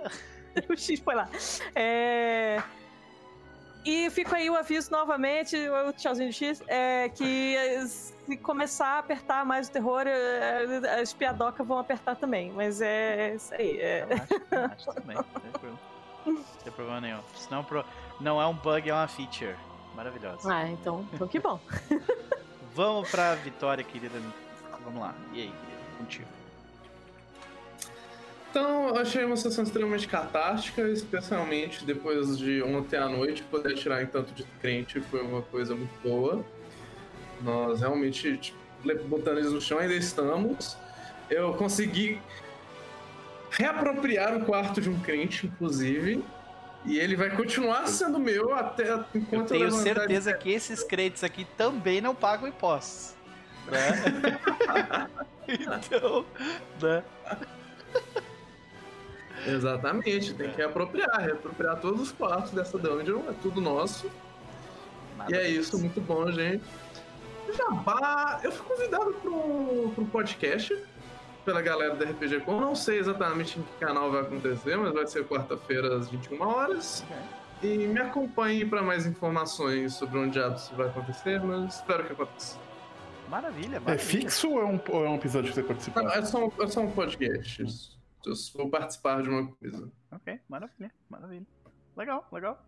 o 0.68 0.76
X 0.76 0.98
foi 1.00 1.14
lá. 1.14 1.28
É... 1.74 2.62
E 3.84 4.08
fica 4.10 4.36
aí 4.36 4.48
o 4.48 4.56
aviso 4.56 4.90
novamente, 4.90 5.56
o 5.56 5.92
tchauzinho 5.92 6.30
do 6.30 6.34
X, 6.34 6.62
é 6.66 7.08
que 7.10 7.56
se 7.86 8.36
começar 8.38 8.86
a 8.86 8.98
apertar 8.98 9.44
mais 9.44 9.68
o 9.68 9.72
terror, 9.72 10.06
é, 10.06 11.00
as 11.00 11.12
piadocas 11.12 11.66
vão 11.66 11.78
apertar 11.78 12.16
também. 12.16 12.50
Mas 12.52 12.80
é 12.80 13.34
isso 13.34 13.54
aí. 13.54 13.78
É... 13.78 14.06
Eu 14.50 14.64
acho, 14.64 14.90
acho 14.90 14.92
também, 15.00 15.16
Não 16.24 16.36
tem 16.62 16.72
problema 16.72 17.00
nenhum. 17.00 17.20
Senão, 17.36 17.66
não 18.20 18.40
é 18.40 18.46
um 18.46 18.54
bug, 18.54 18.88
é 18.88 18.94
uma 18.94 19.06
feature. 19.06 19.54
Maravilhosa. 19.94 20.52
Ah, 20.52 20.68
então, 20.68 21.06
então 21.12 21.28
que 21.28 21.38
bom. 21.38 21.60
Vamos 22.74 23.10
pra 23.10 23.34
vitória, 23.36 23.84
querida. 23.84 24.18
Vamos 24.82 25.00
lá. 25.00 25.14
E 25.32 25.42
aí, 25.42 25.48
querida? 25.48 25.98
Contigo. 25.98 26.43
Então, 28.54 28.86
eu 28.86 28.98
achei 28.98 29.24
uma 29.24 29.36
sessão 29.36 29.64
extremamente 29.64 30.06
catástica, 30.06 30.82
especialmente 30.82 31.84
depois 31.84 32.38
de 32.38 32.62
ontem 32.62 32.96
à 32.96 33.08
noite, 33.08 33.42
poder 33.42 33.74
tirar 33.74 34.00
em 34.00 34.06
tanto 34.06 34.32
de 34.32 34.44
crente 34.60 35.00
foi 35.00 35.22
uma 35.22 35.42
coisa 35.42 35.74
muito 35.74 35.90
boa. 36.00 36.46
Nós 37.42 37.80
realmente, 37.80 38.36
tipo, 38.36 38.56
botando 39.08 39.38
eles 39.38 39.50
no 39.50 39.60
chão, 39.60 39.80
ainda 39.80 39.94
estamos. 39.94 40.76
Eu 41.28 41.52
consegui 41.54 42.22
reapropriar 43.50 44.36
o 44.36 44.44
quarto 44.44 44.80
de 44.80 44.88
um 44.88 45.00
crente, 45.00 45.48
inclusive. 45.48 46.22
E 46.84 46.96
ele 47.00 47.16
vai 47.16 47.34
continuar 47.34 47.88
sendo 47.88 48.20
meu 48.20 48.54
até 48.54 49.04
enquanto 49.16 49.52
eu 49.52 49.58
tenho 49.58 49.64
eu 49.64 49.70
certeza 49.72 50.32
que 50.32 50.52
esses 50.52 50.84
crentes 50.84 51.24
aqui 51.24 51.44
também 51.56 52.00
não 52.00 52.14
pagam 52.14 52.46
impostos. 52.46 53.16
Né? 53.66 54.38
então, 55.48 56.24
né? 56.80 57.02
Exatamente, 59.46 60.34
tem 60.34 60.50
que 60.50 60.56
reapropriar, 60.56 61.20
reapropriar 61.20 61.80
todos 61.80 62.00
os 62.00 62.12
quartos 62.12 62.52
dessa 62.52 62.78
dungeon, 62.78 63.20
é 63.28 63.32
tudo 63.42 63.60
nosso. 63.60 64.10
Nada 65.16 65.30
e 65.30 65.38
é 65.38 65.48
isso, 65.48 65.78
muito 65.78 66.00
bom, 66.00 66.30
gente. 66.30 66.64
Jabá, 67.56 68.40
eu 68.42 68.50
fui 68.50 68.66
convidado 68.66 69.12
pro, 69.14 69.92
pro 69.94 70.04
podcast 70.06 70.76
pela 71.44 71.60
galera 71.60 71.94
da 71.94 72.06
RPG 72.06 72.40
Com. 72.40 72.58
Não 72.58 72.74
sei 72.74 72.98
exatamente 72.98 73.58
em 73.58 73.62
que 73.62 73.72
canal 73.78 74.10
vai 74.10 74.22
acontecer, 74.22 74.76
mas 74.76 74.92
vai 74.92 75.06
ser 75.06 75.24
quarta-feira 75.24 75.96
às 75.96 76.08
21 76.08 76.40
horas. 76.40 77.04
Okay. 77.60 77.70
E 77.70 77.86
me 77.86 78.00
acompanhe 78.00 78.64
para 78.64 78.82
mais 78.82 79.06
informações 79.06 79.94
sobre 79.94 80.18
onde 80.18 80.38
isso 80.38 80.74
vai 80.74 80.88
acontecer, 80.88 81.40
mas 81.42 81.76
espero 81.76 82.04
que 82.04 82.12
aconteça. 82.12 82.58
Maravilha, 83.28 83.80
maravilha. 83.80 83.94
É 83.94 83.98
fixo 83.98 84.50
ou 84.50 84.60
é 84.60 84.64
um, 84.64 84.80
ou 84.88 85.04
é 85.06 85.08
um 85.08 85.14
episódio 85.16 85.48
que 85.48 85.54
você 85.54 85.62
participa? 85.62 86.02
Não, 86.02 86.10
é, 86.10 86.22
só, 86.22 86.50
é 86.60 86.66
só 86.66 86.80
um 86.80 86.90
podcast. 86.90 87.93
Eu 88.26 88.34
vou 88.54 88.70
participar 88.70 89.22
de 89.22 89.28
uma 89.28 89.46
coisa. 89.54 89.92
Ok, 90.10 90.40
maravilha, 90.48 90.92
maravilha. 91.08 91.46
Legal, 91.96 92.26
legal. 92.32 92.66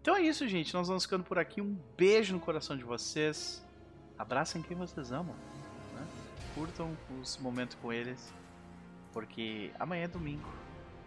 Então 0.00 0.16
é 0.16 0.22
isso, 0.22 0.46
gente. 0.48 0.72
Nós 0.74 0.88
vamos 0.88 1.04
ficando 1.04 1.24
por 1.24 1.38
aqui. 1.38 1.60
Um 1.60 1.76
beijo 1.96 2.32
no 2.32 2.40
coração 2.40 2.76
de 2.76 2.84
vocês. 2.84 3.64
Abracem 4.18 4.62
quem 4.62 4.76
vocês 4.76 5.12
amam. 5.12 5.34
Né? 5.94 6.06
Curtam 6.54 6.96
os 7.20 7.36
momentos 7.38 7.76
com 7.76 7.92
eles. 7.92 8.32
Porque 9.12 9.70
amanhã 9.78 10.04
é 10.04 10.08
domingo, 10.08 10.48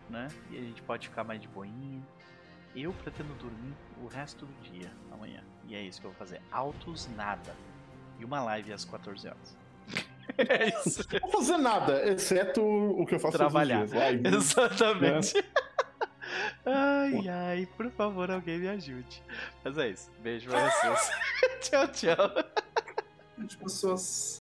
né? 0.10 0.28
E 0.50 0.58
a 0.58 0.62
gente 0.62 0.82
pode 0.82 1.08
ficar 1.08 1.24
mais 1.24 1.42
de 1.42 1.48
boinha. 1.48 2.02
Eu 2.76 2.94
pretendo 2.94 3.34
dormir 3.36 3.74
o 4.02 4.08
resto 4.08 4.46
do 4.46 4.72
dia 4.72 4.92
amanhã. 5.12 5.44
E 5.68 5.76
é 5.76 5.82
isso 5.82 6.00
que 6.00 6.08
eu 6.08 6.12
vou 6.12 6.20
fazer. 6.20 6.42
Altos 6.52 7.08
nada. 7.16 7.56
E 8.20 8.26
uma 8.26 8.42
live 8.44 8.72
às 8.72 8.86
14 8.86 9.28
horas. 9.28 9.61
É 10.38 10.70
isso. 10.70 11.06
Não 11.14 11.30
vou 11.30 11.42
fazer 11.42 11.58
nada, 11.58 12.10
exceto 12.10 12.62
o 12.64 13.06
que 13.06 13.16
eu 13.16 13.20
faço 13.20 13.38
Trabalhar. 13.38 13.86
Dias, 13.86 14.34
Exatamente. 14.34 15.38
É. 15.38 15.44
Ai, 16.66 17.28
ai, 17.28 17.68
por 17.76 17.90
favor, 17.92 18.32
alguém 18.32 18.60
me 18.60 18.70
ajude. 18.70 19.22
Mas 19.64 19.78
é 19.78 19.90
isso. 19.90 20.10
Beijo 20.22 20.50
pra 20.50 20.70
vocês. 20.70 21.12
tchau, 21.60 21.88
tchau. 21.90 22.32
As 23.44 23.56
pessoas 23.56 24.41